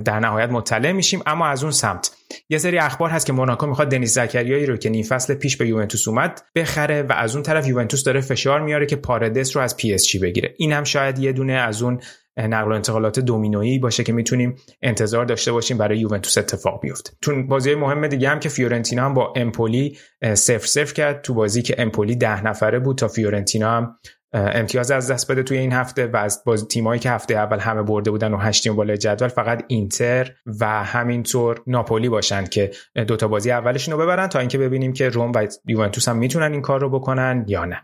در 0.00 0.20
نهایت 0.20 0.50
مطلع 0.50 0.92
میشیم. 0.92 1.22
اما 1.26 1.46
از 1.46 1.62
اون 1.62 1.72
سمت 1.72 2.17
یه 2.48 2.58
سری 2.58 2.78
اخبار 2.78 3.10
هست 3.10 3.26
که 3.26 3.32
موناکو 3.32 3.66
می‌خواد 3.66 3.90
دنیس 3.90 4.14
زکریایی 4.14 4.66
رو 4.66 4.76
که 4.76 4.90
نیم 4.90 5.04
فصل 5.04 5.34
پیش 5.34 5.56
به 5.56 5.68
یوونتوس 5.68 6.08
اومد 6.08 6.42
بخره 6.54 7.02
و 7.02 7.12
از 7.12 7.34
اون 7.34 7.42
طرف 7.42 7.66
یوونتوس 7.66 8.04
داره 8.04 8.20
فشار 8.20 8.60
میاره 8.60 8.86
که 8.86 8.96
پاردس 8.96 9.56
رو 9.56 9.62
از 9.62 9.76
پی 9.76 9.94
اس 9.94 10.06
جی 10.06 10.18
بگیره. 10.18 10.54
این 10.58 10.72
هم 10.72 10.84
شاید 10.84 11.18
یه 11.18 11.32
دونه 11.32 11.52
از 11.52 11.82
اون 11.82 12.00
نقل 12.36 12.70
و 12.70 12.74
انتقالات 12.74 13.20
دومینویی 13.20 13.78
باشه 13.78 14.04
که 14.04 14.12
می‌تونیم 14.12 14.56
انتظار 14.82 15.24
داشته 15.24 15.52
باشیم 15.52 15.78
برای 15.78 15.98
یوونتوس 15.98 16.38
اتفاق 16.38 16.80
بیفته. 16.82 17.12
تو 17.22 17.42
بازی 17.42 17.74
مهم 17.74 18.06
دیگه 18.06 18.28
هم 18.28 18.40
که 18.40 18.48
فیورنتینا 18.48 19.04
هم 19.04 19.14
با 19.14 19.32
امپولی 19.36 19.98
صفر 20.34 20.66
صفر 20.66 20.92
کرد. 20.92 21.22
تو 21.22 21.34
بازی 21.34 21.62
که 21.62 21.74
امپولی 21.78 22.16
ده 22.16 22.44
نفره 22.44 22.78
بود 22.78 22.98
تا 22.98 23.08
فیورنتینا 23.08 23.70
هم 23.70 23.96
امتیاز 24.32 24.90
از 24.90 25.10
دست 25.10 25.30
بده 25.30 25.42
توی 25.42 25.58
این 25.58 25.72
هفته 25.72 26.06
و 26.06 26.16
از 26.16 26.42
بازی 26.46 26.66
تیمایی 26.66 27.00
که 27.00 27.10
هفته 27.10 27.34
اول 27.34 27.58
همه 27.58 27.82
برده 27.82 28.10
بودن 28.10 28.34
و 28.34 28.36
هشتیم 28.36 28.76
بالای 28.76 28.98
جدول 28.98 29.28
فقط 29.28 29.64
اینتر 29.68 30.32
و 30.60 30.84
همینطور 30.84 31.62
ناپولی 31.66 32.08
باشن 32.08 32.44
که 32.44 32.70
دوتا 33.06 33.28
بازی 33.28 33.50
اولشون 33.50 33.94
رو 33.94 34.00
ببرن 34.00 34.26
تا 34.26 34.38
اینکه 34.38 34.58
ببینیم 34.58 34.92
که 34.92 35.08
روم 35.08 35.32
و 35.34 35.46
یوونتوس 35.66 36.08
هم 36.08 36.16
می‌تونن 36.16 36.52
این 36.52 36.62
کار 36.62 36.80
رو 36.80 36.90
بکنن 36.90 37.44
یا 37.48 37.64
نه. 37.64 37.82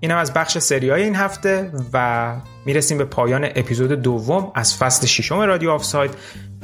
اینم 0.00 0.16
از 0.16 0.34
بخش 0.34 0.58
سریای 0.58 1.02
این 1.02 1.14
هفته 1.14 1.72
و 1.92 2.34
می‌رسیم 2.66 2.98
به 2.98 3.04
پایان 3.04 3.44
اپیزود 3.44 3.92
دوم 3.92 4.52
از 4.54 4.76
فصل 4.76 5.06
ششم 5.06 5.40
رادیو 5.40 5.70
آفساید. 5.70 6.10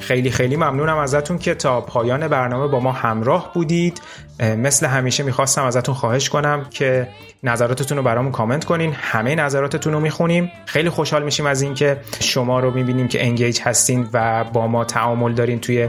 خیلی 0.01 0.31
خیلی 0.31 0.57
ممنونم 0.57 0.97
ازتون 0.97 1.39
که 1.39 1.55
تا 1.55 1.81
پایان 1.81 2.29
برنامه 2.29 2.67
با 2.67 2.81
ما 2.81 2.93
همراه 2.93 3.51
بودید. 3.55 4.01
مثل 4.41 4.87
همیشه 4.87 5.23
می‌خواستم 5.23 5.65
ازتون 5.65 5.95
خواهش 5.95 6.29
کنم 6.29 6.67
که 6.71 7.09
نظراتتون 7.43 7.99
رو 7.99 8.05
برامون 8.05 8.33
کامنت 8.33 8.65
کنین. 8.65 8.93
همه 8.93 9.35
نظراتتون 9.35 9.93
رو 9.93 10.01
می‌خونیم. 10.01 10.51
خیلی 10.67 10.91
خوشحال 10.91 11.23
میشیم 11.23 11.47
از 11.47 11.63
اینکه 11.63 12.01
شما 12.21 12.61
رو 12.61 12.71
می‌بینیم 12.71 13.09
که 13.09 13.25
engage 13.25 13.61
هستین 13.61 14.09
و 14.13 14.45
با 14.45 14.67
ما 14.67 14.85
تعامل 14.85 15.33
دارین 15.33 15.61
توی 15.61 15.89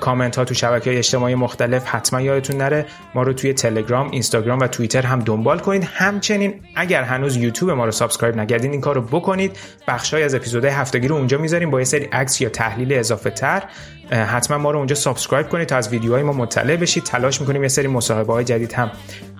کامنت 0.00 0.36
ها 0.36 0.44
تو 0.44 0.54
شبکه 0.54 0.90
های 0.90 0.98
اجتماعی 0.98 1.34
مختلف. 1.34 1.84
حتما 1.86 2.20
یادتون 2.20 2.56
نره 2.56 2.86
ما 3.14 3.22
رو 3.22 3.32
توی 3.32 3.52
تلگرام 3.52 4.10
اینستاگرام 4.10 4.58
و 4.58 4.66
توییتر 4.66 5.02
هم 5.02 5.18
دنبال 5.18 5.58
کنید 5.58 5.84
همچنین 5.84 6.54
اگر 6.76 7.02
هنوز 7.02 7.36
یوتیوب 7.36 7.70
ما 7.70 7.84
رو 7.84 7.90
subscribe 7.90 8.36
نکردین 8.36 8.70
این 8.70 8.80
کار 8.80 8.94
رو 8.94 9.02
بکنید. 9.02 9.58
بخشای 9.88 10.22
از 10.22 10.34
اپیزودهای 10.34 10.74
هفتگی 10.74 11.08
رو 11.08 11.16
اونجا 11.16 11.38
می‌ذاریم. 11.38 11.70
با 11.70 11.78
یه 11.78 11.84
سری 11.84 12.04
عکس 12.04 12.40
یا 12.40 12.48
تحلیل 12.48 12.92
اضافه 12.92 13.30
تر 13.42 13.62
حتما 14.10 14.58
ما 14.58 14.70
رو 14.70 14.78
اونجا 14.78 14.94
سابسکرایب 14.94 15.48
کنید 15.48 15.68
تا 15.68 15.76
از 15.76 15.88
ویدیوهای 15.88 16.22
ما 16.22 16.32
مطلع 16.32 16.76
بشید. 16.76 17.02
تلاش 17.02 17.40
می‌کنیم 17.40 17.62
یه 17.62 17.68
سری 17.68 17.88
مصاحبه 17.88 18.32
های 18.32 18.44
جدید 18.44 18.72
هم 18.72 18.90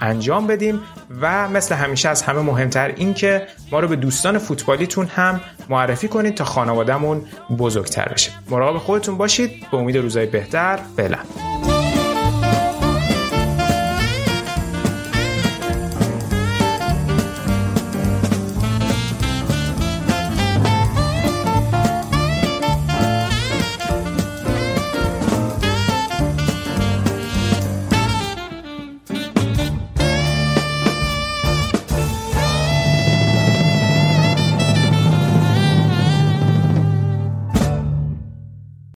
انجام 0.00 0.46
بدیم 0.46 0.80
و 1.20 1.48
مثل 1.48 1.74
همیشه 1.74 2.08
از 2.08 2.22
همه 2.22 2.40
مهمتر 2.40 2.92
این 2.96 3.14
که 3.14 3.46
ما 3.72 3.80
رو 3.80 3.88
به 3.88 3.96
دوستان 3.96 4.38
فوتبالیتون 4.38 5.06
هم 5.06 5.40
معرفی 5.68 6.08
کنید 6.08 6.34
تا 6.34 6.44
خانوادهمون 6.44 7.24
بزرگتر 7.58 8.08
بشه. 8.08 8.30
مراقب 8.50 8.78
خودتون 8.78 9.18
باشید. 9.18 9.50
به 9.70 9.76
امید 9.76 9.96
روزای 9.96 10.26
بهتر. 10.26 10.78
فعلا. 10.96 11.18